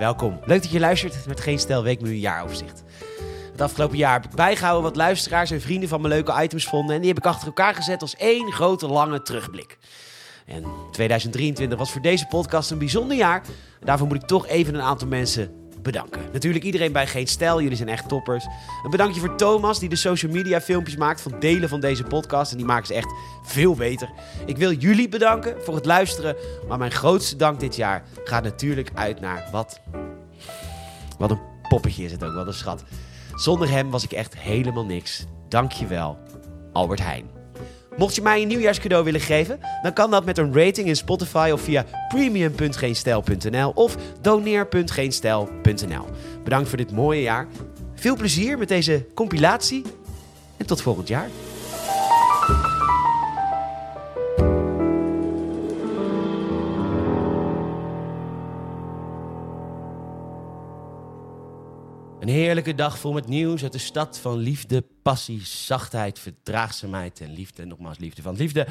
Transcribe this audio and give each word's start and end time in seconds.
welkom. 0.00 0.40
Leuk 0.44 0.62
dat 0.62 0.70
je 0.70 0.80
luistert 0.80 1.26
met 1.26 1.40
Geen 1.40 1.58
Stel 1.58 1.82
Weekmenu 1.82 2.14
Jaaroverzicht. 2.14 2.82
Het 3.52 3.60
afgelopen 3.60 3.96
jaar 3.96 4.12
heb 4.12 4.24
ik 4.24 4.36
bijgehouden 4.36 4.82
wat 4.82 4.96
luisteraars 4.96 5.50
en 5.50 5.60
vrienden 5.60 5.88
van 5.88 6.00
me 6.00 6.08
leuke 6.08 6.42
items 6.42 6.64
vonden. 6.64 6.94
En 6.94 7.00
die 7.00 7.08
heb 7.08 7.18
ik 7.18 7.26
achter 7.26 7.46
elkaar 7.46 7.74
gezet 7.74 8.02
als 8.02 8.16
één 8.16 8.52
grote 8.52 8.86
lange 8.86 9.22
terugblik. 9.22 9.78
En 10.46 10.64
2023 10.90 11.78
was 11.78 11.92
voor 11.92 12.00
deze 12.00 12.26
podcast 12.26 12.70
een 12.70 12.78
bijzonder 12.78 13.16
jaar. 13.16 13.42
Daarvoor 13.80 14.06
moet 14.06 14.22
ik 14.22 14.28
toch 14.28 14.46
even 14.46 14.74
een 14.74 14.82
aantal 14.82 15.08
mensen 15.08 15.59
bedanken. 15.82 16.20
Natuurlijk 16.32 16.64
iedereen 16.64 16.92
bij 16.92 17.06
Geen 17.06 17.26
Stijl, 17.26 17.62
jullie 17.62 17.76
zijn 17.76 17.88
echt 17.88 18.08
toppers. 18.08 18.44
Een 18.84 18.90
bedankje 18.90 19.20
voor 19.20 19.36
Thomas, 19.36 19.78
die 19.78 19.88
de 19.88 19.96
social 19.96 20.32
media 20.32 20.60
filmpjes 20.60 20.96
maakt 20.96 21.20
van 21.20 21.34
delen 21.40 21.68
van 21.68 21.80
deze 21.80 22.04
podcast. 22.04 22.50
En 22.52 22.56
die 22.56 22.66
maken 22.66 22.86
ze 22.86 22.94
echt 22.94 23.12
veel 23.42 23.74
beter. 23.74 24.10
Ik 24.46 24.56
wil 24.56 24.72
jullie 24.72 25.08
bedanken 25.08 25.62
voor 25.62 25.74
het 25.74 25.84
luisteren. 25.86 26.36
Maar 26.68 26.78
mijn 26.78 26.90
grootste 26.90 27.36
dank 27.36 27.60
dit 27.60 27.76
jaar 27.76 28.02
gaat 28.24 28.42
natuurlijk 28.42 28.90
uit 28.94 29.20
naar 29.20 29.48
wat... 29.52 29.80
Wat 31.18 31.30
een 31.30 31.40
poppetje 31.68 32.04
is 32.04 32.12
het 32.12 32.24
ook, 32.24 32.34
wat 32.34 32.46
een 32.46 32.52
schat. 32.52 32.84
Zonder 33.34 33.70
hem 33.70 33.90
was 33.90 34.04
ik 34.04 34.12
echt 34.12 34.38
helemaal 34.38 34.84
niks. 34.84 35.26
Dankjewel, 35.48 36.18
Albert 36.72 37.00
Heijn. 37.00 37.39
Mocht 37.96 38.14
je 38.14 38.22
mij 38.22 38.42
een 38.42 38.48
nieuwjaarscadeau 38.48 39.04
willen 39.04 39.20
geven, 39.20 39.60
dan 39.82 39.92
kan 39.92 40.10
dat 40.10 40.24
met 40.24 40.38
een 40.38 40.54
rating 40.54 40.88
in 40.88 40.96
Spotify 40.96 41.50
of 41.52 41.60
via 41.60 41.84
premium.geenstijl.nl 42.08 43.70
of 43.74 43.96
doneer.geenstijl.nl. 44.20 46.06
Bedankt 46.44 46.68
voor 46.68 46.78
dit 46.78 46.92
mooie 46.92 47.22
jaar. 47.22 47.46
Veel 47.94 48.16
plezier 48.16 48.58
met 48.58 48.68
deze 48.68 49.06
compilatie 49.14 49.82
en 50.56 50.66
tot 50.66 50.82
volgend 50.82 51.08
jaar. 51.08 51.28
Heerlijke 62.30 62.74
dag 62.74 62.98
vol 62.98 63.12
met 63.12 63.28
nieuws 63.28 63.62
uit 63.62 63.72
de 63.72 63.78
stad 63.78 64.18
van 64.18 64.36
liefde, 64.36 64.84
passie, 65.02 65.40
zachtheid, 65.44 66.18
verdraagzaamheid 66.18 67.20
en 67.20 67.32
liefde. 67.32 67.64
Nogmaals, 67.64 67.98
liefde 67.98 68.22
van 68.22 68.36
liefde. 68.36 68.66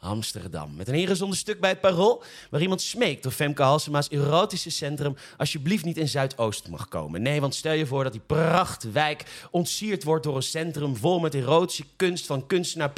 Amsterdam. 0.00 0.74
Met 0.76 0.88
een 0.88 0.94
ingezonde 0.94 1.36
stuk 1.36 1.60
bij 1.60 1.70
het 1.70 1.80
Parool... 1.80 2.22
waar 2.50 2.60
iemand 2.60 2.82
smeekt 2.82 3.26
of 3.26 3.34
Femke 3.34 3.62
Halsema's 3.62 4.08
erotische 4.08 4.70
centrum... 4.70 5.16
alsjeblieft 5.36 5.84
niet 5.84 5.96
in 5.96 6.08
Zuidoost 6.08 6.68
mag 6.68 6.88
komen. 6.88 7.22
Nee, 7.22 7.40
want 7.40 7.54
stel 7.54 7.72
je 7.72 7.86
voor 7.86 8.02
dat 8.02 8.12
die 8.12 8.22
prachtwijk 8.26 9.48
ontsierd 9.50 10.04
wordt... 10.04 10.24
door 10.24 10.36
een 10.36 10.42
centrum 10.42 10.96
vol 10.96 11.18
met 11.18 11.34
erotische 11.34 11.84
kunst 11.96 12.26
van 12.26 12.46
kunstenaar... 12.46 12.92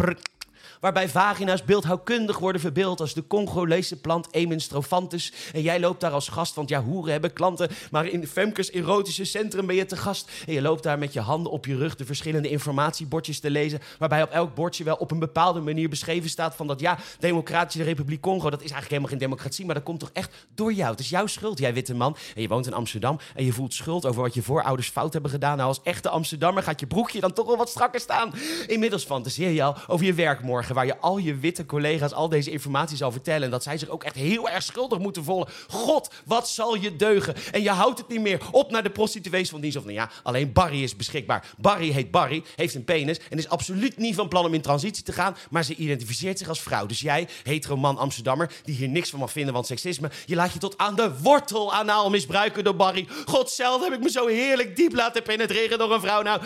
waarbij 0.80 1.08
vagina's 1.08 1.64
beeldhouwkundig 1.64 2.38
worden 2.38 2.60
verbeeld 2.60 3.00
als 3.00 3.14
de 3.14 3.26
Congolese 3.26 4.00
plant 4.00 4.28
Emin 4.30 4.60
strophanthus. 4.60 5.32
En 5.52 5.62
jij 5.62 5.80
loopt 5.80 6.00
daar 6.00 6.10
als 6.10 6.28
gast, 6.28 6.54
want 6.54 6.68
ja, 6.68 6.82
hoeren 6.82 7.12
hebben 7.12 7.32
klanten. 7.32 7.68
Maar 7.90 8.06
in 8.06 8.26
Femkes 8.26 8.70
erotische 8.70 9.24
centrum 9.24 9.66
ben 9.66 9.76
je 9.76 9.86
te 9.86 9.96
gast. 9.96 10.30
En 10.46 10.52
je 10.52 10.62
loopt 10.62 10.82
daar 10.82 10.98
met 10.98 11.12
je 11.12 11.20
handen 11.20 11.52
op 11.52 11.66
je 11.66 11.76
rug 11.76 11.96
de 11.96 12.04
verschillende 12.04 12.48
informatiebordjes 12.48 13.40
te 13.40 13.50
lezen. 13.50 13.80
Waarbij 13.98 14.22
op 14.22 14.30
elk 14.30 14.54
bordje 14.54 14.84
wel 14.84 14.96
op 14.96 15.10
een 15.10 15.18
bepaalde 15.18 15.60
manier 15.60 15.88
beschreven 15.88 16.30
staat 16.30 16.54
van 16.54 16.66
dat 16.66 16.80
ja, 16.80 16.98
Democratische 17.18 17.82
Republiek 17.82 18.20
Congo, 18.20 18.50
dat 18.50 18.62
is 18.62 18.70
eigenlijk 18.70 18.88
helemaal 18.88 19.10
geen 19.10 19.18
democratie, 19.18 19.66
maar 19.66 19.74
dat 19.74 19.84
komt 19.84 20.00
toch 20.00 20.10
echt 20.12 20.46
door 20.54 20.72
jou. 20.72 20.90
Het 20.90 21.00
is 21.00 21.08
jouw 21.08 21.26
schuld, 21.26 21.58
jij 21.58 21.74
witte 21.74 21.94
man. 21.94 22.16
En 22.34 22.42
je 22.42 22.48
woont 22.48 22.66
in 22.66 22.74
Amsterdam 22.74 23.18
en 23.34 23.44
je 23.44 23.52
voelt 23.52 23.74
schuld 23.74 24.06
over 24.06 24.22
wat 24.22 24.34
je 24.34 24.42
voorouders 24.42 24.88
fout 24.88 25.12
hebben 25.12 25.30
gedaan. 25.30 25.56
Nou, 25.56 25.68
als 25.68 25.82
echte 25.82 26.08
Amsterdammer 26.08 26.62
gaat 26.62 26.80
je 26.80 26.86
broekje 26.86 27.20
dan 27.20 27.32
toch 27.32 27.46
wel 27.46 27.56
wat 27.56 27.68
strakker 27.68 28.00
staan. 28.00 28.32
Inmiddels 28.66 29.04
fantaseer 29.04 29.50
je 29.50 29.62
al 29.62 29.76
over 29.86 30.06
je 30.06 30.14
werk 30.14 30.42
morgen 30.42 30.69
waar 30.74 30.86
je 30.86 30.98
al 30.98 31.18
je 31.18 31.34
witte 31.34 31.66
collega's 31.66 32.12
al 32.12 32.28
deze 32.28 32.50
informatie 32.50 32.96
zal 32.96 33.12
vertellen. 33.12 33.42
En 33.42 33.50
dat 33.50 33.62
zij 33.62 33.78
zich 33.78 33.88
ook 33.88 34.04
echt 34.04 34.14
heel 34.14 34.48
erg 34.48 34.62
schuldig 34.62 34.98
moeten 34.98 35.24
voelen. 35.24 35.48
God, 35.68 36.10
wat 36.24 36.48
zal 36.48 36.74
je 36.74 36.96
deugen? 36.96 37.34
En 37.52 37.62
je 37.62 37.70
houdt 37.70 37.98
het 37.98 38.08
niet 38.08 38.20
meer 38.20 38.40
op 38.50 38.70
naar 38.70 38.82
de 38.82 38.90
prostituees 38.90 39.50
van 39.50 39.60
dienst. 39.60 39.76
Of 39.76 39.84
nou 39.84 39.94
ja, 39.94 40.10
alleen 40.22 40.52
Barry 40.52 40.82
is 40.82 40.96
beschikbaar. 40.96 41.54
Barry 41.58 41.90
heet 41.90 42.10
Barry, 42.10 42.44
heeft 42.56 42.74
een 42.74 42.84
penis 42.84 43.18
en 43.30 43.38
is 43.38 43.48
absoluut 43.48 43.96
niet 43.96 44.14
van 44.14 44.28
plan 44.28 44.44
om 44.44 44.54
in 44.54 44.60
transitie 44.60 45.04
te 45.04 45.12
gaan. 45.12 45.36
Maar 45.50 45.64
ze 45.64 45.74
identificeert 45.74 46.38
zich 46.38 46.48
als 46.48 46.60
vrouw. 46.60 46.86
Dus 46.86 47.00
jij, 47.00 47.28
hetero 47.42 47.76
man 47.76 47.98
Amsterdammer, 47.98 48.52
die 48.64 48.74
hier 48.74 48.88
niks 48.88 49.10
van 49.10 49.18
mag 49.18 49.32
vinden 49.32 49.54
van 49.54 49.64
seksisme. 49.64 50.10
Je 50.26 50.34
laat 50.34 50.52
je 50.52 50.58
tot 50.58 50.78
aan 50.78 50.94
de 50.94 51.20
wortel 51.22 51.74
anaal 51.74 52.10
misbruiken 52.10 52.64
door 52.64 52.76
Barry. 52.76 53.06
God 53.26 53.58
heb 53.60 53.92
ik 53.92 54.02
me 54.02 54.10
zo 54.10 54.26
heerlijk 54.26 54.76
diep 54.76 54.94
laten 54.94 55.22
penetreren 55.22 55.78
door 55.78 55.92
een 55.92 56.00
vrouw. 56.00 56.22
Nou, 56.22 56.40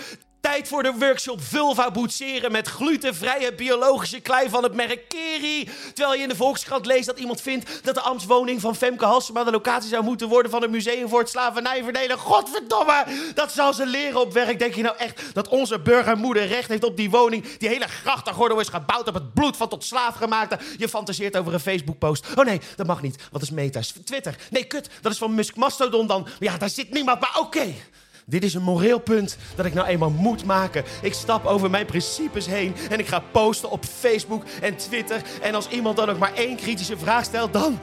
Tijd 0.51 0.69
voor 0.69 0.83
de 0.83 0.93
workshop 0.99 1.43
Vulva 1.43 1.91
boetseren 1.91 2.53
met 2.53 2.69
glutenvrije 2.69 3.55
biologische 3.55 4.21
klei 4.21 4.49
van 4.49 4.63
het 4.63 4.75
merk 4.75 5.09
Keri. 5.09 5.69
Terwijl 5.95 6.15
je 6.15 6.23
in 6.23 6.29
de 6.29 6.37
Volkskrant 6.37 6.87
leest 6.87 7.07
dat 7.07 7.19
iemand 7.19 7.41
vindt 7.41 7.85
dat 7.85 7.95
de 7.95 8.01
ambtswoning 8.01 8.61
van 8.61 8.77
Femke 8.77 9.05
Halsema 9.05 9.45
de 9.45 9.51
locatie 9.51 9.89
zou 9.89 10.05
moeten 10.05 10.29
worden 10.29 10.51
van 10.51 10.63
een 10.63 10.71
museum 10.71 11.09
voor 11.09 11.19
het 11.19 11.29
slavernijverdelen. 11.29 12.19
Godverdomme! 12.19 13.05
Dat 13.35 13.53
zal 13.53 13.73
ze 13.73 13.87
leren 13.87 14.21
op 14.21 14.33
werk. 14.33 14.59
Denk 14.59 14.75
je 14.75 14.83
nou 14.83 14.97
echt 14.97 15.23
dat 15.33 15.49
onze 15.49 15.81
burgermoeder 15.81 16.47
recht 16.47 16.69
heeft 16.69 16.85
op 16.85 16.97
die 16.97 17.11
woning? 17.11 17.57
Die 17.57 17.69
hele 17.69 17.89
grachtengordel 17.89 18.61
is 18.61 18.69
gebouwd 18.69 19.09
op 19.09 19.15
het 19.15 19.35
bloed 19.35 19.57
van 19.57 19.69
tot 19.69 19.85
slaafgemaakte. 19.85 20.59
Je 20.79 20.89
fantaseert 20.89 21.37
over 21.37 21.55
een 21.55 21.61
Facebook-post. 21.61 22.27
Oh 22.37 22.45
nee, 22.45 22.61
dat 22.77 22.87
mag 22.87 23.03
niet, 23.03 23.23
dat 23.33 23.43
is 23.43 23.51
meta. 23.51 23.81
Twitter. 24.05 24.37
Nee, 24.51 24.65
kut, 24.65 24.89
dat 25.01 25.13
is 25.13 25.19
van 25.19 25.35
Musk 25.35 25.57
Mastodon 25.57 26.07
dan. 26.07 26.27
Ja, 26.39 26.57
daar 26.59 26.71
zit 26.71 26.93
niemand, 26.93 27.21
maar 27.21 27.39
oké. 27.39 27.75
Dit 28.27 28.45
is 28.45 28.55
een 28.55 28.63
moreel 28.63 28.99
punt 28.99 29.37
dat 29.57 29.67
ik 29.67 29.75
nou 29.75 29.87
eenmaal 29.87 30.11
moet 30.11 30.45
maken. 30.45 30.85
Ik 31.03 31.15
stap 31.15 31.47
over 31.47 31.71
mijn 31.71 31.87
principes 31.87 32.47
heen 32.47 32.75
en 32.91 32.99
ik 32.99 33.07
ga 33.07 33.23
posten 33.33 33.71
op 33.71 33.85
Facebook 33.85 34.45
en 34.61 34.77
Twitter. 34.77 35.23
En 35.43 35.55
als 35.55 35.69
iemand 35.69 35.97
dan 35.97 36.11
ook 36.11 36.19
maar 36.19 36.35
één 36.35 36.57
kritische 36.57 36.99
vraag 36.99 37.25
stelt, 37.25 37.53
dan 37.53 37.79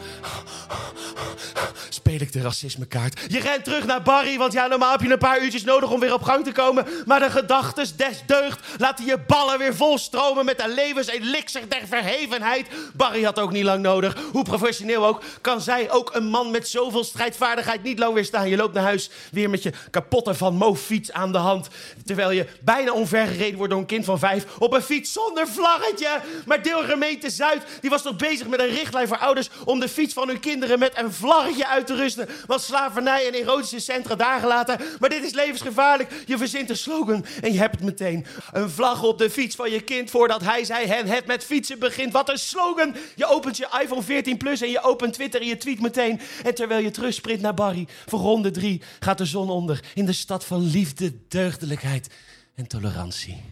speel 1.89 2.19
ik 2.21 2.33
de 2.33 2.41
racismekaart. 2.41 3.19
Je 3.27 3.39
rent 3.39 3.63
terug 3.63 3.85
naar 3.85 4.01
Barry, 4.01 4.37
want 4.37 4.53
ja, 4.53 4.67
normaal 4.67 4.91
heb 4.91 5.01
je 5.01 5.11
een 5.11 5.17
paar 5.17 5.43
uurtjes 5.43 5.63
nodig 5.63 5.91
om 5.91 5.99
weer 5.99 6.13
op 6.13 6.23
gang 6.23 6.43
te 6.43 6.51
komen. 6.51 6.87
Maar 7.05 7.19
de 7.19 7.29
gedachtes 7.29 7.95
des 7.95 8.23
deugd 8.25 8.59
laten 8.77 9.05
je 9.05 9.19
ballen 9.27 9.59
weer 9.59 9.75
volstromen 9.75 10.45
met 10.45 10.57
de 10.57 10.73
levenselixer 10.75 11.69
der 11.69 11.87
verhevenheid. 11.87 12.67
Barry 12.93 13.23
had 13.23 13.39
ook 13.39 13.51
niet 13.51 13.63
lang 13.63 13.81
nodig. 13.81 14.17
Hoe 14.31 14.43
professioneel 14.43 15.05
ook, 15.05 15.21
kan 15.41 15.61
zij 15.61 15.91
ook 15.91 16.15
een 16.15 16.25
man 16.25 16.51
met 16.51 16.67
zoveel 16.67 17.03
strijdvaardigheid 17.03 17.83
niet 17.83 17.99
lang 17.99 18.13
weerstaan. 18.13 18.49
Je 18.49 18.55
loopt 18.55 18.73
naar 18.73 18.83
huis 18.83 19.09
weer 19.31 19.49
met 19.49 19.63
je 19.63 19.71
kapotte 19.89 20.30
van 20.35 20.55
Mo-fiets 20.55 21.11
aan 21.11 21.31
de 21.31 21.37
hand. 21.37 21.67
Terwijl 22.05 22.31
je 22.31 22.47
bijna 22.61 22.91
omvergereden 22.91 23.57
wordt 23.57 23.71
door 23.71 23.81
een 23.81 23.87
kind 23.87 24.05
van 24.05 24.19
vijf 24.19 24.45
op 24.59 24.73
een 24.73 24.81
fiets 24.81 25.13
zonder 25.13 25.47
vlaggetje. 25.47 26.19
Maar 26.45 26.63
deelgemeente 26.63 27.29
Zuid 27.29 27.63
die 27.81 27.89
was 27.89 28.01
toch 28.01 28.15
bezig 28.15 28.47
met 28.47 28.59
een 28.59 28.67
richtlijn 28.67 29.07
voor 29.07 29.17
ouders 29.17 29.49
om 29.65 29.79
de 29.79 29.89
fiets 29.89 30.13
van 30.13 30.27
hun 30.27 30.39
kinderen 30.39 30.79
met 30.79 30.97
een 30.97 31.11
vlaggetje 31.13 31.67
uit 31.67 31.87
te 31.87 31.95
rusten. 31.95 32.29
Want 32.47 32.61
slavernij 32.61 33.27
en 33.27 33.33
erotische 33.33 33.79
centra 33.79 34.15
daar 34.15 34.39
gelaten. 34.39 34.79
Maar 34.99 35.09
dit 35.09 35.23
is 35.23 35.33
levensgevaarlijk. 35.33 36.11
Je 36.25 36.37
verzint 36.37 36.69
een 36.69 36.77
slogan 36.77 37.25
en 37.41 37.53
je 37.53 37.59
hebt 37.59 37.75
het 37.75 37.83
meteen. 37.83 38.25
Een 38.51 38.69
vlag 38.69 39.03
op 39.03 39.17
de 39.17 39.29
fiets 39.29 39.55
van 39.55 39.71
je 39.71 39.81
kind 39.81 40.09
voordat 40.09 40.41
hij 40.41 40.63
zei 40.63 40.87
hen 40.87 41.07
het 41.07 41.25
met 41.25 41.43
fietsen 41.43 41.79
begint. 41.79 42.13
Wat 42.13 42.29
een 42.29 42.37
slogan. 42.37 42.95
Je 43.15 43.25
opent 43.25 43.57
je 43.57 43.67
iPhone 43.81 44.01
14 44.01 44.37
Plus 44.37 44.61
en 44.61 44.69
je 44.69 44.83
opent 44.83 45.13
Twitter 45.13 45.41
en 45.41 45.47
je 45.47 45.57
tweet 45.57 45.81
meteen. 45.81 46.21
En 46.43 46.55
terwijl 46.55 46.83
je 46.83 46.91
terugsprint 46.91 47.41
naar 47.41 47.53
Barry 47.53 47.87
voor 48.05 48.19
ronde 48.19 48.51
drie 48.51 48.81
gaat 48.99 49.17
de 49.17 49.25
zon 49.25 49.49
onder 49.49 49.83
in 49.93 50.05
de 50.05 50.13
stad 50.21 50.45
van 50.45 50.61
liefde, 50.61 51.13
deugdelijkheid 51.27 52.09
en 52.55 52.67
tolerantie. 52.67 53.43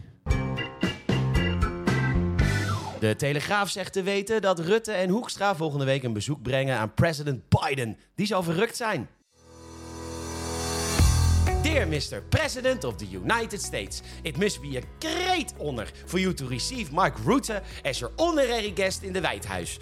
De 3.00 3.14
Telegraaf 3.16 3.70
zegt 3.70 3.92
te 3.92 4.02
weten 4.02 4.42
dat 4.42 4.58
Rutte 4.58 4.92
en 4.92 5.08
Hoekstra 5.08 5.56
volgende 5.56 5.84
week 5.84 6.02
een 6.02 6.12
bezoek 6.12 6.42
brengen 6.42 6.76
aan 6.76 6.94
president 6.94 7.42
Biden. 7.48 7.96
Die 8.14 8.26
zal 8.26 8.42
verrukt 8.42 8.76
zijn. 8.76 9.08
Dear 11.62 11.88
Mr. 11.88 12.22
President 12.28 12.84
of 12.84 12.96
the 12.96 13.06
United 13.10 13.62
States, 13.62 14.02
it 14.22 14.36
must 14.36 14.60
be 14.60 14.78
a 14.78 14.82
great 14.98 15.54
honor 15.58 15.86
for 16.06 16.18
you 16.18 16.34
to 16.34 16.46
receive 16.46 16.92
Mark 16.92 17.18
Rutte 17.24 17.62
as 17.82 17.98
your 17.98 18.12
honorary 18.16 18.72
guest 18.74 19.02
in 19.02 19.12
the 19.12 19.20
White 19.20 19.48
House. 19.48 19.78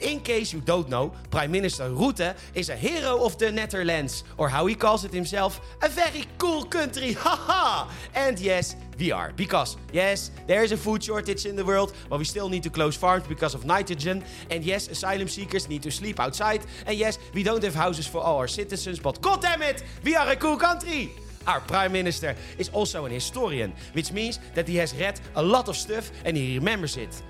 In 0.00 0.20
case 0.20 0.52
you 0.52 0.60
don't 0.62 0.88
know, 0.88 1.12
Prime 1.30 1.50
Minister 1.50 1.84
Rutte 1.90 2.34
is 2.54 2.70
a 2.70 2.76
hero 2.76 3.22
of 3.22 3.36
the 3.36 3.52
Netherlands, 3.52 4.24
or 4.38 4.48
how 4.48 4.64
he 4.64 4.74
calls 4.74 5.04
it 5.04 5.12
himself, 5.12 5.60
a 5.82 5.88
very 5.88 6.24
cool 6.38 6.64
country. 6.64 7.12
Haha! 7.18 7.90
and 8.14 8.38
yes, 8.38 8.76
we 8.98 9.12
are. 9.12 9.32
Because, 9.36 9.76
yes, 9.92 10.30
there 10.46 10.64
is 10.64 10.72
a 10.72 10.76
food 10.76 11.02
shortage 11.04 11.44
in 11.44 11.54
the 11.54 11.64
world, 11.64 11.92
but 12.08 12.18
we 12.18 12.24
still 12.24 12.48
need 12.48 12.62
to 12.62 12.70
close 12.70 12.96
farms 12.96 13.26
because 13.26 13.54
of 13.54 13.66
nitrogen. 13.66 14.24
And 14.50 14.64
yes, 14.64 14.88
asylum 14.88 15.28
seekers 15.28 15.68
need 15.68 15.82
to 15.82 15.90
sleep 15.90 16.18
outside. 16.18 16.62
And 16.86 16.96
yes, 16.96 17.18
we 17.34 17.42
don't 17.42 17.62
have 17.62 17.74
houses 17.74 18.06
for 18.06 18.22
all 18.22 18.38
our 18.38 18.48
citizens, 18.48 18.98
but 18.98 19.20
god 19.20 19.42
damn 19.42 19.60
it, 19.60 19.82
we 20.02 20.16
are 20.16 20.30
a 20.30 20.36
cool 20.36 20.56
country! 20.56 21.12
Our 21.46 21.60
Prime 21.60 21.92
Minister 21.92 22.36
is 22.58 22.68
also 22.70 23.04
an 23.04 23.12
historian, 23.12 23.72
which 23.92 24.12
means 24.12 24.38
that 24.54 24.68
he 24.68 24.76
has 24.76 24.94
read 24.94 25.20
a 25.36 25.42
lot 25.42 25.68
of 25.68 25.76
stuff 25.76 26.10
and 26.24 26.36
he 26.36 26.54
remembers 26.54 26.96
it. 26.96 27.22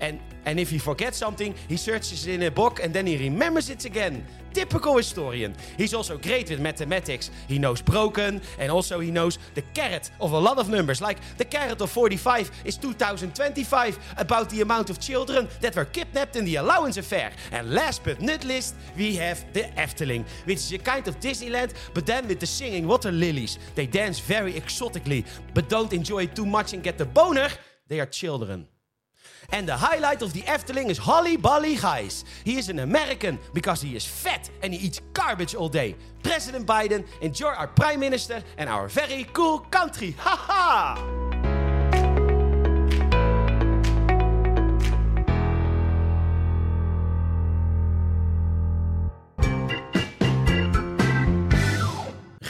And, 0.00 0.20
and 0.44 0.60
if 0.60 0.70
he 0.70 0.78
forgets 0.78 1.18
something, 1.18 1.54
he 1.68 1.76
searches 1.76 2.26
in 2.26 2.42
a 2.44 2.50
book 2.50 2.80
and 2.82 2.94
then 2.94 3.06
he 3.06 3.16
remembers 3.16 3.70
it 3.70 3.84
again. 3.84 4.24
Typical 4.52 4.96
historian. 4.96 5.54
He's 5.76 5.92
also 5.92 6.16
great 6.16 6.50
with 6.50 6.60
mathematics. 6.60 7.30
He 7.46 7.58
knows 7.58 7.82
broken 7.82 8.40
and 8.58 8.72
also 8.72 9.00
he 9.00 9.10
knows 9.10 9.38
the 9.54 9.62
caret 9.62 10.10
of 10.20 10.32
a 10.32 10.38
lot 10.38 10.58
of 10.58 10.68
numbers. 10.68 11.00
Like 11.00 11.18
the 11.36 11.44
caret 11.44 11.80
of 11.80 11.90
45 11.90 12.50
is 12.64 12.76
2025, 12.76 13.98
about 14.16 14.48
the 14.50 14.62
amount 14.62 14.90
of 14.90 14.98
children 14.98 15.48
that 15.60 15.76
were 15.76 15.84
kidnapped 15.84 16.36
in 16.36 16.44
the 16.44 16.56
allowance 16.56 16.96
affair. 16.96 17.32
And 17.52 17.74
last 17.74 18.04
but 18.04 18.20
not 18.20 18.44
least, 18.44 18.74
we 18.96 19.16
have 19.16 19.44
the 19.52 19.64
Efteling, 19.76 20.24
which 20.44 20.58
is 20.58 20.72
a 20.72 20.78
kind 20.78 21.06
of 21.08 21.20
Disneyland, 21.20 21.74
but 21.94 22.06
then 22.06 22.26
with 22.26 22.40
the 22.40 22.46
singing 22.46 22.86
water 22.86 23.12
lilies. 23.12 23.58
They 23.74 23.86
dance 23.86 24.18
very 24.18 24.56
exotically, 24.56 25.24
but 25.54 25.68
don't 25.68 25.92
enjoy 25.92 26.24
it 26.24 26.34
too 26.34 26.46
much 26.46 26.72
and 26.72 26.82
get 26.82 26.98
the 26.98 27.04
boner. 27.04 27.48
They 27.88 28.00
are 28.00 28.06
children. 28.06 28.66
And 29.50 29.66
the 29.66 29.76
highlight 29.76 30.20
of 30.20 30.34
the 30.34 30.42
Efteling 30.42 30.90
is 30.90 30.98
Holly 30.98 31.36
Bolly 31.36 31.74
Gijs. 31.76 32.24
He 32.44 32.58
is 32.58 32.68
an 32.68 32.80
American 32.80 33.38
because 33.54 33.80
he 33.80 33.96
is 33.96 34.04
fat 34.04 34.50
and 34.62 34.74
he 34.74 34.86
eats 34.86 35.00
garbage 35.14 35.54
all 35.54 35.70
day. 35.70 35.96
President 36.22 36.66
Biden, 36.66 37.06
enjoy 37.22 37.48
our 37.48 37.66
prime 37.66 38.00
minister 38.00 38.42
and 38.58 38.68
our 38.68 38.88
very 38.88 39.24
cool 39.32 39.60
country. 39.60 40.14
Haha! 40.18 41.37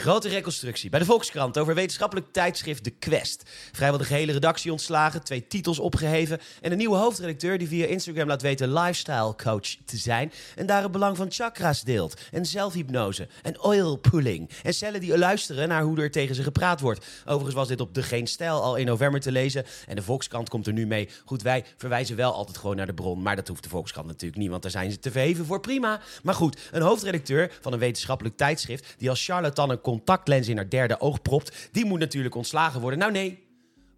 Grote 0.09 0.29
reconstructie 0.29 0.89
bij 0.89 0.99
de 0.99 1.05
Volkskrant 1.05 1.57
over 1.57 1.75
wetenschappelijk 1.75 2.27
tijdschrift 2.31 2.83
De 2.83 2.89
Quest. 2.89 3.43
Vrijwel 3.71 3.97
de 3.97 4.03
gehele 4.03 4.31
redactie 4.31 4.71
ontslagen, 4.71 5.23
twee 5.23 5.47
titels 5.47 5.79
opgeheven 5.79 6.39
en 6.61 6.71
een 6.71 6.77
nieuwe 6.77 6.95
hoofdredacteur 6.95 7.57
die 7.57 7.67
via 7.67 7.85
Instagram 7.85 8.27
laat 8.27 8.41
weten 8.41 8.73
lifestyle 8.73 9.35
coach 9.35 9.75
te 9.85 9.97
zijn 9.97 10.31
en 10.55 10.65
daar 10.65 10.81
het 10.81 10.91
belang 10.91 11.17
van 11.17 11.31
chakra's 11.31 11.83
deelt 11.83 12.21
en 12.31 12.45
zelfhypnose 12.45 13.27
en 13.41 13.61
oil 13.61 13.95
pulling 13.95 14.49
en 14.63 14.73
cellen 14.73 14.99
die 14.99 15.17
luisteren 15.17 15.67
naar 15.67 15.83
hoe 15.83 16.01
er 16.01 16.11
tegen 16.11 16.35
ze 16.35 16.43
gepraat 16.43 16.79
wordt. 16.79 17.05
Overigens 17.25 17.55
was 17.55 17.67
dit 17.67 17.81
op 17.81 17.93
De 17.93 18.03
Geen 18.03 18.27
Stijl 18.27 18.61
al 18.61 18.75
in 18.75 18.85
november 18.85 19.19
te 19.19 19.31
lezen 19.31 19.65
en 19.87 19.95
de 19.95 20.01
Volkskrant 20.01 20.49
komt 20.49 20.67
er 20.67 20.73
nu 20.73 20.87
mee. 20.87 21.09
Goed, 21.25 21.41
wij 21.41 21.65
verwijzen 21.77 22.15
wel 22.15 22.33
altijd 22.33 22.57
gewoon 22.57 22.75
naar 22.75 22.85
de 22.85 22.93
bron, 22.93 23.21
maar 23.21 23.35
dat 23.35 23.47
hoeft 23.47 23.63
de 23.63 23.69
Volkskrant 23.69 24.07
natuurlijk 24.07 24.41
niet, 24.41 24.49
want 24.49 24.61
daar 24.61 24.71
zijn 24.71 24.91
ze 24.91 24.99
te 24.99 25.11
verheven 25.11 25.45
voor 25.45 25.59
prima. 25.59 26.01
Maar 26.23 26.35
goed, 26.35 26.59
een 26.71 26.81
hoofdredacteur 26.81 27.57
van 27.61 27.73
een 27.73 27.79
wetenschappelijk 27.79 28.37
tijdschrift 28.37 28.95
die 28.97 29.09
als 29.09 29.25
charlatan 29.25 29.69
een 29.69 29.81
contactlens 29.99 30.47
in 30.47 30.55
haar 30.55 30.69
derde 30.69 30.99
oog 30.99 31.21
propt, 31.21 31.69
die 31.71 31.85
moet 31.85 31.99
natuurlijk 31.99 32.35
ontslagen 32.35 32.81
worden. 32.81 32.99
Nou 32.99 33.11
nee, 33.11 33.47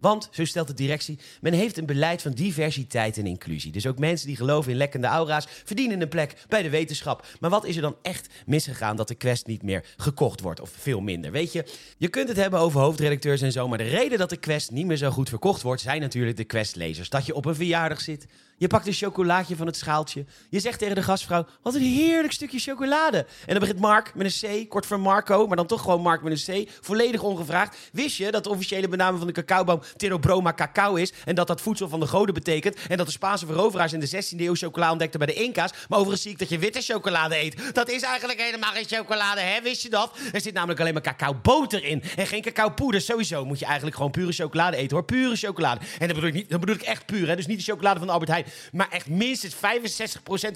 want, 0.02 0.28
zo 0.30 0.44
stelt 0.44 0.66
de 0.66 0.74
directie, 0.74 1.18
men 1.40 1.52
heeft 1.52 1.76
een 1.76 1.86
beleid 1.86 2.22
van 2.22 2.32
diversiteit 2.32 3.18
en 3.18 3.26
inclusie. 3.26 3.72
Dus 3.72 3.86
ook 3.86 3.98
mensen 3.98 4.26
die 4.26 4.36
geloven 4.36 4.70
in 4.70 4.76
lekkende 4.76 5.06
aura's 5.06 5.46
verdienen 5.64 6.00
een 6.00 6.08
plek 6.08 6.34
bij 6.48 6.62
de 6.62 6.70
wetenschap. 6.70 7.26
Maar 7.40 7.50
wat 7.50 7.64
is 7.64 7.76
er 7.76 7.82
dan 7.82 7.96
echt 8.02 8.28
misgegaan 8.46 8.96
dat 8.96 9.08
de 9.08 9.14
quest 9.14 9.46
niet 9.46 9.62
meer 9.62 9.84
gekocht 9.96 10.40
wordt? 10.40 10.60
Of 10.60 10.70
veel 10.78 11.00
minder? 11.00 11.30
Weet 11.30 11.52
je, 11.52 11.64
je 11.98 12.08
kunt 12.08 12.28
het 12.28 12.36
hebben 12.36 12.60
over 12.60 12.80
hoofdredacteurs 12.80 13.40
en 13.40 13.52
zo, 13.52 13.68
maar 13.68 13.78
de 13.78 13.84
reden 13.84 14.18
dat 14.18 14.30
de 14.30 14.36
quest 14.36 14.70
niet 14.70 14.86
meer 14.86 14.96
zo 14.96 15.10
goed 15.10 15.28
verkocht 15.28 15.62
wordt, 15.62 15.82
zijn 15.82 16.00
natuurlijk 16.00 16.36
de 16.36 16.44
questlezers. 16.44 17.08
Dat 17.08 17.26
je 17.26 17.34
op 17.34 17.44
een 17.44 17.54
verjaardag 17.54 18.00
zit, 18.00 18.26
je 18.62 18.68
pakt 18.68 18.86
een 18.86 18.92
chocolaatje 18.92 19.56
van 19.56 19.66
het 19.66 19.76
schaaltje. 19.76 20.24
Je 20.50 20.60
zegt 20.60 20.78
tegen 20.78 20.94
de 20.94 21.02
gastvrouw: 21.02 21.46
Wat 21.62 21.74
een 21.74 21.82
heerlijk 21.82 22.32
stukje 22.32 22.58
chocolade. 22.58 23.18
En 23.18 23.26
dan 23.46 23.58
begint 23.58 23.78
Mark 23.78 24.14
met 24.14 24.42
een 24.42 24.64
C, 24.64 24.68
kort 24.68 24.86
voor 24.86 25.00
Marco, 25.00 25.46
maar 25.46 25.56
dan 25.56 25.66
toch 25.66 25.80
gewoon 25.80 26.00
Mark 26.00 26.22
met 26.22 26.48
een 26.48 26.64
C. 26.64 26.70
Volledig 26.80 27.22
ongevraagd. 27.22 27.76
Wist 27.92 28.16
je 28.16 28.30
dat 28.30 28.44
de 28.44 28.50
officiële 28.50 28.88
benaming 28.88 29.18
van 29.18 29.26
de 29.26 29.32
cacaoboom 29.32 29.82
Theobroma 29.96 30.52
cacao 30.52 30.94
is? 30.94 31.12
En 31.24 31.34
dat 31.34 31.46
dat 31.46 31.60
voedsel 31.60 31.88
van 31.88 32.00
de 32.00 32.06
goden 32.06 32.34
betekent? 32.34 32.76
En 32.88 32.96
dat 32.96 33.06
de 33.06 33.12
Spaanse 33.12 33.46
veroveraars 33.46 33.92
in 33.92 34.00
de 34.00 34.08
16e 34.08 34.40
eeuw 34.40 34.54
chocola 34.54 34.90
ontdekten 34.90 35.18
bij 35.18 35.28
de 35.28 35.42
Inca's? 35.42 35.70
Maar 35.88 35.98
overigens 35.98 36.22
zie 36.22 36.30
ik 36.32 36.38
dat 36.38 36.48
je 36.48 36.58
witte 36.58 36.80
chocolade 36.80 37.38
eet. 37.38 37.74
Dat 37.74 37.90
is 37.90 38.02
eigenlijk 38.02 38.40
helemaal 38.40 38.72
geen 38.72 38.86
chocolade, 38.86 39.40
hè? 39.40 39.60
Wist 39.62 39.82
je 39.82 39.90
dat? 39.90 40.18
Er 40.32 40.40
zit 40.40 40.54
namelijk 40.54 40.80
alleen 40.80 40.92
maar 40.92 41.02
cacaoboter 41.02 41.84
in. 41.84 42.02
En 42.16 42.26
geen 42.26 42.42
cacaopoeder. 42.42 43.00
Sowieso 43.00 43.44
moet 43.44 43.58
je 43.58 43.64
eigenlijk 43.64 43.96
gewoon 43.96 44.10
pure 44.10 44.32
chocolade 44.32 44.76
eten 44.76 44.96
hoor. 44.96 45.04
Pure 45.04 45.36
chocolade. 45.36 45.80
En 45.98 46.06
dat 46.06 46.14
bedoel 46.14 46.28
ik, 46.28 46.34
niet, 46.34 46.50
dat 46.50 46.60
bedoel 46.60 46.74
ik 46.74 46.82
echt 46.82 47.06
puur, 47.06 47.28
hè? 47.28 47.36
Dus 47.36 47.46
niet 47.46 47.58
de 47.58 47.72
chocolade 47.72 47.98
van 47.98 48.08
Albert 48.08 48.30
Heijn. 48.30 48.44
Maar 48.72 48.88
echt 48.90 49.06
minstens 49.06 49.54
65% 49.54 49.58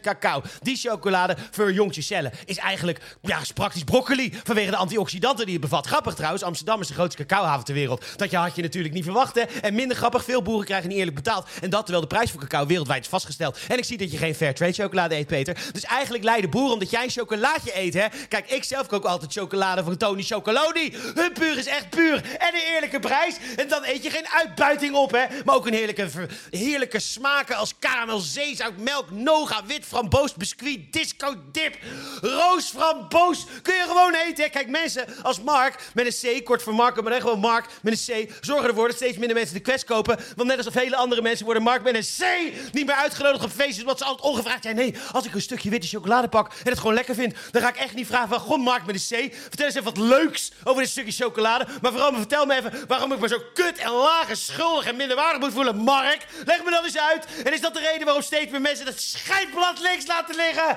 cacao. 0.01 0.43
Die 0.63 0.77
chocolade 0.77 1.37
verjongt 1.51 1.95
je 1.95 2.03
cellen. 2.03 2.33
Is 2.45 2.57
eigenlijk, 2.57 3.01
ja, 3.21 3.41
is 3.41 3.53
praktisch 3.53 3.85
broccoli. 3.85 4.41
Vanwege 4.45 4.71
de 4.71 4.77
antioxidanten 4.77 5.45
die 5.45 5.55
het 5.55 5.63
bevat. 5.63 5.87
Grappig 5.87 6.15
trouwens, 6.15 6.43
Amsterdam 6.43 6.81
is 6.81 6.89
de 6.89 6.95
grootste 6.95 7.25
cacaohaven 7.25 7.65
ter 7.65 7.75
wereld. 7.75 8.05
Dat 8.17 8.33
had 8.33 8.57
je 8.57 8.63
natuurlijk 8.63 8.95
niet 8.95 9.05
verwacht, 9.05 9.35
hè. 9.35 9.41
En 9.41 9.75
minder 9.75 9.97
grappig, 9.97 10.25
veel 10.25 10.43
boeren 10.43 10.67
krijgen 10.67 10.89
niet 10.89 10.99
eerlijk 10.99 11.17
betaald. 11.17 11.49
En 11.61 11.71
dat 11.71 11.81
terwijl 11.81 12.01
de 12.01 12.15
prijs 12.15 12.31
voor 12.31 12.41
cacao 12.41 12.67
wereldwijd 12.67 13.03
is 13.03 13.09
vastgesteld. 13.09 13.59
En 13.69 13.79
ik 13.79 13.85
zie 13.85 13.99
dat 13.99 14.11
je 14.11 14.17
geen 14.17 14.35
fair 14.35 14.55
trade 14.55 14.73
chocolade 14.73 15.15
eet, 15.15 15.27
Peter. 15.27 15.57
Dus 15.73 15.85
eigenlijk 15.85 16.25
lijden 16.25 16.51
boeren 16.51 16.73
omdat 16.73 16.91
jij 16.91 17.03
een 17.03 17.11
chocolaatje 17.11 17.79
eet, 17.79 17.95
hè. 17.95 18.07
Kijk, 18.29 18.51
ik 18.51 18.65
zelf 18.65 18.87
kook 18.87 19.05
altijd 19.05 19.33
chocolade 19.33 19.85
van 19.85 19.97
Tony 19.97 20.23
Chocoloni. 20.23 20.95
Hun 21.15 21.33
puur 21.33 21.59
is 21.59 21.67
echt 21.67 21.91
puur. 21.91 22.15
En 22.15 22.55
een 22.55 22.75
eerlijke 22.75 22.99
prijs. 22.99 23.37
En 23.57 23.69
dan 23.69 23.85
eet 23.85 24.03
je 24.03 24.11
geen 24.11 24.29
uitbuiting 24.29 24.95
op, 24.95 25.11
hè. 25.11 25.25
Maar 25.45 25.55
ook 25.55 25.67
een 25.67 25.75
heerlijke, 25.75 26.09
heerlijke 26.51 26.99
smaken 26.99 27.57
als 27.57 27.79
karamel, 27.87 28.19
zeezout, 28.19 28.77
melk, 28.77 29.11
noga, 29.11 29.65
wit 29.67 29.85
framboos, 29.85 30.35
biscuit, 30.35 30.93
disco 30.93 31.35
dip, 31.53 31.77
roos 32.21 32.65
framboos. 32.69 33.47
Kun 33.63 33.75
je 33.75 33.85
gewoon 33.87 34.15
eten. 34.15 34.51
Kijk, 34.51 34.69
mensen 34.69 35.07
als 35.23 35.41
Mark 35.41 35.91
met 35.95 36.07
een 36.07 36.41
C, 36.41 36.45
kort 36.45 36.63
voor 36.63 36.75
Marco, 36.75 37.03
maar 37.03 37.13
echt 37.13 37.23
gewoon 37.23 37.39
Mark 37.39 37.67
met 37.83 38.09
een 38.09 38.27
C, 38.27 38.33
zorgen 38.41 38.69
ervoor 38.69 38.87
dat 38.87 38.97
steeds 38.97 39.19
minder 39.19 39.37
mensen 39.37 39.55
de 39.55 39.61
quest 39.61 39.85
kopen. 39.85 40.19
Want 40.37 40.49
net 40.49 40.59
als 40.59 40.67
vele 40.71 40.97
andere 40.97 41.23
mensen 41.23 41.45
worden 41.45 41.63
Mark 41.63 41.83
met 41.83 41.95
een 41.95 42.03
C 42.03 42.53
niet 42.73 42.87
meer 42.87 42.95
uitgenodigd 42.95 43.45
op 43.45 43.51
feestjes, 43.51 43.81
omdat 43.81 43.99
ze 43.99 44.05
altijd 44.05 44.29
ongevraagd 44.29 44.63
zijn. 44.63 44.77
Nee, 44.77 44.95
als 45.13 45.25
ik 45.25 45.35
een 45.35 45.41
stukje 45.41 45.71
witte 45.71 45.87
chocolade 45.87 46.29
pak 46.29 46.53
en 46.53 46.71
het 46.71 46.79
gewoon 46.79 46.95
lekker 46.95 47.15
vind, 47.15 47.35
dan 47.51 47.63
ga 47.63 47.69
ik 47.69 47.77
echt 47.77 47.95
niet 47.95 48.07
vragen 48.07 48.29
van, 48.29 48.39
goh 48.39 48.65
Mark 48.65 48.87
met 48.87 49.11
een 49.11 49.29
C, 49.29 49.35
vertel 49.35 49.67
eens 49.67 49.75
even 49.75 49.95
wat 49.95 49.99
leuks 49.99 50.53
over 50.65 50.83
dit 50.83 50.91
stukje 50.91 51.25
chocolade. 51.25 51.67
Maar 51.81 51.93
vooral 51.93 52.15
vertel 52.15 52.47
me 52.47 52.57
even 52.57 52.85
waarom 52.89 53.13
ik 53.13 53.21
me 53.21 53.29
zo 53.29 53.39
kut 53.55 53.79
en 53.79 53.91
laag 53.91 54.29
schuldig 54.33 54.87
en 54.87 54.97
minderwaardig 54.97 55.41
moet 55.41 55.53
voelen. 55.53 55.77
Mark, 55.77 56.27
leg 56.45 56.65
me 56.65 56.71
dat 56.71 56.85
eens 56.85 56.99
uit. 56.99 57.27
En 57.45 57.53
de 57.75 57.81
reden 57.81 58.05
waarom 58.05 58.23
steeds 58.23 58.51
meer 58.51 58.61
mensen 58.61 58.85
dat 58.85 59.01
schijfblad 59.01 59.81
links 59.81 60.07
laten 60.07 60.37
liggen? 60.37 60.77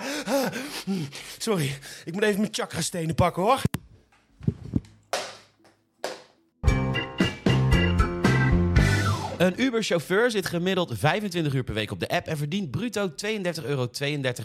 Sorry, 1.37 1.77
ik 2.05 2.13
moet 2.13 2.23
even 2.23 2.39
mijn 2.39 2.53
chakra-stenen 2.53 3.15
pakken 3.15 3.43
hoor. 3.43 3.61
Een 9.39 9.61
Uber-chauffeur 9.61 10.31
zit 10.31 10.45
gemiddeld 10.45 10.91
25 10.97 11.53
uur 11.53 11.63
per 11.63 11.73
week 11.73 11.91
op 11.91 11.99
de 11.99 12.07
app 12.07 12.27
en 12.27 12.37
verdient 12.37 12.71
bruto 12.71 13.13
32,32 13.25 13.65
euro 13.65 13.87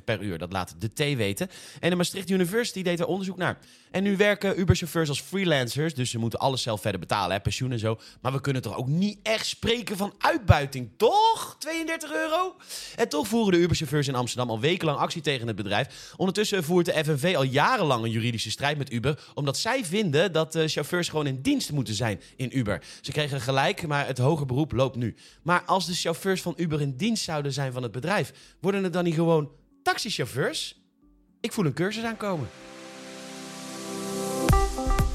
per 0.04 0.22
uur. 0.22 0.38
Dat 0.38 0.52
laat 0.52 0.74
de 0.78 0.92
T 0.92 0.98
weten. 0.98 1.50
En 1.80 1.90
de 1.90 1.96
Maastricht 1.96 2.30
University 2.30 2.82
deed 2.82 3.00
er 3.00 3.06
onderzoek 3.06 3.36
naar. 3.36 3.58
En 3.90 4.02
nu 4.02 4.16
werken 4.16 4.60
Uber-chauffeurs 4.60 5.08
als 5.08 5.20
freelancers, 5.20 5.94
dus 5.94 6.10
ze 6.10 6.18
moeten 6.18 6.38
alles 6.38 6.62
zelf 6.62 6.80
verder 6.80 7.00
betalen, 7.00 7.36
hè, 7.36 7.40
pensioen 7.40 7.72
en 7.72 7.78
zo. 7.78 7.98
Maar 8.20 8.32
we 8.32 8.40
kunnen 8.40 8.62
toch 8.62 8.76
ook 8.76 8.86
niet 8.86 9.18
echt 9.22 9.46
spreken 9.46 9.96
van 9.96 10.14
uitbuiting, 10.18 10.90
toch? 10.96 11.56
32 11.58 12.12
euro? 12.12 12.56
En 12.96 13.08
toch 13.08 13.28
voeren 13.28 13.52
de 13.52 13.58
Uber-chauffeurs 13.58 14.08
in 14.08 14.14
Amsterdam 14.14 14.50
al 14.50 14.60
wekenlang 14.60 14.98
actie 14.98 15.22
tegen 15.22 15.46
het 15.46 15.56
bedrijf. 15.56 16.12
Ondertussen 16.16 16.64
voert 16.64 16.86
de 16.86 17.04
FNV 17.04 17.34
al 17.36 17.42
jarenlang 17.42 18.04
een 18.04 18.10
juridische 18.10 18.50
strijd 18.50 18.78
met 18.78 18.92
Uber, 18.92 19.18
omdat 19.34 19.58
zij 19.58 19.84
vinden 19.84 20.32
dat 20.32 20.52
de 20.52 20.68
chauffeurs 20.68 21.08
gewoon 21.08 21.26
in 21.26 21.40
dienst 21.42 21.72
moeten 21.72 21.94
zijn 21.94 22.20
in 22.36 22.58
Uber. 22.58 22.82
Ze 23.00 23.12
kregen 23.12 23.40
gelijk, 23.40 23.86
maar 23.86 24.06
het 24.06 24.18
hoger 24.18 24.46
beroep 24.46 24.72
loopt 24.72 24.83
nu. 24.92 25.14
Maar 25.42 25.62
als 25.62 25.86
de 25.86 25.94
chauffeurs 25.94 26.42
van 26.42 26.54
Uber 26.56 26.80
in 26.80 26.96
dienst 26.96 27.24
zouden 27.24 27.52
zijn 27.52 27.72
van 27.72 27.82
het 27.82 27.92
bedrijf, 27.92 28.56
worden 28.60 28.84
het 28.84 28.92
dan 28.92 29.04
niet 29.04 29.14
gewoon 29.14 29.50
taxichauffeurs? 29.82 30.82
Ik 31.40 31.52
voel 31.52 31.64
een 31.64 31.74
cursus 31.74 32.04
aankomen. 32.04 32.48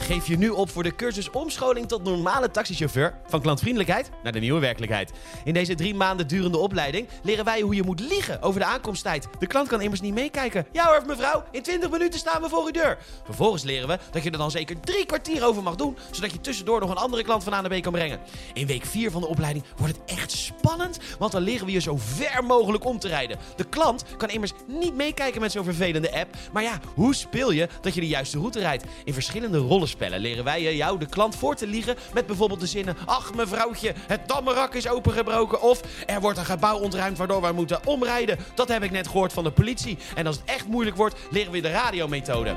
Geef 0.09 0.27
je 0.27 0.37
nu 0.37 0.49
op 0.49 0.69
voor 0.69 0.83
de 0.83 0.95
cursus 0.95 1.29
omscholing 1.29 1.87
tot 1.87 2.03
normale 2.03 2.51
taxichauffeur. 2.51 3.13
Van 3.27 3.41
klantvriendelijkheid 3.41 4.09
naar 4.23 4.31
de 4.31 4.39
nieuwe 4.39 4.59
werkelijkheid. 4.59 5.11
In 5.43 5.53
deze 5.53 5.75
drie 5.75 5.95
maanden 5.95 6.27
durende 6.27 6.57
opleiding 6.57 7.07
leren 7.23 7.45
wij 7.45 7.61
hoe 7.61 7.75
je 7.75 7.83
moet 7.83 7.99
liegen 7.99 8.41
over 8.41 8.59
de 8.59 8.65
aankomsttijd. 8.65 9.27
De 9.39 9.47
klant 9.47 9.67
kan 9.67 9.81
immers 9.81 10.01
niet 10.01 10.13
meekijken. 10.13 10.65
Ja 10.71 10.85
hoor, 10.85 11.03
mevrouw, 11.05 11.43
in 11.51 11.61
20 11.61 11.89
minuten 11.89 12.19
staan 12.19 12.41
we 12.41 12.49
voor 12.49 12.65
uw 12.65 12.71
deur. 12.71 12.97
Vervolgens 13.23 13.63
leren 13.63 13.87
we 13.87 13.99
dat 14.11 14.23
je 14.23 14.31
er 14.31 14.37
dan 14.37 14.51
zeker 14.51 14.79
drie 14.79 15.05
kwartier 15.05 15.45
over 15.45 15.63
mag 15.63 15.75
doen, 15.75 15.97
zodat 16.11 16.31
je 16.31 16.41
tussendoor 16.41 16.79
nog 16.79 16.89
een 16.89 16.97
andere 16.97 17.23
klant 17.23 17.43
van 17.43 17.53
A 17.53 17.61
naar 17.61 17.79
B 17.79 17.81
kan 17.81 17.91
brengen. 17.91 18.19
In 18.53 18.67
week 18.67 18.85
4 18.85 19.11
van 19.11 19.21
de 19.21 19.27
opleiding 19.27 19.65
wordt 19.77 19.95
het 19.95 20.17
echt 20.17 20.31
spannend, 20.31 20.99
want 21.19 21.31
dan 21.31 21.41
leren 21.41 21.65
we 21.65 21.71
je 21.71 21.81
zo 21.81 21.97
ver 21.97 22.43
mogelijk 22.43 22.85
om 22.85 22.99
te 22.99 23.07
rijden. 23.07 23.37
De 23.55 23.65
klant 23.65 24.03
kan 24.17 24.29
immers 24.29 24.51
niet 24.67 24.95
meekijken 24.95 25.41
met 25.41 25.51
zo'n 25.51 25.63
vervelende 25.63 26.13
app. 26.13 26.35
Maar 26.51 26.63
ja, 26.63 26.79
hoe 26.93 27.15
speel 27.15 27.51
je 27.51 27.69
dat 27.81 27.93
je 27.93 28.01
de 28.01 28.07
juiste 28.07 28.37
route 28.37 28.59
rijdt? 28.59 28.83
In 29.03 29.13
verschillende 29.13 29.57
rollen 29.57 29.87
leren 29.99 30.43
wij 30.43 30.75
jou, 30.75 30.99
de 30.99 31.05
klant, 31.05 31.35
voor 31.35 31.55
te 31.55 31.67
liegen 31.67 31.95
met 32.13 32.25
bijvoorbeeld 32.25 32.59
de 32.59 32.67
zinnen: 32.67 32.97
Ach, 33.05 33.33
mevrouwtje, 33.33 33.93
het 34.07 34.27
dammerak 34.27 34.73
is 34.73 34.87
opengebroken. 34.87 35.61
Of 35.61 35.81
er 36.05 36.21
wordt 36.21 36.37
een 36.37 36.45
gebouw 36.45 36.77
ontruimd 36.77 37.17
waardoor 37.17 37.41
wij 37.41 37.51
moeten 37.51 37.79
omrijden. 37.85 38.37
Dat 38.53 38.67
heb 38.67 38.83
ik 38.83 38.91
net 38.91 39.07
gehoord 39.07 39.33
van 39.33 39.43
de 39.43 39.51
politie. 39.51 39.97
En 40.15 40.27
als 40.27 40.35
het 40.35 40.45
echt 40.45 40.67
moeilijk 40.67 40.95
wordt, 40.97 41.15
leren 41.29 41.51
we 41.51 41.61
de 41.61 41.71
radiomethode. 41.71 42.55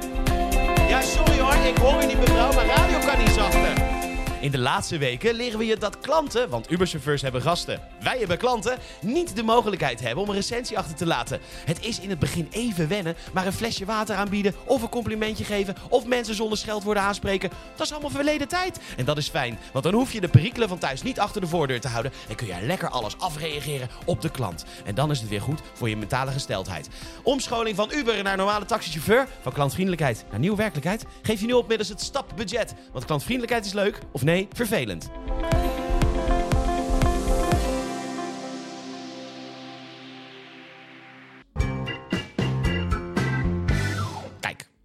Ja, 0.89 1.03
sorry 1.03 1.39
hoor, 1.39 1.55
ik 1.55 1.77
hoor 1.77 2.01
je 2.01 2.07
niet, 2.07 2.19
mevrouw, 2.19 2.53
maar 2.53 2.67
radio 2.67 2.99
kan 2.99 3.19
niet 3.19 3.31
zachter. 3.31 4.02
In 4.43 4.51
de 4.51 4.59
laatste 4.59 4.99
weken 4.99 5.35
leren 5.35 5.59
we 5.59 5.67
je 5.67 5.77
dat 5.77 5.99
klanten, 5.99 6.49
want 6.49 6.71
Uberchauffeurs 6.71 7.23
hebben 7.23 7.43
gasten, 7.43 7.81
wij 8.01 8.19
hebben 8.19 8.39
klanten, 8.39 8.79
niet 9.01 9.37
de 9.37 9.43
mogelijkheid 9.43 10.01
hebben 10.01 10.23
om 10.23 10.29
een 10.29 10.35
recensie 10.35 10.79
achter 10.79 10.95
te 10.95 11.07
laten. 11.07 11.41
Het 11.65 11.85
is 11.85 12.01
in 12.01 12.11
het 12.11 12.19
begin 12.19 12.49
even 12.51 12.89
wennen, 12.89 13.17
maar 13.33 13.47
een 13.47 13.53
flesje 13.53 13.85
water 13.85 14.17
aanbieden 14.17 14.55
of 14.65 14.83
een 14.83 14.89
complimentje 14.89 15.45
geven 15.45 15.75
of 15.89 16.07
mensen 16.07 16.35
zonder 16.35 16.59
scheldwoorden 16.59 17.03
aanspreken, 17.03 17.51
dat 17.77 17.87
is 17.87 17.93
allemaal 17.93 18.11
verleden 18.11 18.49
tijd. 18.49 18.81
En 18.97 19.05
dat 19.05 19.17
is 19.17 19.29
fijn, 19.29 19.59
want 19.73 19.85
dan 19.85 19.95
hoef 19.95 20.13
je 20.13 20.21
de 20.21 20.29
perikelen 20.29 20.69
van 20.69 20.79
thuis 20.79 21.03
niet 21.03 21.21
achter 21.21 21.41
de 21.41 21.47
voordeur 21.47 21.81
te 21.81 21.89
houden 21.89 22.13
en 22.29 22.35
kun 22.35 22.47
je 22.47 22.57
lekker 22.61 22.89
alles 22.89 23.19
afreageren 23.19 23.89
op 24.05 24.21
de 24.21 24.31
klant. 24.31 24.65
En 24.85 24.95
dan 24.95 25.11
is 25.11 25.21
het 25.21 25.29
weer 25.29 25.41
goed 25.41 25.61
voor 25.73 25.89
je 25.89 25.97
mentale 25.97 26.31
gesteldheid. 26.31 26.89
Omscholing 27.23 27.77
van 27.77 27.91
Uber 27.95 28.23
naar 28.23 28.37
normale 28.37 28.65
taxichauffeur, 28.65 29.29
van 29.41 29.53
klantvriendelijkheid 29.53 30.25
naar 30.31 30.41
nieuwe 30.41 30.57
werkelijkheid, 30.57 31.05
geef 31.23 31.41
je 31.41 31.47
nu 31.47 31.53
op 31.53 31.69
middels 31.69 31.89
het 31.89 32.01
stapbudget. 32.01 32.75
Want 32.93 33.05
klantvriendelijkheid 33.05 33.65
is 33.65 33.73
leuk, 33.73 33.99
of 34.13 34.23
nee, 34.23 34.32
vervelend. 34.55 35.11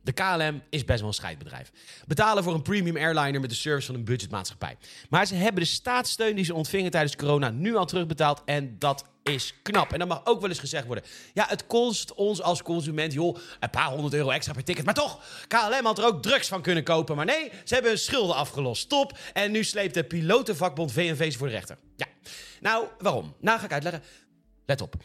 De 0.08 0.14
KLM 0.14 0.62
is 0.70 0.86
best 0.86 1.00
wel 1.00 1.08
een 1.08 1.14
scheidbedrijf. 1.14 1.72
Betalen 2.06 2.44
voor 2.44 2.54
een 2.54 2.62
premium 2.62 2.98
airliner 2.98 3.42
met 3.42 3.50
de 3.50 3.56
service 3.56 3.86
van 3.86 3.96
een 3.96 4.04
budgetmaatschappij. 4.04 4.78
Maar 5.10 5.26
ze 5.26 5.36
hebben 5.36 5.62
de 5.62 5.70
staatssteun 5.70 6.36
die 6.36 6.46
ze 6.46 6.54
ontvingen 6.54 6.92
tijdens 6.92 7.16
corona 7.16 7.50
nu 7.50 7.76
al 7.76 7.86
terugbetaald 7.86 8.42
en 8.46 8.76
dat 8.80 9.06
is 9.24 9.54
knap. 9.62 9.94
En 9.94 10.00
dat 10.00 10.08
mag 10.08 10.22
ook 10.26 10.42
wel 10.42 10.50
eens 10.50 10.60
gezegd 10.60 10.86
worden. 10.86 11.04
Ja, 11.34 11.46
het 11.48 11.68
kost 11.68 12.14
ons 12.14 12.42
als 12.42 12.62
consument, 12.62 13.14
joh, 13.14 13.38
een 13.60 13.70
paar 13.70 13.90
honderd 13.90 14.14
euro 14.14 14.30
extra 14.30 14.54
per 14.54 14.64
ticket. 14.64 14.86
Maar 14.86 14.94
toch, 14.94 15.20
KLM 15.48 15.86
had 15.86 15.98
er 15.98 16.06
ook 16.06 16.22
drugs 16.22 16.48
van 16.48 16.62
kunnen 16.62 16.84
kopen. 16.84 17.16
Maar 17.16 17.26
nee, 17.26 17.52
ze 17.64 17.74
hebben 17.74 17.92
hun 17.92 18.00
schulden 18.00 18.36
afgelost. 18.36 18.90
Top. 18.90 19.18
En 19.34 19.52
nu 19.52 19.64
sleept 19.64 19.94
de 19.94 20.04
pilotenvakbond 20.04 20.92
VNV 20.92 21.32
ze 21.32 21.38
voor 21.38 21.48
de 21.48 21.54
rechter. 21.54 21.78
Ja. 21.96 22.06
Nou, 22.62 22.86
waarom? 23.00 23.36
Nou, 23.40 23.60
ga 23.60 23.66
ik 23.66 23.72
uitleggen. 23.72 24.04
Let 24.66 24.82
op. 24.82 24.96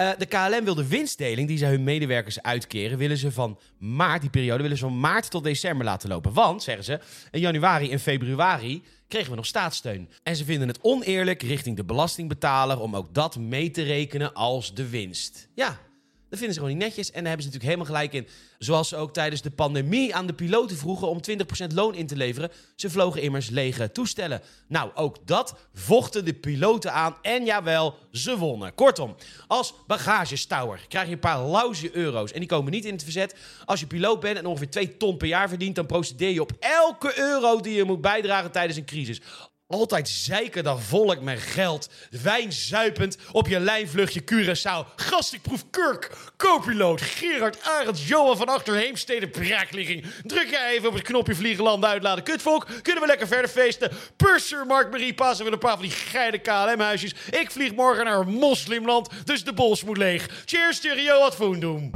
Uh, 0.00 0.10
de 0.18 0.26
KLM 0.26 0.64
wil 0.64 0.74
de 0.74 0.88
winstdeling 0.88 1.48
die 1.48 1.58
ze 1.58 1.66
hun 1.66 1.84
medewerkers 1.84 2.42
uitkeren, 2.42 2.98
willen 2.98 3.16
ze 3.16 3.32
van 3.32 3.58
maart, 3.78 4.20
die 4.20 4.30
periode, 4.30 4.62
willen 4.62 4.76
ze 4.76 4.84
van 4.84 5.00
maart 5.00 5.30
tot 5.30 5.44
december 5.44 5.84
laten 5.84 6.08
lopen. 6.08 6.32
Want, 6.32 6.62
zeggen 6.62 6.84
ze, 6.84 7.00
in 7.30 7.40
januari 7.40 7.90
en 7.90 8.00
februari 8.00 8.82
kregen 9.08 9.30
we 9.30 9.36
nog 9.36 9.46
staatssteun. 9.46 10.08
En 10.22 10.36
ze 10.36 10.44
vinden 10.44 10.68
het 10.68 10.78
oneerlijk 10.82 11.42
richting 11.42 11.76
de 11.76 11.84
belastingbetaler 11.84 12.80
om 12.80 12.96
ook 12.96 13.14
dat 13.14 13.38
mee 13.38 13.70
te 13.70 13.82
rekenen 13.82 14.34
als 14.34 14.74
de 14.74 14.88
winst. 14.88 15.48
Ja, 15.54 15.78
dat 16.28 16.38
vinden 16.38 16.54
ze 16.54 16.60
gewoon 16.60 16.76
niet 16.76 16.86
netjes 16.86 17.10
en 17.10 17.20
daar 17.20 17.32
hebben 17.32 17.42
ze 17.42 17.52
natuurlijk 17.52 17.80
helemaal 17.80 18.08
gelijk 18.08 18.12
in. 18.12 18.28
Zoals 18.58 18.88
ze 18.88 18.96
ook 18.96 19.12
tijdens 19.12 19.42
de 19.42 19.50
pandemie 19.50 20.14
aan 20.14 20.26
de 20.26 20.32
piloten 20.32 20.76
vroegen 20.76 21.08
om 21.08 21.20
20% 21.30 21.74
loon 21.74 21.94
in 21.94 22.06
te 22.06 22.16
leveren. 22.16 22.50
Ze 22.74 22.90
vlogen 22.90 23.22
immers 23.22 23.48
lege 23.48 23.92
toestellen. 23.92 24.40
Nou, 24.68 24.90
ook 24.94 25.16
dat 25.26 25.54
vochten 25.74 26.24
de 26.24 26.34
piloten 26.34 26.92
aan 26.92 27.16
en 27.22 27.44
jawel, 27.44 27.94
ze 28.12 28.38
wonnen. 28.38 28.74
Kortom, 28.74 29.14
als 29.46 29.74
bagagestouwer 29.86 30.84
krijg 30.88 31.06
je 31.06 31.12
een 31.12 31.18
paar 31.18 31.46
lauze 31.46 31.96
euro's 31.96 32.32
en 32.32 32.38
die 32.38 32.48
komen 32.48 32.72
niet 32.72 32.84
in 32.84 32.92
het 32.92 33.02
verzet. 33.02 33.34
Als 33.64 33.80
je 33.80 33.86
piloot 33.86 34.20
bent 34.20 34.38
en 34.38 34.46
ongeveer 34.46 34.70
2 34.70 34.96
ton 34.96 35.16
per 35.16 35.28
jaar 35.28 35.48
verdient, 35.48 35.74
dan 35.74 35.86
procedeer 35.86 36.30
je 36.30 36.40
op 36.40 36.52
elke 36.60 37.18
euro 37.18 37.60
die 37.60 37.74
je 37.74 37.84
moet 37.84 38.00
bijdragen 38.00 38.52
tijdens 38.52 38.78
een 38.78 38.84
crisis. 38.84 39.20
Altijd 39.68 40.08
zeiken 40.08 40.64
dat 40.64 40.80
volk 40.80 41.20
met 41.20 41.38
geld. 41.38 41.88
Wijnzuipend 42.22 43.16
op 43.32 43.48
je 43.48 43.60
lijnvluchtje 43.60 44.20
Curaçao. 44.20 44.94
Gast, 44.96 45.32
ik 45.32 45.42
proef 45.42 45.64
Kurk. 45.70 46.10
Co-piloot 46.36 47.00
Gerard 47.00 47.62
Arends, 47.62 48.08
Johan 48.08 48.36
van 48.36 48.48
Achter 48.48 48.74
Heemstede 48.74 49.28
Braakligging. 49.28 50.04
Druk 50.24 50.50
jij 50.50 50.70
even 50.70 50.88
op 50.88 50.94
het 50.94 51.02
knopje 51.02 51.34
vliegen, 51.34 51.64
landen, 51.64 51.90
uitladen. 51.90 52.24
Kutvolk, 52.24 52.66
kunnen 52.82 53.02
we 53.02 53.08
lekker 53.08 53.26
verder 53.26 53.50
feesten. 53.50 53.90
Purser, 54.16 54.66
Mark 54.66 54.90
Marie, 54.90 55.14
passen 55.14 55.44
we 55.44 55.52
een 55.52 55.58
paar 55.58 55.72
van 55.72 55.82
die 55.82 55.90
geide 55.90 56.38
KLM-huisjes. 56.38 57.14
Ik 57.30 57.50
vlieg 57.50 57.74
morgen 57.74 58.04
naar 58.04 58.26
moslimland, 58.26 59.08
dus 59.24 59.44
de 59.44 59.52
bols 59.52 59.84
moet 59.84 59.96
leeg. 59.96 60.28
Cheers, 60.44 60.76
stereo, 60.76 61.18
wat 61.18 61.60
doen. 61.60 61.92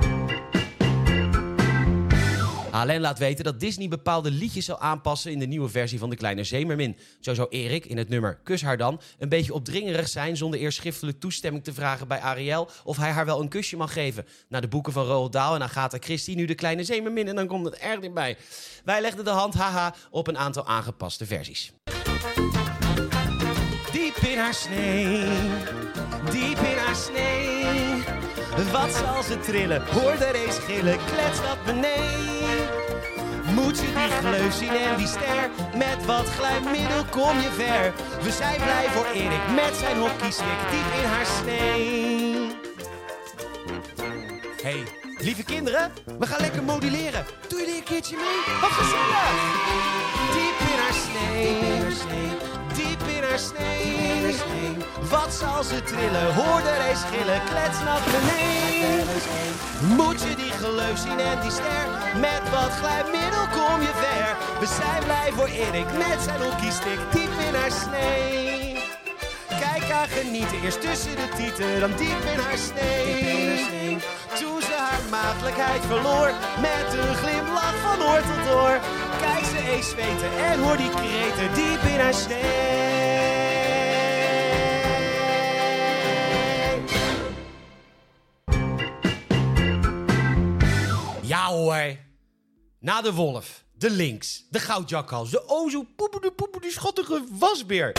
Alain 2.71 3.01
laat 3.01 3.19
weten 3.19 3.45
dat 3.45 3.61
Disney 3.61 3.89
bepaalde 3.89 4.31
liedjes 4.31 4.65
zal 4.65 4.79
aanpassen 4.79 5.33
in 5.33 5.39
de 5.39 5.47
nieuwe 5.47 5.69
versie 5.69 5.99
van 5.99 6.11
De 6.11 6.17
Kleine 6.17 6.45
Zeemermin. 6.45 6.97
Zo 7.21 7.35
zou 7.35 7.49
Erik 7.49 7.87
in 7.87 7.97
het 7.97 8.09
nummer 8.09 8.41
Kus 8.43 8.63
haar 8.63 8.77
dan 8.77 9.01
een 9.19 9.29
beetje 9.29 9.55
opdringerig 9.55 10.09
zijn 10.09 10.37
zonder 10.37 10.61
eerst 10.61 10.79
schriftelijk 10.79 11.21
toestemming 11.21 11.65
te 11.65 11.73
vragen 11.73 12.09
bij 12.09 12.21
Ariel 12.21 12.71
of 12.85 12.97
hij 12.97 13.11
haar 13.11 13.27
wel 13.27 13.41
een 13.41 13.49
kusje 13.49 13.77
mag 13.77 13.93
geven. 13.93 14.27
Na 14.49 14.61
de 14.61 14.69
boeken 14.69 14.93
van 14.93 15.05
Roald 15.05 15.33
Dahl 15.33 15.55
en 15.55 15.63
Agatha 15.63 15.99
Christie 16.01 16.37
nu 16.37 16.45
De 16.45 16.55
Kleine 16.55 16.85
Zeemermin 16.85 17.29
en 17.29 17.35
dan 17.35 17.47
komt 17.47 17.65
het 17.65 17.75
erg 17.75 18.01
dichtbij. 18.01 18.37
Wij 18.85 19.01
legden 19.01 19.25
de 19.25 19.31
hand, 19.31 19.55
haha, 19.55 19.95
op 20.11 20.27
een 20.27 20.39
aantal 20.39 20.67
aangepaste 20.67 21.27
versies. 21.27 21.73
Diep 23.93 24.17
in 24.17 24.39
haar 24.39 24.55
snee, 24.55 25.25
diep 26.31 26.59
in 26.59 26.77
haar 26.77 26.97
snee. 26.97 28.20
Wat 28.69 28.93
zal 28.93 29.23
ze 29.23 29.41
trillen? 29.41 29.83
Hoor 29.87 30.17
de 30.19 30.31
race 30.33 30.61
gillen, 30.61 30.99
klets 31.07 31.43
dat 31.43 31.65
beneden. 31.65 32.69
Moet 33.55 33.81
je 33.81 33.87
die 33.87 34.11
gleuf 34.21 34.55
zien 34.55 34.77
en 34.77 34.97
die 34.97 35.07
ster? 35.07 35.51
Met 35.77 36.07
wat 36.07 36.27
glijmiddel 36.29 37.05
kom 37.11 37.41
je 37.41 37.51
ver. 37.51 37.93
We 38.23 38.31
zijn 38.31 38.57
blij 38.57 38.89
voor 38.89 39.07
Erik 39.15 39.49
met 39.55 39.77
zijn 39.77 39.99
hockeystick 39.99 40.61
diep 40.71 41.03
in 41.03 41.09
haar 41.09 41.27
snee. 41.27 42.59
Hey, 44.63 44.85
lieve 45.19 45.45
kinderen, 45.45 45.93
we 46.19 46.27
gaan 46.27 46.41
lekker 46.41 46.63
moduleren. 46.63 47.25
Doe 47.49 47.59
jullie 47.59 47.77
een 47.77 47.85
keertje 47.85 48.17
mee? 48.17 48.59
Wat 48.61 48.71
gezellig! 48.71 49.69
Diep 50.33 50.69
in 50.69 50.79
haar 50.79 50.93
diep 51.33 51.63
in 51.63 51.83
haar 51.83 51.93
snee. 51.93 52.60
Wat 55.11 55.33
zal 55.35 55.63
ze 55.63 55.83
trillen? 55.83 56.35
Hoor 56.35 56.61
de 56.63 56.77
race 56.77 57.07
gillen, 57.07 57.41
klets 57.45 57.79
naar 57.85 58.01
beneden. 58.05 59.07
Moet 59.97 60.21
je 60.23 60.35
die 60.37 60.53
geloof 60.53 60.99
zien 60.99 61.19
en 61.19 61.41
die 61.41 61.51
ster? 61.51 61.85
Met 62.21 62.43
wat 62.51 62.73
glijmiddel 62.81 63.47
kom 63.57 63.81
je 63.81 63.93
ver. 64.03 64.37
We 64.61 64.67
zijn 64.67 65.05
blij 65.05 65.33
voor 65.33 65.47
Erik 65.47 65.93
met 65.99 66.19
zijn 66.23 66.43
hockeystick 66.43 67.01
diep 67.13 67.33
in 67.49 67.55
haar 67.55 67.73
snee. 67.85 68.79
Kijk 69.49 69.85
haar 69.91 70.09
genieten, 70.09 70.61
eerst 70.63 70.81
tussen 70.81 71.17
de 71.17 71.29
tieten, 71.37 71.81
dan 71.81 71.91
diep 71.97 72.23
in 72.35 72.39
haar 72.39 72.59
snee. 72.59 73.99
Toen 74.39 74.61
ze 74.61 74.75
haar 74.77 75.03
maagdelijkheid 75.11 75.83
verloor, 75.87 76.31
met 76.61 76.87
een 76.99 77.15
glimlach 77.15 77.77
van 77.87 78.03
oor 78.03 78.23
tot 78.31 78.55
oor. 78.55 78.79
Kijk 79.21 79.45
ze 79.71 79.77
eens 79.77 79.89
zweten 79.89 80.45
en 80.45 80.59
hoor 80.59 80.77
die 80.77 80.91
kreten 80.91 81.55
diep 81.55 81.83
in 81.83 82.01
haar 82.01 82.15
snee. 82.15 82.69
Ja 91.23 91.47
hoor. 91.47 91.97
Na 92.79 93.03
de 93.03 93.13
wolf, 93.13 93.65
de 93.73 93.91
lynx, 93.91 94.45
de 94.51 94.59
goudjakhals, 94.59 95.31
de 95.31 95.49
o 95.49 95.69
zo 95.69 95.87
poepoe 95.97 96.31
poepoe 96.31 96.61
die 96.61 96.71
schottige 96.71 97.25
wasbeer. 97.31 97.97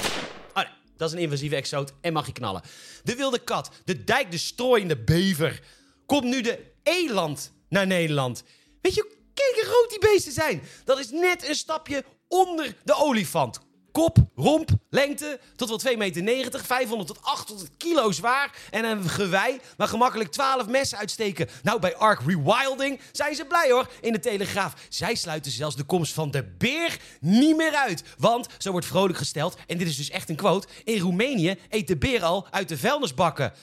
Oh 0.53 0.63
nee, 0.63 0.73
dat 0.97 1.09
is 1.09 1.15
een 1.15 1.21
invasieve 1.21 1.55
exoot 1.55 1.93
en 2.01 2.13
mag 2.13 2.25
je 2.25 2.31
knallen. 2.31 2.61
De 3.03 3.15
wilde 3.15 3.39
kat, 3.39 3.71
de 3.85 4.03
dijk, 4.03 4.31
de 4.31 4.37
strooiende 4.37 4.97
bever. 4.97 5.61
Komt 6.05 6.23
nu 6.23 6.41
de 6.41 6.59
eland 6.83 7.51
naar 7.69 7.87
Nederland. 7.87 8.43
Weet 8.81 8.93
je, 8.93 9.20
kijk 9.33 9.55
hoe 9.55 9.63
groot 9.63 9.89
die 9.89 9.99
beesten 9.99 10.31
zijn. 10.31 10.63
Dat 10.83 10.99
is 10.99 11.09
net 11.09 11.47
een 11.47 11.55
stapje 11.55 12.03
onder 12.27 12.75
de 12.83 12.95
olifant. 12.95 13.59
Kop, 13.91 14.17
romp, 14.35 14.69
lengte 14.89 15.39
tot 15.55 15.83
wel 15.83 15.95
2,90 16.11 16.23
meter, 16.23 16.65
500 16.65 17.07
tot 17.07 17.21
800 17.21 17.71
kilo 17.77 18.11
zwaar 18.11 18.55
en 18.69 18.83
een 18.83 19.09
gewei 19.09 19.59
waar 19.77 19.87
gemakkelijk 19.87 20.31
12 20.31 20.67
messen 20.67 20.97
uitsteken. 20.97 21.49
Nou, 21.63 21.79
bij 21.79 21.95
Ark 21.95 22.21
Rewilding 22.25 22.99
zijn 23.11 23.35
ze 23.35 23.45
blij 23.45 23.71
hoor, 23.71 23.89
in 24.01 24.13
de 24.13 24.19
Telegraaf. 24.19 24.73
Zij 24.89 25.15
sluiten 25.15 25.51
zelfs 25.51 25.75
de 25.75 25.83
komst 25.83 26.13
van 26.13 26.31
de 26.31 26.43
beer 26.57 26.99
niet 27.19 27.57
meer 27.57 27.73
uit. 27.73 28.03
Want, 28.17 28.47
zo 28.57 28.71
wordt 28.71 28.85
vrolijk 28.85 29.17
gesteld, 29.17 29.55
en 29.67 29.77
dit 29.77 29.87
is 29.87 29.97
dus 29.97 30.09
echt 30.09 30.29
een 30.29 30.35
quote, 30.35 30.67
in 30.83 30.99
Roemenië 30.99 31.57
eet 31.69 31.87
de 31.87 31.97
beer 31.97 32.23
al 32.23 32.47
uit 32.49 32.69
de 32.69 32.77
vuilnisbakken. 32.77 33.53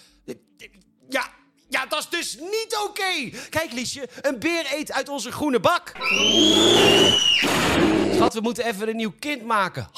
Ja, 1.08 1.30
ja, 1.68 1.87
dat 1.87 1.98
is 1.98 2.08
dus 2.08 2.37
niet 2.40 2.78
oké. 2.88 3.38
Kijk, 3.48 3.72
Liesje, 3.72 4.08
een 4.20 4.38
beer 4.38 4.66
eet 4.75 4.92
uit 4.92 5.08
onze 5.08 5.32
groene 5.32 5.60
bak. 5.60 5.92
Schat, 8.14 8.34
we 8.34 8.40
moeten 8.40 8.64
even 8.64 8.88
een 8.88 8.96
nieuw 8.96 9.14
kind 9.18 9.42
maken. 9.44 9.88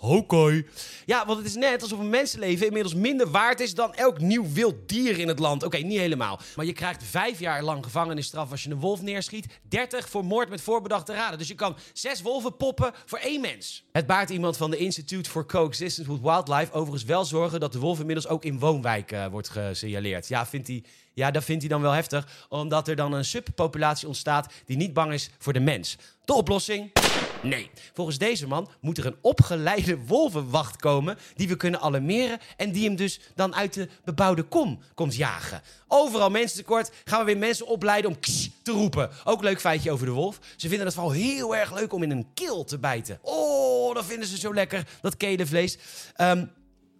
Oké. 0.00 0.62
Ja, 1.06 1.26
want 1.26 1.38
het 1.38 1.46
is 1.46 1.54
net 1.54 1.82
alsof 1.82 1.98
een 1.98 2.10
mensenleven 2.10 2.66
inmiddels 2.66 2.94
minder 2.94 3.30
waard 3.30 3.60
is 3.60 3.74
dan 3.74 3.94
elk 3.94 4.20
nieuw 4.20 4.52
wild 4.52 4.88
dier 4.88 5.18
in 5.18 5.28
het 5.28 5.38
land. 5.38 5.62
Oké, 5.62 5.76
niet 5.76 5.98
helemaal. 5.98 6.40
Maar 6.56 6.64
je 6.64 6.72
krijgt 6.72 7.02
vijf 7.04 7.38
jaar 7.38 7.62
lang 7.62 7.84
gevangenisstraf 7.84 8.50
als 8.50 8.62
je 8.62 8.70
een 8.70 8.80
wolf 8.80 9.02
neerschiet. 9.02 9.46
30 9.62 10.08
voor 10.08 10.24
moord 10.24 10.48
met 10.48 10.60
voorbedachte 10.60 11.12
raden. 11.12 11.38
Dus 11.38 11.48
je 11.48 11.54
kan 11.54 11.76
zes 11.92 12.22
wolven 12.22 12.56
poppen 12.56 12.92
voor 13.06 13.18
één 13.18 13.40
mens. 13.40 13.84
Het 13.92 14.06
baart 14.06 14.30
iemand 14.30 14.56
van 14.56 14.70
de 14.70 14.76
Institute 14.76 15.30
for 15.30 15.46
Coexistence 15.46 16.12
with 16.12 16.22
Wildlife 16.22 16.72
overigens 16.72 17.04
wel 17.04 17.24
zorgen 17.24 17.60
dat 17.60 17.72
de 17.72 17.78
wolf 17.78 17.98
inmiddels 18.00 18.28
ook 18.28 18.44
in 18.44 18.58
woonwijken 18.58 19.30
wordt 19.30 19.48
gesignaleerd. 19.48 20.28
Ja, 20.28 20.46
vindt 20.46 20.68
hij... 20.68 20.84
Ja, 21.14 21.30
dat 21.30 21.44
vindt 21.44 21.60
hij 21.62 21.70
dan 21.70 21.82
wel 21.82 21.92
heftig, 21.92 22.46
omdat 22.48 22.88
er 22.88 22.96
dan 22.96 23.12
een 23.12 23.24
subpopulatie 23.24 24.06
ontstaat 24.06 24.52
die 24.66 24.76
niet 24.76 24.92
bang 24.92 25.12
is 25.12 25.30
voor 25.38 25.52
de 25.52 25.60
mens. 25.60 25.96
De 26.24 26.32
oplossing? 26.32 26.92
Nee, 27.42 27.70
volgens 27.94 28.18
deze 28.18 28.46
man 28.46 28.68
moet 28.80 28.98
er 28.98 29.06
een 29.06 29.16
opgeleide 29.20 29.98
wolvenwacht 29.98 30.76
komen 30.76 31.18
die 31.34 31.48
we 31.48 31.56
kunnen 31.56 31.80
alarmeren 31.80 32.38
en 32.56 32.72
die 32.72 32.84
hem 32.84 32.96
dus 32.96 33.20
dan 33.34 33.54
uit 33.54 33.74
de 33.74 33.88
bebouwde 34.04 34.42
kom 34.42 34.80
komt 34.94 35.16
jagen. 35.16 35.62
Overal 35.88 36.30
mensen 36.30 36.56
tekort, 36.56 36.90
gaan 37.04 37.18
we 37.18 37.24
weer 37.24 37.38
mensen 37.38 37.66
opleiden 37.66 38.10
om 38.10 38.20
te 38.62 38.72
roepen. 38.72 39.10
Ook 39.24 39.42
leuk 39.42 39.60
feitje 39.60 39.90
over 39.90 40.06
de 40.06 40.12
wolf. 40.12 40.38
Ze 40.56 40.68
vinden 40.68 40.86
het 40.86 40.94
vooral 40.94 41.12
heel 41.12 41.56
erg 41.56 41.74
leuk 41.74 41.92
om 41.92 42.02
in 42.02 42.10
een 42.10 42.26
keel 42.34 42.64
te 42.64 42.78
bijten. 42.78 43.18
Oh, 43.22 43.94
dat 43.94 44.04
vinden 44.04 44.28
ze 44.28 44.38
zo 44.38 44.54
lekker, 44.54 44.86
dat 45.00 45.16
kelenvlees. 45.16 45.78
Ehm, 46.14 46.44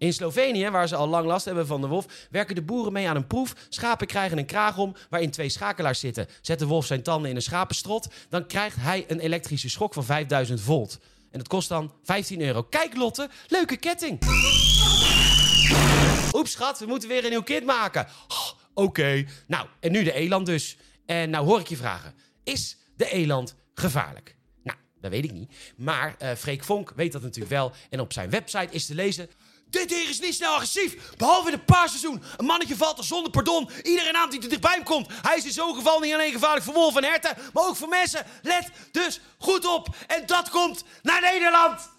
in 0.01 0.13
Slovenië, 0.13 0.71
waar 0.71 0.89
ze 0.89 0.97
al 0.97 1.09
lang 1.09 1.27
last 1.27 1.45
hebben 1.45 1.67
van 1.67 1.81
de 1.81 1.87
wolf, 1.87 2.07
werken 2.31 2.55
de 2.55 2.63
boeren 2.63 2.93
mee 2.93 3.09
aan 3.09 3.17
een 3.17 3.27
proef. 3.27 3.55
Schapen 3.69 4.07
krijgen 4.07 4.39
een 4.39 4.47
kraag 4.47 4.79
om 4.79 4.95
waarin 5.11 5.31
twee 5.31 5.49
schakelaars 5.49 6.01
zitten. 6.01 6.27
Zet 6.41 6.59
de 6.59 6.67
wolf 6.67 6.87
zijn 6.87 7.03
tanden 7.03 7.31
in 7.31 7.37
een 7.37 7.43
schapenstrot, 7.43 8.09
dan 8.29 8.47
krijgt 8.47 8.77
hij 8.77 9.05
een 9.09 9.21
elektrische 9.21 9.69
schok 9.69 9.95
van 9.95 10.05
5000 10.05 10.61
volt. 10.61 10.99
En 11.31 11.39
dat 11.39 11.49
kost 11.49 11.69
dan 11.69 11.93
15 12.03 12.41
euro. 12.41 12.63
Kijk 12.63 12.97
Lotte, 12.97 13.29
leuke 13.49 13.77
ketting. 13.77 14.19
Oeps 16.33 16.51
schat, 16.51 16.79
we 16.79 16.87
moeten 16.87 17.09
weer 17.09 17.25
een 17.25 17.31
nieuw 17.31 17.43
kind 17.43 17.65
maken. 17.65 18.07
Oh, 18.29 18.61
Oké, 18.75 19.25
nou 19.47 19.67
en 19.81 19.93
nu 19.93 20.03
de 20.03 20.13
eland 20.13 20.47
dus. 20.47 20.77
En 21.07 21.31
nou 21.31 21.47
hoor 21.47 21.61
ik 21.61 21.69
je 21.69 21.77
vragen, 21.77 22.15
is 22.45 22.77
de 22.97 23.11
eland 23.11 23.55
gevaarlijk? 23.75 24.37
Nou, 24.63 24.79
dat 25.01 25.11
weet 25.11 25.25
ik 25.25 25.33
niet. 25.33 25.53
Maar 25.77 26.15
eh 26.19 26.35
Freek 26.35 26.65
Vonk 26.65 26.93
weet 26.97 27.13
dat 27.13 27.23
natuurlijk 27.23 27.53
wel. 27.53 27.73
En 27.91 28.01
op 28.01 28.13
zijn 28.13 28.31
website 28.31 28.69
is 28.71 28.87
te 28.87 28.95
lezen... 28.95 29.29
Dit 29.71 29.89
dier 29.89 30.09
is 30.09 30.21
niet 30.21 30.35
snel 30.35 30.55
agressief, 30.55 30.97
behalve 31.17 31.47
in 31.47 31.55
het 31.55 31.65
paarseizoen. 31.65 32.23
Een 32.37 32.45
mannetje 32.45 32.77
valt 32.77 32.99
er 32.99 33.05
zonder 33.05 33.31
pardon. 33.31 33.71
Iedereen 33.83 34.17
aan 34.17 34.31
die 34.31 34.43
er 34.43 34.49
dichtbij 34.49 34.75
hem 34.75 34.85
komt. 34.85 35.09
Hij 35.23 35.37
is 35.37 35.45
in 35.45 35.53
zo'n 35.53 35.75
geval 35.75 36.01
niet 36.01 36.15
alleen 36.15 36.33
gevaarlijk 36.33 36.65
voor 36.65 36.75
wolven 36.75 37.03
en 37.03 37.11
herten, 37.11 37.37
maar 37.53 37.67
ook 37.67 37.77
voor 37.77 37.89
mensen. 37.89 38.27
Let 38.43 38.71
dus 38.91 39.21
goed 39.39 39.67
op. 39.67 39.89
En 40.07 40.27
dat 40.27 40.51
komt 40.51 40.85
naar 41.03 41.21
Nederland. 41.21 41.91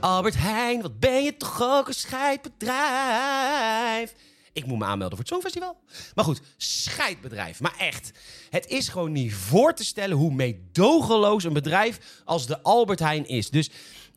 Albert 0.00 0.34
Heijn, 0.38 0.82
wat 0.82 0.98
ben 0.98 1.22
je 1.22 1.36
toch 1.36 1.62
ook 1.62 1.88
een 1.88 1.94
scheidbedrijf. 1.94 4.12
Ik 4.52 4.66
moet 4.66 4.78
me 4.78 4.84
aanmelden 4.84 5.16
voor 5.16 5.18
het 5.18 5.28
Songfestival. 5.28 5.76
Maar 6.14 6.24
goed, 6.24 6.40
scheidbedrijf. 6.56 7.60
Maar 7.60 7.74
echt, 7.78 8.10
het 8.50 8.66
is 8.66 8.88
gewoon 8.88 9.12
niet 9.12 9.34
voor 9.34 9.74
te 9.74 9.84
stellen 9.84 10.16
hoe 10.16 10.34
meedogenloos 10.34 11.44
een 11.44 11.52
bedrijf 11.52 11.98
als 12.24 12.46
de 12.46 12.62
Albert 12.62 12.98
Heijn 12.98 13.26
is. 13.26 13.50
Dus 13.50 13.70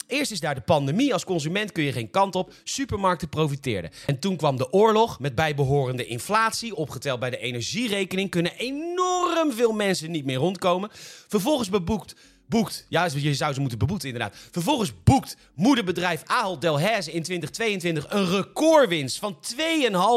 eerst 0.08 0.32
is 0.32 0.40
daar 0.40 0.56
de 0.56 0.62
pandemie. 0.62 1.14
Als 1.14 1.24
consument 1.24 1.72
kun 1.72 1.84
je 1.84 1.92
geen 1.92 2.10
kant 2.10 2.36
op. 2.36 2.54
Supermarkten 2.64 3.30
profiteerden. 3.30 3.92
En 4.06 4.20
toen 4.20 4.36
kwam 4.36 4.58
de 4.58 4.72
oorlog 4.74 5.20
met 5.20 5.36
bijbehorende 5.36 6.06
inflatie. 6.06 6.76
Opgeteld 6.76 7.20
bij 7.20 7.30
de 7.30 7.38
energierekening 7.38 8.30
kunnen 8.30 8.52
enorm 8.58 9.52
veel 9.52 9.72
mensen 9.72 10.12
niet 10.12 10.26
meer 10.26 10.38
rondkomen. 10.38 10.90
Vervolgens 11.28 11.70
beboekt 11.70 12.16
boekt, 12.48 12.86
ja, 12.90 13.10
je 13.16 13.36
zou 13.36 13.54
ze 13.54 13.60
moeten 13.60 13.78
beboeten 13.78 14.10
inderdaad. 14.10 14.36
Vervolgens 14.52 14.92
boekt 15.04 15.38
moederbedrijf 15.56 16.24
Ahold 16.26 16.62
Delhaize 16.62 17.12
in 17.12 17.24
2022 17.24 18.06
een 18.10 18.30
recordwinst 18.30 19.20
van 19.20 19.38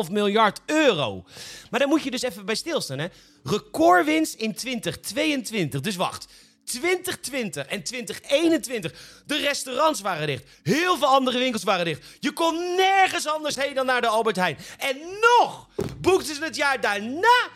2,5 0.07 0.11
miljard 0.11 0.61
euro. 0.67 1.25
Maar 1.71 1.81
daar 1.81 1.89
moet 1.89 2.03
je 2.03 2.11
dus 2.11 2.23
even 2.23 2.45
bij 2.45 2.55
stilstaan, 2.55 2.99
hè. 2.99 3.07
Recordwinst 3.45 4.35
in 4.35 4.55
2022. 4.55 5.81
Dus 5.81 5.97
wacht. 5.97 6.27
2020 6.71 7.67
en 7.67 7.83
2021. 7.83 8.93
De 9.27 9.37
restaurants 9.37 10.01
waren 10.01 10.27
dicht. 10.27 10.45
Heel 10.63 10.97
veel 10.97 11.07
andere 11.07 11.39
winkels 11.39 11.63
waren 11.63 11.85
dicht. 11.85 12.05
Je 12.21 12.33
kon 12.33 12.75
nergens 12.75 13.27
anders 13.27 13.57
heen 13.57 13.75
dan 13.75 13.87
naar 13.87 14.01
de 14.01 14.07
Albert 14.07 14.37
Heijn. 14.37 14.59
En 14.79 14.97
nog 15.21 15.69
boekten 16.01 16.35
ze 16.35 16.45
het 16.45 16.57
jaar 16.57 16.81
daarna 16.81 17.49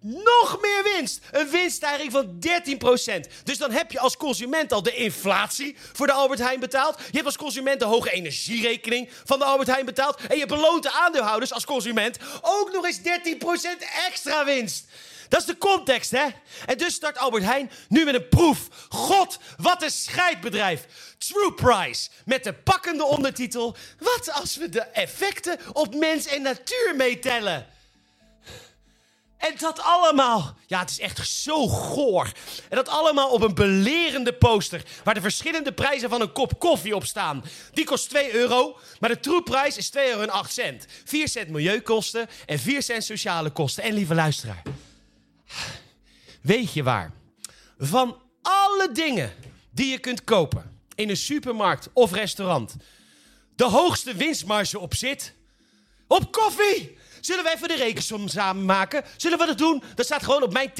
nog 0.00 0.58
meer 0.60 0.82
winst. 0.82 1.20
Een 1.30 1.50
winststijging 1.50 2.12
van 2.12 2.26
13%. 2.26 3.44
Dus 3.44 3.58
dan 3.58 3.70
heb 3.70 3.92
je 3.92 3.98
als 3.98 4.16
consument 4.16 4.72
al 4.72 4.82
de 4.82 4.94
inflatie 4.94 5.76
voor 5.92 6.06
de 6.06 6.12
Albert 6.12 6.40
Heijn 6.40 6.60
betaald. 6.60 6.98
Je 6.98 7.12
hebt 7.12 7.24
als 7.24 7.36
consument 7.36 7.80
de 7.80 7.86
hoge 7.86 8.10
energierekening 8.10 9.10
van 9.24 9.38
de 9.38 9.44
Albert 9.44 9.68
Heijn 9.68 9.84
betaald. 9.84 10.20
En 10.28 10.38
je 10.38 10.46
beloont 10.46 10.82
de 10.82 10.92
aandeelhouders 10.92 11.52
als 11.52 11.64
consument 11.64 12.18
ook 12.40 12.72
nog 12.72 12.84
eens 12.86 12.98
13% 12.98 13.02
extra 14.06 14.44
winst. 14.44 14.86
Dat 15.28 15.40
is 15.40 15.46
de 15.46 15.58
context, 15.58 16.10
hè? 16.10 16.26
En 16.66 16.78
dus 16.78 16.94
start 16.94 17.18
Albert 17.18 17.44
Heijn 17.44 17.70
nu 17.88 18.04
met 18.04 18.14
een 18.14 18.28
proef. 18.28 18.68
God, 18.88 19.38
wat 19.56 19.82
een 19.82 19.90
scheidbedrijf. 19.90 20.86
True 21.18 21.52
Price. 21.52 22.08
Met 22.24 22.44
de 22.44 22.52
pakkende 22.52 23.04
ondertitel... 23.04 23.76
Wat 23.98 24.32
als 24.32 24.56
we 24.56 24.68
de 24.68 24.80
effecten 24.80 25.58
op 25.72 25.94
mens 25.94 26.26
en 26.26 26.42
natuur 26.42 26.94
meetellen? 26.96 27.66
En 29.38 29.54
dat 29.58 29.80
allemaal, 29.82 30.56
ja, 30.66 30.78
het 30.78 30.90
is 30.90 31.00
echt 31.00 31.28
zo 31.28 31.68
goor. 31.68 32.32
En 32.68 32.76
dat 32.76 32.88
allemaal 32.88 33.30
op 33.30 33.42
een 33.42 33.54
belerende 33.54 34.32
poster 34.32 34.82
waar 35.04 35.14
de 35.14 35.20
verschillende 35.20 35.72
prijzen 35.72 36.08
van 36.08 36.20
een 36.20 36.32
kop 36.32 36.58
koffie 36.58 36.94
op 36.94 37.04
staan. 37.04 37.44
Die 37.72 37.84
kost 37.84 38.08
2 38.08 38.34
euro, 38.34 38.78
maar 39.00 39.10
de 39.10 39.20
troepprijs 39.20 39.76
is 39.76 39.90
2,08 39.96 40.00
euro. 40.02 40.44
4 41.04 41.28
cent 41.28 41.48
milieukosten 41.48 42.28
en 42.46 42.58
4 42.58 42.82
cent 42.82 43.04
sociale 43.04 43.50
kosten. 43.50 43.82
En 43.82 43.94
lieve 43.94 44.14
luisteraar, 44.14 44.62
weet 46.42 46.72
je 46.72 46.82
waar? 46.82 47.12
Van 47.78 48.22
alle 48.42 48.92
dingen 48.92 49.32
die 49.70 49.90
je 49.90 49.98
kunt 49.98 50.24
kopen 50.24 50.80
in 50.94 51.08
een 51.08 51.16
supermarkt 51.16 51.88
of 51.92 52.12
restaurant, 52.12 52.76
de 53.56 53.64
hoogste 53.64 54.14
winstmarge 54.14 54.78
op 54.78 54.94
zit? 54.94 55.34
Op 56.06 56.32
koffie! 56.32 56.97
Zullen 57.28 57.44
we 57.44 57.52
even 57.54 57.68
de 57.68 57.76
rekensom 57.76 58.28
samen 58.28 58.64
maken? 58.64 59.04
Zullen 59.16 59.38
we 59.38 59.46
dat 59.46 59.58
doen? 59.58 59.82
Dat 59.94 60.06
staat 60.06 60.22
gewoon 60.22 60.42
op 60.42 60.52
mijn. 60.52 60.72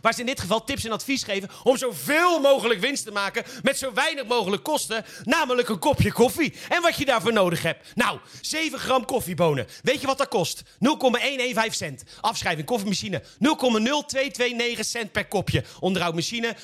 Waar 0.00 0.14
ze 0.14 0.20
in 0.20 0.26
dit 0.26 0.40
geval 0.40 0.64
tips 0.64 0.84
en 0.84 0.92
advies 0.92 1.22
geven 1.22 1.48
om 1.62 1.76
zoveel 1.76 2.40
mogelijk 2.40 2.80
winst 2.80 3.04
te 3.04 3.10
maken 3.10 3.44
met 3.62 3.78
zo 3.78 3.92
weinig 3.92 4.26
mogelijk 4.26 4.62
kosten. 4.62 5.04
Namelijk 5.22 5.68
een 5.68 5.78
kopje 5.78 6.12
koffie. 6.12 6.54
En 6.68 6.82
wat 6.82 6.96
je 6.96 7.04
daarvoor 7.04 7.32
nodig 7.32 7.62
hebt. 7.62 7.88
Nou, 7.94 8.18
7 8.40 8.78
gram 8.78 9.04
koffiebonen. 9.04 9.66
Weet 9.82 10.00
je 10.00 10.06
wat 10.06 10.18
dat 10.18 10.28
kost? 10.28 10.62
0,115 10.78 11.72
cent. 11.72 12.02
Afschrijving 12.20 12.66
koffiemachine 12.66 13.22
0,0229 14.76 14.80
cent 14.80 15.12
per 15.12 15.26
kopje. 15.26 15.64
Onderhoudmachine 15.80 16.56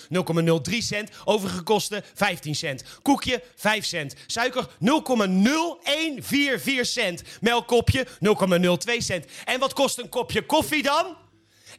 0,03 0.71 0.77
cent. 0.79 1.11
Overige 1.25 1.63
kosten 1.63 2.05
15 2.15 2.55
cent. 2.55 2.85
Koekje 3.03 3.43
5 3.57 3.85
cent. 3.85 4.15
Suiker 4.27 4.67
0,0144 4.79 6.81
cent. 6.81 7.23
Melkkopje 7.41 8.07
0,02 8.49 8.97
cent. 8.99 9.27
En 9.45 9.61
wat 9.61 9.73
kost 9.73 9.99
een 9.99 10.09
kopje 10.09 10.43
koffie 10.43 10.83
dan? 10.83 11.17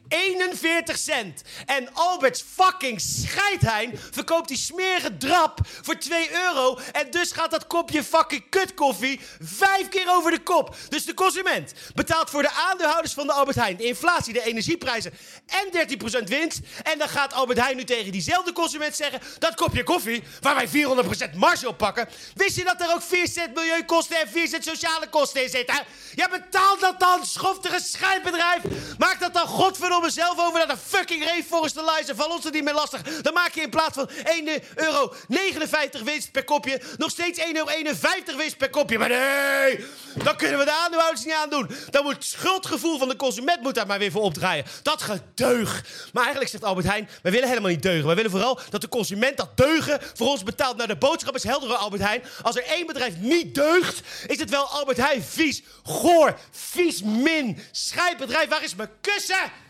41 0.08 0.98
cent. 0.98 1.42
En 1.66 1.94
Alberts 1.94 2.44
fucking 2.54 3.00
scheidhein 3.00 3.98
verkoopt 4.10 4.48
die 4.48 4.56
smerige 4.56 5.16
drap 5.16 5.58
voor 5.82 5.98
2 5.98 6.30
euro. 6.32 6.78
En 6.92 7.10
dus 7.10 7.32
gaat 7.32 7.50
dat 7.50 7.66
kopje 7.66 8.04
fucking 8.04 8.44
kutkoffie 8.50 9.20
vijf 9.40 9.88
keer 9.88 10.06
over 10.08 10.30
de 10.30 10.42
kop. 10.42 10.76
Dus 10.88 11.04
de 11.04 11.14
consument 11.14 11.72
betaalt 11.94 12.30
voor 12.30 12.42
de 12.42 12.50
aandeelhouders 12.50 13.12
van 13.12 13.26
de 13.26 13.32
Albert 13.32 13.56
Heijn 13.56 13.76
de 13.76 13.84
inflatie, 13.84 14.32
de 14.32 14.44
energieprijzen 14.44 15.12
en 15.46 15.98
13% 16.22 16.24
winst. 16.24 16.60
En 16.82 16.98
dan 16.98 17.08
gaat 17.08 17.32
Albert 17.32 17.58
Heijn 17.58 17.76
nu 17.76 17.84
tegen 17.84 18.12
diezelfde 18.12 18.52
consument 18.52 18.96
zeggen: 18.96 19.20
dat 19.38 19.54
kopje 19.54 19.82
koffie, 19.82 20.22
waar 20.40 20.54
wij 20.54 20.68
400% 21.32 21.36
marge 21.36 21.68
op 21.68 21.78
pakken. 21.78 22.08
Wist 22.34 22.56
je 22.56 22.64
dat 22.64 22.80
er 22.80 22.94
ook 22.94 23.02
4 23.02 23.28
cent 23.28 23.54
milieukosten 23.54 24.20
en 24.20 24.28
4 24.28 24.48
cent 24.48 24.64
sociale 24.64 25.08
kosten 25.08 25.42
in 25.42 25.48
zitten? 25.48 25.84
Ja, 26.14 26.28
betaalt 26.28 26.80
dat 26.80 27.00
dan, 27.00 27.26
schoftige 27.26 27.80
scheidbedrijf. 27.80 28.62
Maak 28.98 29.20
dat 29.20 29.34
dan 29.34 29.46
godverdomme 29.46 29.95
zelf 30.04 30.38
over 30.38 30.58
naar 30.58 30.68
de 30.68 30.76
fucking 30.86 31.24
rainforestalizer. 31.24 32.14
Val 32.14 32.30
ons 32.30 32.44
er 32.44 32.52
niet 32.52 32.64
meer 32.64 32.74
lastig. 32.74 33.02
Dan 33.02 33.32
maak 33.32 33.54
je 33.54 33.60
in 33.60 33.70
plaats 33.70 33.94
van 33.94 34.08
1,59 34.10 34.14
euro 34.74 35.14
winst 36.04 36.32
per 36.32 36.44
kopje... 36.44 36.80
nog 36.96 37.10
steeds 37.10 37.40
1,51 37.40 37.46
euro 37.52 38.36
winst 38.36 38.56
per 38.56 38.70
kopje. 38.70 38.98
Maar 38.98 39.08
nee, 39.08 39.84
dan 40.14 40.36
kunnen 40.36 40.58
we 40.58 40.64
de 40.64 40.72
aandeelhouders 40.72 41.24
niet 41.24 41.34
aandoen. 41.34 41.70
Dan 41.90 42.04
moet 42.04 42.14
het 42.14 42.24
schuldgevoel 42.24 42.98
van 42.98 43.08
de 43.08 43.16
consument 43.16 43.62
moet 43.62 43.74
daar 43.74 43.86
maar 43.86 43.98
weer 43.98 44.10
voor 44.10 44.22
opdraaien. 44.22 44.64
Dat 44.82 45.02
gedeug. 45.02 45.84
Maar 46.12 46.22
eigenlijk 46.22 46.50
zegt 46.50 46.64
Albert 46.64 46.86
Heijn, 46.86 47.08
wij 47.22 47.32
willen 47.32 47.48
helemaal 47.48 47.70
niet 47.70 47.82
deugen. 47.82 48.06
Wij 48.06 48.14
willen 48.14 48.30
vooral 48.30 48.60
dat 48.70 48.80
de 48.80 48.88
consument 48.88 49.36
dat 49.36 49.56
deugen 49.56 50.00
voor 50.14 50.28
ons 50.28 50.42
betaalt. 50.42 50.76
Nou, 50.76 50.88
de 50.88 50.96
boodschap 50.96 51.34
is 51.34 51.44
helder, 51.44 51.74
Albert 51.74 52.02
Heijn. 52.02 52.22
Als 52.42 52.56
er 52.56 52.64
één 52.64 52.86
bedrijf 52.86 53.14
niet 53.18 53.54
deugt, 53.54 54.00
is 54.26 54.38
het 54.38 54.50
wel 54.50 54.64
Albert 54.64 54.96
Heijn. 54.96 55.22
Vies, 55.22 55.62
goor, 55.82 56.38
vies, 56.50 57.02
min, 57.02 57.58
scheidbedrijf. 57.70 58.48
Waar 58.48 58.64
is 58.64 58.74
mijn 58.74 58.90
kussen? 59.00 59.64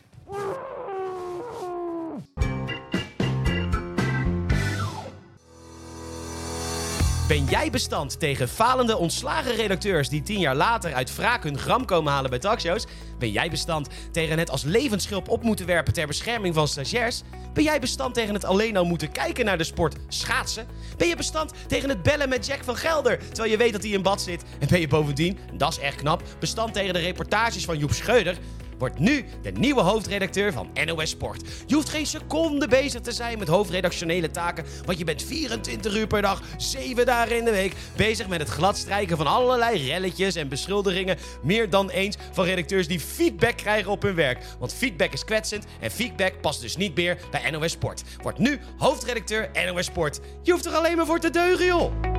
Ben 7.28 7.44
jij 7.44 7.70
bestand 7.70 8.20
tegen 8.20 8.48
falende 8.48 8.96
ontslagen 8.96 9.54
redacteurs 9.54 10.08
die 10.08 10.22
tien 10.22 10.38
jaar 10.38 10.54
later 10.54 10.94
uit 10.94 11.16
wraak 11.16 11.42
hun 11.42 11.58
gram 11.58 11.84
komen 11.84 12.12
halen 12.12 12.30
bij 12.30 12.38
talkshows? 12.38 12.84
Ben 13.18 13.30
jij 13.30 13.50
bestand 13.50 13.88
tegen 14.12 14.38
het 14.38 14.50
als 14.50 14.62
levensschulp 14.62 15.28
op 15.28 15.42
moeten 15.42 15.66
werpen 15.66 15.92
ter 15.92 16.06
bescherming 16.06 16.54
van 16.54 16.68
stagiairs? 16.68 17.22
Ben 17.52 17.64
jij 17.64 17.80
bestand 17.80 18.14
tegen 18.14 18.34
het 18.34 18.44
alleen 18.44 18.76
al 18.76 18.84
moeten 18.84 19.12
kijken 19.12 19.44
naar 19.44 19.58
de 19.58 19.64
sport 19.64 19.96
schaatsen? 20.08 20.66
Ben 20.96 21.08
je 21.08 21.16
bestand 21.16 21.52
tegen 21.66 21.88
het 21.88 22.02
bellen 22.02 22.28
met 22.28 22.46
Jack 22.46 22.64
van 22.64 22.76
Gelder 22.76 23.18
terwijl 23.18 23.50
je 23.50 23.56
weet 23.56 23.72
dat 23.72 23.82
hij 23.82 23.90
in 23.90 24.02
bad 24.02 24.20
zit? 24.20 24.44
En 24.58 24.68
ben 24.68 24.80
je 24.80 24.88
bovendien, 24.88 25.38
en 25.50 25.58
dat 25.58 25.72
is 25.72 25.78
echt 25.78 25.96
knap, 25.96 26.22
bestand 26.38 26.72
tegen 26.72 26.94
de 26.94 27.00
reportages 27.00 27.64
van 27.64 27.78
Joep 27.78 27.92
Schreuder? 27.92 28.38
Wordt 28.78 28.98
nu 28.98 29.24
de 29.42 29.52
nieuwe 29.52 29.80
hoofdredacteur 29.80 30.52
van 30.52 30.70
NOS 30.86 31.10
Sport. 31.10 31.42
Je 31.66 31.74
hoeft 31.74 31.88
geen 31.88 32.06
seconde 32.06 32.68
bezig 32.68 33.00
te 33.00 33.12
zijn 33.12 33.38
met 33.38 33.48
hoofdredactionele 33.48 34.30
taken, 34.30 34.64
want 34.84 34.98
je 34.98 35.04
bent 35.04 35.22
24 35.22 35.96
uur 35.96 36.06
per 36.06 36.22
dag, 36.22 36.42
7 36.56 37.06
dagen 37.06 37.36
in 37.36 37.44
de 37.44 37.50
week 37.50 37.74
bezig 37.96 38.28
met 38.28 38.40
het 38.40 38.48
gladstrijken 38.48 39.16
van 39.16 39.26
allerlei 39.26 39.86
relletjes 39.86 40.34
en 40.34 40.48
beschuldigingen. 40.48 41.18
Meer 41.42 41.70
dan 41.70 41.90
eens 41.90 42.16
van 42.32 42.44
redacteurs 42.44 42.88
die 42.88 43.00
feedback 43.00 43.56
krijgen 43.56 43.90
op 43.90 44.02
hun 44.02 44.14
werk. 44.14 44.44
Want 44.58 44.74
feedback 44.74 45.12
is 45.12 45.24
kwetsend 45.24 45.64
en 45.80 45.90
feedback 45.90 46.40
past 46.40 46.60
dus 46.60 46.76
niet 46.76 46.94
meer 46.94 47.18
bij 47.30 47.50
NOS 47.50 47.72
Sport. 47.72 48.02
Wordt 48.22 48.38
nu 48.38 48.58
hoofdredacteur 48.78 49.50
NOS 49.66 49.84
Sport. 49.84 50.20
Je 50.42 50.52
hoeft 50.52 50.66
er 50.66 50.72
alleen 50.72 50.96
maar 50.96 51.06
voor 51.06 51.20
te 51.20 51.30
deugen, 51.30 51.66
joh. 51.66 52.15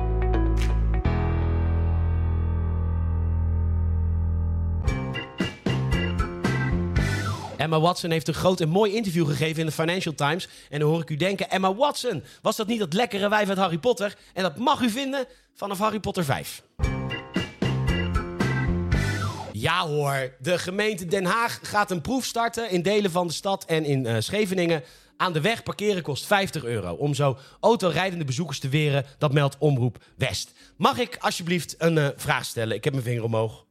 Emma 7.58 7.80
Watson 7.80 8.10
heeft 8.10 8.28
een 8.28 8.34
groot 8.34 8.60
en 8.60 8.68
mooi 8.68 8.94
interview 8.94 9.26
gegeven 9.26 9.60
in 9.60 9.66
de 9.66 9.72
Financial 9.72 10.14
Times. 10.14 10.48
En 10.70 10.80
dan 10.80 10.88
hoor 10.88 11.00
ik 11.00 11.10
u 11.10 11.16
denken, 11.16 11.50
Emma 11.50 11.74
Watson, 11.74 12.22
was 12.42 12.56
dat 12.56 12.66
niet 12.66 12.78
dat 12.78 12.92
lekkere 12.92 13.28
wijf 13.28 13.48
uit 13.48 13.58
Harry 13.58 13.78
Potter? 13.78 14.16
En 14.34 14.42
dat 14.42 14.56
mag 14.56 14.80
u 14.80 14.90
vinden 14.90 15.26
vanaf 15.54 15.78
Harry 15.78 16.00
Potter 16.00 16.24
5. 16.24 16.62
Ja 19.52 19.86
hoor, 19.86 20.34
de 20.40 20.58
gemeente 20.58 21.06
Den 21.06 21.24
Haag 21.24 21.60
gaat 21.62 21.90
een 21.90 22.00
proef 22.00 22.24
starten 22.24 22.70
in 22.70 22.82
delen 22.82 23.10
van 23.10 23.26
de 23.26 23.32
stad 23.32 23.64
en 23.64 23.84
in 23.84 24.04
uh, 24.04 24.16
Scheveningen. 24.18 24.82
Aan 25.16 25.32
de 25.32 25.40
weg 25.40 25.62
parkeren 25.62 26.02
kost 26.02 26.26
50 26.26 26.64
euro. 26.64 26.94
Om 26.94 27.14
zo 27.14 27.38
autorijdende 27.60 28.24
bezoekers 28.24 28.58
te 28.58 28.68
weren, 28.68 29.04
dat 29.18 29.32
meldt 29.32 29.56
Omroep 29.58 30.04
West. 30.16 30.52
Mag 30.76 30.98
ik 30.98 31.16
alsjeblieft 31.20 31.74
een 31.78 31.96
uh, 31.96 32.08
vraag 32.16 32.44
stellen? 32.44 32.76
Ik 32.76 32.84
heb 32.84 32.92
mijn 32.92 33.04
vinger 33.04 33.24
omhoog. 33.24 33.66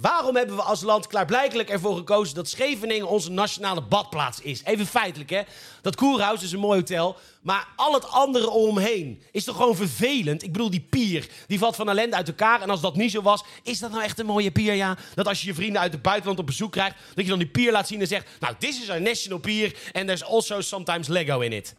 Waarom 0.00 0.36
hebben 0.36 0.56
we 0.56 0.62
als 0.62 0.82
land 0.82 1.06
klaarblijkelijk 1.06 1.70
ervoor 1.70 1.96
gekozen 1.96 2.34
dat 2.34 2.48
Scheveningen 2.48 3.08
onze 3.08 3.30
nationale 3.30 3.80
badplaats 3.80 4.40
is? 4.40 4.62
Even 4.64 4.86
feitelijk, 4.86 5.30
hè? 5.30 5.42
Dat 5.82 5.96
Koerhuis 5.96 6.42
is 6.42 6.52
een 6.52 6.58
mooi 6.58 6.78
hotel, 6.78 7.16
maar 7.42 7.68
al 7.76 7.94
het 7.94 8.08
andere 8.08 8.50
omheen 8.50 9.22
is 9.32 9.44
toch 9.44 9.56
gewoon 9.56 9.76
vervelend? 9.76 10.42
Ik 10.42 10.52
bedoel, 10.52 10.70
die 10.70 10.86
pier, 10.90 11.28
die 11.46 11.58
valt 11.58 11.76
van 11.76 11.88
ellende 11.88 12.16
uit 12.16 12.28
elkaar. 12.28 12.60
En 12.60 12.70
als 12.70 12.80
dat 12.80 12.96
niet 12.96 13.10
zo 13.10 13.22
was, 13.22 13.44
is 13.62 13.78
dat 13.78 13.90
nou 13.90 14.02
echt 14.02 14.18
een 14.18 14.26
mooie 14.26 14.50
pier? 14.50 14.74
Ja, 14.74 14.96
dat 15.14 15.26
als 15.26 15.40
je 15.40 15.46
je 15.46 15.54
vrienden 15.54 15.80
uit 15.80 15.92
het 15.92 16.02
buitenland 16.02 16.38
op 16.38 16.46
bezoek 16.46 16.72
krijgt, 16.72 16.96
dat 17.14 17.24
je 17.24 17.30
dan 17.30 17.38
die 17.38 17.48
pier 17.48 17.72
laat 17.72 17.86
zien 17.86 18.00
en 18.00 18.06
zegt: 18.06 18.26
Nou, 18.40 18.54
this 18.58 18.82
is 18.82 18.90
our 18.90 19.00
national 19.00 19.38
pier 19.38 19.74
and 19.92 20.06
there's 20.06 20.24
also 20.24 20.60
sometimes 20.60 21.08
Lego 21.08 21.40
in 21.40 21.52
it. 21.52 21.74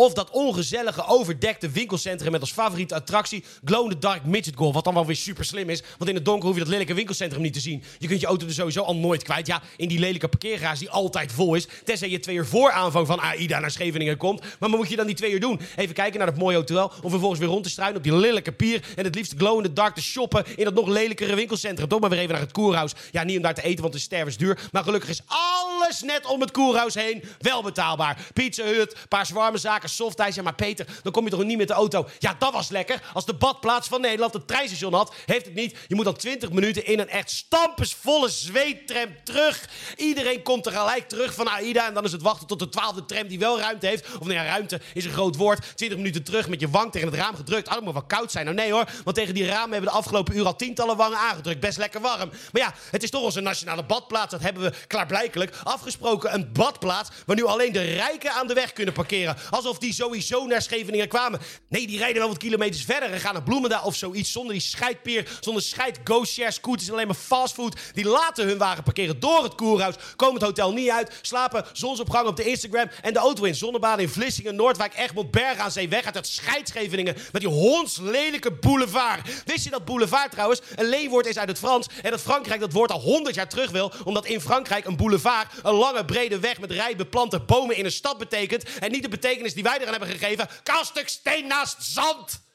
Of 0.00 0.12
dat 0.12 0.30
ongezellige, 0.30 1.06
overdekte 1.06 1.70
winkelcentrum 1.70 2.32
met 2.32 2.40
als 2.40 2.52
favoriete 2.52 2.94
attractie 2.94 3.44
Glow 3.64 3.84
in 3.84 3.90
the 3.90 3.98
Dark 3.98 4.24
Midget 4.24 4.56
Golf. 4.56 4.74
Wat 4.74 4.84
dan 4.84 4.94
wel 4.94 5.06
weer 5.06 5.16
super 5.16 5.44
slim 5.44 5.70
is, 5.70 5.82
want 5.98 6.10
in 6.10 6.16
het 6.16 6.24
donker 6.24 6.46
hoef 6.46 6.54
je 6.54 6.60
dat 6.62 6.70
lelijke 6.70 6.94
winkelcentrum 6.94 7.42
niet 7.42 7.52
te 7.52 7.60
zien. 7.60 7.82
Je 7.98 8.06
kunt 8.06 8.20
je 8.20 8.26
auto 8.26 8.46
er 8.46 8.52
sowieso 8.52 8.82
al 8.82 8.96
nooit 8.96 9.22
kwijt. 9.22 9.46
Ja, 9.46 9.62
in 9.76 9.88
die 9.88 9.98
lelijke 9.98 10.28
parkeergarage 10.28 10.78
die 10.78 10.90
altijd 10.90 11.32
vol 11.32 11.54
is. 11.54 11.66
Tenzij 11.84 12.08
je 12.08 12.18
twee 12.18 12.36
uur 12.36 12.46
voor 12.46 12.70
aanvang 12.70 13.06
van 13.06 13.20
AIDA 13.20 13.58
naar 13.58 13.70
Scheveningen 13.70 14.16
komt. 14.16 14.40
Maar 14.40 14.70
wat 14.70 14.78
moet 14.78 14.88
je 14.88 14.96
dan 14.96 15.06
die 15.06 15.14
twee 15.14 15.32
uur 15.32 15.40
doen? 15.40 15.60
Even 15.76 15.94
kijken 15.94 16.18
naar 16.18 16.26
dat 16.26 16.38
mooie 16.38 16.56
hotel. 16.56 16.92
Om 17.02 17.10
vervolgens 17.10 17.40
weer 17.40 17.48
rond 17.48 17.64
te 17.64 17.70
struinen 17.70 17.96
op 17.96 18.02
die 18.02 18.16
lelijke 18.16 18.52
pier. 18.52 18.84
En 18.96 19.04
het 19.04 19.14
liefst 19.14 19.34
Glow 19.36 19.56
in 19.56 19.62
the 19.62 19.72
Dark 19.72 19.94
te 19.94 20.02
shoppen 20.02 20.44
in 20.56 20.64
dat 20.64 20.74
nog 20.74 20.88
lelijkere 20.88 21.34
winkelcentrum. 21.34 21.88
Toch 21.88 22.00
maar 22.00 22.10
weer 22.10 22.18
even 22.18 22.32
naar 22.32 22.40
het 22.40 22.52
Koerhuis. 22.52 22.92
Ja, 23.10 23.22
niet 23.22 23.36
om 23.36 23.42
daar 23.42 23.54
te 23.54 23.62
eten, 23.62 23.80
want 23.80 23.92
het 23.92 24.02
is 24.02 24.08
stervensduur. 24.08 24.58
Maar 24.72 24.82
gelukkig 24.82 25.10
is 25.10 25.22
alles 25.26 26.02
net 26.02 26.26
om 26.26 26.40
het 26.40 26.50
Koerhuis 26.50 26.94
heen 26.94 27.22
wel 27.38 27.62
betaalbaar. 27.62 28.26
Pizza 28.32 28.64
Hut, 28.64 28.96
paar 29.08 29.26
zwarme 29.26 29.58
zaken, 29.58 29.87
softijs. 29.88 30.34
Ja, 30.34 30.42
maar 30.42 30.54
dan 31.02 31.12
kom 31.12 31.24
je 31.24 31.30
toch 31.30 31.44
niet 31.44 31.56
met 31.56 31.68
de 31.68 31.74
auto. 31.74 32.08
Ja, 32.18 32.36
dat 32.38 32.52
was 32.52 32.68
lekker. 32.68 33.02
Als 33.12 33.26
de 33.26 33.34
badplaats 33.34 33.88
van 33.88 34.00
Nederland 34.00 34.34
een 34.34 34.44
treinstation 34.44 34.94
had, 34.94 35.14
heeft 35.26 35.44
het 35.44 35.54
niet. 35.54 35.76
Je 35.86 35.94
moet 35.94 36.04
dan 36.04 36.16
20 36.16 36.50
minuten 36.50 36.86
in 36.86 36.98
een 36.98 37.08
echt 37.08 37.30
stampensvolle 37.30 38.28
zweettram 38.28 39.08
terug. 39.24 39.68
Iedereen 39.96 40.42
komt 40.42 40.66
er 40.66 40.72
gelijk 40.72 41.08
terug 41.08 41.34
van 41.34 41.48
AIDA. 41.48 41.86
En 41.86 41.94
dan 41.94 42.04
is 42.04 42.12
het 42.12 42.22
wachten 42.22 42.46
tot 42.46 42.58
de 42.58 42.68
twaalfde 42.68 43.04
tram 43.04 43.26
die 43.28 43.38
wel 43.38 43.60
ruimte 43.60 43.86
heeft. 43.86 44.06
Of 44.06 44.26
nou 44.26 44.32
ja, 44.32 44.44
ruimte 44.44 44.80
is 44.94 45.04
een 45.04 45.10
groot 45.10 45.36
woord. 45.36 45.76
20 45.76 45.98
minuten 45.98 46.22
terug 46.22 46.48
met 46.48 46.60
je 46.60 46.68
wang 46.68 46.92
tegen 46.92 47.08
het 47.08 47.16
raam 47.16 47.34
gedrukt. 47.34 47.68
Ah, 47.68 47.74
dat 47.74 47.84
moet 47.84 47.92
wel 47.92 48.02
koud 48.02 48.32
zijn. 48.32 48.44
Nou 48.44 48.56
nee 48.56 48.72
hoor, 48.72 48.90
want 49.04 49.16
tegen 49.16 49.34
die 49.34 49.46
ramen 49.46 49.70
hebben 49.72 49.80
we 49.80 49.96
de 49.96 50.02
afgelopen 50.02 50.36
uur 50.36 50.46
al 50.46 50.56
tientallen 50.56 50.96
wangen 50.96 51.18
aangedrukt. 51.18 51.60
Best 51.60 51.78
lekker 51.78 52.00
warm. 52.00 52.30
Maar 52.52 52.62
ja, 52.62 52.74
het 52.90 53.02
is 53.02 53.10
toch 53.10 53.22
onze 53.22 53.40
nationale 53.40 53.84
badplaats. 53.84 54.30
Dat 54.30 54.40
hebben 54.40 54.62
we 54.62 54.72
klaarblijkelijk 54.86 55.54
afgesproken. 55.62 56.34
Een 56.34 56.52
badplaats 56.52 57.10
waar 57.26 57.36
nu 57.36 57.44
alleen 57.44 57.72
de 57.72 57.82
rijken 57.82 58.32
aan 58.32 58.46
de 58.46 58.54
weg 58.54 58.72
kunnen 58.72 58.94
parkeren. 58.94 59.36
Alsof 59.50 59.77
die 59.78 59.92
sowieso 59.92 60.46
naar 60.46 60.62
Scheveningen 60.62 61.08
kwamen. 61.08 61.40
Nee, 61.68 61.86
die 61.86 61.98
rijden 61.98 62.18
wel 62.18 62.28
wat 62.28 62.38
kilometers 62.38 62.84
verder 62.84 63.10
en 63.10 63.20
gaan 63.20 63.32
naar 63.32 63.42
Bloemendaal 63.42 63.84
of 63.84 63.94
zoiets. 63.94 64.32
Zonder 64.32 64.52
die 64.52 64.62
scheidpeer, 64.62 65.28
zonder 65.40 65.62
scheid 65.62 66.00
go-share 66.04 66.50
scooters 66.50 66.86
en 66.86 66.92
alleen 66.92 67.06
maar 67.06 67.16
fastfood. 67.16 67.80
Die 67.92 68.04
laten 68.04 68.46
hun 68.46 68.58
wagen 68.58 68.82
parkeren 68.82 69.20
door 69.20 69.42
het 69.42 69.54
koerhuis. 69.54 69.94
Komen 70.16 70.34
het 70.34 70.44
hotel 70.44 70.72
niet 70.72 70.90
uit. 70.90 71.18
Slapen 71.22 71.64
zonsopgang 71.72 72.26
op 72.26 72.36
de 72.36 72.44
Instagram. 72.44 72.90
En 73.02 73.12
de 73.12 73.18
auto 73.18 73.44
in 73.44 73.54
zonnebaden 73.54 74.04
in 74.04 74.10
Vlissingen, 74.10 74.56
Noordwijk, 74.56 74.96
Egmond, 74.96 75.30
Bergen 75.30 75.64
aan 75.64 75.70
Zee. 75.70 75.88
Weg 75.88 76.04
uit 76.04 76.14
het 76.14 76.26
scheidscheveningen 76.26 77.16
met 77.32 77.40
die 77.40 77.50
hondslelijke 77.50 78.52
boulevard. 78.52 79.44
Wist 79.44 79.64
je 79.64 79.70
dat 79.70 79.84
boulevard 79.84 80.30
trouwens 80.30 80.60
een 80.76 80.88
leenwoord 80.88 81.26
is 81.26 81.38
uit 81.38 81.48
het 81.48 81.58
Frans. 81.58 81.86
En 82.02 82.10
dat 82.10 82.20
Frankrijk 82.20 82.60
dat 82.60 82.72
woord 82.72 82.92
al 82.92 83.00
honderd 83.00 83.34
jaar 83.34 83.48
terug 83.48 83.70
wil. 83.70 83.92
Omdat 84.04 84.26
in 84.26 84.40
Frankrijk 84.40 84.84
een 84.84 84.96
boulevard 84.96 85.52
een 85.62 85.74
lange 85.74 86.04
brede 86.04 86.38
weg 86.38 86.60
met 86.60 86.70
rij 86.70 86.96
beplante 86.96 87.40
bomen 87.40 87.76
in 87.76 87.84
een 87.84 87.92
stad 87.92 88.18
betekent. 88.18 88.64
En 88.78 88.90
niet 88.90 89.02
de 89.02 89.08
betekenis 89.08 89.54
die 89.54 89.62
wij 89.62 89.67
eraan 89.76 89.90
hebben 89.90 90.08
gegeven 90.08 90.48
kaststuk 90.62 91.08
steen 91.08 91.46
naast 91.46 91.82
zand. 91.82 92.46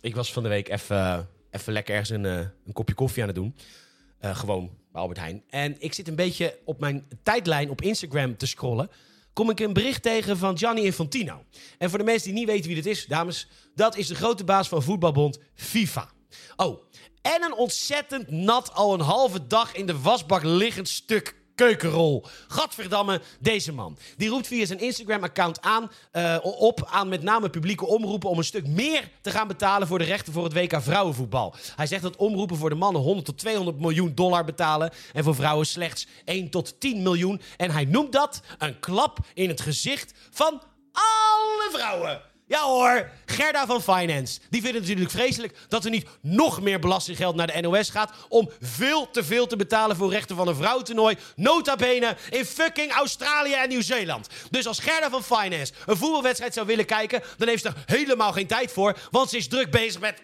Ik 0.00 0.14
was 0.14 0.32
van 0.32 0.42
de 0.42 0.48
week 0.48 0.68
even, 0.68 1.28
even 1.50 1.72
lekker 1.72 1.94
ergens 1.94 2.10
een, 2.10 2.26
eh, 2.26 2.38
een 2.66 2.72
kopje 2.72 2.94
koffie 2.94 3.22
aan 3.22 3.28
het 3.28 3.36
doen. 3.36 3.56
Uh, 4.20 4.36
gewoon 4.36 4.70
bij 4.92 5.00
Albert 5.00 5.18
Heijn. 5.18 5.42
En 5.48 5.76
ik 5.78 5.94
zit 5.94 6.08
een 6.08 6.14
beetje 6.14 6.58
op 6.64 6.80
mijn 6.80 7.06
tijdlijn 7.22 7.70
op 7.70 7.82
Instagram 7.82 8.36
te 8.36 8.46
scrollen. 8.46 8.90
Kom 9.32 9.50
ik 9.50 9.60
een 9.60 9.72
bericht 9.72 10.02
tegen 10.02 10.36
van 10.38 10.58
Gianni 10.58 10.82
Infantino. 10.82 11.44
En 11.78 11.88
voor 11.88 11.98
de 11.98 12.04
mensen 12.04 12.28
die 12.28 12.38
niet 12.38 12.48
weten 12.48 12.66
wie 12.66 12.82
dit 12.82 12.86
is, 12.86 13.06
dames, 13.06 13.48
dat 13.74 13.96
is 13.96 14.06
de 14.06 14.14
grote 14.14 14.44
baas 14.44 14.68
van 14.68 14.82
voetbalbond 14.82 15.38
FIFA. 15.54 16.10
Oh, 16.56 16.82
en 17.22 17.42
een 17.42 17.54
ontzettend 17.54 18.30
nat, 18.30 18.72
al 18.74 18.94
een 18.94 19.00
halve 19.00 19.46
dag 19.46 19.74
in 19.74 19.86
de 19.86 20.00
wasbak 20.00 20.42
liggend 20.42 20.88
stuk 20.88 21.41
keukenrol. 21.54 22.24
Gadverdamme, 22.48 23.20
deze 23.40 23.72
man. 23.72 23.98
Die 24.16 24.28
roept 24.28 24.46
via 24.46 24.66
zijn 24.66 24.80
Instagram-account 24.80 25.60
aan, 25.60 25.90
uh, 26.12 26.36
op 26.42 26.88
aan 26.90 27.08
met 27.08 27.22
name 27.22 27.50
publieke 27.50 27.86
omroepen 27.86 28.30
om 28.30 28.38
een 28.38 28.44
stuk 28.44 28.66
meer 28.66 29.10
te 29.20 29.30
gaan 29.30 29.48
betalen 29.48 29.88
voor 29.88 29.98
de 29.98 30.04
rechten 30.04 30.32
voor 30.32 30.44
het 30.44 30.52
WK 30.52 30.82
vrouwenvoetbal. 30.82 31.54
Hij 31.76 31.86
zegt 31.86 32.02
dat 32.02 32.16
omroepen 32.16 32.56
voor 32.56 32.70
de 32.70 32.74
mannen 32.74 33.02
100 33.02 33.26
tot 33.26 33.38
200 33.38 33.80
miljoen 33.80 34.14
dollar 34.14 34.44
betalen 34.44 34.92
en 35.12 35.24
voor 35.24 35.34
vrouwen 35.34 35.66
slechts 35.66 36.06
1 36.24 36.50
tot 36.50 36.80
10 36.80 37.02
miljoen. 37.02 37.40
En 37.56 37.70
hij 37.70 37.84
noemt 37.84 38.12
dat 38.12 38.42
een 38.58 38.78
klap 38.80 39.18
in 39.34 39.48
het 39.48 39.60
gezicht 39.60 40.14
van 40.30 40.62
alle 40.92 41.68
vrouwen. 41.72 42.31
Ja 42.52 42.62
hoor, 42.62 43.10
Gerda 43.26 43.66
van 43.66 43.82
Finance. 43.82 44.40
Die 44.50 44.60
vindt 44.60 44.76
het 44.76 44.86
natuurlijk 44.86 45.10
vreselijk 45.10 45.54
dat 45.68 45.84
er 45.84 45.90
niet 45.90 46.06
nog 46.20 46.60
meer 46.60 46.78
belastinggeld 46.78 47.34
naar 47.34 47.46
de 47.46 47.60
NOS 47.60 47.90
gaat... 47.90 48.12
om 48.28 48.50
veel 48.60 49.10
te 49.10 49.24
veel 49.24 49.46
te 49.46 49.56
betalen 49.56 49.96
voor 49.96 50.10
rechten 50.10 50.36
van 50.36 50.48
een 50.48 50.54
vrouwentoernooi. 50.54 51.16
Nota 51.36 51.76
bene 51.76 52.16
in 52.30 52.44
fucking 52.44 52.92
Australië 52.92 53.52
en 53.52 53.68
Nieuw-Zeeland. 53.68 54.28
Dus 54.50 54.66
als 54.66 54.78
Gerda 54.78 55.10
van 55.10 55.22
Finance 55.22 55.72
een 55.86 55.96
voetbalwedstrijd 55.96 56.54
zou 56.54 56.66
willen 56.66 56.84
kijken... 56.84 57.22
dan 57.36 57.48
heeft 57.48 57.62
ze 57.62 57.68
er 57.68 57.82
helemaal 57.86 58.32
geen 58.32 58.46
tijd 58.46 58.72
voor, 58.72 58.98
want 59.10 59.30
ze 59.30 59.36
is 59.36 59.48
druk 59.48 59.70
bezig 59.70 60.00
met 60.00 60.22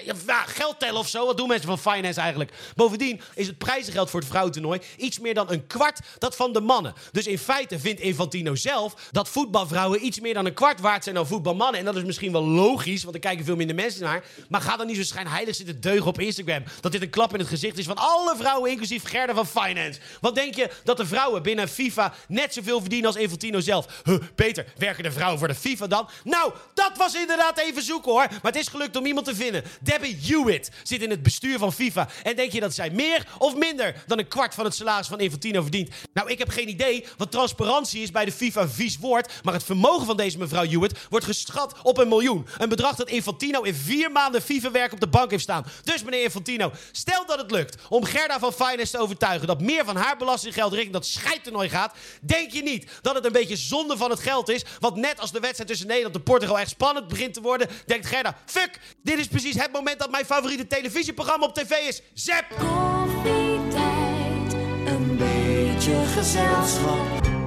ja, 0.00 0.44
geld 0.46 0.78
tellen 0.78 1.00
of 1.00 1.08
zo. 1.08 1.26
Wat 1.26 1.36
doen 1.36 1.48
mensen 1.48 1.68
van 1.68 1.92
finance 1.92 2.20
eigenlijk? 2.20 2.52
Bovendien 2.74 3.20
is 3.34 3.46
het 3.46 3.58
prijzengeld 3.58 4.10
voor 4.10 4.20
het 4.20 4.28
vrouwentoernooi 4.28 4.80
iets 4.96 5.18
meer 5.18 5.34
dan 5.34 5.50
een 5.50 5.66
kwart 5.66 6.00
dat 6.18 6.36
van 6.36 6.52
de 6.52 6.60
mannen. 6.60 6.94
Dus 7.10 7.26
in 7.26 7.38
feite 7.38 7.78
vindt 7.78 8.00
Infantino 8.00 8.54
zelf 8.54 8.94
dat 9.10 9.28
voetbalvrouwen 9.28 10.06
iets 10.06 10.20
meer 10.20 10.34
dan 10.34 10.46
een 10.46 10.54
kwart 10.54 10.80
waard 10.80 11.02
zijn 11.02 11.14
dan 11.14 11.26
voetbalmannen. 11.26 11.78
En 11.78 11.86
dat 11.86 11.96
is 11.96 12.02
misschien 12.02 12.32
wel 12.32 12.44
logisch, 12.44 13.02
want 13.02 13.14
er 13.14 13.20
kijken 13.20 13.44
veel 13.44 13.56
minder 13.56 13.76
mensen 13.76 14.02
naar. 14.02 14.24
Maar 14.48 14.60
ga 14.60 14.76
dan 14.76 14.86
niet 14.86 14.96
zo 14.96 15.02
schijnheilig 15.02 15.54
zitten 15.54 15.80
deugen 15.80 16.06
op 16.06 16.20
Instagram. 16.20 16.64
Dat 16.80 16.92
dit 16.92 17.02
een 17.02 17.10
klap 17.10 17.32
in 17.32 17.38
het 17.38 17.48
gezicht 17.48 17.78
is 17.78 17.86
van 17.86 17.96
alle 17.96 18.36
vrouwen, 18.36 18.70
inclusief 18.70 19.04
Gerda 19.04 19.34
van 19.34 19.46
Finance. 19.46 20.00
Wat 20.20 20.34
denk 20.34 20.54
je 20.54 20.70
dat 20.84 20.96
de 20.96 21.06
vrouwen 21.06 21.42
binnen 21.42 21.68
FIFA 21.68 22.14
net 22.28 22.54
zoveel 22.54 22.80
verdienen 22.80 23.06
als 23.06 23.16
Infantino 23.16 23.60
zelf? 23.60 23.86
Huh, 24.04 24.18
Peter, 24.34 24.64
werken 24.76 25.02
de 25.02 25.12
vrouwen 25.12 25.38
voor 25.38 25.48
de 25.48 25.54
FIFA 25.54 25.86
dan? 25.86 26.08
Nou, 26.24 26.52
dat 26.74 26.92
was 26.96 27.14
inderdaad 27.14 27.58
even 27.58 27.82
zoeken 27.82 28.12
hoor. 28.12 28.26
Maar 28.28 28.52
het 28.52 28.56
is 28.56 28.68
gelukt 28.68 28.96
om 28.96 29.06
iemand 29.06 29.26
te 29.26 29.34
vinden 29.34 29.64
Debbie 29.82 30.18
Hewitt 30.22 30.70
zit 30.82 31.02
in 31.02 31.10
het 31.10 31.22
bestuur 31.22 31.58
van 31.58 31.72
FIFA. 31.72 32.08
En 32.22 32.36
denk 32.36 32.52
je 32.52 32.60
dat 32.60 32.74
zij 32.74 32.90
meer 32.90 33.26
of 33.38 33.56
minder 33.56 34.02
dan 34.06 34.18
een 34.18 34.28
kwart 34.28 34.54
van 34.54 34.64
het 34.64 34.74
salaris 34.74 35.06
van 35.06 35.20
Infantino 35.20 35.62
verdient? 35.62 35.90
Nou, 36.12 36.30
ik 36.30 36.38
heb 36.38 36.48
geen 36.48 36.68
idee 36.68 37.06
wat 37.16 37.30
transparantie 37.30 38.02
is 38.02 38.10
bij 38.10 38.24
de 38.24 38.32
FIFA 38.32 38.68
vies 38.68 38.98
woord. 38.98 39.32
Maar 39.42 39.54
het 39.54 39.64
vermogen 39.64 40.06
van 40.06 40.16
deze 40.16 40.38
mevrouw 40.38 40.64
Hewitt 40.64 40.98
wordt 41.08 41.26
geschat 41.26 41.74
op 41.82 41.98
een 41.98 42.08
miljoen. 42.08 42.46
Een 42.58 42.68
bedrag 42.68 42.96
dat 42.96 43.08
Infantino 43.08 43.62
in 43.62 43.74
vier 43.74 44.12
maanden 44.12 44.42
FIFA-werk 44.42 44.92
op 44.92 45.00
de 45.00 45.08
bank 45.08 45.30
heeft 45.30 45.42
staan. 45.42 45.66
Dus 45.84 46.02
meneer 46.02 46.22
Infantino, 46.22 46.72
stel 46.92 47.26
dat 47.26 47.38
het 47.38 47.50
lukt 47.50 47.76
om 47.88 48.04
Gerda 48.04 48.38
van 48.38 48.52
Finance 48.52 48.92
te 48.92 48.98
overtuigen 48.98 49.46
dat 49.46 49.60
meer 49.60 49.84
van 49.84 49.96
haar 49.96 50.16
belastinggeld 50.16 50.72
richting 50.72 50.92
dat 50.92 51.06
scheidtoernooi 51.06 51.68
gaat. 51.68 51.94
Denk 52.20 52.50
je 52.50 52.62
niet 52.62 52.90
dat 53.02 53.14
het 53.14 53.24
een 53.24 53.32
beetje 53.32 53.56
zonde 53.56 53.96
van 53.96 54.10
het 54.10 54.20
geld 54.20 54.48
is? 54.48 54.64
Want 54.78 54.96
net 54.96 55.20
als 55.20 55.32
de 55.32 55.40
wedstrijd 55.40 55.68
tussen 55.68 55.86
Nederland 55.86 56.14
en 56.14 56.22
Portugal 56.22 56.58
echt 56.58 56.70
spannend 56.70 57.08
begint 57.08 57.34
te 57.34 57.40
worden, 57.40 57.68
denkt 57.86 58.06
Gerda: 58.06 58.36
fuck, 58.46 58.80
dit 59.02 59.18
is 59.18 59.26
precies 59.26 59.54
het 59.54 59.71
het 59.72 59.80
moment 59.80 59.98
dat 59.98 60.10
mijn 60.10 60.24
favoriete 60.24 60.66
televisieprogramma 60.66 61.46
op 61.46 61.54
tv 61.54 61.70
is. 61.70 62.02
Zep! 62.14 62.44
Koffietijd, 62.58 64.52
een 64.86 65.16
beetje 65.16 66.04
gezelschap. 66.14 67.41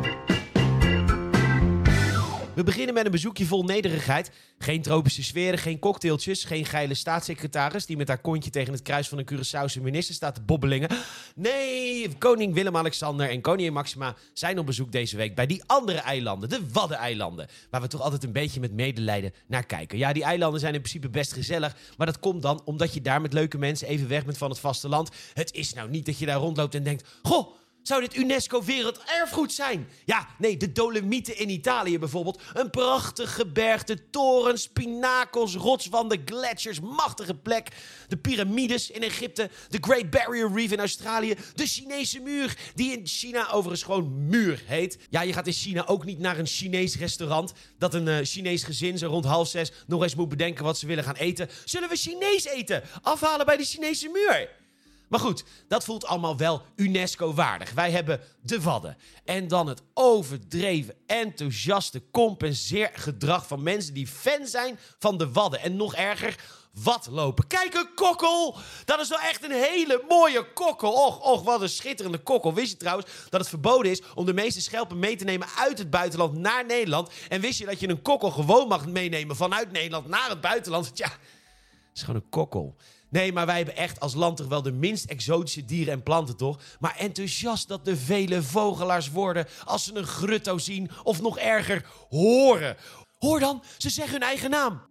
We 2.56 2.64
beginnen 2.64 2.94
met 2.94 3.06
een 3.06 3.12
bezoekje 3.12 3.46
vol 3.46 3.64
nederigheid. 3.64 4.32
Geen 4.58 4.82
tropische 4.82 5.24
sferen, 5.24 5.60
geen 5.60 5.80
cocktailtjes, 5.80 6.44
geen 6.44 6.66
geile 6.66 6.94
staatssecretaris 6.94 7.86
die 7.86 7.98
met 7.98 8.08
haar 8.08 8.22
kontje 8.22 8.50
tegen 8.50 8.74
het 8.74 8.82
kruis 8.82 9.08
van 9.08 9.18
een 9.18 9.30
Curaçaose 9.32 9.82
minister 9.82 10.16
staat 10.16 10.36
te 10.36 10.42
bobbelingen. 10.42 10.90
Nee, 11.36 12.18
koning 12.18 12.54
Willem-Alexander 12.54 13.30
en 13.30 13.42
koningin 13.42 13.74
Maxima 13.74 14.16
zijn 14.34 14.60
op 14.60 14.66
bezoek 14.66 14.92
deze 14.92 15.18
week 15.18 15.36
bij 15.36 15.46
die 15.46 15.64
andere 15.66 15.98
eilanden, 15.98 16.50
de 16.50 16.62
Waddeneilanden, 16.72 17.48
waar 17.70 17.82
we 17.82 17.88
toch 17.88 18.02
altijd 18.02 18.24
een 18.24 18.32
beetje 18.32 18.60
met 18.60 18.74
medelijden 18.74 19.34
naar 19.48 19.66
kijken. 19.66 19.98
Ja, 19.98 20.14
die 20.14 20.24
eilanden 20.24 20.60
zijn 20.60 20.74
in 20.74 20.82
principe 20.82 21.10
best 21.10 21.34
gezellig, 21.34 21.76
maar 21.98 22.08
dat 22.08 22.20
komt 22.20 22.42
dan 22.42 22.62
omdat 22.66 22.94
je 22.94 23.02
daar 23.02 23.22
met 23.22 23.34
leuke 23.34 23.58
mensen 23.58 23.88
even 23.88 24.08
weg 24.08 24.26
bent 24.26 24.38
van 24.38 24.50
het 24.50 24.60
vasteland. 24.60 25.10
Het 25.34 25.54
is 25.54 25.74
nou 25.74 25.90
niet 25.90 26.06
dat 26.06 26.18
je 26.18 26.26
daar 26.26 26.40
rondloopt 26.40 26.76
en 26.76 26.84
denkt, 26.84 27.08
goh, 27.22 27.56
zou 27.88 28.02
dit 28.02 28.16
UNESCO 28.16 28.64
Werelderfgoed 28.64 29.54
zijn? 29.54 29.90
Ja, 30.06 30.28
nee, 30.38 30.58
de 30.58 30.72
Dolomieten 30.72 31.38
in 31.38 31.50
Italië 31.50 32.00
bijvoorbeeld. 32.00 32.42
Een 32.54 32.70
prachtig 32.70 33.36
gebergte, 33.36 34.10
torens, 34.10 34.68
pinakels, 34.68 35.56
rotswanden, 35.56 36.22
gletsjers, 36.26 36.80
machtige 36.80 37.36
plek. 37.36 37.68
De 38.08 38.18
piramides 38.18 38.92
in 38.92 39.04
Egypte, 39.04 39.50
de 39.70 39.78
Great 39.82 40.10
Barrier 40.10 40.52
Reef 40.54 40.72
in 40.72 40.80
Australië, 40.80 41.36
de 41.54 41.66
Chinese 41.66 42.20
muur, 42.20 42.58
die 42.76 42.92
in 42.98 43.08
China 43.08 43.52
overigens 43.52 43.84
gewoon 43.84 44.28
muur 44.28 44.64
heet. 44.66 44.98
Ja, 45.10 45.22
je 45.22 45.34
gaat 45.34 45.48
in 45.48 45.54
China 45.54 45.88
ook 45.88 46.06
niet 46.06 46.20
naar 46.20 46.40
een 46.40 46.48
Chinees 46.48 46.98
restaurant 46.98 47.54
dat 47.78 47.94
een 47.94 48.08
uh, 48.08 48.18
Chinees 48.22 48.64
gezin 48.64 48.98
zo 48.98 49.08
rond 49.08 49.26
half 49.26 49.48
zes 49.48 49.72
nog 49.88 50.04
eens 50.04 50.16
moet 50.16 50.30
bedenken 50.30 50.64
wat 50.64 50.78
ze 50.78 50.88
willen 50.88 51.04
gaan 51.04 51.16
eten. 51.16 51.50
Zullen 51.66 51.90
we 51.90 51.96
Chinees 51.96 52.46
eten? 52.46 52.84
Afhalen 53.02 53.46
bij 53.46 53.58
de 53.58 53.64
Chinese 53.64 54.10
muur? 54.10 54.64
Maar 55.08 55.20
goed, 55.20 55.44
dat 55.68 55.84
voelt 55.84 56.06
allemaal 56.06 56.38
wel 56.38 56.62
UNESCO-waardig. 56.76 57.72
Wij 57.72 57.92
hebben 57.92 58.22
de 58.42 58.62
Wadden. 58.62 58.98
En 59.26 59.48
dan 59.48 59.68
het 59.68 59.82
overdreven, 59.94 60.96
enthousiaste 61.06 62.04
compenseergedrag 62.12 63.48
van 63.48 63.64
mensen 63.64 63.94
die 63.94 64.08
fan 64.08 64.48
zijn 64.48 64.80
van 65.00 65.18
de 65.18 65.32
Wadden. 65.32 65.60
En 65.60 65.76
nog 65.76 65.96
erger, 65.96 66.36
wat 66.84 67.08
lopen. 67.12 67.48
Kijk, 67.48 67.74
een 67.74 67.94
kokkel! 67.96 68.58
Dat 68.86 69.00
is 69.00 69.10
wel 69.10 69.20
echt 69.20 69.44
een 69.44 69.52
hele 69.52 70.04
mooie 70.08 70.54
kokkel. 70.54 70.92
Och, 70.92 71.20
och, 71.20 71.44
wat 71.44 71.62
een 71.62 71.70
schitterende 71.70 72.18
kokkel. 72.18 72.54
Wist 72.54 72.72
je 72.72 72.78
trouwens 72.78 73.08
dat 73.30 73.40
het 73.40 73.50
verboden 73.50 73.92
is 73.92 74.02
om 74.16 74.26
de 74.26 74.34
meeste 74.34 74.62
schelpen 74.62 75.00
mee 75.00 75.16
te 75.16 75.24
nemen 75.24 75.48
uit 75.58 75.78
het 75.78 75.90
buitenland 75.90 76.34
naar 76.34 76.66
Nederland? 76.66 77.10
En 77.30 77.42
wist 77.42 77.60
je 77.60 77.66
dat 77.66 77.80
je 77.80 77.90
een 77.90 78.02
kokkel 78.02 78.32
gewoon 78.32 78.68
mag 78.68 78.86
meenemen 78.86 79.36
vanuit 79.36 79.72
Nederland 79.72 80.08
naar 80.08 80.30
het 80.30 80.42
buitenland? 80.42 80.96
Tja, 80.96 81.08
het 81.08 81.20
is 81.94 82.02
gewoon 82.02 82.22
een 82.22 82.30
kokkel. 82.30 82.76
Nee, 83.16 83.34
maar 83.34 83.46
wij 83.46 83.58
hebben 83.58 83.76
echt 83.76 84.00
als 84.00 84.14
land 84.14 84.38
toch 84.38 84.48
wel 84.48 84.62
de 84.62 84.72
minst 84.72 85.06
exotische 85.06 85.66
dieren 85.66 85.94
en 85.94 86.04
planten, 86.04 86.38
toch? 86.38 86.60
Maar 86.80 86.96
enthousiast 86.98 87.68
dat 87.68 87.86
de 87.86 87.98
vele 87.98 88.44
vogelaars 88.44 89.10
worden 89.10 89.48
als 89.66 89.84
ze 89.84 89.96
een 89.96 90.06
grutto 90.06 90.58
zien 90.58 90.90
of 91.04 91.22
nog 91.22 91.38
erger, 91.38 91.86
horen. 92.10 92.78
Hoor 93.18 93.40
dan, 93.40 93.64
ze 93.78 93.90
zeggen 93.90 94.14
hun 94.14 94.28
eigen 94.28 94.50
naam. 94.50 94.82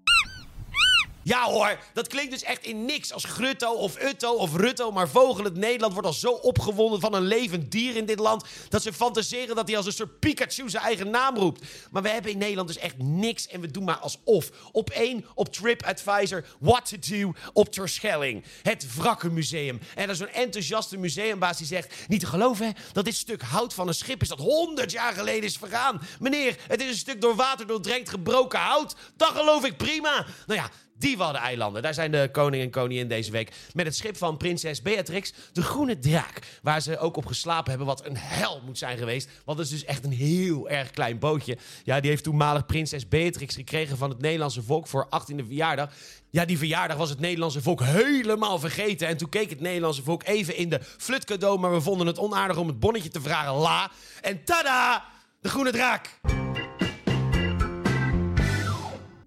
Ja 1.24 1.44
hoor, 1.44 1.78
dat 1.92 2.08
klinkt 2.08 2.30
dus 2.30 2.42
echt 2.42 2.64
in 2.64 2.84
niks 2.84 3.12
als 3.12 3.24
Grutto 3.24 3.72
of 3.72 4.02
Utto 4.02 4.32
of 4.32 4.56
Rutto. 4.56 4.90
Maar 4.90 5.08
vogel 5.08 5.44
het 5.44 5.56
Nederland 5.56 5.92
wordt 5.92 6.08
al 6.08 6.14
zo 6.14 6.30
opgewonden 6.30 7.00
van 7.00 7.14
een 7.14 7.22
levend 7.22 7.70
dier 7.70 7.96
in 7.96 8.06
dit 8.06 8.18
land... 8.18 8.44
dat 8.68 8.82
ze 8.82 8.92
fantaseren 8.92 9.56
dat 9.56 9.68
hij 9.68 9.76
als 9.76 9.86
een 9.86 9.92
soort 9.92 10.18
Pikachu 10.18 10.70
zijn 10.70 10.82
eigen 10.82 11.10
naam 11.10 11.36
roept. 11.36 11.64
Maar 11.90 12.02
we 12.02 12.08
hebben 12.08 12.30
in 12.30 12.38
Nederland 12.38 12.68
dus 12.68 12.78
echt 12.78 12.98
niks 12.98 13.46
en 13.46 13.60
we 13.60 13.70
doen 13.70 13.84
maar 13.84 13.96
alsof. 13.96 14.50
Op 14.72 14.90
één, 14.90 15.24
op 15.34 15.52
TripAdvisor, 15.52 16.44
What 16.60 16.88
to 16.88 16.96
Do 17.00 17.32
op 17.52 17.72
Terschelling. 17.72 18.44
Het 18.62 18.96
Wrakkenmuseum. 18.96 19.80
En 19.94 20.02
er 20.02 20.10
is 20.10 20.18
zo'n 20.18 20.28
enthousiaste 20.28 20.96
museumbaas 20.96 21.56
die 21.56 21.66
zegt... 21.66 21.94
niet 22.08 22.20
te 22.20 22.26
geloven 22.26 22.66
hè, 22.66 22.72
dat 22.92 23.04
dit 23.04 23.14
stuk 23.14 23.42
hout 23.42 23.74
van 23.74 23.88
een 23.88 23.94
schip 23.94 24.22
is 24.22 24.28
dat 24.28 24.38
100 24.38 24.90
jaar 24.90 25.12
geleden 25.12 25.44
is 25.44 25.56
vergaan. 25.56 26.02
Meneer, 26.18 26.56
het 26.68 26.82
is 26.82 26.88
een 26.88 26.96
stuk 26.96 27.20
door 27.20 27.34
water 27.34 27.66
doordrenkt 27.66 28.08
gebroken 28.08 28.58
hout. 28.58 28.94
Dat 29.16 29.28
geloof 29.28 29.64
ik 29.64 29.76
prima. 29.76 30.26
Nou 30.46 30.60
ja, 30.60 30.70
die 30.98 31.16
Waddeneilanden. 31.16 31.82
Daar 31.82 31.94
zijn 31.94 32.10
de 32.10 32.28
koning 32.32 32.62
en 32.62 32.70
koningin 32.70 33.08
deze 33.08 33.30
week 33.30 33.52
met 33.72 33.86
het 33.86 33.96
schip 33.96 34.16
van 34.16 34.36
prinses 34.36 34.82
Beatrix, 34.82 35.32
de 35.52 35.62
Groene 35.62 35.98
Draak. 35.98 36.38
Waar 36.62 36.80
ze 36.80 36.98
ook 36.98 37.16
op 37.16 37.26
geslapen 37.26 37.68
hebben, 37.68 37.86
wat 37.86 38.06
een 38.06 38.16
hel 38.16 38.60
moet 38.64 38.78
zijn 38.78 38.98
geweest. 38.98 39.28
Want 39.44 39.58
het 39.58 39.66
is 39.66 39.72
dus 39.72 39.84
echt 39.84 40.04
een 40.04 40.12
heel 40.12 40.68
erg 40.68 40.90
klein 40.90 41.18
bootje. 41.18 41.58
Ja, 41.84 42.00
die 42.00 42.10
heeft 42.10 42.22
toenmalig 42.24 42.66
prinses 42.66 43.08
Beatrix 43.08 43.54
gekregen 43.54 43.96
van 43.96 44.10
het 44.10 44.20
Nederlandse 44.20 44.62
volk 44.62 44.86
voor 44.86 45.06
18e 45.06 45.44
verjaardag. 45.46 45.90
Ja, 46.30 46.44
die 46.44 46.58
verjaardag 46.58 46.96
was 46.96 47.10
het 47.10 47.20
Nederlandse 47.20 47.62
volk 47.62 47.82
helemaal 47.82 48.58
vergeten. 48.58 49.08
En 49.08 49.16
toen 49.16 49.28
keek 49.28 49.50
het 49.50 49.60
Nederlandse 49.60 50.02
volk 50.02 50.24
even 50.24 50.56
in 50.56 50.68
de 50.68 50.80
flutcadeau, 50.82 51.58
maar 51.58 51.72
we 51.72 51.80
vonden 51.80 52.06
het 52.06 52.18
onaardig 52.18 52.56
om 52.56 52.68
het 52.68 52.80
bonnetje 52.80 53.08
te 53.08 53.20
vragen. 53.20 53.52
La. 53.52 53.90
En 54.20 54.44
tada! 54.44 55.04
De 55.40 55.48
Groene 55.48 55.70
Draak. 55.70 56.20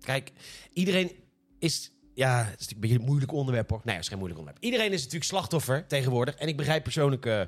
Kijk, 0.01 0.31
iedereen 0.73 1.11
is. 1.59 1.91
Ja, 2.13 2.43
het 2.43 2.59
is 2.59 2.71
een 2.71 2.79
beetje 2.79 2.99
een 2.99 3.05
moeilijk 3.05 3.31
onderwerp 3.31 3.69
hoor. 3.69 3.81
Nee, 3.83 3.95
het 3.95 4.03
is 4.03 4.09
geen 4.09 4.17
moeilijk 4.17 4.39
onderwerp. 4.39 4.65
Iedereen 4.65 4.91
is 4.91 4.97
natuurlijk 4.97 5.29
slachtoffer 5.29 5.87
tegenwoordig. 5.87 6.35
En 6.35 6.47
ik 6.47 6.57
begrijp 6.57 6.83
persoonlijk 6.83 7.25
uh, 7.25 7.41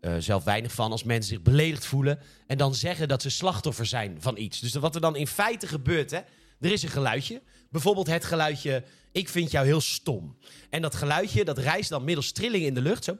uh, 0.00 0.14
zelf 0.18 0.44
weinig 0.44 0.72
van 0.72 0.90
als 0.90 1.04
mensen 1.04 1.34
zich 1.34 1.42
beledigd 1.42 1.86
voelen. 1.86 2.18
En 2.46 2.58
dan 2.58 2.74
zeggen 2.74 3.08
dat 3.08 3.22
ze 3.22 3.30
slachtoffer 3.30 3.86
zijn 3.86 4.16
van 4.20 4.36
iets. 4.36 4.60
Dus 4.60 4.74
wat 4.74 4.94
er 4.94 5.00
dan 5.00 5.16
in 5.16 5.26
feite 5.26 5.66
gebeurt, 5.66 6.10
hè. 6.10 6.20
Er 6.60 6.72
is 6.72 6.82
een 6.82 6.88
geluidje. 6.88 7.42
Bijvoorbeeld 7.70 8.06
het 8.06 8.24
geluidje, 8.24 8.84
ik 9.12 9.28
vind 9.28 9.50
jou 9.50 9.66
heel 9.66 9.80
stom. 9.80 10.36
En 10.70 10.82
dat 10.82 10.94
geluidje, 10.94 11.44
dat 11.44 11.58
reist 11.58 11.88
dan 11.88 12.04
middels 12.04 12.32
trilling 12.32 12.64
in 12.64 12.74
de 12.74 12.80
lucht, 12.80 13.04
zo 13.04 13.16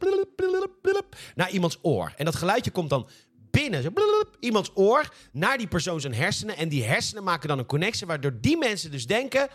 naar 1.35 1.51
iemands 1.51 1.79
oor. 1.83 2.13
En 2.17 2.25
dat 2.25 2.37
geluidje 2.37 2.71
komt 2.71 2.91
dan 2.91 3.09
binnen, 3.51 3.83
zo 3.83 3.91
iemands 4.41 4.71
oor, 4.75 5.15
naar 5.33 5.59
die 5.59 5.67
persoon 5.67 6.01
zijn 6.01 6.15
hersenen. 6.15 6.57
En 6.57 6.69
die 6.69 6.85
hersenen 6.85 7.25
maken 7.25 7.49
dan 7.49 7.59
een 7.59 7.67
connectie, 7.67 8.07
waardoor 8.07 8.41
die 8.41 8.57
mensen 8.57 8.91
dus 8.91 9.07
denken 9.07 9.49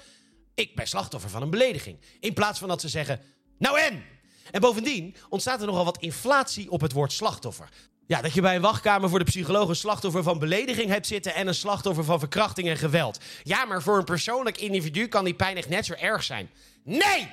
ik 0.56 0.76
ben 0.76 0.88
slachtoffer 0.88 1.30
van 1.30 1.42
een 1.42 1.50
belediging. 1.50 2.00
In 2.20 2.34
plaats 2.34 2.60
van 2.60 2.68
dat 2.68 2.82
ze 2.82 2.90
zeggen, 2.90 3.22
nou 3.58 3.80
en? 3.80 4.04
En 4.52 4.62
bovendien 4.62 5.16
ontstaat 5.30 5.62
er 5.62 5.68
nogal 5.68 5.86
wat 5.86 5.98
inflatie 5.98 6.72
op 6.72 6.82
het 6.82 6.92
woord 6.92 7.12
slachtoffer. 7.12 7.70
Ja, 8.08 8.22
dat 8.22 8.34
je 8.34 8.42
bij 8.42 8.56
een 8.56 8.62
wachtkamer 8.62 9.10
voor 9.10 9.20
de 9.20 9.26
psycholoog 9.26 9.70
een 9.70 9.76
slachtoffer 9.76 10.24
van 10.24 10.40
belediging 10.40 10.90
hebt 10.90 11.08
zitten 11.08 11.36
en 11.36 11.48
een 11.48 11.56
slachtoffer 11.56 12.04
van 12.04 12.20
verkrachting 12.20 12.68
en 12.68 12.78
geweld. 12.78 13.20
Ja, 13.44 13.66
maar 13.66 13.82
voor 13.82 13.98
een 13.98 14.04
persoonlijk 14.04 14.58
individu 14.58 15.08
kan 15.08 15.26
die 15.26 15.34
pijn 15.34 15.58
echt 15.58 15.70
net 15.70 15.86
zo 15.86 15.94
erg 15.94 16.24
zijn. 16.24 16.50
Nee! 16.84 17.30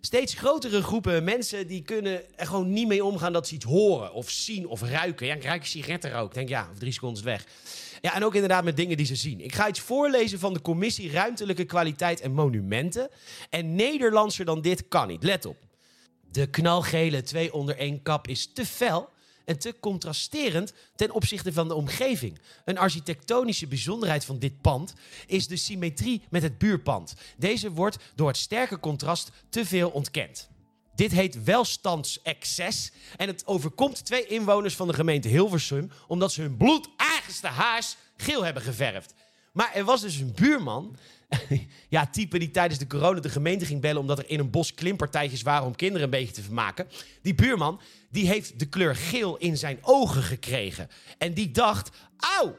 Steeds 0.00 0.34
grotere 0.34 0.82
groepen 0.82 1.24
mensen 1.24 1.66
die 1.66 1.82
kunnen 1.82 2.38
er 2.38 2.46
gewoon 2.46 2.72
niet 2.72 2.86
mee 2.86 3.04
omgaan 3.04 3.32
dat 3.32 3.48
ze 3.48 3.54
iets 3.54 3.64
horen 3.64 4.12
of 4.12 4.30
zien 4.30 4.66
of 4.66 4.82
ruiken. 4.82 5.26
Ja, 5.26 5.34
ik 5.34 5.44
ruik 5.44 5.66
sigarettenrook. 5.66 6.28
Ik 6.28 6.34
denk 6.34 6.48
ja, 6.48 6.62
over 6.62 6.78
drie 6.78 6.92
seconden 6.92 7.24
weg. 7.24 7.46
Ja, 8.00 8.14
en 8.14 8.24
ook 8.24 8.34
inderdaad 8.34 8.64
met 8.64 8.76
dingen 8.76 8.96
die 8.96 9.06
ze 9.06 9.14
zien. 9.14 9.40
Ik 9.40 9.54
ga 9.54 9.68
iets 9.68 9.80
voorlezen 9.80 10.38
van 10.38 10.52
de 10.52 10.62
Commissie 10.62 11.12
Ruimtelijke 11.12 11.64
Kwaliteit 11.64 12.20
en 12.20 12.32
Monumenten. 12.32 13.10
En 13.50 13.74
Nederlandser 13.74 14.44
dan 14.44 14.60
dit 14.60 14.88
kan 14.88 15.08
niet. 15.08 15.22
Let 15.22 15.46
op. 15.46 15.56
De 16.30 16.46
knalgele 16.46 17.22
2 17.22 17.52
onder 17.52 17.76
1 17.76 18.02
kap 18.02 18.28
is 18.28 18.52
te 18.52 18.66
fel 18.66 19.08
en 19.50 19.58
te 19.58 19.74
contrasterend 19.80 20.72
ten 20.96 21.10
opzichte 21.10 21.52
van 21.52 21.68
de 21.68 21.74
omgeving. 21.74 22.38
Een 22.64 22.78
architectonische 22.78 23.66
bijzonderheid 23.66 24.24
van 24.24 24.38
dit 24.38 24.60
pand 24.60 24.92
is 25.26 25.46
de 25.46 25.56
symmetrie 25.56 26.22
met 26.30 26.42
het 26.42 26.58
buurpand. 26.58 27.14
Deze 27.36 27.70
wordt 27.70 27.96
door 28.14 28.28
het 28.28 28.36
sterke 28.36 28.80
contrast 28.80 29.30
te 29.48 29.66
veel 29.66 29.90
ontkend. 29.90 30.48
Dit 30.94 31.12
heet 31.12 31.44
welstandsexces 31.44 32.92
en 33.16 33.26
het 33.26 33.46
overkomt 33.46 34.04
twee 34.04 34.26
inwoners 34.26 34.76
van 34.76 34.88
de 34.88 34.94
gemeente 34.94 35.28
Hilversum 35.28 35.90
omdat 36.06 36.32
ze 36.32 36.40
hun 36.40 36.56
bloed 36.56 36.88
eigenste 36.96 37.46
haars 37.46 37.96
geel 38.16 38.44
hebben 38.44 38.62
geverfd. 38.62 39.14
Maar 39.52 39.74
er 39.74 39.84
was 39.84 40.00
dus 40.00 40.16
een 40.16 40.32
buurman, 40.34 40.96
ja, 41.88 42.06
type 42.06 42.38
die 42.38 42.50
tijdens 42.50 42.78
de 42.78 42.86
corona 42.86 43.20
de 43.20 43.28
gemeente 43.28 43.66
ging 43.66 43.80
bellen 43.80 44.00
omdat 44.00 44.18
er 44.18 44.30
in 44.30 44.38
een 44.38 44.50
bos 44.50 44.74
klimpartijtjes 44.74 45.42
waren 45.42 45.66
om 45.66 45.76
kinderen 45.76 46.04
een 46.04 46.10
beetje 46.10 46.34
te 46.34 46.42
vermaken. 46.42 46.88
Die 47.22 47.34
buurman, 47.34 47.80
die 48.10 48.26
heeft 48.26 48.58
de 48.58 48.68
kleur 48.68 48.96
geel 48.96 49.36
in 49.36 49.56
zijn 49.56 49.78
ogen 49.82 50.22
gekregen. 50.22 50.88
En 51.18 51.34
die 51.34 51.50
dacht, 51.50 51.90
auw, 52.16 52.56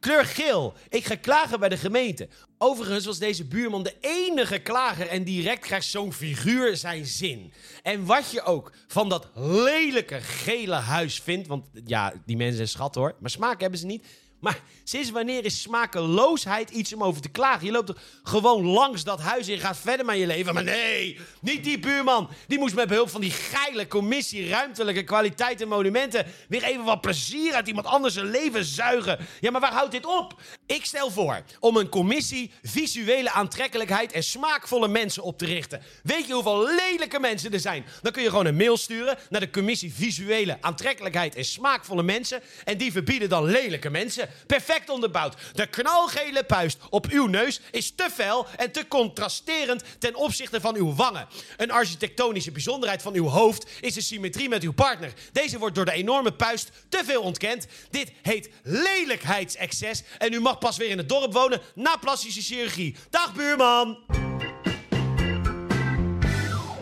kleur 0.00 0.24
geel. 0.24 0.74
Ik 0.88 1.04
ga 1.04 1.16
klagen 1.16 1.60
bij 1.60 1.68
de 1.68 1.76
gemeente. 1.76 2.28
Overigens 2.58 3.06
was 3.06 3.18
deze 3.18 3.44
buurman 3.44 3.82
de 3.82 3.94
enige 4.00 4.58
klager 4.58 5.06
en 5.06 5.24
direct 5.24 5.60
krijgt 5.60 5.86
zo'n 5.86 6.12
figuur 6.12 6.76
zijn 6.76 7.06
zin. 7.06 7.52
En 7.82 8.04
wat 8.04 8.30
je 8.30 8.42
ook 8.42 8.72
van 8.86 9.08
dat 9.08 9.30
lelijke 9.34 10.20
gele 10.20 10.74
huis 10.74 11.20
vindt, 11.20 11.46
want 11.46 11.66
ja, 11.84 12.12
die 12.26 12.36
mensen 12.36 12.56
zijn 12.56 12.68
schat 12.68 12.94
hoor, 12.94 13.14
maar 13.20 13.30
smaak 13.30 13.60
hebben 13.60 13.78
ze 13.78 13.86
niet. 13.86 14.06
Maar 14.44 14.60
sinds 14.84 15.10
wanneer 15.10 15.44
is 15.44 15.60
smakeloosheid 15.60 16.70
iets 16.70 16.92
om 16.92 17.04
over 17.04 17.22
te 17.22 17.28
klagen? 17.28 17.66
Je 17.66 17.72
loopt 17.72 17.88
er 17.88 17.96
gewoon 18.22 18.66
langs 18.66 19.04
dat 19.04 19.20
huis 19.20 19.48
en 19.48 19.58
gaat 19.58 19.76
verder 19.76 20.06
met 20.06 20.18
je 20.18 20.26
leven. 20.26 20.54
Maar 20.54 20.64
nee, 20.64 21.18
niet 21.40 21.64
die 21.64 21.78
buurman. 21.78 22.28
Die 22.46 22.58
moest 22.58 22.74
met 22.74 22.88
behulp 22.88 23.10
van 23.10 23.20
die 23.20 23.30
geile 23.30 23.86
commissie 23.86 24.48
ruimtelijke 24.48 25.02
kwaliteit 25.02 25.60
en 25.60 25.68
monumenten 25.68 26.26
weer 26.48 26.62
even 26.62 26.84
wat 26.84 27.00
plezier 27.00 27.54
uit 27.54 27.68
iemand 27.68 27.86
anders 27.86 28.14
zijn 28.14 28.30
leven 28.30 28.64
zuigen. 28.64 29.18
Ja, 29.40 29.50
maar 29.50 29.60
waar 29.60 29.72
houdt 29.72 29.92
dit 29.92 30.06
op? 30.06 30.40
Ik 30.66 30.84
stel 30.84 31.10
voor 31.10 31.42
om 31.60 31.76
een 31.76 31.88
commissie 31.88 32.50
visuele 32.62 33.30
aantrekkelijkheid 33.30 34.12
en 34.12 34.22
smaakvolle 34.22 34.88
mensen 34.88 35.22
op 35.22 35.38
te 35.38 35.46
richten. 35.46 35.82
Weet 36.02 36.26
je 36.26 36.32
hoeveel 36.32 36.74
lelijke 36.74 37.20
mensen 37.20 37.52
er 37.52 37.60
zijn? 37.60 37.84
Dan 38.02 38.12
kun 38.12 38.22
je 38.22 38.28
gewoon 38.28 38.46
een 38.46 38.56
mail 38.56 38.76
sturen 38.76 39.18
naar 39.30 39.40
de 39.40 39.50
commissie 39.50 39.94
visuele 39.94 40.58
aantrekkelijkheid 40.60 41.34
en 41.34 41.44
smaakvolle 41.44 42.02
mensen. 42.02 42.42
En 42.64 42.78
die 42.78 42.92
verbieden 42.92 43.28
dan 43.28 43.44
lelijke 43.44 43.90
mensen. 43.90 44.28
Perfect 44.46 44.88
onderbouwd. 44.88 45.36
De 45.52 45.66
knalgele 45.66 46.44
puist 46.44 46.78
op 46.90 47.06
uw 47.06 47.26
neus 47.26 47.60
is 47.70 47.94
te 47.94 48.08
fel 48.12 48.46
en 48.56 48.72
te 48.72 48.88
contrasterend 48.88 49.82
ten 49.98 50.14
opzichte 50.14 50.60
van 50.60 50.76
uw 50.76 50.94
wangen. 50.94 51.28
Een 51.56 51.70
architectonische 51.70 52.52
bijzonderheid 52.52 53.02
van 53.02 53.14
uw 53.14 53.26
hoofd 53.26 53.70
is 53.80 53.94
de 53.94 54.00
symmetrie 54.00 54.48
met 54.48 54.62
uw 54.62 54.72
partner. 54.72 55.12
Deze 55.32 55.58
wordt 55.58 55.74
door 55.74 55.84
de 55.84 55.92
enorme 55.92 56.32
puist 56.32 56.70
te 56.88 57.02
veel 57.04 57.22
ontkend. 57.22 57.66
Dit 57.90 58.12
heet 58.22 58.50
lelijkheidsexcess 58.62 60.02
en 60.18 60.32
u 60.32 60.40
mag 60.40 60.58
pas 60.58 60.76
weer 60.76 60.90
in 60.90 60.98
het 60.98 61.08
dorp 61.08 61.32
wonen 61.32 61.60
na 61.74 61.96
plastische 61.96 62.42
chirurgie. 62.42 62.96
Dag 63.10 63.34
buurman! 63.34 63.98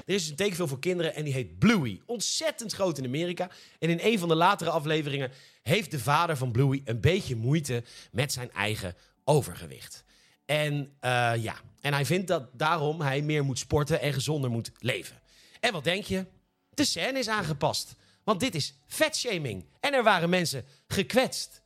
Er 0.07 0.15
is 0.15 0.29
een 0.29 0.37
tekenfilm 0.37 0.69
voor 0.69 0.79
kinderen 0.79 1.15
en 1.15 1.25
die 1.25 1.33
heet 1.33 1.59
Bluey. 1.59 2.01
Ontzettend 2.07 2.73
groot 2.73 2.99
in 2.99 3.05
Amerika. 3.05 3.51
En 3.79 3.91
in 3.91 3.99
een 4.03 4.19
van 4.19 4.29
de 4.29 4.35
latere 4.35 4.71
afleveringen 4.71 5.33
heeft 5.63 5.91
de 5.91 5.99
vader 5.99 6.37
van 6.37 6.53
Bluey 6.53 6.83
een 6.85 7.01
beetje 7.01 7.37
moeite 7.37 7.85
met 8.11 8.33
zijn 8.33 8.53
eigen 8.53 8.97
overgewicht. 9.25 10.05
En 10.45 10.97
eh, 11.01 11.33
ja, 11.37 11.55
en 11.81 11.93
hij 11.93 12.05
vindt 12.05 12.27
dat 12.27 12.49
daarom 12.53 13.01
hij 13.01 13.23
meer 13.23 13.45
moet 13.45 13.59
sporten 13.59 14.01
en 14.01 14.13
gezonder 14.13 14.51
moet 14.51 14.71
leven. 14.79 15.21
En 15.61 15.73
wat 15.73 15.85
denk 15.85 16.05
je? 16.05 16.27
De 16.71 16.85
scène 16.85 17.19
is 17.19 17.29
aangepast. 17.29 17.95
Want 18.25 18.41
dit 18.41 18.55
is 18.55 18.75
vetshaming. 18.87 19.65
En 19.81 19.95
er 19.95 20.03
waren 20.03 20.31
mensen 20.31 20.65
gekwetst. 20.87 21.63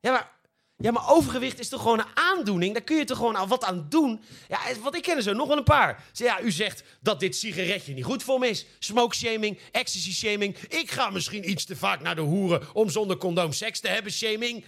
Ja, 0.00 0.12
maar 0.12 0.30
ja, 0.80 0.90
maar 0.90 1.10
overgewicht 1.10 1.58
is 1.58 1.68
toch 1.68 1.82
gewoon 1.82 1.98
een 1.98 2.14
aandoening? 2.14 2.72
Daar 2.72 2.82
kun 2.82 2.96
je 2.96 3.04
toch 3.04 3.16
gewoon 3.16 3.36
al 3.36 3.46
wat 3.46 3.64
aan 3.64 3.86
doen? 3.88 4.20
Ja, 4.48 4.58
wat 4.82 4.94
ik 4.94 5.02
ken 5.02 5.22
zo 5.22 5.32
nog 5.32 5.48
wel 5.48 5.56
een 5.56 5.64
paar. 5.64 6.04
Ja, 6.12 6.40
u 6.40 6.50
zegt 6.50 6.82
dat 7.00 7.20
dit 7.20 7.36
sigaretje 7.36 7.94
niet 7.94 8.04
goed 8.04 8.22
voor 8.22 8.38
me 8.38 8.48
is. 8.48 8.66
Smoke 8.78 9.16
shaming, 9.16 9.58
ecstasy 9.70 10.12
shaming. 10.12 10.56
Ik 10.56 10.90
ga 10.90 11.10
misschien 11.10 11.50
iets 11.50 11.64
te 11.64 11.76
vaak 11.76 12.00
naar 12.00 12.14
de 12.14 12.20
hoeren 12.20 12.62
om 12.72 12.90
zonder 12.90 13.16
condoom 13.16 13.52
seks 13.52 13.80
te 13.80 13.88
hebben 13.88 14.12
shaming. 14.12 14.64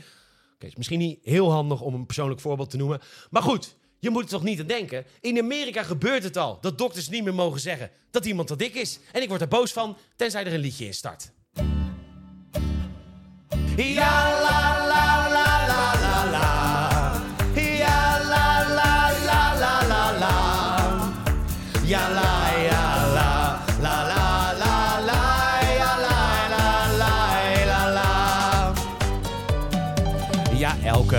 Oké, 0.54 0.66
is 0.66 0.76
misschien 0.76 0.98
niet 0.98 1.18
heel 1.22 1.52
handig 1.52 1.80
om 1.80 1.94
een 1.94 2.06
persoonlijk 2.06 2.40
voorbeeld 2.40 2.70
te 2.70 2.76
noemen. 2.76 3.00
Maar 3.30 3.42
goed, 3.42 3.74
je 3.98 4.10
moet 4.10 4.22
er 4.22 4.28
toch 4.28 4.42
niet 4.42 4.60
aan 4.60 4.66
denken. 4.66 5.04
In 5.20 5.38
Amerika 5.38 5.82
gebeurt 5.82 6.22
het 6.22 6.36
al 6.36 6.58
dat 6.60 6.78
dokters 6.78 7.08
niet 7.08 7.24
meer 7.24 7.34
mogen 7.34 7.60
zeggen 7.60 7.90
dat 8.10 8.26
iemand 8.26 8.48
te 8.48 8.56
dik 8.56 8.74
is. 8.74 8.98
En 9.12 9.22
ik 9.22 9.28
word 9.28 9.40
er 9.40 9.48
boos 9.48 9.72
van, 9.72 9.96
tenzij 10.16 10.44
er 10.44 10.52
een 10.52 10.60
liedje 10.60 10.86
in 10.86 10.94
start. 10.94 11.32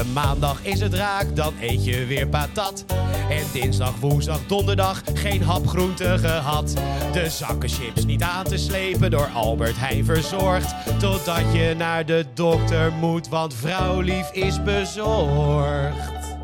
Maandag 0.06 0.64
is 0.66 0.80
het 0.80 0.94
raak, 0.94 1.36
dan 1.36 1.54
eet 1.60 1.86
je 1.86 2.06
weer 2.06 2.28
patat. 2.28 2.86
En 3.30 3.46
dinsdag, 3.54 4.00
woensdag, 4.00 4.46
donderdag 4.48 5.02
geen 5.14 5.44
hap 5.44 5.68
groente 5.68 6.18
gehad. 6.18 6.74
De 7.14 7.30
zakken 7.30 7.70
chips 7.70 8.06
niet 8.06 8.22
aan 8.22 8.46
te 8.46 8.58
slepen 8.58 9.12
door 9.12 9.28
Albert 9.28 9.78
Heijn 9.78 10.06
verzorgd. 10.06 11.00
Totdat 11.00 11.54
je 11.54 11.74
naar 11.78 12.06
de 12.06 12.26
dokter 12.34 12.92
moet, 12.92 13.28
want 13.28 13.54
vrouwlief 13.54 14.32
is 14.32 14.64
bezorgd. 14.64 16.36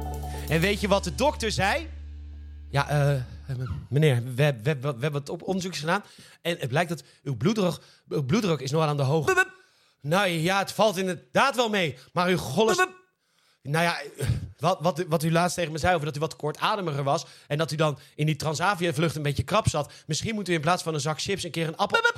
En 0.50 0.60
weet 0.60 0.82
je 0.82 0.88
wat 0.88 1.04
de 1.04 1.16
dokter 1.16 1.52
zei? 1.52 1.88
Ja, 2.70 2.90
eh, 2.90 3.56
meneer, 3.90 4.24
we, 4.24 4.34
we, 4.34 4.54
we, 4.64 4.80
we 4.82 4.88
hebben 4.88 5.12
wat 5.12 5.30
op 5.30 5.44
onderzoek 5.44 5.76
gedaan. 5.76 6.04
En 6.42 6.58
het 6.60 6.70
blijkt 6.70 6.90
dat 6.90 7.04
uw 7.24 7.36
bloeddruk, 7.36 7.78
uw 8.10 8.24
bloeddruk 8.24 8.60
is 8.60 8.72
nogal 8.72 8.88
aan 8.88 8.98
de 8.98 9.04
hoogte. 9.04 9.48
Nou 10.02 10.28
ja, 10.28 10.60
het 10.60 10.72
valt 10.72 10.98
inderdaad 10.98 11.56
wel 11.56 11.70
mee. 11.70 11.98
Maar 12.14 12.28
uw 12.28 12.38
golles... 12.38 12.86
Nou 13.62 13.84
ja, 13.84 14.02
wat, 14.58 14.78
wat, 14.82 15.04
wat 15.08 15.24
u 15.24 15.32
laatst 15.32 15.56
tegen 15.56 15.72
me 15.72 15.78
zei 15.78 15.94
over 15.94 16.06
dat 16.06 16.16
u 16.16 16.20
wat 16.20 16.36
kortademiger 16.36 17.04
was... 17.04 17.26
en 17.48 17.58
dat 17.58 17.72
u 17.72 17.76
dan 17.76 18.00
in 18.16 18.26
die 18.26 18.36
Transavia-vlucht 18.36 19.16
een 19.16 19.22
beetje 19.22 19.44
krap 19.44 19.70
zat... 19.70 19.92
misschien 20.06 20.36
moet 20.36 20.50
u 20.50 20.54
in 20.54 20.62
plaats 20.62 20.84
van 20.84 20.94
een 20.94 21.00
zak 21.00 21.22
chips 21.22 21.44
een 21.44 21.52
keer 21.52 21.68
een 21.68 21.78
appel... 21.78 22.12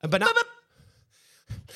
Een 0.00 0.10
banaan... 0.10 0.32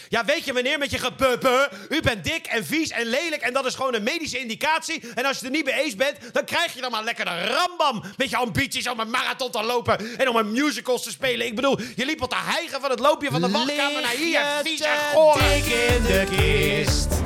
Ja, 0.08 0.24
weet 0.24 0.44
je 0.44 0.52
meneer, 0.52 0.78
met 0.78 0.90
je 0.90 0.98
gebubbe, 0.98 1.70
u 1.88 2.00
bent 2.00 2.24
dik 2.24 2.46
en 2.46 2.64
vies 2.64 2.90
en 2.90 3.06
lelijk 3.06 3.42
en 3.42 3.52
dat 3.52 3.66
is 3.66 3.74
gewoon 3.74 3.94
een 3.94 4.02
medische 4.02 4.38
indicatie. 4.38 5.02
En 5.14 5.24
als 5.24 5.38
je 5.38 5.44
er 5.44 5.50
niet 5.50 5.64
mee 5.64 5.74
eens 5.74 5.96
bent, 5.96 6.16
dan 6.32 6.44
krijg 6.44 6.74
je 6.74 6.80
dan 6.80 6.90
maar 6.90 7.04
lekker 7.04 7.24
de 7.24 7.46
rambam. 7.46 8.02
Met 8.16 8.30
je 8.30 8.36
ambities 8.36 8.88
om 8.88 9.00
een 9.00 9.10
marathon 9.10 9.50
te 9.50 9.62
lopen 9.62 10.18
en 10.18 10.28
om 10.28 10.36
een 10.36 10.52
musicals 10.52 11.02
te 11.02 11.10
spelen. 11.10 11.46
Ik 11.46 11.54
bedoel, 11.54 11.78
je 11.96 12.04
liep 12.04 12.22
op 12.22 12.30
te 12.30 12.36
hijgen 12.36 12.80
van 12.80 12.90
het 12.90 13.00
loopje 13.00 13.30
van 13.30 13.40
de 13.40 13.50
wachtkamer 13.50 14.02
naar 14.02 14.16
hier. 14.16 14.44
Vies 14.62 14.80
en 14.80 14.98
goor. 15.12 15.38
dik 15.38 15.64
in 15.64 16.02
de 16.02 16.26
kist, 16.30 17.19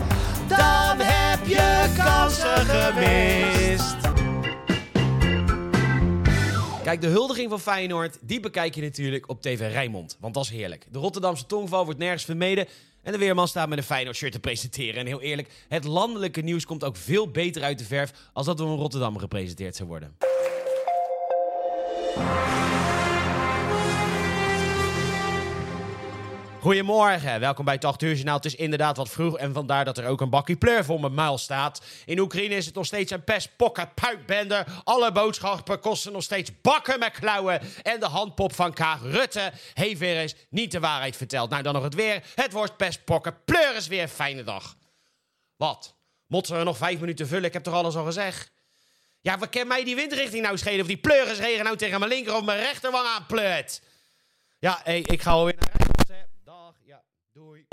dan 0.48 0.96
heb 0.98 1.46
je 1.46 1.92
kansen 1.96 2.66
gemist. 2.66 3.96
Kijk, 6.82 7.00
de 7.00 7.06
huldiging 7.06 7.50
van 7.50 7.60
Feyenoord, 7.60 8.18
die 8.20 8.40
bekijk 8.40 8.74
je 8.74 8.82
natuurlijk 8.82 9.28
op 9.28 9.42
TV 9.42 9.72
Rijnmond. 9.72 10.16
Want 10.20 10.34
dat 10.34 10.44
is 10.44 10.50
heerlijk. 10.50 10.86
De 10.90 10.98
Rotterdamse 10.98 11.46
tongval 11.46 11.84
wordt 11.84 11.98
nergens 11.98 12.24
vermeden. 12.24 12.66
En 13.02 13.12
de 13.12 13.18
weerman 13.18 13.48
staat 13.48 13.68
met 13.68 13.78
een 13.78 13.84
Feyenoord-shirt 13.84 14.32
te 14.32 14.40
presenteren. 14.40 15.00
En 15.00 15.06
heel 15.06 15.20
eerlijk, 15.20 15.48
het 15.68 15.84
landelijke 15.84 16.40
nieuws 16.40 16.66
komt 16.66 16.84
ook 16.84 16.96
veel 16.96 17.30
beter 17.30 17.62
uit 17.62 17.78
de 17.78 17.84
verf... 17.84 18.12
als 18.32 18.46
dat 18.46 18.56
door 18.56 18.68
een 18.68 18.76
Rotterdam 18.76 19.18
gepresenteerd 19.18 19.76
zou 19.76 19.88
worden. 19.88 20.16
Goedemorgen, 26.64 27.40
welkom 27.40 27.64
bij 27.64 27.74
het 27.74 27.84
8 27.84 28.02
uur 28.02 28.14
journaal. 28.14 28.36
Het 28.36 28.44
is 28.44 28.54
inderdaad 28.54 28.96
wat 28.96 29.10
vroeg 29.10 29.38
en 29.38 29.52
vandaar 29.52 29.84
dat 29.84 29.98
er 29.98 30.06
ook 30.06 30.20
een 30.20 30.30
bakkie 30.30 30.56
pleur 30.56 30.84
voor 30.84 31.00
mijn 31.00 31.14
muil 31.14 31.38
staat. 31.38 31.82
In 32.04 32.18
Oekraïne 32.18 32.54
is 32.54 32.66
het 32.66 32.74
nog 32.74 32.86
steeds 32.86 33.12
een 33.12 33.24
pest, 33.24 33.56
pokken, 33.56 33.94
puikbende. 33.94 34.66
Alle 34.84 35.12
boodschappen 35.12 35.80
kosten 35.80 36.12
nog 36.12 36.22
steeds 36.22 36.60
bakken 36.60 36.98
met 36.98 37.12
klauwen. 37.12 37.60
En 37.82 38.00
de 38.00 38.06
handpop 38.06 38.54
van 38.54 38.72
Kaag 38.72 39.02
Rutte 39.02 39.52
heeft 39.74 39.98
weer 39.98 40.16
eens 40.16 40.34
niet 40.48 40.72
de 40.72 40.80
waarheid 40.80 41.16
verteld. 41.16 41.50
Nou, 41.50 41.62
dan 41.62 41.74
nog 41.74 41.82
het 41.82 41.94
weer. 41.94 42.22
Het 42.34 42.52
wordt 42.52 42.76
pest, 42.76 43.04
pleur 43.44 43.76
is 43.76 43.86
weer 43.86 44.08
fijne 44.08 44.42
dag. 44.42 44.76
Wat? 45.56 45.94
Moeten 46.26 46.58
we 46.58 46.64
nog 46.64 46.76
vijf 46.76 47.00
minuten 47.00 47.26
vullen? 47.26 47.44
Ik 47.44 47.52
heb 47.52 47.62
toch 47.62 47.74
alles 47.74 47.96
al 47.96 48.04
gezegd? 48.04 48.52
Ja, 49.20 49.38
wat 49.38 49.48
kan 49.48 49.66
mij 49.66 49.84
die 49.84 49.96
windrichting 49.96 50.42
nou 50.42 50.58
schelen? 50.58 50.80
Of 50.80 50.86
die 50.86 50.96
pleurisregen 50.96 51.64
nou 51.64 51.76
tegen 51.76 51.98
mijn 51.98 52.10
linker 52.10 52.34
of 52.34 52.44
mijn 52.44 52.60
rechterwang 52.60 53.06
aanpleurt? 53.06 53.82
Ja, 54.58 54.84
ik 54.86 55.22
ga 55.22 55.30
alweer 55.30 55.56
naar. 55.58 55.73
Dag, 56.74 56.86
ja, 56.86 57.02
doei. 57.32 57.66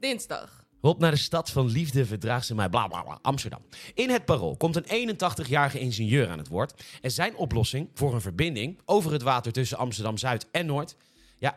Dinsdag. 0.00 0.66
Op 0.80 0.98
naar 0.98 1.10
de 1.10 1.16
stad 1.16 1.50
van 1.50 1.66
liefde 1.66 2.06
verdraagt 2.06 2.46
ze 2.46 2.54
mij, 2.54 2.68
bla 2.68 2.86
bla 2.86 3.02
bla, 3.02 3.18
Amsterdam. 3.22 3.60
In 3.94 4.10
het 4.10 4.24
parool 4.24 4.56
komt 4.56 4.76
een 4.76 5.16
81-jarige 5.16 5.78
ingenieur 5.78 6.28
aan 6.28 6.38
het 6.38 6.48
woord. 6.48 6.84
En 7.00 7.10
zijn 7.10 7.36
oplossing 7.36 7.90
voor 7.94 8.14
een 8.14 8.20
verbinding 8.20 8.80
over 8.84 9.12
het 9.12 9.22
water 9.22 9.52
tussen 9.52 9.78
Amsterdam 9.78 10.16
Zuid 10.16 10.50
en 10.50 10.66
Noord. 10.66 10.96
Ja, 11.38 11.56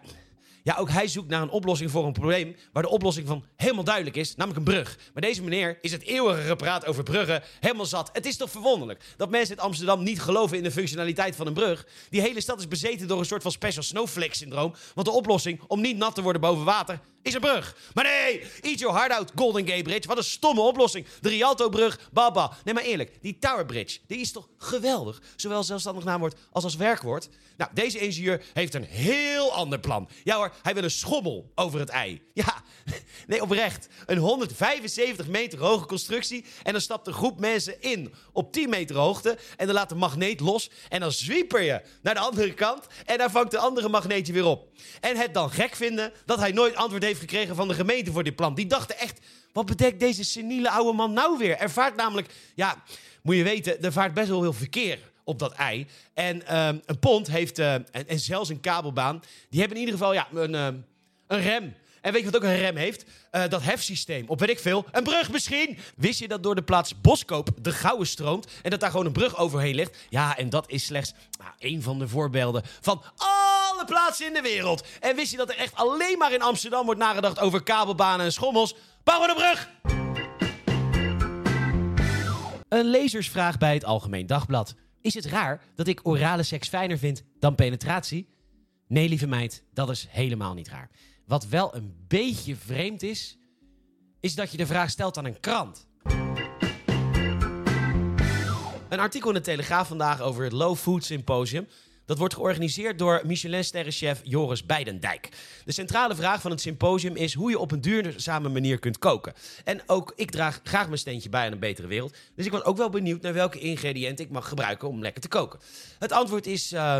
ja, 0.64 0.76
ook 0.78 0.90
hij 0.90 1.08
zoekt 1.08 1.30
naar 1.30 1.42
een 1.42 1.50
oplossing 1.50 1.92
voor 1.92 2.06
een 2.06 2.14
probleem 2.14 2.56
waar 2.72 2.84
de 2.84 2.90
oplossing 2.90 3.28
van 3.28 3.46
helemaal 3.56 3.84
duidelijk 3.84 4.16
is, 4.16 4.36
namelijk 4.36 4.68
een 4.68 4.74
brug. 4.74 4.98
Maar 5.14 5.22
deze 5.22 5.44
meneer 5.44 5.78
is 5.82 5.92
het 5.92 6.04
eeuwige 6.04 6.42
gepraat 6.42 6.86
over 6.86 7.04
bruggen 7.04 7.44
helemaal 7.60 7.86
zat. 7.86 8.10
Het 8.14 8.26
is 8.26 8.38
toch 8.38 8.52
verwonderlijk 8.52 9.04
dat 9.18 9.30
mensen 9.30 9.56
in 9.56 9.62
Amsterdam 9.62 10.04
niet 10.04 10.22
geloven 10.22 10.58
in 10.58 10.64
de 10.64 10.72
functionaliteit 10.72 11.36
van 11.36 11.48
een 11.48 11.54
brug. 11.54 11.88
Die 12.10 12.22
hele 12.22 12.42
stad 12.42 12.60
is 12.60 12.68
bezeten 12.68 13.08
door 13.08 13.20
een 13.20 13.26
soort 13.26 13.42
van 13.42 13.52
special 13.52 13.84
snowflake 13.84 14.36
syndroom. 14.36 14.74
Want 14.94 15.08
de 15.08 15.14
oplossing 15.14 15.62
om 15.68 15.82
niet 15.82 15.98
nat 15.98 16.16
te 16.16 16.22
worden 16.22 16.42
boven 16.42 16.66
water 16.66 17.00
is 17.22 17.34
een 17.34 17.42
brug. 17.42 17.76
Maar 17.94 18.04
nee, 18.04 18.44
eat 18.62 18.80
your 18.80 18.96
heart 18.96 19.12
out, 19.12 19.32
Golden 19.36 19.68
Gate 19.68 19.82
Bridge. 19.82 20.08
Wat 20.08 20.18
een 20.18 20.24
stomme 20.24 20.62
oplossing. 20.62 21.06
De 21.22 21.30
Rialto-brug, 21.30 22.00
baba. 22.12 22.52
Nee, 22.64 22.74
maar 22.74 22.84
eerlijk, 22.84 23.18
die 23.22 23.38
Tower 23.40 23.66
Bridge, 23.66 24.00
die 24.08 24.20
is 24.20 24.32
toch 24.32 24.50
geweldig? 24.58 25.22
Zowel 25.36 25.64
zelfstandig 25.64 26.04
naamwoord 26.04 26.40
als 26.52 26.64
als 26.64 26.76
werkwoord. 26.76 27.30
Nou, 27.58 27.72
deze 27.74 28.00
ingenieur 28.00 28.44
heeft 28.54 28.74
een 28.74 28.84
heel 28.84 29.54
ander 29.54 29.80
plan. 29.80 30.10
Ja 30.24 30.36
hoor, 30.36 30.54
hij 30.62 30.74
wil 30.74 30.84
een 30.84 30.92
schommel 30.92 31.52
over 31.56 31.80
het 31.80 31.90
ei. 31.90 32.22
Ja, 32.34 32.64
nee, 33.28 33.42
oprecht. 33.42 33.88
Een 34.06 34.18
175 34.18 35.28
meter 35.28 35.60
hoge 35.60 35.86
constructie. 35.86 36.46
En 36.64 36.72
dan 36.72 36.82
stapt 36.82 37.08
een 37.08 37.14
groep 37.14 37.40
mensen 37.40 37.82
in 37.82 38.14
op 38.32 38.54
10 38.54 38.70
meter 38.70 38.96
hoogte. 38.96 39.38
En 39.58 39.66
dan 39.66 39.76
laat 39.76 39.90
de 39.90 39.96
magneet 39.96 40.40
los. 40.40 40.70
En 40.90 41.00
dan 41.00 41.12
zwieper 41.12 41.62
je 41.62 41.82
naar 42.02 42.14
de 42.14 42.20
andere 42.20 42.54
kant. 42.54 42.88
En 43.06 43.18
daar 43.18 43.32
vangt 43.32 43.52
de 43.52 43.58
andere 43.58 43.90
magneetje 43.90 44.34
weer 44.34 44.46
op. 44.46 44.68
En 45.00 45.18
het 45.18 45.34
dan 45.34 45.52
gek 45.52 45.76
vinden 45.76 46.12
dat 46.26 46.40
hij 46.40 46.52
nooit 46.52 46.76
antwoord 46.76 47.04
heeft 47.04 47.11
gekregen 47.20 47.56
van 47.56 47.68
de 47.68 47.74
gemeente 47.74 48.12
voor 48.12 48.24
dit 48.24 48.36
plan. 48.36 48.56
Die 48.56 48.68
dachten 48.68 48.98
echt, 48.98 49.20
wat 49.54 49.66
bedenkt 49.66 50.00
deze 50.00 50.24
seniele 50.24 50.70
oude 50.70 50.94
man 50.94 51.14
nou 51.14 51.38
weer? 51.38 51.58
Er 51.58 51.72
vaart 51.72 51.96
namelijk, 51.96 52.34
ja, 52.56 52.84
moet 53.22 53.36
je 53.36 53.44
weten, 53.44 53.84
er 53.84 53.92
vaart 53.92 54.14
best 54.14 54.28
wel 54.30 54.42
veel 54.42 54.54
verkeer 54.54 55.00
op 55.24 55.40
dat 55.40 55.54
ei. 55.54 55.88
En 56.14 56.48
ehm, 56.48 56.78
een 56.86 57.00
pont 57.00 57.28
heeft, 57.28 57.60
eh, 57.60 57.74
en, 57.74 58.08
en 58.08 58.20
zelfs 58.20 58.50
een 58.50 58.60
kabelbaan, 58.60 59.24
die 59.50 59.60
hebben 59.60 59.78
in 59.78 59.84
ieder 59.84 60.00
geval 60.00 60.14
ja, 60.14 60.28
een, 60.34 60.56
ehm, 60.56 60.76
een 61.28 61.42
rem. 61.42 61.74
En 62.02 62.14
weet 62.14 62.24
je 62.24 62.32
wat 62.32 62.36
ook 62.36 62.50
een 62.50 62.58
rem 62.58 62.76
heeft? 62.76 63.06
Uh, 63.32 63.48
dat 63.48 63.64
hefsysteem. 63.64 64.28
Op 64.28 64.40
weet 64.40 64.50
ik 64.50 64.60
veel. 64.60 64.86
Een 64.92 65.04
brug 65.04 65.32
misschien. 65.32 65.78
Wist 65.96 66.20
je 66.20 66.28
dat 66.28 66.44
door 66.44 66.56
de 66.56 66.64
plaats 66.64 67.02
Boskoop 67.02 67.50
de 67.62 67.72
Gouwe 67.72 68.06
stroomt 68.06 68.48
en 68.62 68.70
dat 68.70 68.80
daar 68.80 68.90
gewoon 68.90 69.06
een 69.06 69.12
brug 69.12 69.38
overheen 69.38 69.76
ligt? 69.76 69.98
Ja, 70.10 70.38
en 70.38 70.50
dat 70.50 70.70
is 70.70 70.86
slechts 70.86 71.14
nou, 71.40 71.52
een 71.60 71.82
van 71.82 72.00
de 72.00 72.08
voorbeelden 72.08 72.64
van 72.82 73.04
alle 73.16 73.86
plaatsen 73.86 74.28
in 74.28 74.34
de 74.34 74.42
wereld. 74.42 74.88
En 75.00 75.16
wist 75.16 75.32
je 75.32 75.38
dat 75.38 75.50
er 75.50 75.58
echt 75.58 75.76
alleen 75.76 76.18
maar 76.18 76.34
in 76.34 76.42
Amsterdam 76.42 76.86
wordt 76.86 77.00
nagedacht 77.00 77.40
over 77.40 77.64
kabelbanen 77.64 78.26
en 78.26 78.34
schommels? 78.34 78.76
Bouwen 79.04 79.30
een 79.30 79.36
brug! 79.36 79.70
Een 82.70 82.86
lezersvraag 82.86 83.58
bij 83.58 83.74
het 83.74 83.86
Algemeen 83.86 84.28
Dagblad. 84.28 84.76
Is 85.02 85.14
het 85.14 85.26
raar 85.26 85.62
dat 85.76 85.88
ik 85.88 86.08
orale 86.08 86.44
seks 86.44 86.68
fijner 86.68 86.98
vind 86.98 87.24
dan 87.40 87.56
penetratie? 87.56 88.30
Nee, 88.88 89.10
lieve 89.10 89.28
meid, 89.28 89.64
dat 89.74 89.90
is 89.90 90.08
helemaal 90.10 90.54
niet 90.54 90.68
raar. 90.68 90.90
Wat 91.32 91.48
wel 91.48 91.76
een 91.76 91.96
beetje 92.08 92.56
vreemd 92.56 93.04
is, 93.04 93.38
is 94.20 94.36
dat 94.36 94.52
je 94.52 94.58
de 94.58 94.66
vraag 94.66 94.90
stelt 94.90 95.18
aan 95.18 95.26
een 95.26 95.40
krant. 95.40 95.88
Een 98.90 99.00
artikel 99.00 99.30
in 99.30 99.36
de 99.36 99.42
Telegraaf 99.42 99.88
vandaag 99.88 100.22
over 100.22 100.44
het 100.44 100.54
Low 100.54 100.76
Food 100.76 101.04
Symposium. 101.04 101.68
Dat 102.06 102.18
wordt 102.18 102.34
georganiseerd 102.34 103.00
door 103.00 103.22
Michelin-sterrenchef 103.26 104.22
Joris 104.24 104.66
Beidendijk. 104.66 105.30
De 105.66 105.72
centrale 105.72 106.16
vraag 106.16 106.42
van 106.42 106.52
het 106.52 106.62
symposium 106.62 107.16
is 107.16 107.34
hoe 107.34 107.50
je 107.50 107.60
op 107.60 107.72
een 107.72 107.82
duurzame 107.82 108.50
manier 108.50 108.80
kunt 108.80 108.98
koken. 108.98 109.34
En 109.64 109.82
ook 109.86 110.14
ik 110.16 110.32
draag 110.32 110.60
graag 110.64 110.86
mijn 110.86 110.98
steentje 110.98 111.30
bij 111.30 111.46
aan 111.46 111.52
een 111.52 111.60
betere 111.60 111.88
wereld. 111.88 112.16
Dus 112.36 112.46
ik 112.46 112.52
was 112.52 112.64
ook 112.64 112.78
wel 112.78 112.90
benieuwd 112.90 113.22
naar 113.22 113.34
welke 113.34 113.60
ingrediënten 113.60 114.26
ik 114.26 114.32
mag 114.32 114.48
gebruiken 114.48 114.88
om 114.88 115.02
lekker 115.02 115.22
te 115.22 115.28
koken. 115.28 115.60
Het 116.00 116.12
antwoord 116.12 116.48
is, 116.48 116.74
uh, 116.74 116.98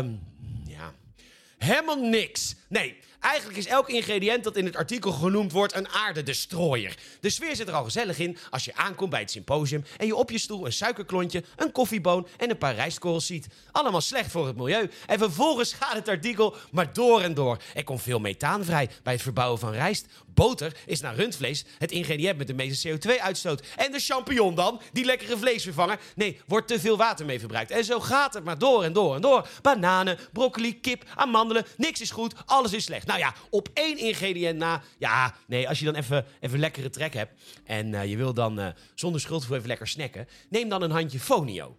ja, 0.64 0.94
helemaal 1.58 2.08
niks. 2.08 2.54
Nee, 2.68 2.96
Eigenlijk 3.22 3.58
is 3.58 3.66
elk 3.66 3.88
ingrediënt 3.88 4.44
dat 4.44 4.56
in 4.56 4.64
het 4.64 4.76
artikel 4.76 5.12
genoemd 5.12 5.52
wordt 5.52 5.74
een 5.74 5.88
aardedestroyer. 5.88 6.96
De 7.20 7.30
sfeer 7.30 7.56
zit 7.56 7.68
er 7.68 7.74
al 7.74 7.84
gezellig 7.84 8.18
in 8.18 8.36
als 8.50 8.64
je 8.64 8.74
aankomt 8.74 9.10
bij 9.10 9.20
het 9.20 9.30
symposium 9.30 9.84
en 9.96 10.06
je 10.06 10.16
op 10.16 10.30
je 10.30 10.38
stoel 10.38 10.66
een 10.66 10.72
suikerklontje, 10.72 11.44
een 11.56 11.72
koffieboon 11.72 12.26
en 12.36 12.50
een 12.50 12.58
paar 12.58 12.74
rijstkorrels 12.74 13.26
ziet. 13.26 13.46
Allemaal 13.72 14.00
slecht 14.00 14.30
voor 14.30 14.46
het 14.46 14.56
milieu. 14.56 14.90
En 15.06 15.18
vervolgens 15.18 15.72
gaat 15.72 15.94
het 15.94 16.08
artikel 16.08 16.54
maar 16.70 16.92
door 16.92 17.20
en 17.20 17.34
door. 17.34 17.58
Er 17.74 17.84
komt 17.84 18.02
veel 18.02 18.18
methaan 18.18 18.64
vrij 18.64 18.88
bij 19.02 19.12
het 19.12 19.22
verbouwen 19.22 19.58
van 19.58 19.72
rijst. 19.72 20.06
Boter 20.26 20.76
is 20.86 21.00
naar 21.00 21.14
rundvlees 21.14 21.64
het 21.78 21.90
ingrediënt 21.90 22.38
met 22.38 22.46
de 22.46 22.54
meeste 22.54 22.88
CO2-uitstoot. 22.88 23.62
En 23.76 23.92
de 23.92 23.98
champignon 23.98 24.54
dan, 24.54 24.80
die 24.92 25.04
lekkere 25.04 25.36
vleesvervanger. 25.36 25.98
Nee, 26.14 26.40
wordt 26.46 26.68
te 26.68 26.80
veel 26.80 26.96
water 26.96 27.26
mee 27.26 27.38
verbruikt. 27.38 27.70
En 27.70 27.84
zo 27.84 28.00
gaat 28.00 28.34
het 28.34 28.44
maar 28.44 28.58
door 28.58 28.84
en 28.84 28.92
door 28.92 29.14
en 29.14 29.20
door. 29.20 29.48
Bananen, 29.62 30.18
broccoli, 30.32 30.80
kip, 30.80 31.04
amandelen, 31.14 31.66
niks 31.76 32.00
is 32.00 32.10
goed, 32.10 32.34
alles 32.46 32.72
is 32.72 32.84
slecht. 32.84 33.06
Nou 33.12 33.24
ja, 33.24 33.34
op 33.50 33.68
één 33.74 33.98
ingrediënt 33.98 34.58
na. 34.58 34.82
Ja, 34.98 35.34
nee, 35.46 35.68
als 35.68 35.78
je 35.78 35.84
dan 35.84 35.94
even, 35.94 36.26
even 36.40 36.58
lekkere 36.58 36.90
trek 36.90 37.14
hebt 37.14 37.40
en 37.64 37.92
uh, 37.92 38.06
je 38.06 38.16
wil 38.16 38.34
dan 38.34 38.60
uh, 38.60 38.66
zonder 38.94 39.20
schuldgevoel 39.20 39.56
even 39.56 39.68
lekker 39.68 39.88
snacken, 39.88 40.28
neem 40.48 40.68
dan 40.68 40.82
een 40.82 40.90
handje 40.90 41.20
Fonio. 41.20 41.76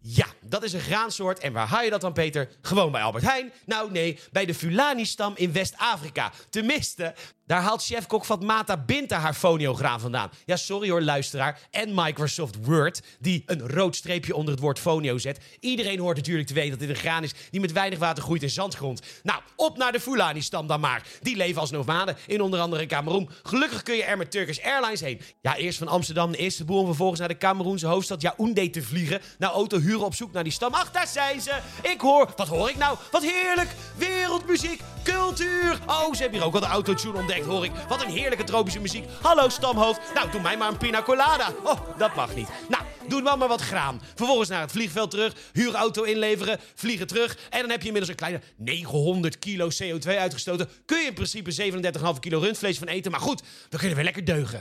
Ja, 0.00 0.26
dat 0.40 0.62
is 0.62 0.72
een 0.72 0.80
graansoort. 0.80 1.38
En 1.38 1.52
waar 1.52 1.66
haal 1.66 1.82
je 1.82 1.90
dat 1.90 2.00
dan, 2.00 2.12
Peter? 2.12 2.48
Gewoon 2.62 2.92
bij 2.92 3.02
Albert 3.02 3.24
Heijn? 3.24 3.52
Nou, 3.66 3.90
nee, 3.90 4.18
bij 4.32 4.46
de 4.46 4.54
Fulani-stam 4.54 5.32
in 5.36 5.52
West-Afrika. 5.52 6.32
Tenminste, 6.50 7.14
daar 7.52 7.62
haalt 7.62 7.84
chefkok 7.84 8.24
Fatmata 8.24 8.76
Binta 8.76 9.18
haar 9.18 9.34
foniograan 9.34 10.00
vandaan. 10.00 10.30
Ja, 10.44 10.56
sorry 10.56 10.90
hoor, 10.90 11.02
luisteraar. 11.02 11.58
En 11.70 11.94
Microsoft 11.94 12.56
Word, 12.64 13.02
die 13.20 13.42
een 13.46 13.68
rood 13.68 13.96
streepje 13.96 14.34
onder 14.34 14.54
het 14.54 14.62
woord 14.62 14.78
fonio 14.78 15.18
zet. 15.18 15.40
Iedereen 15.60 15.98
hoort 15.98 16.16
natuurlijk 16.16 16.48
te 16.48 16.54
weten 16.54 16.70
dat 16.70 16.78
dit 16.78 16.88
een 16.88 16.96
graan 16.96 17.22
is 17.22 17.32
die 17.50 17.60
met 17.60 17.72
weinig 17.72 17.98
water 17.98 18.22
groeit 18.22 18.42
in 18.42 18.50
zandgrond. 18.50 19.02
Nou, 19.22 19.40
op 19.56 19.76
naar 19.76 19.92
de 19.92 20.00
Fulani-stam 20.00 20.66
dan 20.66 20.80
maar. 20.80 21.02
Die 21.20 21.36
leven 21.36 21.60
als 21.60 21.70
nomaden 21.70 22.16
in 22.26 22.40
onder 22.40 22.60
andere 22.60 22.86
Cameroen. 22.86 23.28
Gelukkig 23.42 23.82
kun 23.82 23.96
je 23.96 24.04
er 24.04 24.16
met 24.16 24.30
Turkish 24.30 24.58
Airlines 24.58 25.00
heen. 25.00 25.20
Ja, 25.42 25.56
eerst 25.56 25.78
van 25.78 25.88
Amsterdam 25.88 26.30
naar 26.30 26.40
Istanbul 26.40 26.80
en 26.80 26.86
vervolgens 26.86 27.20
naar 27.20 27.28
de 27.28 27.38
Cameroense 27.38 27.86
hoofdstad 27.86 28.22
Yaoundé 28.22 28.68
te 28.68 28.82
vliegen. 28.82 29.20
Nou, 29.38 29.54
auto 29.54 29.78
huren 29.78 30.04
op 30.04 30.14
zoek 30.14 30.32
naar 30.32 30.44
die 30.44 30.52
stam. 30.52 30.74
Ach, 30.74 30.90
daar 30.90 31.06
zijn 31.06 31.40
ze. 31.40 31.58
Ik 31.82 32.00
hoor, 32.00 32.32
wat 32.36 32.48
hoor 32.48 32.70
ik 32.70 32.76
nou? 32.76 32.98
Wat 33.10 33.22
heerlijk. 33.22 33.70
Wereldmuziek, 33.96 34.80
cultuur. 35.02 35.78
Oh, 35.86 36.12
ze 36.14 36.22
hebben 36.22 36.38
hier 36.38 36.46
ook 36.46 36.54
al 36.54 36.60
de 36.60 36.66
autotune 36.66 37.18
ontdekt 37.18 37.41
hoor 37.44 37.64
ik. 37.64 37.72
Wat 37.88 38.02
een 38.02 38.10
heerlijke 38.10 38.44
tropische 38.44 38.80
muziek. 38.80 39.04
Hallo 39.22 39.48
stamhoofd. 39.48 40.00
Nou, 40.14 40.30
doe 40.30 40.40
mij 40.40 40.56
maar 40.56 40.68
een 40.68 40.76
pina 40.76 41.02
colada. 41.02 41.52
Oh, 41.64 41.98
dat 41.98 42.14
mag 42.14 42.34
niet. 42.34 42.48
Nou, 42.68 42.82
doe 43.08 43.22
dan 43.22 43.38
maar 43.38 43.48
wat 43.48 43.60
graan. 43.60 44.00
Vervolgens 44.14 44.48
naar 44.48 44.60
het 44.60 44.72
vliegveld 44.72 45.10
terug, 45.10 45.34
huurauto 45.52 46.02
inleveren, 46.02 46.58
vliegen 46.74 47.06
terug. 47.06 47.38
En 47.50 47.60
dan 47.60 47.70
heb 47.70 47.80
je 47.80 47.86
inmiddels 47.86 48.08
een 48.08 48.16
kleine 48.16 48.40
900 48.56 49.38
kilo 49.38 49.68
CO2 49.82 50.08
uitgestoten. 50.18 50.68
Kun 50.84 51.00
je 51.00 51.06
in 51.06 51.14
principe 51.14 51.72
37,5 52.14 52.18
kilo 52.20 52.38
rundvlees 52.38 52.78
van 52.78 52.88
eten. 52.88 53.10
Maar 53.10 53.20
goed, 53.20 53.42
we 53.70 53.78
kunnen 53.78 53.96
weer 53.96 54.04
lekker 54.04 54.24
deugen. 54.24 54.60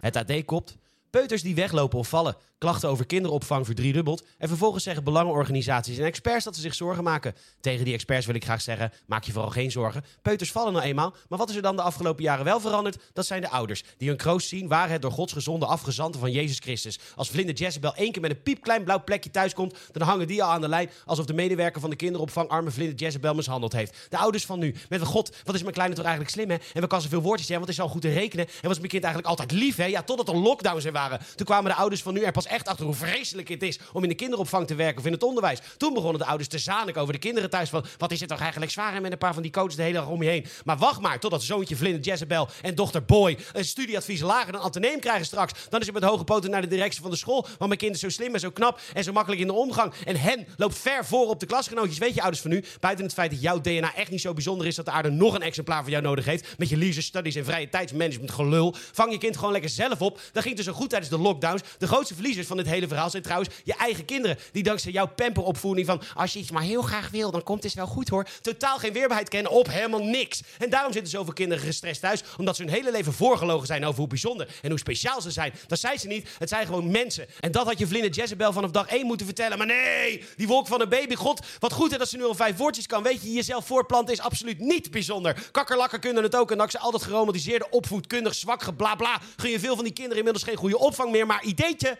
Het 0.00 0.16
AD 0.16 0.44
kopt. 0.44 0.76
Peuters 1.10 1.42
die 1.42 1.54
weglopen 1.54 1.98
of 1.98 2.08
vallen. 2.08 2.36
Klachten 2.62 2.88
over 2.88 3.06
kinderopvang 3.06 3.66
verdriedubbeld. 3.66 4.24
En 4.38 4.48
vervolgens 4.48 4.84
zeggen 4.84 5.04
belangenorganisaties 5.04 5.98
en 5.98 6.04
experts 6.04 6.44
dat 6.44 6.54
ze 6.54 6.60
zich 6.60 6.74
zorgen 6.74 7.04
maken. 7.04 7.34
Tegen 7.60 7.84
die 7.84 7.94
experts 7.94 8.26
wil 8.26 8.34
ik 8.34 8.44
graag 8.44 8.60
zeggen: 8.60 8.92
maak 9.06 9.24
je 9.24 9.32
vooral 9.32 9.50
geen 9.50 9.70
zorgen. 9.70 10.04
Peuters 10.22 10.52
vallen 10.52 10.72
nou 10.72 10.84
eenmaal. 10.84 11.14
Maar 11.28 11.38
wat 11.38 11.50
is 11.50 11.56
er 11.56 11.62
dan 11.62 11.76
de 11.76 11.82
afgelopen 11.82 12.22
jaren 12.22 12.44
wel 12.44 12.60
veranderd? 12.60 12.98
Dat 13.12 13.26
zijn 13.26 13.40
de 13.40 13.48
ouders. 13.48 13.84
Die 13.96 14.08
hun 14.08 14.16
kroost 14.16 14.48
zien 14.48 14.68
waar 14.68 14.88
het 14.88 15.02
door 15.02 15.10
Gods 15.10 15.32
gezonde 15.32 15.66
afgezanten 15.66 16.20
van 16.20 16.32
Jezus 16.32 16.58
Christus. 16.58 16.98
Als 17.16 17.30
Vlinder 17.30 17.54
Jezebel 17.54 17.94
één 17.94 18.12
keer 18.12 18.22
met 18.22 18.30
een 18.30 18.42
piepklein 18.42 18.84
blauw 18.84 19.04
plekje 19.04 19.30
thuis 19.30 19.54
komt, 19.54 19.74
dan 19.92 20.08
hangen 20.08 20.26
die 20.26 20.42
al 20.42 20.50
aan 20.50 20.60
de 20.60 20.68
lijn 20.68 20.90
alsof 21.06 21.24
de 21.26 21.34
medewerker 21.34 21.80
van 21.80 21.90
de 21.90 21.96
kinderopvang 21.96 22.48
arme 22.48 22.70
Vlinder 22.70 22.96
Jezebel 22.96 23.34
mishandeld 23.34 23.72
heeft. 23.72 23.96
De 24.08 24.18
ouders 24.18 24.46
van 24.46 24.58
nu. 24.58 24.74
Met 24.88 25.02
God, 25.02 25.36
wat 25.44 25.54
is 25.54 25.62
mijn 25.62 25.74
kleine 25.74 25.94
toch 25.94 26.04
eigenlijk 26.04 26.34
slim 26.34 26.50
hè? 26.50 26.56
En 26.72 26.80
we 26.80 26.86
kan 26.86 27.00
zoveel 27.00 27.22
woordjes 27.22 27.46
zeggen, 27.46 27.66
wat 27.66 27.74
is 27.74 27.80
al 27.80 27.88
goed 27.88 28.02
te 28.02 28.12
rekenen? 28.12 28.46
En 28.46 28.68
was 28.68 28.78
mijn 28.78 28.90
kind 28.90 29.04
eigenlijk 29.04 29.32
altijd 29.32 29.52
lief 29.52 29.76
hè? 29.76 29.84
Ja, 29.84 30.02
totdat 30.02 30.28
er 30.28 30.36
lockdowns 30.36 30.84
er 30.84 30.92
waren. 30.92 31.20
Toen 31.34 31.46
kwamen 31.46 31.70
de 31.70 31.76
ouders 31.76 32.02
van 32.02 32.14
nu 32.14 32.22
er 32.22 32.32
pas 32.32 32.50
echt 32.52 32.68
achter 32.68 32.84
hoe 32.84 32.94
vreselijk 32.94 33.48
het 33.48 33.62
is 33.62 33.78
om 33.92 34.02
in 34.02 34.08
de 34.08 34.14
kinderopvang 34.14 34.66
te 34.66 34.74
werken 34.74 34.98
of 34.98 35.06
in 35.06 35.12
het 35.12 35.22
onderwijs. 35.22 35.58
Toen 35.76 35.94
begonnen 35.94 36.18
de 36.18 36.26
ouders 36.26 36.48
te 36.48 36.58
zaniken 36.58 37.00
over 37.00 37.12
de 37.12 37.18
kinderen 37.18 37.50
thuis. 37.50 37.70
Van, 37.70 37.84
wat 37.98 38.12
is 38.12 38.20
het 38.20 38.28
toch 38.28 38.40
eigenlijk 38.40 38.72
zwaar 38.72 39.00
met 39.00 39.12
een 39.12 39.18
paar 39.18 39.34
van 39.34 39.42
die 39.42 39.52
coaches 39.52 39.76
de 39.76 39.82
hele 39.82 39.94
dag 39.94 40.06
om 40.06 40.22
je 40.22 40.28
heen. 40.28 40.46
Maar 40.64 40.76
wacht 40.76 41.00
maar 41.00 41.18
totdat 41.18 41.42
zoontje 41.42 41.76
Vlinder 41.76 42.00
Jezebel 42.00 42.48
en 42.62 42.74
dochter 42.74 43.04
Boy 43.04 43.38
een 43.52 43.64
studieadvies 43.64 44.20
lager 44.20 44.52
dan 44.52 44.60
anteneem 44.60 45.00
krijgen 45.00 45.24
straks. 45.24 45.52
Dan 45.68 45.80
is 45.80 45.86
het 45.86 45.94
met 45.94 46.04
hoge 46.04 46.24
poten 46.24 46.50
naar 46.50 46.60
de 46.60 46.66
directie 46.66 47.02
van 47.02 47.10
de 47.10 47.16
school. 47.16 47.40
Want 47.42 47.58
mijn 47.58 47.78
kind 47.78 47.94
is 47.94 48.00
zo 48.00 48.08
slim 48.08 48.34
en 48.34 48.40
zo 48.40 48.50
knap 48.50 48.80
en 48.94 49.04
zo 49.04 49.12
makkelijk 49.12 49.40
in 49.40 49.46
de 49.46 49.52
omgang. 49.52 49.92
En 50.04 50.16
hen 50.16 50.46
loopt 50.56 50.78
ver 50.78 51.04
voor 51.04 51.28
op 51.28 51.40
de 51.40 51.46
klasgenootjes. 51.46 51.98
Weet 51.98 52.14
je, 52.14 52.20
ouders 52.20 52.42
van 52.42 52.50
nu, 52.50 52.64
buiten 52.80 53.04
het 53.04 53.14
feit 53.14 53.30
dat 53.30 53.40
jouw 53.40 53.60
DNA 53.60 53.94
echt 53.94 54.10
niet 54.10 54.20
zo 54.20 54.32
bijzonder 54.32 54.66
is 54.66 54.74
dat 54.74 54.84
de 54.84 54.90
aarde 54.90 55.10
nog 55.10 55.34
een 55.34 55.42
exemplaar 55.42 55.82
van 55.82 55.90
jou 55.90 56.02
nodig 56.02 56.24
heeft. 56.24 56.58
Met 56.58 56.68
je 56.68 56.76
leisure 56.76 57.02
studies 57.02 57.34
en 57.34 57.44
vrije 57.44 57.68
tijdsmanagement 57.68 58.30
gelul. 58.30 58.74
Vang 58.92 59.12
je 59.12 59.18
kind 59.18 59.36
gewoon 59.36 59.52
lekker 59.52 59.70
zelf 59.70 60.00
op. 60.00 60.20
Dan 60.32 60.42
ging 60.42 60.56
dus 60.56 60.64
zo 60.64 60.72
goed 60.72 60.90
tijdens 60.90 61.10
de 61.10 61.18
lockdowns. 61.18 61.62
De 61.78 61.86
grootste 61.86 62.14
van 62.46 62.56
dit 62.56 62.66
hele 62.66 62.88
verhaal 62.88 63.10
zijn 63.10 63.22
trouwens 63.22 63.54
je 63.64 63.74
eigen 63.74 64.04
kinderen. 64.04 64.38
Die 64.52 64.62
dankzij 64.62 64.92
jouw 64.92 65.06
pamperopvoeding 65.06 65.86
van 65.86 66.02
als 66.14 66.32
je 66.32 66.38
iets 66.38 66.50
maar 66.50 66.62
heel 66.62 66.82
graag 66.82 67.10
wil, 67.10 67.30
dan 67.30 67.42
komt 67.42 67.62
het 67.62 67.74
wel 67.74 67.86
goed 67.86 68.08
hoor. 68.08 68.26
Totaal 68.40 68.78
geen 68.78 68.92
weerbaarheid 68.92 69.28
kennen 69.28 69.52
op 69.52 69.68
helemaal 69.68 70.02
niks. 70.02 70.42
En 70.58 70.70
daarom 70.70 70.92
zitten 70.92 71.10
zoveel 71.10 71.32
kinderen 71.32 71.64
gestrest 71.64 72.00
thuis. 72.00 72.22
Omdat 72.36 72.56
ze 72.56 72.62
hun 72.62 72.72
hele 72.72 72.90
leven 72.90 73.12
voorgelogen 73.12 73.66
zijn 73.66 73.84
over 73.84 73.98
hoe 73.98 74.08
bijzonder 74.08 74.48
en 74.62 74.70
hoe 74.70 74.78
speciaal 74.78 75.20
ze 75.20 75.30
zijn. 75.30 75.52
Dat 75.66 75.78
zijn 75.78 75.98
ze 75.98 76.06
niet. 76.06 76.28
Het 76.38 76.48
zijn 76.48 76.66
gewoon 76.66 76.90
mensen. 76.90 77.26
En 77.40 77.52
dat 77.52 77.66
had 77.66 77.78
je 77.78 77.86
vlinder 77.86 78.10
Jezebel 78.10 78.52
vanaf 78.52 78.70
dag 78.70 78.86
1 78.86 79.06
moeten 79.06 79.26
vertellen. 79.26 79.58
Maar 79.58 79.66
nee, 79.66 80.24
die 80.36 80.46
wolk 80.46 80.66
van 80.66 80.80
een 80.80 80.88
baby. 80.88 81.14
God, 81.14 81.46
wat 81.58 81.72
goed 81.72 81.90
hè, 81.90 81.98
dat 81.98 82.08
ze 82.08 82.16
nu 82.16 82.24
al 82.24 82.34
vijf 82.34 82.56
woordjes 82.56 82.86
kan. 82.86 83.02
Weet 83.02 83.22
je, 83.22 83.32
jezelf 83.32 83.66
voorplanten 83.66 84.14
is 84.14 84.20
absoluut 84.20 84.58
niet 84.58 84.90
bijzonder. 84.90 85.48
Kakkerlakken 85.50 86.00
kunnen 86.00 86.22
het 86.22 86.36
ook. 86.36 86.50
En 86.50 86.58
dankzij 86.58 86.80
al 86.80 86.90
dat 86.90 87.02
geromantiseerde 87.02 87.70
opvoedkundig 87.70 88.34
zwak 88.34 88.62
geblabla... 88.62 89.20
gun 89.36 89.50
je 89.50 89.60
veel 89.60 89.74
van 89.74 89.84
die 89.84 89.92
kinderen 89.92 90.18
inmiddels 90.18 90.44
geen 90.44 90.56
goede 90.56 90.78
opvang 90.78 91.10
meer. 91.10 91.26
Maar 91.26 91.44
ideetje 91.44 91.98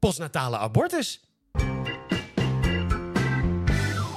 postnatale 0.00 0.56
abortus. 0.56 1.20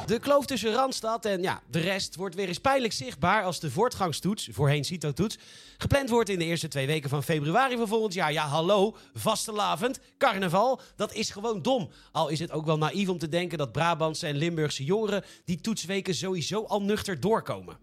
De 0.06 0.20
kloof 0.20 0.46
tussen 0.46 0.74
Randstad 0.74 1.26
en 1.26 1.42
ja, 1.42 1.62
de 1.70 1.80
rest 1.80 2.16
wordt 2.16 2.36
weer 2.36 2.48
eens 2.48 2.60
pijnlijk 2.60 2.94
zichtbaar 2.94 3.44
als 3.44 3.60
de 3.60 3.72
voortgangstoets, 3.72 4.50
voorheen 4.52 4.84
CITO-toets, 4.84 5.38
gepland 5.78 6.10
wordt 6.10 6.30
in 6.30 6.40
de 6.40 6.46
eerste 6.46 6.68
twee 6.68 6.88
weken 6.88 7.10
van 7.10 7.24
februari 7.24 7.78
van 7.78 7.88
volgend 7.88 8.14
jaar. 8.14 8.32
Ja, 8.32 8.48
hallo, 8.48 8.96
vastelavond, 9.14 10.00
carnaval, 10.18 10.82
dat 10.96 11.14
is 11.14 11.30
gewoon 11.30 11.62
dom. 11.62 11.90
Al 12.12 12.30
is 12.30 12.40
het 12.40 12.52
ook 12.52 12.66
wel 12.66 12.78
naïef 12.78 13.10
om 13.10 13.18
te 13.18 13.30
denken 13.30 13.58
dat 13.58 13.72
Brabantse 13.72 14.28
en 14.28 14.36
Limburgse 14.36 14.84
jongeren 14.84 15.24
die 15.46 15.62
toetsweken 15.62 16.16
sowieso 16.16 16.64
al 16.64 16.82
nuchter 16.82 17.20
doorkomen. 17.20 17.78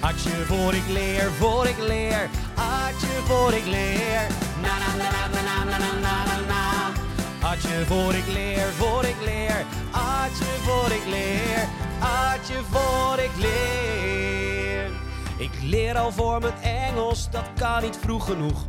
Atje 0.00 0.44
voor 0.46 0.74
ik 0.74 0.86
leer, 0.88 1.30
voor 1.38 1.66
ik 1.66 1.78
leer. 1.78 2.28
Atje 2.54 3.06
voor 3.24 3.52
ik 3.52 3.66
leer. 3.66 4.26
Na 4.62 4.78
na 4.78 4.96
na 4.96 5.10
na 5.10 5.40
na 5.42 5.64
na 5.64 5.78
na 5.78 6.24
na 6.24 6.40
na. 6.48 7.48
Atje 7.48 7.84
voor 7.86 8.14
ik 8.14 8.26
leer, 8.32 8.66
voor 8.78 9.04
ik 9.04 9.16
leer. 9.24 9.64
Atje 9.90 10.44
voor 10.44 10.90
ik 10.92 11.06
leer. 11.06 11.68
Atje 12.00 12.54
voor 12.70 13.18
ik 13.18 13.30
leer. 13.36 14.90
Ik 15.36 15.62
leer 15.62 15.98
al 15.98 16.12
voor 16.12 16.40
mijn 16.40 16.62
Engels, 16.62 17.30
dat 17.30 17.44
kan 17.58 17.82
niet 17.82 17.98
vroeg 18.00 18.24
genoeg. 18.24 18.64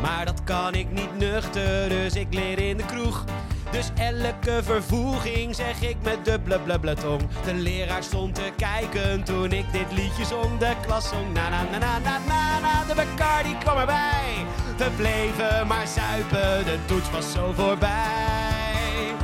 Maar 0.00 0.24
dat 0.24 0.44
kan 0.44 0.74
ik 0.74 0.90
niet 0.90 1.18
nuchter, 1.18 1.88
dus 1.88 2.14
ik 2.14 2.26
leer 2.30 2.58
in 2.58 2.76
de 2.76 2.84
kroeg. 2.84 3.24
Dus 3.70 3.90
elke 3.94 4.60
vervoeging 4.62 5.54
zeg 5.54 5.82
ik 5.82 5.96
met 6.02 6.24
dubbele 6.24 6.60
blubble 6.60 6.94
tong. 6.94 7.20
De 7.44 7.54
leraar 7.54 8.02
stond 8.02 8.34
te 8.34 8.52
kijken 8.56 9.22
toen 9.22 9.52
ik 9.52 9.72
dit 9.72 9.92
liedje 9.92 10.24
zong. 10.24 10.58
De 10.58 10.72
klas 10.86 11.08
zong 11.08 11.32
na 11.32 11.48
na 11.48 11.62
na 11.62 11.78
na 11.78 11.98
na 11.98 12.18
na 12.28 12.58
na. 12.60 12.84
De 12.84 12.94
Bacardi 12.94 13.56
kwam 13.58 13.78
erbij. 13.78 14.46
We 14.76 14.90
bleven 14.96 15.66
maar 15.66 15.86
zuipen, 15.86 16.64
de 16.64 16.78
toets 16.86 17.10
was 17.10 17.32
zo 17.32 17.52
voorbij. 17.52 19.14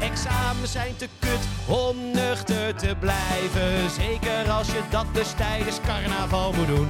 Examens 0.00 0.72
zijn 0.72 0.96
te 0.96 1.08
kut 1.18 1.40
om 1.66 1.96
nuchter 2.12 2.74
te 2.74 2.96
blijven. 2.98 3.90
Zeker 3.90 4.50
als 4.50 4.66
je 4.66 4.80
dat 4.90 5.06
dus 5.12 5.32
tijdens 5.32 5.80
carnaval 5.86 6.52
moet 6.52 6.66
doen. 6.66 6.88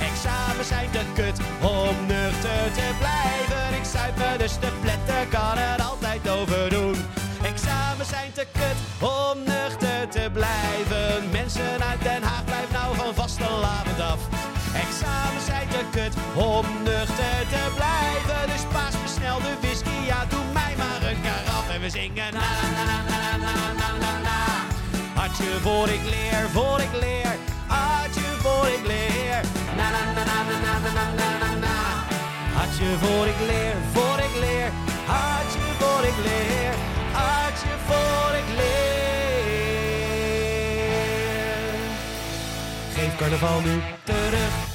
Examens 0.00 0.68
zijn 0.68 0.90
te 0.90 1.02
kut 1.14 1.38
om 1.60 1.96
nuchter 2.06 2.72
te 2.72 2.90
blijven. 2.98 3.67
Ik 3.88 3.94
zuip 3.94 4.16
me 4.16 4.38
dus 4.38 4.52
te 4.52 4.70
pletten, 4.80 5.28
kan 5.28 5.58
er 5.58 5.82
altijd 5.82 6.28
over 6.28 6.70
doen. 6.70 6.96
Examens 7.42 8.08
zijn 8.08 8.32
te 8.32 8.46
kut 8.52 8.78
om 9.10 9.38
nuchter 9.44 10.08
te 10.08 10.30
blijven. 10.32 11.30
Mensen 11.30 11.82
uit 11.90 12.02
Den 12.02 12.22
Haag, 12.22 12.44
blijf 12.44 12.70
nou 12.72 12.96
van 12.96 13.14
vastelavond 13.14 14.00
af. 14.00 14.20
Examens 14.84 15.44
zijn 15.46 15.68
te 15.68 15.82
kut 15.90 16.14
om 16.34 16.64
nuchter 16.82 17.38
te 17.54 17.64
blijven. 17.78 18.40
Dus 18.52 18.64
paas 18.72 18.94
me 18.94 19.42
de 19.46 19.54
whisky, 19.60 19.98
ja 20.06 20.24
doe 20.28 20.44
mij 20.52 20.74
maar 20.76 21.10
een 21.10 21.20
karaf. 21.20 21.68
En 21.74 21.80
we 21.80 21.90
zingen 21.90 22.32
na 22.32 22.48
na 22.76 22.82
na 22.90 22.98
na 23.10 23.20
na 23.44 23.54
na 23.80 23.90
na 24.04 24.12
na. 24.28 24.40
Hartje 25.14 25.50
voor 25.62 25.88
ik 25.88 26.04
leer, 26.14 26.48
voor 26.52 26.80
ik 26.80 26.94
leer. 27.00 27.36
Hartje 27.66 28.28
voor 28.42 28.68
ik 28.76 28.86
leer. 28.86 29.40
Na 29.76 29.86
na 29.94 30.02
na 30.16 30.24
na 30.30 30.38
na 30.48 30.78
na 30.78 31.04
na 31.20 31.30
na 31.42 31.54
na 31.66 31.87
voor 32.84 33.26
ik 33.26 33.40
leer, 33.46 33.74
voor 33.92 34.18
ik 34.18 34.40
leer. 34.40 34.70
Hartje 35.06 35.58
voor 35.78 36.04
ik 36.04 36.16
leer. 36.24 36.74
Hartje 37.12 37.68
voor 37.86 38.36
ik 38.36 38.48
leer. 38.56 38.78
Geef 42.94 43.16
carnaval 43.16 43.60
nu 43.60 43.82
terug. 44.04 44.67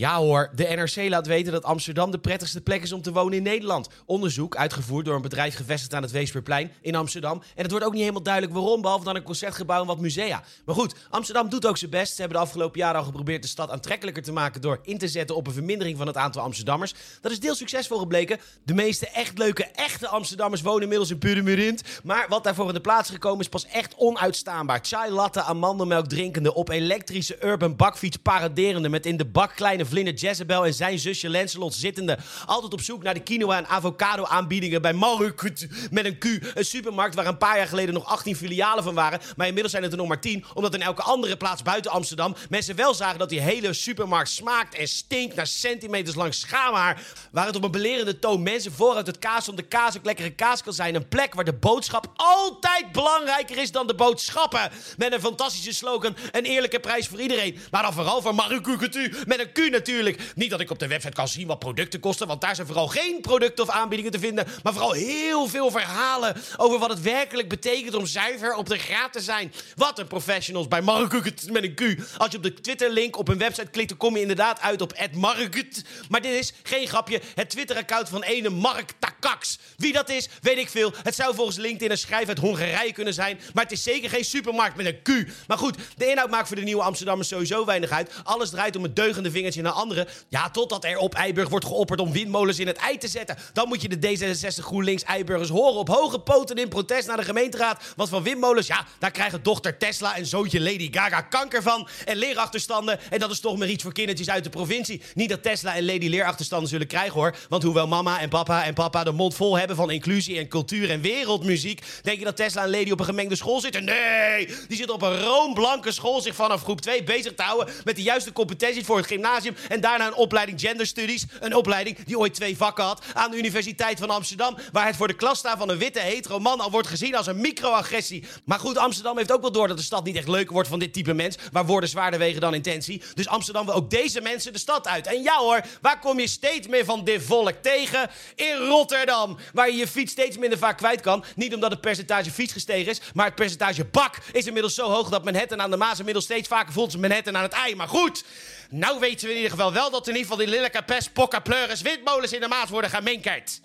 Ja 0.00 0.16
hoor, 0.16 0.50
de 0.54 0.64
NRC 0.64 1.08
laat 1.08 1.26
weten 1.26 1.52
dat 1.52 1.64
Amsterdam 1.64 2.10
de 2.10 2.18
prettigste 2.18 2.60
plek 2.60 2.82
is 2.82 2.92
om 2.92 3.02
te 3.02 3.12
wonen 3.12 3.36
in 3.36 3.42
Nederland. 3.42 3.88
Onderzoek 4.06 4.56
uitgevoerd 4.56 5.04
door 5.04 5.14
een 5.14 5.22
bedrijf 5.22 5.56
gevestigd 5.56 5.94
aan 5.94 6.02
het 6.02 6.10
Weesperplein 6.10 6.72
in 6.80 6.94
Amsterdam. 6.94 7.42
En 7.54 7.62
het 7.62 7.70
wordt 7.70 7.86
ook 7.86 7.92
niet 7.92 8.00
helemaal 8.00 8.22
duidelijk 8.22 8.54
waarom, 8.54 8.80
behalve 8.80 9.04
dan 9.04 9.16
een 9.16 9.22
concertgebouw 9.22 9.80
en 9.80 9.86
wat 9.86 10.00
musea. 10.00 10.42
Maar 10.64 10.74
goed, 10.74 10.94
Amsterdam 11.10 11.48
doet 11.48 11.66
ook 11.66 11.76
zijn 11.76 11.90
best. 11.90 12.14
Ze 12.14 12.20
hebben 12.20 12.38
de 12.38 12.44
afgelopen 12.44 12.78
jaren 12.78 12.98
al 12.98 13.04
geprobeerd 13.04 13.42
de 13.42 13.48
stad 13.48 13.70
aantrekkelijker 13.70 14.22
te 14.22 14.32
maken 14.32 14.60
door 14.60 14.80
in 14.82 14.98
te 14.98 15.08
zetten 15.08 15.36
op 15.36 15.46
een 15.46 15.52
vermindering 15.52 15.98
van 15.98 16.06
het 16.06 16.16
aantal 16.16 16.42
Amsterdammers. 16.42 16.94
Dat 17.20 17.32
is 17.32 17.40
deels 17.40 17.58
succesvol 17.58 17.98
gebleken. 17.98 18.40
De 18.64 18.74
meeste 18.74 19.08
echt 19.08 19.38
leuke, 19.38 19.64
echte 19.64 20.08
Amsterdammers 20.08 20.62
wonen 20.62 20.82
inmiddels 20.82 21.10
in 21.10 21.18
Purmerend. 21.18 21.82
Maar 22.02 22.26
wat 22.28 22.44
daarvoor 22.44 22.68
in 22.68 22.74
de 22.74 22.80
plaats 22.80 23.10
gekomen 23.10 23.40
is 23.40 23.48
pas 23.48 23.66
echt 23.66 23.94
onuitstaanbaar. 23.96 24.78
Chai 24.82 25.10
latte, 25.10 25.42
amandelmelk 25.42 26.06
drinkende, 26.06 26.54
op 26.54 26.68
elektrische 26.68 27.44
urban 27.44 27.76
bakfiets 27.76 28.16
paraderende 28.16 28.88
met 28.88 29.06
in 29.06 29.16
de 29.16 29.26
bak 29.26 29.52
kleine 29.54 29.88
vlinder 29.90 30.14
Jezebel 30.14 30.66
en 30.66 30.74
zijn 30.74 30.98
zusje 30.98 31.30
Lancelot 31.30 31.74
zittende. 31.74 32.18
Altijd 32.46 32.72
op 32.72 32.80
zoek 32.80 33.02
naar 33.02 33.14
de 33.14 33.22
quinoa 33.22 33.56
en 33.56 33.66
avocado 33.66 34.24
aanbiedingen 34.24 34.82
bij 34.82 34.92
Marukut 34.92 35.68
met 35.90 36.04
een 36.04 36.18
Q. 36.18 36.24
Een 36.54 36.64
supermarkt 36.64 37.14
waar 37.14 37.26
een 37.26 37.38
paar 37.38 37.56
jaar 37.56 37.66
geleden 37.66 37.94
nog 37.94 38.06
18 38.06 38.36
filialen 38.36 38.84
van 38.84 38.94
waren. 38.94 39.20
Maar 39.36 39.46
inmiddels 39.46 39.72
zijn 39.72 39.82
het 39.82 39.92
er 39.92 39.98
nog 39.98 40.08
maar 40.08 40.20
10. 40.20 40.44
Omdat 40.54 40.74
in 40.74 40.82
elke 40.82 41.02
andere 41.02 41.36
plaats 41.36 41.62
buiten 41.62 41.90
Amsterdam 41.90 42.34
mensen 42.48 42.76
wel 42.76 42.94
zagen 42.94 43.18
dat 43.18 43.28
die 43.28 43.40
hele 43.40 43.72
supermarkt 43.72 44.30
smaakt 44.30 44.74
en 44.74 44.88
stinkt 44.88 45.34
naar 45.34 45.46
centimeters 45.46 46.16
lang 46.16 46.34
schaamhaar. 46.34 47.02
Waar 47.30 47.46
het 47.46 47.56
op 47.56 47.64
een 47.64 47.70
belerende 47.70 48.18
toon 48.18 48.42
mensen 48.42 48.72
vooruit 48.72 49.06
het 49.06 49.18
kaas 49.18 49.48
om 49.48 49.56
de 49.56 49.62
kaas 49.62 49.96
ook 49.96 50.04
lekkere 50.04 50.30
kaas 50.30 50.62
kan 50.62 50.72
zijn. 50.72 50.94
Een 50.94 51.08
plek 51.08 51.34
waar 51.34 51.44
de 51.44 51.52
boodschap 51.52 52.12
altijd 52.16 52.92
belangrijker 52.92 53.58
is 53.58 53.72
dan 53.72 53.86
de 53.86 53.94
boodschappen. 53.94 54.70
Met 54.96 55.12
een 55.12 55.20
fantastische 55.20 55.74
slogan, 55.74 56.16
een 56.30 56.44
eerlijke 56.44 56.80
prijs 56.80 57.08
voor 57.08 57.20
iedereen. 57.20 57.58
Maar 57.70 57.82
dan 57.82 57.92
vooral 57.92 58.22
voor 58.22 58.34
Marukukutu 58.34 59.14
met 59.26 59.40
een 59.40 59.52
Q 59.52 59.70
natuurlijk. 59.80 60.32
Niet 60.34 60.50
dat 60.50 60.60
ik 60.60 60.70
op 60.70 60.78
de 60.78 60.86
website 60.86 61.12
kan 61.12 61.28
zien 61.28 61.46
wat 61.46 61.58
producten 61.58 62.00
kosten, 62.00 62.26
want 62.26 62.40
daar 62.40 62.54
zijn 62.54 62.66
vooral 62.66 62.88
geen 62.88 63.20
producten 63.20 63.64
of 63.64 63.70
aanbiedingen 63.70 64.12
te 64.12 64.18
vinden. 64.18 64.46
Maar 64.62 64.72
vooral 64.72 64.92
heel 64.92 65.46
veel 65.46 65.70
verhalen 65.70 66.36
over 66.56 66.78
wat 66.78 66.90
het 66.90 67.00
werkelijk 67.00 67.48
betekent 67.48 67.94
om 67.94 68.06
zuiver 68.06 68.54
op 68.54 68.68
de 68.68 68.78
graad 68.78 69.12
te 69.12 69.20
zijn. 69.20 69.52
Wat 69.76 69.98
een 69.98 70.06
professionals 70.06 70.68
bij 70.68 70.82
Markut 70.82 71.50
met 71.52 71.62
een 71.62 71.74
Q. 71.74 71.80
Als 72.16 72.30
je 72.30 72.36
op 72.36 72.42
de 72.42 72.54
Twitter-link 72.54 73.16
op 73.16 73.28
een 73.28 73.38
website 73.38 73.70
klikt, 73.70 73.88
dan 73.88 73.98
kom 73.98 74.14
je 74.14 74.20
inderdaad 74.20 74.60
uit 74.60 74.80
op 74.80 74.94
Markut. 75.12 75.84
Maar 76.08 76.22
dit 76.22 76.32
is 76.32 76.52
geen 76.62 76.86
grapje. 76.86 77.20
Het 77.34 77.50
Twitter-account 77.50 78.08
van 78.08 78.22
ene 78.22 78.48
Mark 78.48 78.92
Takaks. 78.98 79.58
Wie 79.76 79.92
dat 79.92 80.08
is, 80.08 80.28
weet 80.42 80.58
ik 80.58 80.68
veel. 80.68 80.92
Het 81.02 81.14
zou 81.14 81.34
volgens 81.34 81.56
LinkedIn 81.56 81.90
een 81.90 81.98
schrijf 81.98 82.28
uit 82.28 82.38
Hongarije 82.38 82.92
kunnen 82.92 83.14
zijn. 83.14 83.40
Maar 83.54 83.62
het 83.62 83.72
is 83.72 83.82
zeker 83.82 84.10
geen 84.10 84.24
supermarkt 84.24 84.76
met 84.76 84.86
een 84.86 85.02
Q. 85.02 85.30
Maar 85.46 85.58
goed, 85.58 85.76
de 85.96 86.10
inhoud 86.10 86.30
maakt 86.30 86.46
voor 86.46 86.56
de 86.56 86.62
nieuwe 86.62 86.82
Amsterdammers 86.82 87.28
sowieso 87.28 87.64
weinig 87.64 87.90
uit. 87.90 88.10
Alles 88.22 88.50
draait 88.50 88.76
om 88.76 88.82
het 88.82 88.96
deugende 88.96 89.30
vingertje 89.30 89.62
naar. 89.74 90.08
Ja, 90.28 90.50
totdat 90.50 90.84
er 90.84 90.98
op 90.98 91.14
Eiburg 91.14 91.48
wordt 91.48 91.64
geopperd 91.64 92.00
om 92.00 92.12
windmolens 92.12 92.58
in 92.58 92.66
het 92.66 92.76
ei 92.76 92.98
te 92.98 93.08
zetten. 93.08 93.36
Dan 93.52 93.68
moet 93.68 93.82
je 93.82 93.88
de 93.88 94.18
D66 94.18 94.64
GroenLinks 94.64 95.02
Eiburgers 95.02 95.48
horen 95.48 95.78
op 95.78 95.88
hoge 95.88 96.18
poten 96.18 96.56
in 96.56 96.68
protest 96.68 97.06
naar 97.06 97.16
de 97.16 97.24
gemeenteraad. 97.24 97.82
Want 97.96 98.08
van 98.08 98.22
windmolens, 98.22 98.66
ja, 98.66 98.86
daar 98.98 99.10
krijgen 99.10 99.42
dochter 99.42 99.78
Tesla 99.78 100.16
en 100.16 100.26
zoontje 100.26 100.60
Lady 100.60 100.88
Gaga 100.92 101.20
kanker 101.20 101.62
van. 101.62 101.88
En 102.04 102.16
leerachterstanden. 102.16 103.00
En 103.10 103.18
dat 103.18 103.30
is 103.30 103.40
toch 103.40 103.56
maar 103.58 103.68
iets 103.68 103.82
voor 103.82 103.92
kindertjes 103.92 104.30
uit 104.30 104.44
de 104.44 104.50
provincie. 104.50 105.02
Niet 105.14 105.28
dat 105.28 105.42
Tesla 105.42 105.74
en 105.74 105.84
Lady 105.84 106.08
leerachterstanden 106.08 106.68
zullen 106.68 106.86
krijgen 106.86 107.12
hoor. 107.12 107.36
Want 107.48 107.62
hoewel 107.62 107.86
mama 107.86 108.20
en 108.20 108.28
papa 108.28 108.64
en 108.64 108.74
papa 108.74 109.04
de 109.04 109.12
mond 109.12 109.34
vol 109.34 109.58
hebben 109.58 109.76
van 109.76 109.90
inclusie 109.90 110.38
en 110.38 110.48
cultuur 110.48 110.90
en 110.90 111.00
wereldmuziek. 111.00 111.82
Denk 112.02 112.18
je 112.18 112.24
dat 112.24 112.36
Tesla 112.36 112.62
en 112.62 112.70
Lady 112.70 112.90
op 112.90 112.98
een 112.98 113.04
gemengde 113.04 113.36
school 113.36 113.60
zitten? 113.60 113.84
Nee, 113.84 114.46
die 114.46 114.76
zitten 114.76 114.94
op 114.94 115.02
een 115.02 115.22
roomblanke 115.22 115.92
school 115.92 116.20
zich 116.20 116.34
vanaf 116.34 116.62
groep 116.62 116.80
2 116.80 117.02
bezig 117.02 117.34
te 117.34 117.42
houden 117.42 117.74
met 117.84 117.96
de 117.96 118.02
juiste 118.02 118.32
competenties 118.32 118.84
voor 118.84 118.96
het 118.96 119.06
gymnasium. 119.06 119.54
En 119.68 119.80
daarna 119.80 120.06
een 120.06 120.14
opleiding 120.14 120.60
Gender 120.60 120.86
Studies. 120.86 121.24
Een 121.40 121.54
opleiding 121.54 122.04
die 122.04 122.18
ooit 122.18 122.34
twee 122.34 122.56
vakken 122.56 122.84
had 122.84 123.02
aan 123.14 123.30
de 123.30 123.36
Universiteit 123.36 123.98
van 123.98 124.10
Amsterdam. 124.10 124.56
Waar 124.72 124.86
het 124.86 124.96
voor 124.96 125.08
de 125.08 125.14
klas 125.14 125.38
staan 125.38 125.58
van 125.58 125.68
een 125.68 125.78
witte 125.78 126.00
hetero 126.00 126.38
man 126.38 126.60
al 126.60 126.70
wordt 126.70 126.88
gezien 126.88 127.16
als 127.16 127.26
een 127.26 127.40
microagressie. 127.40 128.24
Maar 128.44 128.58
goed, 128.58 128.76
Amsterdam 128.76 129.16
heeft 129.16 129.32
ook 129.32 129.40
wel 129.40 129.52
door 129.52 129.68
dat 129.68 129.76
de 129.76 129.82
stad 129.82 130.04
niet 130.04 130.16
echt 130.16 130.28
leuk 130.28 130.50
wordt 130.50 130.68
van 130.68 130.78
dit 130.78 130.92
type 130.92 131.14
mens. 131.14 131.36
Waar 131.52 131.66
woorden 131.66 131.88
zwaarder 131.88 132.18
wegen 132.18 132.40
dan 132.40 132.54
intentie. 132.54 133.02
Dus 133.14 133.28
Amsterdam 133.28 133.66
wil 133.66 133.74
ook 133.74 133.90
deze 133.90 134.20
mensen 134.20 134.52
de 134.52 134.58
stad 134.58 134.86
uit. 134.86 135.06
En 135.06 135.22
ja 135.22 135.36
hoor, 135.36 135.60
waar 135.80 135.98
kom 135.98 136.20
je 136.20 136.28
steeds 136.28 136.66
meer 136.66 136.84
van 136.84 137.04
dit 137.04 137.22
volk 137.22 137.54
tegen? 137.62 138.10
In 138.34 138.56
Rotterdam. 138.56 139.38
Waar 139.52 139.70
je 139.70 139.76
je 139.76 139.88
fiets 139.88 140.12
steeds 140.12 140.38
minder 140.38 140.58
vaak 140.58 140.76
kwijt 140.76 141.00
kan. 141.00 141.24
Niet 141.36 141.54
omdat 141.54 141.70
het 141.70 141.80
percentage 141.80 142.30
fiets 142.30 142.52
gestegen 142.52 142.90
is. 142.90 143.00
Maar 143.14 143.26
het 143.26 143.34
percentage 143.34 143.84
bak 143.84 144.16
is 144.32 144.46
inmiddels 144.46 144.74
zo 144.74 144.88
hoog 144.90 145.08
dat 145.08 145.24
Manhattan 145.24 145.60
aan 145.60 145.70
de 145.70 145.76
Maas 145.76 145.98
inmiddels 145.98 146.24
steeds 146.24 146.48
vaker 146.48 146.72
voelt 146.72 146.92
als 146.92 147.00
Manhattan 147.00 147.36
aan 147.36 147.42
het 147.42 147.52
ei. 147.52 147.74
Maar 147.74 147.88
goed. 147.88 148.24
Nou 148.72 149.00
weten 149.00 149.26
we 149.26 149.30
in 149.30 149.36
ieder 149.36 149.50
geval 149.50 149.72
wel 149.72 149.90
dat 149.90 150.08
in 150.08 150.14
ieder 150.16 150.30
geval 150.30 150.44
die 150.44 150.54
lelijke 150.54 150.82
pest, 150.82 151.12
pokka, 151.12 151.40
pleuris, 151.40 151.82
windmolens 151.82 152.32
in 152.32 152.40
de 152.40 152.48
maat 152.48 152.68
worden 152.68 152.90
geminkerd. 152.90 153.60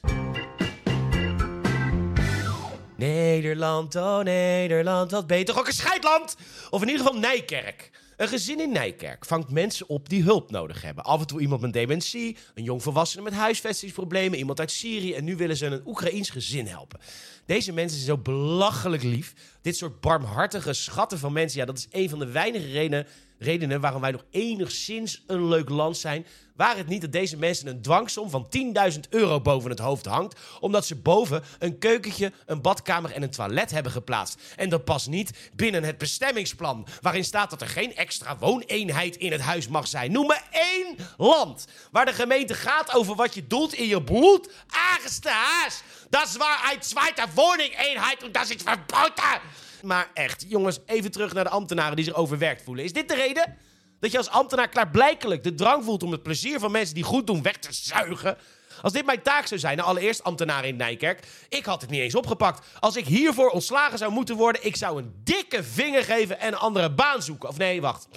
Nederland, 2.96 3.96
oh 3.96 4.20
Nederland, 4.20 5.12
wat 5.12 5.28
beter. 5.28 5.58
Ook 5.58 5.68
een 5.68 5.74
scheidland! 5.74 6.36
Of 6.70 6.82
in 6.82 6.88
ieder 6.88 7.06
geval 7.06 7.20
Nijkerk. 7.20 7.92
Een 8.18 8.28
gezin 8.28 8.60
in 8.60 8.72
Nijkerk 8.72 9.26
vangt 9.26 9.50
mensen 9.50 9.90
op 9.90 10.10
die 10.10 10.24
hulp 10.24 10.52
nodig 10.52 10.82
hebben. 10.82 11.04
Af 11.04 11.20
en 11.20 11.28
toe 11.28 11.42
iemand 11.42 11.62
met 11.62 11.74
dementie, 11.74 12.38
een 12.54 12.64
jong 12.64 12.84
volwassene 12.84 13.24
met 13.24 13.34
huisvestingsproblemen, 13.34 14.38
iemand 14.38 14.60
uit 14.60 14.72
Syrië 14.72 15.14
en 15.14 15.24
nu 15.24 15.36
willen 15.36 15.58
ze 15.58 15.66
een 15.66 15.82
Oekraïens 15.86 16.30
gezin 16.30 16.68
helpen. 16.68 17.00
Deze 17.46 17.72
mensen 17.72 18.00
zijn 18.00 18.18
zo 18.18 18.24
belachelijk 18.24 19.04
lief. 19.04 19.34
Dit 19.62 19.76
soort 19.76 20.02
barmhartige 20.02 20.74
schatten 20.74 21.20
van 21.20 21.34
mensen, 21.34 21.60
ja, 21.60 21.66
dat 21.66 21.78
is 21.78 21.88
een 21.92 22.10
van 22.10 22.20
de 22.20 22.32
weinige 22.32 22.72
redenen, 22.72 23.08
redenen 23.40 23.82
waarom 23.82 24.02
wij 24.02 24.12
nog 24.12 24.26
enigszins 24.30 25.24
een 25.28 25.48
leuk 25.48 25.70
land 25.70 25.98
zijn. 25.98 26.26
Waar 26.56 26.78
het 26.78 26.88
niet 26.88 27.02
dat 27.02 27.12
deze 27.12 27.38
mensen 27.38 27.68
een 27.68 27.82
dwangsom 27.82 28.30
van 28.30 28.48
10.000 28.94 29.00
euro 29.10 29.42
boven 29.42 29.70
het 29.70 29.80
hoofd 29.80 30.06
hangt, 30.06 30.40
omdat 30.60 30.86
ze 30.86 30.96
boven 30.96 31.44
een 31.60 31.78
keukentje, 31.78 32.32
een 32.46 32.62
badkamer 32.62 33.12
en 33.12 33.22
een 33.22 33.30
toilet 33.30 33.72
hebben 33.72 33.92
geplaatst. 33.92 34.42
En 34.56 34.70
dat 34.70 34.86
past 34.86 35.08
niet 35.08 35.50
binnen 35.54 35.84
het 35.84 35.98
bestemmingsplan, 35.98 36.88
waarin 37.02 37.24
staat 37.24 37.50
dat 37.50 37.62
er 37.62 37.68
geen 37.68 37.96
extra 37.96 38.38
wooneenheid 38.38 39.16
in 39.16 39.32
het 39.32 39.42
huis 39.42 39.68
mag 39.68 39.88
zijn. 39.88 40.12
Noem 40.12 40.28
me 40.28 40.40
één 40.52 40.96
land 41.18 41.68
waar 41.92 42.06
de 42.06 42.14
gemeente 42.14 42.54
gaat 42.54 42.94
over 42.94 43.16
wat 43.16 43.34
je 43.34 43.48
doet 43.48 43.74
in 43.74 43.88
je 43.88 44.04
bloed 44.04 44.52
aangeste. 44.68 45.32
Dat 46.10 46.28
is 46.28 46.38
waar 46.38 46.72
een 46.74 46.80
tweede 46.80 47.34
woningeenheid 47.34 48.24
en 48.24 48.32
dat 48.32 48.50
is 48.50 48.56
verboden. 48.64 49.42
Maar 49.82 50.10
echt, 50.14 50.46
jongens, 50.48 50.80
even 50.86 51.12
terug 51.12 51.34
naar 51.34 51.44
de 51.44 51.50
ambtenaren 51.50 51.96
die 51.96 52.06
zich 52.06 52.14
overwerkt 52.14 52.64
voelen. 52.64 52.84
Is 52.84 52.94
dit 52.94 53.08
de 53.08 53.16
reden? 53.16 53.58
Dat 54.00 54.12
je 54.12 54.18
als 54.18 54.30
ambtenaar 54.30 54.70
klaarblijkelijk 54.70 55.44
de 55.44 55.56
drang 55.56 55.84
voelt 55.84 56.04
om 56.04 56.12
het 56.12 56.24
plezier 56.24 56.60
van 56.60 56.72
mensen 56.72 56.96
die 56.96 57.04
goed 57.04 57.28
doen 57.28 57.42
weg 57.42 57.58
te 57.58 57.74
zuigen. 57.74 58.38
Als 58.82 58.94
dit 58.94 59.06
mijn 59.06 59.22
taak 59.22 59.48
zou 59.48 59.60
zijn, 59.60 59.78
nou 59.78 59.90
allereerst 59.90 60.24
ambtenaar 60.24 60.66
in 60.66 60.76
Nijkerk, 60.76 61.28
ik 61.50 61.66
had 61.66 61.82
het 61.82 61.90
niet 61.90 62.02
eens 62.02 62.16
opgepakt. 62.16 62.68
Als 62.80 62.96
ik 62.96 63.06
hiervoor 63.06 63.50
ontslagen 63.50 63.98
zou 63.98 64.12
moeten 64.12 64.36
worden, 64.36 64.66
ik 64.66 64.76
zou 64.76 65.02
een 65.02 65.14
dikke 65.24 65.64
vinger 65.64 66.04
geven 66.04 66.40
en 66.40 66.48
een 66.48 66.60
andere 66.60 66.92
baan 66.92 67.22
zoeken. 67.22 67.50
Of 67.50 67.58
nee, 67.58 67.82
wacht. 67.82 68.08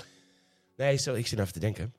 Nee, 0.76 0.96
zo, 0.96 1.14
ik 1.14 1.26
zit 1.26 1.38
even 1.38 1.52
te 1.52 1.58
denken. 1.58 1.94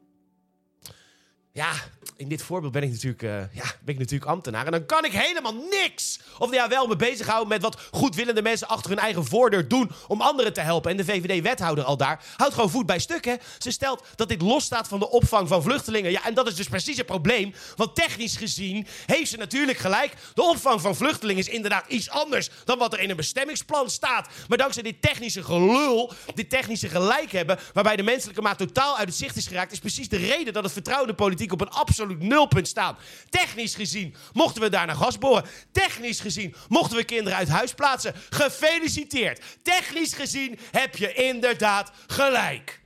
Ja, 1.51 1.73
in 2.15 2.27
dit 2.27 2.41
voorbeeld 2.41 2.71
ben 2.71 2.83
ik 2.83 2.89
natuurlijk, 2.89 3.23
eh, 3.23 3.29
ja, 3.29 3.63
ben 3.81 3.93
ik 3.93 3.99
natuurlijk 3.99 4.31
ambtenaar. 4.31 4.65
En 4.65 4.71
dan 4.71 4.85
kan 4.85 5.05
ik 5.05 5.11
helemaal 5.11 5.53
niks. 5.53 6.19
Of 6.37 6.53
ja, 6.53 6.67
wel 6.67 6.87
me 6.87 6.95
bezighouden 6.95 7.47
met 7.47 7.61
wat 7.61 7.81
goedwillende 7.91 8.41
mensen 8.41 8.67
achter 8.67 8.89
hun 8.89 8.99
eigen 8.99 9.25
voordeur 9.25 9.67
doen 9.67 9.91
om 10.07 10.21
anderen 10.21 10.53
te 10.53 10.61
helpen. 10.61 10.91
En 10.91 10.97
de 10.97 11.05
VVD-wethouder 11.05 11.83
al 11.83 11.97
daar 11.97 12.23
houdt 12.35 12.53
gewoon 12.53 12.69
voet 12.69 12.85
bij 12.85 12.99
stuk. 12.99 13.25
Hè? 13.25 13.35
Ze 13.57 13.71
stelt 13.71 14.03
dat 14.15 14.29
dit 14.29 14.41
losstaat 14.41 14.87
van 14.87 14.99
de 14.99 15.09
opvang 15.09 15.47
van 15.47 15.63
vluchtelingen. 15.63 16.11
Ja, 16.11 16.25
en 16.25 16.33
dat 16.33 16.47
is 16.47 16.55
dus 16.55 16.67
precies 16.67 16.97
het 16.97 17.05
probleem. 17.05 17.53
Want 17.75 17.95
technisch 17.95 18.35
gezien 18.35 18.87
heeft 19.05 19.29
ze 19.29 19.37
natuurlijk 19.37 19.77
gelijk. 19.77 20.13
De 20.33 20.43
opvang 20.43 20.81
van 20.81 20.95
vluchtelingen 20.95 21.41
is 21.41 21.49
inderdaad 21.49 21.87
iets 21.87 22.09
anders 22.09 22.49
dan 22.65 22.77
wat 22.77 22.93
er 22.93 22.99
in 22.99 23.09
een 23.09 23.15
bestemmingsplan 23.15 23.89
staat. 23.89 24.27
Maar 24.47 24.57
dankzij 24.57 24.83
dit 24.83 25.01
technische 25.01 25.43
gelul, 25.43 26.13
dit 26.35 26.49
technische 26.49 26.89
gelijk 26.89 27.31
hebben, 27.31 27.59
waarbij 27.73 27.95
de 27.95 28.03
menselijke 28.03 28.41
maat 28.41 28.57
totaal 28.57 28.97
uit 28.97 29.07
het 29.07 29.17
zicht 29.17 29.35
is 29.35 29.47
geraakt, 29.47 29.71
is 29.71 29.79
precies 29.79 30.09
de 30.09 30.17
reden 30.17 30.53
dat 30.53 30.63
het 30.63 30.73
vertrouwen 30.73 31.07
de 31.07 31.13
politiek 31.13 31.38
op 31.47 31.61
een 31.61 31.69
absoluut 31.69 32.21
nulpunt 32.21 32.67
staat. 32.67 32.99
Technisch 33.29 33.75
gezien 33.75 34.15
mochten 34.33 34.61
we 34.61 34.69
daar 34.69 34.85
naar 34.85 34.95
gas 34.95 35.17
boren. 35.17 35.45
Technisch 35.71 36.19
gezien 36.19 36.55
mochten 36.67 36.97
we 36.97 37.03
kinderen 37.03 37.37
uit 37.37 37.49
huis 37.49 37.73
plaatsen. 37.73 38.13
Gefeliciteerd. 38.29 39.41
Technisch 39.61 40.13
gezien 40.13 40.59
heb 40.71 40.95
je 40.95 41.13
inderdaad 41.13 41.91
gelijk. 42.07 42.79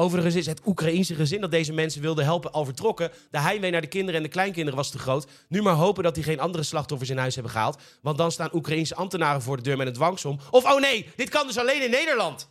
Overigens 0.00 0.34
is 0.34 0.46
het 0.46 0.60
Oekraïense 0.66 1.14
gezin 1.14 1.40
dat 1.40 1.50
deze 1.50 1.72
mensen 1.72 2.00
wilde 2.00 2.22
helpen 2.22 2.52
al 2.52 2.64
vertrokken. 2.64 3.10
De 3.30 3.40
heimwee 3.40 3.70
naar 3.70 3.80
de 3.80 3.86
kinderen 3.86 4.16
en 4.16 4.22
de 4.22 4.28
kleinkinderen 4.32 4.76
was 4.78 4.90
te 4.90 4.98
groot. 4.98 5.26
Nu 5.48 5.62
maar 5.62 5.74
hopen 5.74 6.02
dat 6.02 6.14
die 6.14 6.24
geen 6.24 6.40
andere 6.40 6.64
slachtoffers 6.64 7.10
in 7.10 7.18
huis 7.18 7.34
hebben 7.34 7.52
gehaald. 7.52 7.80
Want 8.02 8.18
dan 8.18 8.32
staan 8.32 8.48
Oekraïense 8.52 8.94
ambtenaren 8.94 9.42
voor 9.42 9.56
de 9.56 9.62
deur 9.62 9.76
met 9.76 9.86
een 9.86 9.92
dwangsom. 9.92 10.38
Of 10.50 10.64
oh 10.64 10.80
nee, 10.80 11.10
dit 11.16 11.28
kan 11.28 11.46
dus 11.46 11.58
alleen 11.58 11.82
in 11.82 11.90
Nederland. 11.90 12.48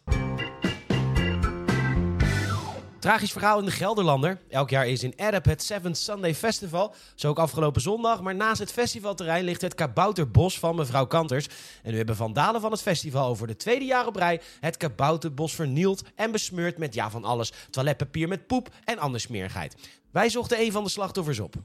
Tragisch 3.00 3.32
verhaal 3.32 3.60
in 3.60 3.66
de 3.66 3.72
Gelderlander. 3.72 4.42
Elk 4.50 4.70
jaar 4.70 4.88
is 4.88 5.04
in 5.04 5.18
Erp 5.18 5.46
het 5.46 5.64
Seventh 5.64 5.98
Sunday 5.98 6.36
Festival. 6.36 6.96
Zo 7.16 7.30
ook 7.30 7.40
afgelopen 7.40 7.82
zondag. 7.82 8.22
Maar 8.22 8.36
naast 8.36 8.60
het 8.60 8.72
festivalterrein 8.72 9.44
ligt 9.44 9.62
het 9.62 9.76
Kabouterbos 9.76 10.60
van 10.60 10.76
mevrouw 10.76 11.06
Kanters. 11.06 11.48
En 11.84 11.92
nu 11.92 11.98
hebben 11.98 12.16
vandalen 12.16 12.62
van 12.62 12.72
het 12.72 12.82
festival 12.82 13.28
over 13.28 13.48
de 13.48 13.56
tweede 13.56 13.86
jaar 13.86 14.08
op 14.08 14.16
rij... 14.16 14.42
het 14.60 14.78
Kabouterbos 14.78 15.56
vernield 15.56 16.04
en 16.16 16.32
besmeurd 16.32 16.78
met 16.78 16.94
ja 16.94 17.10
van 17.10 17.24
alles. 17.24 17.52
Toiletpapier 17.70 18.28
met 18.28 18.48
poep 18.48 18.70
en 18.86 19.00
andere 19.00 19.20
smerigheid. 19.20 19.76
Wij 20.12 20.30
zochten 20.30 20.60
een 20.60 20.72
van 20.72 20.84
de 20.84 20.90
slachtoffers 20.90 21.40
op. 21.40 21.56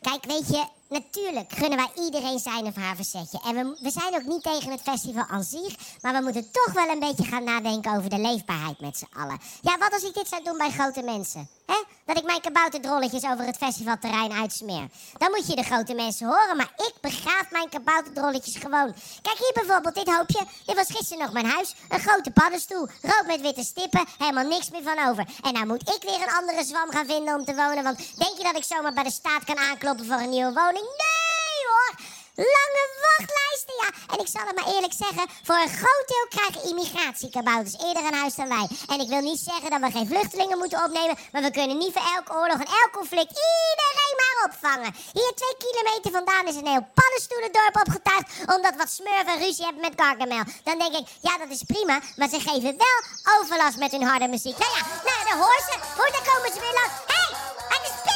Kijk, 0.00 0.24
weet 0.24 0.48
je, 0.48 0.66
natuurlijk 0.88 1.52
gunnen 1.52 1.78
wij 1.78 2.04
iedereen 2.04 2.38
zijn 2.38 2.64
of 2.64 2.76
haar 2.76 2.96
verzetje. 2.96 3.40
En 3.44 3.54
we, 3.54 3.78
we 3.80 3.90
zijn 3.90 4.14
ook 4.14 4.24
niet 4.24 4.42
tegen 4.42 4.70
het 4.70 4.80
festival 4.82 5.24
aan 5.28 5.44
zich, 5.44 5.74
maar 6.00 6.12
we 6.14 6.22
moeten 6.22 6.50
toch 6.50 6.72
wel 6.72 6.88
een 6.88 6.98
beetje 6.98 7.24
gaan 7.24 7.44
nadenken 7.44 7.96
over 7.96 8.10
de 8.10 8.18
leefbaarheid 8.18 8.80
met 8.80 8.96
z'n 8.96 9.18
allen. 9.18 9.40
Ja, 9.60 9.78
wat 9.78 9.92
als 9.92 10.02
ik 10.02 10.14
dit 10.14 10.28
zou 10.28 10.44
doen 10.44 10.58
bij 10.58 10.70
grote 10.70 11.02
mensen? 11.02 11.48
hè? 11.72 11.82
Dat 12.04 12.16
ik 12.16 12.24
mijn 12.24 12.40
kabouterdrolletjes 12.40 13.24
over 13.24 13.44
het 13.44 13.56
festivalterrein 13.56 14.32
uitsmeer. 14.32 14.88
Dan 15.18 15.30
moet 15.30 15.46
je 15.46 15.56
de 15.56 15.62
grote 15.62 15.94
mensen 15.94 16.26
horen, 16.26 16.56
maar 16.56 16.72
ik 16.76 16.94
begraaf 17.00 17.50
mijn 17.50 17.68
kabouterdrolletjes 17.68 18.56
gewoon. 18.56 18.94
Kijk 19.22 19.38
hier 19.38 19.52
bijvoorbeeld, 19.54 19.94
dit 19.94 20.14
hoopje. 20.14 20.42
Dit 20.66 20.76
was 20.76 20.90
gisteren 20.90 21.22
nog 21.22 21.32
mijn 21.32 21.46
huis. 21.46 21.74
Een 21.88 22.00
grote 22.00 22.30
paddenstoel, 22.30 22.88
rood 23.02 23.26
met 23.26 23.40
witte 23.40 23.64
stippen, 23.64 24.04
helemaal 24.18 24.44
niks 24.44 24.70
meer 24.70 24.82
van 24.82 25.08
over. 25.08 25.26
En 25.42 25.52
nou 25.52 25.66
moet 25.66 25.88
ik 25.94 26.02
weer 26.02 26.22
een 26.22 26.34
andere 26.40 26.64
zwam 26.64 26.90
gaan 26.90 27.06
vinden 27.06 27.34
om 27.34 27.44
te 27.44 27.54
wonen, 27.54 27.82
want 27.84 27.98
denk 28.18 28.36
je 28.36 28.42
dat 28.42 28.56
ik 28.56 28.64
zomaar 28.64 28.92
bij 28.92 29.04
de 29.04 29.10
staat 29.10 29.44
kan 29.44 29.58
aankloppen 29.58 30.06
voor 30.06 30.20
een 30.20 30.30
nieuwe 30.30 30.52
woning? 30.52 30.77
Nee 31.02 31.60
hoor! 31.70 31.92
Lange 32.56 32.84
wachtlijsten, 33.06 33.76
ja. 33.82 33.88
En 34.12 34.18
ik 34.24 34.30
zal 34.34 34.46
het 34.46 34.56
maar 34.58 34.74
eerlijk 34.74 34.96
zeggen, 35.04 35.26
voor 35.46 35.58
een 35.64 35.76
groot 35.80 36.06
deel 36.12 36.26
krijgen 36.34 36.68
immigratiekabouters 36.70 37.76
eerder 37.86 38.04
een 38.04 38.20
huis 38.22 38.34
dan 38.34 38.48
wij. 38.48 38.66
En 38.92 39.00
ik 39.00 39.08
wil 39.08 39.20
niet 39.20 39.40
zeggen 39.50 39.70
dat 39.70 39.80
we 39.80 39.90
geen 39.96 40.10
vluchtelingen 40.12 40.58
moeten 40.58 40.84
opnemen, 40.84 41.18
maar 41.32 41.42
we 41.42 41.50
kunnen 41.50 41.78
niet 41.78 41.92
voor 41.92 42.06
elke 42.16 42.32
oorlog 42.40 42.58
en 42.64 42.72
elk 42.82 42.92
conflict 42.92 43.32
iedereen 43.50 44.14
maar 44.20 44.38
opvangen. 44.46 44.94
Hier 45.18 45.32
twee 45.40 45.56
kilometer 45.64 46.10
vandaan 46.18 46.46
is 46.50 46.56
een 46.56 46.72
heel 46.74 46.88
paddenstoelendorp 47.00 47.76
opgetuigd, 47.84 48.28
omdat 48.54 48.74
wat 48.80 48.90
smurfen 48.90 49.38
ruzie 49.44 49.64
hebben 49.64 49.86
met 49.86 50.00
Gargamel. 50.00 50.44
Dan 50.68 50.78
denk 50.78 50.94
ik, 51.00 51.06
ja 51.20 51.38
dat 51.38 51.50
is 51.56 51.62
prima, 51.72 51.96
maar 52.18 52.28
ze 52.28 52.40
geven 52.48 52.72
wel 52.86 52.98
overlast 53.36 53.76
met 53.76 53.92
hun 53.92 54.08
harde 54.10 54.28
muziek. 54.28 54.58
Nou 54.58 54.72
ja, 54.76 54.82
nou 55.08 55.20
de 55.28 55.34
hoor 55.42 55.60
ze, 55.68 55.74
hoor 55.96 56.10
daar 56.14 56.26
komen 56.32 56.50
ze 56.54 56.60
weer 56.60 56.76
langs. 56.80 56.94
Hé, 57.12 57.22
hey, 57.22 57.30
het 57.74 57.84
is 57.90 58.07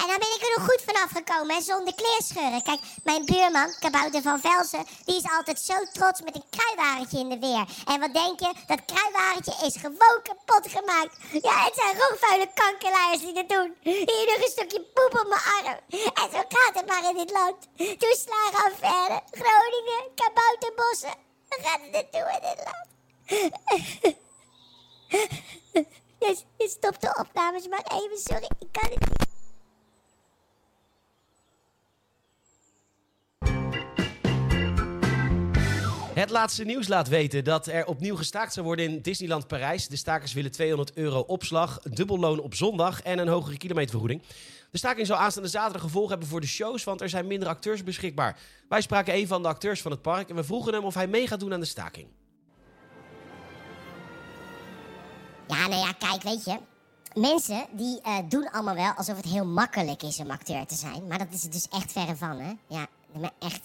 En 0.00 0.06
dan 0.06 0.18
ben 0.18 0.34
ik 0.36 0.42
er 0.42 0.54
nog 0.56 0.68
goed 0.68 0.82
vanaf 0.86 1.10
gekomen, 1.10 1.54
hè, 1.54 1.62
zonder 1.62 1.94
kleerscheuren. 1.94 2.62
Kijk, 2.62 2.80
mijn 3.02 3.24
buurman, 3.24 3.74
Kabouter 3.80 4.22
van 4.22 4.40
Velsen, 4.40 4.86
die 5.04 5.16
is 5.16 5.30
altijd 5.36 5.60
zo 5.60 5.74
trots 5.92 6.22
met 6.22 6.34
een 6.34 6.48
kruiwagentje 6.50 7.18
in 7.18 7.28
de 7.28 7.38
weer. 7.38 7.64
En 7.92 8.00
wat 8.00 8.14
denk 8.14 8.40
je? 8.40 8.52
Dat 8.66 8.84
kruiwagentje 8.84 9.66
is 9.66 9.76
gewoon 9.76 10.20
kapot 10.22 10.64
gemaakt. 10.76 11.12
Ja, 11.48 11.64
het 11.64 11.74
zijn 11.74 11.98
roogvuile 11.98 12.48
kankerlaars 12.54 13.20
die 13.20 13.32
dat 13.32 13.48
doen. 13.48 13.76
Hier 13.82 14.26
nog 14.32 14.40
een 14.44 14.56
stukje 14.56 14.80
poep 14.94 15.12
op 15.20 15.28
mijn 15.28 15.46
arm. 15.56 15.78
En 16.20 16.28
zo 16.32 16.40
gaat 16.48 16.74
het 16.74 16.86
maar 16.86 17.08
in 17.10 17.16
dit 17.16 17.30
land. 17.30 17.56
Toeslagen 18.02 18.64
affaire, 18.68 19.22
Groningen, 19.30 20.04
kabouterbossen. 20.14 21.14
Dan 21.48 21.58
gaat 21.62 21.80
het 21.82 21.92
naartoe 21.92 22.28
in 22.36 22.42
dit 22.48 22.60
land. 22.68 22.86
Je 26.58 26.68
stopt 26.68 27.00
de 27.00 27.14
opnames 27.18 27.68
maar 27.68 27.84
even, 27.92 28.18
sorry. 28.18 28.48
Ik 28.58 28.72
kan 28.72 28.90
het 28.90 29.00
niet. 29.00 29.27
Het 36.18 36.30
laatste 36.30 36.64
nieuws 36.64 36.88
laat 36.88 37.08
weten 37.08 37.44
dat 37.44 37.66
er 37.66 37.86
opnieuw 37.86 38.16
gestaakt 38.16 38.52
zou 38.52 38.66
worden 38.66 38.84
in 38.84 39.02
Disneyland 39.02 39.46
Parijs. 39.46 39.88
De 39.88 39.96
stakers 39.96 40.32
willen 40.32 40.50
200 40.50 40.96
euro 40.96 41.20
opslag, 41.20 41.78
dubbelloon 41.82 42.40
op 42.40 42.54
zondag 42.54 43.02
en 43.02 43.18
een 43.18 43.28
hogere 43.28 43.56
kilometervergoeding. 43.56 44.22
De 44.70 44.78
staking 44.78 45.06
zal 45.06 45.16
aanstaande 45.16 45.48
zaterdag 45.48 45.82
gevolg 45.82 46.08
hebben 46.08 46.28
voor 46.28 46.40
de 46.40 46.46
shows, 46.46 46.84
want 46.84 47.00
er 47.00 47.08
zijn 47.08 47.26
minder 47.26 47.48
acteurs 47.48 47.84
beschikbaar. 47.84 48.38
Wij 48.68 48.80
spraken 48.80 49.14
een 49.14 49.26
van 49.26 49.42
de 49.42 49.48
acteurs 49.48 49.82
van 49.82 49.90
het 49.90 50.02
park 50.02 50.28
en 50.28 50.36
we 50.36 50.44
vroegen 50.44 50.72
hem 50.72 50.84
of 50.84 50.94
hij 50.94 51.06
mee 51.06 51.26
gaat 51.26 51.40
doen 51.40 51.52
aan 51.52 51.60
de 51.60 51.66
staking. 51.66 52.08
Ja, 55.48 55.66
nou 55.68 55.86
ja, 55.86 55.92
kijk, 55.92 56.22
weet 56.22 56.44
je. 56.44 56.58
Mensen 57.14 57.66
die 57.72 58.00
eh, 58.00 58.18
doen 58.28 58.50
allemaal 58.50 58.74
wel 58.74 58.92
alsof 58.92 59.16
het 59.16 59.26
heel 59.26 59.46
makkelijk 59.46 60.02
is 60.02 60.18
om 60.18 60.30
acteur 60.30 60.66
te 60.66 60.74
zijn. 60.74 61.06
Maar 61.06 61.18
dat 61.18 61.32
is 61.32 61.42
het 61.42 61.52
dus 61.52 61.68
echt 61.68 61.92
verre 61.92 62.16
van, 62.16 62.38
hè? 62.38 62.52
Ja, 62.68 62.86
maar 63.20 63.32
echt. 63.38 63.60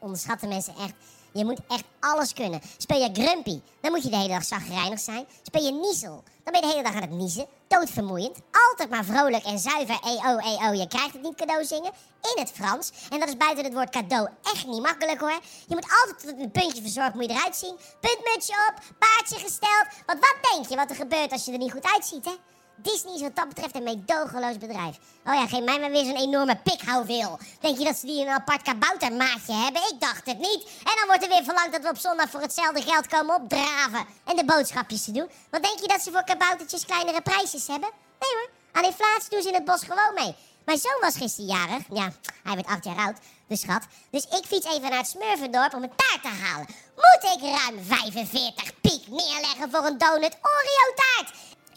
Onderschatten 0.00 0.48
mensen 0.48 0.74
echt. 0.74 0.94
Je 1.32 1.44
moet 1.44 1.60
echt 1.68 1.84
alles 2.00 2.32
kunnen. 2.32 2.60
Speel 2.76 3.00
je 3.00 3.10
grumpy, 3.12 3.60
dan 3.80 3.90
moet 3.90 4.02
je 4.02 4.10
de 4.10 4.16
hele 4.16 4.28
dag 4.28 4.44
zagrijnig 4.44 5.00
zijn. 5.00 5.26
Speel 5.42 5.64
je 5.64 5.72
niezel, 5.72 6.22
dan 6.44 6.52
ben 6.52 6.60
je 6.60 6.66
de 6.66 6.72
hele 6.72 6.82
dag 6.82 6.94
aan 6.94 7.08
het 7.08 7.10
niezen. 7.10 7.46
Doodvermoeiend. 7.68 8.38
Altijd 8.68 8.90
maar 8.90 9.04
vrolijk 9.04 9.44
en 9.44 9.58
zuiver. 9.58 9.98
EO, 10.04 10.36
EO. 10.38 10.72
Je 10.72 10.88
krijgt 10.88 11.12
het 11.12 11.22
niet 11.22 11.34
cadeau 11.34 11.64
zingen. 11.64 11.92
In 12.22 12.42
het 12.42 12.50
Frans. 12.54 12.92
En 13.10 13.20
dat 13.20 13.28
is 13.28 13.36
buiten 13.36 13.64
het 13.64 13.74
woord 13.74 13.90
cadeau 13.90 14.28
echt 14.42 14.66
niet 14.66 14.82
makkelijk 14.82 15.20
hoor. 15.20 15.40
Je 15.66 15.74
moet 15.74 15.88
altijd 16.00 16.18
tot 16.18 16.44
een 16.44 16.50
puntje 16.50 16.82
verzorgd 16.82 17.14
moet 17.14 17.24
je 17.24 17.30
eruit 17.30 17.56
zien. 17.56 17.76
Puntmutsje 18.00 18.52
op, 18.68 18.82
paardje 18.98 19.38
gesteld. 19.38 19.86
Want 20.06 20.20
wat 20.20 20.36
denk 20.52 20.68
je 20.68 20.76
wat 20.76 20.90
er 20.90 20.96
gebeurt 20.96 21.32
als 21.32 21.44
je 21.44 21.52
er 21.52 21.58
niet 21.58 21.72
goed 21.72 21.92
uitziet 21.92 22.24
hè? 22.24 22.34
Disney 22.82 23.14
is 23.14 23.20
wat 23.20 23.36
dat 23.36 23.48
betreft 23.48 23.74
een 23.74 23.82
meedogenloos 23.82 24.58
bedrijf. 24.58 24.96
Oh 25.24 25.34
ja, 25.34 25.46
geef 25.46 25.64
mij 25.64 25.80
maar 25.80 25.90
weer 25.90 26.04
zo'n 26.04 26.16
enorme 26.16 26.56
pikhouwil. 26.56 27.38
Denk 27.60 27.78
je 27.78 27.84
dat 27.84 27.96
ze 27.96 28.06
die 28.06 28.20
een 28.20 28.28
apart 28.28 28.62
kaboutermaatje 28.62 29.52
hebben? 29.52 29.82
Ik 29.82 29.96
dacht 29.98 30.26
het 30.26 30.38
niet. 30.38 30.62
En 30.84 30.94
dan 30.98 31.06
wordt 31.06 31.22
er 31.22 31.28
weer 31.28 31.44
verlangd 31.44 31.72
dat 31.72 31.82
we 31.82 31.88
op 31.88 31.98
zondag 31.98 32.30
voor 32.30 32.40
hetzelfde 32.40 32.82
geld 32.82 33.06
komen 33.06 33.34
opdraven. 33.34 34.06
En 34.24 34.36
de 34.36 34.44
boodschapjes 34.44 35.04
te 35.04 35.12
doen. 35.12 35.30
Wat 35.50 35.62
denk 35.62 35.80
je 35.80 35.88
dat 35.88 36.00
ze 36.00 36.10
voor 36.10 36.24
kaboutertjes 36.24 36.84
kleinere 36.84 37.20
prijsjes 37.20 37.66
hebben? 37.66 37.90
Nee 38.20 38.30
hoor, 38.32 38.48
aan 38.72 38.84
inflatie 38.84 39.30
doen 39.30 39.42
ze 39.42 39.48
in 39.48 39.54
het 39.54 39.64
bos 39.64 39.82
gewoon 39.82 40.14
mee. 40.14 40.34
Mijn 40.64 40.78
zoon 40.78 41.00
was 41.00 41.16
gisteren 41.16 41.50
jarig. 41.50 41.82
Ja, 41.90 42.12
hij 42.42 42.54
werd 42.54 42.66
acht 42.66 42.84
jaar 42.84 42.96
oud, 42.96 43.16
de 43.46 43.56
schat. 43.56 43.82
Dus 44.10 44.24
ik 44.24 44.44
fiets 44.46 44.66
even 44.66 44.90
naar 44.90 44.98
het 44.98 45.08
Smurfendorp 45.08 45.74
om 45.74 45.82
een 45.82 45.92
taart 45.96 46.22
te 46.22 46.44
halen. 46.44 46.66
Moet 46.96 47.32
ik 47.34 47.40
ruim 47.40 47.84
45 47.84 48.80
piek 48.80 49.08
neerleggen 49.08 49.70
voor 49.70 49.84
een 49.84 49.98
donut 49.98 50.36
Oreo 50.42 50.94
taart? 50.94 51.32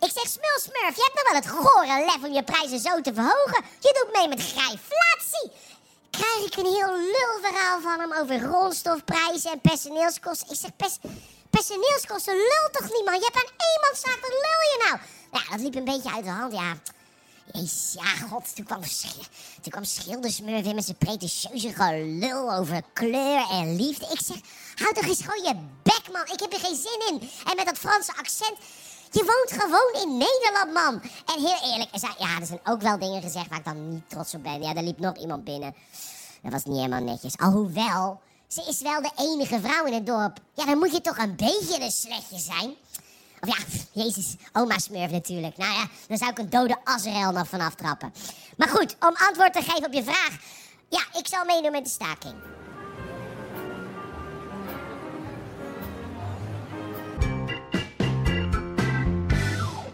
Ik 0.06 0.12
zeg, 0.14 0.28
smul 0.28 0.60
smurf, 0.60 0.96
je 0.96 1.10
hebt 1.10 1.16
nog 1.16 1.32
wel 1.32 1.42
het 1.42 1.48
gore 1.48 2.06
lef 2.06 2.24
om 2.28 2.34
je 2.34 2.44
prijzen 2.44 2.80
zo 2.80 3.02
te 3.02 3.14
verhogen. 3.14 3.64
Je 3.80 3.92
doet 3.98 4.14
mee 4.18 4.28
met 4.28 4.42
grijflatie. 4.42 5.52
Krijg 6.10 6.46
ik 6.46 6.56
een 6.58 6.74
heel 6.74 6.96
lulverhaal 6.98 7.82
van 7.82 8.00
hem 8.00 8.14
over 8.14 8.40
grondstofprijzen 8.40 9.52
en 9.52 9.62
personeelskosten. 9.62 10.50
Ik 10.50 10.60
zeg, 10.60 10.76
pers 10.76 10.98
personeelskosten 11.50 12.36
lul 12.36 12.68
toch 12.72 12.94
niet, 12.94 13.06
man? 13.06 13.16
Je 13.16 13.30
hebt 13.32 13.36
aan 13.36 13.54
eenmanszaak, 13.70 14.20
wat 14.22 14.32
lul 14.46 14.62
je 14.72 14.86
nou? 14.88 15.00
Nou, 15.32 15.46
dat 15.50 15.60
liep 15.60 15.76
een 15.76 15.94
beetje 15.94 16.14
uit 16.16 16.24
de 16.24 16.30
hand, 16.30 16.54
ja. 16.54 16.78
Jezus, 17.52 17.94
ja, 17.94 18.28
god, 18.28 18.56
toen 18.56 18.66
kwam, 18.66 18.82
toen 19.62 19.72
kwam 19.72 19.84
Schildersmurf 19.84 20.66
in 20.66 20.76
met 20.76 20.86
zijn 20.86 20.98
pretentieuze 20.98 21.74
gelul 21.74 22.54
over 22.54 22.82
kleur 22.94 23.50
en 23.50 23.76
liefde. 23.76 24.06
Ik 24.06 24.20
zeg, 24.26 24.38
houd 24.76 24.96
toch 24.96 25.06
eens 25.06 25.22
gewoon 25.22 25.44
je 25.44 25.56
bek, 25.84 26.12
man. 26.12 26.34
Ik 26.34 26.40
heb 26.40 26.54
er 26.54 26.60
geen 26.60 26.76
zin 26.76 27.02
in. 27.08 27.30
En 27.50 27.56
met 27.56 27.66
dat 27.66 27.78
Franse 27.78 28.14
accent, 28.18 28.58
je 29.12 29.24
woont 29.26 29.62
gewoon 29.62 30.02
in 30.02 30.18
Nederland, 30.18 30.74
man. 30.74 31.12
En 31.36 31.46
heel 31.46 31.72
eerlijk, 31.72 31.94
er 31.94 32.00
zijn, 32.00 32.14
ja, 32.18 32.40
er 32.40 32.46
zijn 32.46 32.60
ook 32.64 32.82
wel 32.82 33.00
dingen 33.00 33.22
gezegd 33.22 33.50
waar 33.50 33.60
ik 33.60 33.66
dan 33.66 33.90
niet 33.90 34.10
trots 34.10 34.34
op 34.34 34.44
ben. 34.44 34.62
Ja, 34.62 34.76
er 34.76 34.84
liep 34.84 35.00
nog 35.00 35.18
iemand 35.18 35.44
binnen. 35.44 35.76
Dat 36.42 36.52
was 36.52 36.64
niet 36.64 36.76
helemaal 36.76 37.04
netjes. 37.04 37.38
Alhoewel, 37.38 38.22
Ze 38.48 38.66
is 38.68 38.82
wel 38.82 39.02
de 39.02 39.12
enige 39.16 39.60
vrouw 39.60 39.86
in 39.86 39.94
het 39.94 40.06
dorp. 40.06 40.40
Ja, 40.54 40.66
dan 40.66 40.78
moet 40.78 40.92
je 40.92 41.02
toch 41.02 41.18
een 41.18 41.36
beetje 41.36 41.82
een 41.82 41.92
sletje 41.92 42.38
zijn. 42.38 42.76
Of 43.40 43.48
ja, 43.48 43.58
jezus, 44.04 44.36
oma 44.54 44.78
Smurf 44.78 45.12
natuurlijk. 45.12 45.58
Nou 45.58 45.74
ja, 45.74 45.88
dan 46.08 46.18
zou 46.18 46.32
ik 46.32 46.38
een 46.38 46.50
dode 46.50 46.78
Azrael 46.84 47.32
nog 47.32 47.48
vanaf 47.48 47.76
trappen. 47.76 48.14
Maar 48.58 48.70
goed, 48.70 48.96
om 49.00 49.16
antwoord 49.28 49.54
te 49.54 49.62
geven 49.62 49.86
op 49.86 49.94
je 49.94 50.04
vraag. 50.04 50.38
Ja, 50.90 51.20
ik 51.20 51.28
zal 51.28 51.46
meedoen 51.46 51.72
met 51.72 51.84
de 51.84 51.90
staking. 51.90 52.36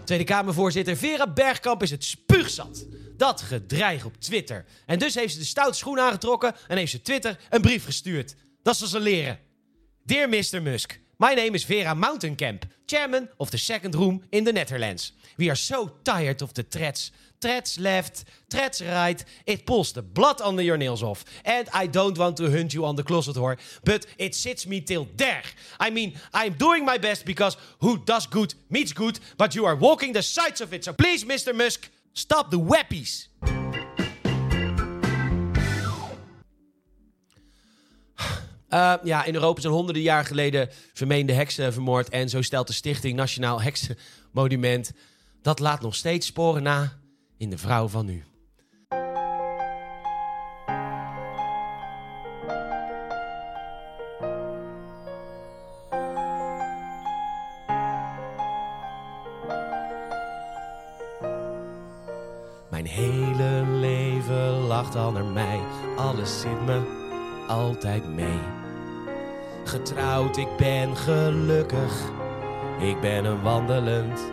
Tweede 0.08 0.24
Kamervoorzitter 0.24 0.98
Vera 0.98 1.28
Bergkamp 1.28 1.84
is 1.84 1.92
het 1.92 2.04
spuugzat. 2.04 2.86
Dat 3.18 3.42
gedreig 3.42 4.06
op 4.06 4.18
Twitter. 4.20 4.66
En 4.86 5.00
dus 5.00 5.16
heeft 5.16 5.34
ze 5.34 5.40
de 5.40 5.46
stoute 5.46 5.78
schoen 5.78 6.00
aangetrokken 6.00 6.56
en 6.68 6.78
heeft 6.78 6.92
ze 6.92 7.02
Twitter 7.02 7.40
een 7.50 7.62
brief 7.62 7.86
gestuurd. 7.86 8.36
Dat 8.64 8.78
zal 8.78 8.88
ze 8.88 9.00
leren. 9.00 9.40
Dear 10.04 10.30
Mr. 10.30 10.62
Musk, 10.62 11.00
my 11.18 11.34
name 11.34 11.52
is 11.52 11.66
Vera 11.66 11.94
Mountainkamp, 11.94 12.66
chairman 12.86 13.30
of 13.38 13.50
the 13.50 13.58
second 13.58 13.96
room 13.96 14.24
in 14.30 14.44
the 14.44 14.52
Netherlands. 14.52 15.14
We 15.36 15.46
are 15.46 15.56
so 15.56 15.98
tired 16.04 16.42
of 16.42 16.52
the 16.52 16.68
threats. 16.68 17.12
Threats 17.40 17.78
left, 17.78 18.24
threats 18.50 18.82
right. 18.82 19.24
It 19.46 19.66
pulls 19.66 19.92
the 19.92 20.02
blood 20.02 20.42
under 20.42 20.64
your 20.64 20.78
nails 20.78 21.04
off. 21.04 21.24
And 21.46 21.70
I 21.72 21.86
don't 21.86 22.18
want 22.18 22.38
to 22.38 22.50
hunt 22.50 22.74
you 22.74 22.84
on 22.86 22.96
the 22.96 23.04
closet 23.04 23.36
whore, 23.36 23.58
but 23.84 24.08
it 24.18 24.34
sits 24.34 24.66
me 24.66 24.82
till 24.82 25.08
there. 25.16 25.44
I 25.80 25.92
mean, 25.92 26.14
I'm 26.34 26.54
doing 26.54 26.84
my 26.84 26.98
best 26.98 27.26
because 27.26 27.56
who 27.80 28.00
does 28.06 28.26
good 28.26 28.56
meets 28.70 28.92
good, 28.92 29.20
but 29.38 29.54
you 29.54 29.66
are 29.66 29.76
walking 29.76 30.14
the 30.14 30.24
sides 30.24 30.62
of 30.62 30.74
it. 30.74 30.84
So 30.84 30.94
please, 30.94 31.26
Mr. 31.26 31.54
Musk, 31.54 31.90
stop 32.14 32.50
the 32.50 32.60
wappies. 32.60 33.28
Uh, 38.70 38.94
ja, 39.04 39.24
in 39.24 39.36
Europa 39.36 39.62
zijn 39.62 39.74
honderden 39.74 40.04
jaar 40.04 40.26
geleden 40.26 40.70
vermeende 40.94 41.34
heksen 41.34 41.74
vermoord. 41.74 42.10
En 42.10 42.30
zo 42.30 42.42
stelt 42.42 42.68
de 42.68 42.74
Stichting 42.74 43.16
Nationaal 43.16 43.62
Heksenmonument. 43.62 44.92
Dat 45.42 45.60
laat 45.60 45.82
nog 45.82 45.96
steeds 45.96 46.28
sporen 46.28 46.64
na 46.64 46.94
in 47.38 47.50
de 47.50 47.58
vrouw 47.58 47.88
van 47.88 48.06
nu. 48.06 48.24
Mijn 62.70 62.86
hele 62.86 63.66
leven 63.68 64.52
lacht 64.52 64.96
al 64.96 65.12
naar 65.12 65.26
mij. 65.26 65.60
Alles 65.98 66.42
zit 66.42 66.66
me 66.66 66.82
altijd 67.48 68.08
mee. 68.16 68.40
Getrouwd, 69.64 70.38
ik 70.38 70.58
ben 70.58 70.98
gelukkig. 70.98 72.12
Ik 72.80 73.02
ben 73.02 73.26
een 73.26 73.42
wandelend 73.42 74.32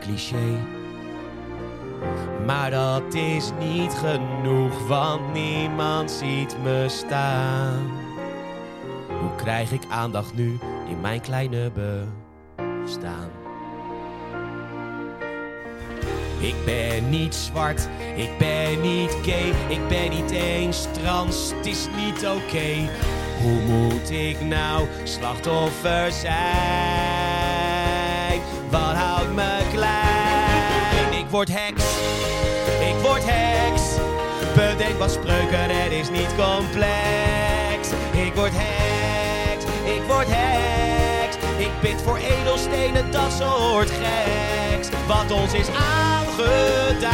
cliché. 0.00 0.75
Maar 2.46 2.70
dat 2.70 3.14
is 3.14 3.50
niet 3.58 3.92
genoeg, 3.92 4.86
want 4.86 5.32
niemand 5.32 6.10
ziet 6.10 6.56
me 6.62 6.84
staan. 6.88 7.90
Hoe 9.20 9.34
krijg 9.36 9.72
ik 9.72 9.82
aandacht 9.88 10.34
nu 10.34 10.58
in 10.88 11.00
mijn 11.00 11.20
kleine 11.20 11.70
bestaan? 11.74 13.30
Ik 16.38 16.54
ben 16.64 17.10
niet 17.10 17.34
zwart, 17.34 17.88
ik 18.16 18.38
ben 18.38 18.80
niet 18.80 19.16
gay, 19.22 19.52
ik 19.68 19.88
ben 19.88 20.10
niet 20.10 20.30
eens 20.30 20.86
trans, 20.92 21.52
het 21.56 21.66
is 21.66 21.86
niet 21.96 22.26
oké. 22.26 22.88
Hoe 23.42 23.60
moet 23.60 24.10
ik 24.10 24.40
nou 24.40 24.86
slachtoffer 25.04 26.12
zijn? 26.12 26.36
Wat 28.70 28.94
houdt 28.94 29.34
me 29.34 29.55
word 31.36 31.48
heks, 31.48 31.84
ik 32.80 32.96
word 33.02 33.22
heks. 33.24 33.82
Bedenk 34.54 34.98
wat 34.98 35.10
spreuken, 35.10 35.70
het 35.70 35.92
is 35.92 36.10
niet 36.10 36.34
complex. 36.36 37.88
Ik 38.12 38.34
word 38.34 38.52
heks, 38.54 39.64
ik 39.84 40.02
word 40.06 40.26
heks. 40.28 41.36
Ik 41.56 41.70
bid 41.80 42.02
voor 42.02 42.16
edelstenen, 42.16 43.10
dat 43.10 43.32
soort 43.32 43.90
geks. 43.90 44.88
Wat 45.06 45.30
ons 45.30 45.52
is 45.52 45.68
aangedaan, 45.68 47.04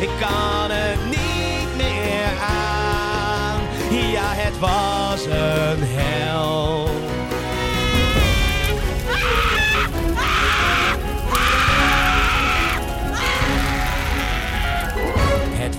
ik 0.00 0.10
kan 0.20 0.70
het 0.70 1.04
niet 1.04 1.76
meer 1.76 2.32
aan. 2.40 3.60
Ja, 4.10 4.32
het 4.34 4.58
was 4.58 5.24
een 5.24 5.82
hel. 5.82 6.88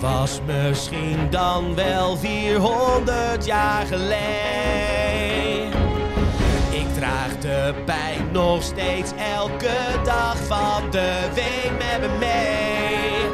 Was 0.03 0.39
misschien 0.45 1.29
dan 1.29 1.75
wel 1.75 2.17
400 2.17 3.45
jaar 3.45 3.85
geleden. 3.85 5.71
Ik 6.71 6.93
draag 6.93 7.37
de 7.39 7.73
pijn 7.85 8.31
nog 8.31 8.63
steeds 8.63 9.11
elke 9.35 9.77
dag 10.03 10.37
van 10.37 10.91
de 10.91 11.29
week 11.33 11.71
met 11.77 12.01
me 12.01 12.17
mee. 12.19 13.25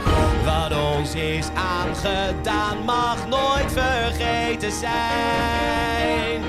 Wat 0.45 0.97
ons 0.97 1.15
is 1.15 1.47
aangedaan 1.55 2.83
mag 2.85 3.27
nooit 3.27 3.71
vergeten 3.71 4.71
zijn. 4.71 6.41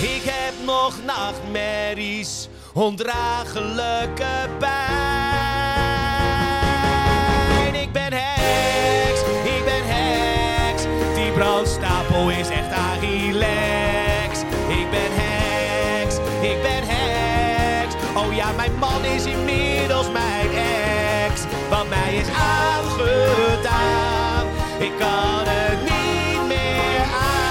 Ik 0.00 0.22
heb 0.24 0.54
nog 0.66 0.94
nachtmerries, 1.06 2.48
ondraaglijke 2.72 4.48
pijn. 4.58 5.63
Man 18.84 19.04
is 19.04 19.26
inmiddels 19.26 20.10
mijn 20.10 20.50
ex. 20.50 21.44
Wat 21.70 21.88
mij 21.88 22.16
is 22.16 22.28
aangedaan. 22.28 24.46
Ik 24.78 24.92
kan 24.98 25.42
het 25.46 25.82
niet 25.82 26.46
meer 26.48 27.02
aan. 27.32 27.42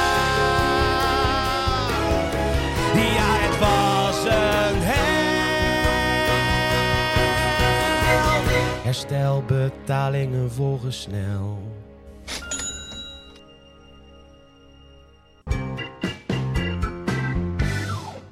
Ja, 3.17 3.29
het 3.45 3.59
was 3.59 4.23
een 4.25 4.81
hel. 4.81 5.01
Herstelbetalingen 8.84 10.51
volgen 10.51 10.93
snel. 10.93 11.72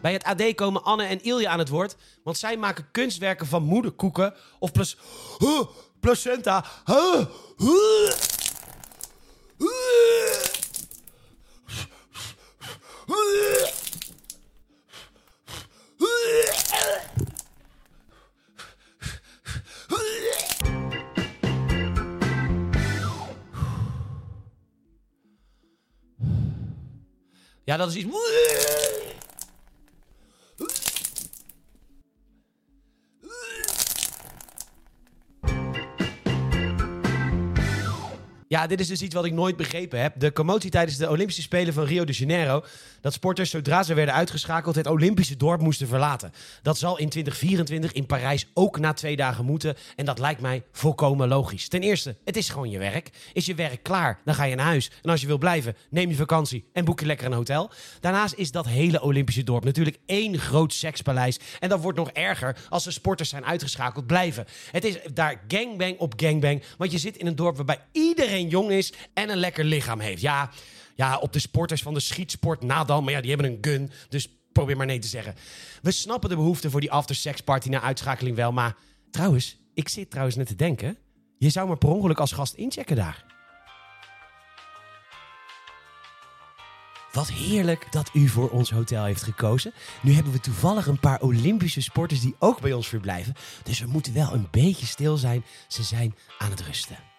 Bij 0.02 0.14
het 0.14 0.24
AD 0.24 0.56
komen 0.56 0.84
Anne 0.84 1.04
en 1.04 1.22
Ilja 1.24 1.50
aan 1.50 1.60
het 1.60 1.70
woord, 1.70 1.96
want 2.24 2.38
zij 2.38 2.58
maken 2.58 2.88
kunstwerken 2.92 3.48
van 3.48 3.64
moederkoeken 3.64 4.34
of 4.60 4.72
plus, 4.72 4.98
placenta. 6.00 6.66
Ja, 27.64 27.78
dat 27.78 27.90
is 27.90 27.96
iets. 27.96 28.08
Ja, 38.52 38.68
dit 38.68 38.80
is 38.80 38.88
dus 38.88 39.02
iets 39.02 39.16
wat 39.16 39.26
ik 39.26 39.34
nooit 39.34 39.58
begrepen 39.58 40.02
heb. 40.02 40.14
De 40.20 40.34
commotie 40.34 40.70
tijdens 40.70 40.98
de 40.98 41.10
Olympische 41.10 41.42
Spelen 41.42 41.74
van 41.74 41.84
Rio 41.84 42.06
de 42.06 42.12
Janeiro. 42.12 42.64
Dat 43.02 43.14
sporters, 43.14 43.50
zodra 43.50 43.84
ze 43.84 43.94
werden 43.94 44.14
uitgeschakeld, 44.14 44.76
het 44.76 44.88
Olympische 44.88 45.38
dorp 45.38 45.62
moesten 45.62 45.88
verlaten. 45.88 46.32
Dat 46.62 46.78
zal 46.78 46.98
in 46.98 47.10
2024 47.10 47.92
in 47.92 48.06
Parijs 48.06 48.48
ook 48.54 48.80
na 48.80 48.94
twee 48.94 49.16
dagen 49.16 49.46
moeten. 49.46 49.76
En 49.96 50.06
dat 50.06 50.20
lijkt 50.20 50.42
mij 50.42 50.64
volkomen 50.72 51.28
logisch. 51.28 51.68
Ten 51.68 51.82
eerste, 51.82 52.16
het 52.26 52.38
is 52.38 52.50
gewoon 52.50 52.70
je 52.70 52.78
werk. 52.78 53.10
Is 53.34 53.46
je 53.46 53.56
werk 53.56 53.84
klaar, 53.84 54.20
dan 54.26 54.36
ga 54.36 54.44
je 54.44 54.56
naar 54.56 54.66
huis. 54.66 54.92
En 55.02 55.10
als 55.10 55.22
je 55.22 55.28
wil 55.28 55.38
blijven, 55.38 55.76
neem 55.90 56.10
je 56.10 56.16
vakantie 56.16 56.70
en 56.74 56.86
boek 56.86 57.00
je 57.00 57.06
lekker 57.06 57.26
een 57.26 57.34
hotel. 57.34 57.72
Daarnaast 58.00 58.34
is 58.34 58.52
dat 58.52 58.68
hele 58.68 59.02
Olympische 59.02 59.44
dorp 59.44 59.64
natuurlijk 59.64 59.98
één 60.06 60.40
groot 60.40 60.74
sekspaleis. 60.74 61.40
En 61.60 61.70
dat 61.70 61.82
wordt 61.82 61.98
nog 61.98 62.10
erger 62.10 62.58
als 62.70 62.84
de 62.84 62.92
sporters 62.92 63.30
zijn 63.30 63.46
uitgeschakeld 63.46 64.08
blijven. 64.08 64.46
Het 64.72 64.84
is 64.86 64.98
daar 65.14 65.42
gangbang 65.48 65.98
op 65.98 66.14
gangbang. 66.18 66.64
Want 66.78 66.92
je 66.92 66.98
zit 66.98 67.18
in 67.18 67.28
een 67.28 67.36
dorp 67.36 67.56
waarbij 67.56 67.80
iedereen 67.92 68.40
jong 68.48 68.72
is 68.72 68.94
en 69.14 69.30
een 69.30 69.38
lekker 69.38 69.64
lichaam 69.64 70.00
heeft. 70.00 70.22
Ja, 70.22 70.50
Ja, 70.96 71.18
op 71.18 71.34
de 71.34 71.40
sporters 71.40 71.82
van 71.82 71.94
de 71.94 72.00
schietsport 72.00 72.64
na 72.64 72.84
dan. 72.84 73.04
Maar 73.04 73.14
ja, 73.14 73.22
die 73.22 73.30
hebben 73.30 73.52
een 73.52 73.58
gun. 73.62 73.92
Dus 74.10 74.30
probeer 74.52 74.78
maar 74.78 74.86
nee 74.86 75.00
te 75.00 75.08
zeggen. 75.08 75.36
We 75.82 75.92
snappen 75.92 76.30
de 76.30 76.36
behoefte 76.36 76.70
voor 76.70 76.80
die 76.82 76.92
after-sex 76.92 77.42
party 77.42 77.70
na 77.70 77.82
uitschakeling 77.82 78.36
wel. 78.36 78.52
Maar 78.52 78.76
trouwens, 79.12 79.58
ik 79.74 79.90
zit 79.90 80.10
trouwens 80.10 80.36
net 80.38 80.48
te 80.48 80.56
denken. 80.56 80.98
Je 81.38 81.50
zou 81.50 81.68
maar 81.68 81.78
per 81.78 81.90
ongeluk 81.90 82.20
als 82.20 82.32
gast 82.32 82.54
inchecken 82.54 82.96
daar. 82.96 83.26
Wat 87.12 87.32
heerlijk 87.32 87.88
dat 87.92 88.10
u 88.14 88.28
voor 88.28 88.50
ons 88.50 88.72
hotel 88.72 89.04
heeft 89.04 89.24
gekozen. 89.24 89.74
Nu 90.02 90.12
hebben 90.12 90.34
we 90.34 90.40
toevallig 90.40 90.88
een 90.88 91.00
paar 91.00 91.22
Olympische 91.22 91.82
sporters 91.82 92.22
die 92.22 92.36
ook 92.40 92.62
bij 92.62 92.74
ons 92.74 92.88
verblijven. 92.88 93.34
Dus 93.64 93.80
we 93.80 93.88
moeten 93.88 94.14
wel 94.14 94.34
een 94.34 94.48
beetje 94.52 94.86
stil 94.86 95.18
zijn. 95.18 95.46
Ze 95.68 95.84
zijn 95.84 96.16
aan 96.38 96.50
het 96.50 96.62
rusten. 96.62 97.11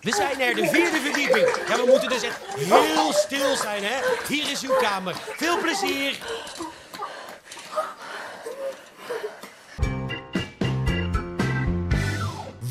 We 0.00 0.14
zijn 0.14 0.40
er, 0.40 0.54
de 0.54 0.66
vierde 0.66 1.00
verdieping. 1.00 1.68
Ja, 1.68 1.76
we 1.76 1.84
moeten 1.86 2.08
dus 2.08 2.22
echt 2.22 2.38
heel 2.54 3.12
stil 3.12 3.56
zijn, 3.56 3.82
hè? 3.84 4.00
Hier 4.28 4.50
is 4.50 4.62
uw 4.62 4.74
kamer. 4.74 5.14
Veel 5.14 5.58
plezier. 5.60 6.18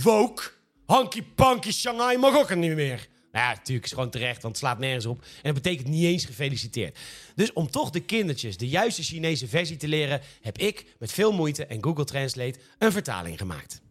Woke. 0.04 0.44
Hanky 0.86 1.24
Panky 1.36 1.72
Shanghai 1.72 2.18
mag 2.18 2.38
ook 2.38 2.56
niet 2.56 2.76
meer. 2.76 3.08
Nou 3.32 3.46
ja, 3.46 3.54
natuurlijk 3.54 3.86
is 3.86 3.92
gewoon 3.92 4.10
terecht, 4.10 4.42
want 4.42 4.56
het 4.56 4.64
slaat 4.64 4.80
nergens 4.80 5.06
op. 5.06 5.22
En 5.22 5.54
dat 5.54 5.64
betekent 5.64 5.88
niet 5.88 6.04
eens 6.04 6.26
gefeliciteerd. 6.26 6.98
Dus 7.36 7.54
om 7.54 7.72
toch 7.72 7.90
de 7.90 8.00
kindertjes 8.00 8.58
de 8.58 8.68
juiste 8.68 9.04
Chinese 9.04 9.48
versie 9.48 9.78
te 9.78 9.88
leren, 9.88 10.22
heb 10.42 10.58
ik 10.58 10.86
met 11.00 11.12
veel 11.12 11.32
moeite 11.32 11.66
en 11.66 11.84
Google 11.84 12.06
Translate 12.06 12.60
een 12.78 12.92
vertaling 12.92 13.38
gemaakt. 13.38 13.82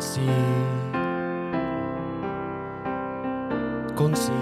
Konsi. 0.00 0.20
Konsi. 3.94 4.32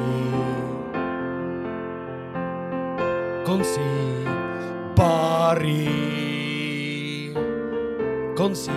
Konsi. 3.45 3.81
Bari. 4.95 5.89
Konsi. 8.35 8.71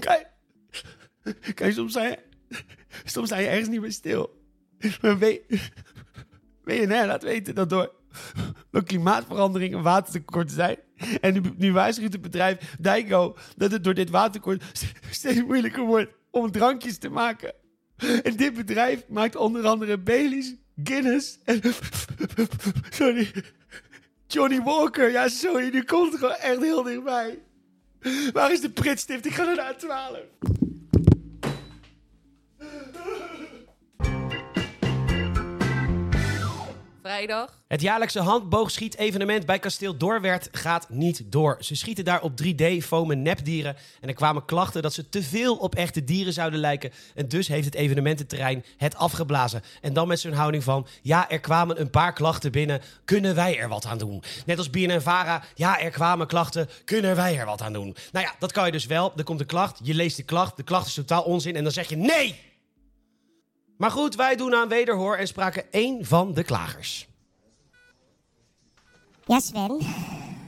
Kijk. 0.00 1.72
Soms 1.72 1.92
zijn, 1.92 2.10
je, 2.10 2.18
soms 3.04 3.28
zijn 3.28 3.42
je 3.42 3.48
ergens 3.48 3.68
niet 3.68 3.80
meer 3.80 3.92
stil. 3.92 4.42
Maar 5.00 5.18
weet, 5.18 5.70
WNR 6.64 7.06
laat 7.06 7.22
weten 7.22 7.54
dat 7.54 7.70
door, 7.70 7.94
door 8.76 8.84
klimaatverandering 8.84 9.74
een 9.74 9.82
watertekort 9.82 10.50
zijn. 10.50 10.76
En 11.20 11.32
nu, 11.32 11.40
nu 11.56 11.72
waarschuwt 11.72 12.12
het 12.12 12.22
bedrijf 12.22 12.76
Daiko 12.78 13.36
dat 13.56 13.70
het 13.70 13.84
door 13.84 13.94
dit 13.94 14.10
watertekort 14.10 14.62
steeds 15.10 15.42
moeilijker 15.42 15.82
wordt 15.82 16.12
om 16.30 16.52
drankjes 16.52 16.98
te 16.98 17.08
maken. 17.08 17.54
En 18.22 18.36
dit 18.36 18.54
bedrijf 18.54 19.04
maakt 19.08 19.36
onder 19.36 19.66
andere 19.66 19.98
Baileys, 19.98 20.54
Guinness 20.84 21.38
en... 21.44 21.60
Sorry. 22.90 23.30
Johnny 24.26 24.62
Walker. 24.62 25.10
Ja, 25.10 25.28
sorry, 25.28 25.70
nu 25.72 25.82
komt 25.82 26.10
het 26.10 26.20
gewoon 26.20 26.34
echt 26.34 26.60
heel 26.60 26.82
dichtbij. 26.82 27.38
Waar 28.32 28.52
is 28.52 28.60
de 28.60 28.70
pritstift? 28.70 29.26
Ik 29.26 29.32
ga 29.32 29.44
naar 29.44 29.54
de 29.54 29.74
A12. 29.74 30.46
Vrijdag. 37.06 37.58
Het 37.68 37.80
jaarlijkse 37.80 38.20
handboogschiet-evenement 38.20 39.46
bij 39.46 39.58
Kasteel 39.58 39.96
Doorwerth 39.96 40.48
gaat 40.52 40.90
niet 40.90 41.22
door. 41.26 41.56
Ze 41.60 41.74
schieten 41.74 42.04
daar 42.04 42.22
op 42.22 42.32
3D-fomen 42.42 43.22
nepdieren. 43.22 43.76
En 44.00 44.08
er 44.08 44.14
kwamen 44.14 44.44
klachten 44.44 44.82
dat 44.82 44.92
ze 44.92 45.08
te 45.08 45.22
veel 45.22 45.56
op 45.56 45.74
echte 45.74 46.04
dieren 46.04 46.32
zouden 46.32 46.60
lijken. 46.60 46.92
En 47.14 47.28
dus 47.28 47.48
heeft 47.48 47.64
het 47.64 47.74
evenemententerrein 47.74 48.64
het 48.76 48.96
afgeblazen. 48.96 49.62
En 49.80 49.92
dan 49.92 50.08
met 50.08 50.20
zo'n 50.20 50.32
houding 50.32 50.64
van... 50.64 50.86
ja, 51.02 51.30
er 51.30 51.40
kwamen 51.40 51.80
een 51.80 51.90
paar 51.90 52.12
klachten 52.12 52.52
binnen. 52.52 52.80
Kunnen 53.04 53.34
wij 53.34 53.58
er 53.58 53.68
wat 53.68 53.86
aan 53.86 53.98
doen? 53.98 54.22
Net 54.46 54.58
als 54.58 54.70
BNN 54.70 55.00
Vara. 55.00 55.42
Ja, 55.54 55.80
er 55.80 55.90
kwamen 55.90 56.26
klachten. 56.26 56.68
Kunnen 56.84 57.16
wij 57.16 57.38
er 57.38 57.46
wat 57.46 57.62
aan 57.62 57.72
doen? 57.72 57.96
Nou 58.12 58.26
ja, 58.26 58.34
dat 58.38 58.52
kan 58.52 58.66
je 58.66 58.72
dus 58.72 58.86
wel. 58.86 59.12
Er 59.16 59.24
komt 59.24 59.40
een 59.40 59.46
klacht. 59.46 59.80
Je 59.82 59.94
leest 59.94 60.16
de 60.16 60.22
klacht. 60.22 60.56
De 60.56 60.62
klacht 60.62 60.86
is 60.86 60.94
totaal 60.94 61.22
onzin. 61.22 61.56
En 61.56 61.62
dan 61.62 61.72
zeg 61.72 61.88
je 61.88 61.96
nee! 61.96 62.54
Maar 63.76 63.90
goed, 63.90 64.14
wij 64.14 64.36
doen 64.36 64.54
aan 64.54 64.68
wederhoor 64.68 65.16
en 65.16 65.26
spraken 65.26 65.72
één 65.72 66.04
van 66.04 66.34
de 66.34 66.42
klagers. 66.42 67.08
Ja, 69.26 69.40
Sven, 69.40 69.78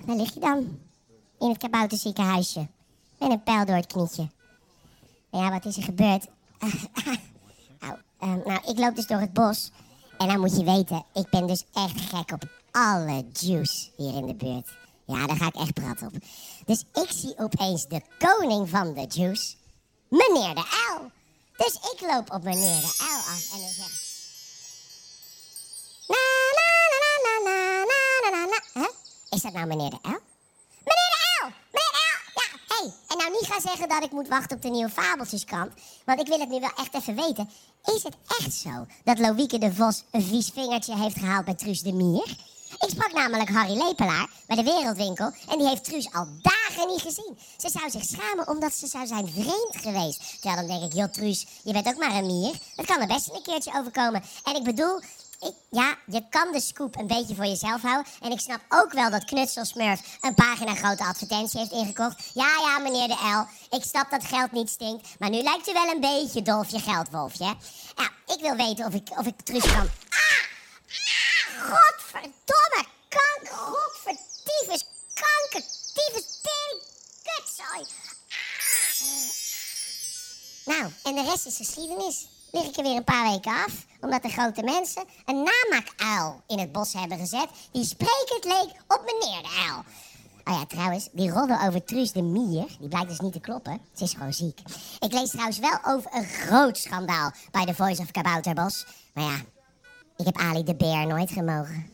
daar 0.07 0.17
lig 0.17 0.35
je 0.35 0.41
dan. 0.41 0.79
In 1.39 1.49
het 1.49 1.59
kabouterziekenhuisje. 1.59 2.67
Met 3.19 3.31
een 3.31 3.43
pijl 3.43 3.65
door 3.65 3.77
het 3.77 3.87
knietje. 3.87 4.29
Nou 5.31 5.45
ja, 5.45 5.51
wat 5.51 5.65
is 5.65 5.77
er 5.77 5.83
gebeurd? 5.83 6.27
nou, 7.81 7.97
ehm, 8.19 8.39
nou, 8.45 8.61
ik 8.67 8.79
loop 8.79 8.97
dus 8.97 9.07
door 9.07 9.21
het 9.21 9.33
bos. 9.33 9.71
En 10.19 10.27
dan 10.27 10.41
moet 10.41 10.57
je 10.57 10.65
weten, 10.65 11.05
ik 11.15 11.31
ben 11.31 11.47
dus 11.47 11.65
echt 11.73 12.01
gek 12.01 12.33
op 12.33 12.51
alle 12.71 13.25
juice 13.33 13.91
hier 13.97 14.15
in 14.15 14.27
de 14.27 14.35
buurt. 14.35 14.69
Ja, 15.05 15.27
daar 15.27 15.37
ga 15.37 15.47
ik 15.47 15.55
echt 15.55 15.73
prat 15.73 16.03
op. 16.03 16.13
Dus 16.65 16.85
ik 16.93 17.09
zie 17.09 17.39
opeens 17.39 17.87
de 17.87 18.03
koning 18.19 18.69
van 18.69 18.95
de 18.95 19.07
juice, 19.09 19.55
meneer 20.09 20.55
de 20.55 20.89
uil. 20.89 21.11
Dus 21.59 21.75
ik 21.93 22.01
loop 22.01 22.33
op 22.33 22.43
meneer 22.43 22.81
de 22.81 22.95
uil 22.99 23.19
af 23.19 23.53
en 23.53 23.61
dan 23.61 23.75
zeg. 23.81 23.93
Na, 26.07 26.25
na, 26.59 26.71
na, 26.93 27.11
na, 27.25 27.35
na, 27.47 27.85
na, 27.85 28.31
na, 28.31 28.47
na, 28.47 28.81
na. 28.81 28.91
Is 29.31 29.43
dat 29.43 29.53
nou 29.53 29.67
meneer 29.67 29.91
de 29.91 29.99
uil? 30.03 30.21
Meneer 30.85 31.11
de 31.15 31.21
uil! 31.41 31.53
Meneer 31.73 31.93
de 31.93 32.03
uil! 32.09 32.21
Ja, 32.35 32.75
hé. 32.75 32.83
Hey, 32.83 32.93
en 33.09 33.17
nou 33.17 33.31
niet 33.31 33.51
gaan 33.51 33.61
zeggen 33.61 33.89
dat 33.89 34.03
ik 34.03 34.11
moet 34.11 34.29
wachten 34.29 34.57
op 34.57 34.63
de 34.63 34.69
nieuwe 34.69 34.91
Fabeltjeskrant. 34.91 35.73
Want 36.05 36.21
ik 36.21 36.27
wil 36.27 36.41
het 36.41 36.49
nu 36.49 36.61
wel 36.61 36.73
echt 36.77 36.95
even 36.95 37.15
weten. 37.15 37.51
Is 37.85 38.03
het 38.03 38.17
echt 38.39 38.55
zo 38.55 38.87
dat 39.05 39.19
Loïke 39.19 39.59
de 39.59 39.75
Vos 39.75 40.03
een 40.11 40.23
vies 40.23 40.51
vingertje 40.55 40.97
heeft 40.97 41.19
gehaald 41.19 41.45
bij 41.45 41.55
Truus 41.55 41.83
de 41.83 41.93
Mier? 41.93 42.37
Ik 42.71 42.89
sprak 42.91 43.13
namelijk 43.13 43.51
Harry 43.51 43.83
Lepelaar 43.83 44.31
bij 44.47 44.57
de 44.57 44.63
Wereldwinkel 44.63 45.33
en 45.49 45.59
die 45.59 45.69
heeft 45.69 45.85
Truus 45.85 46.13
al 46.13 46.27
dagen 46.43 46.89
niet 46.89 47.01
gezien. 47.01 47.39
Ze 47.57 47.69
zou 47.69 47.91
zich 47.91 48.05
schamen 48.05 48.49
omdat 48.49 48.75
ze 48.75 48.87
zou 48.87 49.07
zijn 49.07 49.29
vreemd 49.29 49.77
geweest. 49.77 50.41
Terwijl 50.41 50.67
dan 50.67 50.79
denk 50.79 50.93
ik, 50.93 50.99
joh 50.99 51.13
Truus, 51.13 51.47
je 51.63 51.73
bent 51.73 51.87
ook 51.87 51.97
maar 51.97 52.15
een 52.15 52.27
mier. 52.27 52.55
Dat 52.77 52.87
kan 52.87 53.01
er 53.01 53.07
best 53.07 53.29
een 53.29 53.43
keertje 53.43 53.73
overkomen. 53.75 54.23
En 54.45 54.57
ik 54.57 54.65
bedoel, 54.65 55.01
ik, 55.41 55.53
ja, 55.71 55.97
je 56.07 56.29
kan 56.31 56.53
de 56.53 56.61
scoop 56.61 56.99
een 56.99 57.07
beetje 57.07 57.35
voor 57.35 57.47
jezelf 57.47 57.83
houden. 57.83 58.13
En 58.21 58.31
ik 58.31 58.41
snap 58.41 58.61
ook 58.69 58.93
wel 58.93 59.11
dat 59.11 59.25
Knutselsmurf 59.25 60.19
een 60.21 60.35
pagina 60.35 60.75
grote 60.75 61.05
advertentie 61.05 61.59
heeft 61.59 61.73
ingekocht. 61.73 62.31
Ja, 62.35 62.51
ja, 62.61 62.79
meneer 62.79 63.09
de 63.09 63.15
L. 63.15 63.75
Ik 63.77 63.83
snap 63.85 64.11
dat 64.11 64.25
geld 64.25 64.53
niet 64.53 64.71
stinkt. 64.71 65.09
Maar 65.19 65.31
nu 65.31 65.43
lijkt 65.43 65.69
u 65.69 65.73
wel 65.73 65.89
een 65.89 66.01
beetje 66.01 66.43
dolfje 66.43 66.79
geldwolfje. 66.79 67.55
Ja, 67.97 68.35
ik 68.35 68.41
wil 68.41 68.57
weten 68.57 68.87
of 68.87 68.95
ik, 68.95 69.09
of 69.17 69.27
ik 69.27 69.41
Truus 69.41 69.73
kan... 69.73 69.89
Ah! 70.11 70.58
Godverdomme! 71.59 72.83
Kank, 73.09 73.49
godvertiefes, 73.49 74.85
kanker, 75.15 75.63
tyfus, 75.95 76.41
tering, 76.43 76.81
kutzooi. 77.23 77.85
Nou, 80.65 80.93
en 81.05 81.15
de 81.15 81.31
rest 81.31 81.47
is 81.47 81.57
geschiedenis. 81.57 82.29
Lig 82.53 82.65
ik 82.65 82.77
er 82.77 82.83
weer 82.83 82.97
een 82.97 83.05
paar 83.05 83.31
weken 83.31 83.53
af, 83.53 83.73
omdat 84.01 84.23
de 84.23 84.29
grote 84.29 84.63
mensen 84.63 85.05
een 85.27 85.43
namaakuil 85.43 86.43
in 86.47 86.59
het 86.59 86.73
bos 86.73 86.93
hebben 86.93 87.19
gezet 87.19 87.49
die 87.73 87.85
sprekend 87.85 88.45
leek 88.45 88.71
op 88.87 89.03
meneer 89.05 89.43
de 89.43 89.65
uil. 89.69 89.85
Oh 90.45 90.55
ja, 90.55 90.67
trouwens, 90.67 91.09
die 91.13 91.31
roddel 91.31 91.61
over 91.61 91.85
Truus 91.85 92.13
de 92.13 92.23
Mier, 92.23 92.67
die 92.79 92.89
blijkt 92.89 93.09
dus 93.09 93.21
niet 93.21 93.33
te 93.33 93.41
kloppen. 93.41 93.81
Ze 93.95 94.05
is 94.05 94.13
gewoon 94.13 94.33
ziek. 94.33 94.61
Ik 95.01 95.13
lees 95.13 95.31
trouwens 95.31 95.59
wel 95.59 95.79
over 95.85 96.11
een 96.15 96.25
groot 96.25 96.79
schandaal 96.79 97.33
bij 97.51 97.65
The 97.65 97.75
Voice 97.75 98.03
of 98.03 98.11
Kabouterbos. 98.11 98.87
Maar 99.15 99.25
ja, 99.25 99.41
ik 100.19 100.25
heb 100.25 100.37
Ali 100.37 100.63
de 100.63 100.75
Beer 100.75 101.07
nooit 101.07 101.31
gemogen. 101.31 101.87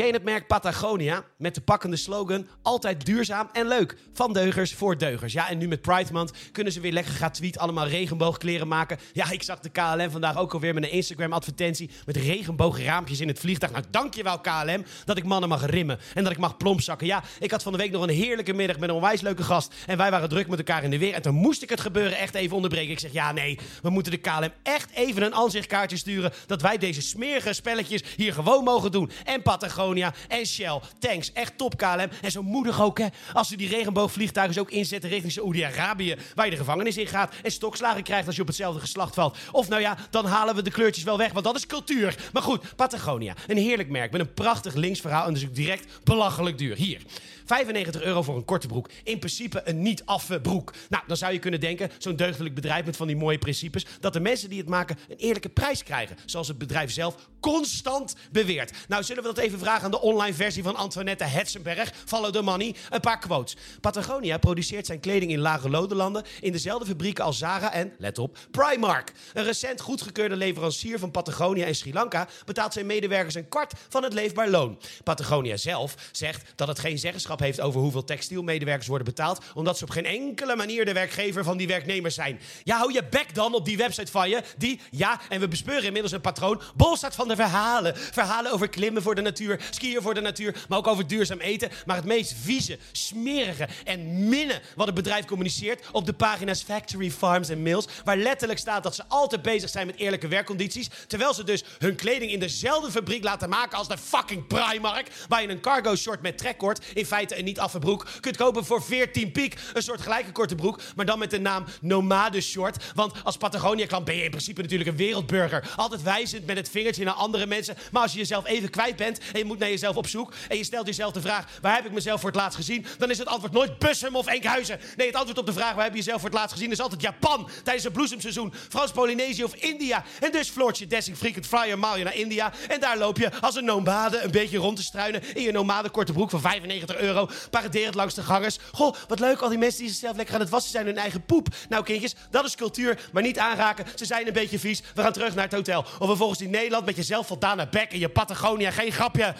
Ken 0.00 0.12
het 0.12 0.24
merk 0.24 0.46
Patagonia? 0.46 1.24
Met 1.36 1.54
de 1.54 1.60
pakkende 1.60 1.96
slogan: 1.96 2.46
altijd 2.62 3.06
duurzaam 3.06 3.48
en 3.52 3.68
leuk. 3.68 3.96
Van 4.12 4.32
deugers 4.32 4.74
voor 4.74 4.98
deugers. 4.98 5.32
Ja, 5.32 5.48
en 5.48 5.58
nu 5.58 5.68
met 5.68 5.80
Pride 5.80 6.12
Month 6.12 6.32
kunnen 6.52 6.72
ze 6.72 6.80
weer 6.80 6.92
lekker 6.92 7.12
gaan 7.12 7.30
tweet 7.30 7.58
allemaal 7.58 7.86
regenboogkleren 7.86 8.68
maken. 8.68 8.98
Ja, 9.12 9.30
ik 9.30 9.42
zag 9.42 9.60
de 9.60 9.68
KLM 9.68 10.10
vandaag 10.10 10.36
ook 10.36 10.52
alweer 10.52 10.74
met 10.74 10.82
een 10.82 10.90
Instagram-advertentie 10.90 11.90
met 12.06 12.16
regenboograampjes 12.16 13.20
in 13.20 13.28
het 13.28 13.38
vliegtuig. 13.38 13.72
Nou, 13.72 13.84
dankjewel 13.90 14.40
KLM 14.40 14.84
dat 15.04 15.16
ik 15.16 15.24
mannen 15.24 15.48
mag 15.48 15.66
rimmen 15.66 15.98
en 16.14 16.22
dat 16.22 16.32
ik 16.32 16.38
mag 16.38 16.56
plompzakken. 16.56 17.06
Ja, 17.06 17.22
ik 17.38 17.50
had 17.50 17.62
van 17.62 17.72
de 17.72 17.78
week 17.78 17.90
nog 17.90 18.02
een 18.02 18.08
heerlijke 18.08 18.52
middag 18.52 18.78
met 18.78 18.88
een 18.88 18.94
onwijs 18.94 19.20
leuke 19.20 19.42
gast 19.42 19.74
en 19.86 19.96
wij 19.96 20.10
waren 20.10 20.28
druk 20.28 20.48
met 20.48 20.58
elkaar 20.58 20.84
in 20.84 20.90
de 20.90 20.98
weer. 20.98 21.14
En 21.14 21.22
toen 21.22 21.34
moest 21.34 21.62
ik 21.62 21.70
het 21.70 21.80
gebeuren 21.80 22.18
echt 22.18 22.34
even 22.34 22.56
onderbreken. 22.56 22.90
Ik 22.90 22.98
zeg, 22.98 23.12
ja, 23.12 23.32
nee, 23.32 23.58
we 23.82 23.90
moeten 23.90 24.12
de 24.12 24.18
KLM 24.18 24.52
echt 24.62 24.90
even 24.90 25.22
een 25.22 25.34
aanzichtkaartje 25.34 25.96
sturen 25.96 26.32
dat 26.46 26.62
wij 26.62 26.78
deze 26.78 27.02
smerige 27.02 27.52
spelletjes 27.52 28.02
hier 28.16 28.32
gewoon 28.32 28.64
mogen 28.64 28.92
doen. 28.92 29.10
En 29.24 29.42
Patagonia 29.42 29.88
En 30.28 30.46
Shell. 30.46 30.80
Thanks, 30.98 31.32
echt 31.32 31.58
top 31.58 31.76
KLM. 31.76 32.08
En 32.22 32.30
zo 32.30 32.42
moedig 32.42 32.82
ook, 32.82 32.98
hè. 32.98 33.06
Als 33.32 33.48
ze 33.48 33.56
die 33.56 33.68
regenboogvliegtuigen 33.68 34.60
ook 34.60 34.70
inzetten 34.70 35.10
richting 35.10 35.32
Saoedi-Arabië... 35.32 36.16
waar 36.34 36.44
je 36.44 36.50
de 36.50 36.56
gevangenis 36.56 36.96
in 36.96 37.06
gaat 37.06 37.34
en 37.42 37.52
stokslagen 37.52 38.02
krijgt 38.02 38.26
als 38.26 38.36
je 38.36 38.42
op 38.42 38.48
hetzelfde 38.48 38.80
geslacht 38.80 39.14
valt. 39.14 39.38
Of 39.52 39.68
nou 39.68 39.80
ja, 39.80 39.96
dan 40.10 40.26
halen 40.26 40.54
we 40.54 40.62
de 40.62 40.70
kleurtjes 40.70 41.04
wel 41.04 41.18
weg, 41.18 41.32
want 41.32 41.44
dat 41.44 41.56
is 41.56 41.66
cultuur. 41.66 42.16
Maar 42.32 42.42
goed, 42.42 42.76
Patagonia, 42.76 43.34
een 43.46 43.56
heerlijk 43.56 43.88
merk 43.88 44.12
met 44.12 44.20
een 44.20 44.34
prachtig 44.34 44.74
linksverhaal... 44.74 45.26
en 45.26 45.34
dus 45.34 45.44
ook 45.44 45.54
direct 45.54 46.04
belachelijk 46.04 46.58
duur. 46.58 46.76
Hier, 46.76 47.02
95 47.44 48.02
euro 48.02 48.22
voor 48.22 48.36
een 48.36 48.44
korte 48.44 48.66
broek. 48.66 48.90
In 49.04 49.18
principe 49.18 49.62
een 49.64 49.82
niet 49.82 50.02
affe 50.04 50.40
broek. 50.40 50.72
Nou, 50.88 51.04
dan 51.06 51.16
zou 51.16 51.32
je 51.32 51.38
kunnen 51.38 51.60
denken, 51.60 51.90
zo'n 51.98 52.16
deugdelijk 52.16 52.54
bedrijf 52.54 52.84
met 52.84 52.96
van 52.96 53.06
die 53.06 53.16
mooie 53.16 53.38
principes... 53.38 53.86
dat 54.00 54.12
de 54.12 54.20
mensen 54.20 54.48
die 54.48 54.58
het 54.58 54.68
maken 54.68 54.98
een 55.08 55.16
eerlijke 55.16 55.48
prijs 55.48 55.82
krijgen. 55.82 56.16
Zoals 56.24 56.48
het 56.48 56.58
bedrijf 56.58 56.90
zelf 56.90 57.14
constant 57.40 58.16
beweert. 58.32 58.72
Nou, 58.88 59.02
zullen 59.02 59.22
we 59.22 59.28
dat 59.28 59.38
even 59.38 59.58
vragen 59.58 59.79
aan 59.82 59.90
de 59.90 60.00
online 60.00 60.34
versie 60.34 60.62
van 60.62 60.76
Antoinette 60.76 61.24
Hetzenberg. 61.24 61.92
Follow 62.04 62.32
the 62.32 62.42
money. 62.42 62.74
Een 62.90 63.00
paar 63.00 63.18
quotes. 63.18 63.56
Patagonia 63.80 64.38
produceert 64.38 64.86
zijn 64.86 65.00
kleding 65.00 65.30
in 65.30 65.38
lage 65.38 65.70
lodenlanden... 65.70 66.24
in 66.40 66.52
dezelfde 66.52 66.86
fabrieken 66.86 67.24
als 67.24 67.38
Zara 67.38 67.72
en, 67.72 67.92
let 67.98 68.18
op, 68.18 68.38
Primark. 68.50 69.12
Een 69.32 69.44
recent 69.44 69.80
goedgekeurde 69.80 70.36
leverancier 70.36 70.98
van 70.98 71.10
Patagonia 71.10 71.66
en 71.66 71.74
Sri 71.74 71.92
Lanka... 71.92 72.28
betaalt 72.44 72.72
zijn 72.72 72.86
medewerkers 72.86 73.34
een 73.34 73.48
kwart 73.48 73.72
van 73.88 74.02
het 74.02 74.12
leefbaar 74.12 74.48
loon. 74.48 74.78
Patagonia 75.04 75.56
zelf 75.56 75.94
zegt 76.12 76.52
dat 76.56 76.68
het 76.68 76.78
geen 76.78 76.98
zeggenschap 76.98 77.40
heeft 77.40 77.60
over 77.60 77.80
hoeveel 77.80 78.04
textielmedewerkers 78.04 78.86
worden 78.88 79.06
betaald, 79.06 79.44
omdat 79.54 79.78
ze 79.78 79.84
op 79.84 79.90
geen 79.90 80.06
enkele 80.06 80.56
manier 80.56 80.84
de 80.84 80.92
werkgever 80.92 81.44
van 81.44 81.56
die 81.56 81.66
werknemers 81.66 82.14
zijn. 82.14 82.40
Ja, 82.64 82.76
hou 82.76 82.92
je 82.92 83.04
bek 83.10 83.34
dan 83.34 83.54
op 83.54 83.64
die 83.64 83.76
website 83.76 84.10
van 84.10 84.28
je, 84.28 84.42
die, 84.58 84.80
ja, 84.90 85.20
en 85.28 85.40
we 85.40 85.48
bespeuren 85.48 85.84
inmiddels 85.84 86.12
een 86.12 86.20
patroon, 86.20 86.60
bol 86.76 86.96
staat 86.96 87.14
van 87.14 87.28
de 87.28 87.36
verhalen. 87.36 87.96
Verhalen 87.96 88.52
over 88.52 88.68
klimmen 88.68 89.02
voor 89.02 89.14
de 89.14 89.20
natuur, 89.20 89.59
skiën 89.70 90.02
voor 90.02 90.14
de 90.14 90.20
natuur, 90.20 90.64
maar 90.68 90.78
ook 90.78 90.86
over 90.86 91.06
duurzaam 91.06 91.40
eten. 91.40 91.70
Maar 91.86 91.96
het 91.96 92.04
meest 92.04 92.34
vieze, 92.42 92.78
smerige 92.92 93.68
en 93.84 94.28
minnen 94.28 94.60
wat 94.76 94.86
het 94.86 94.94
bedrijf 94.94 95.24
communiceert 95.24 95.86
op 95.92 96.06
de 96.06 96.12
pagina's 96.12 96.62
Factory, 96.62 97.10
Farms 97.10 97.48
en 97.48 97.62
Mills, 97.62 97.86
waar 98.04 98.16
letterlijk 98.16 98.58
staat 98.60 98.82
dat 98.82 98.94
ze 98.94 99.04
altijd 99.08 99.42
bezig 99.42 99.70
zijn 99.70 99.86
met 99.86 99.96
eerlijke 99.96 100.28
werkcondities, 100.28 100.88
terwijl 101.06 101.34
ze 101.34 101.44
dus 101.44 101.64
hun 101.78 101.94
kleding 101.94 102.32
in 102.32 102.40
dezelfde 102.40 102.90
fabriek 102.90 103.24
laten 103.24 103.48
maken 103.48 103.78
als 103.78 103.88
de 103.88 103.98
fucking 103.98 104.46
Primark, 104.46 105.08
waar 105.28 105.42
je 105.42 105.48
een 105.48 105.60
cargo 105.60 105.96
short 105.96 106.22
met 106.22 106.38
trekkoord 106.38 106.84
in 106.94 107.06
feite 107.06 107.34
en 107.34 107.44
niet 107.44 107.58
affe 107.58 107.78
broek 107.78 108.06
kunt 108.20 108.36
kopen 108.36 108.64
voor 108.64 108.82
14 108.82 109.32
piek. 109.32 109.58
Een 109.72 109.82
soort 109.82 110.00
gelijke 110.00 110.32
korte 110.32 110.54
broek, 110.54 110.80
maar 110.96 111.06
dan 111.06 111.18
met 111.18 111.30
de 111.30 111.40
naam 111.40 111.64
Nomade 111.80 112.40
Short. 112.40 112.84
Want 112.94 113.12
als 113.24 113.36
Patagonia-klant 113.36 114.04
ben 114.04 114.16
je 114.16 114.24
in 114.24 114.30
principe 114.30 114.62
natuurlijk 114.62 114.90
een 114.90 114.96
wereldburger. 114.96 115.70
Altijd 115.76 116.02
wijzend 116.02 116.46
met 116.46 116.56
het 116.56 116.70
vingertje 116.70 117.04
naar 117.04 117.14
andere 117.14 117.46
mensen. 117.46 117.76
Maar 117.92 118.02
als 118.02 118.12
je 118.12 118.18
jezelf 118.18 118.46
even 118.46 118.70
kwijt 118.70 118.96
bent 118.96 119.18
moet 119.50 119.58
naar 119.58 119.68
jezelf 119.68 119.96
op 119.96 120.06
zoek... 120.06 120.32
en 120.48 120.56
je 120.56 120.64
stelt 120.64 120.86
jezelf 120.86 121.12
de 121.12 121.20
vraag, 121.20 121.46
waar 121.60 121.74
heb 121.74 121.84
ik 121.84 121.92
mezelf 121.92 122.20
voor 122.20 122.30
het 122.30 122.38
laatst 122.38 122.56
gezien? 122.56 122.86
Dan 122.98 123.10
is 123.10 123.18
het 123.18 123.28
antwoord 123.28 123.52
nooit 123.52 123.78
Bussum 123.78 124.16
of 124.16 124.26
Enkhuizen. 124.26 124.80
Nee, 124.96 125.06
het 125.06 125.16
antwoord 125.16 125.38
op 125.38 125.46
de 125.46 125.52
vraag, 125.52 125.74
waar 125.74 125.84
heb 125.84 125.92
je 125.92 125.98
jezelf 125.98 126.20
voor 126.20 126.30
het 126.30 126.38
laatst 126.38 126.52
gezien... 126.52 126.70
is 126.70 126.80
altijd 126.80 127.00
Japan 127.00 127.48
tijdens 127.62 127.84
het 127.84 127.92
bloesemseizoen. 127.92 128.52
Frans-Polynesië 128.68 129.44
of 129.44 129.54
India. 129.54 130.04
En 130.20 130.32
dus 130.32 130.48
Floortje 130.48 130.86
Dessing 130.86 131.16
Frequent 131.16 131.46
Flyer 131.46 131.78
maal 131.78 131.96
je 131.96 132.04
naar 132.04 132.16
India. 132.16 132.52
En 132.68 132.80
daar 132.80 132.98
loop 132.98 133.16
je 133.16 133.30
als 133.40 133.56
een 133.56 133.64
nomade 133.64 134.20
een 134.20 134.30
beetje 134.30 134.58
rond 134.58 134.76
te 134.76 134.82
struinen... 134.82 135.22
in 135.34 135.42
je 135.42 135.52
nomade 135.52 135.90
korte 135.90 136.12
broek 136.12 136.30
van 136.30 136.40
95 136.40 136.96
euro. 136.96 137.28
Paraderend 137.50 137.94
langs 137.94 138.14
de 138.14 138.22
gangers. 138.22 138.58
Goh, 138.72 138.94
wat 139.08 139.20
leuk, 139.20 139.40
al 139.40 139.48
die 139.48 139.58
mensen 139.58 139.80
die 139.80 139.88
zichzelf 139.88 140.16
lekker 140.16 140.34
aan 140.34 140.40
het 140.40 140.50
wassen 140.50 140.72
zijn 140.72 140.86
hun 140.86 140.98
eigen 140.98 141.24
poep. 141.24 141.48
Nou, 141.68 141.84
kindjes, 141.84 142.14
dat 142.30 142.44
is 142.44 142.54
cultuur, 142.54 143.08
maar 143.12 143.22
niet 143.22 143.38
aanraken. 143.38 143.86
Ze 143.94 144.04
zijn 144.04 144.26
een 144.26 144.32
beetje 144.32 144.58
vies. 144.58 144.82
We 144.94 145.02
gaan 145.02 145.12
terug 145.12 145.34
naar 145.34 145.44
het 145.44 145.54
hotel. 145.54 145.84
Of 145.98 146.06
vervolgens 146.06 146.40
in 146.40 146.50
Nederland 146.50 146.84
met 146.84 146.96
jezelf 146.96 147.26
voldane 147.26 147.68
bek 147.68 147.92
in 147.92 147.98
je 147.98 148.08
Patagonia. 148.08 148.70
Geen 148.70 148.92
grapje 148.92 149.34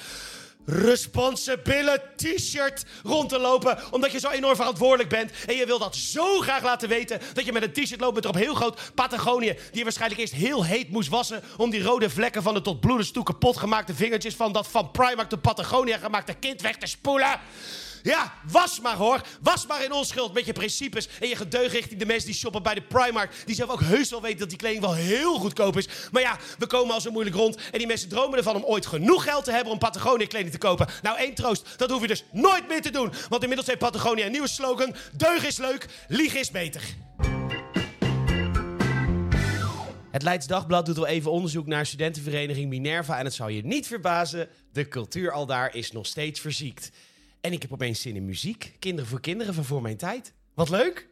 responsibility 0.65 2.35
t-shirt 2.35 2.85
rond 3.03 3.29
te 3.29 3.39
lopen. 3.39 3.79
Omdat 3.91 4.13
je 4.13 4.19
zo 4.19 4.29
enorm 4.29 4.57
verantwoordelijk 4.57 5.09
bent. 5.09 5.33
En 5.47 5.55
je 5.55 5.67
wil 5.67 5.79
dat 5.79 5.97
zo 5.97 6.41
graag 6.41 6.63
laten 6.63 6.89
weten. 6.89 7.21
Dat 7.33 7.45
je 7.45 7.53
met 7.53 7.63
een 7.63 7.73
t-shirt 7.73 8.01
loopt 8.01 8.15
met 8.15 8.25
erop 8.25 8.37
heel 8.37 8.55
groot 8.55 8.81
Patagonië. 8.95 9.53
Die 9.53 9.79
je 9.79 9.83
waarschijnlijk 9.83 10.21
eerst 10.21 10.33
heel 10.33 10.65
heet 10.65 10.91
moest 10.91 11.09
wassen. 11.09 11.43
Om 11.57 11.71
die 11.71 11.83
rode 11.83 12.11
vlekken 12.11 12.43
van 12.43 12.55
de 12.55 12.61
tot 12.61 12.81
bloedens 12.81 13.11
toe 13.11 13.25
kapot 13.25 13.57
gemaakte 13.57 13.95
vingertjes. 13.95 14.35
Van 14.35 14.53
dat 14.53 14.69
van 14.69 14.91
Primark 14.91 15.31
de 15.31 15.39
Patagonia 15.39 15.99
gemaakte 15.99 16.35
kind 16.35 16.61
weg 16.61 16.77
te 16.77 16.87
spoelen. 16.87 17.41
Ja, 18.03 18.33
was 18.51 18.81
maar 18.81 18.97
hoor. 18.97 19.21
Was 19.41 19.67
maar 19.67 19.85
in 19.85 19.93
onschuld 19.93 20.33
met 20.33 20.47
je 20.47 20.53
principes 20.53 21.09
en 21.21 21.29
je 21.29 21.37
gedeug 21.37 21.73
richting 21.73 21.99
de 21.99 22.07
mensen 22.07 22.27
die 22.27 22.35
shoppen 22.35 22.63
bij 22.63 22.75
de 22.75 22.83
Primark. 22.83 23.33
Die 23.47 23.55
zelf 23.55 23.71
ook 23.71 23.81
heus 23.81 24.11
wel 24.11 24.23
weten 24.23 24.39
dat 24.39 24.49
die 24.49 24.59
kleding 24.59 24.83
wel 24.83 24.95
heel 24.95 25.39
goedkoop 25.39 25.77
is. 25.77 25.89
Maar 26.13 26.23
ja, 26.23 26.39
we 26.59 26.67
komen 26.67 26.95
al 26.95 27.01
zo 27.01 27.11
moeilijk 27.11 27.37
rond. 27.37 27.57
En 27.57 27.79
die 27.79 27.87
mensen 27.87 28.09
dromen 28.09 28.39
ervan 28.39 28.57
om 28.57 28.65
ooit 28.65 28.87
genoeg 28.87 29.25
geld 29.25 29.45
te 29.45 29.53
hebben 29.53 29.73
om 29.73 29.79
Patagonia 29.79 30.27
kleding 30.27 30.53
te 30.53 30.59
kopen. 30.59 30.87
Nou, 31.03 31.19
één 31.19 31.35
troost, 31.35 31.65
dat 31.77 31.91
hoef 31.91 32.01
je 32.01 32.07
dus 32.07 32.25
nooit 32.33 32.69
meer 32.69 32.83
te 32.83 32.91
doen. 32.91 33.13
Want 33.29 33.43
inmiddels 33.43 33.69
heeft 33.69 33.79
Patagonia 33.79 34.25
een 34.25 34.33
nieuwe 34.33 34.49
slogan. 34.49 34.95
Deug 35.13 35.47
is 35.47 35.57
leuk, 35.57 35.87
lieg 36.09 36.35
is 36.35 36.51
beter. 36.51 36.83
Het 40.11 40.23
Leids 40.23 40.47
Dagblad 40.47 40.87
doet 40.87 40.97
wel 40.97 41.07
even 41.07 41.31
onderzoek 41.31 41.67
naar 41.67 41.87
studentenvereniging 41.87 42.69
Minerva. 42.69 43.19
En 43.19 43.25
het 43.25 43.35
zal 43.35 43.49
je 43.49 43.65
niet 43.65 43.87
verbazen, 43.87 44.49
de 44.73 44.89
cultuur 44.89 45.33
al 45.33 45.47
daar 45.47 45.75
is 45.75 45.93
nog 45.93 46.07
steeds 46.07 46.41
verziekt. 46.41 46.91
En 47.41 47.53
ik 47.53 47.63
heb 47.63 47.73
opeens 47.73 48.01
zin 48.01 48.17
in 48.17 48.25
muziek. 48.25 48.77
Kinderen 48.79 49.11
voor 49.11 49.21
kinderen 49.21 49.55
van 49.55 49.65
voor 49.65 49.83
mijn 49.83 49.97
tijd. 49.97 50.35
Wat 50.55 50.69
leuk! 50.69 51.09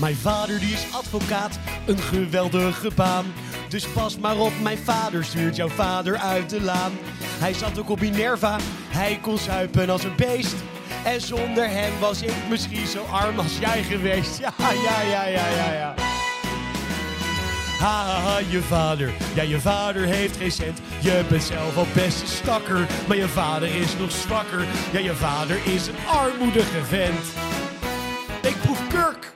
Mijn 0.00 0.16
vader 0.16 0.58
die 0.60 0.72
is 0.72 0.92
advocaat, 0.92 1.58
een 1.86 1.98
geweldige 1.98 2.90
baan. 2.94 3.26
Dus 3.68 3.86
pas 3.88 4.18
maar 4.18 4.38
op, 4.38 4.52
mijn 4.62 4.78
vader 4.78 5.24
stuurt 5.24 5.56
jouw 5.56 5.68
vader 5.68 6.16
uit 6.16 6.50
de 6.50 6.60
laan. 6.60 6.92
Hij 7.20 7.52
zat 7.52 7.78
ook 7.78 7.88
op 7.88 8.00
Minerva, 8.00 8.58
hij 8.88 9.18
kon 9.22 9.38
zuipen 9.38 9.90
als 9.90 10.04
een 10.04 10.16
beest. 10.16 10.56
En 11.04 11.20
zonder 11.20 11.68
hem 11.68 11.98
was 12.00 12.22
ik 12.22 12.34
misschien 12.48 12.86
zo 12.86 13.02
arm 13.04 13.38
als 13.38 13.58
jij 13.58 13.82
geweest. 13.82 14.38
Ja, 14.58 14.72
ja, 14.72 15.00
ja, 15.02 15.26
ja, 15.26 15.48
ja, 15.48 15.72
ja. 15.72 15.94
Ha, 17.78 18.38
je 18.50 18.62
vader. 18.62 19.12
Ja, 19.34 19.42
je 19.42 19.60
vader 19.60 20.04
heeft 20.04 20.36
geen 20.36 20.52
cent. 20.52 20.80
Je 21.00 21.24
bent 21.28 21.42
zelf 21.42 21.76
al 21.76 21.86
best 21.94 22.28
stakker. 22.28 22.86
Maar 23.08 23.16
je 23.16 23.28
vader 23.28 23.74
is 23.74 23.96
nog 23.98 24.10
zwakker. 24.10 24.66
Ja, 24.92 24.98
je 24.98 25.14
vader 25.14 25.56
is 25.64 25.86
een 25.86 26.06
armoedige 26.06 26.84
vent. 26.84 27.26
Ik 28.42 28.56
proef 28.60 28.86
kurk. 28.88 29.32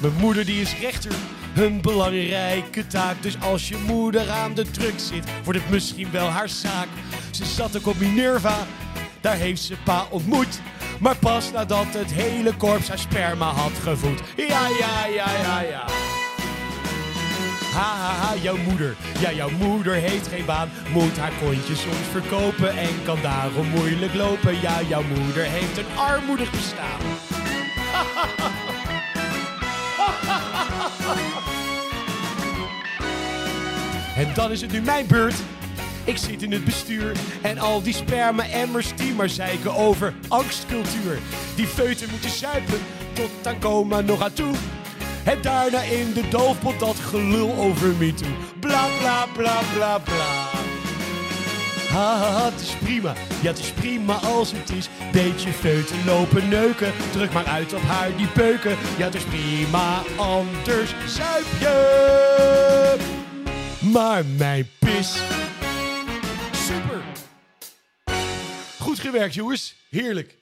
Mijn 0.00 0.14
moeder 0.18 0.44
die 0.44 0.60
is 0.60 0.78
rechter. 0.80 1.12
Een 1.54 1.80
belangrijke 1.80 2.86
taak. 2.86 3.22
Dus 3.22 3.40
als 3.40 3.68
je 3.68 3.76
moeder 3.86 4.30
aan 4.30 4.54
de 4.54 4.70
druk 4.70 4.94
zit, 4.96 5.24
wordt 5.44 5.60
het 5.60 5.70
misschien 5.70 6.10
wel 6.10 6.28
haar 6.28 6.48
zaak. 6.48 6.88
Ze 7.30 7.44
zat 7.44 7.76
ook 7.76 7.86
op 7.86 7.98
Minerva. 7.98 8.66
Daar 9.20 9.36
heeft 9.36 9.62
ze 9.62 9.74
pa 9.84 10.06
ontmoet. 10.10 10.60
Maar 10.98 11.16
pas 11.16 11.52
nadat 11.52 11.86
het 11.88 12.12
hele 12.12 12.54
korps 12.54 12.88
haar 12.88 12.98
sperma 12.98 13.50
had 13.50 13.72
gevoed. 13.82 14.20
Ja, 14.36 14.68
ja, 14.78 15.06
ja, 15.06 15.32
ja, 15.42 15.60
ja. 15.60 15.84
Ha, 17.72 17.96
ha, 17.96 18.12
ha, 18.12 18.34
jouw 18.34 18.56
moeder. 18.56 18.96
Ja, 19.18 19.32
jouw 19.32 19.50
moeder 19.50 19.94
heeft 19.94 20.26
geen 20.26 20.44
baan. 20.44 20.70
Moet 20.92 21.18
haar 21.18 21.32
kontjes 21.40 21.80
soms 21.80 22.06
verkopen 22.10 22.78
en 22.78 23.02
kan 23.04 23.18
daarom 23.22 23.66
moeilijk 23.66 24.14
lopen. 24.14 24.60
Ja, 24.60 24.82
jouw 24.88 25.02
moeder 25.02 25.42
heeft 25.44 25.78
een 25.78 25.96
armoedig 25.96 26.50
bestaan. 26.50 27.00
En 34.16 34.34
dan 34.34 34.50
is 34.50 34.60
het 34.60 34.72
nu 34.72 34.80
mijn 34.80 35.06
beurt. 35.06 35.34
Ik 36.04 36.16
zit 36.16 36.42
in 36.42 36.52
het 36.52 36.64
bestuur 36.64 37.16
en 37.42 37.58
al 37.58 37.82
die 37.82 37.94
sperma-emmers 37.94 38.96
die 38.96 39.14
maar 39.14 39.28
zeiken 39.28 39.74
over 39.74 40.14
angstcultuur. 40.28 41.18
Die 41.56 41.66
feuten 41.66 42.10
moeten 42.10 42.30
zuipen 42.30 42.78
tot 43.12 43.46
aan 43.46 43.58
coma 43.58 44.00
nog 44.00 44.22
aan 44.22 44.32
toe. 44.32 44.54
En 45.24 45.42
daarna 45.42 45.80
in 45.82 46.12
de 46.12 46.28
doofpot 46.28 46.78
dat 46.78 46.96
gelul 46.96 47.54
over 47.54 47.88
me 47.88 48.14
toe. 48.14 48.28
Bla 48.60 48.86
bla 48.98 49.26
bla 49.26 49.60
bla 49.74 49.98
bla. 49.98 50.50
Ha, 51.92 52.16
ha, 52.16 52.50
het 52.50 52.60
is 52.60 52.74
prima. 52.82 53.14
Ja, 53.42 53.48
het 53.48 53.58
is 53.58 53.70
prima 53.70 54.14
als 54.14 54.52
het 54.52 54.70
is. 54.70 54.88
Beetje 55.12 55.52
feuten 55.52 56.04
lopen 56.04 56.48
neuken. 56.48 56.92
Druk 57.12 57.32
maar 57.32 57.44
uit 57.44 57.72
op 57.72 57.82
haar 57.82 58.16
die 58.16 58.26
peuken. 58.26 58.76
Ja, 58.98 59.04
het 59.04 59.14
is 59.14 59.24
prima, 59.24 60.02
anders 60.16 60.94
zuip 61.06 61.46
je. 61.60 62.96
Maar 63.80 64.24
mijn 64.24 64.68
pis. 64.78 65.22
Super. 66.52 67.02
Goed 68.78 68.98
gewerkt, 68.98 69.34
jongens. 69.34 69.74
Heerlijk. 69.90 70.41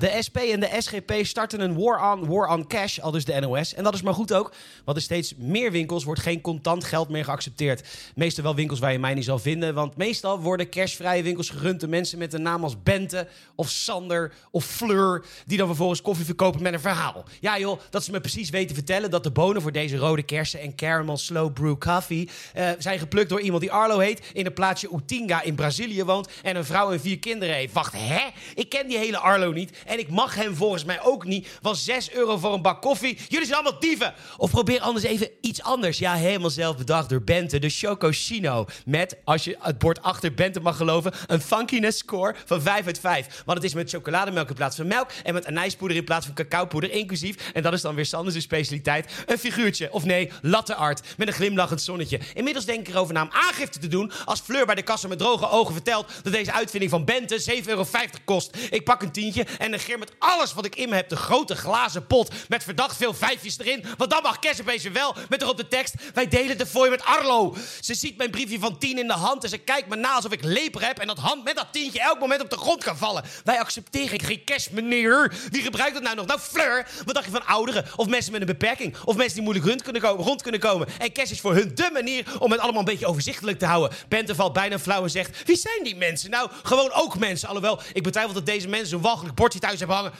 De 0.00 0.16
SP 0.26 0.36
en 0.36 0.60
de 0.60 0.76
SGP 0.78 1.12
starten 1.22 1.60
een 1.60 1.78
war 1.78 2.12
on, 2.12 2.26
war 2.26 2.48
on 2.48 2.66
cash, 2.66 2.98
al 2.98 3.10
dus 3.10 3.24
de 3.24 3.40
NOS. 3.40 3.74
En 3.74 3.84
dat 3.84 3.94
is 3.94 4.02
maar 4.02 4.14
goed 4.14 4.32
ook, 4.32 4.52
want 4.84 4.96
in 4.96 5.02
steeds 5.02 5.34
meer 5.36 5.72
winkels 5.72 6.04
wordt 6.04 6.20
geen 6.20 6.40
contant 6.40 6.84
geld 6.84 7.08
meer 7.08 7.24
geaccepteerd. 7.24 7.88
Meestal 8.14 8.44
wel 8.44 8.54
winkels 8.54 8.78
waar 8.78 8.92
je 8.92 8.98
mij 8.98 9.14
niet 9.14 9.24
zal 9.24 9.38
vinden, 9.38 9.74
want 9.74 9.96
meestal 9.96 10.40
worden 10.40 10.70
cashvrije 10.70 11.22
winkels 11.22 11.50
gerund 11.50 11.80
door 11.80 11.88
mensen 11.88 12.18
met 12.18 12.32
een 12.32 12.42
naam 12.42 12.62
als 12.62 12.82
Bente 12.82 13.28
of 13.54 13.68
Sander 13.68 14.32
of 14.50 14.64
Fleur, 14.64 15.24
die 15.46 15.58
dan 15.58 15.66
vervolgens 15.66 16.02
koffie 16.02 16.24
verkopen 16.24 16.62
met 16.62 16.72
een 16.72 16.80
verhaal. 16.80 17.24
Ja 17.40 17.58
joh, 17.58 17.80
dat 17.90 18.04
ze 18.04 18.10
me 18.10 18.20
precies 18.20 18.50
weten 18.50 18.74
vertellen 18.74 19.10
dat 19.10 19.22
de 19.22 19.30
bonen 19.30 19.62
voor 19.62 19.72
deze 19.72 19.96
rode 19.96 20.22
kersen 20.22 20.60
en 20.60 20.76
caramel 20.76 21.16
slow 21.16 21.52
brew 21.52 21.78
coffee 21.78 22.28
eh, 22.54 22.70
zijn 22.78 22.98
geplukt 22.98 23.28
door 23.28 23.40
iemand 23.40 23.62
die 23.62 23.72
Arlo 23.72 23.98
heet, 23.98 24.30
in 24.32 24.46
een 24.46 24.52
plaatsje 24.52 24.90
Utinga 24.94 25.42
in 25.42 25.54
Brazilië 25.54 26.04
woont 26.04 26.28
en 26.42 26.56
een 26.56 26.64
vrouw 26.64 26.92
en 26.92 27.00
vier 27.00 27.18
kinderen 27.18 27.54
heeft. 27.54 27.72
Wacht, 27.72 27.92
hè? 27.96 28.28
Ik 28.54 28.68
ken 28.68 28.88
die 28.88 28.98
hele 28.98 29.18
Arlo 29.18 29.52
niet 29.52 29.78
en 29.90 29.98
ik 29.98 30.10
mag 30.10 30.34
hem 30.34 30.54
volgens 30.54 30.84
mij 30.84 31.02
ook 31.02 31.24
niet. 31.24 31.48
Want 31.62 31.76
6 31.76 32.10
euro 32.10 32.36
voor 32.36 32.52
een 32.52 32.62
bak 32.62 32.82
koffie. 32.82 33.18
Jullie 33.28 33.46
zijn 33.46 33.58
allemaal 33.58 33.80
dieven. 33.80 34.14
Of 34.36 34.50
probeer 34.50 34.80
anders 34.80 35.04
even 35.04 35.30
iets 35.40 35.62
anders. 35.62 35.98
Ja, 35.98 36.14
helemaal 36.14 36.50
zelf 36.50 36.76
bedacht 36.76 37.08
door 37.08 37.22
Bente. 37.22 37.58
De 37.58 37.68
Choco 37.68 38.08
Chino. 38.12 38.66
Met, 38.84 39.16
als 39.24 39.44
je 39.44 39.56
het 39.60 39.78
bord 39.78 40.02
achter 40.02 40.34
Bente 40.34 40.60
mag 40.60 40.76
geloven, 40.76 41.12
een 41.26 41.40
funkiness 41.40 41.98
score 41.98 42.34
van 42.44 42.62
5 42.62 42.86
uit 42.86 43.00
5. 43.00 43.42
Want 43.44 43.58
het 43.58 43.66
is 43.66 43.74
met 43.74 43.90
chocolademelk 43.90 44.48
in 44.48 44.54
plaats 44.54 44.76
van 44.76 44.86
melk. 44.86 45.10
En 45.22 45.34
met 45.34 45.46
anijspoeder 45.46 45.96
in 45.96 46.04
plaats 46.04 46.26
van 46.26 46.34
cacaopoeder 46.34 46.90
inclusief. 46.90 47.50
En 47.52 47.62
dat 47.62 47.72
is 47.72 47.80
dan 47.80 47.94
weer 47.94 48.06
Sanders' 48.06 48.42
specialiteit. 48.42 49.12
Een 49.26 49.38
figuurtje. 49.38 49.92
Of 49.92 50.04
nee, 50.04 50.30
latte 50.42 50.74
art. 50.74 51.02
Met 51.16 51.28
een 51.28 51.34
glimlachend 51.34 51.82
zonnetje. 51.82 52.20
Inmiddels 52.34 52.64
denk 52.64 52.88
ik 52.88 52.94
erover 52.94 53.14
na 53.14 53.22
om 53.22 53.30
aangifte 53.32 53.78
te 53.78 53.88
doen. 53.88 54.12
Als 54.24 54.40
Fleur 54.40 54.66
bij 54.66 54.74
de 54.74 54.82
kassa 54.82 55.08
met 55.08 55.18
droge 55.18 55.48
ogen 55.50 55.74
vertelt 55.74 56.06
dat 56.22 56.32
deze 56.32 56.52
uitvinding 56.52 56.90
van 56.90 57.04
Bente 57.04 57.60
7,50 57.62 57.66
euro 57.66 57.86
kost. 58.24 58.56
Ik 58.70 58.84
pak 58.84 59.02
een 59.02 59.12
tientje 59.12 59.46
en 59.58 59.79
met 59.88 60.12
alles 60.18 60.54
wat 60.54 60.64
ik 60.64 60.76
in 60.76 60.88
me 60.88 60.94
heb 60.94 61.08
de 61.08 61.16
grote 61.16 61.56
glazen 61.56 62.06
pot 62.06 62.30
met 62.48 62.64
verdacht 62.64 62.96
veel 62.96 63.14
vijfjes 63.14 63.58
erin. 63.58 63.84
Want 63.96 64.10
dan 64.10 64.22
mag 64.22 64.38
Kersenbeest 64.38 64.82
weer 64.82 64.92
wel 64.92 65.16
met 65.28 65.42
erop 65.42 65.56
de 65.56 65.68
tekst: 65.68 65.94
Wij 66.14 66.28
delen 66.28 66.58
de 66.58 66.66
fooi 66.66 66.90
met 66.90 67.04
Arlo. 67.04 67.56
Ze 67.80 67.94
ziet 67.94 68.16
mijn 68.16 68.30
briefje 68.30 68.58
van 68.58 68.78
10 68.78 68.98
in 68.98 69.06
de 69.06 69.12
hand 69.12 69.42
en 69.42 69.48
ze 69.48 69.58
kijkt 69.58 69.88
me 69.88 69.96
na 69.96 70.12
alsof 70.12 70.32
ik 70.32 70.44
leper 70.44 70.86
heb 70.86 70.98
en 70.98 71.06
dat 71.06 71.18
hand 71.18 71.44
met 71.44 71.56
dat 71.56 71.66
tientje 71.72 72.00
elk 72.00 72.18
moment 72.18 72.40
op 72.40 72.50
de 72.50 72.56
grond 72.56 72.84
kan 72.84 72.96
vallen. 72.96 73.24
Wij 73.44 73.58
accepteren 73.60 74.20
geen 74.20 74.44
cash, 74.44 74.68
meneer. 74.68 75.32
Wie 75.50 75.62
gebruikt 75.62 75.94
dat 75.94 76.02
nou 76.02 76.16
nog? 76.16 76.26
Nou, 76.26 76.40
Fleur. 76.40 76.88
Wat 77.04 77.14
dacht 77.14 77.26
je 77.26 77.32
van 77.32 77.46
ouderen? 77.46 77.86
Of 77.96 78.06
mensen 78.06 78.32
met 78.32 78.40
een 78.40 78.46
beperking? 78.46 78.96
Of 79.04 79.16
mensen 79.16 79.34
die 79.34 79.42
moeilijk 79.42 79.66
rond 79.66 79.82
kunnen 79.82 80.02
komen? 80.02 80.24
Rond 80.24 80.42
kunnen 80.42 80.60
komen? 80.60 80.88
En 80.98 81.12
cash 81.12 81.30
is 81.30 81.40
voor 81.40 81.54
hun 81.54 81.74
de 81.74 81.90
manier 81.92 82.26
om 82.38 82.50
het 82.50 82.60
allemaal 82.60 82.80
een 82.80 82.84
beetje 82.84 83.06
overzichtelijk 83.06 83.58
te 83.58 83.66
houden. 83.66 83.96
Bente 84.08 84.34
valt 84.34 84.52
bijna 84.52 84.78
flauw 84.78 85.02
en 85.02 85.10
zegt: 85.10 85.46
Wie 85.46 85.56
zijn 85.56 85.82
die 85.82 85.96
mensen? 85.96 86.30
Nou, 86.30 86.50
gewoon 86.62 86.92
ook 86.92 87.18
mensen. 87.18 87.48
Alhoewel, 87.48 87.80
ik 87.92 88.02
betwijfel 88.02 88.32
dat 88.34 88.46
deze 88.46 88.68
mensen 88.68 88.88
zo'n 88.88 89.00
walgelijk 89.00 89.34
bordje 89.34 89.58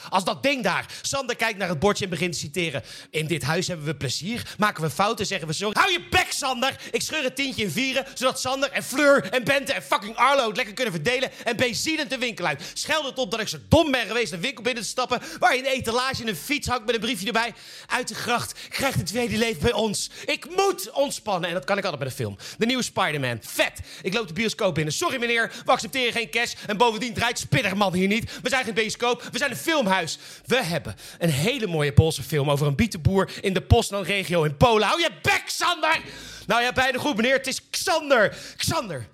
als 0.09 0.25
dat 0.25 0.43
ding 0.43 0.63
daar. 0.63 0.87
Sander 1.03 1.37
kijkt 1.37 1.59
naar 1.59 1.69
het 1.69 1.79
bordje 1.79 2.05
en 2.05 2.11
begint 2.11 2.33
te 2.33 2.39
citeren. 2.39 2.83
In 3.11 3.27
dit 3.27 3.43
huis 3.43 3.67
hebben 3.67 3.87
we 3.87 3.95
plezier. 3.95 4.43
Maken 4.59 4.83
we 4.83 4.91
fouten, 4.91 5.27
zeggen 5.27 5.49
we 5.49 5.53
sorry. 5.53 5.75
Hou 5.81 5.93
je 5.93 6.07
bek, 6.11 6.27
Sander! 6.29 6.77
Ik 6.91 7.03
scheur 7.03 7.23
het 7.23 7.37
tientje 7.37 7.63
in 7.63 7.71
vieren, 7.71 8.07
zodat 8.15 8.41
Sander 8.41 8.71
en 8.71 8.83
Fleur 8.83 9.33
en 9.33 9.45
Bente 9.45 9.73
en 9.73 9.83
fucking 9.83 10.17
Arlo 10.17 10.47
het 10.47 10.57
lekker 10.57 10.75
kunnen 10.75 10.95
verdelen. 10.95 11.31
En 11.45 11.57
ben 11.57 11.75
zielend 11.75 12.11
de 12.11 12.19
winkel 12.19 12.47
uit. 12.47 12.63
Scheld 12.75 13.05
het 13.05 13.19
op 13.19 13.31
dat 13.31 13.41
ik 13.41 13.49
zo 13.49 13.59
dom 13.69 13.91
ben 13.91 14.07
geweest 14.07 14.33
een 14.33 14.41
winkel 14.41 14.63
binnen 14.63 14.83
te 14.83 14.89
stappen. 14.89 15.23
Waar 15.39 15.55
je 15.55 15.61
een 15.61 15.73
etalage 15.73 16.23
in 16.23 16.29
een 16.29 16.37
fiets 16.37 16.69
hangt 16.69 16.87
met 16.87 16.95
een 16.95 17.01
briefje 17.01 17.27
erbij. 17.27 17.55
Uit 17.87 18.09
de 18.09 18.15
gracht 18.15 18.69
krijgt 18.69 18.99
het 18.99 19.07
tweede 19.07 19.37
leven 19.37 19.63
bij 19.63 19.73
ons. 19.73 20.11
Ik 20.25 20.57
moet 20.57 20.91
ontspannen. 20.91 21.49
En 21.49 21.55
dat 21.55 21.65
kan 21.65 21.79
ik 21.79 21.85
altijd 21.85 22.03
bij 22.03 22.11
de 22.11 22.17
film. 22.17 22.37
De 22.59 22.67
nieuwe 22.67 22.83
Spider-Man. 22.83 23.39
Vet. 23.41 23.81
Ik 24.03 24.15
loop 24.15 24.29
de 24.29 24.33
bioscoop 24.33 24.75
binnen. 24.75 24.95
Sorry 24.95 25.19
meneer, 25.19 25.53
we 25.65 25.71
accepteren 25.71 26.13
geen 26.13 26.31
cash. 26.31 26.53
En 26.67 26.77
bovendien 26.77 27.15
draait 27.15 27.39
Spinnerman 27.39 27.95
hier 27.95 28.09
niet. 28.09 28.41
We 28.43 28.49
zijn 28.49 28.65
geen 28.65 28.75
bioscoop, 28.75 29.29
zijn 29.41 29.51
een 29.51 29.57
filmhuis. 29.57 30.19
We 30.47 30.63
hebben 30.63 30.97
een 31.19 31.31
hele 31.31 31.67
mooie 31.67 31.93
Poolse 31.93 32.23
film 32.23 32.51
over 32.51 32.67
een 32.67 32.75
bietenboer 32.75 33.31
in 33.41 33.53
de 33.53 33.61
Poznan-regio 33.61 34.43
in 34.43 34.57
Polen. 34.57 34.87
Hou 34.87 35.01
je 35.01 35.11
bek, 35.23 35.43
Sander! 35.47 36.01
Nou 36.47 36.63
ja, 36.63 36.73
bijna 36.73 36.99
goed, 36.99 37.17
meneer. 37.17 37.33
Het 37.33 37.47
is 37.47 37.71
Xander. 37.71 38.37
Xander. 38.57 39.07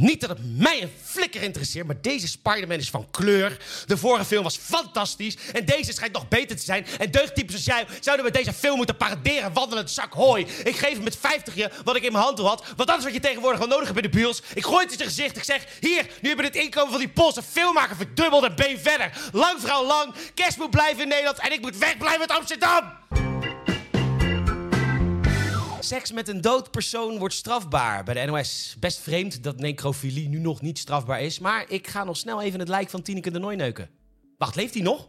Niet 0.00 0.20
dat 0.20 0.30
het 0.30 0.58
mij 0.58 0.82
een 0.82 0.92
flikker 1.04 1.42
interesseert, 1.42 1.86
maar 1.86 2.00
deze 2.00 2.28
Spider-Man 2.28 2.78
is 2.78 2.90
van 2.90 3.06
kleur. 3.10 3.56
De 3.86 3.96
vorige 3.96 4.24
film 4.24 4.42
was 4.42 4.56
fantastisch 4.56 5.36
en 5.52 5.64
deze 5.64 5.92
schijnt 5.92 6.12
nog 6.12 6.28
beter 6.28 6.56
te 6.56 6.62
zijn. 6.62 6.86
En 6.98 7.10
deugdtypes 7.10 7.54
als 7.54 7.64
jij 7.64 7.86
zouden 8.00 8.24
met 8.24 8.34
deze 8.34 8.52
film 8.52 8.76
moeten 8.76 8.96
paraderen, 8.96 9.52
wandelend 9.52 9.90
zak 9.90 10.12
hooi. 10.12 10.46
Ik 10.64 10.76
geef 10.76 10.92
hem 10.92 11.02
met 11.02 11.16
50 11.16 11.54
je 11.54 11.70
wat 11.84 11.96
ik 11.96 12.02
in 12.02 12.12
mijn 12.12 12.24
hand 12.24 12.38
had, 12.38 12.64
want 12.76 12.88
dat 12.88 12.98
is 12.98 13.04
wat 13.04 13.12
je 13.12 13.20
tegenwoordig 13.20 13.58
wel 13.58 13.68
nodig 13.68 13.86
hebt 13.86 14.04
in 14.04 14.10
de 14.10 14.16
bios. 14.18 14.42
Ik 14.54 14.64
gooi 14.64 14.82
het 14.82 14.90
in 14.90 14.98
zijn 14.98 15.08
gezicht, 15.08 15.36
ik 15.36 15.44
zeg, 15.44 15.64
hier, 15.80 16.02
nu 16.20 16.28
hebben 16.28 16.46
we 16.46 16.58
het 16.58 16.64
inkomen 16.64 16.90
van 16.90 17.00
die 17.00 17.08
Poolse 17.08 17.42
filmmaker 17.42 17.96
verdubbeld 17.96 18.44
en 18.44 18.54
ben 18.56 18.80
verder. 18.80 19.10
Lang 19.32 19.60
vrouw 19.60 19.86
lang, 19.86 20.14
kerst 20.34 20.58
moet 20.58 20.70
blijven 20.70 21.02
in 21.02 21.08
Nederland 21.08 21.38
en 21.38 21.52
ik 21.52 21.60
moet 21.60 21.78
wegblijven 21.78 22.20
uit 22.20 22.30
Amsterdam. 22.30 22.92
Seks 25.86 26.12
met 26.12 26.28
een 26.28 26.40
dood 26.40 26.70
persoon 26.70 27.18
wordt 27.18 27.34
strafbaar 27.34 28.04
bij 28.04 28.14
de 28.14 28.30
NOS. 28.30 28.76
Best 28.78 28.98
vreemd 28.98 29.42
dat 29.42 29.58
necrofilie 29.58 30.28
nu 30.28 30.38
nog 30.38 30.60
niet 30.60 30.78
strafbaar 30.78 31.20
is. 31.20 31.38
Maar 31.38 31.64
ik 31.68 31.86
ga 31.86 32.04
nog 32.04 32.16
snel 32.16 32.42
even 32.42 32.58
het 32.58 32.68
lijk 32.68 32.90
van 32.90 33.02
Tineke 33.02 33.30
de 33.30 33.38
Nooi 33.38 33.56
neuken. 33.56 33.90
Wacht, 34.38 34.54
leeft 34.54 34.74
hij 34.74 34.82
nog? 34.82 35.08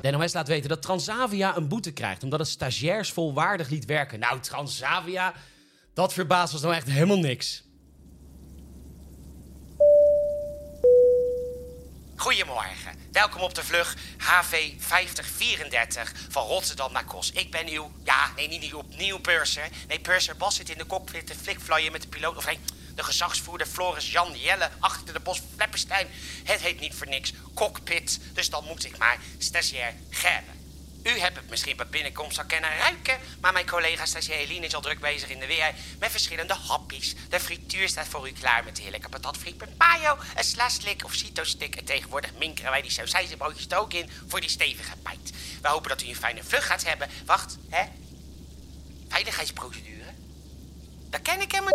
De 0.00 0.10
NOS 0.10 0.32
laat 0.32 0.48
weten 0.48 0.68
dat 0.68 0.82
Transavia 0.82 1.56
een 1.56 1.68
boete 1.68 1.92
krijgt... 1.92 2.22
omdat 2.22 2.38
het 2.38 2.48
stagiairs 2.48 3.12
volwaardig 3.12 3.68
liet 3.68 3.84
werken. 3.84 4.18
Nou, 4.18 4.40
Transavia, 4.40 5.34
dat 5.92 6.12
verbaast 6.12 6.52
ons 6.52 6.62
nou 6.62 6.74
echt 6.74 6.90
helemaal 6.90 7.18
niks. 7.18 7.63
Goedemorgen. 12.24 13.08
Welkom 13.12 13.40
op 13.40 13.54
de 13.54 13.64
vlug 13.64 13.96
HV 14.18 14.72
5034 14.78 16.12
van 16.28 16.46
Rotterdam 16.46 16.92
naar 16.92 17.04
Kos. 17.04 17.32
Ik 17.32 17.50
ben 17.50 17.68
uw, 17.68 17.92
ja, 18.04 18.30
nee, 18.36 18.48
niet 18.48 18.72
uw 18.72 18.78
opnieuw 18.78 19.18
purser. 19.18 19.68
Nee, 19.88 20.00
purser 20.00 20.36
Bas 20.36 20.54
zit 20.54 20.70
in 20.70 20.78
de 20.78 20.86
cockpit 20.86 21.26
te 21.26 21.34
flikvlooien 21.34 21.92
met 21.92 22.02
de 22.02 22.08
piloot. 22.08 22.36
Of 22.36 22.46
nee, 22.46 22.58
de 22.94 23.02
gezagsvoerder 23.02 23.66
Floris 23.66 24.10
Jan 24.10 24.38
Jelle 24.38 24.70
achter 24.78 25.14
de 25.14 25.20
bos 25.20 25.42
Flepperstein. 25.54 26.08
Het 26.44 26.60
heet 26.60 26.80
niet 26.80 26.94
voor 26.94 27.08
niks 27.08 27.32
cockpit, 27.54 28.20
dus 28.32 28.50
dan 28.50 28.64
moet 28.64 28.84
ik 28.84 28.98
maar 28.98 29.18
stagiair 29.38 29.94
Gerben. 30.10 30.63
U 31.04 31.18
hebt 31.18 31.36
het 31.36 31.50
misschien 31.50 31.76
bij 31.76 31.86
binnenkomst 31.86 32.38
al 32.38 32.44
kennen 32.44 32.76
ruiken, 32.76 33.18
maar 33.40 33.52
mijn 33.52 33.66
collega 33.66 34.06
stagiair 34.06 34.40
Eline 34.40 34.66
is 34.66 34.74
al 34.74 34.80
druk 34.80 35.00
bezig 35.00 35.28
in 35.28 35.38
de 35.38 35.46
weer 35.46 35.74
met 35.98 36.10
verschillende 36.10 36.54
happies. 36.54 37.14
De 37.28 37.40
frituur 37.40 37.88
staat 37.88 38.08
voor 38.08 38.28
u 38.28 38.32
klaar 38.32 38.64
met 38.64 38.78
heerlijke 38.78 39.08
patatfriet 39.08 39.58
met 39.58 39.78
mayo, 39.78 40.18
een 40.36 40.44
slaslik 40.44 41.04
of 41.04 41.14
cito-stick. 41.14 41.76
En 41.76 41.84
tegenwoordig 41.84 42.30
minkeren 42.38 42.70
wij 42.70 42.82
die 42.82 42.90
sausijzenbroodjes 42.90 43.66
er 43.68 43.78
ook 43.78 43.92
in 43.92 44.10
voor 44.26 44.40
die 44.40 44.50
stevige 44.50 44.96
pijt. 45.02 45.32
We 45.62 45.68
hopen 45.68 45.88
dat 45.88 46.02
u 46.02 46.08
een 46.08 46.16
fijne 46.16 46.44
vlucht 46.44 46.66
gaat 46.66 46.84
hebben. 46.84 47.08
Wacht, 47.24 47.56
hè? 47.68 47.84
Veiligheidsprocedure? 49.08 50.12
Dat 51.10 51.22
ken 51.22 51.40
ik 51.40 51.52
helemaal 51.52 51.72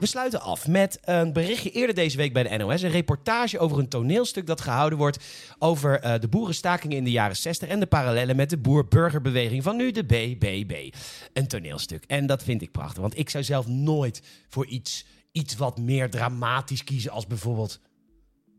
We 0.00 0.06
sluiten 0.06 0.40
af 0.40 0.68
met 0.68 0.98
een 1.04 1.32
berichtje 1.32 1.70
eerder 1.70 1.94
deze 1.94 2.16
week 2.16 2.32
bij 2.32 2.42
de 2.42 2.56
NOS. 2.56 2.82
Een 2.82 2.90
reportage 2.90 3.58
over 3.58 3.78
een 3.78 3.88
toneelstuk 3.88 4.46
dat 4.46 4.60
gehouden 4.60 4.98
wordt 4.98 5.24
over 5.58 6.04
uh, 6.04 6.14
de 6.20 6.28
boerenstakingen 6.28 6.96
in 6.96 7.04
de 7.04 7.10
jaren 7.10 7.36
60 7.36 7.68
en 7.68 7.80
de 7.80 7.86
parallellen 7.86 8.36
met 8.36 8.50
de 8.50 8.58
boer-burgerbeweging 8.58 9.62
van 9.62 9.76
nu, 9.76 9.90
de 9.90 10.04
BBB. 10.04 10.94
Een 11.32 11.46
toneelstuk. 11.46 12.04
En 12.06 12.26
dat 12.26 12.42
vind 12.42 12.62
ik 12.62 12.70
prachtig, 12.70 13.00
want 13.00 13.18
ik 13.18 13.30
zou 13.30 13.44
zelf 13.44 13.66
nooit 13.66 14.22
voor 14.48 14.66
iets, 14.66 15.06
iets 15.32 15.56
wat 15.56 15.78
meer 15.78 16.10
dramatisch 16.10 16.84
kiezen 16.84 17.10
als 17.10 17.26
bijvoorbeeld 17.26 17.80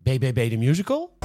BBB 0.04 0.50
de 0.50 0.58
musical. 0.58 1.18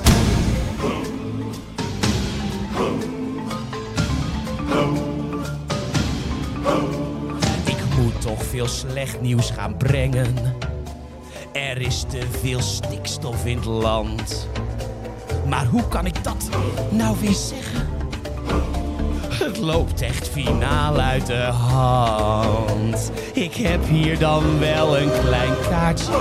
Toch 8.26 8.44
veel 8.44 8.68
slecht 8.68 9.20
nieuws 9.20 9.50
gaan 9.50 9.76
brengen. 9.76 10.34
Er 11.52 11.80
is 11.80 12.04
te 12.08 12.20
veel 12.40 12.60
stikstof 12.60 13.46
in 13.46 13.56
het 13.56 13.64
land. 13.64 14.48
Maar 15.48 15.66
hoe 15.66 15.88
kan 15.88 16.06
ik 16.06 16.24
dat 16.24 16.48
nou 16.90 17.16
weer 17.20 17.32
zeggen? 17.32 17.88
Het 19.28 19.58
loopt 19.58 20.00
echt 20.00 20.28
finaal 20.28 21.00
uit 21.00 21.26
de 21.26 21.42
hand. 21.42 23.10
Ik 23.32 23.54
heb 23.54 23.86
hier 23.88 24.18
dan 24.18 24.58
wel 24.58 24.98
een 24.98 25.10
klein 25.24 25.54
kaartje. 25.68 26.12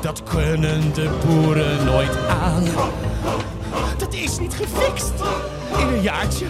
Dat 0.00 0.22
kunnen 0.22 0.94
de 0.94 1.18
boeren 1.26 1.84
nooit 1.84 2.16
aan. 2.28 2.64
Dat 3.98 4.14
is 4.14 4.38
niet 4.38 4.54
gefixt 4.54 5.12
in 5.78 5.86
een 5.86 6.02
jaartje. 6.02 6.46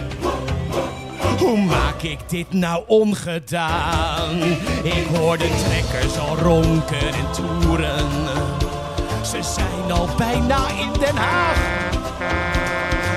Hoe 1.39 1.57
maak 1.57 2.01
ik 2.01 2.19
dit 2.27 2.53
nou 2.53 2.83
ongedaan? 2.87 4.41
Ik 4.83 5.05
hoor 5.15 5.37
de 5.37 5.65
trekkers 5.67 6.17
al 6.17 6.37
ronken 6.37 7.07
en 7.07 7.31
toeren. 7.31 8.05
Ze 9.23 9.39
zijn 9.41 9.91
al 9.91 10.09
bijna 10.17 10.67
in 10.67 10.99
Den 10.99 11.15
Haag. 11.15 11.57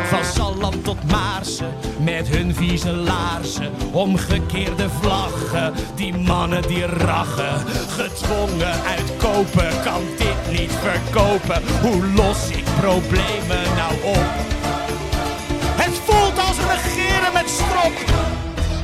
Van 0.08 0.24
Salland 0.24 0.84
tot 0.84 1.10
Maarsen, 1.10 1.74
met 1.98 2.28
hun 2.28 2.54
vieze 2.54 2.92
laarzen. 2.92 3.70
Omgekeerde 3.92 4.88
vlaggen, 5.00 5.74
die 5.94 6.14
mannen 6.14 6.62
die 6.62 6.86
rachen. 6.86 7.66
Gedwongen 7.88 8.82
uitkopen, 8.84 9.82
kan 9.84 10.02
dit 10.18 10.60
niet 10.60 10.72
verkopen. 10.72 11.62
Hoe 11.80 12.06
los 12.14 12.48
ik 12.48 12.64
problemen 12.80 13.62
nou 13.76 13.94
op? 14.04 14.61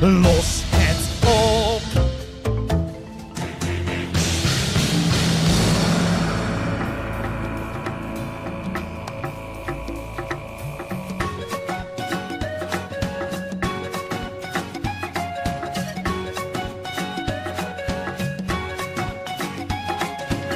Los 0.01 0.63
het 0.65 1.27
op. 1.27 1.81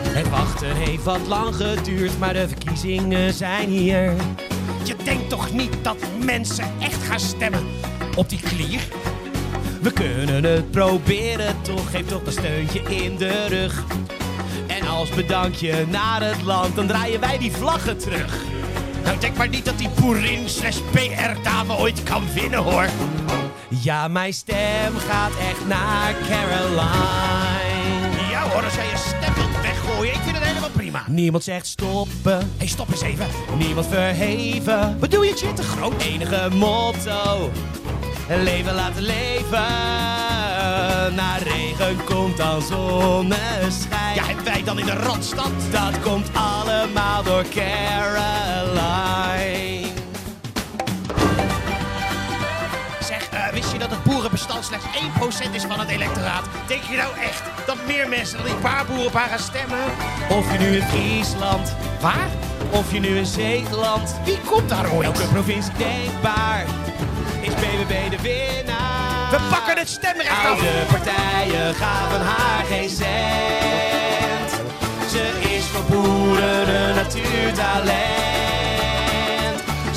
Het 0.08 0.30
wachten 0.30 0.76
heeft 0.76 1.04
wat 1.04 1.28
lang 1.28 1.56
geduurd, 1.56 2.20
maar 2.20 2.34
de 2.34 2.48
verkiezingen 2.48 3.34
zijn 3.34 3.70
hier. 3.70 4.14
Je 4.84 4.96
denkt 5.04 5.30
toch 5.30 5.54
niet 5.54 5.74
dat 5.82 5.98
mensen 6.26 6.66
echt 6.80 7.04
gaan 7.04 7.20
stemmen 7.20 7.64
op 8.16 8.30
die 8.30 8.40
klier? 8.40 8.82
We 9.84 9.92
kunnen 9.92 10.44
het 10.44 10.72
proberen, 10.72 11.62
toch 11.62 11.92
geef 11.92 12.06
toch 12.06 12.26
een 12.26 12.32
steuntje 12.32 12.80
in 12.80 13.18
de 13.18 13.46
rug. 13.48 13.84
En 14.68 14.88
als 14.88 15.10
bedankje 15.10 15.86
naar 15.88 16.24
het 16.24 16.42
land, 16.42 16.76
dan 16.76 16.88
draaien 16.88 17.20
wij 17.20 17.38
die 17.38 17.52
vlaggen 17.52 17.98
terug. 17.98 18.44
Nou, 19.04 19.20
denk 19.20 19.38
maar 19.38 19.50
niet 19.50 19.66
dat 19.66 19.78
die 19.78 19.90
boerin 20.00 20.50
slash 20.50 20.78
PR-dame 20.92 21.78
ooit 21.78 22.04
kan 22.04 22.24
winnen, 22.34 22.60
hoor. 22.60 22.88
Ja, 23.68 24.08
mijn 24.08 24.34
stem 24.34 24.98
gaat 25.08 25.32
echt 25.50 25.68
naar 25.68 26.16
Caroline. 26.30 26.82
Ja 28.30 28.50
hoor, 28.50 28.64
als 28.64 28.76
jij 28.76 28.86
je 28.86 28.98
stem 28.98 29.34
wilt 29.34 29.62
weggooien, 29.62 30.14
ik 30.14 30.22
vind 30.22 30.36
het 30.36 30.46
helemaal 30.46 30.70
prima. 30.70 31.04
Niemand 31.08 31.44
zegt 31.44 31.68
stoppen. 31.68 32.38
Hé, 32.38 32.46
hey, 32.58 32.68
stop 32.68 32.92
eens 32.92 33.02
even. 33.02 33.28
Niemand 33.58 33.88
verheven. 33.88 35.00
Wat 35.00 35.12
doe 35.12 35.26
je 35.26 35.32
het 35.46 35.56
te 35.56 35.64
groot? 35.64 36.02
Enige 36.02 36.50
motto. 36.56 37.52
Leven 38.28 38.74
laten 38.74 39.02
leven. 39.02 39.66
Na 41.16 41.38
regen 41.38 42.04
komt 42.04 42.38
dan 42.38 42.62
zonneschijn. 42.62 44.16
Ja, 44.16 44.30
en 44.30 44.44
wij 44.44 44.64
dan 44.64 44.80
in 44.80 44.86
de 44.86 44.96
rotstad? 44.96 45.52
Dat 45.72 46.00
komt 46.02 46.30
allemaal 46.34 47.24
door 47.24 47.44
Caroline. 47.50 48.82
Zeg, 53.00 53.30
eh, 53.30 53.48
wist 53.48 53.72
je 53.72 53.78
dat 53.78 53.90
het 53.90 54.04
boerenbestand 54.04 54.66
slechts 54.66 54.86
1% 54.86 55.56
is 55.56 55.64
van 55.64 55.80
het 55.80 55.90
electoraat? 55.90 56.44
Denk 56.68 56.84
je 56.84 56.96
nou 56.98 57.18
echt 57.20 57.44
dat 57.66 57.78
meer 57.88 58.10
mensen 58.10 58.38
dan 58.38 58.46
die 58.46 58.56
paar 58.56 58.86
boeren 58.86 59.06
op 59.06 59.14
haar 59.14 59.30
gaan 59.30 59.40
stemmen? 59.40 59.84
Of 60.30 60.52
je 60.52 60.58
nu 60.58 60.76
in 60.76 60.82
Friesland... 60.88 61.76
Waar? 62.02 62.30
Of 62.72 62.94
je 62.94 63.00
nu 63.00 63.18
in 63.18 63.26
Zeeland... 63.26 64.16
Wie 64.26 64.40
komt 64.40 64.70
daar 64.70 64.92
ooit? 64.92 65.06
Elke 65.06 65.28
provincie 65.28 65.74
denkbaar 65.78 66.66
BBB 67.64 68.10
de 68.10 68.18
winnaar. 68.22 69.30
We 69.32 69.38
pakken 69.50 69.78
het 69.78 69.90
stemrecht 69.90 70.30
af. 70.30 70.46
Oude 70.46 70.72
partijen 70.92 71.76
gaven 71.76 72.22
haar 72.22 72.66
geen 72.66 72.90
cent. 72.90 74.52
Ze 75.12 75.32
is 75.56 75.66
voor 75.66 75.84
boeren 75.84 76.76
een 76.76 76.96
natuurtalent. 76.96 77.94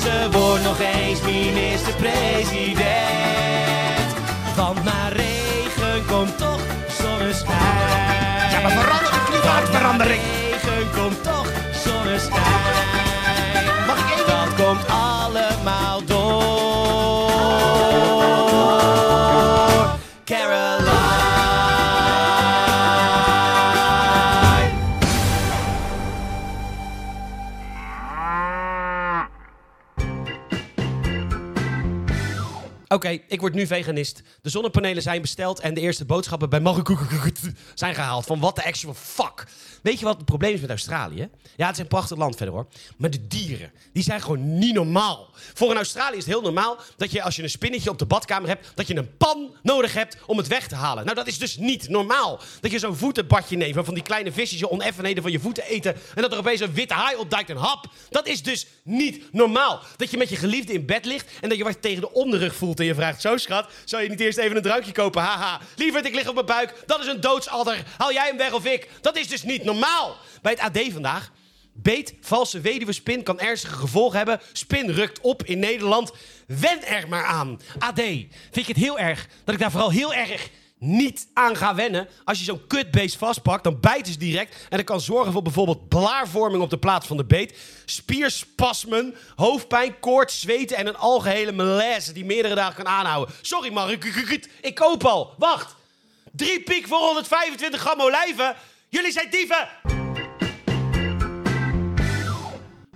Ze 0.01 0.27
wordt 0.31 0.63
nog 0.63 0.79
eens 0.79 1.21
minister-president. 1.21 4.13
Want 4.55 4.83
na 4.83 5.07
regen 5.07 6.05
komt 6.05 6.37
toch 6.37 6.61
zonneschijn. 7.01 8.51
Ja, 8.51 8.61
maar 8.61 8.71
verander 8.71 9.11
de 9.11 9.23
klimaatverandering. 9.29 10.21
Regen 10.21 10.91
komt 11.01 11.23
toch 11.23 11.46
Oké, 32.97 33.19
ik 33.27 33.39
word 33.39 33.53
nu 33.53 33.67
veganist. 33.67 34.21
De 34.41 34.49
zonnepanelen 34.49 35.01
zijn 35.01 35.21
besteld 35.21 35.59
en 35.59 35.73
de 35.73 35.81
eerste 35.81 36.05
boodschappen 36.05 36.49
bij 36.49 36.59
Marokko 36.59 36.97
zijn 37.75 37.95
gehaald. 37.95 38.25
Van 38.25 38.39
what 38.39 38.55
the 38.55 38.63
actual 38.63 38.93
fuck. 38.93 39.45
Weet 39.81 39.99
je 39.99 40.05
wat 40.05 40.15
het 40.15 40.25
probleem 40.25 40.53
is 40.53 40.61
met 40.61 40.69
Australië? 40.69 41.29
Ja, 41.55 41.65
het 41.65 41.75
is 41.75 41.81
een 41.81 41.87
prachtig 41.87 42.17
land 42.17 42.35
verder 42.35 42.55
hoor. 42.55 42.67
Maar 42.97 43.09
de 43.09 43.27
dieren, 43.27 43.71
die 43.93 44.03
zijn 44.03 44.21
gewoon 44.21 44.57
niet 44.57 44.73
normaal. 44.73 45.29
Voor 45.53 45.71
een 45.71 45.75
Australië 45.75 46.17
is 46.17 46.25
het 46.25 46.33
heel 46.33 46.41
normaal 46.41 46.77
dat 46.97 47.11
je 47.11 47.21
als 47.21 47.35
je 47.35 47.43
een 47.43 47.49
spinnetje 47.49 47.89
op 47.89 47.97
de 47.97 48.05
badkamer 48.05 48.49
hebt, 48.49 48.71
dat 48.75 48.87
je 48.87 48.95
een 48.95 49.17
pan 49.17 49.55
nodig 49.63 49.93
hebt 49.93 50.17
om 50.25 50.37
het 50.37 50.47
weg 50.47 50.67
te 50.67 50.75
halen. 50.75 51.03
Nou, 51.03 51.15
dat 51.15 51.27
is 51.27 51.37
dus 51.37 51.57
niet 51.57 51.89
normaal. 51.89 52.39
Dat 52.59 52.71
je 52.71 52.79
zo'n 52.79 52.95
voetenbadje 52.95 53.57
neemt 53.57 53.85
van 53.85 53.93
die 53.93 54.03
kleine 54.03 54.31
visjes 54.31 54.59
je 54.59 54.69
oneffenheden 54.69 55.23
van 55.23 55.31
je 55.31 55.39
voeten 55.39 55.63
eten 55.63 55.95
en 56.15 56.21
dat 56.21 56.31
er 56.31 56.37
opeens 56.37 56.59
een 56.59 56.73
witte 56.73 56.93
haai 56.93 57.15
opduikt 57.15 57.49
en 57.49 57.57
hap. 57.57 57.85
Dat 58.09 58.27
is 58.27 58.43
dus 58.43 58.67
niet 58.83 59.33
normaal. 59.33 59.81
Dat 59.97 60.11
je 60.11 60.17
met 60.17 60.29
je 60.29 60.35
geliefde 60.35 60.73
in 60.73 60.85
bed 60.85 61.05
ligt 61.05 61.29
en 61.41 61.49
dat 61.49 61.57
je 61.57 61.63
wat 61.63 61.81
tegen 61.81 62.01
de 62.01 62.13
onderrug 62.13 62.55
voelt 62.55 62.77
je 62.87 62.95
vraagt, 62.95 63.21
zo 63.21 63.37
schat, 63.37 63.69
zou 63.85 64.03
je 64.03 64.09
niet 64.09 64.19
eerst 64.19 64.37
even 64.37 64.55
een 64.55 64.61
drankje 64.61 64.91
kopen? 64.91 65.21
Haha, 65.21 65.59
lieverd, 65.75 66.05
ik 66.05 66.15
lig 66.15 66.27
op 66.27 66.33
mijn 66.33 66.45
buik. 66.45 66.73
Dat 66.85 66.99
is 66.99 67.07
een 67.07 67.21
doodsadder. 67.21 67.83
Haal 67.97 68.13
jij 68.13 68.27
hem 68.27 68.37
weg 68.37 68.53
of 68.53 68.65
ik? 68.65 68.89
Dat 69.01 69.17
is 69.17 69.27
dus 69.27 69.43
niet 69.43 69.63
normaal. 69.63 70.17
Bij 70.41 70.51
het 70.51 70.61
AD 70.61 70.91
vandaag. 70.91 71.31
Beet, 71.73 72.13
valse 72.21 72.59
weduwe 72.59 72.93
spin 72.93 73.23
kan 73.23 73.39
ernstige 73.39 73.75
gevolgen 73.75 74.17
hebben. 74.17 74.39
Spin 74.51 74.89
rukt 74.91 75.19
op 75.21 75.43
in 75.43 75.59
Nederland. 75.59 76.11
Wen 76.47 76.83
er 76.83 77.07
maar 77.07 77.25
aan. 77.25 77.59
AD, 77.79 77.99
vind 77.99 78.31
ik 78.55 78.67
het 78.67 78.77
heel 78.77 78.99
erg 78.99 79.27
dat 79.43 79.53
ik 79.53 79.61
daar 79.61 79.71
vooral 79.71 79.91
heel 79.91 80.13
erg 80.13 80.49
niet 80.79 81.27
aan 81.33 81.55
ga 81.55 81.75
wennen. 81.75 82.07
Als 82.23 82.37
je 82.39 82.43
zo'n 82.43 82.67
kutbeest 82.67 83.15
vastpakt, 83.15 83.63
dan 83.63 83.79
bijt 83.79 84.07
ze 84.07 84.17
direct. 84.17 84.55
En 84.69 84.77
dat 84.77 84.85
kan 84.85 85.01
zorgen 85.01 85.31
voor 85.31 85.41
bijvoorbeeld 85.41 85.87
blaarvorming 85.87 86.63
op 86.63 86.69
de 86.69 86.77
plaats 86.77 87.07
van 87.07 87.17
de 87.17 87.25
beet. 87.25 87.57
Spierspasmen, 87.85 89.15
hoofdpijn, 89.35 89.99
koorts, 89.99 90.39
zweten 90.39 90.77
en 90.77 90.87
een 90.87 90.97
algehele 90.97 91.51
malaise 91.51 92.13
die 92.13 92.25
meerdere 92.25 92.55
dagen 92.55 92.83
kan 92.83 92.93
aanhouden. 92.93 93.35
Sorry 93.41 93.73
Mark, 93.73 94.03
ik 94.61 94.75
koop 94.75 95.05
al. 95.05 95.33
Wacht. 95.37 95.75
Drie 96.31 96.61
piek 96.61 96.87
voor 96.87 96.97
125 96.99 97.79
gram 97.79 98.01
olijven. 98.01 98.55
Jullie 98.89 99.11
zijn 99.11 99.29
dieven. 99.29 99.69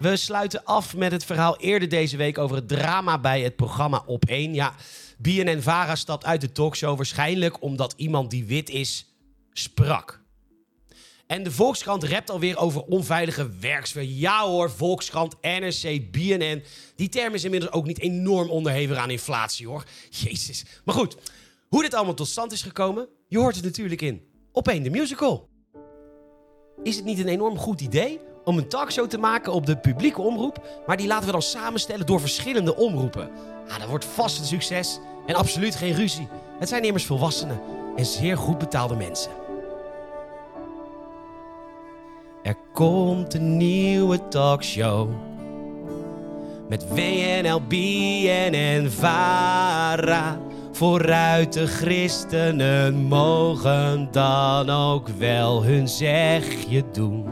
We 0.02 0.18
sluiten 0.18 0.64
af 0.64 0.96
met 0.96 1.12
het 1.12 1.26
verhaal 1.26 1.58
eerder 1.58 1.90
deze 1.90 2.18
week 2.18 2.38
over 2.38 2.56
het 2.56 2.68
drama 2.68 3.20
bij 3.20 3.42
het 3.42 3.56
programma 3.56 4.04
Op 4.06 4.26
1. 4.26 4.54
Ja, 4.54 4.74
BNN-Vara 5.22 5.96
stapt 5.96 6.26
uit 6.26 6.42
de 6.42 6.52
talkshow 6.52 6.96
waarschijnlijk 6.96 7.62
omdat 7.62 7.94
iemand 7.98 8.30
die 8.30 8.46
wit 8.46 8.70
is, 8.70 9.06
sprak. 9.54 10.22
En 11.32 11.44
de 11.44 11.52
Volkskrant 11.52 12.04
rept 12.04 12.30
alweer 12.30 12.58
over 12.58 12.82
onveilige 12.82 13.50
werksfeer. 13.60 14.04
Ja 14.04 14.46
hoor, 14.46 14.72
Volkskrant, 14.72 15.36
NRC, 15.42 16.12
BNN. 16.12 16.64
Die 16.96 17.10
term 17.10 17.34
is 17.34 17.44
inmiddels 17.44 17.72
ook 17.72 17.86
niet 17.86 18.00
enorm 18.00 18.50
onderhevig 18.50 18.98
aan 18.98 19.10
inflatie 19.10 19.68
hoor. 19.68 19.84
Jezus. 20.10 20.66
Maar 20.86 20.96
goed, 20.96 21.18
hoe 21.68 21.82
dit 21.82 21.94
allemaal 21.94 22.14
tot 22.14 22.28
stand 22.28 22.52
is 22.52 22.62
gekomen, 22.62 23.08
je 23.28 23.38
hoort 23.38 23.56
het 23.56 23.64
natuurlijk 23.64 24.02
in 24.02 24.22
Op 24.52 24.68
1 24.68 24.84
de 24.84 24.90
musical. 24.90 25.50
Is 26.84 26.96
het 26.96 27.06
niet 27.06 27.20
een 27.20 27.28
enorm 27.28 27.58
goed 27.58 27.82
idee 27.82 28.20
om 28.44 28.58
een 28.58 28.70
talkshow 28.70 29.10
te 29.10 29.18
maken 29.18 29.54
op 29.54 29.66
de 29.66 29.78
publieke 29.78 30.22
omroep, 30.22 30.84
maar 30.88 30.98
die 30.98 31.08
laten 31.08 31.26
we 31.26 31.32
dan 31.32 31.42
samenstellen 31.42 32.06
door 32.06 32.20
verschillende 32.20 32.76
omroepen? 32.76 33.30
Ah, 33.68 33.80
dat 33.80 33.88
wordt 33.88 34.06
vast 34.06 34.40
een 34.40 34.46
succes 34.46 35.00
en 35.26 35.36
absoluut 35.36 35.76
geen 35.76 35.94
ruzie. 35.94 36.28
Het 36.60 36.70
zijn 36.70 36.84
immers 36.84 37.06
volwassenen 37.06 37.62
en 37.96 38.06
zeer 38.06 38.38
goed 38.38 38.58
betaalde 38.58 38.96
mensen. 38.96 39.32
Er 42.44 42.56
komt 42.74 43.34
een 43.34 43.58
nieuwe 43.58 44.28
talkshow. 44.28 45.10
Met 46.70 46.88
WNL, 46.90 47.62
BNN, 47.68 48.90
VARA. 48.90 50.40
Vooruit 50.72 51.54
de 51.54 51.68
christenen 51.68 52.96
mogen 52.96 54.08
dan 54.12 54.70
ook 54.70 55.08
wel 55.08 55.64
hun 55.64 55.88
zegje 55.88 56.84
doen. 56.92 57.26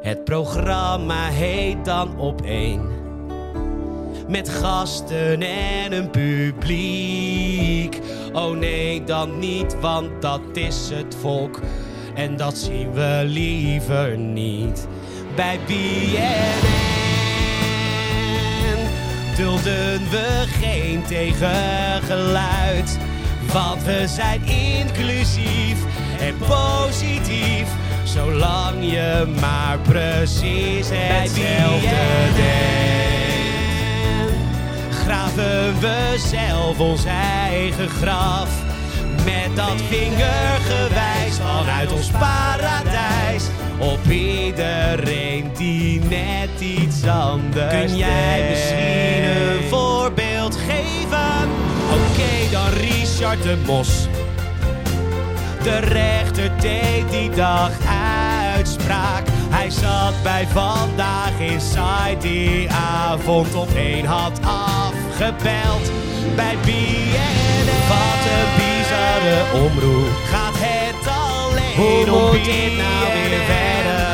Het 0.00 0.24
programma 0.24 1.28
heet 1.28 1.84
dan 1.84 2.18
op 2.18 2.42
één. 2.42 3.03
Met 4.28 4.48
gasten 4.48 5.42
en 5.42 5.92
een 5.92 6.10
publiek. 6.10 8.00
Oh 8.32 8.56
nee, 8.56 9.04
dan 9.04 9.38
niet, 9.38 9.80
want 9.80 10.22
dat 10.22 10.40
is 10.52 10.90
het 10.94 11.16
volk. 11.20 11.60
En 12.14 12.36
dat 12.36 12.58
zien 12.58 12.92
we 12.92 13.22
liever 13.24 14.18
niet 14.18 14.86
bij 15.34 15.58
BNN. 15.66 16.82
dulden 19.36 20.10
we 20.10 20.44
geen 20.60 21.02
tegengeluid. 21.02 22.98
Want 23.52 23.84
we 23.84 24.04
zijn 24.06 24.42
inclusief 24.46 25.78
en 26.20 26.34
positief. 26.38 27.68
Zolang 28.04 28.90
je 28.90 29.34
maar 29.40 29.78
precies 29.78 30.88
hetzelfde 30.92 32.32
denkt. 32.36 33.13
Graven 35.04 35.80
we 35.80 36.14
zelf 36.16 36.80
ons 36.80 37.04
eigen 37.04 37.88
graf. 37.88 38.48
Met 39.24 39.56
dat 39.56 39.82
vingergewijs 39.88 41.36
vanuit 41.42 41.92
ons 41.92 42.10
paradijs. 42.10 43.44
Op 43.78 44.10
iedereen 44.10 45.50
die 45.56 46.00
net 46.00 46.60
iets 46.60 47.06
anders 47.06 47.70
Kun 47.72 47.96
jij 47.96 48.48
misschien 48.50 49.24
een 49.24 49.68
voorbeeld 49.68 50.56
geven? 50.56 51.48
Oké, 51.90 52.50
dan 52.50 52.68
Richard 52.68 53.42
de 53.42 53.56
Mos. 53.66 54.08
De 55.62 55.78
rechter 55.78 56.50
deed 56.60 57.10
die 57.10 57.30
dag 57.30 57.70
uitspraak. 58.54 59.22
Hij 59.50 59.70
zat 59.70 60.22
bij 60.22 60.46
Vandaag 60.46 61.38
Inside 61.38 62.16
die 62.20 62.70
avond 62.70 63.54
op 63.54 63.74
één 63.74 64.04
had 64.04 64.40
afgebeld. 65.14 65.90
Bij 66.36 66.56
BNN. 66.64 67.66
Wat 67.88 68.22
een 68.36 68.50
bizarre 68.58 69.64
omroep. 69.64 70.08
Gaat 70.30 70.56
het 70.56 71.06
alleen 71.06 71.76
Hoe 71.76 72.16
om 72.16 72.26
moet 72.26 72.44
dit 72.44 72.76
nou 72.82 73.04
weer 73.12 73.42
verder? 73.52 74.04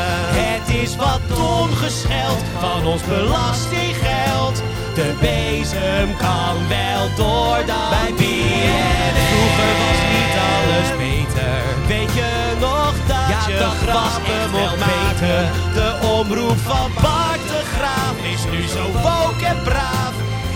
Het 0.43 0.67
is 0.83 0.97
wat 0.97 1.21
ongescheld 1.39 2.43
van 2.61 2.87
ons 2.87 3.03
belastinggeld. 3.05 4.63
De 4.95 5.13
bezem 5.21 6.17
kan 6.17 6.55
wel 6.69 7.05
door 7.17 7.59
dan 7.67 7.89
bij 7.95 8.13
BNN. 8.21 9.15
Vroeger 9.31 9.73
was 9.83 10.01
niet 10.15 10.35
alles 10.53 10.91
beter. 11.05 11.59
Weet 11.87 12.15
je 12.21 12.33
nog 12.61 12.95
dat 13.07 13.29
ja, 13.33 13.43
je 13.49 13.59
dat 13.59 13.77
grappen 13.85 14.51
mocht 14.51 14.79
maken? 14.79 15.51
De 15.75 15.91
omroep 16.19 16.59
van 16.59 16.91
Bart 17.03 17.43
de 17.53 17.63
Graaf 17.75 18.17
is 18.35 18.43
nu 18.53 18.63
zo 18.69 18.85
woke 18.93 19.45
en 19.45 19.63
braaf. 19.63 20.11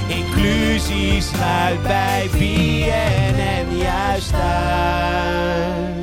Inclusie 0.08 1.20
sluit 1.20 1.82
bij 1.82 2.28
BNN 2.32 3.76
juist 3.76 4.32
uit. 4.34 5.94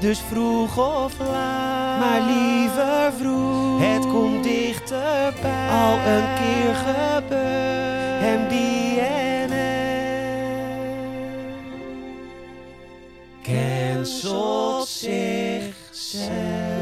Dus 0.00 0.20
vroeg 0.30 0.78
of 0.78 1.12
laat, 1.18 2.00
maar 2.00 2.20
liever 2.20 3.12
vroeg. 3.20 3.80
Het 3.80 4.06
komt 4.06 4.44
dichterbij, 4.44 5.68
al 5.70 5.98
een 5.98 6.34
keer 6.34 6.74
gebeurd. 6.74 8.22
En 8.22 8.48
BNN 8.48 9.52
cancelt 13.42 14.88
zichzelf. 14.88 16.77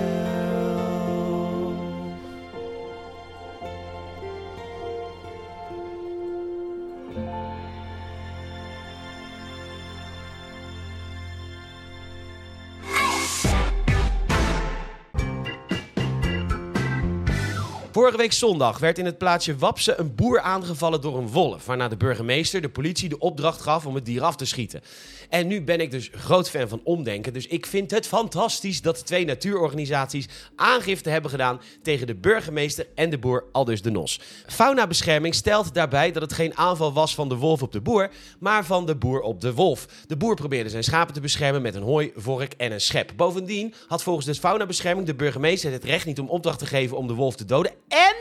Vorige 17.96 18.16
week 18.16 18.32
zondag 18.32 18.78
werd 18.78 18.98
in 18.98 19.04
het 19.04 19.18
plaatsje 19.18 19.56
Wapse 19.56 19.98
een 19.98 20.14
boer 20.14 20.40
aangevallen 20.40 21.00
door 21.00 21.18
een 21.18 21.28
wolf. 21.28 21.66
Waarna 21.66 21.88
de 21.88 21.96
burgemeester 21.96 22.60
de 22.60 22.68
politie 22.68 23.08
de 23.08 23.18
opdracht 23.18 23.60
gaf 23.60 23.86
om 23.86 23.94
het 23.94 24.04
dier 24.04 24.22
af 24.22 24.36
te 24.36 24.44
schieten. 24.44 24.82
En 25.28 25.46
nu 25.46 25.62
ben 25.62 25.80
ik 25.80 25.90
dus 25.90 26.10
groot 26.12 26.50
fan 26.50 26.68
van 26.68 26.80
omdenken. 26.84 27.32
Dus 27.32 27.46
ik 27.46 27.66
vind 27.66 27.90
het 27.90 28.06
fantastisch 28.06 28.82
dat 28.82 29.06
twee 29.06 29.24
natuurorganisaties 29.24 30.28
aangifte 30.56 31.10
hebben 31.10 31.30
gedaan 31.30 31.60
tegen 31.82 32.06
de 32.06 32.14
burgemeester 32.14 32.86
en 32.94 33.10
de 33.10 33.18
boer, 33.18 33.44
aldus 33.52 33.82
de 33.82 33.90
Nos. 33.90 34.20
Faunabescherming 34.46 35.34
stelt 35.34 35.74
daarbij 35.74 36.12
dat 36.12 36.22
het 36.22 36.32
geen 36.32 36.56
aanval 36.56 36.92
was 36.92 37.14
van 37.14 37.28
de 37.28 37.36
wolf 37.36 37.62
op 37.62 37.72
de 37.72 37.80
boer, 37.80 38.10
maar 38.38 38.64
van 38.64 38.86
de 38.86 38.96
boer 38.96 39.20
op 39.20 39.40
de 39.40 39.54
wolf. 39.54 39.86
De 40.06 40.16
boer 40.16 40.34
probeerde 40.34 40.70
zijn 40.70 40.84
schapen 40.84 41.14
te 41.14 41.20
beschermen 41.20 41.62
met 41.62 41.74
een 41.74 41.82
hooi, 41.82 42.12
vork 42.14 42.52
en 42.52 42.72
een 42.72 42.80
schep. 42.80 43.12
Bovendien 43.16 43.74
had 43.86 44.02
volgens 44.02 44.26
de 44.26 44.34
faunabescherming 44.34 45.06
de 45.06 45.14
burgemeester 45.14 45.72
het 45.72 45.84
recht 45.84 46.06
niet 46.06 46.20
om 46.20 46.28
opdracht 46.28 46.58
te 46.58 46.66
geven 46.66 46.96
om 46.96 47.06
de 47.06 47.14
wolf 47.14 47.36
te 47.36 47.44
doden. 47.44 47.72
En 47.88 48.14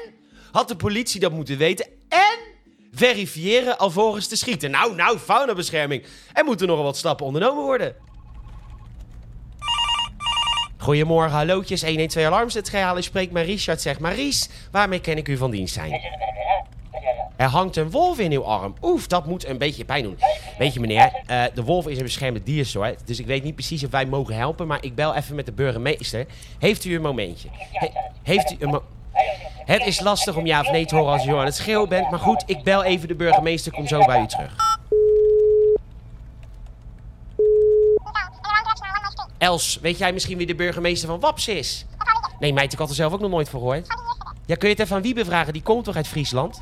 had 0.51 0.67
de 0.67 0.75
politie 0.75 1.19
dat 1.19 1.31
moeten 1.31 1.57
weten. 1.57 1.87
En 2.09 2.54
verifiëren 2.95 3.77
alvorens 3.77 4.27
te 4.27 4.35
schieten. 4.37 4.71
Nou, 4.71 4.95
nou, 4.95 5.17
faunabescherming. 5.17 6.05
Er 6.33 6.43
moeten 6.43 6.67
nogal 6.67 6.83
wat 6.83 6.97
stappen 6.97 7.25
ondernomen 7.25 7.63
worden. 7.63 7.95
Goedemorgen, 10.77 11.31
hallootjes, 11.31 11.83
112 11.83 12.25
alarmcentrale. 12.27 13.01
Spreek 13.01 13.31
maar 13.31 13.43
Richard, 13.45 13.81
zeg 13.81 13.99
maar. 13.99 14.15
Waarmee 14.71 15.01
kan 15.01 15.17
ik 15.17 15.27
u 15.27 15.37
van 15.37 15.51
dienst 15.51 15.73
zijn? 15.73 16.01
Er 17.37 17.47
hangt 17.47 17.75
een 17.75 17.91
wolf 17.91 18.19
in 18.19 18.31
uw 18.31 18.43
arm. 18.43 18.73
Oef, 18.81 19.07
dat 19.07 19.25
moet 19.25 19.45
een 19.45 19.57
beetje 19.57 19.85
pijn 19.85 20.03
doen. 20.03 20.17
Weet 20.57 20.73
je 20.73 20.79
meneer, 20.79 21.11
eh, 21.25 21.43
de 21.53 21.63
wolf 21.63 21.87
is 21.87 21.97
een 21.97 22.03
beschermde 22.03 22.43
diersoort. 22.43 23.07
Dus 23.07 23.19
ik 23.19 23.25
weet 23.25 23.43
niet 23.43 23.55
precies 23.55 23.83
of 23.83 23.91
wij 23.91 24.05
mogen 24.05 24.35
helpen. 24.35 24.67
Maar 24.67 24.83
ik 24.83 24.95
bel 24.95 25.15
even 25.15 25.35
met 25.35 25.45
de 25.45 25.51
burgemeester. 25.51 26.25
Heeft 26.59 26.85
u 26.85 26.95
een 26.95 27.01
momentje? 27.01 27.47
He- 27.71 27.91
heeft 28.23 28.51
u 28.51 28.55
een 28.59 28.69
mo 28.69 28.83
het 29.65 29.85
is 29.85 29.99
lastig 29.99 30.35
om 30.35 30.45
ja 30.45 30.59
of 30.59 30.71
nee 30.71 30.85
te 30.85 30.95
horen 30.95 31.11
als 31.11 31.25
u 31.25 31.35
aan 31.35 31.45
het 31.45 31.55
schreeuwen 31.55 31.89
bent. 31.89 32.09
Maar 32.09 32.19
goed, 32.19 32.43
ik 32.45 32.63
bel 32.63 32.83
even 32.83 33.07
de 33.07 33.15
burgemeester. 33.15 33.71
Kom 33.71 33.87
zo 33.87 34.05
bij 34.05 34.21
u 34.21 34.27
terug. 34.27 34.55
Els, 39.37 39.79
weet 39.81 39.97
jij 39.97 40.13
misschien 40.13 40.37
wie 40.37 40.47
de 40.47 40.55
burgemeester 40.55 41.07
van 41.07 41.19
Waps 41.19 41.47
is? 41.47 41.85
Nee, 42.39 42.53
meid, 42.53 42.73
ik 42.73 42.79
had 42.79 42.89
er 42.89 42.95
zelf 42.95 43.13
ook 43.13 43.19
nog 43.19 43.29
nooit 43.29 43.49
voor 43.49 43.59
gehoord. 43.59 43.87
Ja, 44.45 44.55
kun 44.55 44.69
je 44.69 44.73
het 44.73 44.83
even 44.83 44.95
aan 44.95 45.01
Wiebe 45.01 45.25
vragen? 45.25 45.53
Die 45.53 45.61
komt 45.61 45.83
toch 45.83 45.95
uit 45.95 46.07
Friesland? 46.07 46.61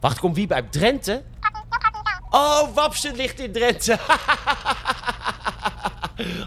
Wacht, 0.00 0.18
komt 0.18 0.36
Wiebe 0.36 0.54
uit 0.54 0.72
Drenthe? 0.72 1.22
Oh, 2.30 2.74
Wapsen 2.74 3.16
ligt 3.16 3.40
in 3.40 3.52
Drenthe. 3.52 3.98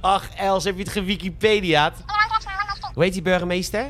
Ach, 0.02 0.30
Els, 0.36 0.64
heb 0.64 0.76
je 0.76 0.84
het 0.84 0.92
gewikipediaat? 0.92 1.94
Hoe 2.94 3.04
heet 3.04 3.14
die 3.14 3.22
burgemeester? 3.22 3.88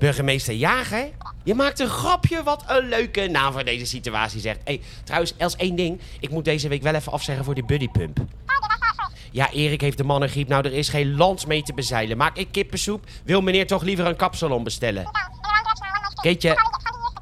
Burgemeester 0.00 0.54
Jager? 0.54 1.08
Je 1.44 1.54
maakt 1.54 1.78
een 1.80 1.88
grapje, 1.88 2.42
wat 2.42 2.64
een 2.66 2.88
leuke 2.88 3.26
naam 3.26 3.52
voor 3.52 3.64
deze 3.64 3.86
situatie 3.86 4.40
zegt. 4.40 4.58
Hey, 4.64 4.80
trouwens, 5.04 5.34
Els, 5.36 5.56
één 5.56 5.76
ding. 5.76 6.00
Ik 6.20 6.30
moet 6.30 6.44
deze 6.44 6.68
week 6.68 6.82
wel 6.82 6.94
even 6.94 7.12
afzeggen 7.12 7.44
voor 7.44 7.54
die 7.54 7.64
buddypump. 7.64 8.18
Ja, 9.30 9.50
Erik 9.50 9.80
heeft 9.80 9.96
de 9.96 10.04
mannengriep. 10.04 10.48
Nou, 10.48 10.64
er 10.64 10.72
is 10.72 10.88
geen 10.88 11.16
land 11.16 11.46
mee 11.46 11.62
te 11.62 11.74
bezeilen. 11.74 12.16
Maak 12.16 12.36
ik 12.36 12.48
kippensoep? 12.50 13.04
Wil 13.24 13.40
meneer 13.40 13.66
toch 13.66 13.82
liever 13.82 14.06
een 14.06 14.16
kapsalon 14.16 14.64
bestellen? 14.64 15.10
Keetje. 16.20 16.54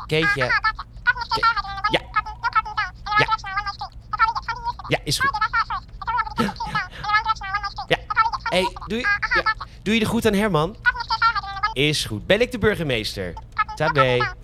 Keetje. 0.06 0.46
Ke- 0.46 0.60
ja. 1.90 2.00
Ja. 3.18 3.26
Ja, 4.88 4.98
is 5.05 5.18
goed. 5.18 5.38
Ja. 6.36 6.55
hey, 8.42 8.68
doe, 8.86 8.98
je, 8.98 9.55
doe 9.82 9.94
je 9.94 10.00
er 10.00 10.06
goed 10.06 10.26
aan 10.26 10.32
Herman? 10.34 10.76
Is 11.73 12.05
goed. 12.05 12.27
Ben 12.27 12.40
ik 12.40 12.53
de 12.53 12.59
burgemeester? 12.59 13.32
Tabé. 13.74 14.35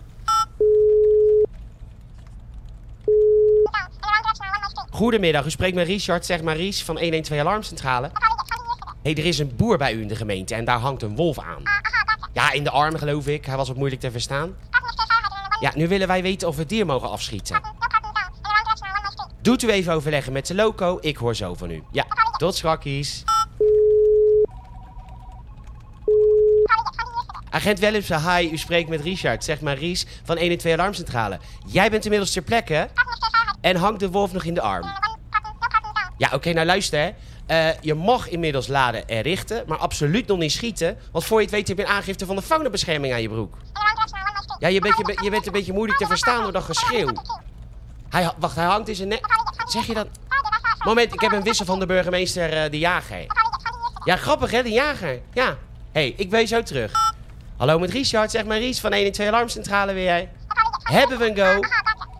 Goedemiddag, 4.91 5.47
u 5.47 5.51
spreekt 5.51 5.75
met 5.75 5.87
Richard, 5.87 6.27
zeg 6.27 6.43
maar 6.43 6.57
Ries 6.57 6.85
van 6.85 6.99
112 6.99 7.41
Alarmcentrale. 7.41 8.11
Hé, 9.03 9.11
hey, 9.13 9.15
er 9.15 9.29
is 9.29 9.39
een 9.39 9.57
boer 9.57 9.79
bij 9.79 9.95
u 9.95 10.01
in 10.01 10.09
de 10.09 10.17
gemeente 10.17 10.55
en 10.55 10.65
daar 10.65 10.79
hangt 10.79 11.03
een 11.03 11.17
wolf 11.17 11.39
aan. 11.39 11.63
Ja, 12.33 12.53
in 12.53 12.65
de 12.65 12.71
armen 12.71 12.99
geloof 12.99 13.27
ik. 13.27 13.47
Hij 13.47 13.57
was 13.57 13.69
wat 13.69 13.77
moeilijk 13.77 14.01
te 14.01 14.11
verstaan. 14.11 14.57
Ja, 15.61 15.73
nu 15.75 15.89
willen 15.89 16.09
wij 16.09 16.23
weten 16.23 16.49
of 16.49 16.55
we 16.55 16.61
het 16.61 16.69
dier 16.71 16.87
mogen 16.87 17.11
afschieten. 17.11 17.61
Doet 19.43 19.63
u 19.63 19.69
even 19.69 19.93
overleggen 19.93 20.33
met 20.33 20.47
de 20.47 20.55
loco, 20.55 20.99
ik 21.01 21.17
hoor 21.17 21.35
zo 21.35 21.55
van 21.55 21.71
u. 21.71 21.83
Ja, 21.93 22.05
tot 22.37 22.55
schrakkies. 22.55 23.25
Agent 27.55 27.79
Willemsen, 27.79 28.31
hi, 28.31 28.49
u 28.53 28.57
spreekt 28.57 28.89
met 28.89 29.01
Richard, 29.01 29.45
zeg 29.45 29.61
maar 29.61 29.79
Ries 29.79 30.07
van 30.25 30.39
112 30.39 30.75
Alarmcentrale. 30.75 31.39
Jij 31.67 31.91
bent 31.91 32.05
inmiddels 32.05 32.33
ter 32.33 32.43
plekke 32.43 32.89
en 33.61 33.77
hangt 33.77 34.01
de 34.01 34.11
wolf 34.11 34.33
nog 34.33 34.45
in 34.45 34.55
de 34.55 34.61
arm. 34.61 34.87
Ja, 36.17 36.31
oké, 36.33 36.53
nou 36.53 36.67
luister 36.67 37.01
hè. 37.01 37.11
Eh, 37.47 37.81
je 37.81 37.95
mag 37.95 38.29
inmiddels 38.29 38.67
laden 38.67 39.09
en 39.09 39.21
richten, 39.21 39.65
maar 39.67 39.79
absoluut 39.79 40.27
nog 40.27 40.39
niet 40.39 40.53
schieten. 40.53 40.99
Want 41.13 41.25
voor 41.25 41.39
je 41.39 41.45
het 41.45 41.55
weet 41.55 41.69
heb 41.69 41.79
je 41.79 41.85
een 41.85 41.91
aangifte 41.91 42.27
van 42.27 42.37
de 42.37 42.43
faunabescherming 42.43 43.13
aan 43.13 43.23
je 43.23 43.29
broek. 43.29 43.57
Ja, 44.59 44.69
je 44.69 44.81
bent, 44.81 44.97
je, 44.97 45.41
een 45.47 45.53
beetje 45.53 45.73
moeilijk 45.73 45.99
te 45.99 46.07
verstaan 46.07 46.43
door 46.43 46.53
dat 46.53 46.63
geschreeuw. 46.63 47.13
Hij, 48.09 48.33
wacht, 48.39 48.57
hij 48.57 48.65
hangt 48.65 48.89
in 48.89 48.95
zijn 48.95 49.09
nek. 49.09 49.27
Zeg 49.69 49.87
je 49.87 49.95
dat? 49.95 50.07
Moment, 50.85 51.15
ik 51.15 51.21
heb 51.21 51.33
een 51.33 51.43
wissel 51.43 51.67
van 51.67 51.79
de 51.79 51.87
burgemeester 51.87 52.53
eh, 52.53 52.71
De 52.71 52.79
Jager. 52.79 53.27
Ja, 54.05 54.17
grappig 54.17 54.51
hè, 54.51 54.63
De 54.63 54.71
Jager. 54.71 55.21
Ja. 55.33 55.59
Hé, 55.93 56.01
hey, 56.01 56.15
ik 56.17 56.31
je 56.31 56.45
zo 56.45 56.63
terug. 56.63 57.14
Hallo 57.57 57.79
met 57.79 57.91
Richard, 57.91 58.31
zeg 58.31 58.45
maar 58.45 58.59
Ries 58.59 58.81
van 58.81 58.93
112 58.93 59.29
Alarmcentrale 59.29 59.93
weer. 59.93 60.29
Hebben 60.83 61.19
we 61.19 61.29
een 61.29 61.37
go? 61.37 61.61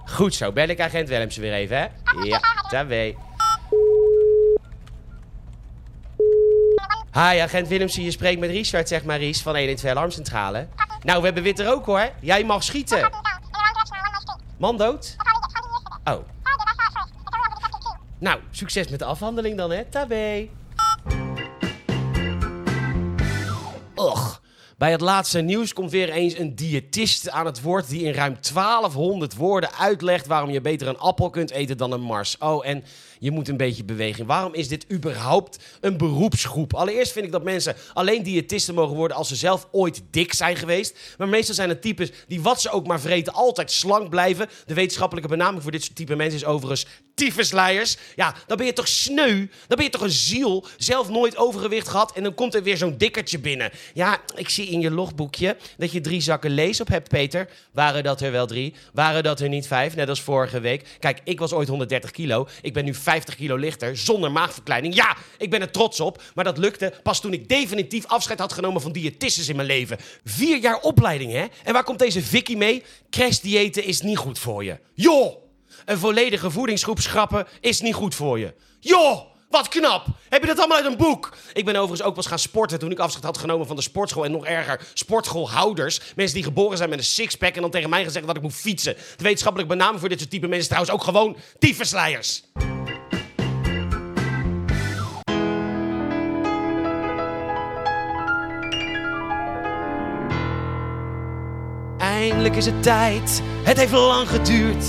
Goed 0.07 0.35
zo, 0.35 0.53
bel 0.53 0.69
ik 0.69 0.81
agent 0.81 1.09
Willemsen 1.09 1.43
weer 1.43 1.53
even, 1.53 1.77
hè? 1.77 1.87
Ja, 2.23 2.41
tabé. 2.69 3.15
Hi, 7.13 7.41
agent 7.41 7.69
Willemsen, 7.69 8.03
je 8.03 8.11
spreekt 8.11 8.41
met 8.41 8.51
Richard, 8.51 8.89
zeg 8.89 9.05
maar 9.05 9.19
Ries, 9.19 9.43
van 9.43 9.57
112 9.57 9.97
Alarmcentrale. 9.97 10.67
Nou, 11.03 11.19
we 11.19 11.25
hebben 11.25 11.43
wit 11.43 11.59
er 11.59 11.73
ook 11.73 11.87
hoor. 11.87 12.11
Jij 12.21 12.45
mag 12.45 12.63
schieten. 12.63 13.11
Man 14.57 14.77
dood? 14.77 15.17
Oh. 16.05 16.19
Nou, 18.19 18.41
succes 18.51 18.89
met 18.89 18.99
de 18.99 19.05
afhandeling 19.05 19.57
dan, 19.57 19.71
hè? 19.71 19.85
Tabé. 19.85 20.49
Bij 24.79 24.91
het 24.91 25.01
laatste 25.01 25.41
nieuws 25.41 25.73
komt 25.73 25.91
weer 25.91 26.11
eens 26.11 26.39
een 26.39 26.55
diëtist 26.55 27.31
aan 27.31 27.47
het 27.47 27.63
woord 27.63 27.89
die 27.89 28.05
in 28.05 28.13
ruim 28.13 28.37
1200 28.53 29.37
woorden 29.37 29.75
uitlegt 29.75 30.27
waarom 30.27 30.51
je 30.51 30.61
beter 30.61 30.89
een 30.89 30.99
appel 30.99 31.31
kunt 31.31 31.51
eten 31.51 31.77
dan 31.77 31.93
een 31.93 32.01
Mars. 32.01 32.39
Oh, 32.39 32.67
en 32.67 32.85
je 33.25 33.31
moet 33.31 33.49
een 33.49 33.57
beetje 33.57 33.85
bewegen. 33.85 34.27
Waarom 34.27 34.55
is 34.55 34.69
dit 34.69 34.87
überhaupt 34.93 35.59
een 35.81 35.97
beroepsgroep? 35.97 36.75
Allereerst 36.75 37.13
vind 37.13 37.25
ik 37.25 37.33
dat 37.33 37.43
mensen 37.43 37.77
alleen 37.93 38.23
diëtisten 38.23 38.75
mogen 38.75 38.97
worden 38.97 39.17
als 39.17 39.29
ze 39.29 39.37
zelf 39.37 39.69
ooit 39.73 40.03
dik 40.11 40.33
zijn 40.33 40.57
geweest. 40.57 40.99
Maar 41.19 41.29
meestal 41.29 41.55
zijn 41.55 41.69
het 41.69 41.83
types 41.83 42.11
die 42.29 42.43
wat 42.43 42.61
ze 42.61 42.71
ook 42.71 42.87
maar 42.87 43.01
vreten 43.01 43.33
altijd 43.33 43.71
slank 43.71 44.11
blijven. 44.11 44.49
De 44.67 44.75
wetenschappelijke 44.75 45.29
benaming 45.29 45.63
voor 45.63 45.73
dit 45.73 45.83
soort 45.83 45.97
type 45.97 46.17
mensen 46.17 46.39
is 46.39 46.45
overigens 46.45 46.87
tyfusleiers. 47.15 47.97
Ja, 48.17 48.35
dan 48.47 48.57
ben 48.57 48.67
je 48.67 48.73
toch 48.73 48.89
sneu? 48.89 49.37
Dan 49.67 49.77
ben 49.77 49.85
je 49.85 49.91
toch 49.91 50.01
een 50.01 50.11
ziel? 50.11 50.67
Zelf 50.77 51.09
nooit 51.09 51.37
overgewicht 51.37 51.89
gehad 51.89 52.13
en 52.13 52.23
dan 52.23 52.35
komt 52.35 52.55
er 52.55 52.63
weer 52.63 52.77
zo'n 52.77 52.99
dikkertje 52.99 53.39
binnen. 53.39 53.71
Ja, 53.95 54.21
ik 54.37 54.49
zie 54.49 54.71
in 54.71 54.81
je 54.81 54.91
logboekje 54.91 55.57
dat 55.77 55.93
je 55.93 56.01
drie 56.01 56.21
zakken 56.21 56.51
lees 56.51 56.81
op 56.81 56.89
hebt, 56.89 57.09
Peter. 57.09 57.49
Waren 57.73 58.03
dat 58.03 58.21
er 58.21 58.33
wel 58.33 58.47
drie? 58.47 58.75
Waren 58.93 59.23
dat 59.23 59.41
er 59.41 59.49
niet 59.49 59.67
vijf? 59.67 59.95
Net 59.95 60.09
als 60.09 60.21
vorige 60.21 60.61
week. 60.61 60.89
Kijk, 60.99 61.21
ik 61.25 61.39
was 61.39 61.53
ooit 61.53 61.69
130 61.69 62.11
kilo. 62.11 62.49
Ik 62.63 62.73
ben 62.73 62.85
nu 62.85 62.95
50 63.15 63.35
kilo 63.35 63.57
lichter, 63.57 63.97
zonder 63.97 64.33
maagverkleining. 64.33 64.95
Ja, 64.95 65.17
ik 65.39 65.51
ben 65.51 65.61
er 65.61 65.71
trots 65.71 66.01
op. 66.01 66.23
Maar 66.35 66.45
dat 66.45 66.59
lukte 66.59 66.93
pas 67.03 67.21
toen 67.21 67.33
ik 67.33 67.49
definitief 67.49 68.07
afscheid 68.07 68.39
had 68.39 68.53
genomen 68.53 68.81
van 68.81 68.93
diëtistes 68.93 69.49
in 69.49 69.57
mijn 69.57 69.69
leven. 69.69 69.99
Vier 70.25 70.59
jaar 70.59 70.81
opleiding, 70.81 71.33
hè? 71.33 71.45
En 71.65 71.73
waar 71.73 71.85
komt 71.85 71.99
deze 71.99 72.23
Vicky 72.23 72.55
mee? 72.55 72.83
Crashdiëten 73.11 73.85
is 73.85 74.01
niet 74.01 74.17
goed 74.17 74.39
voor 74.39 74.65
je. 74.65 74.79
Joh! 74.95 75.35
Een 75.85 75.99
volledige 75.99 76.51
voedingsgroep 76.51 77.01
schrappen 77.01 77.47
is 77.61 77.81
niet 77.81 77.95
goed 77.95 78.15
voor 78.15 78.39
je. 78.39 78.55
Joh! 78.81 79.21
Wat 79.51 79.69
knap! 79.69 80.07
Heb 80.29 80.41
je 80.41 80.47
dat 80.47 80.59
allemaal 80.59 80.77
uit 80.77 80.87
een 80.87 80.97
boek? 80.97 81.37
Ik 81.53 81.65
ben 81.65 81.77
overigens 81.77 82.09
ook 82.09 82.17
eens 82.17 82.27
gaan 82.27 82.39
sporten 82.39 82.79
toen 82.79 82.91
ik 82.91 82.99
afscheid 82.99 83.25
had 83.25 83.39
genomen 83.39 83.67
van 83.67 83.77
de 83.77 83.83
sportschool. 83.83 84.25
En 84.25 84.31
nog 84.31 84.47
erger, 84.47 84.81
sportschoolhouders. 84.95 86.01
Mensen 86.17 86.35
die 86.35 86.45
geboren 86.45 86.77
zijn 86.77 86.91
met 86.91 86.99
een 86.99 87.05
sixpack 87.05 87.55
en 87.55 87.61
dan 87.61 87.71
tegen 87.71 87.91
mij 87.91 88.05
gezegd 88.05 88.27
dat 88.27 88.37
ik 88.37 88.43
moet 88.43 88.55
fietsen. 88.55 88.95
De 88.95 89.23
wetenschappelijke 89.23 89.75
benaming 89.75 90.01
voor 90.01 90.09
dit 90.09 90.19
soort 90.19 90.31
type 90.31 90.47
mensen 90.47 90.69
trouwens 90.69 90.95
ook 90.95 91.05
gewoon 91.05 91.37
tyfusleiers. 91.59 92.43
Eindelijk 102.25 102.57
is 102.57 102.67
het 102.67 102.83
tijd. 102.83 103.43
Het 103.63 103.77
heeft 103.77 103.93
lang 103.93 104.29
geduurd. 104.29 104.85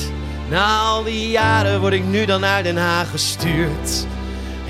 Na 0.50 0.80
al 0.80 1.04
die 1.04 1.30
jaren 1.30 1.80
word 1.80 1.94
ik 1.94 2.06
nu 2.06 2.26
dan 2.26 2.42
naar 2.42 2.64
Den 2.64 2.78
Haag 2.78 3.10
gestuurd. 3.10 4.06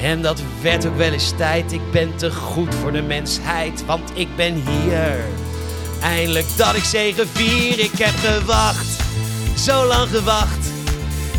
En 0.02 0.22
dat 0.22 0.42
werd 0.62 0.88
ook 0.88 0.98
wel 0.98 1.12
eens 1.12 1.34
tijd. 1.38 1.72
Ik 1.72 1.92
ben 1.92 2.16
te 2.16 2.32
goed 2.32 2.76
voor 2.76 2.92
de 2.92 3.02
mensheid, 3.02 3.86
want 3.86 4.12
ik 4.14 4.36
ben 4.36 4.54
hier. 4.54 5.26
Eindelijk 6.02 6.46
dat 6.58 6.76
ik 6.76 6.84
zegen 6.84 7.28
vier. 7.28 7.80
Ik 7.80 7.98
heb 7.98 8.16
gewacht, 8.16 8.88
zo 9.58 9.86
lang 9.86 10.10
gewacht. 10.10 10.68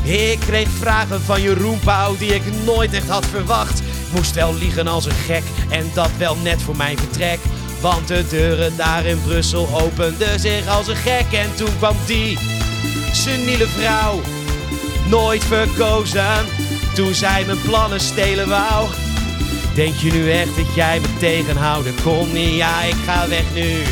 Ik 0.02 0.38
kreeg 0.40 0.68
vragen 0.68 1.20
van 1.20 1.42
Jeroen 1.42 1.78
Pauw 1.78 2.16
die 2.16 2.34
ik 2.34 2.42
nooit 2.64 2.92
echt 2.92 3.08
had 3.08 3.26
verwacht. 3.26 3.82
Moest 4.14 4.34
wel 4.34 4.54
liegen 4.54 4.86
als 4.86 5.04
een 5.04 5.12
gek 5.26 5.44
en 5.70 5.90
dat 5.94 6.10
wel 6.18 6.36
net 6.36 6.62
voor 6.62 6.76
mijn 6.76 6.98
vertrek. 6.98 7.38
Want 7.80 8.08
de 8.08 8.24
deuren 8.28 8.76
daar 8.76 9.06
in 9.06 9.22
Brussel 9.22 9.68
openden 9.82 10.40
zich 10.40 10.68
als 10.68 10.88
een 10.88 10.96
gek. 10.96 11.32
En 11.32 11.54
toen 11.56 11.76
kwam 11.78 11.96
die 12.06 12.38
seniele 13.12 13.66
vrouw, 13.66 14.20
nooit 15.08 15.44
verkozen. 15.44 16.46
Toen 16.94 17.14
zij 17.14 17.44
mijn 17.44 17.60
plannen 17.60 18.00
stelen 18.00 18.48
wou. 18.48 18.88
Denk 19.74 19.94
je 19.94 20.12
nu 20.12 20.30
echt 20.30 20.56
dat 20.56 20.74
jij 20.74 21.00
me 21.00 21.08
tegenhouden 21.18 21.94
kon? 22.02 22.32
Nee, 22.32 22.54
ja, 22.54 22.82
ik 22.82 22.96
ga 23.06 23.28
weg 23.28 23.44
nu. 23.54 23.82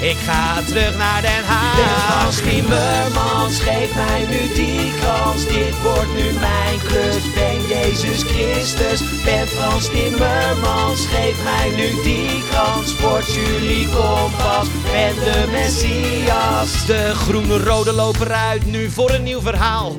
Ik 0.00 0.16
ga 0.16 0.62
terug 0.62 0.96
naar 0.96 1.22
Den 1.22 1.44
Haag. 1.44 1.78
Frans 2.06 2.36
Timmermans, 2.36 3.58
geef 3.58 3.94
mij 3.94 4.26
nu 4.30 4.54
die 4.54 4.92
kans. 5.00 5.46
Dit 5.46 5.82
wordt 5.82 6.14
nu 6.14 6.38
mijn 6.38 6.78
klus. 6.86 7.32
Ben 7.34 7.66
Jezus 7.68 8.22
Christus. 8.22 9.22
Ben 9.24 9.48
Frans 9.48 9.88
Timmermans, 9.88 11.06
geef 11.06 11.44
mij 11.44 11.70
nu 11.76 12.02
die 12.02 12.42
kans. 12.50 13.00
Word 13.00 13.34
jullie 13.34 13.88
kompas. 13.88 14.66
Ben 14.92 15.14
de 15.14 15.48
Messias. 15.50 16.86
De 16.86 17.12
groene-rode 17.14 17.92
lopen 17.92 18.26
eruit 18.26 18.66
nu 18.66 18.90
voor 18.90 19.10
een 19.10 19.22
nieuw 19.22 19.40
verhaal. 19.40 19.96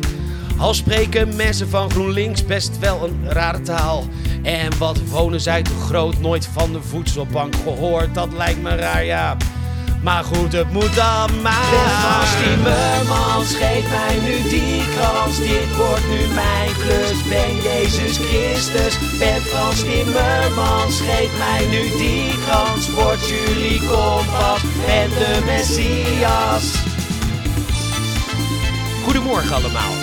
Al 0.58 0.74
spreken 0.74 1.36
mensen 1.36 1.70
van 1.70 1.92
GroenLinks 1.92 2.46
best 2.46 2.80
wel 2.80 3.04
een 3.04 3.32
rare 3.32 3.62
taal. 3.62 4.06
En 4.44 4.78
wat 4.78 5.00
wonen 5.10 5.42
zij 5.42 5.62
toch 5.62 5.84
groot, 5.86 6.20
nooit 6.20 6.50
van 6.54 6.72
de 6.72 6.82
voedselbank 6.82 7.56
gehoord. 7.64 8.14
Dat 8.14 8.34
lijkt 8.34 8.62
me 8.62 8.76
raar, 8.76 9.04
ja. 9.04 9.38
Maar 10.02 10.24
goed, 10.24 10.52
het 10.52 10.72
moet 10.72 10.96
dan 10.96 11.28
Ben 11.28 11.42
maar. 11.42 11.54
Frans 11.54 12.30
Timmermans, 12.44 13.54
geef 13.54 13.90
mij 13.90 14.20
nu 14.24 14.50
die 14.50 14.84
kans. 15.00 15.38
Dit 15.38 15.76
wordt 15.78 16.08
nu 16.10 16.34
mijn 16.34 16.72
klus. 16.74 17.28
Ben 17.30 17.56
Jezus 17.64 18.18
Christus. 18.18 19.18
Ben 19.20 19.42
Frans 19.42 19.80
Timmermans, 19.80 21.00
geef 21.00 21.38
mij 21.38 21.66
nu 21.70 21.98
die 21.98 22.34
kans. 22.50 22.90
Word 22.90 23.28
jullie 23.28 23.80
kompas. 23.80 24.62
Ben 24.86 25.10
de 25.10 25.42
Messias. 25.46 26.64
Goedemorgen 29.04 29.56
allemaal. 29.56 29.94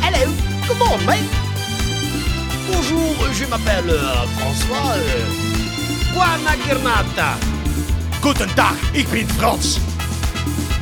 Hello, 0.00 0.32
come 0.66 0.84
on, 0.84 1.04
mate. 1.04 1.44
Bonjour, 2.70 3.34
je 3.34 3.46
m'appelle 3.48 3.92
euh, 3.92 4.22
François. 4.36 4.96
Euh, 4.96 6.12
buona 6.12 6.54
giornata. 6.64 7.55
Goedendag, 8.20 8.92
ik 8.92 9.08
ben 9.10 9.28
Frans. 9.28 9.78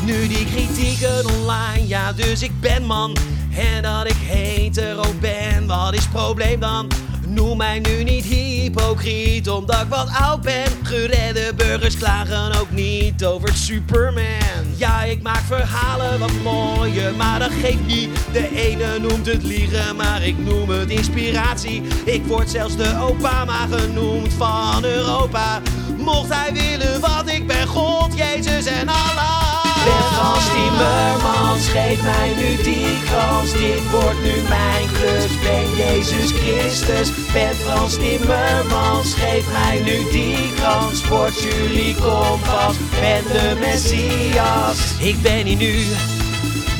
Nu 0.04 0.28
die 0.28 0.46
kritieken 0.46 1.26
online, 1.26 1.86
ja, 1.86 2.12
dus 2.12 2.42
ik 2.42 2.60
ben 2.60 2.84
man. 2.84 3.16
En 3.56 3.82
dat 3.82 4.06
ik 4.06 4.16
hetero 4.16 5.04
ben, 5.20 5.66
wat 5.66 5.94
is 5.94 6.08
probleem 6.08 6.60
dan? 6.60 6.88
Noem 7.26 7.56
mij 7.56 7.78
nu 7.78 8.02
niet 8.02 8.24
hypocriet, 8.24 9.48
omdat 9.50 9.80
ik 9.80 9.88
wat 9.88 10.10
oud 10.20 10.40
ben. 10.40 10.66
Geredde 10.82 11.52
burgers 11.56 11.96
klagen 11.96 12.60
ook 12.60 12.70
niet 12.70 13.24
over 13.24 13.54
Superman. 13.54 14.64
Ja, 14.76 15.02
ik 15.02 15.22
maak 15.22 15.42
verhalen 15.46 16.18
wat 16.18 16.32
mooier, 16.42 17.14
maar 17.14 17.38
dat 17.38 17.52
geeft 17.52 17.86
niet. 17.86 18.08
De 18.32 18.48
ene 18.56 18.98
noemt 18.98 19.26
het 19.26 19.42
liegen, 19.42 19.96
maar 19.96 20.22
ik 20.22 20.38
noem 20.38 20.68
het 20.68 20.90
inspiratie. 20.90 21.82
Ik 22.04 22.24
word 22.26 22.50
zelfs 22.50 22.76
de 22.76 22.98
Obama 23.00 23.66
genoemd 23.66 24.32
van 24.32 24.84
Europa. 24.84 25.60
Mocht 25.96 26.34
hij 26.34 26.52
willen 26.52 27.00
wat 27.00 27.28
ik 27.28 27.46
ben, 27.46 27.66
God, 27.66 28.16
Jezus 28.16 28.66
en 28.66 28.88
Allah. 28.88 29.44
Ben 29.84 30.04
Frans 30.12 30.44
Timmermans, 30.48 31.68
geef 31.68 32.02
mij 32.02 32.32
nu 32.36 32.62
die 32.62 32.98
kans. 33.10 33.52
Dit 33.52 33.90
wordt 33.90 34.22
nu 34.22 34.48
mijn 34.48 34.86
klus. 34.92 35.40
Ben 35.42 35.76
Jezus 35.76 36.30
Christus. 36.30 37.10
Ben 37.32 37.54
Frans 37.54 37.94
Timmermans, 37.94 39.14
geef 39.14 39.44
mij 39.52 39.80
nu 39.84 40.10
die 40.10 40.52
kans. 40.62 41.08
Word 41.08 41.42
jullie 41.42 41.94
kompas. 41.94 42.76
Ben 43.00 43.22
de 43.32 43.56
Messias. 43.60 44.78
Ik 44.98 45.22
ben 45.22 45.46
hier 45.46 45.56
nu, 45.56 45.86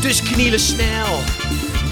dus 0.01 0.23
knielen 0.23 0.61
snel. 0.61 1.23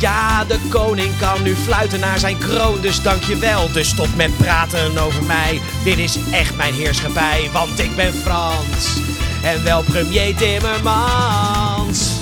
Ja, 0.02 0.44
de 0.44 0.68
koning 0.70 1.18
kan 1.18 1.42
nu 1.42 1.54
fluiten 1.54 2.00
naar 2.00 2.18
zijn 2.18 2.38
kroon, 2.38 2.80
dus 2.80 3.02
dankjewel. 3.02 3.72
Dus 3.72 3.88
stop 3.88 4.16
met 4.16 4.36
praten 4.36 4.98
over 4.98 5.24
mij. 5.24 5.60
Dit 5.84 5.98
is 5.98 6.30
echt 6.30 6.56
mijn 6.56 6.74
heerschappij, 6.74 7.50
want 7.52 7.78
ik 7.78 7.96
ben 7.96 8.12
Frans. 8.12 9.00
En 9.44 9.64
wel 9.64 9.82
premier 9.82 10.36
Timmermans. 10.36 12.20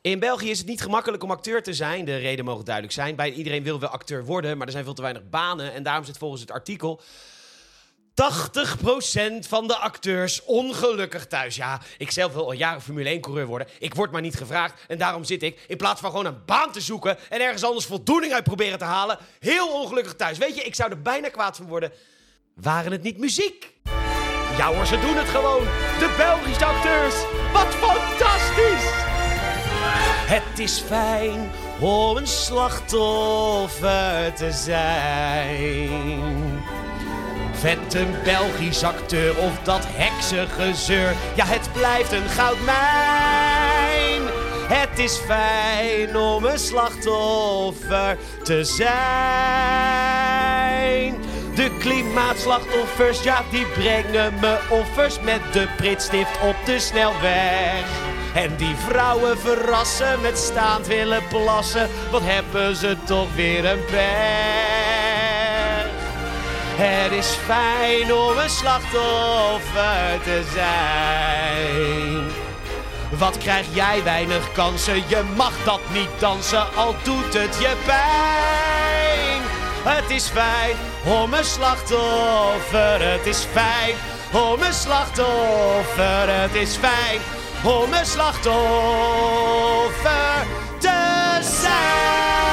In 0.00 0.18
België 0.18 0.50
is 0.50 0.58
het 0.58 0.66
niet 0.66 0.82
gemakkelijk 0.82 1.22
om 1.22 1.30
acteur 1.30 1.62
te 1.62 1.72
zijn. 1.72 2.04
De 2.04 2.16
reden 2.16 2.44
mogen 2.44 2.64
duidelijk 2.64 2.94
zijn. 2.94 3.16
Bij 3.16 3.32
iedereen 3.32 3.62
wil 3.62 3.80
wel 3.80 3.88
acteur 3.88 4.24
worden, 4.24 4.56
maar 4.56 4.66
er 4.66 4.72
zijn 4.72 4.84
veel 4.84 4.94
te 4.94 5.02
weinig 5.02 5.28
banen. 5.30 5.74
En 5.74 5.82
daarom 5.82 6.04
zit 6.04 6.18
volgens 6.18 6.40
het 6.40 6.50
artikel 6.50 7.00
80% 8.12 9.48
van 9.48 9.66
de 9.66 9.76
acteurs 9.76 10.44
ongelukkig 10.44 11.26
thuis. 11.26 11.56
Ja, 11.56 11.80
ik 11.98 12.10
zelf 12.10 12.32
wil 12.32 12.44
al 12.44 12.52
jaren 12.52 12.82
Formule 12.82 13.16
1-coureur 13.16 13.46
worden. 13.46 13.68
Ik 13.78 13.94
word 13.94 14.10
maar 14.10 14.20
niet 14.20 14.36
gevraagd. 14.36 14.84
En 14.88 14.98
daarom 14.98 15.24
zit 15.24 15.42
ik, 15.42 15.64
in 15.68 15.76
plaats 15.76 16.00
van 16.00 16.10
gewoon 16.10 16.26
een 16.26 16.44
baan 16.46 16.72
te 16.72 16.80
zoeken... 16.80 17.18
en 17.28 17.40
ergens 17.40 17.64
anders 17.64 17.86
voldoening 17.86 18.32
uit 18.32 18.44
proberen 18.44 18.78
te 18.78 18.84
halen... 18.84 19.18
heel 19.38 19.68
ongelukkig 19.68 20.14
thuis. 20.14 20.38
Weet 20.38 20.54
je, 20.54 20.62
ik 20.62 20.74
zou 20.74 20.90
er 20.90 21.02
bijna 21.02 21.28
kwaad 21.28 21.56
van 21.56 21.66
worden... 21.66 21.92
waren 22.54 22.92
het 22.92 23.02
niet 23.02 23.18
muziek. 23.18 23.74
Ja 24.56 24.74
hoor, 24.74 24.86
ze 24.86 25.00
doen 25.00 25.16
het 25.16 25.28
gewoon. 25.28 25.64
De 25.98 26.14
Belgische 26.16 26.64
acteurs. 26.64 27.14
Wat 27.52 27.74
fantastisch! 27.74 29.10
Het 30.32 30.58
is 30.58 30.80
fijn 30.80 31.50
om 31.80 32.16
een 32.16 32.26
slachtoffer 32.26 34.32
te 34.34 34.52
zijn. 34.52 36.61
Vet 37.62 37.94
een 37.94 38.14
Belgisch 38.24 38.82
acteur 38.82 39.38
of 39.38 39.52
dat 39.62 39.86
heksengezeur. 39.86 41.14
Ja, 41.34 41.44
het 41.44 41.68
blijft 41.72 42.12
een 42.12 42.28
goudmijn. 42.28 44.22
Het 44.68 44.98
is 44.98 45.16
fijn 45.16 46.16
om 46.16 46.44
een 46.44 46.58
slachtoffer 46.58 48.18
te 48.42 48.64
zijn. 48.64 48.90
De 51.54 51.76
klimaatslachtoffers, 51.78 53.22
ja, 53.22 53.42
die 53.50 53.66
brengen 53.66 54.34
me 54.40 54.58
offers 54.70 55.20
met 55.20 55.40
de 55.52 55.68
pritstift 55.76 56.40
op 56.42 56.56
de 56.64 56.78
snelweg. 56.78 57.84
En 58.34 58.56
die 58.56 58.74
vrouwen 58.88 59.38
verrassen 59.38 60.20
met 60.20 60.38
staand 60.38 60.86
willen 60.86 61.22
plassen. 61.28 61.88
Wat 62.10 62.22
hebben 62.24 62.76
ze 62.76 62.96
toch 63.04 63.34
weer 63.34 63.64
een 63.64 63.84
pech. 63.84 65.41
Het 66.74 67.12
is 67.12 67.26
fijn 67.26 68.14
om 68.14 68.38
een 68.38 68.50
slachtoffer 68.50 70.20
te 70.24 70.42
zijn. 70.52 72.30
Wat 73.18 73.38
krijg 73.38 73.66
jij 73.72 74.02
weinig 74.02 74.52
kansen? 74.52 75.02
Je 75.06 75.22
mag 75.36 75.52
dat 75.64 75.80
niet 75.92 76.08
dansen, 76.18 76.74
al 76.74 76.94
doet 77.02 77.34
het 77.34 77.58
je 77.60 77.76
pijn. 77.86 79.42
Het 79.84 80.10
is 80.10 80.28
fijn 80.28 80.76
om 81.04 81.34
een 81.34 81.44
slachtoffer, 81.44 83.10
het 83.10 83.26
is 83.26 83.46
fijn 83.52 83.94
om 84.32 84.62
een 84.62 84.72
slachtoffer, 84.72 86.40
het 86.40 86.54
is 86.54 86.76
fijn 86.76 87.20
om 87.62 87.92
een 87.92 88.06
slachtoffer 88.06 88.56
te 90.78 91.38
zijn. 91.40 92.51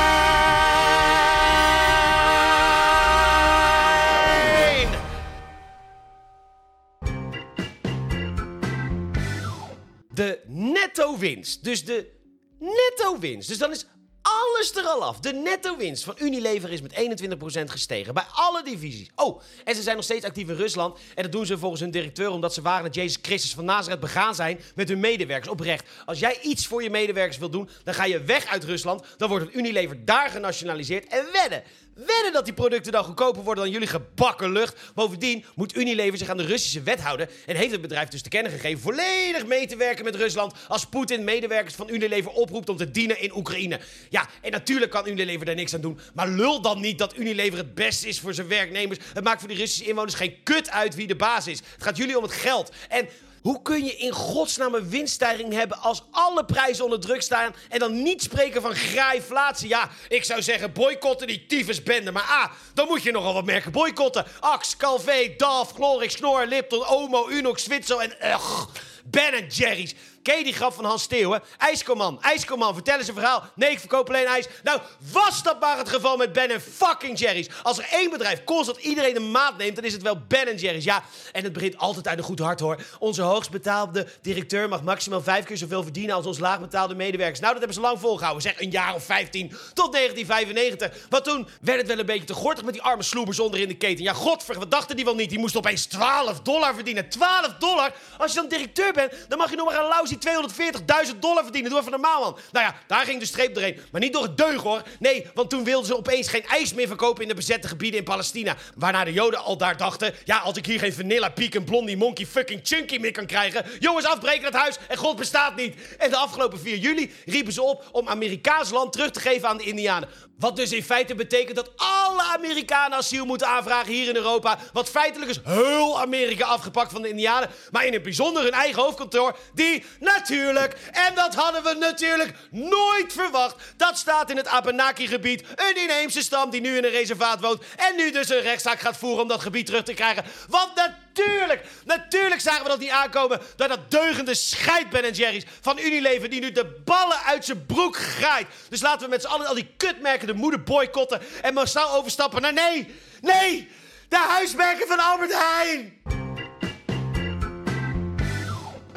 De 10.19 10.39
netto 10.47 11.17
winst, 11.17 11.63
dus 11.63 11.85
de 11.85 12.11
netto 12.59 13.19
winst. 13.19 13.47
Dus 13.47 13.57
dan 13.57 13.71
is 13.71 13.85
alles 14.21 14.75
er 14.75 14.83
al 14.83 15.03
af. 15.03 15.19
De 15.19 15.33
netto 15.33 15.77
winst 15.77 16.03
van 16.03 16.15
Unilever 16.19 16.71
is 16.71 16.81
met 16.81 16.93
21% 16.93 17.63
gestegen. 17.65 18.13
Bij 18.13 18.25
alle 18.31 18.63
divisies. 18.63 19.09
Oh, 19.15 19.41
en 19.63 19.75
ze 19.75 19.81
zijn 19.81 19.95
nog 19.95 20.05
steeds 20.05 20.25
actief 20.25 20.49
in 20.49 20.55
Rusland. 20.55 20.99
En 21.15 21.23
dat 21.23 21.31
doen 21.31 21.45
ze 21.45 21.57
volgens 21.57 21.81
hun 21.81 21.91
directeur 21.91 22.29
omdat 22.29 22.53
ze 22.53 22.61
waren 22.61 22.83
dat 22.83 22.95
Jezus 22.95 23.19
Christus 23.21 23.53
van 23.53 23.65
Nazareth 23.65 23.99
begaan 23.99 24.35
zijn 24.35 24.59
met 24.75 24.89
hun 24.89 24.99
medewerkers. 24.99 25.51
Oprecht. 25.51 25.89
Als 26.05 26.19
jij 26.19 26.39
iets 26.41 26.67
voor 26.67 26.83
je 26.83 26.89
medewerkers 26.89 27.37
wil 27.37 27.49
doen, 27.49 27.69
dan 27.83 27.93
ga 27.93 28.05
je 28.05 28.23
weg 28.23 28.45
uit 28.45 28.63
Rusland. 28.63 29.03
Dan 29.17 29.29
wordt 29.29 29.45
het 29.45 29.55
Unilever 29.55 30.05
daar 30.05 30.29
genationaliseerd. 30.29 31.07
En 31.07 31.25
wedden, 31.31 31.63
wedden 32.07 32.33
dat 32.33 32.45
die 32.45 32.53
producten 32.53 32.91
dan 32.91 33.03
goedkoper 33.03 33.43
worden 33.43 33.63
dan 33.63 33.73
jullie 33.73 33.87
gebakken 33.87 34.51
lucht. 34.51 34.79
Bovendien 34.95 35.45
moet 35.55 35.75
Unilever 35.75 36.17
zich 36.17 36.29
aan 36.29 36.37
de 36.37 36.45
Russische 36.45 36.81
wet 36.81 37.01
houden. 37.01 37.29
En 37.45 37.55
heeft 37.55 37.71
het 37.71 37.81
bedrijf 37.81 38.09
dus 38.09 38.21
te 38.21 38.29
kennen 38.29 38.51
gegeven 38.51 38.81
volledig 38.81 39.45
mee 39.45 39.67
te 39.67 39.75
werken 39.75 40.05
met 40.05 40.15
Rusland. 40.15 40.53
Als 40.67 40.85
Poetin 40.85 41.23
medewerkers 41.23 41.75
van 41.75 41.89
Unilever 41.89 42.31
oproept 42.31 42.69
om 42.69 42.77
te 42.77 42.91
dienen 42.91 43.21
in 43.21 43.35
Oekraïne. 43.35 43.79
Ja, 44.09 44.27
en 44.41 44.51
natuurlijk 44.51 44.91
kan 44.91 45.07
Unilever 45.07 45.45
daar 45.45 45.55
niks 45.55 45.73
aan 45.73 45.81
doen. 45.81 45.99
Maar 46.13 46.27
lul 46.27 46.61
dan 46.61 46.79
niet 46.81 46.97
dat 46.97 47.17
Unilever 47.17 47.57
het 47.57 47.75
beste 47.75 48.07
is 48.07 48.19
voor 48.19 48.33
zijn 48.33 48.47
werknemers. 48.47 48.99
Het 49.13 49.23
maakt 49.23 49.39
voor 49.39 49.49
die 49.49 49.57
Russische 49.57 49.85
inwoners 49.85 50.13
geen 50.13 50.35
kut 50.43 50.69
uit 50.69 50.95
wie 50.95 51.07
de 51.07 51.15
baas 51.15 51.47
is. 51.47 51.57
Het 51.73 51.83
gaat 51.83 51.97
jullie 51.97 52.17
om 52.17 52.23
het 52.23 52.31
geld. 52.31 52.71
En 52.89 53.07
hoe 53.41 53.61
kun 53.61 53.85
je 53.85 53.95
in 53.95 54.11
godsnaam 54.11 54.73
een 54.73 54.89
winststijging 54.89 55.53
hebben 55.53 55.77
als 55.77 56.03
alle 56.11 56.45
prijzen 56.45 56.83
onder 56.83 56.99
druk 56.99 57.21
staan 57.21 57.55
en 57.69 57.79
dan 57.79 58.01
niet 58.03 58.21
spreken 58.21 58.61
van 58.61 58.75
graaiflatie? 58.75 59.67
Ja, 59.67 59.89
ik 60.07 60.23
zou 60.23 60.41
zeggen 60.41 60.73
boycotten 60.73 61.27
die 61.27 61.45
tyfusbende. 61.45 62.11
Maar 62.11 62.27
ah, 62.29 62.51
dan 62.73 62.87
moet 62.87 63.03
je 63.03 63.11
nogal 63.11 63.33
wat 63.33 63.45
merken 63.45 63.71
boycotten. 63.71 64.25
Axe, 64.39 64.77
Calvé, 64.77 65.33
DAF, 65.37 65.71
Glorix, 65.73 66.13
Snor, 66.13 66.45
Lipton, 66.45 66.87
Omo, 66.87 67.29
Unox, 67.29 67.63
Zwitser 67.63 67.97
en... 67.97 68.15
Uh, 68.21 68.61
ben 69.05 69.47
Jerry's. 69.47 69.95
Die 70.29 70.53
grap 70.53 70.73
van 70.73 70.85
Hans 70.85 71.03
Steeuwen? 71.03 71.41
IJskoman, 71.57 72.21
IJskoman, 72.21 72.73
vertel 72.73 72.97
eens 72.97 73.07
een 73.07 73.13
verhaal. 73.13 73.43
Nee, 73.55 73.71
ik 73.71 73.79
verkoop 73.79 74.09
alleen 74.09 74.25
ijs. 74.25 74.47
Nou, 74.63 74.79
was 75.11 75.43
dat 75.43 75.59
maar 75.59 75.77
het 75.77 75.89
geval 75.89 76.17
met 76.17 76.33
Ben 76.33 76.51
en 76.51 76.61
fucking 76.61 77.19
Jerry's. 77.19 77.47
Als 77.63 77.77
er 77.77 77.87
één 77.91 78.09
bedrijf 78.09 78.43
constant 78.43 78.77
iedereen 78.77 79.15
een 79.15 79.31
maat 79.31 79.57
neemt, 79.57 79.75
dan 79.75 79.85
is 79.85 79.93
het 79.93 80.01
wel 80.01 80.21
Ben 80.27 80.55
Jerry's. 80.55 80.83
Ja, 80.83 81.03
en 81.31 81.43
het 81.43 81.53
begint 81.53 81.77
altijd 81.77 82.07
uit 82.07 82.17
een 82.17 82.23
goed 82.23 82.39
hart 82.39 82.59
hoor. 82.59 82.81
Onze 82.99 83.21
hoogst 83.21 83.51
betaalde 83.51 84.07
directeur 84.21 84.69
mag 84.69 84.83
maximaal 84.83 85.21
vijf 85.21 85.45
keer 85.45 85.57
zoveel 85.57 85.83
verdienen 85.83 86.15
als 86.15 86.25
ons 86.25 86.39
laag 86.39 86.59
medewerkers. 86.95 87.39
Nou, 87.39 87.51
dat 87.51 87.61
hebben 87.61 87.73
ze 87.73 87.81
lang 87.81 87.99
volgehouden. 87.99 88.43
Zeg 88.43 88.61
een 88.61 88.71
jaar 88.71 88.95
of 88.95 89.03
15 89.03 89.49
tot 89.73 89.93
1995. 89.93 91.07
Maar 91.09 91.21
toen 91.21 91.47
werd 91.61 91.77
het 91.77 91.87
wel 91.87 91.99
een 91.99 92.05
beetje 92.05 92.23
te 92.23 92.33
gortig 92.33 92.63
met 92.63 92.73
die 92.73 92.83
arme 92.83 93.03
sloebers 93.03 93.39
onder 93.39 93.59
in 93.59 93.67
de 93.67 93.77
keten. 93.77 94.03
Ja, 94.03 94.13
godver, 94.13 94.59
wat 94.59 94.71
dachten 94.71 94.95
die 94.95 95.05
wel 95.05 95.15
niet? 95.15 95.29
Die 95.29 95.39
moest 95.39 95.57
opeens 95.57 95.85
12 95.85 96.39
dollar 96.39 96.73
verdienen. 96.73 97.09
12 97.09 97.55
dollar? 97.59 97.93
Als 98.17 98.33
je 98.33 98.39
dan 98.39 98.49
directeur 98.49 98.93
bent, 98.93 99.13
dan 99.27 99.37
mag 99.37 99.49
je 99.49 99.55
nog 99.55 99.65
maar 99.65 99.79
een 99.79 99.87
lousy 99.87 100.17
240.000 100.19 101.19
dollar 101.19 101.43
verdienen. 101.43 101.71
Doe 101.71 101.79
even 101.79 101.91
normaal, 101.91 102.21
man. 102.21 102.37
Nou 102.51 102.65
ja, 102.65 102.75
daar 102.87 103.05
ging 103.05 103.19
de 103.19 103.25
streep 103.25 103.53
doorheen. 103.53 103.79
Maar 103.91 104.01
niet 104.01 104.13
door 104.13 104.23
het 104.23 104.37
deug, 104.37 104.61
hoor. 104.61 104.83
Nee, 104.99 105.25
want 105.33 105.49
toen 105.49 105.63
wilden 105.63 105.87
ze 105.87 105.97
opeens 105.97 106.27
geen 106.27 106.45
ijs 106.45 106.73
meer 106.73 106.87
verkopen 106.87 107.21
in 107.21 107.27
de 107.27 107.35
bezette 107.35 107.67
gebieden 107.67 107.99
in 107.99 108.05
Palestina. 108.05 108.55
Waarna 108.75 109.03
de 109.03 109.13
Joden 109.13 109.43
al 109.43 109.57
daar 109.57 109.77
dachten... 109.77 110.13
Ja, 110.25 110.37
als 110.37 110.57
ik 110.57 110.65
hier 110.65 110.79
geen 110.79 110.93
vanilla, 110.93 111.29
pecan, 111.29 111.63
blondie, 111.63 111.97
monkey, 111.97 112.25
fucking 112.25 112.59
chunky 112.63 112.97
meer 112.97 113.11
kan 113.11 113.25
krijgen... 113.25 113.65
Jongens, 113.79 114.05
afbreken 114.05 114.45
het 114.45 114.53
huis 114.53 114.77
en 114.87 114.97
God 114.97 115.15
bestaat 115.15 115.55
niet. 115.55 115.75
En 115.97 116.09
de 116.09 116.17
afgelopen 116.17 116.59
4 116.59 116.77
juli 116.77 117.13
riepen 117.25 117.53
ze 117.53 117.61
op 117.61 117.89
om 117.91 118.07
Amerikaans 118.07 118.69
land 118.69 118.91
terug 118.91 119.11
te 119.11 119.19
geven 119.19 119.47
aan 119.47 119.57
de 119.57 119.63
Indianen. 119.63 120.09
Wat 120.39 120.55
dus 120.55 120.71
in 120.71 120.83
feite 120.83 121.15
betekent 121.15 121.55
dat 121.55 121.71
alle 121.75 122.21
Amerikanen 122.21 122.97
asiel 122.97 123.25
moeten 123.25 123.47
aanvragen 123.47 123.93
hier 123.93 124.09
in 124.09 124.15
Europa. 124.15 124.57
Wat 124.73 124.89
feitelijk 124.89 125.31
is 125.31 125.39
heel 125.43 126.01
Amerika 126.01 126.45
afgepakt 126.45 126.91
van 126.91 127.01
de 127.01 127.09
Indianen. 127.09 127.49
Maar 127.71 127.85
in 127.85 127.93
het 127.93 128.03
bijzonder 128.03 128.43
hun 128.43 128.51
eigen 128.51 128.81
hoofdkantoor, 128.81 129.37
die 129.53 129.83
natuurlijk, 130.15 130.75
en 130.91 131.15
dat 131.15 131.35
hadden 131.35 131.63
we 131.63 131.73
natuurlijk 131.73 132.33
nooit 132.51 133.13
verwacht. 133.13 133.55
Dat 133.77 133.97
staat 133.97 134.29
in 134.29 134.37
het 134.37 134.47
Abenaki-gebied, 134.47 135.43
een 135.55 135.81
inheemse 135.81 136.21
stam 136.21 136.49
die 136.49 136.61
nu 136.61 136.77
in 136.77 136.83
een 136.83 136.89
reservaat 136.89 137.41
woont. 137.41 137.63
En 137.75 137.95
nu 137.95 138.11
dus 138.11 138.29
een 138.29 138.41
rechtszaak 138.41 138.79
gaat 138.79 138.97
voeren 138.97 139.21
om 139.21 139.27
dat 139.27 139.41
gebied 139.41 139.65
terug 139.65 139.83
te 139.83 139.93
krijgen. 139.93 140.23
Want 140.47 140.69
natuurlijk, 140.75 141.63
natuurlijk 141.85 142.41
zagen 142.41 142.63
we 142.63 142.69
dat 142.69 142.79
niet 142.79 142.89
aankomen. 142.89 143.41
Dat 143.55 143.69
dat 143.69 143.91
deugende 143.91 144.35
scheid 144.35 144.89
Ben 144.89 145.11
Jerry's 145.11 145.45
van 145.61 145.79
Unilever 145.79 146.29
die 146.29 146.41
nu 146.41 146.51
de 146.51 146.81
ballen 146.85 147.23
uit 147.25 147.45
zijn 147.45 147.65
broek 147.65 147.97
graait. 147.97 148.47
Dus 148.69 148.81
laten 148.81 149.01
we 149.01 149.09
met 149.09 149.21
z'n 149.21 149.27
allen 149.27 149.47
al 149.47 149.55
die 149.55 149.73
kutmerken 149.77 150.27
de 150.27 150.33
moeder 150.33 150.63
boycotten 150.63 151.21
en 151.41 151.53
massaal 151.53 151.93
overstappen 151.93 152.41
naar 152.41 152.53
nee, 152.53 152.95
nee, 153.21 153.69
de 154.09 154.17
huismerken 154.17 154.87
van 154.87 154.99
Albert 154.99 155.33
Heijn. 155.33 156.18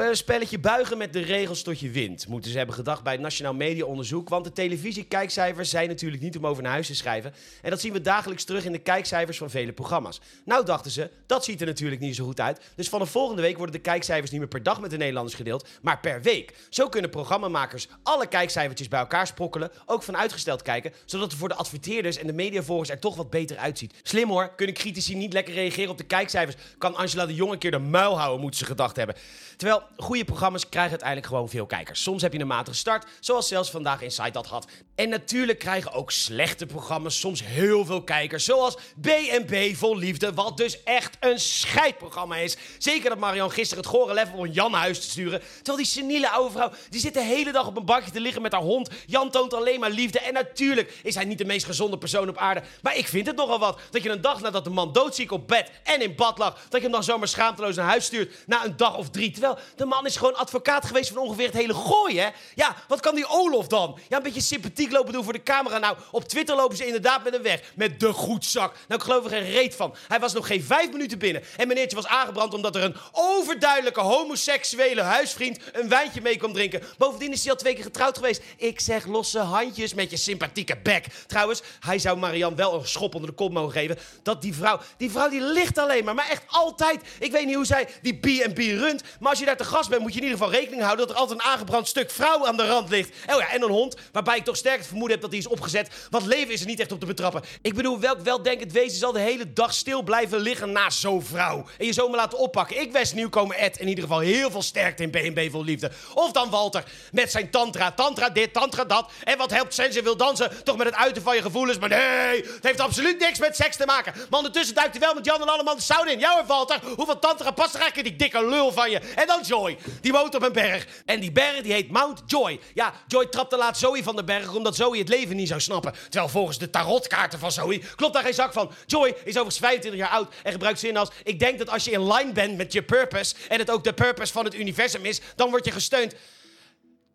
Een 0.03 0.17
spelletje 0.17 0.59
buigen 0.59 0.99
met 0.99 1.13
de 1.13 1.21
regels 1.21 1.63
tot 1.63 1.81
je 1.81 1.91
wint, 1.91 2.29
moeten 2.29 2.51
ze 2.51 2.57
hebben 2.57 2.75
gedacht 2.75 3.03
bij 3.03 3.13
het 3.13 3.23
Nationaal 3.23 3.55
Media 3.55 3.85
Onderzoek. 3.85 4.29
Want 4.29 4.45
de 4.45 4.53
televisiekijkcijfers 4.53 5.71
zijn 5.71 5.89
natuurlijk 5.89 6.23
niet 6.23 6.37
om 6.37 6.47
over 6.47 6.63
naar 6.63 6.73
huis 6.73 6.87
te 6.87 6.95
schrijven. 6.95 7.35
En 7.63 7.71
dat 7.71 7.81
zien 7.81 7.93
we 7.93 8.01
dagelijks 8.01 8.45
terug 8.45 8.65
in 8.65 8.73
de 8.73 8.79
kijkcijfers 8.79 9.39
van 9.39 9.51
vele 9.51 9.73
programma's. 9.73 10.21
Nou 10.45 10.65
dachten 10.65 10.91
ze, 10.91 11.11
dat 11.27 11.45
ziet 11.45 11.61
er 11.61 11.67
natuurlijk 11.67 12.01
niet 12.01 12.17
zo 12.17 12.25
goed 12.25 12.41
uit. 12.41 12.61
Dus 12.77 12.89
van 12.89 13.01
de 13.01 13.07
volgende 13.07 13.43
week 13.43 13.57
worden 13.57 13.75
de 13.75 13.81
kijkcijfers 13.81 14.31
niet 14.31 14.41
meer 14.41 14.49
per 14.49 14.63
dag 14.63 14.81
met 14.81 14.91
de 14.91 14.97
Nederlanders 14.97 15.37
gedeeld, 15.37 15.69
maar 15.83 16.01
per 16.01 16.23
week. 16.23 16.55
Zo 16.69 16.89
kunnen 16.89 17.11
programmamakers 17.11 17.89
alle 18.03 18.27
kijkcijfertjes 18.27 18.89
bij 18.89 19.01
elkaar 19.01 19.27
sprokkelen, 19.27 19.71
ook 19.87 20.03
van 20.03 20.17
uitgesteld 20.17 20.63
kijken, 20.63 20.93
zodat 21.05 21.31
het 21.31 21.39
voor 21.39 21.49
de 21.49 21.55
adverteerders 21.55 22.17
en 22.17 22.27
de 22.27 22.33
mediavolgers 22.33 22.91
er 22.91 22.99
toch 22.99 23.17
wat 23.17 23.31
beter 23.31 23.57
uitziet. 23.57 23.95
Slim 24.03 24.29
hoor, 24.29 24.55
kunnen 24.55 24.75
critici 24.75 25.17
niet 25.17 25.33
lekker 25.33 25.55
reageren 25.55 25.91
op 25.91 25.99
de 25.99 26.05
kijkcijfers. 26.05 26.57
Kan 26.79 26.95
Angela 26.95 27.27
de 27.27 27.35
Jong 27.35 27.53
een 27.53 27.59
keer 27.59 27.71
de 27.71 27.79
muil 27.79 28.19
houden, 28.19 28.41
moeten 28.41 28.59
ze 28.59 28.65
gedacht 28.65 28.97
hebben. 28.97 29.17
Terwijl 29.57 29.83
goede 29.97 30.25
programma's 30.25 30.69
krijgen 30.69 30.91
uiteindelijk 30.91 31.29
gewoon 31.29 31.49
veel 31.49 31.67
kijkers. 31.67 32.03
Soms 32.03 32.23
heb 32.23 32.33
je 32.33 32.39
een 32.39 32.47
matige 32.47 32.77
start, 32.77 33.07
zoals 33.21 33.49
zelfs 33.49 33.71
vandaag 33.71 34.03
Inside 34.03 34.31
dat 34.31 34.47
had. 34.47 34.67
En 34.95 35.09
natuurlijk 35.09 35.59
krijgen 35.59 35.93
ook 35.93 36.11
slechte 36.11 36.67
programma's 36.67 37.19
soms 37.19 37.45
heel 37.45 37.85
veel 37.85 38.03
kijkers, 38.03 38.45
zoals 38.45 38.77
B&B 39.01 39.55
Vol 39.77 39.97
Liefde, 39.97 40.33
wat 40.35 40.57
dus 40.57 40.83
echt 40.83 41.17
een 41.21 41.39
scheidprogramma 41.39 42.37
is. 42.37 42.57
Zeker 42.79 43.09
dat 43.11 43.19
Marion 43.19 43.51
gisteren 43.51 43.85
het 43.85 43.93
gore 43.93 44.15
level 44.15 44.39
om 44.39 44.47
Jan 44.47 44.73
huis 44.73 45.01
te 45.01 45.11
sturen. 45.11 45.41
Terwijl 45.57 45.77
die 45.77 45.87
seniele 45.87 46.31
oude 46.31 46.53
vrouw, 46.53 46.71
die 46.91 47.01
zit 47.01 47.15
de 47.15 47.23
hele 47.23 47.53
dag 47.53 47.67
op 47.67 47.77
een 47.77 47.85
bakje 47.85 48.11
te 48.11 48.21
liggen 48.21 48.43
met 48.43 48.53
haar 48.53 48.63
hond. 48.63 48.91
Jan 49.07 49.31
toont 49.31 49.55
alleen 49.55 49.81
maar 49.81 49.91
liefde. 49.91 50.21
En 50.21 50.35
natuurlijk 50.35 51.01
is 51.03 51.15
hij 51.15 51.25
niet 51.25 51.39
de 51.39 51.45
meest 51.45 51.67
gezonde 51.67 51.99
persoon 51.99 52.29
op 52.29 52.37
aarde. 52.37 52.63
Maar 52.83 52.97
ik 52.97 53.09
vind 53.09 53.27
het 53.27 53.37
nogal 53.37 53.59
wat 53.59 53.81
dat 53.91 54.03
je 54.03 54.11
een 54.11 54.21
dag 54.21 54.41
nadat 54.41 54.65
de 54.65 54.71
man 54.71 54.93
doodziek 54.93 55.33
op 55.33 55.49
bed 55.49 55.71
en 55.83 56.03
in 56.03 56.15
bad 56.15 56.39
lag, 56.39 56.55
dat 56.55 56.73
je 56.73 56.81
hem 56.81 56.93
dan 56.93 57.05
zomaar 57.05 57.29
schaamteloos 57.29 57.77
naar 57.77 57.87
huis 57.87 58.05
stuurt 58.05 58.35
na 58.47 58.65
een 58.65 58.77
dag 58.77 58.97
of 58.97 59.11
drie. 59.11 59.31
Terwijl 59.31 59.59
De 59.83 59.89
man 59.89 60.07
is 60.07 60.17
gewoon 60.17 60.37
advocaat 60.37 60.87
geweest 60.87 61.11
van 61.11 61.19
ongeveer 61.19 61.47
het 61.47 61.55
hele 61.55 61.75
gooi, 61.75 62.21
hè? 62.21 62.29
Ja, 62.55 62.77
wat 62.89 63.01
kan 63.01 63.15
die 63.15 63.29
Olof 63.29 63.67
dan? 63.67 63.99
Ja, 64.09 64.17
een 64.17 64.23
beetje 64.23 64.41
sympathiek 64.41 64.93
lopen 64.93 65.13
doen 65.13 65.25
voor 65.25 65.33
de 65.33 65.43
camera. 65.43 65.79
Nou, 65.79 65.97
op 66.11 66.25
Twitter 66.25 66.57
lopen 66.57 66.77
ze 66.77 66.87
inderdaad 66.87 67.25
met 67.25 67.33
hem 67.33 67.43
weg. 67.43 67.61
Met 67.75 68.01
de 68.01 68.13
goedzak. 68.13 68.75
Nou, 68.89 69.01
ik 69.01 69.07
geloof 69.07 69.25
er 69.25 69.31
geen 69.31 69.51
reet 69.51 69.75
van. 69.75 69.95
Hij 70.09 70.21
was 70.21 70.33
nog 70.33 70.47
geen 70.47 70.63
vijf 70.63 70.91
minuten 70.91 71.19
binnen. 71.19 71.43
En 71.57 71.69
meneertje 71.69 71.97
was 71.97 72.07
aangebrand 72.07 72.55
omdat 72.55 72.77
er 72.77 72.83
een 72.83 72.97
overduidelijke 73.13 74.01
homoseksuele 74.01 75.01
huisvriend 75.01 75.59
een 75.73 75.89
wijntje 75.89 76.21
mee 76.21 76.37
kwam 76.37 76.53
drinken. 76.53 76.83
Bovendien 76.99 77.33
is 77.33 77.43
hij 77.43 77.53
al 77.53 77.59
twee 77.59 77.75
keer 77.75 77.85
getrouwd 77.85 78.17
geweest. 78.17 78.43
Ik 78.57 78.81
zeg 78.81 79.07
losse 79.07 79.39
handjes 79.39 79.95
met 79.95 80.11
je 80.11 80.17
sympathieke 80.17 80.77
bek. 80.83 81.07
Trouwens, 81.27 81.63
hij 81.81 81.99
zou 81.99 82.19
Marianne 82.19 82.57
wel 82.57 82.75
een 82.75 82.87
schop 82.87 83.15
onder 83.15 83.31
de 83.31 83.37
kop 83.37 83.53
mogen 83.53 83.73
geven. 83.73 83.99
Dat 84.23 84.43
die 84.43 84.55
vrouw, 84.55 84.81
die 84.97 85.11
vrouw 85.11 85.29
die 85.29 85.43
ligt 85.43 85.79
alleen 85.79 86.05
maar. 86.05 86.15
Maar 86.15 86.31
echt 86.31 86.45
altijd. 86.47 87.01
Ik 87.19 87.33
weet 87.33 87.47
niet 87.47 87.55
hoe 87.55 87.67
zij 87.67 87.89
die 88.03 88.19
B&B 88.19 88.59
runt. 88.59 89.03
Maar 89.21 89.31
als 89.31 89.39
je 89.39 89.45
daar 89.45 89.57
te 89.63 89.69
gast 89.69 89.89
bent, 89.89 90.03
moet 90.03 90.15
je 90.15 90.21
in 90.21 90.25
ieder 90.25 90.39
geval 90.39 90.53
rekening 90.53 90.83
houden 90.83 91.07
dat 91.07 91.15
er 91.15 91.21
altijd 91.21 91.41
een 91.41 91.47
aangebrand 91.47 91.89
stuk 91.89 92.11
vrouw 92.11 92.47
aan 92.47 92.57
de 92.57 92.67
rand 92.67 92.89
ligt. 92.89 93.11
Oh 93.27 93.39
ja, 93.41 93.51
en 93.51 93.63
een 93.63 93.71
hond, 93.71 93.97
waarbij 94.13 94.37
ik 94.37 94.45
toch 94.45 94.57
sterk 94.57 94.77
het 94.79 94.87
vermoeden 94.87 95.13
heb 95.13 95.21
dat 95.21 95.31
die 95.31 95.41
is 95.41 95.47
opgezet. 95.47 95.91
Want 96.11 96.27
leven 96.27 96.53
is 96.53 96.61
er 96.61 96.67
niet 96.67 96.81
echt 96.81 96.93
op 96.93 97.01
te 97.01 97.07
betrappen. 97.07 97.43
Ik 97.63 97.75
bedoel, 97.75 98.01
welk 98.01 98.21
weldenkend 98.21 98.73
wezen 98.73 98.99
zal 98.99 99.13
de 99.13 99.21
hele 99.21 99.53
dag 99.53 99.75
stil 99.75 100.03
blijven 100.03 100.39
liggen 100.39 100.73
naast 100.73 100.99
zo'n 100.99 101.23
vrouw? 101.23 101.65
En 101.79 101.87
je 101.87 101.93
zomaar 101.93 102.17
laten 102.17 102.39
oppakken. 102.39 102.81
Ik 102.81 102.93
wens 102.93 103.13
nieuwkomer 103.13 103.57
Ed 103.57 103.79
in 103.79 103.89
ieder 103.89 104.05
geval 104.05 104.19
heel 104.19 104.51
veel 104.51 104.63
sterkte 104.63 105.03
in 105.03 105.11
B&B 105.11 105.51
vol 105.51 105.65
liefde. 105.65 105.91
Of 106.15 106.33
dan 106.33 106.51
Walter, 106.51 106.85
met 107.13 107.31
zijn 107.31 107.51
tantra. 107.51 107.93
Tantra 107.93 108.29
dit, 108.29 108.53
tantra 108.53 108.85
dat. 108.85 109.11
En 109.25 109.39
wat 109.39 109.51
helpt 109.51 109.75
Sense 109.75 110.03
wil 110.03 110.17
dansen? 110.17 110.65
Toch 110.65 110.77
met 110.77 110.87
het 110.87 110.97
uiten 110.97 111.23
van 111.23 111.37
je 111.37 111.43
gevoelens. 111.43 111.79
Maar 111.79 111.89
nee, 111.89 112.43
het 112.43 112.63
heeft 112.63 112.81
absoluut 112.81 113.19
niks 113.19 113.39
met 113.39 113.57
seks 113.57 113.77
te 113.77 113.87
maken. 113.87 114.13
Maar 114.17 114.39
ondertussen 114.39 114.75
duikt 114.75 114.91
hij 114.91 115.01
wel 115.01 115.15
met 115.15 115.25
Jan 115.25 115.41
en 115.41 115.49
allemaal 115.49 115.77
de 115.77 115.83
sauna 115.83 116.11
in. 116.11 116.19
Jou 116.19 116.41
en 116.41 116.47
Walter, 116.47 116.79
hoeveel 116.97 117.19
tantra 117.19 117.51
past 117.51 117.75
er 117.75 117.81
eigenlijk 117.81 118.09
in 118.09 118.17
die 118.17 118.29
dikke 118.29 118.49
lul 118.49 118.73
van 118.73 118.91
je? 118.91 118.99
En 118.99 119.27
dan 119.27 119.45
Joy, 119.53 119.77
die 120.01 120.13
woont 120.13 120.35
op 120.35 120.43
een 120.43 120.53
berg. 120.53 120.87
En 121.05 121.21
die 121.21 121.33
berg 121.33 121.61
die 121.61 121.73
heet 121.73 121.91
Mount 121.91 122.23
Joy. 122.27 122.61
Ja, 122.75 122.95
Joy 123.07 123.27
trapte 123.27 123.57
laat 123.57 123.79
Zoe 123.79 124.03
van 124.03 124.17
de 124.17 124.25
berg 124.25 124.55
omdat 124.55 124.77
Zoe 124.77 124.99
het 124.99 125.09
leven 125.09 125.37
niet 125.37 125.49
zou 125.49 125.61
snappen. 125.61 125.93
Terwijl 126.03 126.29
volgens 126.29 126.59
de 126.59 126.71
tarotkaarten 126.71 127.39
van 127.39 127.53
Zoe 127.53 127.83
klopt 127.97 128.15
daar 128.15 128.23
geen 128.23 128.35
zak 128.35 128.53
van. 128.53 128.71
Joy 128.87 129.09
is 129.09 129.15
overigens 129.25 129.59
25 129.59 130.01
jaar 130.01 130.11
oud 130.11 130.35
en 130.43 130.53
gebruikt 130.53 130.79
zinnen 130.79 131.01
als... 131.01 131.11
Ik 131.25 131.39
denk 131.39 131.59
dat 131.59 131.69
als 131.69 131.85
je 131.85 131.91
in 131.91 132.13
line 132.13 132.33
bent 132.33 132.57
met 132.57 132.73
je 132.73 132.83
purpose... 132.83 133.35
en 133.49 133.59
het 133.59 133.71
ook 133.71 133.85
de 133.85 133.93
purpose 133.93 134.33
van 134.33 134.45
het 134.45 134.55
universum 134.55 135.05
is, 135.05 135.21
dan 135.37 135.51
word 135.51 135.65
je 135.65 135.71
gesteund. 135.71 136.15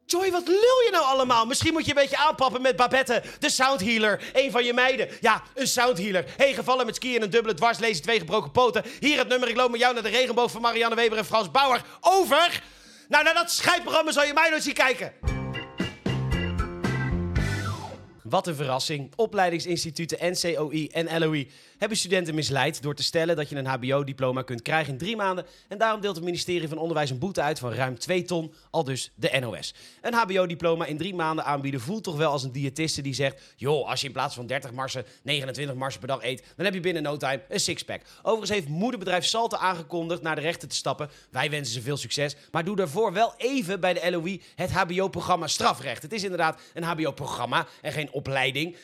Joy, 0.09 0.31
wat 0.31 0.47
lul 0.47 0.81
je 0.85 0.89
nou 0.91 1.03
allemaal? 1.05 1.45
Misschien 1.45 1.73
moet 1.73 1.85
je 1.85 1.89
een 1.89 2.01
beetje 2.01 2.17
aanpappen 2.17 2.61
met 2.61 2.75
Babette, 2.75 3.23
de 3.39 3.49
soundhealer. 3.49 4.21
Een 4.34 4.51
van 4.51 4.63
je 4.63 4.73
meiden. 4.73 5.09
Ja, 5.21 5.43
een 5.53 5.67
soundhealer. 5.67 6.25
Hey, 6.38 6.53
gevallen 6.53 6.85
met 6.85 6.95
skiën 6.95 7.15
en 7.15 7.21
een 7.21 7.29
dubbele 7.29 7.53
dwars, 7.53 7.77
lezen 7.77 8.03
twee 8.03 8.19
gebroken 8.19 8.51
poten. 8.51 8.84
Hier 8.99 9.17
het 9.17 9.27
nummer, 9.27 9.49
ik 9.49 9.55
loop 9.55 9.71
met 9.71 9.79
jou 9.79 9.93
naar 9.93 10.03
de 10.03 10.09
regenboog 10.09 10.51
van 10.51 10.61
Marianne 10.61 10.95
Weber 10.95 11.17
en 11.17 11.25
Frans 11.25 11.51
Bauer. 11.51 11.81
Over! 12.01 12.61
Nou, 13.07 13.23
naar 13.23 13.34
dat 13.34 13.51
scheidprogramma 13.51 14.11
zal 14.11 14.23
je 14.23 14.34
mij 14.34 14.49
nooit 14.49 14.63
zien 14.63 14.73
kijken. 14.73 15.13
Wat 18.29 18.47
een 18.47 18.55
verrassing. 18.55 19.11
Opleidingsinstituten 19.15 20.31
NCOI 20.31 20.87
en 20.87 21.19
LOI 21.19 21.51
hebben 21.77 21.97
studenten 21.97 22.35
misleid 22.35 22.81
door 22.81 22.95
te 22.95 23.03
stellen 23.03 23.35
dat 23.35 23.49
je 23.49 23.55
een 23.55 23.65
HBO-diploma 23.65 24.41
kunt 24.41 24.61
krijgen 24.61 24.93
in 24.93 24.99
drie 24.99 25.15
maanden. 25.15 25.45
En 25.67 25.77
daarom 25.77 26.01
deelt 26.01 26.15
het 26.15 26.25
ministerie 26.25 26.67
van 26.67 26.77
Onderwijs 26.77 27.09
een 27.09 27.19
boete 27.19 27.41
uit 27.41 27.59
van 27.59 27.73
ruim 27.73 27.99
2 27.99 28.23
ton, 28.23 28.53
al 28.71 28.83
dus 28.83 29.11
de 29.15 29.37
NOS. 29.39 29.73
Een 30.01 30.13
HBO-diploma 30.13 30.85
in 30.85 30.97
drie 30.97 31.15
maanden 31.15 31.45
aanbieden 31.45 31.79
voelt 31.79 32.03
toch 32.03 32.17
wel 32.17 32.31
als 32.31 32.43
een 32.43 32.51
diëtiste 32.51 33.01
die 33.01 33.13
zegt: 33.13 33.41
joh, 33.55 33.89
als 33.89 34.01
je 34.01 34.07
in 34.07 34.13
plaats 34.13 34.35
van 34.35 34.47
30 34.47 34.71
marsen 34.71 35.05
29 35.21 35.75
marsen 35.75 35.99
per 35.99 36.09
dag 36.09 36.23
eet, 36.23 36.43
dan 36.55 36.65
heb 36.65 36.73
je 36.73 36.79
binnen 36.79 37.03
no 37.03 37.17
time 37.17 37.41
een 37.49 37.59
sixpack. 37.59 38.01
Overigens 38.17 38.51
heeft 38.51 38.67
moederbedrijf 38.67 39.25
Salte 39.25 39.57
aangekondigd 39.57 40.21
naar 40.21 40.35
de 40.35 40.41
rechter 40.41 40.67
te 40.67 40.75
stappen. 40.75 41.09
Wij 41.31 41.49
wensen 41.49 41.73
ze 41.73 41.81
veel 41.81 41.97
succes, 41.97 42.35
maar 42.51 42.63
doe 42.63 42.75
daarvoor 42.75 43.13
wel 43.13 43.33
even 43.37 43.79
bij 43.79 43.93
de 43.93 44.11
LOI 44.11 44.41
het 44.55 44.71
HBO-programma 44.71 45.47
strafrecht. 45.47 46.01
Het 46.01 46.13
is 46.13 46.23
inderdaad 46.23 46.61
een 46.73 46.83
HBO-programma 46.83 47.67
en 47.81 47.91
geen 47.91 48.09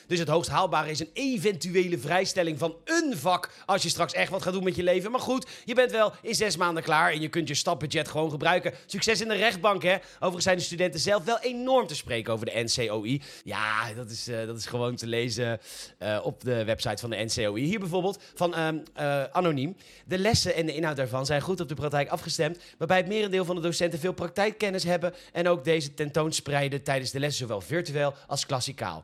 Dus 0.07 0.19
het 0.19 0.27
hoogst 0.27 0.49
haalbare 0.49 0.89
is 0.89 0.99
een 0.99 1.09
eventuele 1.13 1.97
vrijstelling 1.97 2.59
van 2.59 2.75
een 2.83 3.17
vak 3.17 3.49
als 3.65 3.83
je 3.83 3.89
straks 3.89 4.13
echt 4.13 4.31
wat 4.31 4.41
gaat 4.41 4.53
doen 4.53 4.63
met 4.63 4.75
je 4.75 4.83
leven. 4.83 5.11
Maar 5.11 5.19
goed, 5.19 5.47
je 5.65 5.73
bent 5.73 5.91
wel 5.91 6.13
in 6.21 6.35
zes 6.35 6.57
maanden 6.57 6.83
klaar 6.83 7.11
en 7.11 7.21
je 7.21 7.29
kunt 7.29 7.47
je 7.47 7.53
stapbudget 7.53 8.07
gewoon 8.07 8.29
gebruiken. 8.29 8.73
Succes 8.85 9.21
in 9.21 9.27
de 9.27 9.35
rechtbank, 9.35 9.83
hè? 9.83 9.95
Overigens 10.15 10.43
zijn 10.43 10.57
de 10.57 10.63
studenten 10.63 10.99
zelf 10.99 11.23
wel 11.23 11.39
enorm 11.39 11.87
te 11.87 11.95
spreken 11.95 12.33
over 12.33 12.45
de 12.45 12.63
NCOI. 12.63 13.21
Ja, 13.43 13.93
dat 13.93 14.09
is, 14.09 14.27
uh, 14.27 14.45
dat 14.45 14.57
is 14.57 14.65
gewoon 14.65 14.95
te 14.95 15.07
lezen 15.07 15.59
uh, 15.99 16.19
op 16.23 16.41
de 16.41 16.63
website 16.63 16.97
van 16.97 17.09
de 17.09 17.23
NCOI. 17.23 17.63
Hier 17.63 17.79
bijvoorbeeld 17.79 18.21
van 18.35 18.59
um, 18.59 18.83
uh, 18.99 19.23
Anoniem. 19.23 19.75
De 20.05 20.17
lessen 20.17 20.55
en 20.55 20.65
de 20.65 20.75
inhoud 20.75 20.95
daarvan 20.95 21.25
zijn 21.25 21.41
goed 21.41 21.61
op 21.61 21.67
de 21.67 21.75
praktijk 21.75 22.09
afgestemd, 22.09 22.57
waarbij 22.77 22.97
het 22.97 23.07
merendeel 23.07 23.45
van 23.45 23.55
de 23.55 23.61
docenten 23.61 23.99
veel 23.99 24.13
praktijkkennis 24.13 24.83
hebben 24.83 25.13
en 25.31 25.47
ook 25.47 25.63
deze 25.63 25.93
tentoonspreiden 25.93 26.83
tijdens 26.83 27.11
de 27.11 27.19
lessen 27.19 27.47
zowel 27.47 27.61
virtueel 27.61 28.13
als 28.27 28.45
klassikaal. 28.45 29.03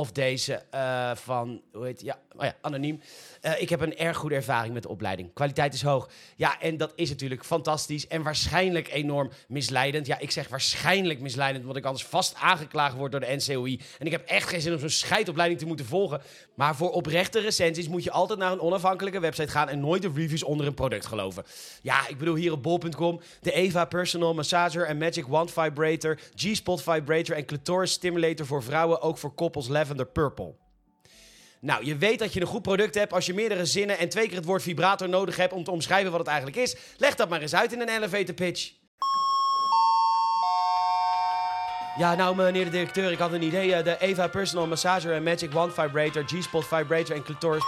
Of 0.00 0.12
deze 0.12 0.62
uh, 0.74 1.10
van, 1.14 1.60
hoe 1.72 1.84
heet 1.84 2.00
Ja, 2.00 2.18
oh 2.36 2.44
ja, 2.44 2.54
anoniem. 2.60 3.00
Uh, 3.42 3.60
ik 3.60 3.68
heb 3.68 3.80
een 3.80 3.98
erg 3.98 4.16
goede 4.16 4.34
ervaring 4.34 4.74
met 4.74 4.82
de 4.82 4.88
opleiding. 4.88 5.32
Kwaliteit 5.32 5.74
is 5.74 5.82
hoog. 5.82 6.10
Ja, 6.36 6.60
en 6.60 6.76
dat 6.76 6.92
is 6.94 7.08
natuurlijk 7.08 7.44
fantastisch 7.44 8.06
en 8.06 8.22
waarschijnlijk 8.22 8.92
enorm 8.92 9.30
misleidend. 9.48 10.06
Ja, 10.06 10.18
ik 10.18 10.30
zeg 10.30 10.48
waarschijnlijk 10.48 11.20
misleidend, 11.20 11.62
omdat 11.62 11.76
ik 11.76 11.84
anders 11.84 12.04
vast 12.04 12.34
aangeklaagd 12.34 12.96
word 12.96 13.12
door 13.12 13.20
de 13.20 13.36
NCOI. 13.36 13.80
En 13.98 14.06
ik 14.06 14.12
heb 14.12 14.26
echt 14.26 14.48
geen 14.48 14.60
zin 14.60 14.72
om 14.72 14.78
zo'n 14.78 14.88
scheidopleiding 14.88 15.60
te 15.60 15.66
moeten 15.66 15.86
volgen. 15.86 16.22
Maar 16.54 16.76
voor 16.76 16.90
oprechte 16.90 17.40
recensies 17.40 17.88
moet 17.88 18.04
je 18.04 18.10
altijd 18.10 18.38
naar 18.38 18.52
een 18.52 18.60
onafhankelijke 18.60 19.20
website 19.20 19.48
gaan 19.48 19.68
en 19.68 19.80
nooit 19.80 20.02
de 20.02 20.10
reviews 20.14 20.42
onder 20.42 20.66
een 20.66 20.74
product 20.74 21.06
geloven. 21.06 21.44
Ja, 21.82 22.08
ik 22.08 22.18
bedoel 22.18 22.34
hier 22.34 22.52
op 22.52 22.62
bol.com 22.62 23.20
de 23.40 23.52
Eva 23.52 23.84
Personal 23.84 24.34
Massager 24.34 24.86
en 24.86 24.98
Magic 24.98 25.26
Wand 25.26 25.52
Vibrator, 25.52 26.18
G-Spot 26.34 26.82
Vibrator 26.82 27.36
en 27.36 27.44
Clitoris 27.44 27.92
Stimulator 27.92 28.46
voor 28.46 28.62
vrouwen, 28.62 29.00
ook 29.02 29.18
voor 29.18 29.34
koppels 29.34 29.68
Lavender 29.90 30.06
Purple. 30.06 30.54
Nou, 31.60 31.84
je 31.84 31.96
weet 31.96 32.18
dat 32.18 32.32
je 32.32 32.40
een 32.40 32.46
goed 32.46 32.62
product 32.62 32.94
hebt 32.94 33.12
als 33.12 33.26
je 33.26 33.34
meerdere 33.34 33.64
zinnen 33.64 33.98
en 33.98 34.08
twee 34.08 34.26
keer 34.26 34.36
het 34.36 34.44
woord 34.44 34.62
vibrator 34.62 35.08
nodig 35.08 35.36
hebt 35.36 35.52
om 35.52 35.64
te 35.64 35.70
omschrijven 35.70 36.10
wat 36.10 36.20
het 36.20 36.28
eigenlijk 36.28 36.58
is. 36.58 36.76
Leg 36.96 37.14
dat 37.14 37.28
maar 37.28 37.40
eens 37.40 37.54
uit 37.54 37.72
in 37.72 37.80
een 37.80 37.88
elevator 37.88 38.34
pitch. 38.34 38.72
Ja, 41.96 42.14
nou 42.14 42.36
meneer 42.36 42.64
de 42.64 42.70
directeur, 42.70 43.12
ik 43.12 43.18
had 43.18 43.32
een 43.32 43.42
idee. 43.42 43.82
De 43.82 43.98
Eva 43.98 44.28
Personal 44.28 44.66
Massager 44.66 45.12
en 45.12 45.22
Magic 45.22 45.50
Wand 45.50 45.74
Vibrator, 45.74 46.24
G-Spot 46.24 46.66
Vibrator 46.66 47.16
en 47.16 47.22
Clitoris... 47.22 47.62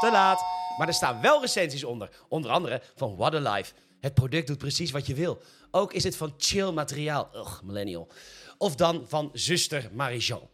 Te 0.00 0.10
laat. 0.10 0.44
Maar 0.78 0.88
er 0.88 0.94
staan 0.94 1.20
wel 1.20 1.40
recensies 1.40 1.84
onder. 1.84 2.10
Onder 2.28 2.50
andere 2.50 2.82
van 2.96 3.16
What 3.16 3.34
a 3.34 3.52
Life. 3.52 3.72
Het 4.00 4.14
product 4.14 4.46
doet 4.46 4.58
precies 4.58 4.90
wat 4.90 5.06
je 5.06 5.14
wil. 5.14 5.42
Ook 5.70 5.92
is 5.92 6.04
het 6.04 6.16
van 6.16 6.34
chill 6.38 6.70
materiaal. 6.70 7.30
Ugh, 7.34 7.62
millennial. 7.62 8.08
Of 8.62 8.74
dan 8.74 9.04
van 9.08 9.30
zuster 9.32 9.90
Marie-Jo. 9.92 10.48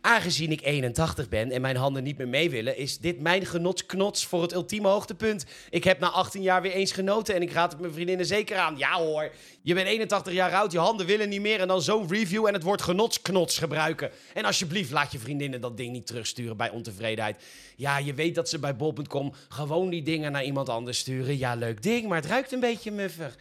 Aangezien 0.00 0.52
ik 0.52 0.62
81 0.62 1.28
ben 1.28 1.50
en 1.50 1.60
mijn 1.60 1.76
handen 1.76 2.02
niet 2.02 2.18
meer 2.18 2.28
mee 2.28 2.50
willen, 2.50 2.76
is 2.76 2.98
dit 2.98 3.20
mijn 3.20 3.46
genotsknots 3.46 4.26
voor 4.26 4.42
het 4.42 4.52
ultieme 4.52 4.88
hoogtepunt. 4.88 5.44
Ik 5.70 5.84
heb 5.84 5.98
na 5.98 6.10
18 6.10 6.42
jaar 6.42 6.62
weer 6.62 6.72
eens 6.72 6.92
genoten 6.92 7.34
en 7.34 7.42
ik 7.42 7.52
raad 7.52 7.72
het 7.72 7.80
mijn 7.80 7.92
vriendinnen 7.92 8.26
zeker 8.26 8.56
aan. 8.56 8.76
Ja 8.76 8.92
hoor, 8.92 9.32
je 9.62 9.74
bent 9.74 9.88
81 9.88 10.32
jaar 10.32 10.54
oud, 10.54 10.72
je 10.72 10.78
handen 10.78 11.06
willen 11.06 11.28
niet 11.28 11.40
meer 11.40 11.60
en 11.60 11.68
dan 11.68 11.82
zo'n 11.82 12.08
review 12.08 12.46
en 12.46 12.52
het 12.52 12.62
woord 12.62 12.82
genotsknots 12.82 13.58
gebruiken. 13.58 14.10
En 14.34 14.44
alsjeblieft, 14.44 14.90
laat 14.90 15.12
je 15.12 15.18
vriendinnen 15.18 15.60
dat 15.60 15.76
ding 15.76 15.92
niet 15.92 16.06
terugsturen 16.06 16.56
bij 16.56 16.70
ontevredenheid. 16.70 17.42
Ja, 17.76 17.98
je 17.98 18.14
weet 18.14 18.34
dat 18.34 18.48
ze 18.48 18.58
bij 18.58 18.76
bol.com 18.76 19.34
gewoon 19.48 19.90
die 19.90 20.02
dingen 20.02 20.32
naar 20.32 20.44
iemand 20.44 20.68
anders 20.68 20.98
sturen. 20.98 21.38
Ja, 21.38 21.54
leuk 21.54 21.82
ding, 21.82 22.08
maar 22.08 22.20
het 22.20 22.30
ruikt 22.30 22.52
een 22.52 22.60
beetje 22.60 22.90
muffig. 22.90 23.36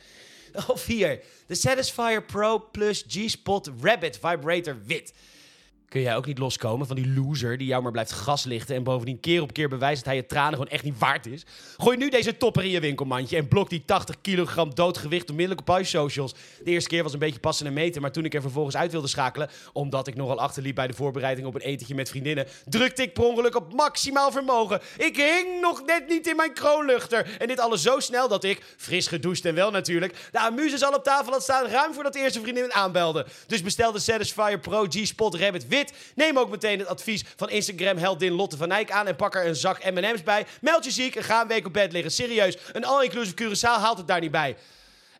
Of 0.69 0.87
hier, 0.87 1.21
de 1.47 1.55
Satisfyer 1.55 2.21
Pro 2.21 2.59
Plus 2.59 3.03
G-Spot 3.03 3.69
Rabbit 3.79 4.17
Vibrator 4.17 4.73
Wit. 4.73 5.13
Kun 5.89 6.01
jij 6.01 6.15
ook 6.15 6.25
niet 6.25 6.37
loskomen 6.37 6.87
van 6.87 6.95
die 6.95 7.13
loser 7.13 7.57
die 7.57 7.67
jou 7.67 7.83
maar 7.83 7.91
blijft 7.91 8.11
gaslichten 8.11 8.75
en 8.75 8.83
bovendien 8.83 9.19
keer 9.19 9.41
op 9.41 9.53
keer 9.53 9.69
bewijst 9.69 9.95
dat 9.97 10.05
hij 10.05 10.15
je 10.15 10.25
tranen 10.25 10.53
gewoon 10.53 10.67
echt 10.67 10.83
niet 10.83 10.99
waard 10.99 11.25
is? 11.25 11.45
Gooi 11.77 11.97
nu 11.97 12.09
deze 12.09 12.37
topper 12.37 12.63
in 12.63 12.69
je 12.69 12.79
winkelmandje 12.79 13.37
en 13.37 13.47
blok 13.47 13.69
die 13.69 13.83
80 13.85 14.21
kilogram 14.21 14.75
doodgewicht 14.75 15.29
onmiddellijk 15.29 15.69
op 15.69 15.77
je 15.77 15.83
socials. 15.83 16.33
De 16.63 16.71
eerste 16.71 16.89
keer 16.89 17.03
was 17.03 17.13
een 17.13 17.19
beetje 17.19 17.39
passen 17.39 17.65
en 17.65 17.73
meten, 17.73 18.01
maar 18.01 18.11
toen 18.11 18.25
ik 18.25 18.33
er 18.33 18.41
vervolgens 18.41 18.75
uit 18.75 18.91
wilde 18.91 19.07
schakelen, 19.07 19.49
omdat 19.73 20.07
ik 20.07 20.15
nogal 20.15 20.39
achterliep 20.39 20.75
bij 20.75 20.87
de 20.87 20.93
voorbereiding 20.93 21.47
op 21.47 21.55
een 21.55 21.61
etentje 21.61 21.95
met 21.95 22.09
vriendinnen, 22.09 22.47
drukte 22.65 23.01
ik 23.01 23.13
per 23.13 23.23
ongeluk 23.23 23.55
op 23.55 23.73
maximaal 23.73 24.31
vermogen. 24.31 24.81
Ik 24.97 25.15
hing 25.15 25.61
nog 25.61 25.85
net 25.85 26.07
niet 26.07 26.27
in 26.27 26.35
mijn 26.35 26.53
kroonluchter. 26.53 27.35
En 27.39 27.47
dit 27.47 27.59
alles 27.59 27.81
zo 27.81 27.99
snel 27.99 28.27
dat 28.27 28.43
ik, 28.43 28.75
fris 28.77 29.07
gedoucht 29.07 29.45
en 29.45 29.55
wel 29.55 29.71
natuurlijk, 29.71 30.29
de 30.31 30.39
amuses 30.39 30.83
al 30.83 30.93
op 30.93 31.03
tafel 31.03 31.31
had 31.31 31.43
staan 31.43 31.67
ruim 31.67 31.93
voordat 31.93 32.13
de 32.13 32.19
eerste 32.19 32.41
vriendin 32.41 32.73
aanbelde. 32.73 33.25
Dus 33.47 33.61
bestelde 33.61 33.99
Satisfyer 33.99 34.59
Pro 34.59 34.85
G-Spot 34.89 35.35
Rabbit 35.35 35.67
Neem 36.15 36.39
ook 36.39 36.49
meteen 36.49 36.79
het 36.79 36.87
advies 36.87 37.23
van 37.35 37.49
Instagram-heldin 37.49 38.31
Lotte 38.31 38.57
van 38.57 38.71
Eyck 38.71 38.91
aan 38.91 39.07
en 39.07 39.15
pak 39.15 39.35
er 39.35 39.47
een 39.47 39.55
zak 39.55 39.91
M&M's 39.91 40.23
bij. 40.23 40.45
Meld 40.61 40.83
je 40.83 40.91
ziek 40.91 41.15
en 41.15 41.23
ga 41.23 41.41
een 41.41 41.47
week 41.47 41.65
op 41.65 41.73
bed 41.73 41.91
liggen. 41.91 42.11
Serieus, 42.11 42.57
een 42.71 42.85
all-inclusive 42.85 43.43
Curaçao 43.43 43.81
haalt 43.81 43.97
het 43.97 44.07
daar 44.07 44.21
niet 44.21 44.31
bij. 44.31 44.57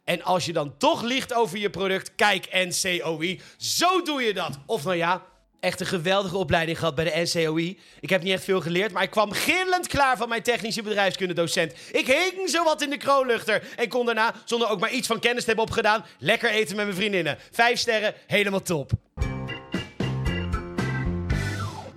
En 0.04 0.24
als 0.24 0.46
je 0.46 0.54
dan 0.54 0.78
toch 0.78 1.02
liegt 1.02 1.34
over 1.34 1.58
je 1.58 1.70
product, 1.70 2.16
kijk 2.16 2.48
NCOI. 2.52 3.42
Zo 3.58 4.02
doe 4.02 4.22
je 4.22 4.34
dat. 4.34 4.60
Of 4.66 4.84
nou 4.84 4.96
ja, 4.96 5.26
Echt 5.60 5.80
een 5.80 5.86
geweldige 5.86 6.38
opleiding 6.38 6.78
gehad 6.78 6.96
bij 6.96 7.04
de 7.04 7.22
NCOI. 7.22 7.80
Ik 8.00 8.10
heb 8.10 8.24
niet 8.24 8.34
echt 8.34 8.44
veel 8.44 8.62
geleerd, 8.62 8.92
maar 8.92 9.04
ik 9.04 9.10
kwam 9.10 9.32
gillend 9.32 9.88
klaar 9.88 10.18
van 10.18 10.30
mijn 10.30 10.44
technische 10.44 10.82
bedrijfskundedocent. 10.82 11.74
Ik 11.92 12.08
hing 12.08 12.50
zowat 12.50 12.82
in 12.82 12.90
de 12.90 12.98
kroonluchter 12.98 13.64
en 13.76 13.90
kon 13.90 14.06
daarna, 14.06 14.34
zonder 14.46 14.70
ook 14.70 14.80
maar 14.80 14.92
iets 14.92 15.08
van 15.08 15.20
kennis 15.20 15.42
te 15.42 15.48
hebben 15.48 15.66
opgedaan, 15.66 16.06
lekker 16.20 16.50
eten 16.50 16.76
met 16.76 16.86
mijn 16.86 16.98
vriendinnen. 16.98 17.38
Vijf 17.52 17.80
sterren, 17.80 18.14
helemaal 18.28 18.62
top. 18.62 18.92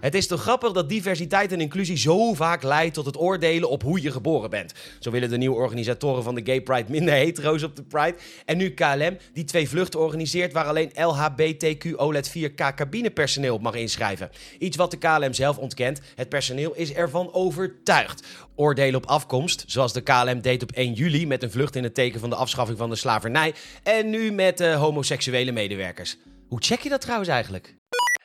Het 0.00 0.14
is 0.14 0.26
toch 0.26 0.40
grappig 0.40 0.72
dat 0.72 0.88
diversiteit 0.88 1.52
en 1.52 1.60
inclusie 1.60 1.96
zo 1.96 2.34
vaak 2.34 2.62
leidt 2.62 2.94
tot 2.94 3.06
het 3.06 3.18
oordelen 3.18 3.68
op 3.68 3.82
hoe 3.82 4.02
je 4.02 4.10
geboren 4.10 4.50
bent. 4.50 4.72
Zo 4.98 5.10
willen 5.10 5.28
de 5.28 5.36
nieuwe 5.36 5.56
organisatoren 5.56 6.22
van 6.22 6.34
de 6.34 6.40
Gay 6.44 6.60
Pride 6.60 6.90
minder 6.90 7.14
hetero's 7.24 7.62
op 7.62 7.76
de 7.76 7.82
Pride. 7.82 8.14
En 8.44 8.56
nu 8.56 8.70
KLM, 8.70 9.18
die 9.32 9.44
twee 9.44 9.68
vluchten 9.68 10.00
organiseert 10.00 10.52
waar 10.52 10.64
alleen 10.64 10.90
LHBTQ 10.94 11.96
OLED 11.96 12.32
4K 12.38 12.74
cabinepersoneel 12.74 13.54
op 13.54 13.62
mag 13.62 13.74
inschrijven. 13.74 14.30
Iets 14.58 14.76
wat 14.76 14.90
de 14.90 14.96
KLM 14.96 15.32
zelf 15.32 15.58
ontkent. 15.58 16.00
Het 16.14 16.28
personeel 16.28 16.74
is 16.74 16.92
ervan 16.92 17.32
overtuigd. 17.32 18.26
Oordelen 18.54 19.00
op 19.00 19.06
afkomst, 19.06 19.64
zoals 19.66 19.92
de 19.92 20.00
KLM 20.00 20.40
deed 20.40 20.62
op 20.62 20.72
1 20.72 20.92
juli 20.92 21.26
met 21.26 21.42
een 21.42 21.50
vlucht 21.50 21.76
in 21.76 21.82
het 21.82 21.94
teken 21.94 22.20
van 22.20 22.30
de 22.30 22.36
afschaffing 22.36 22.78
van 22.78 22.90
de 22.90 22.96
slavernij. 22.96 23.54
En 23.82 24.10
nu 24.10 24.32
met 24.32 24.60
uh, 24.60 24.80
homoseksuele 24.80 25.52
medewerkers. 25.52 26.16
Hoe 26.48 26.62
check 26.62 26.80
je 26.80 26.88
dat 26.88 27.00
trouwens 27.00 27.28
eigenlijk? 27.28 27.78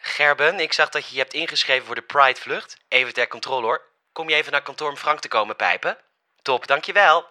Gerben, 0.08 0.60
ik 0.60 0.74
zag 0.74 0.90
dat 0.90 1.08
je 1.08 1.14
je 1.16 1.22
hebt 1.22 1.34
ingeschreven 1.34 1.86
voor 1.86 1.96
de 1.96 2.02
Pride-vlucht. 2.02 2.78
Even 2.88 3.14
ter 3.14 3.28
controle 3.28 3.66
hoor. 3.66 3.82
Kom 4.12 4.30
je 4.30 4.36
even 4.36 4.52
naar 4.52 4.62
kantoor 4.62 4.90
om 4.90 4.98
Frank 4.98 5.20
te 5.20 5.28
komen 5.28 5.56
pijpen? 5.56 5.98
Top, 6.42 6.68
dankjewel. 6.68 7.26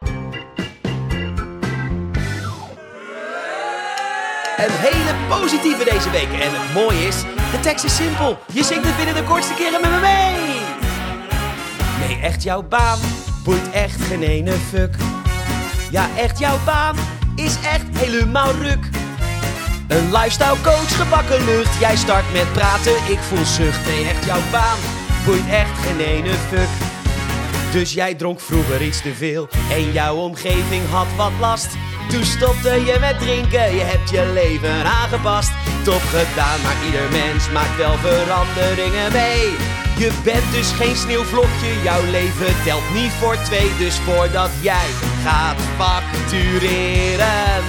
Een 4.56 4.70
hele 4.70 5.14
positieve 5.28 5.84
deze 5.84 6.10
week. 6.10 6.28
En 6.40 6.50
het 6.60 6.72
mooie 6.72 7.06
is, 7.06 7.22
de 7.22 7.60
tekst 7.62 7.84
is 7.84 7.96
simpel. 7.96 8.38
Je 8.52 8.64
zingt 8.64 8.86
het 8.86 8.96
binnen 8.96 9.14
de 9.14 9.24
kortste 9.24 9.54
keren 9.54 9.80
met 9.80 9.90
me 9.90 10.00
mee. 10.00 10.60
Nee, 11.98 12.22
echt 12.22 12.42
jouw 12.42 12.62
baan 12.62 12.98
boeit 13.44 13.70
echt 13.70 14.00
geen 14.02 14.22
ene 14.22 14.52
fuck. 14.52 14.94
Ja, 15.90 16.08
echt 16.16 16.38
jouw 16.38 16.64
baan 16.64 16.96
is 17.36 17.56
echt 17.56 17.98
helemaal 17.98 18.52
ruk. 18.52 19.03
Een 19.88 20.12
lifestyle 20.12 20.60
coach, 20.62 20.96
gebakken 20.96 21.44
lucht. 21.44 21.80
Jij 21.80 21.96
start 21.96 22.32
met 22.32 22.52
praten, 22.52 22.96
ik 23.08 23.18
voel 23.18 23.44
zucht. 23.44 23.86
Nee, 23.86 24.08
echt 24.08 24.24
jouw 24.24 24.40
baan 24.50 24.78
boeit 25.24 25.48
echt 25.48 25.78
geen 25.78 26.00
ene 26.00 26.30
fuck. 26.30 26.68
Dus 27.72 27.92
jij 27.92 28.14
dronk 28.14 28.40
vroeger 28.40 28.82
iets 28.82 29.02
te 29.02 29.14
veel 29.14 29.48
en 29.70 29.92
jouw 29.92 30.16
omgeving 30.16 30.82
had 30.90 31.06
wat 31.16 31.32
last. 31.40 31.68
Toen 32.08 32.24
stopte 32.24 32.68
je 32.68 32.96
met 33.00 33.18
drinken, 33.18 33.74
je 33.74 33.82
hebt 33.82 34.10
je 34.10 34.30
leven 34.32 34.84
aangepast. 34.84 35.50
Top 35.84 36.02
gedaan, 36.02 36.60
maar 36.62 36.84
ieder 36.86 37.10
mens 37.10 37.50
maakt 37.50 37.76
wel 37.76 37.96
veranderingen 37.96 39.12
mee. 39.12 39.50
Je 39.98 40.12
bent 40.24 40.52
dus 40.52 40.72
geen 40.72 40.96
sneeuwvlokje, 40.96 41.82
jouw 41.82 42.04
leven 42.10 42.54
telt 42.64 42.94
niet 42.94 43.12
voor 43.12 43.36
twee. 43.42 43.76
Dus 43.78 43.98
voordat 43.98 44.50
jij 44.60 44.88
gaat 45.24 45.60
factureren 45.76 47.62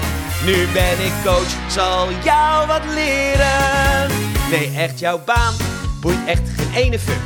nu 0.46 0.68
ben 0.74 1.06
ik 1.06 1.14
coach, 1.24 1.56
zal 1.68 2.08
jou 2.24 2.68
wat 2.68 2.82
leren. 2.94 4.10
Nee, 4.52 4.72
echt 4.78 5.00
jouw 5.00 5.22
baan 5.26 5.54
boeit 6.02 6.18
echt 6.26 6.42
geen 6.58 6.84
ene 6.84 7.00
fuck. 7.00 7.22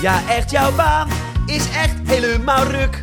Ja, 0.00 0.22
echt 0.28 0.50
jouw 0.50 0.72
baan 0.72 1.08
is 1.46 1.64
echt 1.70 1.94
helemaal 2.06 2.64
ruk. 2.64 3.02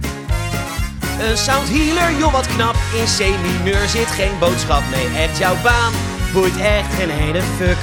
Een 1.20 1.38
sound 1.38 1.70
healer, 1.70 2.18
joh 2.18 2.32
wat 2.32 2.48
knap. 2.48 2.76
In 2.96 3.06
C-mineur 3.06 3.88
zit 3.88 4.08
geen 4.08 4.40
boodschap. 4.40 4.84
Nee, 4.92 5.24
echt 5.24 5.38
jouw 5.38 5.56
baan 5.64 5.94
boeit 6.34 6.58
echt 6.58 6.94
geen 6.94 7.10
ene 7.10 7.42
fuck. 7.42 7.78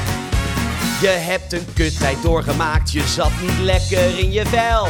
Je 1.00 1.08
hebt 1.08 1.52
een 1.52 1.66
kuttijd 1.74 2.22
doorgemaakt, 2.22 2.92
je 2.92 3.06
zat 3.06 3.30
niet 3.40 3.58
lekker 3.58 4.18
in 4.18 4.32
je 4.32 4.46
vel. 4.46 4.86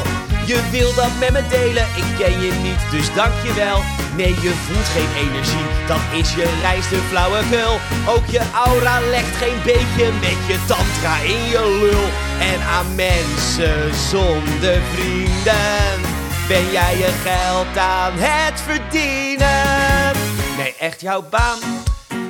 Je 0.47 0.69
wil 0.71 0.95
dat 0.95 1.11
met 1.19 1.33
me 1.33 1.43
delen, 1.49 1.83
ik 1.83 2.05
ken 2.19 2.41
je 2.41 2.53
niet, 2.53 2.91
dus 2.91 3.15
dank 3.15 3.33
je 3.45 3.55
wel. 3.55 3.81
Nee, 4.17 4.29
je 4.29 4.53
voelt 4.67 4.89
geen 4.97 5.29
energie, 5.29 5.67
dat 5.87 6.01
is 6.13 6.35
je 6.35 6.59
rijste 6.61 6.97
flauwekul. 6.97 7.79
Ook 8.15 8.27
je 8.27 8.43
aura 8.55 9.01
legt 9.01 9.37
geen 9.37 9.63
beetje 9.65 10.13
met 10.13 10.39
je 10.47 10.59
tantra 10.67 11.17
in 11.19 11.43
je 11.51 11.79
lul. 11.81 12.07
En 12.51 12.61
aan 12.63 12.95
mensen 12.95 13.95
zonder 13.95 14.79
vrienden 14.95 16.01
ben 16.49 16.71
jij 16.71 16.97
je 16.97 17.13
geld 17.25 17.79
aan 17.79 18.13
het 18.15 18.61
verdienen. 18.61 20.13
Nee, 20.57 20.75
echt 20.79 21.01
jouw 21.01 21.23
baan, 21.31 21.59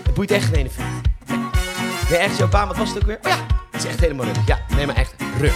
het 0.03 0.15
boeit 0.15 0.31
echt 0.31 0.55
geen 0.55 0.71
Nee, 2.11 2.19
echt 2.19 2.37
jouw 2.37 2.49
baan, 2.49 2.69
wat 2.69 2.77
was 2.77 2.89
het 2.89 2.99
ook 2.99 3.07
weer? 3.07 3.19
Oh 3.23 3.31
ja, 3.31 3.56
het 3.77 3.85
is 3.85 3.91
echt 3.91 4.01
helemaal 4.01 4.27
ruk. 4.27 4.37
Ja, 4.47 4.59
nee, 4.77 4.87
maar 4.87 4.97
echt 4.97 5.15
ruk. 5.39 5.53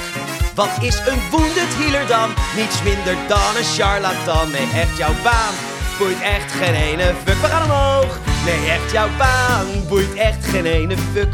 Wat 0.54 0.70
is 0.80 0.98
een 1.06 1.20
wounded 1.30 1.72
healer 1.78 2.06
dan? 2.06 2.30
Niets 2.56 2.82
minder 2.82 3.16
dan 3.28 3.56
een 3.56 3.64
charlatan. 3.64 4.50
Nee, 4.50 4.68
echt 4.82 4.96
jouw 4.96 5.14
baan 5.22 5.54
boeit 5.98 6.20
echt 6.22 6.52
geen 6.52 6.74
ene 6.74 7.14
fuck. 7.24 7.40
We 7.40 7.46
gaan 7.46 7.62
omhoog. 7.62 8.18
Nee, 8.44 8.70
echt 8.70 8.90
jouw 8.92 9.08
baan 9.18 9.66
boeit 9.88 10.14
echt 10.14 10.44
geen 10.44 10.66
ene 10.66 10.96
fuck. 11.12 11.32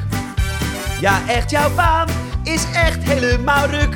Ja, 1.01 1.21
echt 1.27 1.51
jouw 1.51 1.71
baan 1.75 2.09
is 2.43 2.65
echt 2.73 3.03
helemaal 3.03 3.67
ruk. 3.67 3.95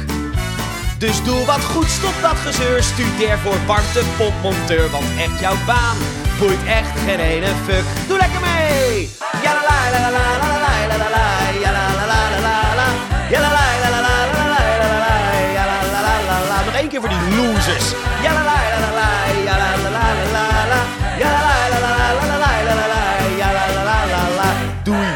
Dus 0.98 1.24
doe 1.24 1.44
wat 1.44 1.64
goed, 1.64 1.90
stop 1.90 2.14
dat 2.22 2.36
gezeur. 2.36 2.82
Studeer 2.82 3.38
voor 3.38 3.56
warmtepompmonteur, 3.66 4.90
want 4.90 5.04
echt 5.18 5.40
jouw 5.40 5.56
baan 5.66 5.96
boeit 6.38 6.64
echt 6.66 6.98
geen 7.06 7.20
ene 7.20 7.52
fuck. 7.64 7.84
Doe 8.08 8.18
lekker 8.18 8.40
mee! 8.40 9.10
Ja 9.42 9.52
la 9.52 9.90
la 9.92 10.00
la 10.00 10.10
la 10.10 10.38
la 10.38 10.58
la 10.58 10.86
la 10.86 10.96
la 10.96 11.10
la 11.10 11.39
doei. 24.84 25.12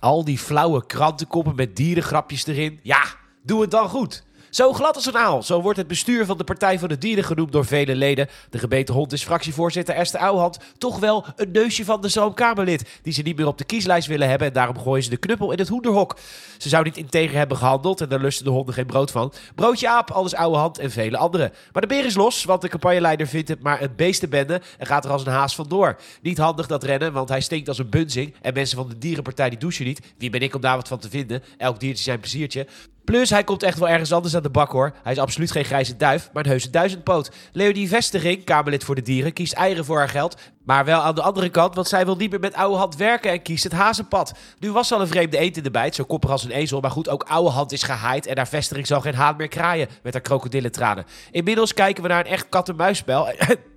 Al 0.00 0.24
die 0.24 0.38
flauwe 0.38 0.86
krantenkoppen 0.86 1.54
met 1.54 1.76
dierengrapjes 1.76 2.46
erin. 2.46 2.80
Ja, 2.82 3.02
doe 3.42 3.60
het 3.60 3.70
dan 3.70 3.88
goed. 3.88 4.24
Zo 4.54 4.72
glad 4.72 4.94
als 4.94 5.06
een 5.06 5.16
aal. 5.16 5.42
Zo 5.42 5.60
wordt 5.60 5.78
het 5.78 5.86
bestuur 5.86 6.26
van 6.26 6.38
de 6.38 6.44
Partij 6.44 6.78
van 6.78 6.88
de 6.88 6.98
Dieren 6.98 7.24
genoemd 7.24 7.52
door 7.52 7.64
vele 7.64 7.94
leden. 7.94 8.28
De 8.50 8.58
gebeten 8.58 8.94
hond 8.94 9.12
is 9.12 9.24
fractievoorzitter 9.24 9.94
Esther 9.94 10.20
Ouwehand 10.20 10.58
toch 10.78 10.98
wel 10.98 11.26
een 11.36 11.50
neusje 11.50 11.84
van 11.84 12.00
de 12.00 12.08
Zoomkamerlid. 12.08 13.00
Die 13.02 13.12
ze 13.12 13.22
niet 13.22 13.36
meer 13.36 13.46
op 13.46 13.58
de 13.58 13.64
kieslijst 13.64 14.08
willen 14.08 14.28
hebben. 14.28 14.48
En 14.48 14.52
daarom 14.52 14.78
gooien 14.78 15.02
ze 15.02 15.10
de 15.10 15.16
knuppel 15.16 15.52
in 15.52 15.58
het 15.58 15.68
hoenderhok. 15.68 16.18
Ze 16.58 16.68
zou 16.68 16.84
niet 16.84 16.96
integer 16.96 17.36
hebben 17.36 17.56
gehandeld 17.56 18.00
en 18.00 18.08
daar 18.08 18.20
lusten 18.20 18.44
de 18.44 18.50
honden 18.50 18.74
geen 18.74 18.86
brood 18.86 19.10
van. 19.10 19.32
Broodje 19.54 19.88
aap, 19.88 20.10
alles 20.10 20.34
Ouwehand 20.34 20.78
en 20.78 20.90
vele 20.90 21.16
anderen. 21.16 21.52
Maar 21.72 21.82
de 21.82 21.88
beer 21.88 22.04
is 22.04 22.14
los, 22.14 22.44
want 22.44 22.62
de 22.62 22.68
campagneleider 22.68 23.26
vindt 23.26 23.48
het 23.48 23.62
maar 23.62 23.82
een 23.82 23.92
beestenbende 23.96 24.60
en 24.78 24.86
gaat 24.86 25.04
er 25.04 25.10
als 25.10 25.26
een 25.26 25.32
haas 25.32 25.54
vandoor. 25.54 25.96
Niet 26.22 26.38
handig 26.38 26.66
dat 26.66 26.84
rennen, 26.84 27.12
want 27.12 27.28
hij 27.28 27.40
stinkt 27.40 27.68
als 27.68 27.78
een 27.78 27.90
bunzing. 27.90 28.34
En 28.42 28.54
mensen 28.54 28.76
van 28.76 28.88
de 28.88 28.98
dierenpartij 28.98 29.50
die 29.50 29.58
douchen 29.58 29.84
niet. 29.84 30.00
Wie 30.18 30.30
ben 30.30 30.40
ik 30.40 30.54
om 30.54 30.60
daar 30.60 30.76
wat 30.76 30.88
van 30.88 30.98
te 30.98 31.08
vinden? 31.08 31.42
Elk 31.56 31.80
diertje 31.80 32.04
zijn 32.04 32.20
pleziertje. 32.20 32.66
Plus, 33.04 33.30
hij 33.30 33.44
komt 33.44 33.62
echt 33.62 33.78
wel 33.78 33.88
ergens 33.88 34.12
anders 34.12 34.36
aan 34.36 34.42
de 34.42 34.50
bak 34.50 34.70
hoor. 34.70 34.92
Hij 35.02 35.12
is 35.12 35.18
absoluut 35.18 35.50
geen 35.50 35.64
grijze 35.64 35.96
duif, 35.96 36.30
maar 36.32 36.42
een 36.44 36.50
heuse 36.50 36.70
duizendpoot. 36.70 37.30
Leonie 37.52 37.88
Vesteging, 37.88 38.44
Kamerlid 38.44 38.84
voor 38.84 38.94
de 38.94 39.02
Dieren, 39.02 39.32
kiest 39.32 39.52
eieren 39.52 39.84
voor 39.84 39.98
haar 39.98 40.08
geld. 40.08 40.36
Maar 40.64 40.84
wel 40.84 41.00
aan 41.00 41.14
de 41.14 41.22
andere 41.22 41.48
kant, 41.48 41.74
want 41.74 41.88
zij 41.88 42.04
wil 42.04 42.16
niet 42.16 42.30
meer 42.30 42.40
met 42.40 42.54
oude 42.54 42.76
hand 42.76 42.96
werken 42.96 43.30
en 43.30 43.42
kiest 43.42 43.64
het 43.64 43.72
hazenpad. 43.72 44.34
Nu 44.58 44.72
was 44.72 44.92
al 44.92 45.00
een 45.00 45.06
vreemde 45.06 45.38
eend 45.38 45.56
in 45.56 45.62
de 45.62 45.70
bijt, 45.70 45.94
zo 45.94 46.04
koppig 46.04 46.30
als 46.30 46.44
een 46.44 46.50
ezel. 46.50 46.80
Maar 46.80 46.90
goed, 46.90 47.08
ook 47.08 47.22
oude 47.22 47.50
hand 47.50 47.72
is 47.72 47.82
gehaaid 47.82 48.26
en 48.26 48.36
haar 48.36 48.48
vestiging 48.48 48.86
zal 48.86 49.00
geen 49.00 49.14
haan 49.14 49.36
meer 49.36 49.48
kraaien 49.48 49.88
met 50.02 50.12
haar 50.12 50.22
krokodillentranen. 50.22 51.04
Inmiddels 51.30 51.74
kijken 51.74 52.02
we 52.02 52.08
naar 52.08 52.24
een 52.24 52.32
echt 52.32 52.48
kat-en-muisspel. 52.48 53.28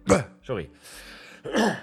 Sorry. 0.41 0.69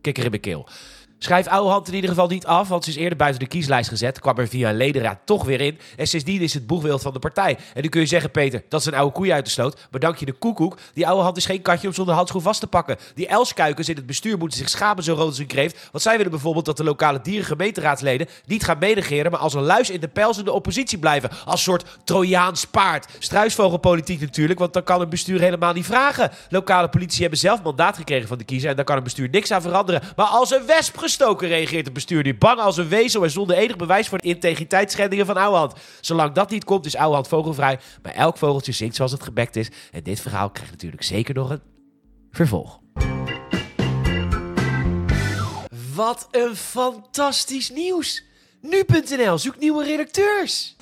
Kikker 0.00 0.24
in 0.24 0.30
mijn 0.30 0.42
keel. 0.42 0.68
Schrijf 1.18 1.46
Ouwehand 1.46 1.88
in 1.88 1.94
ieder 1.94 2.10
geval 2.10 2.28
niet 2.28 2.46
af, 2.46 2.68
want 2.68 2.84
ze 2.84 2.90
is 2.90 2.96
eerder 2.96 3.18
buiten 3.18 3.40
de 3.40 3.46
kieslijst 3.46 3.88
gezet. 3.88 4.20
Kwam 4.20 4.38
er 4.38 4.48
via 4.48 4.68
een 4.68 4.76
ledenraad 4.76 5.18
toch 5.24 5.44
weer 5.44 5.60
in. 5.60 5.78
En 5.96 6.06
sindsdien 6.06 6.40
is 6.40 6.54
het 6.54 6.66
boegbeeld 6.66 7.02
van 7.02 7.12
de 7.12 7.18
partij. 7.18 7.58
En 7.74 7.82
nu 7.82 7.88
kun 7.88 8.00
je 8.00 8.06
zeggen, 8.06 8.30
Peter, 8.30 8.62
dat 8.68 8.80
is 8.80 8.86
een 8.86 8.94
oude 8.94 9.12
koei 9.12 9.32
uit 9.32 9.44
de 9.44 9.50
sloot. 9.50 9.86
Maar 9.90 10.00
dank 10.00 10.16
je 10.16 10.26
de 10.26 10.32
koekoek. 10.32 10.78
Die 10.94 11.06
Ouwehand 11.06 11.36
is 11.36 11.46
geen 11.46 11.62
katje 11.62 11.86
om 11.86 11.94
zonder 11.94 12.14
handschoen 12.14 12.42
vast 12.42 12.60
te 12.60 12.66
pakken. 12.66 12.96
Die 13.14 13.26
elskuikens 13.26 13.88
in 13.88 13.96
het 13.96 14.06
bestuur 14.06 14.38
moeten 14.38 14.58
zich 14.58 14.68
schamen 14.68 15.04
zo 15.04 15.14
rood 15.14 15.26
als 15.26 15.38
een 15.38 15.46
kreeft. 15.46 15.88
Want 15.92 16.04
zij 16.04 16.16
willen 16.16 16.30
bijvoorbeeld 16.30 16.64
dat 16.64 16.76
de 16.76 16.84
lokale 16.84 17.20
dierengemeenteraadsleden 17.22 18.28
niet 18.46 18.64
gaan 18.64 18.78
meedegeren, 18.78 19.30
maar 19.30 19.40
als 19.40 19.54
een 19.54 19.62
luis 19.62 19.90
in 19.90 20.00
de 20.00 20.08
pels 20.08 20.38
in 20.38 20.44
de 20.44 20.52
oppositie 20.52 20.98
blijven. 20.98 21.30
Als 21.44 21.62
soort 21.62 21.84
Trojaans 22.04 22.64
paard. 22.64 23.06
Struisvogelpolitiek 23.18 24.20
natuurlijk, 24.20 24.58
want 24.58 24.72
dan 24.72 24.82
kan 24.84 25.00
een 25.00 25.08
bestuur 25.08 25.40
helemaal 25.40 25.72
niet 25.72 25.86
vragen. 25.86 26.30
Lokale 26.48 26.88
politici 26.88 27.20
hebben 27.20 27.38
zelf 27.38 27.62
mandaat 27.62 27.96
gekregen 27.96 28.28
van 28.28 28.38
de 28.38 28.44
kiezer 28.44 28.70
en 28.70 28.76
daar 28.76 28.84
kan 28.84 28.96
een 28.96 29.02
bestuur 29.02 29.28
niks 29.28 29.52
aan 29.52 29.62
veranderen. 29.62 30.02
Maar 30.16 30.26
als 30.26 30.50
een 30.50 30.66
wesp 30.66 31.04
gestoken 31.16 31.48
reageert 31.48 31.84
het 31.84 31.94
bestuur 31.94 32.22
nu 32.22 32.34
bang 32.34 32.60
als 32.60 32.76
een 32.76 32.88
wezel 32.88 33.22
en 33.22 33.30
zonder 33.30 33.56
enig 33.56 33.76
bewijs 33.76 34.08
voor 34.08 34.18
de 34.18 34.28
integriteitsschendingen 34.28 35.26
van 35.26 35.36
Ouwehand. 35.36 35.72
Zolang 36.00 36.32
dat 36.32 36.50
niet 36.50 36.64
komt, 36.64 36.86
is 36.86 36.96
Ouwehand 36.96 37.28
vogelvrij. 37.28 37.78
Maar 38.02 38.12
elk 38.12 38.36
vogeltje 38.36 38.72
zingt 38.72 38.96
zoals 38.96 39.12
het 39.12 39.22
gebekt 39.22 39.56
is. 39.56 39.70
En 39.92 40.02
dit 40.02 40.20
verhaal 40.20 40.50
krijgt 40.50 40.70
natuurlijk 40.70 41.02
zeker 41.02 41.34
nog 41.34 41.50
een 41.50 41.60
vervolg. 42.30 42.80
Wat 45.94 46.28
een 46.30 46.56
fantastisch 46.56 47.70
nieuws. 47.70 48.24
Nu.nl 48.60 49.38
zoekt 49.38 49.60
nieuwe 49.60 49.84
redacteurs. 49.84 50.76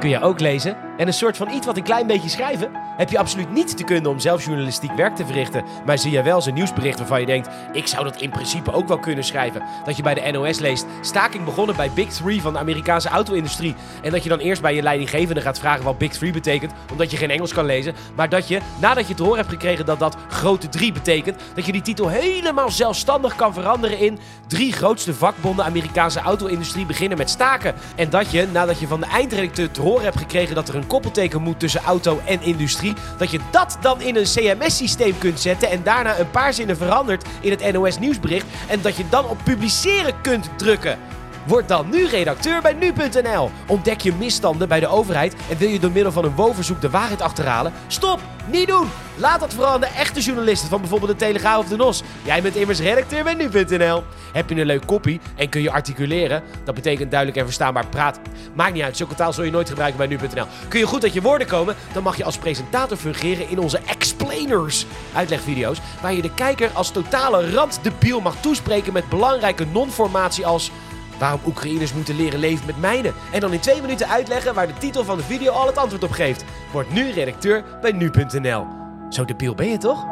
Kun 0.00 0.10
je 0.10 0.20
ook 0.20 0.40
lezen 0.40 0.76
en 0.96 1.06
een 1.06 1.12
soort 1.12 1.36
van 1.36 1.50
iets 1.50 1.66
wat 1.66 1.76
een 1.76 1.82
klein 1.82 2.06
beetje 2.06 2.28
schrijven? 2.28 2.70
Heb 2.96 3.10
je 3.10 3.18
absoluut 3.18 3.52
niet 3.52 3.76
te 3.76 3.84
kunnen 3.84 4.10
om 4.10 4.18
zelf 4.18 4.44
journalistiek 4.44 4.92
werk 4.92 5.16
te 5.16 5.26
verrichten, 5.26 5.64
maar 5.86 5.98
zie 5.98 6.10
je 6.10 6.22
wel 6.22 6.40
zo'n 6.40 6.54
nieuwsbericht 6.54 6.98
waarvan 6.98 7.20
je 7.20 7.26
denkt: 7.26 7.48
ik 7.72 7.86
zou 7.86 8.04
dat 8.04 8.20
in 8.20 8.30
principe 8.30 8.72
ook 8.72 8.88
wel 8.88 8.98
kunnen 8.98 9.24
schrijven. 9.24 9.62
Dat 9.84 9.96
je 9.96 10.02
bij 10.02 10.14
de 10.14 10.30
NOS 10.30 10.58
leest: 10.58 10.86
staking 11.00 11.44
begonnen 11.44 11.76
bij 11.76 11.90
Big 11.90 12.08
Three 12.08 12.40
van 12.40 12.52
de 12.52 12.58
Amerikaanse 12.58 13.08
auto-industrie. 13.08 13.74
En 14.02 14.10
dat 14.10 14.22
je 14.22 14.28
dan 14.28 14.38
eerst 14.38 14.62
bij 14.62 14.74
je 14.74 14.82
leidinggevende 14.82 15.40
gaat 15.40 15.58
vragen 15.58 15.84
wat 15.84 15.98
Big 15.98 16.12
Three 16.12 16.32
betekent, 16.32 16.72
omdat 16.90 17.10
je 17.10 17.16
geen 17.16 17.30
Engels 17.30 17.52
kan 17.52 17.64
lezen. 17.64 17.94
Maar 18.14 18.28
dat 18.28 18.48
je, 18.48 18.60
nadat 18.80 19.08
je 19.08 19.14
te 19.14 19.22
horen 19.22 19.38
hebt 19.38 19.50
gekregen 19.50 19.86
dat 19.86 19.98
dat 19.98 20.16
grote 20.28 20.68
drie 20.68 20.92
betekent, 20.92 21.42
dat 21.54 21.66
je 21.66 21.72
die 21.72 21.82
titel 21.82 22.08
helemaal 22.08 22.70
zelfstandig 22.70 23.36
kan 23.36 23.54
veranderen 23.54 23.98
in 23.98 24.18
drie 24.46 24.72
grootste 24.72 25.14
vakbonden 25.14 25.64
Amerikaanse 25.64 26.20
auto-industrie 26.20 26.86
beginnen 26.86 27.18
met 27.18 27.30
staken. 27.30 27.74
En 27.96 28.10
dat 28.10 28.30
je, 28.30 28.46
nadat 28.52 28.80
je 28.80 28.86
van 28.86 29.00
de 29.00 29.06
eindredacteur 29.06 29.70
te 29.70 29.80
horen 29.90 30.12
gekregen 30.12 30.54
dat 30.54 30.68
er 30.68 30.74
een 30.74 30.86
koppelteken 30.86 31.42
moet 31.42 31.60
tussen 31.60 31.82
auto 31.82 32.20
en 32.24 32.42
industrie, 32.42 32.94
dat 33.18 33.30
je 33.30 33.40
dat 33.50 33.78
dan 33.80 34.00
in 34.00 34.16
een 34.16 34.24
CMS-systeem 34.24 35.18
kunt 35.18 35.40
zetten 35.40 35.70
en 35.70 35.82
daarna 35.82 36.18
een 36.18 36.30
paar 36.30 36.52
zinnen 36.52 36.76
verandert 36.76 37.24
in 37.40 37.50
het 37.50 37.72
NOS 37.72 37.98
nieuwsbericht 37.98 38.46
en 38.68 38.80
dat 38.82 38.96
je 38.96 39.08
dan 39.08 39.28
op 39.28 39.38
publiceren 39.44 40.20
kunt 40.20 40.48
drukken. 40.56 40.98
Word 41.46 41.68
dan 41.68 41.90
nu 41.90 42.06
redacteur 42.06 42.62
bij 42.62 42.72
nu.nl. 42.72 43.50
Ontdek 43.66 44.00
je 44.00 44.12
misstanden 44.14 44.68
bij 44.68 44.80
de 44.80 44.88
overheid 44.88 45.34
en 45.50 45.56
wil 45.56 45.68
je 45.68 45.78
door 45.78 45.90
middel 45.90 46.12
van 46.12 46.24
een 46.24 46.34
woonverzoek 46.34 46.80
de 46.80 46.90
waarheid 46.90 47.20
achterhalen? 47.20 47.72
Stop! 47.86 48.20
Niet 48.46 48.68
doen! 48.68 48.88
Laat 49.16 49.40
dat 49.40 49.54
vooral 49.54 49.72
aan 49.72 49.80
de 49.80 49.86
echte 49.86 50.20
journalisten 50.20 50.68
van 50.68 50.80
bijvoorbeeld 50.80 51.10
de 51.10 51.16
Telegraaf 51.16 51.58
of 51.58 51.68
de 51.68 51.76
NOS. 51.76 52.02
Jij 52.22 52.42
bent 52.42 52.56
immers 52.56 52.80
redacteur 52.80 53.24
bij 53.24 53.34
nu.nl. 53.34 54.02
Heb 54.32 54.48
je 54.48 54.60
een 54.60 54.66
leuk 54.66 54.86
kopie 54.86 55.20
en 55.36 55.48
kun 55.48 55.62
je 55.62 55.70
articuleren? 55.70 56.42
Dat 56.64 56.74
betekent 56.74 57.10
duidelijk 57.10 57.38
en 57.38 57.44
verstaanbaar 57.44 57.86
praat. 57.86 58.20
Maakt 58.54 58.72
niet 58.72 58.82
uit, 58.82 58.96
zulke 58.96 59.14
taal 59.14 59.32
zul 59.32 59.44
je 59.44 59.50
nooit 59.50 59.68
gebruiken 59.68 59.98
bij 59.98 60.06
nu.nl. 60.06 60.46
Kun 60.68 60.78
je 60.78 60.86
goed 60.86 61.02
uit 61.02 61.12
je 61.12 61.22
woorden 61.22 61.46
komen? 61.46 61.76
Dan 61.92 62.02
mag 62.02 62.16
je 62.16 62.24
als 62.24 62.38
presentator 62.38 62.96
fungeren 62.96 63.48
in 63.48 63.58
onze 63.58 63.80
explainers 63.86 64.86
uitlegvideo's. 65.14 65.80
Waar 66.02 66.14
je 66.14 66.22
de 66.22 66.34
kijker 66.34 66.70
als 66.72 66.90
totale 66.90 67.50
randdebiel 67.50 68.20
mag 68.20 68.36
toespreken 68.40 68.92
met 68.92 69.08
belangrijke 69.08 69.66
non-formatie 69.72 70.46
als... 70.46 70.70
Waarom 71.20 71.40
Oekraïners 71.46 71.92
moeten 71.92 72.16
leren 72.16 72.38
leven 72.38 72.66
met 72.66 72.80
mijnen. 72.80 73.14
En 73.32 73.40
dan 73.40 73.52
in 73.52 73.60
twee 73.60 73.80
minuten 73.80 74.08
uitleggen 74.08 74.54
waar 74.54 74.66
de 74.66 74.78
titel 74.78 75.04
van 75.04 75.16
de 75.16 75.22
video 75.22 75.52
al 75.52 75.66
het 75.66 75.76
antwoord 75.76 76.02
op 76.02 76.10
geeft. 76.10 76.44
Word 76.72 76.92
nu 76.92 77.10
redacteur 77.10 77.64
bij 77.80 77.92
nu.nl. 77.92 78.66
Zo 79.10 79.24
debiel 79.24 79.54
ben 79.54 79.68
je 79.68 79.78
toch? 79.78 80.04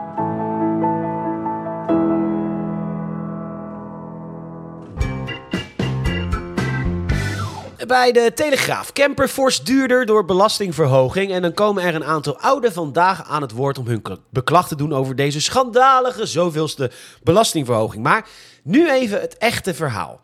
Bij 7.86 8.12
de 8.12 8.32
Telegraaf. 8.34 8.92
Camper 8.92 9.28
fors 9.28 9.64
duurder 9.64 10.06
door 10.06 10.24
belastingverhoging. 10.24 11.32
En 11.32 11.42
dan 11.42 11.54
komen 11.54 11.82
er 11.82 11.94
een 11.94 12.04
aantal 12.04 12.38
ouden 12.38 12.72
vandaag 12.72 13.30
aan 13.30 13.42
het 13.42 13.52
woord 13.52 13.78
om 13.78 13.86
hun 13.86 14.02
beklag 14.30 14.68
te 14.68 14.76
doen 14.76 14.92
over 14.92 15.16
deze 15.16 15.40
schandalige 15.40 16.26
zoveelste 16.26 16.90
belastingverhoging. 17.22 18.02
Maar 18.02 18.28
nu 18.62 18.90
even 18.90 19.20
het 19.20 19.36
echte 19.36 19.74
verhaal. 19.74 20.20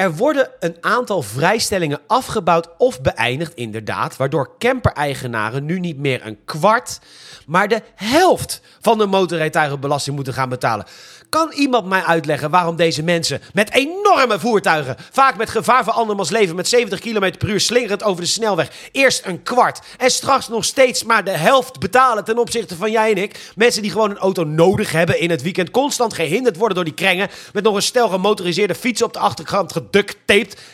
Er 0.00 0.16
worden 0.16 0.50
een 0.60 0.76
aantal 0.80 1.22
vrijstellingen 1.22 2.00
afgebouwd 2.06 2.68
of 2.78 3.00
beëindigd, 3.00 3.54
inderdaad, 3.54 4.16
waardoor 4.16 4.50
camper-eigenaren 4.58 5.64
nu 5.64 5.80
niet 5.80 5.98
meer 5.98 6.26
een 6.26 6.38
kwart, 6.44 6.98
maar 7.46 7.68
de 7.68 7.82
helft 7.94 8.60
van 8.80 8.98
de 8.98 9.06
motorrijtuigenbelasting 9.06 10.16
moeten 10.16 10.34
gaan 10.34 10.48
betalen. 10.48 10.86
Kan 11.28 11.52
iemand 11.52 11.86
mij 11.86 12.02
uitleggen 12.02 12.50
waarom 12.50 12.76
deze 12.76 13.02
mensen 13.02 13.40
met 13.52 13.72
enorme 13.72 14.38
voertuigen, 14.38 14.96
vaak 15.10 15.36
met 15.36 15.50
gevaar 15.50 15.84
voor 15.84 15.92
andermans 15.92 16.30
leven, 16.30 16.56
met 16.56 16.68
70 16.68 17.00
km 17.00 17.32
per 17.38 17.48
uur 17.48 17.60
slingerend 17.60 18.02
over 18.02 18.22
de 18.22 18.28
snelweg, 18.28 18.70
eerst 18.92 19.26
een 19.26 19.42
kwart 19.42 19.80
en 19.98 20.10
straks 20.10 20.48
nog 20.48 20.64
steeds 20.64 21.04
maar 21.04 21.24
de 21.24 21.30
helft 21.30 21.78
betalen 21.78 22.24
ten 22.24 22.38
opzichte 22.38 22.76
van 22.76 22.90
jij 22.90 23.10
en 23.10 23.22
ik? 23.22 23.52
Mensen 23.56 23.82
die 23.82 23.90
gewoon 23.90 24.10
een 24.10 24.18
auto 24.18 24.44
nodig 24.44 24.92
hebben 24.92 25.20
in 25.20 25.30
het 25.30 25.42
weekend, 25.42 25.70
constant 25.70 26.14
gehinderd 26.14 26.56
worden 26.56 26.74
door 26.74 26.84
die 26.84 26.94
krengen, 26.94 27.28
met 27.52 27.64
nog 27.64 27.74
een 27.74 27.82
stel 27.82 28.08
gemotoriseerde 28.08 28.74
fietsen 28.74 29.06
op 29.06 29.12
de 29.12 29.18
achterkant 29.18 29.72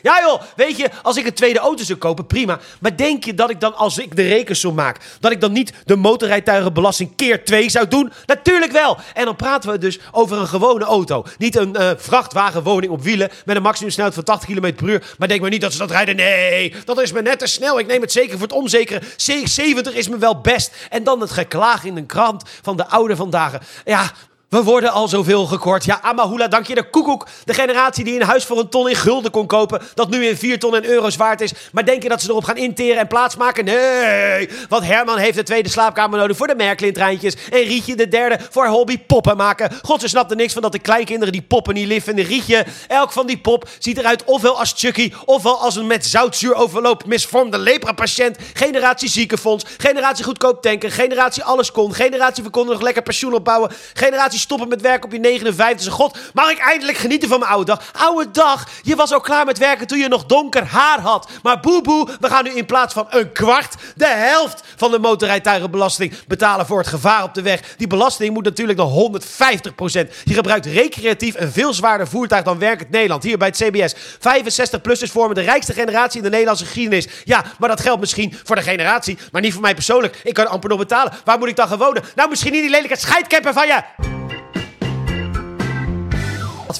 Ja 0.02 0.20
joh, 0.20 0.42
weet 0.56 0.76
je, 0.76 0.90
als 1.02 1.16
ik 1.16 1.26
een 1.26 1.34
tweede 1.34 1.58
auto 1.58 1.84
zou 1.84 1.98
kopen, 1.98 2.26
prima. 2.26 2.60
Maar 2.80 2.96
denk 2.96 3.24
je 3.24 3.34
dat 3.34 3.50
ik 3.50 3.60
dan, 3.60 3.76
als 3.76 3.98
ik 3.98 4.16
de 4.16 4.28
rekensom 4.28 4.74
maak, 4.74 4.98
dat 5.20 5.32
ik 5.32 5.40
dan 5.40 5.52
niet 5.52 5.72
de 5.84 5.96
motorrijtuigenbelasting 5.96 7.16
keer 7.16 7.44
2 7.44 7.70
zou 7.70 7.88
doen? 7.88 8.12
Natuurlijk 8.26 8.72
wel. 8.72 8.98
En 9.14 9.24
dan 9.24 9.36
praten 9.36 9.70
we 9.70 9.78
dus 9.78 9.98
over 10.12 10.38
een 10.38 10.48
gewone 10.48 10.84
auto. 10.84 11.24
Niet 11.38 11.56
een 11.56 11.76
uh, 11.78 11.90
vrachtwagenwoning 11.96 12.92
op 12.92 13.02
wielen 13.02 13.30
met 13.44 13.56
een 13.56 13.62
maximumsnelheid 13.62 14.14
van 14.14 14.24
80 14.24 14.48
km 14.48 14.74
per 14.74 14.88
uur. 14.88 15.14
Maar 15.18 15.28
denk 15.28 15.40
maar 15.40 15.50
niet 15.50 15.60
dat 15.60 15.72
ze 15.72 15.78
dat 15.78 15.90
rijden. 15.90 16.16
Nee, 16.16 16.74
dat 16.84 17.00
is 17.00 17.12
me 17.12 17.22
net 17.22 17.38
te 17.38 17.46
snel. 17.46 17.78
Ik 17.78 17.86
neem 17.86 18.00
het 18.00 18.12
zeker 18.12 18.38
voor 18.38 18.46
het 18.46 18.56
omzekere. 18.56 19.02
70 19.16 19.94
is 19.94 20.08
me 20.08 20.18
wel 20.18 20.40
best. 20.40 20.72
En 20.90 21.04
dan 21.04 21.20
het 21.20 21.30
geklaag 21.30 21.84
in 21.84 21.96
een 21.96 22.06
krant 22.06 22.42
van 22.62 22.76
de 22.76 22.86
oude 22.86 23.16
vandaag. 23.16 23.52
Ja, 23.84 24.12
we 24.56 24.62
worden 24.62 24.92
al 24.92 25.08
zoveel 25.08 25.46
gekort. 25.46 25.84
Ja, 25.84 25.98
Amahula, 26.02 26.48
dank 26.48 26.66
je 26.66 26.74
de 26.74 26.90
koekoek. 26.90 27.26
De 27.44 27.54
generatie 27.54 28.04
die 28.04 28.20
een 28.20 28.26
huis 28.26 28.44
voor 28.44 28.58
een 28.58 28.68
ton 28.68 28.88
in 28.88 28.96
gulden 28.96 29.30
kon 29.30 29.46
kopen, 29.46 29.82
dat 29.94 30.10
nu 30.10 30.26
in 30.26 30.36
4 30.36 30.58
ton 30.58 30.76
en 30.76 30.84
euro's 30.84 31.16
waard 31.16 31.40
is. 31.40 31.52
Maar 31.72 31.84
denk 31.84 32.02
je 32.02 32.08
dat 32.08 32.20
ze 32.20 32.30
erop 32.30 32.44
gaan 32.44 32.56
interen 32.56 32.98
en 32.98 33.06
plaatsmaken? 33.06 33.64
Nee, 33.64 34.48
want 34.68 34.84
Herman 34.84 35.18
heeft 35.18 35.36
de 35.36 35.42
tweede 35.42 35.68
slaapkamer 35.68 36.18
nodig 36.18 36.36
voor 36.36 36.46
de 36.46 36.54
Merklin-treintjes. 36.54 37.36
En 37.50 37.62
Rietje 37.62 37.96
de 37.96 38.08
derde 38.08 38.38
voor 38.50 38.66
hobby 38.66 38.98
poppen 38.98 39.36
maken. 39.36 39.70
God, 39.82 40.00
ze 40.00 40.08
snapte 40.08 40.34
niks 40.34 40.52
van 40.52 40.62
dat 40.62 40.72
de 40.72 40.78
kleinkinderen 40.78 41.32
die 41.32 41.42
poppen 41.42 41.74
niet 41.74 41.86
lief 41.86 42.04
vinden. 42.04 42.24
Rietje, 42.24 42.64
elk 42.88 43.12
van 43.12 43.26
die 43.26 43.38
pop 43.38 43.68
ziet 43.78 43.98
eruit 43.98 44.24
ofwel 44.24 44.58
als 44.58 44.74
Chucky, 44.76 45.12
ofwel 45.24 45.60
als 45.60 45.76
een 45.76 45.86
met 45.86 46.06
zoutzuur 46.06 46.54
overloop 46.54 47.06
misvormde 47.06 47.58
lepra-patiënt. 47.58 48.36
Generatie 48.54 49.08
ziekenfonds, 49.08 49.64
generatie 49.76 50.24
goedkoop 50.24 50.62
tanken, 50.62 50.90
generatie 50.90 51.42
alles 51.42 51.72
kon, 51.72 51.94
generatie 51.94 52.44
we 52.44 52.50
konden 52.50 52.72
nog 52.72 52.82
lekker 52.82 53.02
pensioen 53.02 53.34
opbouwen, 53.34 53.70
generatie 53.94 54.44
stoppen 54.46 54.68
met 54.68 54.80
werken 54.80 55.04
op 55.04 55.12
je 55.12 55.18
59 55.18 55.92
God, 55.92 56.18
mag 56.34 56.50
ik 56.50 56.58
eindelijk 56.58 56.98
genieten 56.98 57.28
van 57.28 57.38
mijn 57.38 57.50
oude 57.50 57.64
dag? 57.64 57.92
Oude 57.92 58.30
dag, 58.30 58.68
je 58.82 58.96
was 58.96 59.12
al 59.12 59.20
klaar 59.20 59.44
met 59.44 59.58
werken 59.58 59.86
toen 59.86 59.98
je 59.98 60.08
nog 60.08 60.26
donker 60.26 60.64
haar 60.64 61.00
had. 61.00 61.28
Maar 61.42 61.60
boe 61.60 61.82
boe, 61.82 62.08
we 62.20 62.28
gaan 62.28 62.44
nu 62.44 62.50
in 62.50 62.66
plaats 62.66 62.94
van 62.94 63.06
een 63.10 63.32
kwart, 63.32 63.74
de 63.96 64.06
helft 64.06 64.62
van 64.76 64.90
de 64.90 64.98
motorrijtuigenbelasting 64.98 66.14
betalen 66.26 66.66
voor 66.66 66.78
het 66.78 66.86
gevaar 66.86 67.22
op 67.22 67.34
de 67.34 67.42
weg. 67.42 67.60
Die 67.76 67.86
belasting 67.86 68.34
moet 68.34 68.44
natuurlijk 68.44 68.78
naar 68.78 68.86
150% 68.86 70.14
Je 70.24 70.34
gebruikt 70.34 70.66
recreatief 70.66 71.34
een 71.38 71.52
veel 71.52 71.74
zwaarder 71.74 72.08
voertuig 72.08 72.44
dan 72.44 72.58
werkend 72.58 72.90
Nederland. 72.90 73.22
Hier 73.22 73.38
bij 73.38 73.48
het 73.48 73.56
CBS. 73.56 73.94
65-plussers 73.94 75.12
vormen 75.12 75.34
de 75.34 75.40
rijkste 75.40 75.72
generatie 75.72 76.18
in 76.18 76.24
de 76.24 76.30
Nederlandse 76.30 76.64
geschiedenis. 76.64 77.08
Ja, 77.24 77.44
maar 77.58 77.68
dat 77.68 77.80
geldt 77.80 78.00
misschien 78.00 78.38
voor 78.44 78.56
de 78.56 78.62
generatie, 78.62 79.18
maar 79.32 79.42
niet 79.42 79.52
voor 79.52 79.62
mij 79.62 79.74
persoonlijk. 79.74 80.20
Ik 80.24 80.34
kan 80.34 80.46
amper 80.46 80.68
nog 80.68 80.78
betalen. 80.78 81.12
Waar 81.24 81.38
moet 81.38 81.48
ik 81.48 81.56
dan 81.56 81.68
gaan 81.68 81.78
wonen? 81.78 82.02
Nou, 82.14 82.28
misschien 82.28 82.52
niet 82.52 82.62
die 82.62 82.70
lelijke 82.70 82.98
scheidkemper 82.98 83.52
van 83.52 83.66
je. 83.66 84.35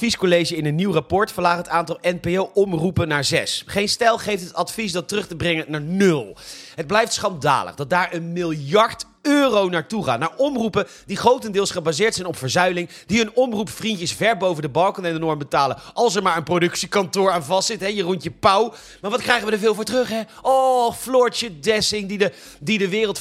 Adviescollege 0.07 0.57
in 0.57 0.67
een 0.67 0.75
nieuw 0.75 0.93
rapport 0.93 1.33
verlaagt 1.33 1.59
het 1.59 1.69
aantal 1.69 1.99
NPO-omroepen 2.03 3.09
naar 3.09 3.25
zes. 3.25 3.63
Geen 3.67 3.89
stijl 3.89 4.19
geeft 4.19 4.43
het 4.43 4.55
advies 4.55 4.93
dat 4.93 5.09
terug 5.09 5.27
te 5.27 5.37
brengen 5.37 5.65
naar 5.69 5.81
nul. 5.81 6.37
Het 6.75 6.87
blijft 6.87 7.13
schandalig 7.13 7.75
dat 7.75 7.91
daar 7.91 8.15
een 8.15 8.33
miljard 8.33 9.07
euro 9.27 9.69
naartoe 9.69 10.05
gaan. 10.05 10.19
Naar 10.19 10.37
omroepen 10.37 10.87
die 11.07 11.17
grotendeels 11.17 11.71
gebaseerd 11.71 12.15
zijn 12.15 12.27
op 12.27 12.37
verzuiling. 12.37 12.89
Die 13.07 13.19
hun 13.19 13.35
omroepvriendjes 13.35 14.13
ver 14.13 14.37
boven 14.37 14.63
de 14.63 14.69
balken 14.69 15.05
en 15.05 15.13
de 15.13 15.19
norm 15.19 15.39
betalen. 15.39 15.79
Als 15.93 16.15
er 16.15 16.23
maar 16.23 16.37
een 16.37 16.43
productiekantoor 16.43 17.31
aan 17.31 17.45
vast 17.45 17.67
zit, 17.67 17.81
hè, 17.81 17.87
Jeroentje 17.87 18.31
Pauw. 18.31 18.75
Maar 19.01 19.11
wat 19.11 19.23
krijgen 19.23 19.47
we 19.47 19.53
er 19.53 19.59
veel 19.59 19.75
voor 19.75 19.85
terug, 19.85 20.09
hè? 20.09 20.21
Oh, 20.43 20.95
Floortje 20.95 21.61
Dessing, 21.61 22.09
die 22.09 22.19
de, 22.19 22.33
die 22.61 22.79
de 22.79 22.89
wereld 22.89 23.19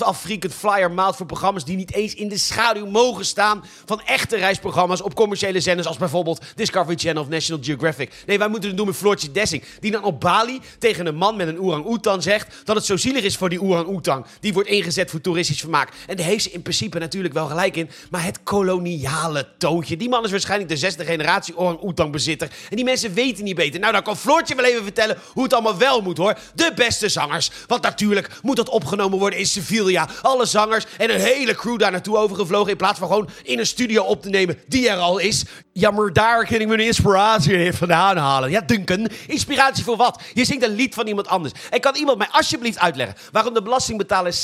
flyer 0.51 0.91
maalt 0.91 1.15
voor 1.15 1.25
programma's 1.25 1.65
die 1.65 1.75
niet 1.75 1.93
eens 1.93 2.15
in 2.15 2.27
de 2.27 2.37
schaduw 2.37 2.85
mogen 2.85 3.25
staan 3.25 3.63
van 3.85 4.01
echte 4.01 4.37
reisprogramma's 4.37 5.01
op 5.01 5.15
commerciële 5.15 5.59
zenders 5.59 5.87
als 5.87 5.97
bijvoorbeeld 5.97 6.41
Discovery 6.55 6.97
Channel 6.97 7.21
of 7.21 7.29
National 7.29 7.63
Geographic. 7.63 8.11
Nee, 8.25 8.37
wij 8.37 8.47
moeten 8.47 8.67
het 8.69 8.77
doen 8.77 8.87
met 8.87 8.95
Floortje 8.95 9.31
Dessing, 9.31 9.63
die 9.79 9.91
dan 9.91 10.03
op 10.03 10.19
Bali 10.19 10.61
tegen 10.79 11.05
een 11.05 11.15
man 11.15 11.35
met 11.35 11.47
een 11.47 11.59
orang-oetan 11.59 12.21
zegt 12.21 12.55
dat 12.63 12.75
het 12.75 12.85
zo 12.85 12.97
zielig 12.97 13.23
is 13.23 13.37
voor 13.37 13.49
die 13.49 13.61
orang-oetan. 13.61 14.25
Die 14.39 14.53
wordt 14.53 14.69
ingezet 14.69 15.09
voor 15.09 15.21
toeristisch 15.21 15.59
vermaak. 15.59 15.89
En 16.07 16.15
daar 16.15 16.25
heeft 16.25 16.43
ze 16.43 16.51
in 16.51 16.61
principe 16.61 16.99
natuurlijk 16.99 17.33
wel 17.33 17.47
gelijk 17.47 17.75
in. 17.75 17.89
Maar 18.09 18.23
het 18.23 18.43
koloniale 18.43 19.47
toontje. 19.57 19.97
Die 19.97 20.09
man 20.09 20.23
is 20.23 20.31
waarschijnlijk 20.31 20.69
de 20.69 20.77
zesde 20.77 21.05
generatie 21.05 21.57
orang-oetang 21.57 22.11
bezitter. 22.11 22.49
En 22.69 22.75
die 22.75 22.85
mensen 22.85 23.13
weten 23.13 23.43
niet 23.43 23.55
beter. 23.55 23.79
Nou, 23.79 23.93
dan 23.93 24.03
kan 24.03 24.17
Floortje 24.17 24.55
wel 24.55 24.65
even 24.65 24.83
vertellen 24.83 25.17
hoe 25.33 25.43
het 25.43 25.53
allemaal 25.53 25.77
wel 25.77 26.01
moet 26.01 26.17
hoor. 26.17 26.37
De 26.55 26.71
beste 26.75 27.09
zangers. 27.09 27.51
Want 27.67 27.81
natuurlijk 27.81 28.29
moet 28.41 28.55
dat 28.55 28.69
opgenomen 28.69 29.19
worden 29.19 29.39
in 29.39 29.45
Sevilla. 29.45 30.09
Alle 30.21 30.45
zangers 30.45 30.85
en 30.97 31.13
een 31.13 31.19
hele 31.19 31.55
crew 31.55 31.79
daar 31.79 31.91
naartoe 31.91 32.17
overgevlogen. 32.17 32.71
In 32.71 32.77
plaats 32.77 32.99
van 32.99 33.07
gewoon 33.07 33.29
in 33.43 33.59
een 33.59 33.65
studio 33.65 34.03
op 34.03 34.21
te 34.21 34.29
nemen 34.29 34.59
die 34.67 34.89
er 34.89 34.97
al 34.97 35.17
is. 35.17 35.43
Jammer, 35.77 36.13
daar 36.13 36.45
kan 36.45 36.59
ik 36.59 36.67
mijn 36.67 36.79
inspiratie 36.79 37.73
vandaan 37.73 38.17
halen. 38.17 38.49
Ja, 38.49 38.61
Duncan, 38.61 39.09
inspiratie 39.27 39.83
voor 39.83 39.97
wat? 39.97 40.21
Je 40.33 40.45
zingt 40.45 40.63
een 40.63 40.75
lied 40.75 40.93
van 40.93 41.07
iemand 41.07 41.27
anders. 41.27 41.53
En 41.69 41.79
kan 41.79 41.95
iemand 41.95 42.17
mij 42.17 42.27
alsjeblieft 42.31 42.79
uitleggen 42.79 43.15
waarom 43.31 43.53
de 43.53 43.61
belastingbetaler 43.61 44.35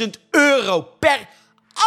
70.000 0.00 0.10
euro 0.30 0.80
per 0.80 1.28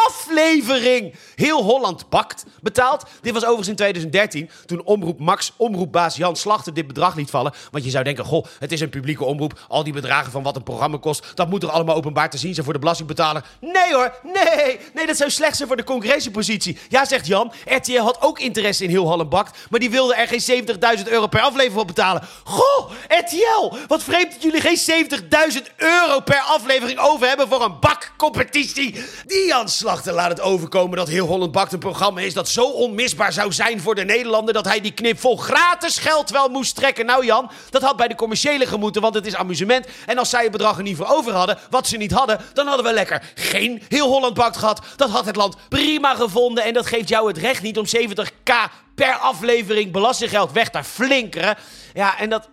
aflevering 0.07 1.16
Heel 1.36 1.64
Holland 1.64 2.10
Bakt 2.10 2.45
betaald. 2.61 3.03
Dit 3.22 3.34
was 3.34 3.41
overigens 3.41 3.68
in 3.68 3.76
2013, 3.76 4.49
toen 4.66 4.84
Omroep 4.84 5.20
Max, 5.20 5.53
omroepbaas 5.56 6.16
Jan 6.16 6.36
Slachter 6.36 6.74
dit 6.74 6.88
bedrag 6.88 7.16
liet 7.16 7.30
vallen. 7.30 7.53
Want 7.72 7.84
je 7.84 7.90
zou 7.90 8.03
denken, 8.03 8.26
goh, 8.26 8.45
het 8.60 8.72
is 8.72 8.82
een 8.82 8.90
publieke 8.90 9.24
omroep. 9.24 9.60
Al 9.68 9.84
die 9.84 9.94
bedragen 9.94 10.32
van 10.32 10.44
wat 10.44 10.56
een 10.56 10.64
programma 10.64 10.98
kost, 10.98 11.32
dat 11.36 11.49
moet 11.49 11.64
er 11.64 11.70
allemaal 11.70 11.95
openbaar 11.95 12.30
te 12.30 12.38
zien 12.38 12.53
zijn 12.53 12.66
voor 12.66 12.74
de 12.74 12.80
belastingbetaler. 12.80 13.45
Nee 13.60 13.94
hoor, 13.94 14.20
nee, 14.24 14.80
nee, 14.94 15.07
dat 15.07 15.18
zou 15.18 15.30
slecht 15.30 15.56
zijn 15.56 15.68
voor 15.68 15.78
de 15.78 15.84
concurrentiepositie. 15.84 16.78
Ja, 16.90 17.06
zegt 17.06 17.28
Jan, 17.28 17.53
RTL 17.66 18.02
had 18.02 18.22
ook 18.22 18.40
interesse 18.40 18.84
in 18.84 18.90
Heel 18.90 19.07
Holland 19.07 19.30
Bakt, 19.30 19.57
maar 19.70 19.80
die 19.80 19.90
wilde 19.90 20.16
er 20.16 20.28
geen 20.28 20.66
70.000 20.98 21.07
euro 21.07 21.28
per 21.28 21.40
aflevering 21.40 21.74
voor 21.74 21.86
betalen. 21.86 22.22
Goh, 22.44 22.91
RTL, 23.07 23.76
wat 23.88 24.03
vreemd 24.03 24.32
dat 24.32 24.41
jullie 24.41 24.61
geen 24.61 25.07
70.000 25.52 25.76
euro 25.78 26.20
per 26.20 26.40
aflevering 26.40 26.99
over 26.99 27.28
hebben 27.28 27.48
voor 27.48 27.64
een 27.64 27.80
bakcompetitie. 27.80 29.03
Die 29.26 29.45
Jan 29.45 29.70
Laat 29.84 30.06
het 30.06 30.41
overkomen 30.41 30.97
dat 30.97 31.07
Heel 31.07 31.26
Holland 31.26 31.51
Bakt 31.51 31.73
een 31.73 31.80
programma 31.80 32.22
is 32.22 32.34
dat 32.34 32.49
zo 32.49 32.65
onmisbaar 32.65 33.34
zou 33.34 33.51
zijn 33.51 33.81
voor 33.81 33.95
de 33.95 34.03
Nederlander 34.03 34.53
dat 34.53 34.65
hij 34.65 34.81
die 34.81 34.91
knip 34.91 35.19
vol 35.19 35.38
gratis 35.38 35.97
geld 35.97 36.30
wel 36.30 36.49
moest 36.49 36.76
trekken. 36.76 37.06
Nou 37.06 37.26
Jan, 37.26 37.51
dat 37.69 37.81
had 37.81 37.97
bij 37.97 38.07
de 38.07 38.15
commerciële 38.15 38.65
gemoeten, 38.65 39.01
want 39.01 39.14
het 39.15 39.26
is 39.26 39.35
amusement. 39.35 39.88
En 40.06 40.18
als 40.18 40.30
zij 40.30 40.43
het 40.43 40.51
bedrag 40.51 40.77
er 40.77 40.84
niet 40.84 40.97
voor 40.97 41.07
over 41.07 41.34
hadden, 41.34 41.57
wat 41.69 41.88
ze 41.88 41.97
niet 41.97 42.11
hadden, 42.11 42.39
dan 42.53 42.68
hadden 42.68 42.85
we 42.85 42.93
lekker 42.93 43.31
geen 43.35 43.81
Heel 43.88 44.07
Holland 44.07 44.34
Bakt 44.34 44.57
gehad. 44.57 44.81
Dat 44.95 45.10
had 45.10 45.26
het 45.26 45.35
land 45.35 45.56
prima 45.69 46.15
gevonden 46.15 46.64
en 46.64 46.73
dat 46.73 46.85
geeft 46.85 47.10
jou 47.10 47.27
het 47.27 47.38
recht 47.38 47.61
niet 47.61 47.77
om 47.77 47.85
70k 47.85 48.53
per 48.95 49.14
aflevering 49.14 49.91
belastinggeld 49.91 50.51
weg 50.51 50.69
te 50.69 50.84
flinkeren. 50.84 51.57
Ja, 51.93 52.19
en 52.19 52.30
dat, 52.30 52.49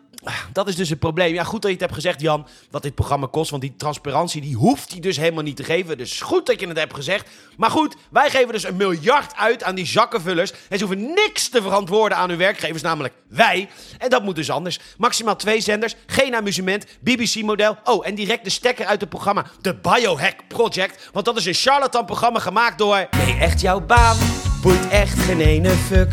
dat 0.53 0.69
is 0.69 0.77
dus 0.77 0.89
het 0.89 0.99
probleem. 0.99 1.35
Ja, 1.35 1.45
goed 1.45 1.63
dat 1.63 1.71
je 1.71 1.77
het 1.77 1.81
hebt 1.81 1.95
gezegd, 1.95 2.21
Jan, 2.21 2.47
wat 2.71 2.83
dit 2.83 2.95
programma 2.95 3.27
kost. 3.31 3.51
Want 3.51 3.63
die 3.63 3.75
transparantie, 3.77 4.41
die 4.41 4.57
hoeft 4.57 4.91
hij 4.91 5.01
dus 5.01 5.17
helemaal 5.17 5.43
niet 5.43 5.57
te 5.57 5.65
geven. 5.65 5.99
Dus 5.99 6.21
goed 6.21 6.47
dat 6.47 6.61
je 6.61 6.69
het 6.69 6.79
hebt 6.79 6.95
gezegd. 6.95 7.29
Maar 7.57 7.71
goed, 7.71 7.97
wij 8.11 8.31
geven 8.31 8.53
dus 8.53 8.65
een 8.65 8.77
miljard 8.77 9.37
uit 9.37 9.63
aan 9.63 9.75
die 9.75 9.87
zakkenvullers. 9.87 10.53
En 10.69 10.79
ze 10.79 10.85
hoeven 10.85 11.13
niks 11.15 11.49
te 11.49 11.63
verantwoorden 11.63 12.19
aan 12.19 12.29
hun 12.29 12.39
werkgevers, 12.39 12.83
namelijk 12.83 13.15
wij. 13.29 13.69
En 13.99 14.11
dat 14.11 14.23
moet 14.23 14.37
dus 14.37 14.51
anders. 14.51 14.79
Maximaal 14.99 15.37
twee 15.37 15.61
zenders, 15.61 15.95
geen 16.07 16.35
amusement, 16.35 16.87
BBC-model. 17.01 17.77
Oh, 17.85 18.07
en 18.07 18.15
direct 18.15 18.45
de 18.45 18.51
stekker 18.51 18.87
uit 18.87 19.01
het 19.01 19.09
programma 19.11 19.45
The 19.61 19.75
Biohack 19.75 20.49
Project. 20.49 21.09
Want 21.13 21.25
dat 21.25 21.37
is 21.37 21.47
een 21.47 21.55
charlatan-programma 21.55 22.39
gemaakt 22.39 22.79
door... 22.79 23.07
Nee, 23.11 23.37
echt 23.39 23.61
jouw 23.61 23.81
baan 23.81 24.17
boeit 24.63 24.89
echt 24.89 25.19
geen 25.19 25.67
fuck. 25.67 26.13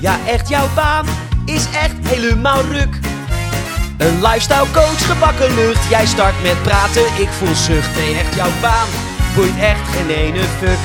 Ja, 0.00 0.26
echt 0.26 0.48
jouw 0.48 0.74
baan 0.74 1.27
is 1.48 1.64
echt 1.64 2.08
helemaal 2.08 2.62
ruk. 2.62 2.98
Een 3.98 4.22
lifestyle 4.22 4.70
coach, 4.72 5.06
gebakken 5.12 5.54
lucht. 5.54 5.88
Jij 5.88 6.06
start 6.06 6.42
met 6.42 6.62
praten, 6.62 7.02
ik 7.02 7.28
voel 7.28 7.54
zucht. 7.54 7.96
Nee, 7.96 8.14
echt 8.14 8.34
jouw 8.34 8.60
baan 8.60 8.88
boeit 9.34 9.58
echt 9.58 9.88
geen 9.88 10.10
ene 10.10 10.42
fuck. 10.42 10.78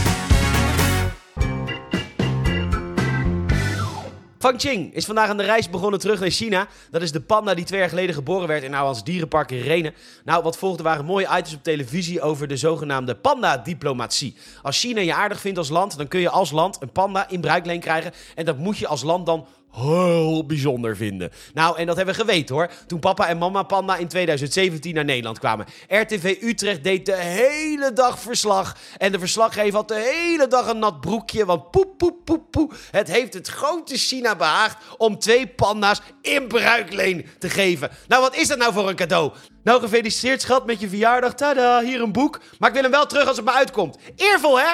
Fang 4.43 4.57
Qing 4.57 4.93
is 4.93 5.05
vandaag 5.05 5.29
aan 5.29 5.37
de 5.37 5.43
reis 5.43 5.69
begonnen 5.69 5.99
terug 5.99 6.19
naar 6.19 6.29
China. 6.29 6.67
Dat 6.91 7.01
is 7.01 7.11
de 7.11 7.21
panda 7.21 7.53
die 7.53 7.65
twee 7.65 7.79
jaar 7.79 7.89
geleden 7.89 8.15
geboren 8.15 8.47
werd 8.47 8.63
in 8.63 8.73
Ouwans 8.73 9.03
Dierenpark 9.03 9.51
in 9.51 9.61
Renen. 9.61 9.93
Nou, 10.25 10.43
wat 10.43 10.57
volgde 10.57 10.83
waren 10.83 11.05
mooie 11.05 11.27
items 11.31 11.53
op 11.53 11.63
televisie 11.63 12.21
over 12.21 12.47
de 12.47 12.57
zogenaamde 12.57 13.15
panda-diplomatie. 13.15 14.35
Als 14.61 14.79
China 14.79 15.01
je 15.01 15.13
aardig 15.13 15.39
vindt 15.39 15.57
als 15.57 15.69
land, 15.69 15.97
dan 15.97 16.07
kun 16.07 16.19
je 16.19 16.29
als 16.29 16.51
land 16.51 16.77
een 16.81 16.91
panda 16.91 17.29
in 17.29 17.41
bruikleen 17.41 17.79
krijgen. 17.79 18.11
En 18.35 18.45
dat 18.45 18.57
moet 18.57 18.77
je 18.77 18.87
als 18.87 19.03
land 19.03 19.25
dan 19.25 19.45
heel 19.73 20.45
bijzonder 20.45 20.95
vinden. 20.95 21.31
Nou, 21.53 21.77
en 21.77 21.85
dat 21.85 21.95
hebben 21.95 22.15
we 22.15 22.21
geweten 22.21 22.55
hoor. 22.55 22.69
Toen 22.87 22.99
papa 22.99 23.27
en 23.27 23.37
mama 23.37 23.63
panda 23.63 23.95
in 23.95 24.07
2017 24.07 24.93
naar 24.93 25.05
Nederland 25.05 25.39
kwamen. 25.39 25.65
RTV 25.87 26.37
Utrecht 26.41 26.83
deed 26.83 27.05
de 27.05 27.15
hele 27.15 27.93
dag 27.93 28.19
verslag. 28.19 28.77
En 28.97 29.11
de 29.11 29.19
verslaggever 29.19 29.73
had 29.73 29.87
de 29.87 30.13
hele 30.15 30.47
dag 30.47 30.67
een 30.67 30.79
nat 30.79 31.01
broekje. 31.01 31.45
Want 31.45 31.71
poep, 31.71 31.97
poep, 31.97 32.25
poep, 32.25 32.51
poep. 32.51 32.75
Het 32.91 33.07
heeft 33.07 33.33
het 33.33 33.47
grote 33.47 33.97
China 33.97 34.35
behaagd 34.35 34.77
om 34.97 35.19
twee 35.19 35.47
panda's 35.47 36.01
in 36.21 36.47
bruikleen 36.47 37.25
te 37.39 37.49
geven. 37.49 37.89
Nou, 38.07 38.21
wat 38.21 38.35
is 38.35 38.47
dat 38.47 38.57
nou 38.57 38.73
voor 38.73 38.89
een 38.89 38.95
cadeau? 38.95 39.31
Nou, 39.63 39.81
gefeliciteerd 39.81 40.41
schat 40.41 40.65
met 40.65 40.79
je 40.79 40.89
verjaardag. 40.89 41.33
Tada, 41.33 41.81
hier 41.81 42.01
een 42.01 42.11
boek. 42.11 42.39
Maar 42.59 42.69
ik 42.69 42.75
wil 42.75 42.83
hem 42.83 42.91
wel 42.91 43.05
terug 43.05 43.27
als 43.27 43.37
het 43.37 43.45
me 43.45 43.51
uitkomt. 43.51 43.97
Eervol, 44.15 44.59
hè? 44.59 44.71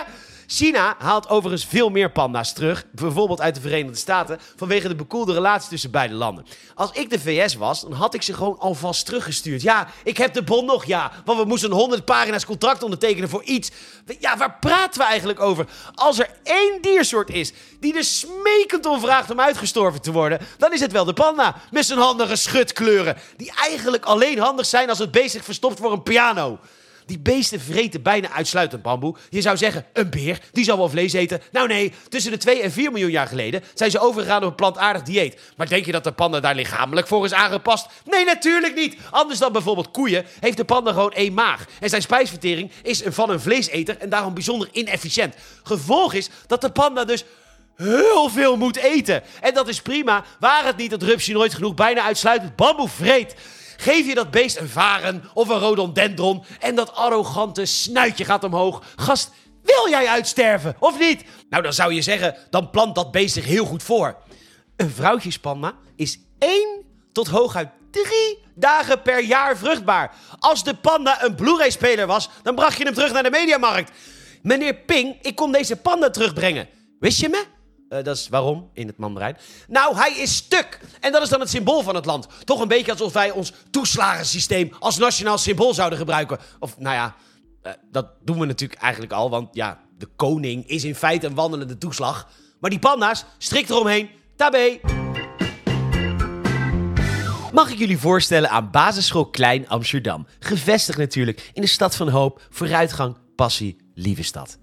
China 0.51 0.95
haalt 0.97 1.29
overigens 1.29 1.65
veel 1.65 1.89
meer 1.89 2.11
panda's 2.11 2.53
terug, 2.53 2.85
bijvoorbeeld 2.91 3.41
uit 3.41 3.55
de 3.55 3.61
Verenigde 3.61 3.97
Staten, 3.97 4.39
vanwege 4.55 4.87
de 4.87 4.95
bekoelde 4.95 5.33
relatie 5.33 5.69
tussen 5.69 5.91
beide 5.91 6.13
landen. 6.13 6.45
Als 6.75 6.91
ik 6.91 7.09
de 7.09 7.19
VS 7.19 7.55
was, 7.55 7.81
dan 7.81 7.91
had 7.91 8.13
ik 8.13 8.21
ze 8.21 8.33
gewoon 8.33 8.59
alvast 8.59 9.05
teruggestuurd. 9.05 9.61
Ja, 9.61 9.87
ik 10.03 10.17
heb 10.17 10.33
de 10.33 10.43
bon 10.43 10.65
nog, 10.65 10.85
ja, 10.85 11.11
want 11.25 11.39
we 11.39 11.45
moesten 11.45 11.71
100 11.71 12.05
pagina's 12.05 12.45
contract 12.45 12.83
ondertekenen 12.83 13.29
voor 13.29 13.43
iets. 13.43 13.71
Ja, 14.19 14.37
waar 14.37 14.57
praten 14.59 15.01
we 15.01 15.07
eigenlijk 15.07 15.39
over? 15.39 15.65
Als 15.95 16.19
er 16.19 16.29
één 16.43 16.81
diersoort 16.81 17.29
is 17.29 17.53
die 17.79 17.95
er 17.95 18.03
smekend 18.03 18.85
om 18.85 18.99
vraagt 18.99 19.31
om 19.31 19.39
uitgestorven 19.39 20.01
te 20.01 20.11
worden, 20.11 20.39
dan 20.57 20.73
is 20.73 20.79
het 20.79 20.91
wel 20.91 21.05
de 21.05 21.13
panda. 21.13 21.55
Met 21.71 21.85
zijn 21.85 21.99
handige 21.99 22.35
schutkleuren, 22.35 23.17
die 23.37 23.51
eigenlijk 23.55 24.05
alleen 24.05 24.39
handig 24.39 24.65
zijn 24.65 24.89
als 24.89 24.99
het 24.99 25.11
beest 25.11 25.31
zich 25.31 25.43
verstopt 25.43 25.79
voor 25.79 25.91
een 25.91 26.03
piano. 26.03 26.59
Die 27.09 27.19
beesten 27.19 27.59
vreten 27.59 28.01
bijna 28.01 28.31
uitsluitend 28.31 28.81
bamboe. 28.81 29.15
Je 29.29 29.41
zou 29.41 29.57
zeggen, 29.57 29.85
een 29.93 30.09
beer, 30.09 30.39
die 30.51 30.63
zal 30.63 30.77
wel 30.77 30.89
vlees 30.89 31.13
eten. 31.13 31.41
Nou 31.51 31.67
nee, 31.67 31.93
tussen 32.09 32.31
de 32.31 32.37
2 32.37 32.61
en 32.61 32.71
4 32.71 32.91
miljoen 32.91 33.11
jaar 33.11 33.27
geleden 33.27 33.63
zijn 33.73 33.91
ze 33.91 33.99
overgegaan 33.99 34.43
op 34.43 34.49
een 34.49 34.55
plantaardig 34.55 35.01
dieet. 35.01 35.39
Maar 35.57 35.69
denk 35.69 35.85
je 35.85 35.91
dat 35.91 36.03
de 36.03 36.11
panda 36.11 36.39
daar 36.39 36.55
lichamelijk 36.55 37.07
voor 37.07 37.25
is 37.25 37.33
aangepast? 37.33 37.87
Nee, 38.05 38.25
natuurlijk 38.25 38.75
niet. 38.75 38.97
Anders 39.09 39.39
dan 39.39 39.51
bijvoorbeeld 39.51 39.91
koeien 39.91 40.25
heeft 40.39 40.57
de 40.57 40.65
panda 40.65 40.91
gewoon 40.91 41.13
één 41.13 41.33
maag. 41.33 41.65
En 41.79 41.89
zijn 41.89 42.01
spijsvertering 42.01 42.71
is 42.83 43.01
van 43.05 43.29
een 43.29 43.41
vleeseter 43.41 43.97
en 43.97 44.09
daarom 44.09 44.33
bijzonder 44.33 44.69
inefficiënt. 44.71 45.35
Gevolg 45.63 46.13
is 46.13 46.29
dat 46.47 46.61
de 46.61 46.71
panda 46.71 47.05
dus 47.05 47.23
heel 47.75 48.29
veel 48.29 48.57
moet 48.57 48.77
eten. 48.77 49.23
En 49.41 49.53
dat 49.53 49.67
is 49.67 49.81
prima, 49.81 50.23
waar 50.39 50.65
het 50.65 50.77
niet 50.77 50.89
dat 50.89 51.03
Rupsje 51.03 51.33
nooit 51.33 51.53
genoeg 51.53 51.73
bijna 51.73 52.01
uitsluitend 52.01 52.55
bamboe 52.55 52.89
vreet. 52.89 53.35
Geef 53.81 54.05
je 54.05 54.15
dat 54.15 54.31
beest 54.31 54.57
een 54.57 54.69
varen 54.69 55.23
of 55.33 55.49
een 55.49 55.59
rhododendron 55.59 56.43
en 56.59 56.75
dat 56.75 56.95
arrogante 56.95 57.65
snuitje 57.65 58.25
gaat 58.25 58.43
omhoog. 58.43 58.83
Gast, 58.95 59.31
wil 59.63 59.89
jij 59.89 60.07
uitsterven 60.07 60.75
of 60.79 60.99
niet? 60.99 61.23
Nou, 61.49 61.63
dan 61.63 61.73
zou 61.73 61.93
je 61.93 62.01
zeggen, 62.01 62.35
dan 62.49 62.69
plant 62.69 62.95
dat 62.95 63.11
beest 63.11 63.33
zich 63.33 63.45
heel 63.45 63.65
goed 63.65 63.83
voor. 63.83 64.17
Een 64.75 64.89
vrouwtjespanda 64.89 65.73
is 65.95 66.19
één 66.39 66.85
tot 67.11 67.27
hooguit 67.27 67.69
drie 67.91 68.37
dagen 68.55 69.01
per 69.01 69.23
jaar 69.23 69.57
vruchtbaar. 69.57 70.15
Als 70.39 70.63
de 70.63 70.73
panda 70.73 71.23
een 71.23 71.35
Blu-ray-speler 71.35 72.07
was, 72.07 72.29
dan 72.43 72.55
bracht 72.55 72.77
je 72.77 72.83
hem 72.83 72.93
terug 72.93 73.13
naar 73.13 73.23
de 73.23 73.29
mediamarkt. 73.29 73.91
Meneer 74.41 74.75
Ping, 74.75 75.17
ik 75.21 75.35
kon 75.35 75.51
deze 75.51 75.75
panda 75.75 76.09
terugbrengen. 76.09 76.69
Wist 76.99 77.19
je 77.19 77.29
me? 77.29 77.45
Uh, 77.89 78.03
dat 78.03 78.15
is 78.15 78.27
waarom 78.29 78.69
in 78.73 78.87
het 78.87 78.97
Mandarijn. 78.97 79.37
Nou, 79.67 79.95
hij 79.95 80.11
is 80.11 80.35
stuk. 80.35 80.79
En 80.99 81.11
dat 81.11 81.21
is 81.21 81.29
dan 81.29 81.39
het 81.39 81.49
symbool 81.49 81.81
van 81.81 81.95
het 81.95 82.05
land. 82.05 82.27
Toch 82.43 82.61
een 82.61 82.67
beetje 82.67 82.91
alsof 82.91 83.13
wij 83.13 83.31
ons 83.31 83.53
toeslagensysteem 83.71 84.71
als 84.79 84.97
nationaal 84.97 85.37
symbool 85.37 85.73
zouden 85.73 85.99
gebruiken. 85.99 86.37
Of 86.59 86.77
nou 86.77 86.95
ja, 86.95 87.15
uh, 87.63 87.71
dat 87.91 88.07
doen 88.23 88.39
we 88.39 88.45
natuurlijk 88.45 88.81
eigenlijk 88.81 89.13
al. 89.13 89.29
Want 89.29 89.55
ja, 89.55 89.79
de 89.97 90.07
koning 90.15 90.67
is 90.67 90.83
in 90.83 90.95
feite 90.95 91.27
een 91.27 91.35
wandelende 91.35 91.77
toeslag. 91.77 92.29
Maar 92.59 92.69
die 92.69 92.79
panda's, 92.79 93.25
strikt 93.37 93.69
eromheen. 93.69 94.09
Tabé. 94.35 94.79
Mag 97.53 97.71
ik 97.71 97.77
jullie 97.77 97.99
voorstellen 97.99 98.49
aan 98.49 98.71
Basisschool 98.71 99.29
Klein 99.29 99.67
Amsterdam. 99.67 100.27
Gevestigd 100.39 100.97
natuurlijk 100.97 101.49
in 101.53 101.61
de 101.61 101.67
stad 101.67 101.95
van 101.95 102.09
hoop, 102.09 102.41
vooruitgang, 102.49 103.17
passie, 103.35 103.77
lieve 103.93 104.23
stad. 104.23 104.57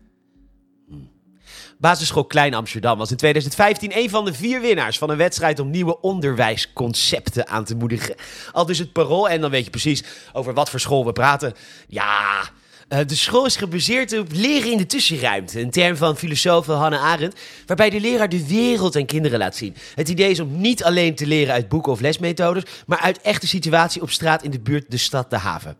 Basisschool 1.78 2.24
Klein 2.24 2.54
Amsterdam 2.54 2.98
was 2.98 3.10
in 3.10 3.16
2015 3.16 3.98
een 3.98 4.10
van 4.10 4.24
de 4.24 4.34
vier 4.34 4.60
winnaars 4.60 4.98
van 4.98 5.10
een 5.10 5.16
wedstrijd 5.16 5.58
om 5.58 5.70
nieuwe 5.70 6.00
onderwijsconcepten 6.00 7.48
aan 7.48 7.64
te 7.64 7.74
moedigen. 7.74 8.14
Al 8.52 8.66
dus 8.66 8.78
het 8.78 8.92
parool 8.92 9.28
en 9.28 9.40
dan 9.40 9.50
weet 9.50 9.64
je 9.64 9.70
precies 9.70 10.04
over 10.32 10.54
wat 10.54 10.70
voor 10.70 10.80
school 10.80 11.04
we 11.04 11.12
praten. 11.12 11.54
Ja, 11.88 12.42
uh, 12.88 12.98
de 13.06 13.14
school 13.14 13.46
is 13.46 13.56
gebaseerd 13.56 14.18
op 14.18 14.32
leren 14.32 14.70
in 14.70 14.78
de 14.78 14.86
tussenruimte, 14.86 15.60
een 15.60 15.70
term 15.70 15.96
van 15.96 16.16
filosoof 16.16 16.66
Hannah 16.66 17.02
Arendt, 17.02 17.40
waarbij 17.66 17.90
de 17.90 18.00
leraar 18.00 18.28
de 18.28 18.46
wereld 18.46 18.96
aan 18.96 19.06
kinderen 19.06 19.38
laat 19.38 19.56
zien. 19.56 19.74
Het 19.94 20.08
idee 20.08 20.30
is 20.30 20.40
om 20.40 20.60
niet 20.60 20.84
alleen 20.84 21.14
te 21.14 21.26
leren 21.26 21.54
uit 21.54 21.68
boeken 21.68 21.92
of 21.92 22.00
lesmethodes, 22.00 22.62
maar 22.86 22.98
uit 22.98 23.20
echte 23.20 23.46
situatie 23.46 24.02
op 24.02 24.10
straat 24.10 24.42
in 24.42 24.50
de 24.50 24.60
buurt, 24.60 24.90
de 24.90 24.96
stad, 24.96 25.30
de 25.30 25.36
haven. 25.36 25.76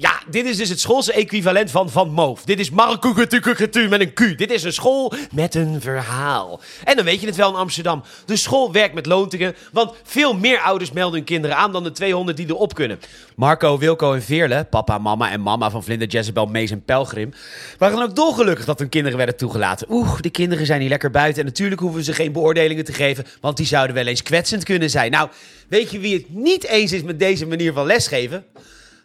Ja, 0.00 0.22
dit 0.30 0.46
is 0.46 0.56
dus 0.56 0.68
het 0.68 0.80
schoolse 0.80 1.12
equivalent 1.12 1.70
van 1.70 1.90
Van 1.90 2.10
Moof. 2.10 2.44
Dit 2.44 2.58
is 2.58 2.70
Markukutukukutu 2.70 3.88
met 3.88 4.00
een 4.00 4.12
Q. 4.12 4.38
Dit 4.38 4.50
is 4.50 4.62
een 4.62 4.72
school 4.72 5.12
met 5.32 5.54
een 5.54 5.80
verhaal. 5.80 6.60
En 6.84 6.96
dan 6.96 7.04
weet 7.04 7.20
je 7.20 7.26
het 7.26 7.36
wel 7.36 7.48
in 7.48 7.54
Amsterdam. 7.54 8.02
De 8.26 8.36
school 8.36 8.72
werkt 8.72 8.94
met 8.94 9.06
loontingen, 9.06 9.54
want 9.72 9.92
veel 10.02 10.34
meer 10.34 10.60
ouders 10.60 10.92
melden 10.92 11.14
hun 11.14 11.24
kinderen 11.24 11.56
aan 11.56 11.72
dan 11.72 11.84
de 11.84 11.90
200 11.90 12.36
die 12.36 12.46
erop 12.46 12.74
kunnen. 12.74 13.00
Marco, 13.36 13.78
Wilco 13.78 14.12
en 14.12 14.22
Veerle, 14.22 14.64
papa, 14.64 14.98
mama 14.98 15.30
en 15.30 15.40
mama 15.40 15.70
van 15.70 15.84
Vlinder, 15.84 16.08
Jezebel, 16.08 16.46
Mees 16.46 16.70
en 16.70 16.84
Pelgrim, 16.84 17.32
waren 17.78 18.02
ook 18.02 18.16
dolgelukkig 18.16 18.64
dat 18.64 18.78
hun 18.78 18.88
kinderen 18.88 19.16
werden 19.16 19.36
toegelaten. 19.36 19.86
Oeh, 19.90 20.20
de 20.20 20.30
kinderen 20.30 20.66
zijn 20.66 20.80
hier 20.80 20.88
lekker 20.88 21.10
buiten 21.10 21.40
en 21.40 21.48
natuurlijk 21.48 21.80
hoeven 21.80 22.04
ze 22.04 22.12
geen 22.12 22.32
beoordelingen 22.32 22.84
te 22.84 22.92
geven, 22.92 23.26
want 23.40 23.56
die 23.56 23.66
zouden 23.66 23.94
wel 23.94 24.06
eens 24.06 24.22
kwetsend 24.22 24.64
kunnen 24.64 24.90
zijn. 24.90 25.10
Nou, 25.10 25.28
weet 25.68 25.90
je 25.90 25.98
wie 25.98 26.14
het 26.14 26.28
niet 26.28 26.66
eens 26.66 26.92
is 26.92 27.02
met 27.02 27.18
deze 27.18 27.46
manier 27.46 27.72
van 27.72 27.86
lesgeven? 27.86 28.44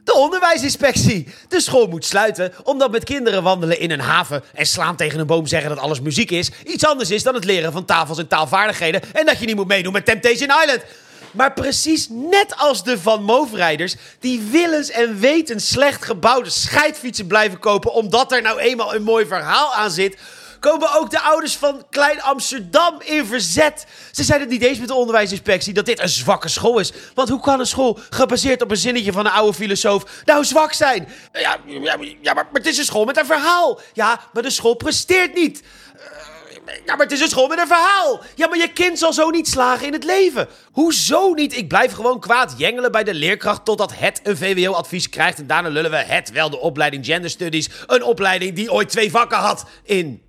De 0.04 0.14
onderwijsinspectie. 0.14 1.28
De 1.48 1.62
school 1.62 1.88
moet 1.88 2.06
sluiten 2.06 2.54
omdat 2.64 2.92
met 2.92 3.04
kinderen 3.04 3.44
wandelen 3.44 3.80
in 3.80 3.92
een 3.92 4.00
haven 4.00 4.44
en 4.54 4.66
slaan 4.66 4.96
tegen 4.96 5.20
een 5.20 5.28
boom 5.28 5.48
zeggen 5.48 5.70
dat 5.70 5.80
alles 5.80 6.02
muziek 6.02 6.32
is 6.32 6.52
iets 6.66 6.86
anders 6.86 7.10
is 7.10 7.24
dan 7.24 7.34
het 7.34 7.46
leren 7.46 7.72
van 7.72 7.86
tafels 7.86 8.18
en 8.18 8.28
taalvaardigheden 8.28 9.02
en 9.14 9.26
dat 9.26 9.40
je 9.40 9.46
niet 9.46 9.56
moet 9.56 9.68
meedoen 9.68 9.94
met 9.94 10.06
Temptation 10.06 10.50
Island. 10.62 10.82
Maar 11.32 11.54
precies 11.54 12.08
net 12.10 12.58
als 12.58 12.84
de 12.84 13.00
Van 13.00 13.24
Moof-rijders, 13.24 13.96
die 14.20 14.42
willens 14.52 14.90
en 14.90 15.20
wetens 15.20 15.70
slecht 15.70 16.06
gebouwde 16.06 16.50
scheidfietsen 16.50 17.28
blijven 17.28 17.60
kopen 17.60 17.94
omdat 17.94 18.32
er 18.32 18.42
nou 18.42 18.60
eenmaal 18.60 18.96
een 18.96 19.04
mooi 19.04 19.26
verhaal 19.26 19.74
aan 19.74 19.92
zit, 19.92 20.18
komen 20.70 20.94
ook 20.94 21.10
de 21.10 21.20
ouders 21.20 21.56
van 21.56 21.86
Klein 21.90 22.22
Amsterdam 22.22 23.02
in 23.02 23.26
verzet. 23.26 23.86
Ze 24.12 24.24
zeiden 24.24 24.50
het 24.50 24.60
niet 24.60 24.70
eens 24.70 24.80
met 24.80 24.88
de 24.88 24.94
onderwijsinspectie 24.94 25.74
dat 25.74 25.86
dit 25.86 26.00
een 26.00 26.10
zwakke 26.10 26.48
school 26.50 26.80
is. 26.80 26.92
Want 27.14 27.30
hoe 27.30 27.40
kan 27.40 27.60
een 27.60 27.66
school 27.66 28.00
gebaseerd 28.10 28.62
op 28.62 28.72
een 28.72 28.78
zinnetje 28.78 29.12
van 29.12 29.26
een 29.26 29.32
oude 29.32 29.54
filosoof 29.54 30.04
nou 30.26 30.46
zwak 30.46 30.74
zijn? 30.74 31.08
Ja, 31.34 31.58
ja, 31.66 31.98
ja 32.22 32.34
maar, 32.34 32.44
maar 32.52 32.62
het 32.62 32.66
is 32.66 32.78
een 32.78 32.86
school 32.86 33.06
met 33.06 33.18
een 33.18 33.26
verhaal. 33.26 33.80
Ja, 33.94 34.20
maar 34.34 34.44
de 34.44 34.50
school 34.50 34.74
presteert 34.74 35.34
niet. 35.34 35.64
Eh, 35.96 36.02
Ja, 36.86 36.96
maar 36.96 37.06
het 37.06 37.12
is 37.12 37.22
een 37.22 37.30
school 37.30 37.48
met 37.48 37.60
een 37.60 37.68
verhaal. 37.68 38.22
Ja, 38.36 38.48
maar 38.48 38.58
je 38.58 38.74
kind 38.74 39.00
zal 39.00 39.14
zo 39.14 39.30
niet 39.30 39.48
slagen 39.48 39.88
in 39.88 39.94
het 39.94 40.04
leven. 40.04 40.48
Hoezo 40.72 41.34
niet? 41.34 41.58
Ik 41.58 41.68
blijf 41.68 41.94
gewoon 41.94 42.20
kwaad 42.20 42.54
jengelen 42.58 42.92
bij 42.92 43.04
de 43.04 43.14
leerkracht 43.14 43.66
totdat 43.66 43.92
het 43.96 44.20
een 44.24 44.38
VWO-advies 44.38 45.10
krijgt. 45.10 45.40
En 45.40 45.48
daarna 45.48 45.70
lullen 45.70 45.92
we 45.92 45.98
het 45.98 46.32
wel 46.32 46.50
de 46.50 46.60
opleiding 46.60 47.06
Gender 47.06 47.30
Studies. 47.30 47.70
Een 47.88 48.04
opleiding 48.04 48.56
die 48.56 48.72
ooit 48.72 48.90
twee 48.90 49.12
vakken 49.12 49.38
had 49.38 49.66
in. 49.84 50.23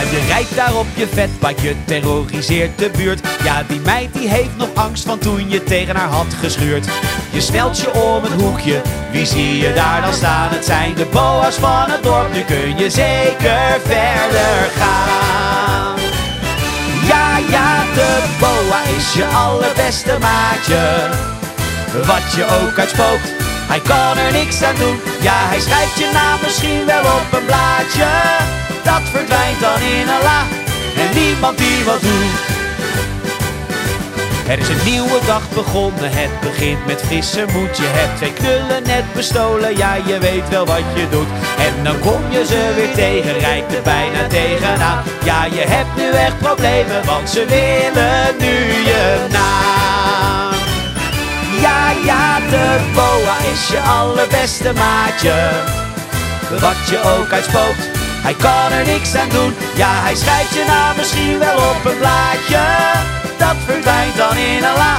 Je 0.00 0.24
rijdt 0.28 0.56
daar 0.56 0.74
op 0.74 0.86
je 0.94 1.06
vetbak, 1.06 1.58
je 1.58 1.74
terroriseert 1.84 2.78
de 2.78 2.90
buurt. 2.96 3.20
Ja, 3.42 3.62
die 3.68 3.80
meid 3.80 4.14
die 4.14 4.28
heeft 4.28 4.56
nog 4.56 4.68
angst 4.74 5.04
van 5.04 5.18
toen 5.18 5.50
je 5.50 5.64
tegen 5.64 5.96
haar 5.96 6.08
had 6.08 6.34
geschuurd. 6.40 6.86
Je 7.30 7.40
snelt 7.40 7.78
je 7.78 7.92
om 7.92 8.22
het 8.22 8.42
hoekje, 8.42 8.82
wie 9.10 9.26
zie 9.26 9.58
je 9.58 9.72
daar 9.72 10.02
dan 10.02 10.12
staan? 10.12 10.48
Het 10.50 10.64
zijn 10.64 10.94
de 10.94 11.06
boa's 11.06 11.54
van 11.54 11.90
het 11.90 12.02
dorp, 12.02 12.32
nu 12.32 12.40
kun 12.40 12.78
je 12.78 12.90
zeker 12.90 13.80
verder 13.84 14.70
gaan. 14.76 15.98
Ja, 17.06 17.38
ja, 17.50 17.84
de 17.94 18.22
boa 18.40 18.80
is 18.96 19.12
je 19.12 19.26
allerbeste 19.26 20.18
maatje. 20.20 21.08
Wat 22.06 22.32
je 22.36 22.44
ook 22.44 22.78
uitspookt, 22.78 23.32
hij 23.68 23.80
kan 23.80 24.18
er 24.18 24.32
niks 24.32 24.62
aan 24.62 24.74
doen. 24.78 25.00
Ja, 25.20 25.48
hij 25.48 25.60
schrijft 25.60 25.98
je 25.98 26.10
naam 26.12 26.38
misschien 26.42 26.86
wel 26.86 27.04
op 27.04 27.32
een 27.32 27.44
blaadje. 27.44 28.63
Dat 28.84 29.02
verdwijnt 29.12 29.60
dan 29.60 29.80
in 29.80 30.08
een 30.08 30.22
la 30.22 30.42
en 30.96 31.20
niemand 31.20 31.58
die 31.58 31.84
wat 31.84 32.00
doet. 32.00 32.52
Er 34.48 34.58
is 34.58 34.68
een 34.68 34.84
nieuwe 34.84 35.18
dag 35.26 35.42
begonnen, 35.54 36.10
het 36.12 36.40
begint 36.40 36.86
met 36.86 37.02
frisse 37.06 37.44
moed. 37.52 37.76
Je 37.76 37.86
hebt 37.86 38.16
twee 38.16 38.32
knullen 38.32 38.82
net 38.82 39.12
bestolen, 39.12 39.76
ja 39.76 39.94
je 39.94 40.18
weet 40.18 40.48
wel 40.48 40.66
wat 40.66 40.84
je 40.94 41.08
doet. 41.08 41.26
En 41.58 41.84
dan 41.84 41.98
kom 41.98 42.20
je 42.30 42.46
ze 42.46 42.72
weer 42.76 42.94
tegen, 42.94 43.38
rijdt 43.38 43.74
er 43.74 43.82
bijna 43.82 44.26
tegenaan. 44.28 45.02
Ja 45.24 45.44
je 45.44 45.64
hebt 45.66 45.96
nu 45.96 46.10
echt 46.10 46.38
problemen, 46.38 47.04
want 47.04 47.30
ze 47.30 47.44
willen 47.44 48.36
nu 48.38 48.56
je 48.90 49.26
naam. 49.30 50.54
Ja, 51.60 51.90
ja, 52.04 52.38
de 52.50 52.90
boa 52.94 53.36
is 53.52 53.68
je 53.68 53.80
allerbeste 53.80 54.72
maatje. 54.72 55.34
Wat 56.60 56.88
je 56.90 57.00
ook 57.18 57.32
uitspookt, 57.32 57.88
hij 58.26 58.34
kan 58.34 58.72
er 58.78 58.86
niks 58.86 59.14
aan 59.14 59.28
doen. 59.28 59.54
Ja, 59.76 60.02
hij 60.02 60.14
schrijft 60.14 60.54
je 60.54 60.64
naam 60.66 60.96
misschien 60.96 61.38
wel 61.38 61.56
op 61.56 61.84
een 61.84 61.98
blaadje. 61.98 62.64
Dat 63.38 63.56
verdwijnt 63.66 64.16
dan 64.16 64.36
in 64.36 64.62
een 64.64 64.76
la 64.82 64.96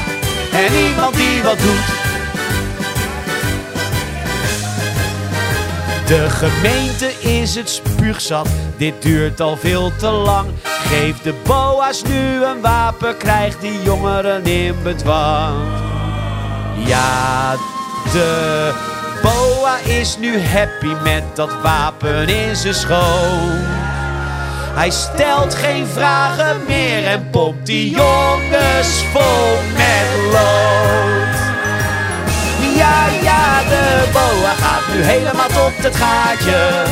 en 0.51 0.73
niemand 0.73 1.15
die 1.15 1.43
wat 1.43 1.59
doet. 1.59 2.03
De 6.07 6.29
gemeente 6.29 7.11
is 7.19 7.55
het 7.55 7.69
spuugzat, 7.69 8.47
dit 8.77 9.01
duurt 9.01 9.41
al 9.41 9.57
veel 9.57 9.91
te 9.95 10.09
lang. 10.09 10.49
Geef 10.63 11.21
de 11.21 11.33
boa's 11.43 12.03
nu 12.03 12.43
een 12.43 12.61
wapen, 12.61 13.17
krijg 13.17 13.59
die 13.59 13.81
jongeren 13.81 14.45
in 14.45 14.75
bedwang. 14.83 15.55
Ja, 16.85 17.55
de 18.11 18.71
boa 19.25 19.77
is 19.83 20.17
nu 20.17 20.39
happy 20.39 20.93
met 21.03 21.23
dat 21.35 21.49
wapen 21.61 22.29
in 22.29 22.55
zijn 22.55 22.73
schoon. 22.73 23.63
Hij 24.75 24.89
stelt 24.89 25.55
geen 25.55 25.87
vragen 25.87 26.57
meer 26.67 27.05
en 27.05 27.29
pompt 27.29 27.65
die 27.65 27.89
jongens 27.89 29.03
vol 29.13 29.57
met 29.75 30.31
lood. 30.31 31.35
Ja, 32.75 33.05
ja, 33.21 33.63
de 33.69 34.09
boa 34.13 34.53
gaat 34.53 34.95
nu 34.95 35.03
helemaal 35.03 35.47
tot 35.47 35.83
het 35.83 35.95
gaatje. 35.95 36.83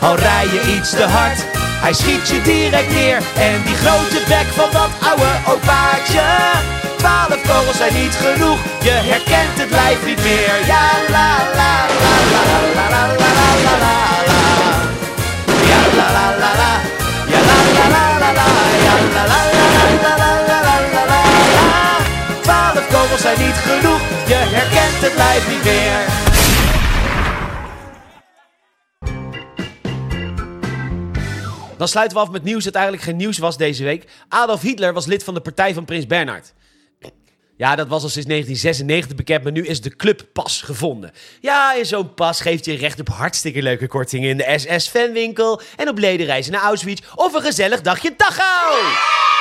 Al 0.00 0.16
rij 0.16 0.44
je 0.44 0.74
iets 0.76 0.90
te 0.90 1.04
hard, 1.04 1.44
hij 1.80 1.92
schiet 1.92 2.28
je 2.28 2.42
direct 2.42 2.90
neer. 2.90 3.22
En 3.36 3.62
die 3.64 3.74
grote 3.74 4.20
bek 4.28 4.46
van 4.46 4.70
dat 4.72 4.90
oude 5.08 5.32
opaatje. 5.46 6.24
Twaalf 7.06 7.42
kogels 7.42 7.76
zijn 7.76 7.94
niet 7.94 8.14
genoeg, 8.14 8.58
je 8.82 8.90
herkent 8.90 9.58
het 9.62 9.70
lijf 9.70 10.04
niet 10.06 10.22
meer. 10.22 10.66
Ja, 10.72 10.84
la 11.14 11.30
la 11.58 11.72
la 12.02 12.14
la 12.32 12.42
la 12.50 12.58
la 12.78 12.86
la 12.96 13.02
la 13.22 13.48
la 13.66 13.74
la. 13.84 13.96
Ja, 15.70 15.80
la 15.98 16.08
la 16.16 16.26
la 16.42 16.50
la. 16.60 16.72
Ja, 17.32 17.40
la 17.48 17.58
la 17.74 17.84
la 17.92 18.04
la 18.22 18.30
la. 18.38 18.48
Ja, 18.86 18.94
la 19.16 19.24
la 19.32 19.40
la 19.54 19.66
la 19.66 19.86
la 20.04 20.12
la 20.22 20.30
la 20.46 20.68
la 20.68 20.76
la 20.94 21.04
la. 21.12 21.22
Twaalf 22.42 22.86
kogels 22.88 23.20
zijn 23.20 23.38
niet 23.46 23.58
genoeg, 23.68 24.00
je 24.26 24.40
herkent 24.56 25.00
het 25.06 25.16
lijf 25.16 25.48
niet 25.48 25.64
meer. 25.64 26.00
Dan 31.76 31.88
sluiten 31.88 32.16
we 32.16 32.22
af 32.22 32.30
met 32.30 32.42
nieuws 32.42 32.64
dat 32.64 32.74
eigenlijk 32.74 33.04
geen 33.04 33.16
nieuws 33.16 33.38
was 33.38 33.56
deze 33.56 33.84
week. 33.84 34.08
Adolf 34.28 34.60
Hitler 34.60 34.92
was 34.92 35.06
lid 35.06 35.24
van 35.24 35.34
de 35.34 35.40
partij 35.40 35.74
van 35.74 35.84
Prins 35.84 36.06
Bernhard. 36.06 36.54
Ja, 37.56 37.76
dat 37.76 37.88
was 37.88 38.02
al 38.02 38.08
sinds 38.08 38.28
1996 38.28 39.16
bekend, 39.16 39.42
maar 39.42 39.52
nu 39.52 39.66
is 39.66 39.80
de 39.80 39.96
clubpas 39.96 40.62
gevonden. 40.62 41.12
Ja, 41.40 41.74
in 41.74 41.86
zo'n 41.86 42.14
pas 42.14 42.40
geeft 42.40 42.64
je 42.64 42.74
recht 42.74 43.00
op 43.00 43.08
hartstikke 43.08 43.62
leuke 43.62 43.88
kortingen 43.88 44.30
in 44.30 44.36
de 44.36 44.54
SS-fanwinkel... 44.56 45.60
en 45.76 45.88
op 45.88 45.98
ledenreizen 45.98 46.52
naar 46.52 46.62
Auschwitz 46.62 47.02
of 47.14 47.34
een 47.34 47.42
gezellig 47.42 47.80
dagje 47.80 48.14
Dachau! 48.16 49.35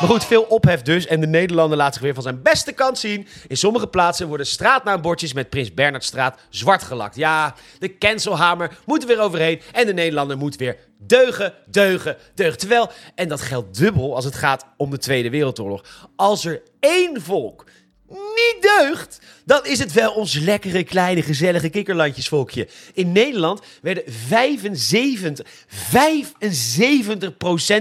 Maar 0.00 0.08
goed, 0.08 0.24
veel 0.24 0.42
ophef 0.42 0.82
dus. 0.82 1.06
En 1.06 1.20
de 1.20 1.26
Nederlander 1.26 1.78
laat 1.78 1.92
zich 1.92 2.02
weer 2.02 2.14
van 2.14 2.22
zijn 2.22 2.42
beste 2.42 2.72
kant 2.72 2.98
zien. 2.98 3.26
In 3.48 3.56
sommige 3.56 3.86
plaatsen 3.86 4.28
worden 4.28 4.46
straatnaambordjes 4.46 5.32
met 5.32 5.50
Prins 5.50 5.74
Bernhardstraat 5.74 6.40
zwart 6.48 6.82
gelakt. 6.82 7.16
Ja, 7.16 7.54
de 7.78 7.98
cancelhamer 7.98 8.78
moet 8.86 9.02
er 9.02 9.08
weer 9.08 9.20
overheen. 9.20 9.60
En 9.72 9.86
de 9.86 9.92
Nederlander 9.92 10.36
moet 10.36 10.56
weer 10.56 10.76
deugen, 10.98 11.54
deugen, 11.66 12.16
deugen. 12.34 12.58
Terwijl, 12.58 12.90
en 13.14 13.28
dat 13.28 13.40
geldt 13.40 13.78
dubbel 13.78 14.14
als 14.14 14.24
het 14.24 14.34
gaat 14.34 14.66
om 14.76 14.90
de 14.90 14.98
Tweede 14.98 15.30
Wereldoorlog. 15.30 15.84
Als 16.16 16.44
er 16.44 16.62
één 16.80 17.22
volk 17.22 17.64
niet 18.10 18.56
deugt, 18.60 19.20
dan 19.44 19.66
is 19.66 19.78
het 19.78 19.92
wel 19.92 20.12
ons 20.12 20.34
lekkere, 20.34 20.84
kleine, 20.84 21.22
gezellige 21.22 21.68
kikkerlandjesvolkje. 21.68 22.68
In 22.94 23.12
Nederland 23.12 23.60
werden 23.82 24.02
75, 24.06 25.46
75% 25.66 25.70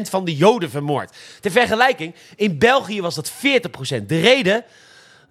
van 0.09 0.25
de 0.25 0.35
Joden 0.35 0.69
vermoord. 0.69 1.15
Ter 1.39 1.51
vergelijking, 1.51 2.15
in 2.35 2.57
België 2.57 3.01
was 3.01 3.15
dat 3.15 3.31
40%. 3.31 3.35
De 4.05 4.19
reden? 4.19 4.65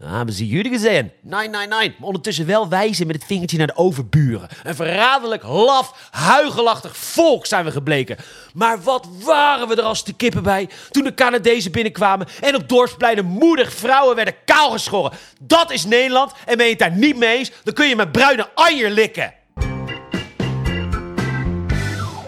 Ah, 0.03 0.17
hebben 0.17 0.35
ze 0.35 0.47
jullie 0.47 0.73
gezien? 0.73 1.11
Nee, 1.21 1.49
nee, 1.49 1.67
nee. 1.67 1.95
Maar 1.99 2.07
ondertussen 2.07 2.47
wel 2.47 2.69
wijzen 2.69 3.07
met 3.07 3.17
het 3.17 3.25
vingertje 3.25 3.59
naar 3.59 3.67
de 3.67 3.77
overburen. 3.77 4.49
Een 4.63 4.75
verraderlijk, 4.75 5.43
laf, 5.43 6.09
huigelachtig 6.11 6.97
volk 6.97 7.47
zijn 7.47 7.65
we 7.65 7.71
gebleken. 7.71 8.17
Maar 8.55 8.83
wat 8.83 9.09
waren 9.25 9.69
we 9.69 9.75
er 9.75 9.83
als 9.83 10.05
de 10.05 10.13
kippen 10.13 10.43
bij 10.43 10.69
toen 10.91 11.05
de 11.05 11.15
Canadezen 11.15 11.73
binnenkwamen 11.73 12.27
en 12.41 12.55
op 12.55 12.69
dorpspleinen 12.69 13.25
moedig 13.25 13.73
vrouwen 13.73 14.17
werden 14.17 14.35
kaalgeschoren. 14.45 15.13
Dat 15.41 15.71
is 15.71 15.85
Nederland 15.85 16.33
en 16.47 16.57
ben 16.57 16.67
je 16.67 16.71
het 16.71 16.81
daar 16.81 16.97
niet 16.97 17.17
mee 17.17 17.39
eens, 17.39 17.51
dan 17.65 17.75
kun 17.75 17.89
je 17.89 17.97
mijn 17.97 18.11
bruine 18.11 18.49
anjer 18.55 18.91
likken. 18.91 19.35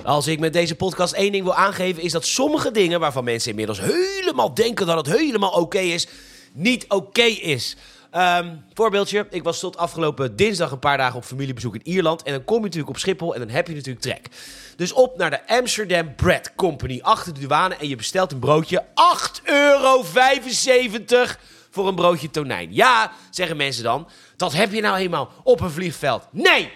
Als 0.04 0.26
ik 0.26 0.38
met 0.38 0.52
deze 0.52 0.74
podcast 0.74 1.12
één 1.12 1.32
ding 1.32 1.44
wil 1.44 1.54
aangeven, 1.54 2.02
is 2.02 2.12
dat 2.12 2.26
sommige 2.26 2.70
dingen 2.70 3.00
waarvan 3.00 3.24
mensen 3.24 3.50
inmiddels 3.50 3.80
helemaal 3.80 4.54
denken 4.54 4.86
dat 4.86 5.06
het 5.06 5.18
helemaal 5.18 5.50
oké 5.50 5.78
is, 5.78 6.06
niet 6.52 6.84
oké 6.88 7.22
is. 7.22 7.76
Ehm, 8.10 8.54
voorbeeldje, 8.74 9.26
ik 9.30 9.42
was 9.42 9.60
tot 9.60 9.76
afgelopen 9.76 10.36
dinsdag 10.36 10.70
een 10.70 10.78
paar 10.78 10.96
dagen 10.96 11.16
op 11.16 11.24
familiebezoek 11.24 11.74
in 11.74 11.80
Ierland. 11.84 12.22
En 12.22 12.32
dan 12.32 12.44
kom 12.44 12.56
je 12.56 12.62
natuurlijk 12.62 12.90
op 12.90 12.98
Schiphol 12.98 13.34
en 13.34 13.40
dan 13.40 13.48
heb 13.48 13.66
je 13.66 13.74
natuurlijk 13.74 14.04
trek. 14.04 14.28
Dus 14.76 14.92
op 14.92 15.16
naar 15.16 15.30
de 15.30 15.46
Amsterdam 15.46 16.14
Bread 16.14 16.54
Company 16.54 17.00
achter 17.02 17.34
de 17.34 17.40
douane 17.40 17.74
en 17.74 17.88
je 17.88 17.96
bestelt 17.96 18.32
een 18.32 18.38
broodje 18.38 18.84
8,75 18.94 19.42
euro 19.44 20.04
voor 21.70 21.88
een 21.88 21.94
broodje 21.94 22.30
tonijn. 22.30 22.74
Ja, 22.74 23.12
zeggen 23.30 23.56
mensen 23.56 23.84
dan, 23.84 24.08
dat 24.36 24.52
heb 24.52 24.72
je 24.72 24.80
nou 24.80 24.96
eenmaal 24.96 25.32
op 25.42 25.60
een 25.60 25.70
vliegveld. 25.70 26.26
Nee! 26.30 26.72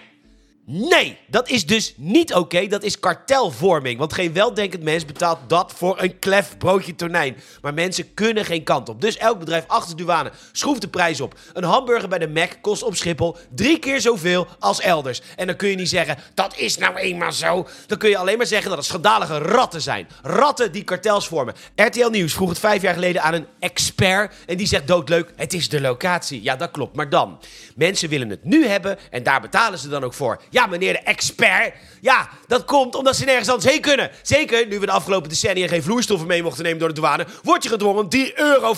Nee, 0.67 1.17
dat 1.27 1.49
is 1.49 1.65
dus 1.65 1.93
niet 1.97 2.33
oké. 2.33 2.67
Dat 2.67 2.83
is 2.83 2.99
kartelvorming. 2.99 3.99
Want 3.99 4.13
geen 4.13 4.33
weldenkend 4.33 4.83
mens 4.83 5.05
betaalt 5.05 5.39
dat 5.47 5.73
voor 5.75 6.01
een 6.01 6.19
klef 6.19 6.57
broodje 6.57 6.95
tonijn. 6.95 7.37
Maar 7.61 7.73
mensen 7.73 8.13
kunnen 8.13 8.45
geen 8.45 8.63
kant 8.63 8.89
op. 8.89 9.01
Dus 9.01 9.17
elk 9.17 9.39
bedrijf 9.39 9.63
achter 9.67 9.97
de 9.97 10.03
douane 10.03 10.31
schroeft 10.51 10.81
de 10.81 10.87
prijs 10.87 11.21
op. 11.21 11.39
Een 11.53 11.63
hamburger 11.63 12.09
bij 12.09 12.19
de 12.19 12.27
Mac 12.27 12.51
kost 12.61 12.83
op 12.83 12.95
Schiphol 12.95 13.37
drie 13.55 13.79
keer 13.79 14.01
zoveel 14.01 14.47
als 14.59 14.81
elders. 14.81 15.21
En 15.35 15.47
dan 15.47 15.55
kun 15.55 15.69
je 15.69 15.75
niet 15.75 15.89
zeggen, 15.89 16.17
dat 16.33 16.57
is 16.57 16.77
nou 16.77 16.95
eenmaal 16.95 17.31
zo. 17.31 17.67
Dan 17.87 17.97
kun 17.97 18.09
je 18.09 18.17
alleen 18.17 18.37
maar 18.37 18.45
zeggen 18.45 18.69
dat 18.69 18.77
het 18.77 18.87
schandalige 18.87 19.37
ratten 19.37 19.81
zijn. 19.81 20.07
Ratten 20.21 20.71
die 20.71 20.83
kartels 20.83 21.27
vormen. 21.27 21.55
RTL 21.75 22.09
Nieuws 22.09 22.33
vroeg 22.33 22.49
het 22.49 22.59
vijf 22.59 22.81
jaar 22.81 22.93
geleden 22.93 23.21
aan 23.21 23.33
een 23.33 23.47
expert. 23.59 24.35
En 24.45 24.57
die 24.57 24.67
zegt 24.67 24.87
doodleuk, 24.87 25.33
het 25.35 25.53
is 25.53 25.69
de 25.69 25.81
locatie. 25.81 26.43
Ja, 26.43 26.55
dat 26.55 26.71
klopt. 26.71 26.95
Maar 26.95 27.09
dan, 27.09 27.39
mensen 27.75 28.09
willen 28.09 28.29
het 28.29 28.43
nu 28.43 28.67
hebben 28.67 28.97
en 29.11 29.23
daar 29.23 29.41
betalen 29.41 29.79
ze 29.79 29.89
dan 29.89 30.03
ook 30.03 30.13
voor. 30.13 30.41
Ja, 30.55 30.65
meneer 30.65 30.93
de 30.93 30.99
expert. 30.99 31.73
Ja, 32.01 32.29
dat 32.47 32.65
komt 32.65 32.95
omdat 32.95 33.15
ze 33.15 33.25
nergens 33.25 33.49
anders 33.49 33.71
heen 33.71 33.81
kunnen. 33.81 34.11
Zeker 34.21 34.67
nu 34.67 34.79
we 34.79 34.85
de 34.85 34.91
afgelopen 34.91 35.29
decennia 35.29 35.67
geen 35.67 35.83
vloeistoffen 35.83 36.27
mee 36.27 36.43
mochten 36.43 36.63
nemen 36.63 36.79
door 36.79 36.87
de 36.87 36.93
douane. 36.93 37.25
Word 37.43 37.63
je 37.63 37.69
gedwongen 37.69 38.03
om 38.03 38.09
3,50 38.15 38.33
euro 38.35 38.73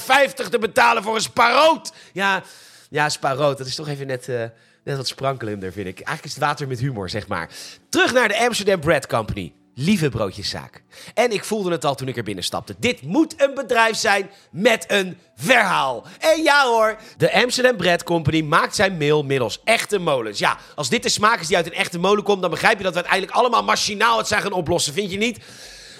te 0.50 0.58
betalen 0.60 1.04
voor 1.04 1.16
een 1.16 1.22
sparoot. 1.22 1.94
Ja, 2.14 2.44
ja, 2.90 3.10
sparoot. 3.10 3.58
Dat 3.58 3.68
is 3.68 3.76
toch 3.76 3.88
even 3.88 4.08
net, 4.08 4.28
uh, 4.28 4.44
net 4.84 4.98
wat 4.98 5.08
sprankelender, 5.08 5.72
vind 5.72 5.88
ik. 5.88 5.96
Eigenlijk 5.96 6.26
is 6.26 6.34
het 6.34 6.44
water 6.44 6.68
met 6.68 6.80
humor, 6.80 7.10
zeg 7.10 7.28
maar. 7.28 7.50
Terug 7.90 8.14
naar 8.14 8.28
de 8.28 8.38
Amsterdam 8.38 8.80
Bread 8.80 9.08
Company 9.08 9.54
lieve 9.80 10.10
broodjeszaak. 10.10 10.84
En 11.14 11.32
ik 11.32 11.44
voelde 11.44 11.72
het 11.72 11.86
al 11.86 11.96
toen 11.96 12.08
ik 12.08 12.18
er 12.18 12.24
binnen 12.24 12.44
stapte. 12.44 12.76
Dit 12.80 13.02
moet 13.02 13.42
een 13.42 13.54
bedrijf 13.54 13.98
zijn 13.98 14.30
met 14.52 14.86
een 14.88 15.18
verhaal. 15.36 16.06
En 16.20 16.44
ja 16.44 16.66
hoor, 16.66 16.98
de 17.18 17.34
Amsterdam 17.34 17.78
Bread 17.78 18.04
Company 18.04 18.42
maakt 18.42 18.76
zijn 18.76 18.98
mail 18.98 19.24
middels 19.24 19.62
echte 19.64 20.00
molens. 20.00 20.40
Ja, 20.40 20.58
als 20.76 20.90
dit 20.90 21.04
de 21.04 21.10
smaak 21.10 21.40
is 21.40 21.48
die 21.48 21.56
uit 21.56 21.66
een 21.66 21.74
echte 21.74 22.00
molen 22.00 22.24
komt, 22.24 22.42
dan 22.42 22.50
begrijp 22.50 22.78
je 22.78 22.84
dat 22.84 22.94
we 22.94 23.00
uiteindelijk 23.00 23.38
allemaal 23.38 23.64
machinaal 23.64 24.18
het 24.18 24.28
zijn 24.28 24.42
gaan 24.42 24.52
oplossen. 24.52 24.94
Vind 24.94 25.12
je 25.12 25.18
niet? 25.18 25.40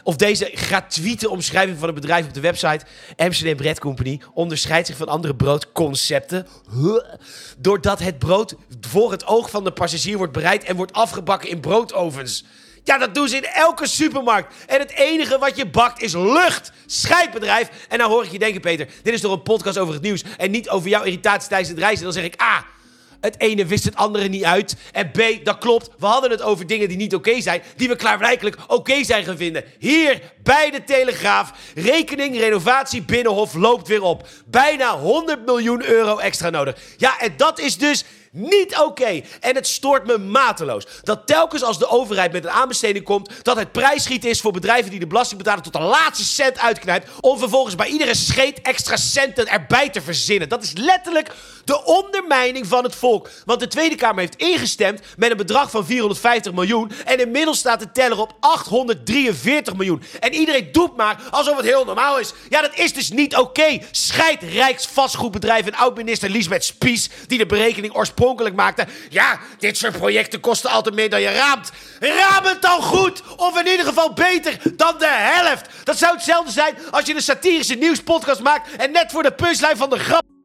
Of 0.04 0.16
deze 0.16 0.52
gratuite 0.54 1.30
omschrijving 1.30 1.78
van 1.78 1.88
het 1.88 1.96
bedrijf 1.96 2.26
op 2.26 2.34
de 2.34 2.40
website 2.40 2.86
Amsterdam 3.16 3.56
Bread 3.56 3.80
Company 3.80 4.22
onderscheidt 4.34 4.88
zich 4.88 4.98
van 4.98 5.08
andere 5.08 5.36
broodconcepten. 5.36 6.48
Doordat 7.58 8.00
het 8.00 8.20
brood 8.20 8.56
voor 8.82 9.12
het 9.12 9.26
oog 9.26 9.50
van 9.50 9.64
de 9.64 9.72
passagier 9.72 10.18
wordt 10.18 10.34
bereid 10.34 10.64
en 10.64 10.76
wordt 10.76 10.94
afgebakken 10.94 11.50
in 11.50 11.60
broodovens. 11.60 12.44
Ja, 12.88 12.98
dat 12.98 13.16
doen 13.16 13.28
ze 13.28 13.36
in 13.36 13.46
elke 13.46 13.88
supermarkt. 13.88 14.54
En 14.66 14.80
het 14.80 14.92
enige 14.92 15.38
wat 15.38 15.58
je 15.58 15.66
bakt 15.66 16.02
is 16.02 16.14
lucht. 16.14 16.72
Scheidbedrijf. 16.86 17.70
En 17.90 17.98
nou 17.98 18.12
hoor 18.12 18.24
ik 18.24 18.32
je 18.32 18.40
denken, 18.40 18.62
Peter, 18.62 18.88
dit 19.04 19.14
is 19.14 19.22
toch 19.22 19.32
een 19.32 19.42
podcast 19.42 19.78
over 19.78 19.94
het 19.94 20.04
nieuws 20.04 20.24
en 20.38 20.52
niet 20.52 20.70
over 20.70 20.90
jouw 20.90 21.04
irritatie 21.04 21.50
tijdens 21.50 21.70
het 21.70 21.80
reizen. 21.80 22.04
Dan 22.04 22.14
zeg 22.14 22.24
ik, 22.24 22.34
ah, 22.38 22.58
het 23.22 23.40
ene 23.40 23.66
wist 23.66 23.84
het 23.84 23.96
andere 23.96 24.28
niet 24.28 24.44
uit. 24.44 24.76
En 24.92 25.12
B, 25.12 25.20
dat 25.44 25.58
klopt, 25.58 25.90
we 25.98 26.06
hadden 26.06 26.32
het 26.32 26.42
over 26.42 26.68
dingen 26.68 26.88
die 26.88 26.98
niet 26.98 27.16
oké 27.16 27.42
zijn, 27.42 27.62
die 27.76 27.88
we 27.88 27.96
klaarblijkelijk 27.96 28.58
oké 28.68 29.04
zijn 29.04 29.24
gaan 29.24 29.38
vinden. 29.38 29.64
Hier 29.80 30.22
bij 30.44 30.72
de 30.72 30.84
Telegraaf, 30.84 31.52
rekening 31.76 32.38
renovatie 32.38 33.02
Binnenhof 33.02 33.54
loopt 33.54 33.88
weer 33.88 34.02
op. 34.02 34.28
Bijna 34.46 34.98
100 34.98 35.46
miljoen 35.46 35.86
euro 35.86 36.18
extra 36.18 36.50
nodig. 36.50 36.78
Ja, 36.98 37.20
en 37.20 37.34
dat 37.38 37.60
is 37.60 37.78
dus 37.78 38.04
niet 38.38 38.80
oké. 38.80 39.22
En 39.40 39.56
het 39.56 39.68
stoort 39.68 40.06
me 40.08 40.18
mateloos. 40.18 40.86
Dat 41.04 41.28
telkens 41.28 41.64
als 41.64 41.80
de 41.80 41.90
overheid 41.90 42.32
met 42.32 42.44
een 42.44 42.50
aanbesteding 42.50 43.06
komt, 43.06 43.30
dat 43.42 43.58
het 43.58 43.72
prijsschieten 43.72 44.30
is 44.30 44.42
voor 44.42 44.52
bedrijven 44.52 44.92
die 44.92 45.00
de 45.00 45.08
belasting 45.08 45.38
betalen 45.38 45.64
tot 45.64 45.74
de 45.74 45.80
laatste 45.80 46.26
cent 46.26 46.60
uitknijpt. 46.60 47.10
Om 47.20 47.40
vervolgens 47.40 47.76
bij 47.76 47.88
iedere 47.88 48.16
scheet 48.16 48.62
extra 48.62 48.96
centen 48.96 49.48
erbij 49.48 49.90
te 49.90 50.02
verzinnen. 50.02 50.50
Dat 50.50 50.64
is 50.64 50.74
letterlijk 50.76 51.32
de 51.66 51.84
ondermijning 51.84 52.68
van 52.68 52.84
het 52.84 52.96
volk. 52.96 53.30
Want 53.46 53.60
de 53.60 53.68
Tweede 53.68 53.96
Kamer 53.96 54.20
heeft 54.20 54.36
ingestemd 54.36 55.02
met 55.18 55.32
een 55.32 55.38
bedrag 55.38 55.72
van 55.72 55.86
450 55.86 56.54
miljoen. 56.54 56.92
En 57.06 57.20
inmiddels 57.20 57.58
staat 57.58 57.80
de 57.80 57.92
teller 57.92 58.20
op 58.20 58.36
843 58.40 59.76
miljoen. 59.76 60.04
En 60.20 60.34
iedereen 60.34 60.72
doet 60.72 60.96
maar 60.96 61.22
alsof 61.32 61.58
het 61.58 61.66
heel 61.66 61.86
normaal 61.86 62.20
is. 62.20 62.34
Ja, 62.50 62.62
dat 62.62 62.76
is 62.76 62.94
dus 62.94 63.10
niet 63.10 63.36
oké. 63.36 63.46
Okay. 63.62 63.86
Scheid 63.92 64.44
Rijksvastgoedbedrijf 64.44 65.66
en 65.66 65.76
oud-minister 65.76 66.30
Liesbeth 66.30 66.64
Spies, 66.64 67.10
die 67.28 67.38
de 67.38 67.46
berekening 67.46 67.96
oorspronkelijk 67.96 68.27
maakte. 68.56 68.88
Ja, 69.10 69.40
dit 69.58 69.78
soort 69.78 69.98
projecten 69.98 70.40
kosten 70.40 70.70
altijd 70.70 70.96
meer 70.96 71.10
dan 71.10 71.22
je 71.22 71.30
raamt. 71.30 71.72
Raam 72.00 72.44
het 72.44 72.62
dan 72.62 72.82
goed! 72.82 73.22
Of 73.36 73.60
in 73.60 73.68
ieder 73.68 73.86
geval 73.86 74.14
beter 74.14 74.58
dan 74.76 74.96
de 74.98 75.08
helft. 75.08 75.70
Dat 75.84 75.98
zou 75.98 76.14
hetzelfde 76.14 76.52
zijn 76.52 76.78
als 76.92 77.06
je 77.06 77.16
een 77.16 77.22
satirische 77.22 77.76
nieuwspodcast 77.76 78.42
maakt 78.42 78.76
en 78.76 78.92
net 78.92 79.12
voor 79.12 79.24
de 79.24 79.32
punchline 79.32 79.76
van 79.76 79.90
de 79.90 80.00
grap 80.00 80.37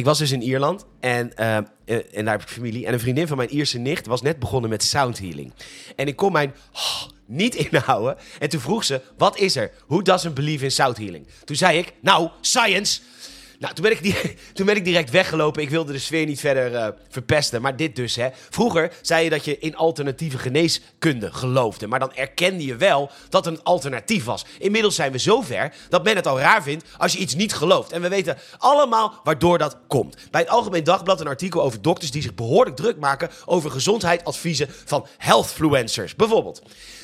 Ik 0.00 0.06
was 0.06 0.18
dus 0.18 0.30
in 0.30 0.42
Ierland 0.42 0.84
en, 1.00 1.32
uh, 1.38 1.56
en 1.56 2.24
daar 2.24 2.30
heb 2.30 2.42
ik 2.42 2.48
familie. 2.48 2.86
En 2.86 2.92
een 2.92 3.00
vriendin 3.00 3.26
van 3.26 3.36
mijn 3.36 3.54
Ierse 3.54 3.78
nicht 3.78 4.06
was 4.06 4.22
net 4.22 4.38
begonnen 4.38 4.70
met 4.70 4.82
soundhealing. 4.82 5.52
En 5.96 6.06
ik 6.06 6.16
kon 6.16 6.32
mijn 6.32 6.54
oh, 6.72 7.02
niet 7.26 7.54
inhouden. 7.54 8.16
En 8.38 8.48
toen 8.48 8.60
vroeg 8.60 8.84
ze, 8.84 9.00
wat 9.16 9.38
is 9.38 9.56
er? 9.56 9.70
Who 9.86 10.02
doesn't 10.02 10.34
believe 10.34 10.64
in 10.64 10.70
soundhealing? 10.70 11.26
Toen 11.44 11.56
zei 11.56 11.78
ik, 11.78 11.92
nou, 12.00 12.30
science. 12.40 13.00
Nou, 13.60 13.74
toen 13.74 13.84
ben, 13.84 13.92
ik 13.92 14.36
toen 14.54 14.68
ik 14.68 14.84
direct 14.84 15.10
weggelopen. 15.10 15.62
Ik 15.62 15.70
wilde 15.70 15.92
de 15.92 15.98
sfeer 15.98 16.26
niet 16.26 16.40
verder 16.40 16.72
uh, 16.72 16.86
verpesten. 17.08 17.62
Maar 17.62 17.76
dit 17.76 17.96
dus, 17.96 18.16
hè. 18.16 18.28
Vroeger 18.50 18.92
zei 19.02 19.24
je 19.24 19.30
dat 19.30 19.44
je 19.44 19.58
in 19.58 19.76
alternatieve 19.76 20.38
geneeskunde 20.38 21.32
geloofde. 21.32 21.86
Maar 21.86 21.98
dan 21.98 22.14
erkende 22.14 22.64
je 22.64 22.76
wel 22.76 23.10
dat 23.28 23.46
een 23.46 23.62
alternatief 23.62 24.24
was. 24.24 24.44
Inmiddels 24.58 24.94
zijn 24.94 25.12
we 25.12 25.18
zover 25.18 25.74
dat 25.88 26.04
men 26.04 26.16
het 26.16 26.26
al 26.26 26.40
raar 26.40 26.62
vindt 26.62 26.84
als 26.98 27.12
je 27.12 27.18
iets 27.18 27.34
niet 27.34 27.54
gelooft. 27.54 27.92
En 27.92 28.02
we 28.02 28.08
weten 28.08 28.38
allemaal 28.58 29.20
waardoor 29.24 29.58
dat 29.58 29.76
komt. 29.86 30.16
Bij 30.30 30.40
het 30.40 30.50
Algemeen 30.50 30.84
Dagblad 30.84 31.20
een 31.20 31.26
artikel 31.26 31.62
over 31.62 31.82
dokters 31.82 32.10
die 32.10 32.22
zich 32.22 32.34
behoorlijk 32.34 32.76
druk 32.76 32.98
maken 32.98 33.30
over 33.44 33.70
gezondheidsadviezen 33.70 34.68
van 34.84 35.06
healthfluencers. 35.16 36.16
Bijvoorbeeld. 36.16 36.62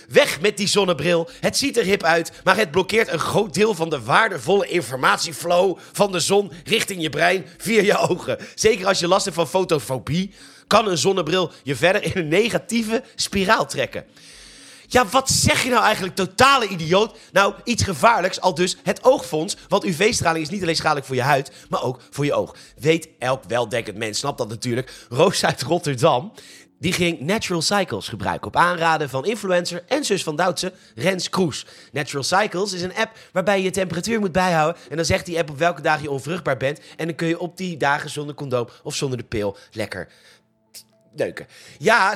Weg 0.09 0.41
met 0.41 0.57
die 0.57 0.69
zonnebril. 0.69 1.29
Het 1.41 1.57
ziet 1.57 1.77
er 1.77 1.85
hip 1.85 2.03
uit, 2.03 2.33
maar 2.45 2.57
het 2.57 2.71
blokkeert 2.71 3.13
een 3.13 3.19
groot 3.19 3.55
deel 3.55 3.75
van 3.75 3.91
de 3.91 4.03
waardevolle 4.03 4.67
informatieflow 4.67 5.79
van 5.93 6.13
de 6.13 6.21
zon 6.21 6.53
richting 6.65 7.03
je 7.03 7.11
brein 7.11 7.47
via 7.59 7.83
je 7.83 7.99
ogen. 7.99 8.39
Zeker 8.55 8.87
als 8.87 8.99
je 8.99 9.09
last 9.09 9.25
hebt 9.25 9.37
van 9.37 9.49
fotofobie, 9.49 10.35
kan 10.67 10.89
een 10.89 10.99
zonnebril 10.99 11.51
je 11.63 11.77
verder 11.77 12.03
in 12.03 12.13
een 12.15 12.29
negatieve 12.29 13.03
spiraal 13.15 13.67
trekken. 13.67 14.05
Ja, 14.89 15.07
wat 15.07 15.31
zeg 15.31 15.63
je 15.63 15.71
nou 15.71 15.85
eigenlijk, 15.85 16.15
totale 16.15 16.69
idioot? 16.69 17.19
Nou, 17.33 17.55
iets 17.65 17.83
gevaarlijks, 17.83 18.41
al 18.41 18.55
dus 18.55 18.77
het 18.83 19.05
oogfonds. 19.05 19.57
Want 19.69 19.85
UV-straling 19.85 20.45
is 20.45 20.51
niet 20.51 20.63
alleen 20.63 20.77
schadelijk 20.77 21.07
voor 21.07 21.17
je 21.17 21.23
huid, 21.23 21.53
maar 21.69 21.83
ook 21.83 22.01
voor 22.11 22.25
je 22.25 22.35
oog. 22.35 22.55
Weet 22.79 23.09
elk 23.19 23.43
weldenkend 23.49 23.97
mens, 23.97 24.19
snapt 24.19 24.39
dat 24.39 24.49
natuurlijk. 24.49 24.93
Roos 25.09 25.45
uit 25.45 25.63
Rotterdam, 25.63 26.33
die 26.79 26.93
ging 26.93 27.21
Natural 27.21 27.63
Cycles 27.63 28.09
gebruiken 28.09 28.47
op 28.47 28.57
aanraden 28.57 29.09
van 29.09 29.25
influencer 29.25 29.85
en 29.87 30.05
zus 30.05 30.23
van 30.23 30.37
Doutse, 30.37 30.73
Rens 30.95 31.29
Kroes. 31.29 31.67
Natural 31.93 32.23
Cycles 32.23 32.73
is 32.73 32.83
een 32.83 32.97
app 32.97 33.19
waarbij 33.33 33.59
je 33.59 33.65
je 33.65 33.71
temperatuur 33.71 34.21
moet 34.21 34.33
bijhouden. 34.33 34.83
En 34.89 34.97
dan 34.97 35.05
zegt 35.05 35.27
die 35.27 35.39
app 35.39 35.51
op 35.51 35.59
welke 35.59 35.83
dagen 35.83 36.03
je 36.03 36.11
onvruchtbaar 36.11 36.57
bent. 36.57 36.81
En 36.97 37.07
dan 37.07 37.15
kun 37.15 37.29
je 37.29 37.39
op 37.39 37.57
die 37.57 37.77
dagen 37.77 38.11
zonder 38.11 38.35
condoom 38.35 38.69
of 38.83 38.95
zonder 38.95 39.19
de 39.19 39.25
pil 39.25 39.57
lekker 39.73 40.09
Ja, 41.79 42.15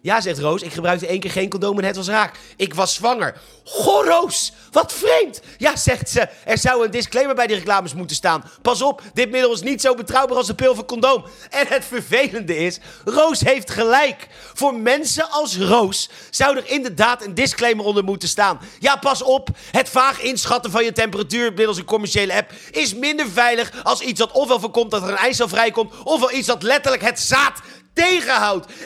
ja, 0.00 0.20
zegt 0.20 0.38
Roos. 0.38 0.62
Ik 0.62 0.72
gebruikte 0.72 1.06
één 1.06 1.20
keer 1.20 1.30
geen 1.30 1.48
condoom 1.48 1.78
en 1.78 1.84
het 1.84 1.96
was 1.96 2.08
raak. 2.08 2.36
Ik 2.56 2.74
was 2.74 2.94
zwanger. 2.94 3.36
Goh, 3.64 4.06
Roos, 4.06 4.52
wat 4.70 4.92
vreemd. 4.92 5.40
Ja, 5.58 5.76
zegt 5.76 6.10
ze. 6.10 6.28
Er 6.44 6.58
zou 6.58 6.84
een 6.84 6.90
disclaimer 6.90 7.34
bij 7.34 7.46
die 7.46 7.56
reclames 7.56 7.94
moeten 7.94 8.16
staan. 8.16 8.44
Pas 8.62 8.82
op, 8.82 9.02
dit 9.14 9.30
middel 9.30 9.52
is 9.52 9.60
niet 9.60 9.80
zo 9.80 9.94
betrouwbaar 9.94 10.36
als 10.36 10.46
de 10.46 10.54
pil 10.54 10.74
van 10.74 10.84
condoom. 10.84 11.24
En 11.50 11.66
het 11.66 11.84
vervelende 11.84 12.56
is, 12.56 12.78
Roos 13.04 13.40
heeft 13.40 13.70
gelijk. 13.70 14.26
Voor 14.54 14.74
mensen 14.74 15.30
als 15.30 15.56
Roos 15.56 16.10
zou 16.30 16.56
er 16.56 16.70
inderdaad 16.70 17.24
een 17.24 17.34
disclaimer 17.34 17.84
onder 17.84 18.04
moeten 18.04 18.28
staan. 18.28 18.60
Ja, 18.78 18.96
pas 18.96 19.22
op. 19.22 19.48
Het 19.70 19.88
vaag 19.88 20.20
inschatten 20.20 20.70
van 20.70 20.84
je 20.84 20.92
temperatuur 20.92 21.52
middels 21.52 21.78
een 21.78 21.84
commerciële 21.84 22.34
app 22.34 22.52
is 22.70 22.94
minder 22.94 23.30
veilig 23.30 23.72
als 23.82 24.00
iets 24.00 24.18
dat 24.18 24.32
ofwel 24.32 24.60
voorkomt 24.60 24.90
dat 24.90 25.02
er 25.02 25.08
een 25.08 25.16
ijsel 25.16 25.48
vrijkomt, 25.48 25.92
ofwel 26.04 26.32
iets 26.32 26.46
dat 26.46 26.62
letterlijk 26.62 27.02
het 27.02 27.20
zaad 27.20 27.60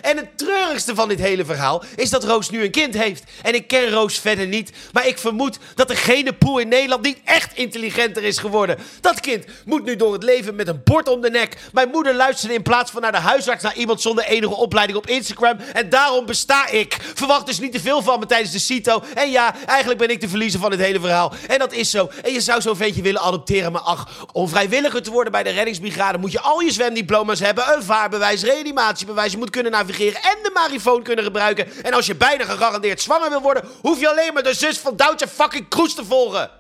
En 0.03 0.17
het 0.17 0.39
treurigste 0.39 0.95
van 0.95 1.09
dit 1.09 1.19
hele 1.19 1.45
verhaal 1.45 1.83
is 1.97 2.11
dat 2.11 2.25
Roos 2.25 2.51
nu 2.51 2.65
een 2.65 2.71
kind 2.71 2.95
heeft. 2.95 3.25
En 3.43 3.55
ik 3.55 3.69
ken 3.69 3.91
Roos 3.91 4.19
verder 4.19 4.47
niet, 4.47 4.73
maar 4.93 5.07
ik 5.07 5.19
vermoed 5.19 5.59
dat 5.75 5.89
de 5.89 5.97
gene 5.97 6.33
poe 6.33 6.61
in 6.61 6.69
Nederland 6.69 7.03
niet 7.03 7.19
echt 7.25 7.57
intelligenter 7.57 8.23
is 8.23 8.39
geworden. 8.39 8.79
Dat 9.01 9.21
kind 9.21 9.45
moet 9.65 9.85
nu 9.85 9.97
door 9.97 10.13
het 10.13 10.23
leven 10.23 10.55
met 10.55 10.69
een 10.69 10.81
bord 10.85 11.09
om 11.09 11.21
de 11.21 11.31
nek. 11.31 11.57
Mijn 11.73 11.89
moeder 11.89 12.15
luisterde 12.15 12.55
in 12.55 12.63
plaats 12.63 12.91
van 12.91 13.01
naar 13.01 13.13
de 13.13 13.19
huisarts 13.19 13.63
naar 13.63 13.77
iemand 13.77 14.01
zonder 14.01 14.25
enige 14.25 14.55
opleiding 14.55 14.99
op 14.99 15.07
Instagram. 15.07 15.59
En 15.73 15.89
daarom 15.89 16.27
besta 16.27 16.69
ik. 16.69 16.97
Verwacht 17.15 17.47
dus 17.47 17.59
niet 17.59 17.73
te 17.73 17.81
veel 17.81 18.03
van 18.03 18.19
me 18.19 18.27
tijdens 18.27 18.53
de 18.53 18.59
CITO. 18.59 19.03
En 19.15 19.31
ja, 19.31 19.55
eigenlijk 19.67 19.99
ben 19.99 20.11
ik 20.11 20.21
de 20.21 20.29
verliezer 20.29 20.61
van 20.61 20.71
het 20.71 20.81
hele 20.81 21.01
verhaal. 21.01 21.33
En 21.49 21.59
dat 21.59 21.73
is 21.73 21.91
zo. 21.91 22.11
En 22.23 22.33
je 22.33 22.41
zou 22.41 22.61
zo'n 22.61 22.77
ventje 22.77 23.03
willen 23.03 23.21
adopteren, 23.21 23.73
maar 23.73 23.81
ach, 23.81 24.27
om 24.33 24.49
vrijwilliger 24.49 25.03
te 25.03 25.11
worden 25.11 25.33
bij 25.33 25.43
de 25.43 25.51
reddingsbrigade 25.51 26.19
moet 26.19 26.33
je 26.33 26.41
al 26.41 26.61
je 26.61 26.73
zwemdiploma's 26.73 27.41
hebben, 27.41 27.65
een 27.77 27.83
vaarbewijs, 27.83 28.43
reanimatie 28.43 29.02
vaccinatiebewijs, 29.07 29.33
je 29.33 29.39
moet 29.39 29.51
kunnen 29.51 29.73
navigeren 29.73 30.23
en 30.23 30.43
de 30.43 30.51
marifoon 30.55 31.03
kunnen 31.03 31.25
gebruiken. 31.25 31.67
En 31.83 31.93
als 31.93 32.07
je 32.07 32.15
bijna 32.15 32.45
gegarandeerd 32.45 33.01
zwanger 33.01 33.31
wil 33.31 33.41
worden, 33.41 33.65
hoef 33.81 34.01
je 34.01 34.11
alleen 34.11 34.33
maar 34.35 34.43
de 34.43 34.55
zus 34.55 34.79
van 34.79 34.97
Doutje 34.97 35.29
fucking 35.29 35.69
Kroes 35.69 35.95
te 35.95 36.05
volgen. 36.05 36.51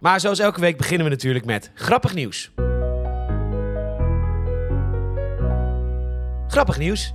Maar 0.00 0.20
zoals 0.20 0.38
elke 0.38 0.60
week 0.60 0.76
beginnen 0.76 1.04
we 1.04 1.12
natuurlijk 1.12 1.44
met 1.44 1.70
grappig 1.74 2.14
nieuws. 2.14 2.50
Grappig 6.48 6.78
nieuws. 6.78 7.12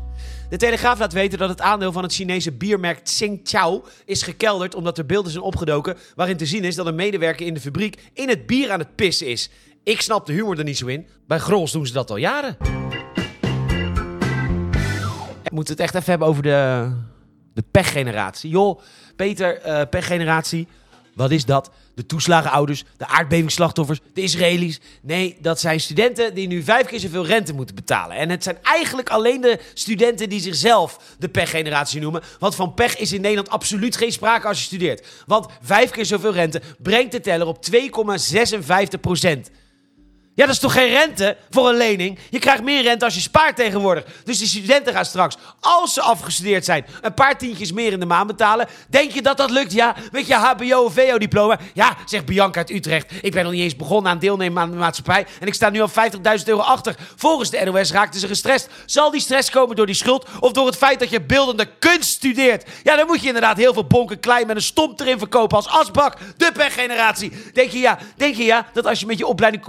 De 0.50 0.58
Telegraaf 0.58 1.00
laat 1.00 1.14
weten 1.14 1.38
dat 1.38 1.50
het 1.50 1.62
aandeel 1.62 1.92
van 1.92 2.04
het 2.04 2.14
Chinese 2.14 2.52
biermerk 2.52 3.00
Tsingtao 3.00 3.86
is 4.06 4.22
gekelderd 4.22 4.76
omdat 4.76 4.98
er 4.98 5.06
beelden 5.06 5.32
zijn 5.32 5.44
opgedoken 5.44 5.98
waarin 6.16 6.38
te 6.38 6.46
zien 6.46 6.64
is 6.64 6.76
dat 6.76 6.86
een 6.86 6.96
medewerker 6.96 7.46
in 7.46 7.54
de 7.54 7.60
fabriek 7.60 8.02
in 8.14 8.30
het 8.30 8.46
bier 8.46 8.72
aan 8.72 8.80
het 8.80 8.96
pissen 8.96 9.28
is. 9.28 9.50
Ik 9.88 10.02
snap 10.02 10.26
de 10.26 10.34
humor 10.34 10.58
er 10.58 10.64
niet 10.64 10.78
zo 10.78 10.86
in. 10.86 11.08
Bij 11.28 11.38
Grols 11.38 11.72
doen 11.72 11.88
ze 11.88 11.94
dat 11.94 12.10
al 12.10 12.18
jaren. 12.18 12.58
We 15.44 15.50
moeten 15.50 15.74
het 15.74 15.84
echt 15.84 15.96
even 15.96 16.10
hebben 16.10 16.28
over 16.28 16.44
de, 16.44 16.90
de 17.54 17.64
pechgeneratie. 17.72 18.50
Joh, 18.50 18.80
Peter, 19.16 19.58
eh 19.62 19.90
pechgeneratie. 19.90 20.68
Wat 21.14 21.32
is 21.32 21.46
dat? 21.46 21.72
De 21.96 22.06
toeslagenouders, 22.06 22.84
de 22.98 23.08
aardbevingsslachtoffers, 23.08 24.00
de 24.14 24.22
Israëli's. 24.22 24.80
Nee, 25.02 25.38
dat 25.42 25.60
zijn 25.60 25.80
studenten 25.80 26.34
die 26.34 26.48
nu 26.48 26.64
vijf 26.64 26.86
keer 26.86 27.00
zoveel 27.00 27.26
rente 27.26 27.54
moeten 27.54 27.76
betalen. 27.76 28.18
En 28.18 28.30
het 28.30 28.44
zijn 28.44 28.58
eigenlijk 28.62 29.10
alleen 29.10 29.42
de 29.42 29.60
studenten 29.74 30.30
die 30.30 30.42
zichzelf 30.42 31.16
de 31.20 31.30
pechgeneratie 31.30 32.02
noemen. 32.02 32.22
Want 32.40 32.56
van 32.56 32.74
pech 32.74 32.98
is 32.98 33.14
in 33.14 33.22
Nederland 33.22 33.50
absoluut 33.50 33.96
geen 33.96 34.12
sprake 34.12 34.48
als 34.48 34.60
je 34.60 34.66
studeert. 34.66 35.08
Want 35.26 35.48
vijf 35.62 35.90
keer 35.90 36.06
zoveel 36.06 36.34
rente 36.34 36.62
brengt 36.82 37.12
de 37.12 37.20
teller 37.20 37.48
op 37.48 37.66
2,56 37.72 39.00
procent. 39.02 39.50
Ja, 40.38 40.46
dat 40.46 40.54
is 40.54 40.62
toch 40.62 40.74
geen 40.74 40.90
rente 40.90 41.38
voor 41.50 41.70
een 41.70 41.78
lening? 41.78 42.20
Je 42.30 42.40
krijgt 42.40 42.64
meer 42.64 42.82
rente 42.82 43.06
als 43.06 43.14
je 43.14 43.22
spaart 43.22 43.56
tegenwoordig. 43.56 44.04
Dus 44.24 44.38
die 44.38 44.48
studenten 44.48 44.94
gaan 44.94 45.06
straks, 45.06 45.36
als 45.60 45.94
ze 45.94 46.02
afgestudeerd 46.02 46.66
zijn, 46.66 46.86
een 47.02 47.14
paar 47.14 47.38
tientjes 47.38 47.72
meer 47.72 47.92
in 47.92 48.00
de 48.00 48.06
maand 48.06 48.28
betalen. 48.28 48.68
Denk 48.90 49.12
je 49.12 49.22
dat 49.22 49.38
dat 49.38 49.50
lukt? 49.50 49.74
Ja, 49.74 49.96
met 50.12 50.28
je 50.28 50.34
HBO 50.34 50.84
of 50.84 50.94
VO-diploma? 50.94 51.60
Ja, 51.74 51.96
zegt 52.06 52.26
Bianca 52.26 52.58
uit 52.58 52.70
Utrecht. 52.70 53.12
Ik 53.22 53.32
ben 53.32 53.44
nog 53.44 53.52
niet 53.52 53.62
eens 53.62 53.76
begonnen 53.76 54.12
aan 54.12 54.20
deelnemen 54.20 54.62
aan 54.62 54.72
de 54.72 54.78
maatschappij. 54.78 55.26
En 55.40 55.48
ik 55.48 55.54
sta 55.54 55.70
nu 55.70 55.82
al 55.82 55.90
50.000 55.90 56.44
euro 56.46 56.62
achter. 56.62 56.96
Volgens 57.16 57.50
de 57.50 57.62
NOS 57.66 57.92
raakten 57.92 58.20
ze 58.20 58.28
gestrest. 58.28 58.70
Zal 58.86 59.12
die 59.12 59.22
stress 59.22 59.50
komen 59.50 59.76
door 59.76 59.86
die 59.86 59.96
schuld 59.96 60.28
of 60.40 60.52
door 60.52 60.66
het 60.66 60.78
feit 60.78 61.00
dat 61.00 61.10
je 61.10 61.22
beeldende 61.22 61.70
kunst 61.80 62.10
studeert? 62.10 62.70
Ja, 62.84 62.96
dan 62.96 63.08
moet 63.08 63.22
je 63.22 63.28
inderdaad 63.28 63.58
heel 63.58 63.74
veel 63.74 63.88
bonken 63.88 64.20
klein 64.20 64.48
met 64.48 64.56
een 64.56 64.62
stomp 64.62 65.00
erin 65.00 65.18
verkopen 65.18 65.58
als 65.58 65.68
asbak. 65.68 66.18
De 66.38 66.52
pechgeneratie. 66.54 67.32
Denk 67.54 67.72
je 67.72 67.80
ja, 67.80 67.98
denk 68.16 68.36
je 68.36 68.44
ja 68.44 68.66
dat 68.74 68.86
als 68.86 69.00
je 69.00 69.06
met 69.06 69.18
je 69.18 69.28
opleiding 69.28 69.64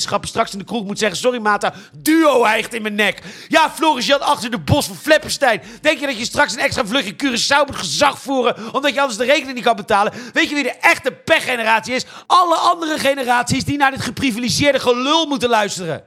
straks 0.00 0.52
in 0.52 0.58
de 0.58 0.64
kroeg 0.64 0.84
moet 0.84 0.98
zeggen... 0.98 1.18
Sorry 1.18 1.38
Mata, 1.38 1.74
duo 1.96 2.44
hijgt 2.44 2.74
in 2.74 2.82
mijn 2.82 2.94
nek. 2.94 3.22
Ja, 3.48 3.70
Floris 3.70 4.06
Jan 4.06 4.20
achter 4.20 4.50
de 4.50 4.58
bos 4.58 4.86
van 4.86 4.96
Flepperstein. 4.96 5.62
Denk 5.80 5.98
je 5.98 6.06
dat 6.06 6.18
je 6.18 6.24
straks 6.24 6.52
een 6.52 6.58
extra 6.58 6.86
vluchtje 6.86 7.12
Curaçao 7.12 7.66
moet 7.66 7.76
gezag 7.76 8.18
voeren... 8.18 8.74
omdat 8.74 8.94
je 8.94 9.00
anders 9.00 9.18
de 9.18 9.24
rekening 9.24 9.54
niet 9.54 9.64
kan 9.64 9.76
betalen? 9.76 10.12
Weet 10.32 10.48
je 10.48 10.54
wie 10.54 10.64
de 10.64 10.76
echte 10.80 11.12
pechgeneratie 11.12 11.94
is? 11.94 12.04
Alle 12.26 12.56
andere 12.56 12.98
generaties 12.98 13.64
die 13.64 13.76
naar 13.76 13.90
dit 13.90 14.00
geprivilegeerde 14.00 14.80
gelul 14.80 15.26
moeten 15.26 15.48
luisteren. 15.48 16.04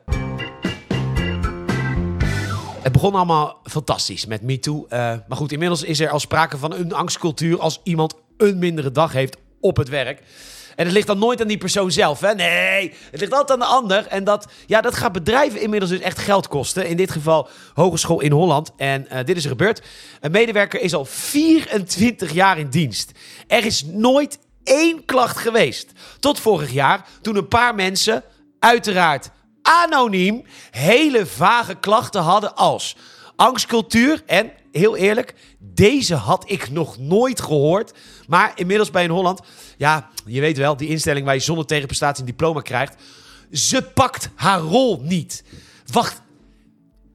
Het 2.82 2.94
begon 2.94 3.16
allemaal 3.16 3.60
fantastisch 3.64 4.26
met 4.26 4.42
MeToo. 4.42 4.76
Uh, 4.76 5.00
maar 5.00 5.38
goed, 5.38 5.52
inmiddels 5.52 5.84
is 5.84 6.00
er 6.00 6.10
al 6.10 6.20
sprake 6.20 6.58
van 6.58 6.74
een 6.74 6.94
angstcultuur... 6.94 7.60
als 7.60 7.80
iemand 7.84 8.14
een 8.38 8.58
mindere 8.60 8.92
dag 8.92 9.14
heeft 9.14 9.38
op 9.60 9.78
het 9.78 9.90
werk... 9.90 10.22
En 10.76 10.86
het 10.86 10.94
ligt 10.94 11.08
dan 11.08 11.20
nooit 11.20 11.42
aan 11.42 11.48
die 11.48 11.58
persoon 11.58 11.92
zelf, 11.92 12.20
hè? 12.20 12.34
Nee, 12.34 12.94
het 13.12 13.20
ligt 13.20 13.34
altijd 13.34 13.52
aan 13.52 13.68
de 13.68 13.74
ander. 13.74 14.08
En 14.08 14.24
dat, 14.24 14.48
ja, 14.66 14.82
dat 14.82 14.96
gaat 14.96 15.12
bedrijven 15.12 15.62
inmiddels 15.62 15.92
dus 15.92 16.00
echt 16.02 16.18
geld 16.18 16.48
kosten. 16.48 16.88
In 16.88 16.98
dit 16.98 17.12
geval 17.12 17.50
Hogeschool 17.74 18.22
in 18.22 18.32
Holland. 18.32 18.72
En 18.78 19.08
uh, 19.12 19.20
dit 19.24 19.38
is 19.38 19.44
er 19.44 19.50
gebeurd. 19.50 19.82
Een 20.22 20.32
medewerker 20.32 20.82
is 20.82 20.94
al 20.94 21.06
24 21.06 22.34
jaar 22.34 22.58
in 22.58 22.70
dienst. 22.70 23.12
Er 23.48 23.66
is 23.66 23.86
nooit 23.86 24.40
één 24.64 25.06
klacht 25.06 25.38
geweest. 25.38 25.92
Tot 26.20 26.40
vorig 26.40 26.72
jaar, 26.72 27.06
toen 27.22 27.36
een 27.36 27.48
paar 27.48 27.76
mensen, 27.76 28.24
uiteraard 28.60 29.30
anoniem, 29.62 30.46
hele 30.72 31.26
vage 31.26 31.76
klachten 31.76 32.22
hadden 32.22 32.56
als 32.56 32.96
angstcultuur 33.36 34.24
en 34.26 34.52
heel 34.72 34.96
eerlijk, 34.96 35.34
deze 35.60 36.16
had 36.16 36.50
ik 36.50 36.70
nog 36.70 36.98
nooit 36.98 37.42
gehoord. 37.42 37.94
Maar 38.28 38.52
inmiddels 38.56 38.92
bij 38.92 39.04
in 39.04 39.10
Holland, 39.10 39.42
ja, 39.78 40.10
je 40.26 40.42
weet 40.42 40.58
wel, 40.58 40.78
die 40.78 40.90
instelling 40.90 41.26
waar 41.26 41.34
je 41.34 41.40
zonder 41.40 41.66
tegenprestatie 41.66 42.24
een 42.24 42.30
diploma 42.30 42.62
krijgt. 42.62 42.96
Ze 43.52 43.82
pakt 43.82 44.30
haar 44.36 44.60
rol 44.60 45.00
niet. 45.02 45.44
Wacht, 45.92 46.22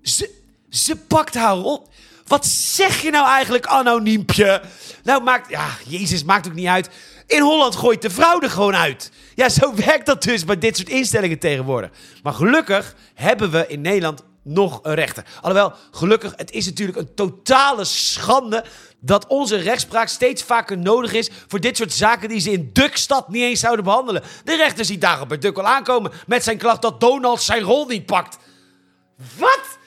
ze, 0.03 0.31
ze 0.69 0.97
pakt 0.97 1.35
haar 1.35 1.57
rol. 1.57 1.89
Wat 2.27 2.47
zeg 2.47 3.03
je 3.03 3.11
nou 3.11 3.29
eigenlijk, 3.29 3.67
anoniempje? 3.67 4.63
Nou, 5.03 5.23
maakt, 5.23 5.51
ja, 5.51 5.69
Jezus, 5.87 6.25
maakt 6.25 6.47
ook 6.47 6.55
niet 6.55 6.67
uit. 6.67 6.91
In 7.27 7.41
Holland 7.41 7.77
gooit 7.77 8.03
de 8.03 8.39
er 8.41 8.51
gewoon 8.51 8.77
uit. 8.77 9.11
Ja, 9.35 9.49
zo 9.49 9.75
werkt 9.87 10.07
dat 10.07 10.23
dus 10.23 10.45
bij 10.45 10.59
dit 10.59 10.77
soort 10.77 10.89
instellingen 10.89 11.39
tegenwoordig. 11.39 11.91
Maar 12.23 12.33
gelukkig 12.33 12.95
hebben 13.15 13.51
we 13.51 13.65
in 13.69 13.81
Nederland 13.81 14.23
nog 14.43 14.81
een 14.83 14.95
rechter. 14.95 15.25
Alhoewel, 15.41 15.73
gelukkig, 15.91 16.33
het 16.37 16.51
is 16.51 16.67
natuurlijk 16.67 16.99
een 16.99 17.15
totale 17.15 17.85
schande 17.85 18.65
dat 19.01 19.27
onze 19.27 19.57
rechtspraak 19.57 20.09
steeds 20.09 20.43
vaker 20.43 20.79
nodig 20.79 21.13
is 21.13 21.31
voor 21.49 21.61
dit 21.61 21.77
soort 21.77 21.93
zaken 21.93 22.29
die 22.29 22.41
ze 22.41 22.51
in 22.51 22.71
Dukstad 22.73 23.29
niet 23.29 23.43
eens 23.43 23.61
zouden 23.61 23.85
behandelen. 23.85 24.23
De 24.45 24.57
rechter 24.57 24.85
ziet 24.85 25.01
Dagobert 25.01 25.43
Duk 25.43 25.59
al 25.59 25.67
aankomen 25.67 26.13
met 26.27 26.45
zijn 26.45 26.59
klacht 26.59 26.83
dat 26.83 27.01
Donald 27.01 27.43
zijn 27.43 27.63
rol 27.63 27.87
niet 27.87 28.07
pakt. 28.07 28.39
Wat? 29.39 29.79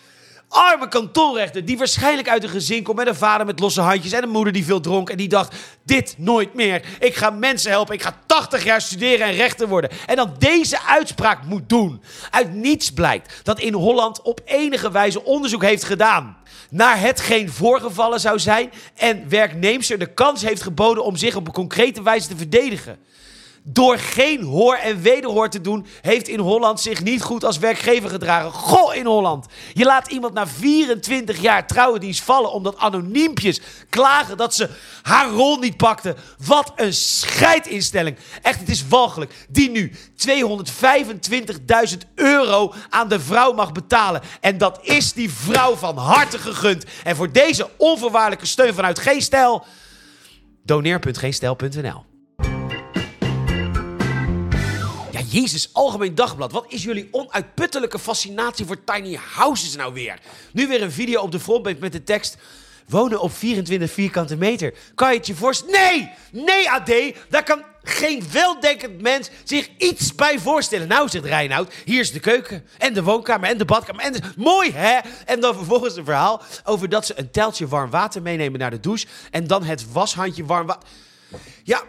Arme 0.53 0.87
kantonrechter 0.87 1.65
die 1.65 1.77
waarschijnlijk 1.77 2.29
uit 2.29 2.43
een 2.43 2.49
gezin 2.49 2.83
komt 2.83 2.97
met 2.97 3.07
een 3.07 3.15
vader 3.15 3.45
met 3.45 3.59
losse 3.59 3.81
handjes 3.81 4.11
en 4.11 4.23
een 4.23 4.29
moeder 4.29 4.53
die 4.53 4.65
veel 4.65 4.79
dronk 4.79 5.09
en 5.09 5.17
die 5.17 5.27
dacht, 5.27 5.55
dit 5.85 6.15
nooit 6.17 6.53
meer. 6.53 6.85
Ik 6.99 7.15
ga 7.15 7.29
mensen 7.29 7.71
helpen, 7.71 7.95
ik 7.95 8.01
ga 8.01 8.19
80 8.25 8.63
jaar 8.63 8.81
studeren 8.81 9.27
en 9.27 9.33
rechter 9.33 9.67
worden. 9.67 9.89
En 10.05 10.15
dan 10.15 10.35
deze 10.37 10.81
uitspraak 10.81 11.43
moet 11.45 11.69
doen. 11.69 12.03
Uit 12.29 12.53
niets 12.53 12.91
blijkt 12.91 13.39
dat 13.43 13.59
in 13.59 13.73
Holland 13.73 14.21
op 14.21 14.41
enige 14.45 14.91
wijze 14.91 15.23
onderzoek 15.23 15.61
heeft 15.61 15.83
gedaan 15.83 16.37
naar 16.69 16.99
hetgeen 16.99 17.49
voorgevallen 17.49 18.19
zou 18.19 18.39
zijn 18.39 18.71
en 18.95 19.29
werknemster 19.29 19.99
de 19.99 20.13
kans 20.13 20.41
heeft 20.41 20.61
geboden 20.61 21.03
om 21.03 21.15
zich 21.15 21.35
op 21.35 21.47
een 21.47 21.53
concrete 21.53 22.03
wijze 22.03 22.27
te 22.27 22.37
verdedigen. 22.37 22.99
Door 23.65 23.97
geen 23.97 24.43
hoor 24.43 24.75
en 24.75 25.01
wederhoor 25.01 25.49
te 25.49 25.61
doen, 25.61 25.85
heeft 26.01 26.27
in 26.27 26.39
Holland 26.39 26.79
zich 26.79 27.03
niet 27.03 27.21
goed 27.21 27.43
als 27.43 27.57
werkgever 27.57 28.09
gedragen. 28.09 28.51
Goh, 28.51 28.95
in 28.95 29.05
Holland. 29.05 29.45
Je 29.73 29.83
laat 29.83 30.11
iemand 30.11 30.33
na 30.33 30.47
24 30.47 31.41
jaar 31.41 31.67
trouwendienst 31.67 32.21
vallen 32.21 32.51
omdat 32.51 32.77
anoniempjes 32.77 33.61
klagen 33.89 34.37
dat 34.37 34.55
ze 34.55 34.69
haar 35.01 35.29
rol 35.29 35.57
niet 35.57 35.77
pakte. 35.77 36.15
Wat 36.45 36.71
een 36.75 36.93
scheidinstelling. 36.93 38.17
Echt, 38.41 38.59
het 38.59 38.69
is 38.69 38.87
walgelijk. 38.87 39.47
Die 39.49 39.69
nu 39.69 39.91
225.000 39.91 39.97
euro 42.15 42.73
aan 42.89 43.07
de 43.07 43.19
vrouw 43.19 43.53
mag 43.53 43.71
betalen. 43.71 44.21
En 44.41 44.57
dat 44.57 44.79
is 44.81 45.13
die 45.13 45.31
vrouw 45.31 45.75
van 45.75 45.97
harte 45.97 46.37
gegund. 46.37 46.85
En 47.03 47.15
voor 47.15 47.31
deze 47.31 47.69
onvoorwaardelijke 47.77 48.45
steun 48.45 48.73
vanuit 48.73 48.99
G-Stijl, 48.99 49.65
Jezus, 55.33 55.69
Algemeen 55.71 56.15
Dagblad. 56.15 56.51
Wat 56.51 56.65
is 56.67 56.83
jullie 56.83 57.07
onuitputtelijke 57.11 57.99
fascinatie 57.99 58.65
voor 58.65 58.83
tiny 58.83 59.19
houses 59.33 59.75
nou 59.75 59.93
weer? 59.93 60.19
Nu 60.51 60.67
weer 60.67 60.81
een 60.81 60.91
video 60.91 61.21
op 61.21 61.31
de 61.31 61.39
frontpage 61.39 61.77
met 61.79 61.91
de 61.91 62.03
tekst... 62.03 62.37
Wonen 62.87 63.21
op 63.21 63.33
24 63.33 63.91
vierkante 63.91 64.35
meter. 64.35 64.73
Kan 64.95 65.11
je 65.11 65.17
het 65.17 65.27
je 65.27 65.35
voorstellen? 65.35 65.79
Nee! 65.79 66.11
Nee, 66.31 66.69
AD! 66.69 66.91
Daar 67.29 67.43
kan 67.43 67.63
geen 67.83 68.23
weldenkend 68.31 69.01
mens 69.01 69.29
zich 69.43 69.69
iets 69.77 70.15
bij 70.15 70.39
voorstellen. 70.39 70.87
Nou, 70.87 71.09
zegt 71.09 71.25
Reinoud, 71.25 71.73
hier 71.85 71.99
is 71.99 72.11
de 72.11 72.19
keuken 72.19 72.65
en 72.77 72.93
de 72.93 73.03
woonkamer 73.03 73.49
en 73.49 73.57
de 73.57 73.65
badkamer. 73.65 74.01
En. 74.03 74.33
Mooi, 74.35 74.71
hè? 74.71 74.99
En 75.25 75.39
dan 75.39 75.55
vervolgens 75.55 75.95
een 75.95 76.05
verhaal 76.05 76.41
over 76.63 76.89
dat 76.89 77.05
ze 77.05 77.19
een 77.19 77.31
teltje 77.31 77.67
warm 77.67 77.89
water 77.89 78.21
meenemen 78.21 78.59
naar 78.59 78.71
de 78.71 78.79
douche... 78.79 79.07
en 79.31 79.47
dan 79.47 79.63
het 79.63 79.91
washandje 79.91 80.45
warm 80.45 80.67
water... 80.67 80.89
Ja, 81.63 81.83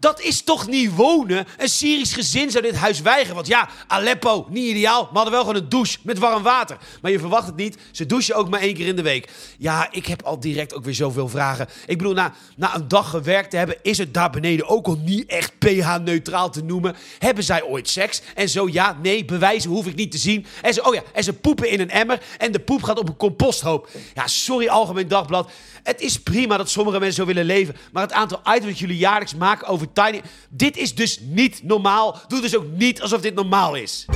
dat 0.00 0.20
is 0.20 0.42
toch 0.42 0.66
niet 0.66 0.94
wonen? 0.94 1.46
Een 1.58 1.68
Syrisch 1.68 2.14
gezin 2.14 2.50
zou 2.50 2.64
dit 2.64 2.74
huis 2.74 3.00
weigeren. 3.00 3.34
Want 3.34 3.46
ja, 3.46 3.68
Aleppo, 3.86 4.46
niet 4.48 4.66
ideaal. 4.66 5.02
Maar 5.02 5.12
hadden 5.12 5.32
wel 5.32 5.40
gewoon 5.40 5.56
een 5.56 5.68
douche 5.68 5.98
met 6.02 6.18
warm 6.18 6.42
water. 6.42 6.78
Maar 7.02 7.10
je 7.10 7.18
verwacht 7.18 7.46
het 7.46 7.56
niet. 7.56 7.76
Ze 7.90 8.06
douchen 8.06 8.34
ook 8.34 8.48
maar 8.48 8.60
één 8.60 8.74
keer 8.74 8.86
in 8.86 8.96
de 8.96 9.02
week. 9.02 9.30
Ja, 9.58 9.88
ik 9.90 10.06
heb 10.06 10.22
al 10.22 10.40
direct 10.40 10.74
ook 10.74 10.84
weer 10.84 10.94
zoveel 10.94 11.28
vragen. 11.28 11.68
Ik 11.86 11.98
bedoel, 11.98 12.12
na, 12.12 12.34
na 12.56 12.74
een 12.74 12.88
dag 12.88 13.10
gewerkt 13.10 13.50
te 13.50 13.56
hebben... 13.56 13.76
is 13.82 13.98
het 13.98 14.14
daar 14.14 14.30
beneden 14.30 14.68
ook 14.68 14.86
al 14.86 14.98
niet 15.04 15.26
echt 15.26 15.58
pH-neutraal 15.58 16.50
te 16.50 16.62
noemen. 16.62 16.96
Hebben 17.18 17.44
zij 17.44 17.62
ooit 17.62 17.88
seks? 17.88 18.22
En 18.34 18.48
zo 18.48 18.68
ja, 18.68 18.98
nee, 19.02 19.24
bewijzen 19.24 19.70
hoef 19.70 19.86
ik 19.86 19.94
niet 19.94 20.10
te 20.10 20.18
zien. 20.18 20.46
En 20.62 20.74
ze, 20.74 20.84
oh 20.84 20.94
ja, 20.94 21.02
en 21.12 21.24
ze 21.24 21.32
poepen 21.32 21.70
in 21.70 21.80
een 21.80 21.90
emmer... 21.90 22.22
en 22.38 22.52
de 22.52 22.60
poep 22.60 22.82
gaat 22.82 22.98
op 22.98 23.08
een 23.08 23.16
composthoop. 23.16 23.88
Ja, 24.14 24.26
sorry 24.26 24.68
Algemeen 24.68 25.08
Dagblad. 25.08 25.50
Het 25.82 26.00
is 26.00 26.22
prima 26.22 26.56
dat 26.56 26.70
sommige 26.70 26.98
mensen 26.98 27.16
zo 27.16 27.26
willen 27.26 27.44
leven. 27.44 27.76
Maar 27.92 28.02
het 28.02 28.12
aantal 28.12 28.40
items 28.44 28.66
dat 28.66 28.78
jullie 28.78 28.96
jaarlijks 28.96 29.34
maken 29.34 29.66
over 29.66 29.92
Tiny... 29.92 30.22
Dit 30.48 30.76
is 30.76 30.94
dus 30.94 31.20
niet 31.20 31.62
normaal. 31.62 32.20
Doe 32.28 32.40
dus 32.40 32.56
ook 32.56 32.66
niet 32.72 33.02
alsof 33.02 33.20
dit 33.20 33.34
normaal 33.34 33.74
is. 33.74 34.06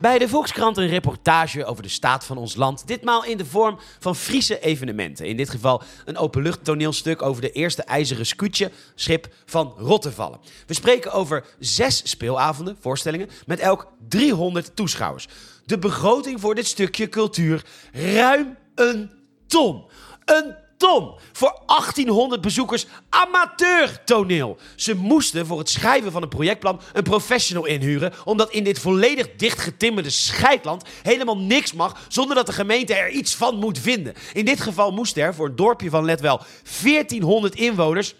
Bij 0.00 0.18
de 0.18 0.28
Volkskrant 0.28 0.76
een 0.76 0.88
reportage 0.88 1.64
over 1.64 1.82
de 1.82 1.88
staat 1.88 2.24
van 2.24 2.36
ons 2.36 2.56
land. 2.56 2.86
Ditmaal 2.86 3.24
in 3.24 3.36
de 3.36 3.46
vorm 3.46 3.78
van 3.98 4.16
Friese 4.16 4.60
evenementen. 4.60 5.26
In 5.26 5.36
dit 5.36 5.50
geval 5.50 5.82
een 6.04 6.16
openlucht 6.16 6.64
toneelstuk 6.64 7.22
over 7.22 7.42
de 7.42 7.52
eerste 7.52 7.82
ijzeren 7.82 8.26
scootje 8.26 8.70
schip 8.94 9.28
van 9.44 9.74
Rottevallen. 9.76 10.40
We 10.66 10.74
spreken 10.74 11.12
over 11.12 11.44
zes 11.58 12.10
speelavonden, 12.10 12.76
voorstellingen, 12.80 13.30
met 13.46 13.58
elk 13.58 13.86
300 14.08 14.76
toeschouwers. 14.76 15.28
De 15.66 15.78
begroting 15.78 16.40
voor 16.40 16.54
dit 16.54 16.66
stukje 16.66 17.08
cultuur 17.08 17.64
ruim 17.92 18.56
een 18.78 19.10
ton. 19.46 19.84
Een 20.24 20.54
ton 20.76 21.14
voor 21.32 21.62
1800 21.66 22.40
bezoekers 22.40 22.86
amateurtoneel. 23.08 24.58
Ze 24.76 24.94
moesten 24.94 25.46
voor 25.46 25.58
het 25.58 25.68
schrijven 25.68 26.12
van 26.12 26.22
een 26.22 26.28
projectplan 26.28 26.80
een 26.92 27.02
professional 27.02 27.66
inhuren, 27.66 28.12
omdat 28.24 28.50
in 28.50 28.64
dit 28.64 28.78
volledig 28.78 29.28
dichtgetimmerde 29.36 30.10
scheidland 30.10 30.84
helemaal 31.02 31.38
niks 31.38 31.72
mag 31.72 32.00
zonder 32.08 32.36
dat 32.36 32.46
de 32.46 32.52
gemeente 32.52 32.94
er 32.94 33.10
iets 33.10 33.34
van 33.34 33.56
moet 33.56 33.78
vinden. 33.78 34.14
In 34.32 34.44
dit 34.44 34.60
geval 34.60 34.92
moest 34.92 35.16
er 35.16 35.34
voor 35.34 35.46
een 35.46 35.56
dorpje 35.56 35.90
van 35.90 36.04
let 36.04 36.20
wel 36.20 36.40
1400 36.82 37.54
inwoners 37.54 38.14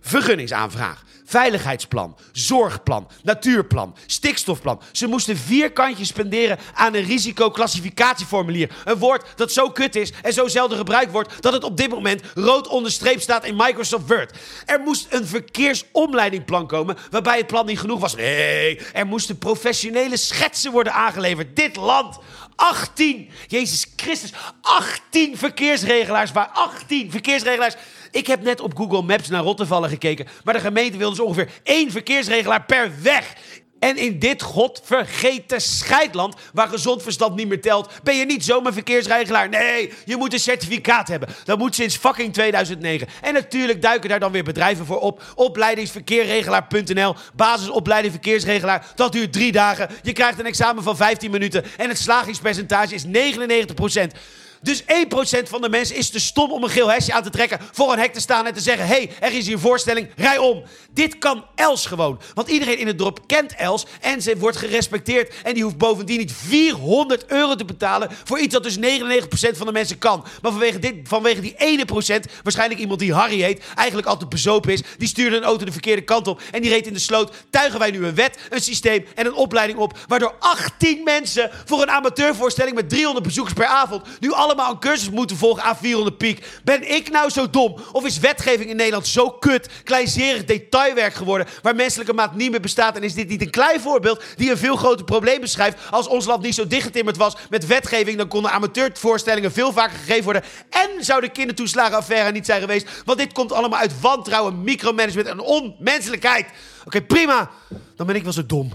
vergunningsaanvraag. 0.00 1.04
Veiligheidsplan, 1.32 2.16
zorgplan, 2.32 3.08
natuurplan, 3.22 3.96
stikstofplan. 4.06 4.80
Ze 4.92 5.06
moesten 5.06 5.36
vier 5.36 5.72
kantjes 5.72 6.08
spenderen 6.08 6.58
aan 6.74 6.94
een 6.94 7.04
risicoclassificatieformulier. 7.04 8.70
Een 8.84 8.98
woord 8.98 9.32
dat 9.36 9.52
zo 9.52 9.70
kut 9.70 9.96
is 9.96 10.12
en 10.22 10.32
zo 10.32 10.48
zelden 10.48 10.78
gebruikt 10.78 11.12
wordt 11.12 11.42
dat 11.42 11.52
het 11.52 11.64
op 11.64 11.76
dit 11.76 11.88
moment 11.88 12.22
rood 12.34 12.68
onderstreept 12.68 13.22
staat 13.22 13.44
in 13.44 13.56
Microsoft 13.56 14.08
Word. 14.08 14.38
Er 14.66 14.80
moest 14.80 15.06
een 15.10 15.26
verkeersomleidingplan 15.26 16.66
komen 16.66 16.96
waarbij 17.10 17.36
het 17.36 17.46
plan 17.46 17.66
niet 17.66 17.80
genoeg 17.80 18.00
was. 18.00 18.16
Nee, 18.16 18.80
er 18.92 19.06
moesten 19.06 19.38
professionele 19.38 20.16
schetsen 20.16 20.72
worden 20.72 20.92
aangeleverd. 20.92 21.56
Dit 21.56 21.76
land 21.76 22.18
18, 22.56 23.28
Jezus 23.46 23.86
Christus, 23.96 24.32
18 24.60 25.38
verkeersregelaars. 25.38 26.32
Waar 26.32 26.50
18 26.52 27.10
verkeersregelaars. 27.10 27.74
Ik 28.10 28.26
heb 28.26 28.42
net 28.42 28.60
op 28.60 28.76
Google 28.76 29.02
Maps 29.02 29.28
naar 29.28 29.42
Rottevallen 29.42 29.88
gekeken. 29.88 30.26
Maar 30.44 30.54
de 30.54 30.60
gemeente 30.60 30.98
wil 30.98 31.10
dus 31.10 31.20
ongeveer 31.20 31.50
één 31.62 31.90
verkeersregelaar 31.90 32.64
per 32.64 32.92
weg. 33.02 33.34
En 33.82 33.96
in 33.96 34.18
dit 34.18 34.42
godvergeten 34.42 35.60
scheidland, 35.60 36.34
waar 36.52 36.68
gezond 36.68 37.02
verstand 37.02 37.36
niet 37.36 37.48
meer 37.48 37.60
telt, 37.60 37.90
ben 38.02 38.16
je 38.16 38.24
niet 38.24 38.44
zomaar 38.44 38.72
verkeersregelaar. 38.72 39.48
Nee, 39.48 39.92
je 40.04 40.16
moet 40.16 40.32
een 40.32 40.40
certificaat 40.40 41.08
hebben. 41.08 41.28
Dat 41.44 41.58
moet 41.58 41.74
sinds 41.74 41.96
fucking 41.96 42.32
2009. 42.32 43.08
En 43.22 43.34
natuurlijk 43.34 43.82
duiken 43.82 44.08
daar 44.08 44.20
dan 44.20 44.32
weer 44.32 44.44
bedrijven 44.44 44.86
voor 44.86 45.00
op. 45.00 45.22
Opleidingsverkeerregelaar.nl, 45.34 47.14
basisopleiding 47.34 48.12
verkeersregelaar. 48.12 48.86
Dat 48.94 49.12
duurt 49.12 49.32
drie 49.32 49.52
dagen. 49.52 49.88
Je 50.02 50.12
krijgt 50.12 50.38
een 50.38 50.46
examen 50.46 50.82
van 50.82 50.96
15 50.96 51.30
minuten. 51.30 51.64
En 51.76 51.88
het 51.88 51.98
slagingspercentage 51.98 52.94
is 52.94 53.04
99%. 53.04 53.08
Dus 54.62 54.82
1% 54.82 54.86
van 55.42 55.60
de 55.60 55.68
mensen 55.68 55.96
is 55.96 56.10
te 56.10 56.20
stom 56.20 56.52
om 56.52 56.62
een 56.62 56.70
geel 56.70 56.90
hesje 56.90 57.12
aan 57.12 57.22
te 57.22 57.30
trekken, 57.30 57.58
voor 57.72 57.92
een 57.92 57.98
hek 57.98 58.12
te 58.12 58.20
staan 58.20 58.46
en 58.46 58.54
te 58.54 58.60
zeggen: 58.60 58.86
hé, 58.86 58.94
hey, 58.94 59.10
er 59.20 59.36
is 59.36 59.44
hier 59.44 59.54
een 59.54 59.60
voorstelling, 59.60 60.08
rij 60.16 60.38
om. 60.38 60.62
Dit 60.90 61.18
kan 61.18 61.44
Els 61.54 61.86
gewoon. 61.86 62.20
Want 62.34 62.48
iedereen 62.48 62.78
in 62.78 62.86
het 62.86 62.98
dorp 62.98 63.20
kent 63.26 63.54
Els 63.54 63.86
en 64.00 64.22
ze 64.22 64.38
wordt 64.38 64.56
gerespecteerd. 64.56 65.34
En 65.42 65.54
die 65.54 65.62
hoeft 65.62 65.76
bovendien 65.76 66.18
niet 66.18 66.32
400 66.32 67.26
euro 67.26 67.54
te 67.54 67.64
betalen 67.64 68.10
voor 68.24 68.38
iets 68.38 68.52
dat 68.52 68.62
dus 68.62 68.76
99% 68.76 68.80
van 69.56 69.66
de 69.66 69.72
mensen 69.72 69.98
kan. 69.98 70.24
Maar 70.42 70.50
vanwege, 70.50 70.78
dit, 70.78 70.94
vanwege 71.02 71.40
die 71.40 71.54
ene 71.56 71.84
procent, 71.84 72.26
waarschijnlijk 72.42 72.80
iemand 72.80 73.00
die 73.00 73.14
Harry 73.14 73.40
heet, 73.40 73.64
eigenlijk 73.74 74.08
altijd 74.08 74.30
bezopen 74.30 74.72
is, 74.72 74.82
die 74.98 75.08
stuurde 75.08 75.36
een 75.36 75.42
auto 75.42 75.64
de 75.64 75.72
verkeerde 75.72 76.02
kant 76.02 76.26
op 76.26 76.40
en 76.50 76.62
die 76.62 76.70
reed 76.70 76.86
in 76.86 76.92
de 76.92 76.98
sloot. 76.98 77.32
Tuigen 77.50 77.78
wij 77.78 77.90
nu 77.90 78.06
een 78.06 78.14
wet, 78.14 78.38
een 78.50 78.62
systeem 78.62 79.04
en 79.14 79.26
een 79.26 79.34
opleiding 79.34 79.78
op, 79.78 79.98
waardoor 80.08 80.34
18 80.38 81.02
mensen 81.02 81.50
voor 81.64 81.82
een 81.82 81.90
amateurvoorstelling 81.90 82.74
met 82.74 82.88
300 82.88 83.24
bezoekers 83.26 83.54
per 83.54 83.66
avond 83.66 84.02
nu 84.20 84.32
alle 84.32 84.51
allemaal 84.52 84.72
een 84.72 84.78
cursus 84.78 85.10
moeten 85.10 85.36
volgen 85.36 85.62
aan 85.62 85.76
400 85.76 86.18
piek. 86.18 86.46
Ben 86.64 86.94
ik 86.94 87.10
nou 87.10 87.30
zo 87.30 87.50
dom? 87.50 87.76
Of 87.92 88.04
is 88.04 88.18
wetgeving 88.18 88.70
in 88.70 88.76
Nederland 88.76 89.06
zo 89.06 89.30
kut, 89.30 89.68
kleinzerig 89.84 90.44
detailwerk 90.44 91.14
geworden, 91.14 91.46
waar 91.62 91.74
menselijke 91.74 92.12
maat 92.12 92.34
niet 92.34 92.50
meer 92.50 92.60
bestaat? 92.60 92.96
En 92.96 93.02
is 93.02 93.14
dit 93.14 93.28
niet 93.28 93.40
een 93.40 93.50
klein 93.50 93.80
voorbeeld 93.80 94.22
die 94.36 94.50
een 94.50 94.56
veel 94.56 94.76
groter 94.76 95.04
probleem 95.04 95.40
beschrijft? 95.40 95.78
Als 95.90 96.08
ons 96.08 96.24
land 96.24 96.42
niet 96.42 96.54
zo 96.54 96.66
dichtgetimmerd 96.66 97.16
was 97.16 97.36
met 97.50 97.66
wetgeving, 97.66 98.18
dan 98.18 98.28
konden 98.28 98.50
amateurvoorstellingen 98.50 99.52
veel 99.52 99.72
vaker 99.72 99.98
gegeven 99.98 100.24
worden. 100.24 100.42
En 100.70 101.04
zou 101.04 101.20
de 101.20 101.28
kindertoeslagenaffaire 101.28 102.32
niet 102.32 102.46
zijn 102.46 102.60
geweest. 102.60 102.88
Want 103.04 103.18
dit 103.18 103.32
komt 103.32 103.52
allemaal 103.52 103.80
uit 103.80 104.00
wantrouwen, 104.00 104.62
micromanagement 104.62 105.28
en 105.28 105.40
onmenselijkheid. 105.40 106.46
Oké, 106.84 107.02
prima. 107.02 107.50
Dan 107.96 108.06
ben 108.06 108.16
ik 108.16 108.22
wel 108.22 108.32
zo 108.32 108.46
dom. 108.46 108.72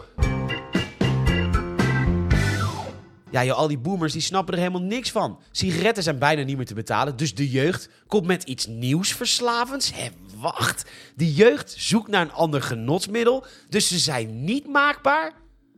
Ja, 3.32 3.44
joh, 3.44 3.58
al 3.58 3.68
die 3.68 3.78
boomers 3.78 4.14
die 4.14 4.22
snappen 4.22 4.54
er 4.54 4.60
helemaal 4.60 4.82
niks 4.82 5.12
van. 5.12 5.40
Sigaretten 5.52 6.04
zijn 6.04 6.20
bijna 6.20 6.44
niet 6.44 6.58
meer 6.58 6.66
te 6.66 6.74
betalen, 6.74 7.18
dus 7.18 7.36
de 7.36 7.50
jeugd 7.50 7.90
komt 8.08 8.26
met 8.26 8.44
iets 8.44 8.68
nieuws 8.68 9.14
verslavends. 9.14 9.94
Hé, 9.94 10.08
wacht. 10.36 10.90
De 11.16 11.34
jeugd 11.34 11.76
zoekt 11.78 12.08
naar 12.08 12.22
een 12.22 12.32
ander 12.32 12.62
genotsmiddel, 12.62 13.46
dus 13.70 13.88
ze 13.88 14.00
zijn 14.00 14.44
niet 14.44 14.68
maakbaar? 14.68 15.34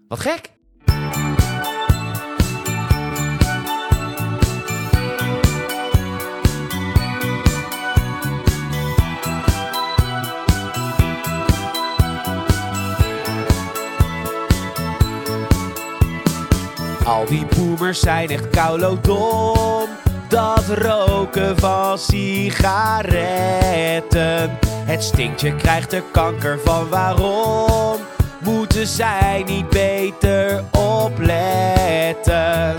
Wat 0.07 0.19
gek. 0.19 0.57
Al 17.09 17.25
die 17.25 17.45
boomers 17.55 17.99
zijn 17.99 18.29
echt 18.29 18.47
dom. 19.01 19.87
Dat 20.27 20.63
roken 20.67 21.57
van 21.57 21.97
sigaretten. 21.97 23.09
Het 24.63 25.03
stinkt, 25.03 25.41
je 25.41 25.55
krijgt 25.55 25.93
er 25.93 26.03
kanker 26.11 26.59
van. 26.65 26.89
Waarom 26.89 27.97
moeten 28.39 28.87
zij 28.87 29.43
niet 29.47 29.69
beter 29.69 30.63
opletten? 30.71 32.75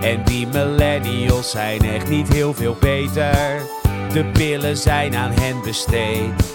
En 0.00 0.24
die 0.24 0.46
millennials 0.46 1.50
zijn 1.50 1.94
echt 1.94 2.08
niet 2.08 2.32
heel 2.32 2.54
veel 2.54 2.76
beter. 2.80 3.62
De 4.12 4.24
pillen 4.32 4.76
zijn 4.76 5.16
aan 5.16 5.32
hen 5.40 5.62
besteed. 5.62 6.54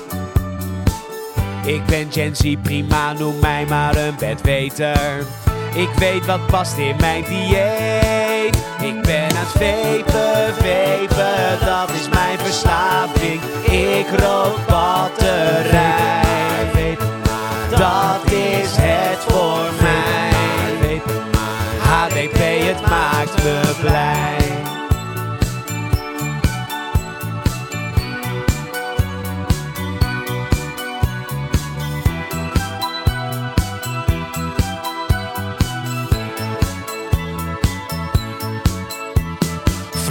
Ik 1.66 1.86
ben 1.86 2.12
Gen 2.12 2.62
prima, 2.62 3.14
noem 3.14 3.40
mij 3.40 3.66
maar 3.70 3.96
een 3.96 4.16
bedweter. 4.20 5.26
Ik 5.74 5.90
weet 5.98 6.26
wat 6.26 6.46
past 6.46 6.78
in 6.78 6.96
mijn 7.00 7.24
dieet. 7.24 8.56
Ik 8.82 9.02
ben 9.02 9.22
aan 9.22 9.36
het 9.36 9.52
vepen, 9.52 10.54
vepen, 10.56 11.66
dat 11.66 11.90
is 11.90 12.10
mijn 12.10 12.40
verslaving. 12.40 13.42
Ik 13.64 14.08
rook 14.20 14.68
batterij. 14.68 16.20
Dat 17.70 18.32
is 18.32 18.76
het 18.80 19.20
voor 19.28 19.70
mij. 19.82 21.02
HDP, 21.80 22.38
het 22.68 22.90
maakt 22.90 23.44
me 23.44 23.62
blij. 23.82 24.41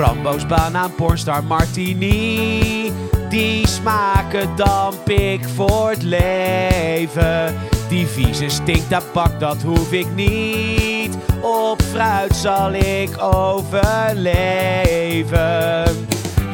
Framboos, 0.01 0.47
banaan, 0.47 0.94
pornstar, 0.94 1.44
martini. 1.44 2.93
Die 3.28 3.66
smaken 3.66 4.56
damp 4.56 5.09
ik 5.09 5.44
voor 5.55 5.90
het 5.90 6.02
leven. 6.02 7.55
Die 7.89 8.06
vieze 8.06 8.48
stinktabak, 8.48 9.40
dat 9.40 9.62
hoef 9.62 9.93
ik 9.93 10.06
niet. 10.14 11.16
Op 11.40 11.82
fruit 11.82 12.36
zal 12.36 12.72
ik 12.72 13.22
overleven. 13.22 14.27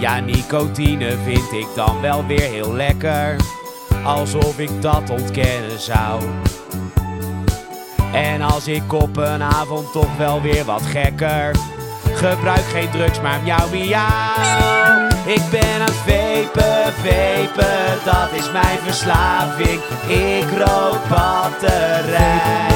Ja, 0.01 0.21
nicotine 0.21 1.17
vind 1.25 1.53
ik 1.53 1.67
dan 1.75 2.01
wel 2.01 2.27
weer 2.27 2.51
heel 2.51 2.73
lekker. 2.73 3.37
Alsof 4.05 4.59
ik 4.59 4.83
dat 4.83 5.11
ontkennen 5.11 5.81
zou. 5.81 6.23
En 8.13 8.43
als 8.43 8.69
ik 8.69 8.93
op 8.93 9.17
een 9.17 9.43
avond 9.43 9.93
toch 9.93 10.17
wel 10.17 10.43
weer 10.43 10.65
wat 10.65 10.83
gekker 10.83 11.76
Gebruik 12.17 12.65
geen 12.73 12.91
drugs, 12.91 13.21
maar 13.21 13.41
miauw 13.43 13.69
miauw. 13.71 15.09
Ik 15.25 15.43
ben 15.51 15.81
aan 15.81 15.95
vepen, 16.05 16.93
vepen, 17.03 18.05
dat 18.05 18.33
is 18.33 18.53
mijn 18.53 18.79
verslaving. 18.85 19.81
Ik 20.07 20.47
rook 20.59 21.09
batterij. 21.09 22.75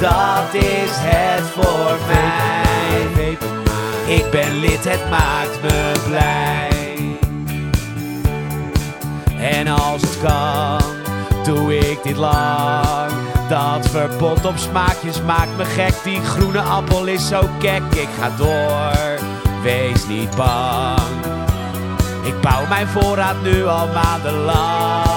Dat 0.00 0.54
is 0.54 0.90
het 0.90 1.44
voor 1.50 1.96
mij. 2.06 3.38
Ik 4.16 4.30
ben 4.30 4.58
lid, 4.58 4.84
het 4.84 5.10
maakt 5.10 5.62
me 5.62 5.92
blij. 6.08 6.68
En 9.38 9.68
als 9.68 10.00
het 10.00 10.18
kan, 10.22 10.82
doe 11.44 11.78
ik 11.78 12.02
dit 12.02 12.16
lang 12.16 13.03
Dat 13.48 13.88
verbod 13.88 14.44
op 14.44 14.56
smaakjes 14.56 15.22
maakt 15.22 15.56
me 15.56 15.64
gek. 15.64 15.94
Die 16.02 16.24
groene 16.24 16.60
appel 16.60 17.06
is 17.06 17.28
zo 17.28 17.48
kek. 17.58 17.82
Ik 17.94 18.08
ga 18.20 18.30
door, 18.36 19.18
wees 19.62 20.06
niet 20.06 20.36
bang. 20.36 21.24
Ik 22.22 22.40
bouw 22.40 22.66
mijn 22.68 22.86
voorraad 22.86 23.42
nu 23.42 23.66
al 23.66 23.88
maandenlang. 23.94 25.12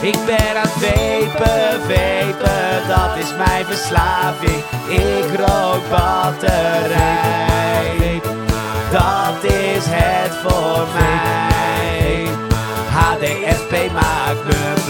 Ik 0.00 0.18
ben 0.26 0.56
aan 0.56 0.62
het 0.62 0.70
vepen, 0.70 1.80
vepen, 1.86 2.88
dat 2.88 3.16
is 3.16 3.34
mijn 3.36 3.64
verslaving. 3.64 4.62
Ik 4.88 5.36
rook 5.36 5.90
batterij, 5.90 7.00
dat 8.90 9.44
is 9.44 9.84
het 9.88 10.34
voor 10.42 10.86
mij. 10.94 12.26
HDSP 12.90 13.92
maakt 13.92 14.44
me 14.44 14.81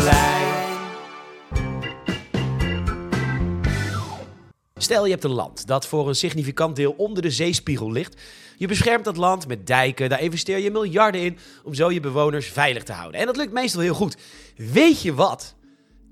Stel 4.82 5.04
je 5.04 5.10
hebt 5.10 5.24
een 5.24 5.30
land 5.30 5.66
dat 5.66 5.86
voor 5.86 6.08
een 6.08 6.14
significant 6.14 6.76
deel 6.76 6.94
onder 6.96 7.22
de 7.22 7.30
zeespiegel 7.30 7.92
ligt. 7.92 8.20
Je 8.56 8.66
beschermt 8.66 9.04
dat 9.04 9.16
land 9.16 9.46
met 9.46 9.66
dijken, 9.66 10.08
daar 10.08 10.22
investeer 10.22 10.58
je 10.58 10.70
miljarden 10.70 11.20
in 11.20 11.38
om 11.64 11.74
zo 11.74 11.90
je 11.90 12.00
bewoners 12.00 12.46
veilig 12.46 12.82
te 12.82 12.92
houden. 12.92 13.20
En 13.20 13.26
dat 13.26 13.36
lukt 13.36 13.52
meestal 13.52 13.80
heel 13.80 13.94
goed. 13.94 14.16
Weet 14.56 15.02
je 15.02 15.14
wat? 15.14 15.54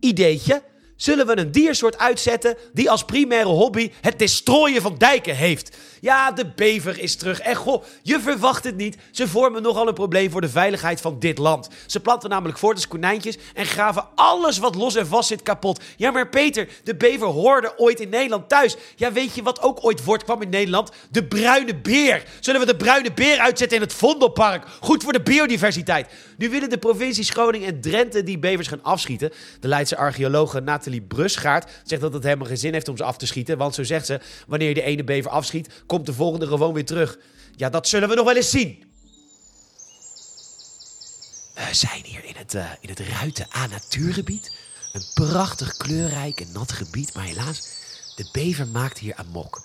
Ideetje. 0.01 0.63
Zullen 1.01 1.27
we 1.27 1.39
een 1.39 1.53
diersoort 1.53 1.99
uitzetten 1.99 2.57
die 2.73 2.91
als 2.91 3.05
primaire 3.05 3.49
hobby 3.49 3.91
het 4.01 4.19
destrooien 4.19 4.83
van 4.83 4.95
dijken 4.99 5.37
heeft? 5.37 5.77
Ja, 6.01 6.33
de 6.33 6.47
bever 6.57 6.99
is 6.99 7.17
terug. 7.17 7.41
En 7.41 7.55
goh, 7.57 7.85
je 8.03 8.21
verwacht 8.21 8.65
het 8.65 8.77
niet. 8.77 8.97
Ze 9.11 9.29
vormen 9.29 9.63
nogal 9.63 9.89
een 9.89 9.95
probleem 9.95 10.31
voor 10.31 10.41
de 10.41 10.49
veiligheid 10.49 11.01
van 11.01 11.19
dit 11.19 11.39
land. 11.39 11.69
Ze 11.87 12.01
planten 12.01 12.31
namelijk 12.31 12.59
voort 12.59 12.77
als 12.77 12.89
konijntjes 12.89 13.39
en 13.55 13.67
graven 13.67 14.09
alles 14.15 14.59
wat 14.59 14.75
los 14.75 14.95
en 14.95 15.07
vast 15.07 15.29
zit 15.29 15.43
kapot. 15.43 15.83
Ja, 15.97 16.11
maar 16.11 16.29
Peter, 16.29 16.69
de 16.85 16.97
bever 16.97 17.27
hoorde 17.27 17.73
ooit 17.77 18.01
in 18.01 18.09
Nederland 18.09 18.49
thuis. 18.49 18.77
Ja, 18.97 19.13
weet 19.13 19.35
je 19.35 19.43
wat 19.43 19.63
ook 19.63 19.85
ooit 19.85 20.01
voortkwam 20.01 20.43
in 20.43 20.49
Nederland? 20.49 20.91
De 21.11 21.25
bruine 21.25 21.77
beer. 21.77 22.25
Zullen 22.41 22.61
we 22.61 22.67
de 22.67 22.77
bruine 22.77 23.13
beer 23.13 23.39
uitzetten 23.39 23.77
in 23.77 23.83
het 23.83 23.95
Vondelpark? 23.95 24.65
Goed 24.81 25.03
voor 25.03 25.13
de 25.13 25.23
biodiversiteit. 25.23 26.09
Nu 26.37 26.51
willen 26.51 26.71
de 26.71 26.79
provincies 26.79 27.31
Groningen 27.31 27.69
en 27.69 27.81
Drenthe 27.81 28.23
die 28.23 28.39
bevers 28.39 28.69
gaan 28.69 28.83
afschieten. 28.83 29.33
De 29.61 29.69
Leidse 29.69 29.97
archeologe 29.97 30.61
Nathalie 30.61 30.90
Brusgaard 30.99 31.71
zegt 31.85 32.03
dat 32.03 32.13
het 32.13 32.23
helemaal 32.23 32.47
geen 32.47 32.57
zin 32.57 32.73
heeft 32.73 32.89
om 32.89 32.97
ze 32.97 33.05
af 33.05 33.17
te 33.17 33.27
schieten. 33.27 33.59
Want 33.59 33.75
zo 33.75 33.83
zegt 33.85 34.07
ze, 34.07 34.21
wanneer 34.47 34.69
je 34.69 34.75
de 34.75 34.83
ene 34.83 35.05
bever 35.05 35.31
afschiet, 35.31 35.83
komt 35.87 36.07
de 36.07 36.13
volgende 36.13 36.47
gewoon 36.47 36.75
weer 36.75 36.85
terug. 36.85 37.19
Ja, 37.57 37.71
dat 37.71 37.89
zullen 37.89 38.09
we 38.09 38.15
nog 38.15 38.25
wel 38.25 38.37
eens 38.37 38.51
zien. 38.51 38.85
We 41.55 41.75
zijn 41.75 42.05
hier 42.05 42.25
in 42.25 42.35
het, 42.37 42.55
eh, 42.55 42.71
in 42.81 42.89
het 42.89 43.01
Ruiten 43.01 43.47
A 43.57 43.67
Natuurgebied. 43.67 44.57
Een 44.93 45.05
prachtig 45.15 45.77
kleurrijk 45.77 46.41
en 46.41 46.53
nat 46.53 46.73
gebied, 46.73 47.15
maar 47.15 47.25
helaas, 47.25 47.69
de 48.17 48.29
bever 48.33 48.67
maakt 48.67 48.99
hier 48.99 49.15
amok. 49.15 49.63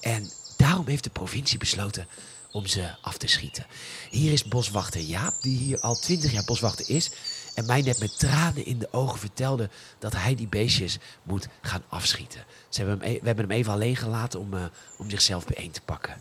En 0.00 0.30
daarom 0.56 0.86
heeft 0.86 1.04
de 1.04 1.10
provincie 1.10 1.58
besloten 1.58 2.08
om 2.50 2.66
ze 2.66 2.94
af 3.00 3.16
te 3.16 3.26
schieten. 3.26 3.66
Hier 4.10 4.32
is 4.32 4.44
boswachter 4.44 5.00
Jaap, 5.00 5.34
die 5.42 5.58
hier 5.58 5.80
al 5.80 5.94
twintig 5.94 6.32
jaar 6.32 6.44
boswachter 6.44 6.88
is. 6.88 7.10
En 7.58 7.66
mij 7.66 7.82
net 7.82 7.98
met 8.00 8.18
tranen 8.18 8.66
in 8.66 8.78
de 8.78 8.88
ogen 8.90 9.18
vertelde 9.18 9.70
dat 9.98 10.12
hij 10.12 10.34
die 10.34 10.46
beestjes 10.46 10.98
moet 11.22 11.48
gaan 11.60 11.82
afschieten. 11.88 12.44
Ze 12.68 12.80
hebben 12.82 13.00
hem, 13.00 13.14
e- 13.16 13.20
we 13.20 13.26
hebben 13.26 13.48
hem 13.48 13.56
even 13.56 13.72
alleen 13.72 13.96
gelaten 13.96 14.40
om, 14.40 14.54
eh, 14.54 14.64
om 14.98 15.10
zichzelf 15.10 15.46
bijeen 15.46 15.70
te 15.70 15.80
pakken. 15.80 16.16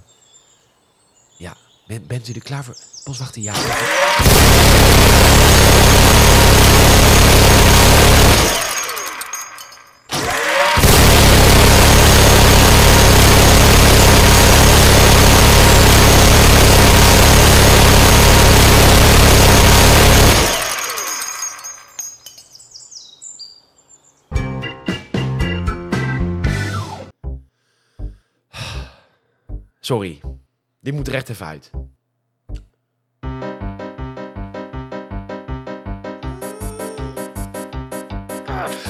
Ja, 1.37 1.55
ben- 1.87 2.07
bent 2.07 2.27
u 2.27 2.33
er 2.33 2.41
klaar 2.41 2.63
voor? 2.63 2.77
Boswachter 3.03 3.41
Jaap. 3.41 3.55
Sorry, 29.87 30.21
dit 30.79 30.93
moet 30.93 31.07
er 31.07 31.13
echt 31.13 31.29
even 31.29 31.45
uit. 31.45 31.71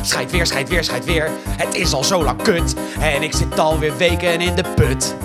Schijt 0.01 0.31
weer, 0.31 0.45
schijt 0.45 0.69
weer, 0.69 0.83
schijt 0.83 1.05
weer. 1.05 1.29
Het 1.49 1.75
is 1.75 1.93
al 1.93 2.03
zo 2.03 2.23
lang 2.23 2.41
kut. 2.41 2.75
En 2.99 3.23
ik 3.23 3.33
zit 3.33 3.59
alweer 3.59 3.97
weken 3.97 4.41
in 4.41 4.55
de 4.55 4.63
put. 4.75 5.15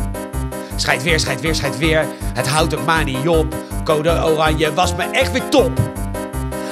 Schijt 0.77 1.03
weer, 1.03 1.21
schijt 1.21 1.41
weer, 1.41 1.55
schijt 1.55 1.79
weer. 1.79 2.07
Het 2.35 2.49
houdt 2.49 2.77
ook 2.79 2.85
maar 2.85 3.05
niet 3.05 3.29
op. 3.29 3.55
Code 3.85 4.11
oranje 4.11 4.75
was 4.75 4.95
me 4.95 5.03
echt 5.03 5.33
weer 5.33 5.49
top. 5.49 5.77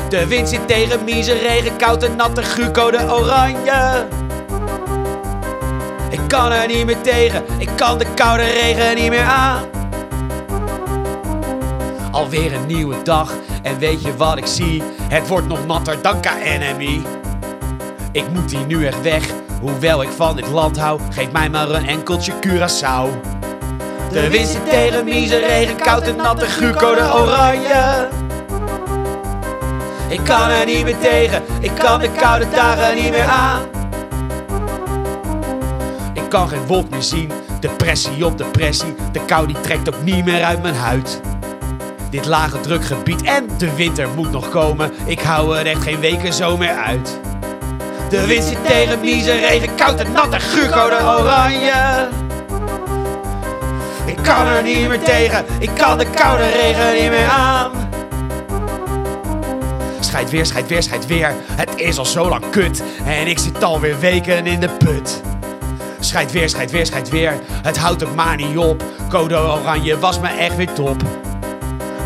De 0.08 0.26
wind 0.26 0.48
zit 0.48 0.68
tegen 0.68 1.04
mieze 1.04 1.38
regen, 1.38 1.76
koud 1.76 2.02
en 2.02 2.16
natte 2.16 2.42
guur, 2.42 2.70
code 2.70 2.98
oranje. 2.98 4.08
Ik 6.10 6.20
kan 6.26 6.52
er 6.52 6.66
niet 6.66 6.86
meer 6.86 7.00
tegen, 7.00 7.44
ik 7.58 7.68
kan 7.76 7.98
de 7.98 8.06
koude 8.14 8.44
regen 8.44 8.94
niet 8.94 9.10
meer 9.10 9.24
aan. 9.24 9.62
Alweer 12.10 12.52
een 12.52 12.66
nieuwe 12.66 13.02
dag, 13.02 13.32
en 13.62 13.78
weet 13.78 14.02
je 14.02 14.16
wat 14.16 14.36
ik 14.36 14.46
zie? 14.46 14.82
Het 15.02 15.28
wordt 15.28 15.46
nog 15.46 15.66
natter 15.66 16.02
dan 16.02 16.20
KNMI. 16.20 17.02
Ik 18.12 18.24
moet 18.32 18.50
hier 18.50 18.66
nu 18.66 18.86
echt 18.86 19.02
weg, 19.02 19.24
hoewel 19.60 20.02
ik 20.02 20.08
van 20.16 20.36
dit 20.36 20.48
land 20.48 20.78
hou. 20.78 21.00
Geef 21.10 21.30
mij 21.32 21.50
maar 21.50 21.70
een 21.70 21.88
enkeltje 21.88 22.32
Curaçao. 22.32 23.08
De 24.12 24.30
wind 24.30 24.48
zit 24.48 24.70
tegen 24.70 25.04
mieze 25.04 25.38
regen, 25.38 25.76
koud 25.76 26.02
en 26.02 26.16
natte 26.16 26.46
guur, 26.46 26.74
code 26.74 27.14
oranje. 27.14 28.08
Ik 30.08 30.20
kan 30.24 30.48
er 30.48 30.66
niet 30.66 30.84
meer 30.84 30.98
tegen, 30.98 31.42
ik 31.60 31.72
kan 31.74 32.00
de 32.00 32.10
koude 32.10 32.46
dagen 32.50 32.94
niet 32.94 33.10
meer 33.10 33.28
aan. 33.28 33.69
Kan 36.30 36.48
geen 36.48 36.66
wolk 36.66 36.90
meer 36.90 37.02
zien, 37.02 37.30
depressie 37.60 38.26
op 38.26 38.38
depressie. 38.38 38.94
De 39.12 39.24
kou 39.24 39.46
die 39.46 39.60
trekt 39.60 39.94
ook 39.94 40.02
niet 40.02 40.24
meer 40.24 40.44
uit 40.44 40.62
mijn 40.62 40.74
huid. 40.74 41.20
Dit 42.10 42.26
lage 42.26 42.60
drukgebied 42.60 43.22
en 43.22 43.48
de 43.58 43.74
winter 43.74 44.08
moet 44.16 44.30
nog 44.30 44.48
komen. 44.48 44.92
Ik 45.04 45.20
hou 45.20 45.56
er 45.58 45.66
echt 45.66 45.82
geen 45.82 46.00
weken 46.00 46.32
zo 46.32 46.56
meer 46.56 46.74
uit. 46.74 47.18
De 48.10 48.26
wind 48.26 48.44
zit 48.44 48.66
tegen 48.66 49.00
mieze 49.00 49.32
regen, 49.32 49.74
koud 49.74 50.00
en 50.00 50.12
natte 50.12 50.40
guurcode 50.40 50.96
oranje. 50.96 52.08
Ik 54.06 54.16
kan 54.22 54.46
er 54.46 54.62
niet 54.62 54.88
meer 54.88 55.02
tegen, 55.02 55.44
ik 55.58 55.70
kan 55.74 55.98
de 55.98 56.06
koude 56.10 56.48
regen 56.48 57.02
niet 57.02 57.10
meer 57.10 57.28
aan. 57.28 57.70
Schijt 60.00 60.30
weer, 60.30 60.46
schijt 60.46 60.68
weer, 60.68 60.82
schijt 60.82 61.06
weer. 61.06 61.34
Het 61.52 61.70
is 61.76 61.98
al 61.98 62.06
zo 62.06 62.28
lang 62.28 62.50
kut 62.50 62.82
en 63.04 63.26
ik 63.26 63.38
zit 63.38 63.64
alweer 63.64 64.00
weken 64.00 64.46
in 64.46 64.60
de 64.60 64.68
put. 64.68 65.20
Schijt 66.00 66.32
weer, 66.32 66.48
schijt 66.48 66.70
weer, 66.70 66.86
schijt 66.86 67.08
weer. 67.08 67.40
Het 67.62 67.78
houdt 67.78 68.04
ook 68.04 68.14
maar 68.14 68.36
niet 68.36 68.56
op. 68.56 68.84
Code 69.08 69.36
oranje 69.36 69.98
was 69.98 70.20
me 70.20 70.28
echt 70.28 70.56
weer 70.56 70.72
top. 70.72 71.02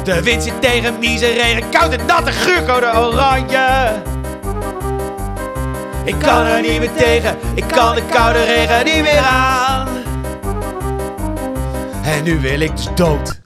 De 0.04 0.22
wind 0.22 0.42
zit 0.42 0.60
tegen 0.60 0.98
mieze 0.98 1.26
regen, 1.26 1.70
koud 1.70 1.92
en 1.92 2.06
natte 2.06 2.32
guurcode 2.32 2.86
oranje. 2.86 4.02
Ik 6.04 6.18
kan 6.18 6.46
er 6.46 6.60
niet 6.60 6.78
meer 6.78 6.92
tegen, 6.92 7.38
ik 7.54 7.64
kan 7.66 7.94
de 7.94 8.02
koude 8.10 8.44
regen 8.44 8.84
niet 8.84 9.02
meer 9.02 9.18
aan. 9.18 9.88
En 12.02 12.24
nu 12.24 12.40
wil 12.40 12.60
ik 12.60 12.76
dus 12.76 12.88
dood. 12.94 13.42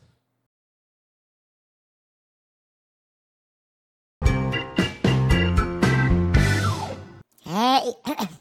Hey. 7.42 8.37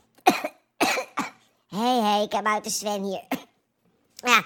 Hey, 1.88 2.12
hey, 2.12 2.24
ik 2.24 2.32
heb 2.32 2.46
uit 2.46 2.64
de 2.64 2.70
Sven 2.70 3.04
hier. 3.04 3.24
ja, 4.32 4.44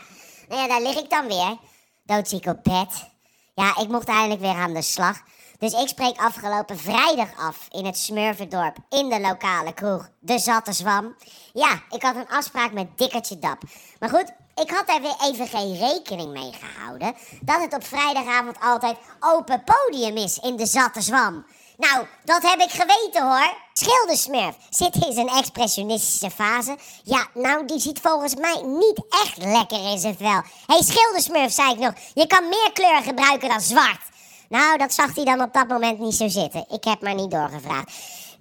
nou 0.47 0.61
ja, 0.61 0.67
daar 0.67 0.81
lig 0.81 0.95
ik 0.95 1.09
dan 1.09 1.27
weer. 1.27 1.57
Doodziek 2.03 2.45
op 2.45 2.63
bed. 2.63 3.09
Ja, 3.55 3.77
ik 3.77 3.87
mocht 3.87 4.07
eindelijk 4.07 4.41
weer 4.41 4.55
aan 4.55 4.73
de 4.73 4.81
slag. 4.81 5.21
Dus 5.59 5.73
ik 5.73 5.87
spreek 5.87 6.17
afgelopen 6.17 6.77
vrijdag 6.77 7.29
af 7.37 7.67
in 7.71 7.85
het 7.85 7.97
Smurfendorp 7.97 8.77
in 8.89 9.09
de 9.09 9.19
lokale 9.19 9.73
kroeg, 9.73 10.09
De 10.19 10.39
Zatte 10.39 10.73
Zwam. 10.73 11.15
Ja, 11.53 11.81
ik 11.89 12.01
had 12.01 12.15
een 12.15 12.29
afspraak 12.29 12.71
met 12.71 12.97
Dikkertje 12.97 13.39
Dap. 13.39 13.63
Maar 13.99 14.09
goed, 14.09 14.33
ik 14.55 14.71
had 14.71 14.89
er 14.89 15.01
weer 15.01 15.15
even 15.21 15.47
geen 15.47 15.77
rekening 15.77 16.31
mee 16.31 16.51
gehouden 16.53 17.15
dat 17.41 17.61
het 17.61 17.73
op 17.73 17.83
vrijdagavond 17.83 18.59
altijd 18.59 18.97
open 19.19 19.63
podium 19.63 20.17
is 20.17 20.37
in 20.37 20.55
De 20.55 20.65
Zatte 20.65 21.01
Zwam. 21.01 21.45
Nou, 21.77 22.05
dat 22.23 22.41
heb 22.41 22.59
ik 22.59 22.69
geweten 22.69 23.23
hoor. 23.23 23.53
Schildersmurf 23.73 24.55
zit 24.69 24.95
in 24.95 25.13
zijn 25.13 25.27
expressionistische 25.27 26.31
fase. 26.31 26.77
Ja, 27.03 27.27
nou, 27.33 27.65
die 27.65 27.79
ziet 27.79 27.99
volgens 27.99 28.35
mij 28.35 28.61
niet 28.65 29.01
echt 29.09 29.37
lekker 29.37 29.91
in 29.91 29.99
zijn 29.99 30.15
vel. 30.17 30.27
Hé, 30.27 30.43
hey, 30.65 30.81
Schildersmurf, 30.81 31.51
zei 31.51 31.71
ik 31.71 31.79
nog, 31.79 31.93
je 32.13 32.27
kan 32.27 32.49
meer 32.49 32.71
kleur 32.73 33.01
gebruiken 33.01 33.49
dan 33.49 33.61
zwart. 33.61 34.01
Nou, 34.49 34.77
dat 34.77 34.93
zag 34.93 35.15
hij 35.15 35.25
dan 35.25 35.41
op 35.41 35.53
dat 35.53 35.67
moment 35.67 35.99
niet 35.99 36.15
zo 36.15 36.27
zitten. 36.27 36.65
Ik 36.69 36.83
heb 36.83 37.01
maar 37.01 37.15
niet 37.15 37.31
doorgevraagd. 37.31 37.91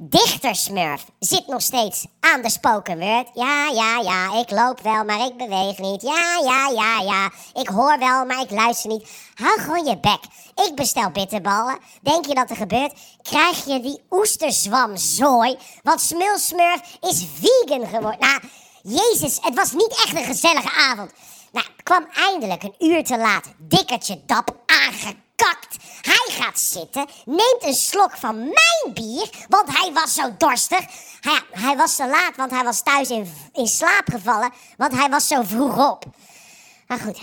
Dichtersmurf 0.03 1.05
zit 1.19 1.47
nog 1.47 1.63
steeds 1.63 2.07
aan 2.21 2.43
de 2.43 2.51
spoken 2.51 2.99
word. 2.99 3.29
Ja, 3.35 3.67
ja, 3.67 3.99
ja, 3.99 4.41
ik 4.41 4.51
loop 4.51 4.81
wel, 4.81 5.05
maar 5.05 5.27
ik 5.27 5.37
beweeg 5.37 5.79
niet. 5.79 6.03
Ja, 6.03 6.41
ja, 6.45 6.69
ja, 6.69 7.01
ja, 7.01 7.31
ik 7.61 7.69
hoor 7.69 7.99
wel, 7.99 8.25
maar 8.25 8.41
ik 8.41 8.51
luister 8.51 8.91
niet. 8.91 9.11
Hou 9.35 9.61
gewoon 9.61 9.85
je 9.85 9.99
bek. 9.99 10.21
Ik 10.67 10.75
bestel 10.75 11.11
bitterballen. 11.11 11.79
Denk 12.03 12.27
je 12.27 12.35
dat 12.35 12.51
er 12.51 12.57
gebeurt? 12.57 12.93
Krijg 13.23 13.65
je 13.65 13.81
die 13.81 14.03
oesterzwamzooi? 14.11 15.57
Want 15.83 16.01
Smulsmurf 16.01 16.81
is 17.01 17.27
vegan 17.41 17.87
geworden. 17.87 18.21
Nou, 18.21 18.41
jezus, 18.83 19.39
het 19.41 19.55
was 19.55 19.73
niet 19.73 20.03
echt 20.05 20.17
een 20.17 20.35
gezellige 20.35 20.73
avond. 20.73 21.11
Nou, 21.53 21.67
kwam 21.83 22.07
eindelijk 22.15 22.63
een 22.63 22.75
uur 22.79 23.05
te 23.05 23.19
laat. 23.19 23.53
Dikkertje 23.59 24.23
dap 24.27 24.57
aangekakt. 24.67 25.30
Hij 26.01 26.35
gaat 26.35 26.59
zitten, 26.59 27.07
neemt 27.25 27.59
een 27.65 27.75
slok 27.75 28.17
van 28.17 28.39
mijn 28.39 28.95
bier, 28.95 29.31
want 29.49 29.79
hij 29.79 29.93
was 29.93 30.15
zo 30.15 30.37
dorstig. 30.39 30.81
Hij, 31.21 31.41
hij 31.51 31.77
was 31.77 31.97
te 31.97 32.07
laat, 32.07 32.37
want 32.37 32.51
hij 32.51 32.65
was 32.65 32.83
thuis 32.83 33.11
in, 33.11 33.33
in 33.53 33.67
slaap 33.67 34.05
gevallen, 34.05 34.53
want 34.77 34.93
hij 34.93 35.09
was 35.09 35.27
zo 35.27 35.43
vroeg 35.43 35.91
op. 35.91 36.05
Maar 36.87 36.99
goed, 36.99 37.21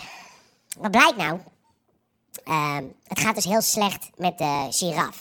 wat 0.78 0.92
blijkt 0.92 1.18
nou? 1.18 1.40
Ehm, 2.44 2.84
het 3.08 3.20
gaat 3.20 3.36
dus 3.36 3.46
heel 3.46 3.62
slecht 3.62 4.10
met 4.16 4.38
de 4.38 4.68
giraf. 4.70 5.18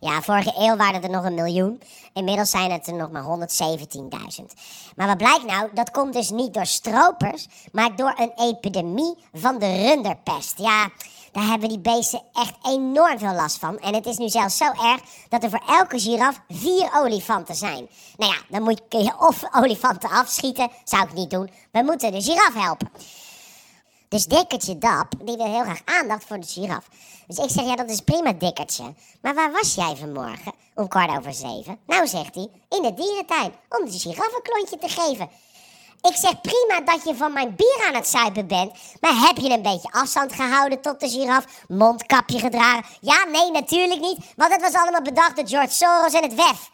Ja, 0.00 0.22
vorige 0.22 0.52
eeuw 0.56 0.76
waren 0.76 1.02
er 1.02 1.10
nog 1.10 1.24
een 1.24 1.34
miljoen. 1.34 1.82
Inmiddels 2.12 2.50
zijn 2.50 2.70
het 2.70 2.86
er 2.86 2.94
nog 2.94 3.10
maar 3.10 3.48
117.000. 4.40 4.44
Maar 4.96 5.06
wat 5.06 5.16
blijkt 5.16 5.44
nou? 5.44 5.68
Dat 5.74 5.90
komt 5.90 6.12
dus 6.12 6.30
niet 6.30 6.54
door 6.54 6.66
stropers, 6.66 7.48
maar 7.72 7.96
door 7.96 8.14
een 8.16 8.32
epidemie 8.36 9.14
van 9.32 9.58
de 9.58 9.76
runderpest. 9.76 10.58
Ja, 10.58 10.90
daar 11.32 11.46
hebben 11.46 11.68
die 11.68 11.78
beesten 11.78 12.22
echt 12.32 12.54
enorm 12.62 13.18
veel 13.18 13.34
last 13.34 13.58
van. 13.58 13.78
En 13.78 13.94
het 13.94 14.06
is 14.06 14.16
nu 14.16 14.28
zelfs 14.28 14.56
zo 14.56 14.64
erg 14.64 15.00
dat 15.28 15.42
er 15.42 15.50
voor 15.50 15.62
elke 15.68 15.98
giraf 15.98 16.40
vier 16.48 16.90
olifanten 16.94 17.54
zijn. 17.54 17.88
Nou 18.16 18.32
ja, 18.32 18.38
dan 18.48 18.62
moet 18.62 18.82
je 18.88 19.14
of 19.18 19.42
olifanten 19.54 20.10
afschieten. 20.10 20.70
Zou 20.84 21.02
ik 21.02 21.12
niet 21.12 21.30
doen. 21.30 21.50
We 21.72 21.82
moeten 21.82 22.12
de 22.12 22.22
giraf 22.22 22.54
helpen. 22.54 22.90
Dus 24.08 24.26
Dikkertje 24.26 24.78
Dap, 24.78 25.12
die 25.24 25.36
wil 25.36 25.46
heel 25.46 25.62
graag 25.62 25.82
aandacht 25.84 26.24
voor 26.24 26.40
de 26.40 26.46
giraf. 26.46 26.88
Dus 27.26 27.38
ik 27.38 27.50
zeg, 27.50 27.64
ja, 27.64 27.76
dat 27.76 27.90
is 27.90 28.00
prima, 28.00 28.32
Dikkertje. 28.32 28.94
Maar 29.22 29.34
waar 29.34 29.52
was 29.52 29.74
jij 29.74 29.96
vanmorgen? 29.96 30.52
Om 30.74 30.88
kwart 30.88 31.18
over 31.18 31.34
zeven. 31.34 31.78
Nou, 31.86 32.06
zegt 32.06 32.34
hij, 32.34 32.48
in 32.68 32.82
de 32.82 32.94
dierentuin, 32.94 33.52
om 33.68 33.84
de 33.84 33.98
giraf 33.98 34.34
een 34.34 34.42
klontje 34.42 34.78
te 34.78 34.88
geven. 34.88 35.30
Ik 36.02 36.16
zeg 36.16 36.40
prima 36.40 36.80
dat 36.84 37.04
je 37.04 37.14
van 37.14 37.32
mijn 37.32 37.56
bier 37.56 37.84
aan 37.88 37.94
het 37.94 38.08
zuipen 38.08 38.46
bent. 38.46 38.72
Maar 39.00 39.12
heb 39.14 39.36
je 39.36 39.50
een 39.50 39.62
beetje 39.62 39.90
afstand 39.90 40.32
gehouden 40.32 40.80
tot 40.80 41.00
de 41.00 41.08
giraf? 41.08 41.44
Mondkapje 41.68 42.38
gedragen? 42.38 42.84
Ja, 43.00 43.24
nee, 43.24 43.50
natuurlijk 43.50 44.00
niet. 44.00 44.18
Want 44.36 44.52
het 44.52 44.62
was 44.62 44.74
allemaal 44.74 45.02
bedacht 45.02 45.36
door 45.36 45.48
George 45.48 45.74
Soros 45.74 46.12
en 46.12 46.22
het 46.22 46.34
WEF. 46.34 46.70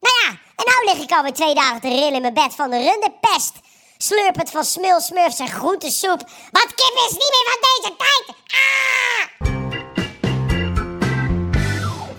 Nou 0.00 0.14
ja, 0.22 0.28
en 0.28 0.64
nou 0.64 0.84
lig 0.84 1.04
ik 1.04 1.16
alweer 1.16 1.32
twee 1.32 1.54
dagen 1.54 1.80
te 1.80 1.88
rillen 1.88 2.14
in 2.14 2.20
mijn 2.20 2.34
bed 2.34 2.54
van 2.54 2.70
de 2.70 2.76
runderpest. 2.76 3.52
Slurpend 3.98 4.50
van 4.50 4.64
smul, 4.64 5.00
smurfs 5.00 5.38
en 5.38 5.48
groentesoep. 5.48 6.28
Want 6.50 6.74
kip 6.74 6.94
is 7.08 7.12
niet 7.12 7.32
meer 7.34 7.46
van 7.50 7.60
deze 7.60 7.96
tijd. 7.96 8.36
Ah! 8.46 9.57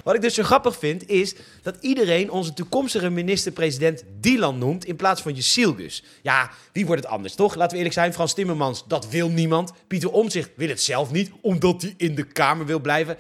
Wat 0.04 0.16
ik 0.16 0.22
dus 0.22 0.34
zo 0.34 0.44
grappig 0.44 0.78
vind, 0.78 1.10
is 1.10 1.36
dat 1.62 1.78
iedereen 1.80 2.32
onze 2.32 2.54
toekomstige 2.54 3.10
minister-president 3.10 4.04
Dylan 4.20 4.58
noemt 4.58 4.86
in 4.86 4.96
plaats 4.96 5.22
van 5.22 5.34
Jezilgus. 5.34 6.04
Ja, 6.22 6.52
wie 6.72 6.86
wordt 6.86 7.04
het 7.04 7.12
anders, 7.12 7.36
toch? 7.36 7.56
Laten 7.56 7.72
we 7.72 7.78
eerlijk 7.78 7.94
zijn, 7.94 8.14
Frans 8.14 8.34
Timmermans, 8.34 8.84
dat 8.88 9.10
wil 9.10 9.30
niemand. 9.30 9.74
Pieter 9.88 10.12
Omtzigt 10.12 10.50
wil 10.56 10.68
het 10.68 10.82
zelf 10.82 11.12
niet, 11.12 11.32
omdat 11.42 11.82
hij 11.82 11.94
in 11.98 12.16
de 12.16 12.24
Kamer 12.24 12.66
wil 12.66 12.80
blijven. 12.80 13.18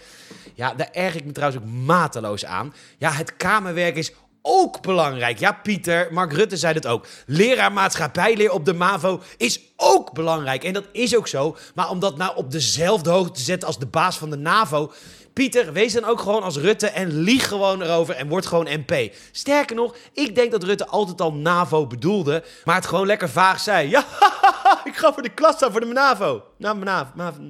Ja, 0.54 0.74
daar 0.74 0.90
erg 0.92 1.16
ik 1.16 1.26
me 1.26 1.32
trouwens 1.32 1.62
ook 1.64 1.70
mateloos 1.70 2.46
aan. 2.46 2.74
Ja, 2.98 3.12
het 3.12 3.38
Kamerwerk 3.38 3.96
is 3.96 4.12
ook 4.42 4.82
belangrijk. 4.82 5.40
Ja, 5.40 5.52
Pieter, 5.52 6.08
Mark 6.12 6.34
Rutte 6.34 6.58
zei 6.58 6.74
het 6.74 6.88
ook. 6.88 7.08
Leraar 7.26 7.72
maatschappijleer 7.72 8.52
op 8.52 8.66
de 8.66 8.74
MAVO 8.74 9.22
is 9.38 9.60
ook 9.76 10.14
belangrijk. 10.14 10.64
En 10.64 10.74
dat 10.74 10.86
is 10.92 11.16
ook 11.16 11.28
zo. 11.28 11.58
Maar 11.76 11.90
om 11.90 12.00
dat 12.00 12.18
nou 12.18 12.36
op 12.36 12.52
dezelfde 12.52 13.10
hoogte 13.10 13.32
te 13.34 13.42
zetten 13.42 13.68
als 13.68 13.80
de 13.80 13.86
baas 13.86 14.18
van 14.18 14.30
de 14.30 14.38
NAVO... 14.38 14.92
Pieter, 15.40 15.74
wees 15.74 15.94
dan 15.94 16.04
ook 16.04 16.20
gewoon 16.20 16.44
als 16.44 16.58
Rutte 16.58 16.88
en 16.88 17.20
lieg 17.22 17.48
gewoon 17.48 17.82
erover 17.82 18.16
en 18.16 18.28
word 18.28 18.46
gewoon 18.46 18.68
MP. 18.70 19.14
Sterker 19.32 19.76
nog, 19.76 19.96
ik 20.14 20.36
denk 20.36 20.52
dat 20.52 20.64
Rutte 20.64 20.88
altijd 20.88 21.22
al 21.22 21.34
NAVO 21.34 21.88
bedoelde, 21.88 22.44
maar 22.66 22.76
het 22.76 22.86
gewoon 22.86 23.06
lekker 23.06 23.30
vaag 23.30 23.60
zei. 23.60 23.90
Ja, 23.90 24.06
ik 24.90 24.96
ga 24.96 25.14
voor 25.14 25.24
de 25.24 25.30
klas 25.30 25.56
staan 25.56 25.72
voor 25.72 25.80
de 25.80 25.86
NAVO. 25.86 26.44
Nou, 26.58 26.78
NAVO. 26.78 27.12
NAVO. 27.16 27.42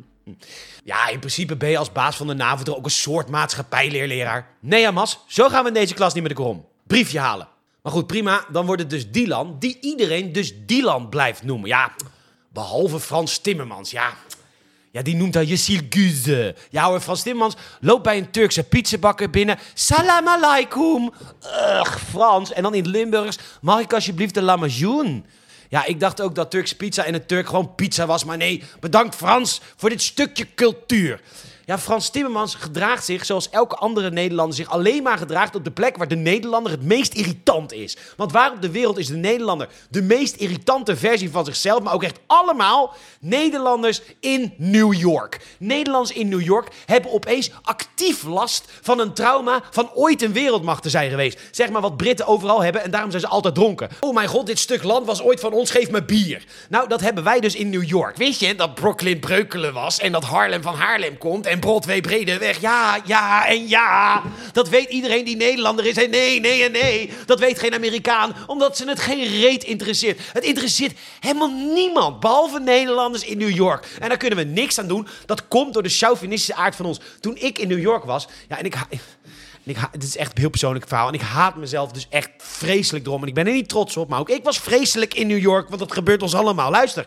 Ja, 0.84 1.07
in 1.07 1.20
principe 1.20 1.57
ben 1.57 1.70
je 1.70 1.78
als 1.78 1.91
baas 1.91 2.16
van 2.16 2.28
de 2.28 2.34
NAVO 2.34 2.64
toch 2.64 2.78
ook 2.78 2.86
een 2.86 2.91
soort 2.91 3.30
maatschappijleerleraar. 3.30 4.48
Nee, 4.60 4.88
Amas, 4.88 5.20
zo 5.28 5.49
gaan 5.49 5.61
we 5.61 5.68
in 5.68 5.74
deze 5.74 5.94
klas 5.94 6.14
niet 6.14 6.24
met 6.24 6.32
de 6.32 6.41
krom. 6.44 6.66
Briefje 6.88 7.20
halen. 7.20 7.48
Maar 7.82 7.91
goed, 7.91 8.07
prima. 8.07 8.45
Dan 8.52 8.66
wordt 8.66 8.82
het 8.82 8.90
dus 8.90 9.11
Dylan, 9.11 9.56
die 9.60 9.78
iedereen 9.82 10.32
dus 10.32 10.53
Dylan 10.66 11.10
blijft 11.10 11.44
noemen. 11.44 11.70
Ja, 11.70 11.91
behalve 12.53 12.99
Frans 12.99 13.38
Timmermans. 13.38 13.91
Ja, 13.91 14.14
ja, 14.91 15.02
die 15.02 15.16
noemt 15.16 15.34
hij 15.34 15.45
Yesil 15.45 15.82
Güze. 15.90 16.56
Ja 16.70 16.86
hoor, 16.86 16.99
Frans 16.99 17.22
Timmermans 17.22 17.56
loopt 17.80 18.03
bij 18.03 18.18
een 18.18 18.32
Turkse 18.32 18.64
pizzabakker 18.64 19.30
binnen. 19.30 19.60
Salam 19.74 20.28
alaikum. 20.28 21.11
Ugh, 21.44 21.95
Frans. 22.10 22.53
En 22.53 22.64
dan 22.64 22.74
in 22.74 22.88
Limburgs, 22.88 23.38
mag 23.61 23.80
ik 23.80 23.94
alsjeblieft 23.94 24.34
de 24.34 24.41
lamajoen? 24.41 25.26
Ja, 25.70 25.86
ik 25.86 25.99
dacht 25.99 26.22
ook 26.22 26.36
dat 26.36 26.52
Turkse 26.52 26.76
pizza 26.76 27.03
in 27.03 27.14
het 27.14 27.28
Turk 27.28 27.48
gewoon 27.48 27.76
pizza 27.76 28.06
was. 28.06 28.24
Maar 28.24 28.38
nee, 28.38 28.64
bedankt 28.80 29.16
Frans 29.16 29.61
voor 29.76 29.90
dit 29.90 30.02
stukje 30.02 30.53
cultuur. 30.56 31.22
Ja, 31.70 31.78
Frans 31.78 32.10
Timmermans 32.10 32.56
gedraagt 32.56 33.06
zich 33.06 33.26
zoals 33.26 33.50
elke 33.50 33.76
andere 33.76 34.12
Nederlander 34.12 34.56
zich 34.56 34.70
alleen 34.70 35.04
maar 35.04 35.18
gedraagt 35.18 35.56
op 35.56 35.64
de 35.64 35.72
plek 35.72 35.98
waar 35.98 36.08
de 36.08 36.16
Nederlander 36.16 36.72
het 36.72 36.84
meest 36.84 37.14
irritant 37.14 37.74
is. 37.74 37.98
Want 38.18 38.32
waar 38.32 38.52
op 38.52 38.62
de 38.62 38.72
wereld 38.72 38.98
is 38.98 39.08
de 39.08 39.16
Nederlander 39.16 39.70
de 39.90 40.02
meest 40.02 40.36
irritante 40.36 40.98
versie 40.98 41.32
van 41.32 41.46
zichzelf, 41.46 41.82
maar 41.82 41.94
ook 41.94 42.04
echt 42.04 42.20
allemaal 42.28 42.94
Nederlanders 43.20 44.02
in 44.20 44.54
New 44.58 44.94
York. 44.94 45.40
Nederlanders 45.60 46.18
in 46.18 46.30
New 46.30 46.41
York 46.41 46.68
hebben 46.86 47.12
opeens 47.12 47.52
actief 47.62 48.24
last 48.24 48.72
van 48.82 49.00
een 49.00 49.14
trauma 49.14 49.62
van 49.72 49.91
ooit 49.94 50.22
een 50.22 50.34
wereldmacht 50.34 50.84
te 50.84 50.90
zijn 50.90 51.10
geweest. 51.10 51.40
Zeg 51.52 51.70
maar 51.70 51.82
wat 51.82 51.98
Britten 51.98 52.28
overal 52.28 52.64
hebben 52.64 52.84
en 52.84 52.91
daarom 52.91 53.10
zijn 53.10 53.22
ze 53.22 53.28
altijd 53.28 53.56
dronken. 53.56 53.90
Oh 54.00 54.14
mijn 54.14 54.28
god, 54.28 54.46
dit 54.46 54.60
stuk 54.60 54.84
land 54.84 55.06
was 55.06 55.22
ooit 55.22 55.40
van 55.40 55.54
ons, 55.54 55.72
geef 55.72 55.91
me 55.91 56.04
bier. 56.04 56.44
Nou, 56.70 56.88
dat 56.88 57.02
hebben 57.02 57.24
wij 57.24 57.40
dus 57.40 57.56
in 57.56 57.70
New 57.70 57.84
York. 57.84 58.18
Weet 58.18 58.40
je 58.40 58.56
dat 58.56 58.76
Brooklyn 58.76 59.20
Breukelen 59.20 59.74
was 59.74 60.00
en 60.00 60.12
dat 60.12 60.24
Harlem 60.24 60.62
van 60.62 60.76
Haarlem 60.76 61.18
komt 61.18 61.46
en 61.46 61.58
Broadway 61.60 62.02
Bredeweg. 62.02 62.61
Ja, 62.61 63.02
ja 63.06 63.48
en 63.48 63.68
ja. 63.68 64.21
Dat 64.52 64.70
weet 64.70 64.89
iedereen 64.89 65.26
die 65.26 65.36
Nederlander 65.36 65.86
is. 65.86 65.96
En 65.96 66.10
nee, 66.10 66.39
nee 66.39 66.63
en 66.63 66.71
nee. 66.71 67.12
Dat 67.26 67.39
weet 67.39 67.60
geen 67.60 67.73
Amerikaan, 67.73 68.36
omdat 68.47 68.78
ze 68.78 68.89
het 68.89 68.99
geen 68.99 69.28
reet 69.28 69.63
interesseert. 69.63 70.20
Het 70.34 70.44
interesseert 70.44 70.97
helemaal 71.20 71.52
niemand, 71.73 72.20
behalve 72.20 72.60
Nederlanders 72.60 73.23
in 73.23 73.38
New 73.38 73.55
York. 73.55 73.88
En 73.99 74.10
daar 74.10 74.18
kunnen 74.18 74.38
we 74.38 74.44
niks 74.44 74.79
aan 74.79 74.88
doen. 74.88 75.07
Dat 75.26 75.47
komt 75.47 75.73
door 75.73 75.84
de 75.84 75.89
chauvinistische 75.89 76.62
aard 76.62 76.76
van 76.76 76.86
ons. 76.86 76.99
Toen 77.20 77.36
ik 77.38 77.60
in 77.60 77.68
New 77.68 77.81
York 77.81 78.04
was, 78.04 78.28
ja, 78.47 78.57
en 78.57 78.65
ik... 78.65 78.73
en 78.73 78.99
ik 79.71 79.78
dit 79.91 80.04
is 80.04 80.18
echt 80.18 80.31
een 80.31 80.39
heel 80.39 80.49
persoonlijk 80.49 80.88
verhaal. 80.88 81.07
En 81.07 81.13
ik 81.13 81.21
haat 81.21 81.55
mezelf 81.55 81.91
dus 81.91 82.07
echt 82.10 82.29
vreselijk 82.38 83.05
erom. 83.05 83.21
En 83.21 83.28
ik 83.28 83.34
ben 83.34 83.47
er 83.47 83.54
niet 83.54 83.70
trots 83.70 83.97
op. 83.97 84.10
Maar 84.10 84.20
ook 84.20 84.29
ik 84.29 84.44
was 84.44 84.60
vreselijk 84.60 85.13
in 85.13 85.28
New 85.28 85.39
York. 85.39 85.68
Want 85.68 85.79
dat 85.79 85.91
gebeurt 85.91 86.21
ons 86.21 86.36
allemaal. 86.36 86.71
Luister. 86.71 87.05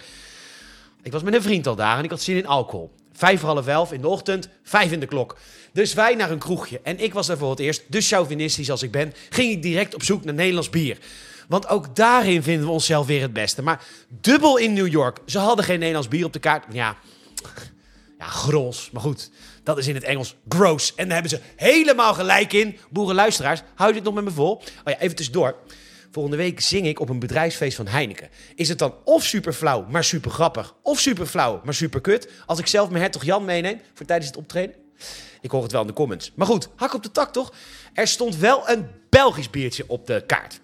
Ik 1.02 1.12
was 1.12 1.22
met 1.22 1.34
een 1.34 1.42
vriend 1.42 1.66
al 1.66 1.74
daar 1.74 1.98
en 1.98 2.05
ik 2.05 2.10
had 2.10 2.22
zin 2.22 2.36
in 2.36 2.47
alcohol. 2.47 2.90
Vijf 3.12 3.41
half 3.41 3.66
elf 3.66 3.92
in 3.92 4.00
de 4.00 4.08
ochtend, 4.08 4.49
vijf 4.62 4.92
in 4.92 5.00
de 5.00 5.07
klok. 5.07 5.36
Dus 5.73 5.94
wij 5.94 6.15
naar 6.15 6.31
een 6.31 6.39
kroegje. 6.39 6.81
En 6.82 6.99
ik 6.99 7.12
was 7.12 7.26
daar 7.26 7.39
voor 7.39 7.50
het 7.50 7.58
eerst, 7.58 7.82
dus 7.86 8.08
chauvinistisch 8.08 8.70
als 8.70 8.82
ik 8.82 8.91
ben, 8.91 9.15
ging 9.31 9.50
ik 9.50 9.62
direct 9.62 9.94
op 9.94 10.02
zoek 10.02 10.24
naar 10.24 10.34
Nederlands 10.34 10.70
bier. 10.70 10.99
Want 11.49 11.68
ook 11.68 11.97
daarin 11.97 12.42
vinden 12.42 12.66
we 12.66 12.73
onszelf 12.73 13.07
weer 13.07 13.23
het 13.23 13.32
beste. 13.32 13.62
Maar 13.62 13.84
dubbel 14.08 14.57
in 14.57 14.73
New 14.73 14.89
York. 14.89 15.18
Ze 15.26 15.39
hadden 15.39 15.65
geen 15.65 15.78
Nederlands 15.78 16.08
bier 16.08 16.24
op 16.24 16.32
de 16.32 16.39
kaart. 16.39 16.65
Ja, 16.73 16.97
ja, 18.18 18.26
gros. 18.26 18.91
Maar 18.92 19.02
goed, 19.02 19.31
dat 19.62 19.78
is 19.78 19.86
in 19.86 19.94
het 19.94 20.05
Engels 20.05 20.36
gross. 20.49 20.94
En 20.94 21.05
daar 21.05 21.20
hebben 21.20 21.39
ze 21.39 21.44
helemaal 21.57 22.15
gelijk 22.15 22.52
in. 22.52 22.78
Boerenluisteraars, 22.91 23.62
hou 23.74 23.92
dit 23.92 24.02
nog 24.02 24.15
met 24.15 24.24
me 24.24 24.31
vol? 24.31 24.55
Oh 24.55 24.62
ja, 24.84 24.99
even 24.99 25.16
tussendoor. 25.16 25.57
Volgende 26.12 26.36
week 26.36 26.60
zing 26.60 26.86
ik 26.86 27.00
op 27.00 27.08
een 27.08 27.18
bedrijfsfeest 27.18 27.76
van 27.76 27.86
Heineken. 27.86 28.28
Is 28.55 28.68
het 28.68 28.78
dan 28.78 28.94
of 29.05 29.24
super 29.24 29.52
flauw, 29.52 29.86
maar 29.89 30.05
super 30.05 30.31
grappig, 30.31 30.74
of 30.82 31.00
super 31.00 31.26
flauw, 31.26 31.60
maar 31.65 31.74
super 31.74 32.00
kut, 32.00 32.31
als 32.47 32.58
ik 32.58 32.66
zelf 32.66 32.89
mijn 32.89 33.02
hertog 33.02 33.24
Jan 33.24 33.44
meeneem 33.44 33.81
voor 33.94 34.07
tijdens 34.07 34.28
het 34.28 34.39
optreden? 34.39 34.74
Ik 35.41 35.50
hoor 35.50 35.62
het 35.62 35.73
wel 35.73 35.81
in 35.81 35.86
de 35.86 35.92
comments. 35.92 36.32
Maar 36.34 36.47
goed, 36.47 36.68
hak 36.76 36.94
op 36.94 37.02
de 37.02 37.10
tak 37.10 37.32
toch? 37.32 37.52
Er 37.94 38.08
stond 38.08 38.36
wel 38.36 38.68
een 38.68 38.86
Belgisch 39.10 39.50
biertje 39.50 39.84
op 39.86 40.07
de 40.07 40.23
kaart. 40.26 40.60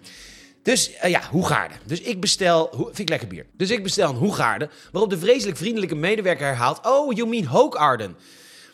Dus 0.63 0.93
eh, 0.93 1.09
ja, 1.09 1.21
Hoegaarden. 1.29 1.77
Dus 1.85 2.01
ik 2.01 2.19
bestel... 2.19 2.69
Hoe, 2.75 2.85
vind 2.85 2.99
ik 2.99 3.09
lekker 3.09 3.27
bier. 3.27 3.45
Dus 3.57 3.69
ik 3.69 3.83
bestel 3.83 4.09
een 4.09 4.15
Hoegaarden, 4.15 4.69
waarop 4.91 5.09
de 5.09 5.19
vreselijk 5.19 5.57
vriendelijke 5.57 5.95
medewerker 5.95 6.45
herhaalt... 6.45 6.85
Oh, 6.85 7.13
you 7.13 7.29
mean 7.29 7.45
Hoogarden. 7.45 8.15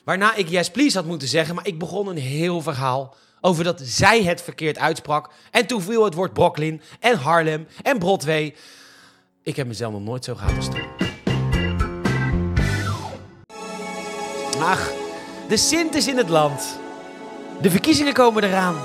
Waarna 0.04 0.36
ik 0.36 0.50
yes 0.50 0.70
please 0.70 0.98
had 0.98 1.06
moeten 1.06 1.28
zeggen, 1.28 1.56
maar 1.56 1.68
ik 1.68 1.80
begon 1.80 2.08
een 2.08 2.18
heel 2.18 2.62
verhaal 2.62 3.16
over 3.46 3.64
dat 3.64 3.82
zij 3.84 4.24
het 4.24 4.42
verkeerd 4.42 4.78
uitsprak. 4.78 5.30
En 5.52 5.66
toen 5.66 5.82
viel 5.82 6.04
het 6.04 6.14
woord 6.14 6.34
Brooklyn 6.34 6.82
en 7.00 7.18
Harlem 7.18 7.68
en 7.82 7.98
Broadway. 7.98 8.56
Ik 9.44 9.56
heb 9.56 9.68
mezelf 9.68 9.92
nog 9.92 10.02
nooit 10.02 10.24
zo 10.24 10.36
gehad 10.36 10.56
als 10.56 10.66
toen. 10.66 10.88
Ach, 14.60 14.92
de 15.48 15.58
Sint 15.58 15.96
is 15.96 16.08
in 16.08 16.18
het 16.18 16.30
land. 16.30 16.80
De 17.62 17.72
verkiezingen 17.72 18.14
komen 18.14 18.44
eraan. 18.44 18.76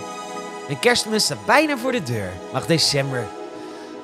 En 0.69 0.79
kerstmis 0.79 1.25
staat 1.25 1.47
bijna 1.47 1.79
voor 1.79 1.93
de 1.93 2.03
deur. 2.03 2.33
Wacht, 2.53 2.69
december. 2.69 3.27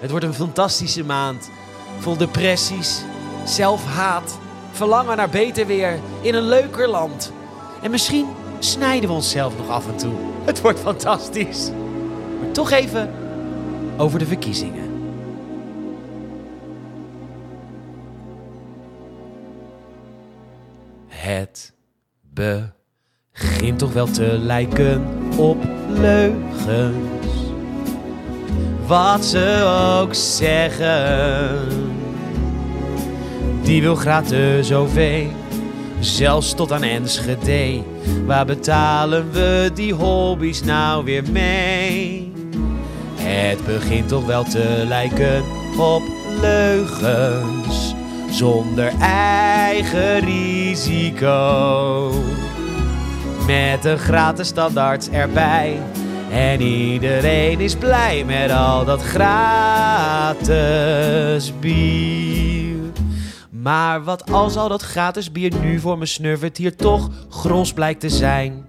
Het 0.00 0.10
wordt 0.10 0.24
een 0.24 0.34
fantastische 0.34 1.04
maand. 1.04 1.50
Vol 1.98 2.16
depressies, 2.16 3.02
zelfhaat, 3.44 4.38
verlangen 4.72 5.16
naar 5.16 5.30
beter 5.30 5.66
weer 5.66 6.00
in 6.20 6.34
een 6.34 6.48
leuker 6.48 6.88
land. 6.88 7.32
En 7.82 7.90
misschien 7.90 8.26
snijden 8.58 9.08
we 9.08 9.14
onszelf 9.14 9.56
nog 9.56 9.68
af 9.68 9.88
en 9.88 9.96
toe. 9.96 10.12
Het 10.44 10.60
wordt 10.60 10.80
fantastisch. 10.80 11.70
Maar 12.40 12.50
toch 12.52 12.70
even 12.70 13.10
over 13.96 14.18
de 14.18 14.26
verkiezingen. 14.26 14.84
Het 21.06 21.72
begint 22.34 23.78
toch 23.78 23.92
wel 23.92 24.06
te 24.06 24.38
lijken 24.38 25.06
op 25.36 25.56
leugens. 25.88 26.96
Wat 28.86 29.24
ze 29.24 29.64
ook 30.00 30.14
zeggen. 30.14 31.58
Die 33.62 33.82
wil 33.82 33.94
gratis 33.94 34.72
OV, 34.72 35.26
zelfs 36.00 36.54
tot 36.54 36.72
aan 36.72 36.82
Enschede. 36.82 37.82
Waar 38.26 38.46
betalen 38.46 39.30
we 39.30 39.70
die 39.74 39.94
hobby's 39.94 40.62
nou 40.62 41.04
weer 41.04 41.24
mee? 41.30 42.32
Het 43.14 43.66
begint 43.66 44.08
toch 44.08 44.26
wel 44.26 44.44
te 44.44 44.84
lijken 44.86 45.42
op 45.78 46.02
leugens 46.40 47.94
zonder 48.30 48.92
eigen 49.00 50.20
risico. 50.20 52.10
Met 53.46 53.84
een 53.84 53.98
gratis 53.98 54.48
standaard 54.48 55.10
erbij. 55.10 55.78
En 56.30 56.60
iedereen 56.60 57.60
is 57.60 57.76
blij 57.76 58.24
met 58.24 58.50
al 58.50 58.84
dat 58.84 59.02
gratis 59.02 60.42
bier. 61.60 62.75
Maar 63.66 64.04
wat 64.04 64.32
als 64.32 64.56
al 64.56 64.68
dat 64.68 64.82
gratis 64.82 65.32
bier 65.32 65.52
nu 65.60 65.78
voor 65.80 65.98
me 65.98 66.06
snurvert 66.06 66.56
hier 66.56 66.76
toch 66.76 67.10
gros 67.30 67.72
blijkt 67.72 68.00
te 68.00 68.08
zijn? 68.08 68.64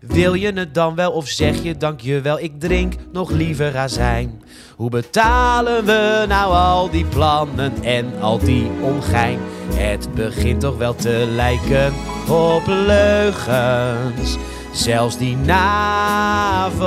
Wil 0.00 0.34
je 0.34 0.52
het 0.52 0.74
dan 0.74 0.94
wel 0.94 1.12
of 1.12 1.28
zeg 1.28 1.62
je 1.62 1.76
dank 1.76 2.00
je 2.00 2.20
wel, 2.20 2.38
ik 2.38 2.60
drink 2.60 2.94
nog 3.12 3.30
liever 3.30 3.76
azijn? 3.78 4.42
Hoe 4.76 4.90
betalen 4.90 5.84
we 5.84 6.24
nou 6.28 6.54
al 6.54 6.90
die 6.90 7.04
plannen 7.04 7.82
en 7.82 8.20
al 8.20 8.38
die 8.38 8.70
ongein? 8.80 9.38
Het 9.74 10.14
begint 10.14 10.60
toch 10.60 10.76
wel 10.76 10.94
te 10.94 11.28
lijken 11.30 11.92
op 12.28 12.62
leugens, 12.66 14.36
zelfs 14.72 15.18
die 15.18 15.36
NAVO-norm. 15.36 16.82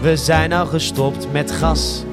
We 0.00 0.16
zijn 0.16 0.52
al 0.52 0.66
gestopt 0.66 1.32
met 1.32 1.52
gas. 1.52 2.04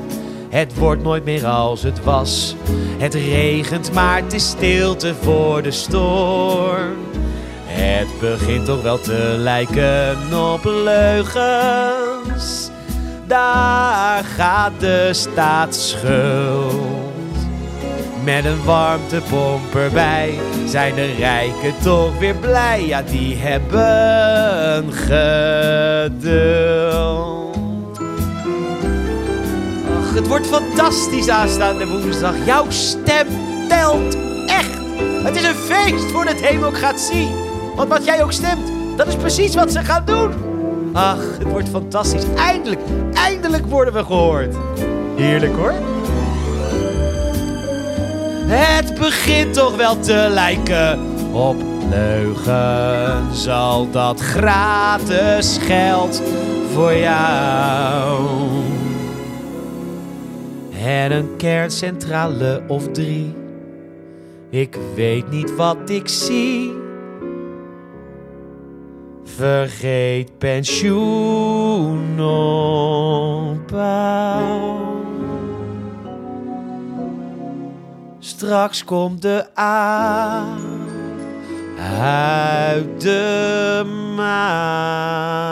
Het 0.50 0.78
wordt 0.78 1.04
nooit 1.04 1.26
meer 1.26 1.46
als 1.46 1.84
het 1.84 2.04
was. 2.04 2.56
Het 2.98 3.14
regent, 3.14 3.94
maar 3.94 4.24
het 4.24 4.34
is 4.34 4.50
stilte 4.50 5.14
voor 5.22 5.62
de 5.62 5.72
storm. 5.72 6.96
Het 7.66 8.08
begint 8.20 8.66
toch 8.66 8.82
wel 8.82 9.00
te 9.00 9.36
lijken 9.38 10.18
op 10.54 10.64
leugens. 10.64 12.70
Daar 13.28 14.24
gaat 14.24 14.80
de 14.80 15.10
staatsschuld. 15.12 16.76
Met 18.24 18.46
een 18.46 18.64
warmtepomp 18.64 19.76
erbij 19.76 20.34
zijn 20.66 20.96
de 20.96 21.14
rijken 21.14 21.74
toch 21.84 22.18
weer 22.18 22.36
blij. 22.36 22.86
Ja, 22.86 23.02
die 23.02 23.36
hebben 23.36 24.94
geduld. 26.04 27.57
Het 30.18 30.28
wordt 30.28 30.48
fantastisch 30.48 31.30
aanstaande 31.30 31.88
woensdag. 31.88 32.34
Jouw 32.46 32.66
stem 32.70 33.28
telt 33.68 34.18
echt. 34.46 34.78
Het 35.24 35.36
is 35.36 35.44
een 35.44 35.56
feest 35.56 36.04
voor 36.12 36.26
de 36.26 36.36
democratie. 36.42 37.28
Want 37.76 37.90
wat 37.90 38.06
jij 38.06 38.24
ook 38.24 38.32
stemt, 38.32 38.72
dat 38.96 39.08
is 39.08 39.16
precies 39.16 39.56
wat 39.56 39.72
ze 39.72 39.84
gaan 39.84 40.06
doen. 40.06 40.34
Ach, 40.94 41.18
het 41.38 41.44
wordt 41.44 41.70
fantastisch. 41.70 42.24
Eindelijk, 42.36 42.82
eindelijk 43.14 43.66
worden 43.66 43.94
we 43.94 44.04
gehoord. 44.04 44.56
Heerlijk 45.16 45.56
hoor. 45.56 45.74
Het 48.48 49.00
begint 49.00 49.54
toch 49.54 49.76
wel 49.76 50.00
te 50.00 50.28
lijken 50.30 51.00
op 51.32 51.56
leugens. 51.90 53.48
Al 53.48 53.92
dat 53.92 54.20
gratis 54.20 55.58
geld 55.62 56.22
voor 56.74 56.96
jou. 56.96 58.67
En 60.84 61.12
een 61.12 61.36
kerncentrale 61.38 62.64
of 62.68 62.92
drie. 62.92 63.36
Ik 64.50 64.78
weet 64.96 65.30
niet 65.30 65.56
wat 65.56 65.90
ik 65.90 66.08
zie. 66.08 66.74
Vergeet 69.24 70.38
pensioen 70.38 72.20
opbouw. 73.60 74.06
Straks 78.20 78.84
komt 78.84 79.22
de 79.22 79.46
A 79.60 80.46
uit 81.80 83.02
de 83.02 83.84
mouw. 84.16 85.48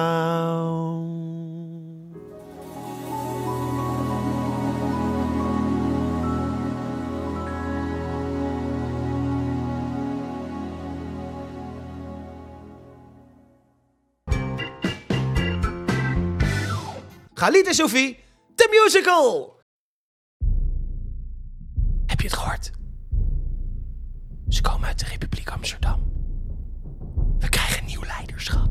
Galit 17.38 17.68
en 17.68 17.74
Sophie, 17.74 18.20
de 18.56 18.84
musical! 18.84 19.60
Heb 22.06 22.22
je 22.22 22.28
het 22.28 22.36
gehoord? 22.36 22.72
Ze 24.50 24.62
komen 24.62 24.88
uit 24.88 25.00
de 25.00 25.06
Republiek 25.06 25.50
Amsterdam. 25.50 26.00
We 27.40 27.50
krijgen 27.50 27.86
nieuw 27.86 28.04
leiderschap. 28.04 28.70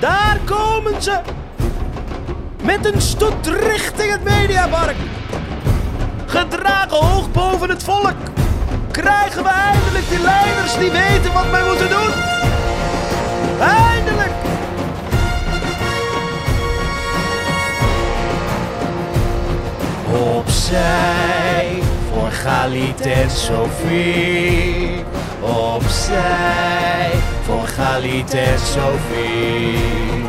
Daar 0.00 0.38
komen 0.44 1.02
ze! 1.02 1.20
Met 2.64 2.84
een 2.84 3.00
stoet 3.00 3.46
richting 3.46 4.10
het 4.10 4.24
Mediapark. 4.24 4.96
Gedragen 6.26 6.96
hoog 6.96 7.32
boven 7.32 7.68
het 7.68 7.82
volk. 7.82 8.16
Krijgen 8.90 9.42
we 9.42 9.48
eindelijk 9.48 10.08
die 10.08 10.20
leiders 10.22 10.78
die 10.78 10.90
weten 10.90 11.32
wat 11.32 11.50
wij 11.50 11.64
moeten 11.66 11.88
doen. 11.88 12.12
Eindelijk! 13.60 14.49
Opzij 20.12 21.82
voor 22.12 22.30
Galit 22.30 23.00
en 23.00 23.30
Sophie. 23.30 25.04
Opzij 25.40 27.10
voor 27.42 27.66
Galit 27.66 28.34
en 28.34 28.58
Sophie. 28.58 30.28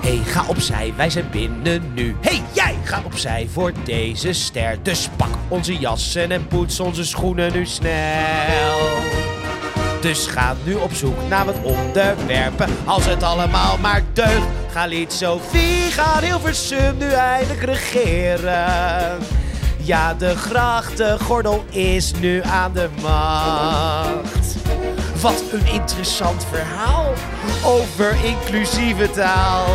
Hey, 0.00 0.20
ga 0.24 0.44
opzij, 0.46 0.92
wij 0.96 1.10
zijn 1.10 1.28
binnen 1.30 1.92
nu. 1.94 2.16
Hey, 2.20 2.42
jij, 2.52 2.74
ga 2.84 3.02
opzij 3.04 3.48
voor 3.52 3.72
deze 3.84 4.32
ster. 4.32 4.78
Dus 4.82 5.08
pak 5.16 5.30
onze 5.48 5.76
jassen 5.78 6.30
en 6.30 6.46
poets 6.46 6.80
onze 6.80 7.04
schoenen 7.04 7.52
nu 7.52 7.66
snel. 7.66 8.78
Dus 10.00 10.26
ga 10.26 10.56
nu 10.64 10.74
op 10.74 10.92
zoek 10.92 11.16
naar 11.28 11.44
wat 11.44 11.62
onderwerpen. 11.62 12.68
Als 12.84 13.06
het 13.06 13.22
allemaal 13.22 13.78
maar 13.78 14.02
deugt. 14.12 14.67
Galit 14.78 15.12
Sophie 15.12 15.90
gaat 15.90 16.22
Hilversum 16.22 16.96
nu 16.96 17.10
eindelijk 17.10 17.62
regeren. 17.62 19.18
Ja, 19.76 20.14
de 20.14 20.36
grachtengordel 20.36 21.64
is 21.70 22.12
nu 22.20 22.42
aan 22.42 22.72
de 22.72 22.88
macht. 23.02 24.56
Wat 25.20 25.42
een 25.52 25.66
interessant 25.66 26.46
verhaal 26.50 27.12
over 27.64 28.16
inclusieve 28.24 29.10
taal. 29.10 29.66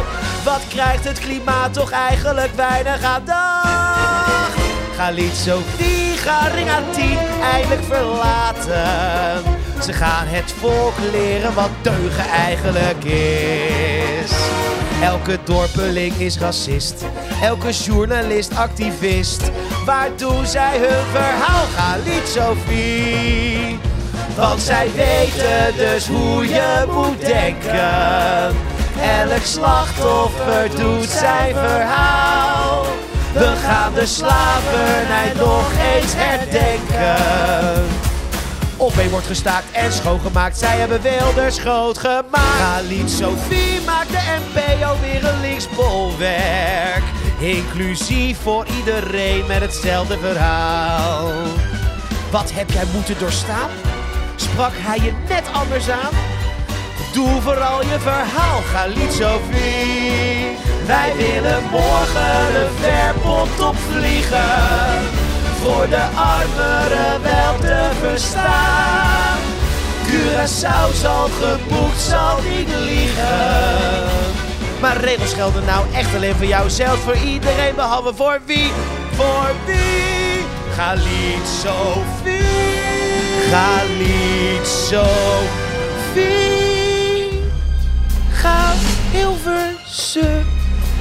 Wat 0.43 0.61
krijgt 0.69 1.03
het 1.03 1.19
klimaat 1.19 1.73
toch 1.73 1.91
eigenlijk 1.91 2.55
weinig 2.55 3.03
aandacht? 3.03 4.57
Galit 4.95 5.35
Sophie, 5.35 6.17
ga 6.17 6.47
ring 6.47 6.69
aan 6.69 6.91
10 6.91 7.17
eindelijk 7.53 7.83
verlaten. 7.83 9.43
Ze 9.81 9.93
gaan 9.93 10.27
het 10.27 10.51
volk 10.51 10.93
leren 11.11 11.53
wat 11.53 11.71
deugen 11.81 12.27
eigenlijk 12.29 13.03
is. 13.03 14.62
Elke 15.03 15.37
dorpeling 15.43 16.13
is 16.15 16.37
racist. 16.37 17.05
Elke 17.41 17.71
journalist 17.71 18.55
activist. 18.55 19.51
Waar 19.85 20.09
doen 20.17 20.45
zij 20.45 20.77
hun 20.77 21.05
verhaal? 21.11 21.65
Galit 21.75 22.27
Sophie. 22.27 23.79
Want 24.35 24.61
zij 24.61 24.91
weten 24.95 25.77
dus 25.77 26.07
hoe 26.07 26.47
je 26.47 26.85
moet 26.91 27.19
denken. 27.19 28.55
Elk 29.01 29.43
slachtoffer 29.43 30.69
doet 30.75 31.09
zijn 31.09 31.55
verhaal. 31.55 32.85
We 33.33 33.53
gaan 33.65 33.93
de 33.93 34.05
slavernij 34.05 35.31
nog 35.37 35.71
eens 35.71 36.13
herdenken. 36.15 38.02
Op 38.77 38.97
een 38.97 39.09
wordt 39.09 39.27
gestaakt 39.27 39.71
en 39.71 39.91
schoongemaakt. 39.91 40.57
Zij 40.57 40.77
hebben 40.77 41.01
Wilders 41.01 41.59
groot 41.59 41.97
gemaakt. 41.97 42.57
Khalid 42.57 43.09
Sophie 43.09 43.81
maakt 43.85 44.09
de 44.09 44.39
NPO 44.39 44.99
weer 45.01 45.25
een 45.25 45.41
linksbolwerk. 45.41 47.03
Inclusief 47.39 48.37
voor 48.41 48.65
iedereen 48.77 49.45
met 49.47 49.61
hetzelfde 49.61 50.17
verhaal. 50.17 51.31
Wat 52.31 52.51
heb 52.53 52.71
jij 52.71 52.85
moeten 52.93 53.19
doorstaan? 53.19 53.69
Sprak 54.35 54.71
hij 54.75 54.99
je 54.99 55.13
net 55.29 55.43
anders 55.53 55.89
aan? 55.89 56.13
Doe 57.13 57.41
vooral 57.41 57.81
je 57.81 57.99
verhaal, 57.99 58.61
Khalid 58.71 59.13
Sophie. 59.13 60.57
Wij 60.85 61.13
willen 61.15 61.63
morgen 61.71 62.61
een 62.61 62.69
verpot 62.79 63.67
opvliegen. 63.69 65.22
Voor 65.63 65.89
de 65.89 66.03
armeren 66.15 67.21
wel 67.21 67.57
te 67.59 67.89
verstaan. 68.01 69.37
Curaçao 70.07 70.93
zal 71.01 71.29
geboekt, 71.41 72.01
zal 72.01 72.39
niet 72.41 72.69
liegen. 72.79 74.03
Maar 74.81 74.97
regels 74.97 75.33
gelden 75.33 75.65
nou 75.65 75.85
echt 75.93 76.15
alleen 76.15 76.35
voor 76.35 76.45
jou 76.45 76.69
zelf, 76.69 76.99
voor 76.99 77.15
iedereen 77.15 77.75
behalve 77.75 78.13
voor 78.15 78.39
wie? 78.45 78.71
Voor 79.15 79.51
wie? 79.65 80.45
Khalid 80.75 81.47
Sophie. 81.61 82.41
Khalid 83.49 84.67
Sophie. 84.67 86.31
Ga 88.31 88.73
Hilversum 89.11 90.45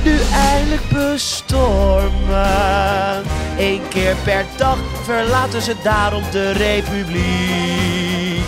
nu 0.03 0.19
eindelijk 0.33 0.89
bestormen 0.89 2.43
één 3.63 3.89
keer 3.89 4.17
per 4.25 4.45
dag 4.57 4.79
verlaten 5.05 5.63
ze 5.63 5.75
daarom 5.83 6.23
de 6.31 6.51
republiek. 6.51 8.45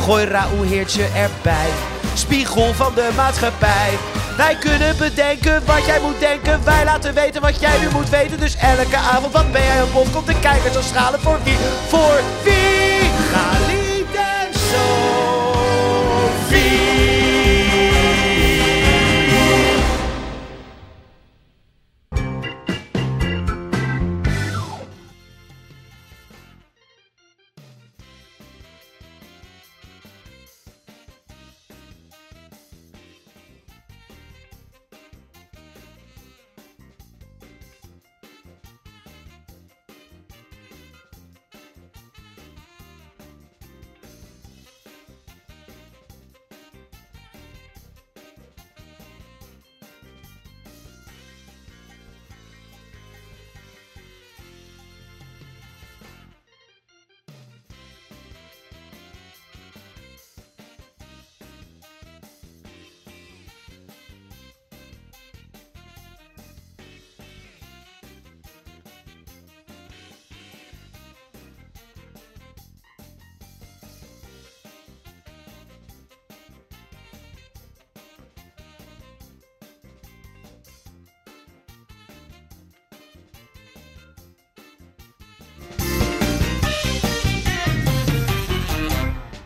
Gooi 0.00 0.24
Raoul 0.24 0.62
Heertje 0.62 1.02
erbij, 1.02 1.68
spiegel 2.14 2.74
van 2.74 2.94
de 2.94 3.10
maatschappij. 3.16 3.98
Wij 4.36 4.56
kunnen 4.60 4.96
bedenken 4.96 5.62
wat 5.66 5.86
jij 5.86 6.00
moet 6.00 6.20
denken. 6.20 6.64
Wij 6.64 6.84
laten 6.84 7.14
weten 7.14 7.40
wat 7.40 7.60
jij 7.60 7.78
nu 7.78 7.88
moet 7.92 8.08
weten. 8.08 8.40
Dus 8.40 8.56
elke 8.56 8.96
avond, 8.96 9.32
wat 9.32 9.52
ben 9.52 9.62
jij 9.62 9.82
op 9.82 9.92
bol? 9.92 10.06
Komt 10.12 10.26
de 10.26 10.38
kijkers 10.40 10.76
als 10.76 10.88
schalen 10.88 11.20
voor 11.20 11.38
wie? 11.44 11.56
Voor 11.88 12.20
wie? 12.42 13.10
En 14.14 14.58
zo. 14.58 15.09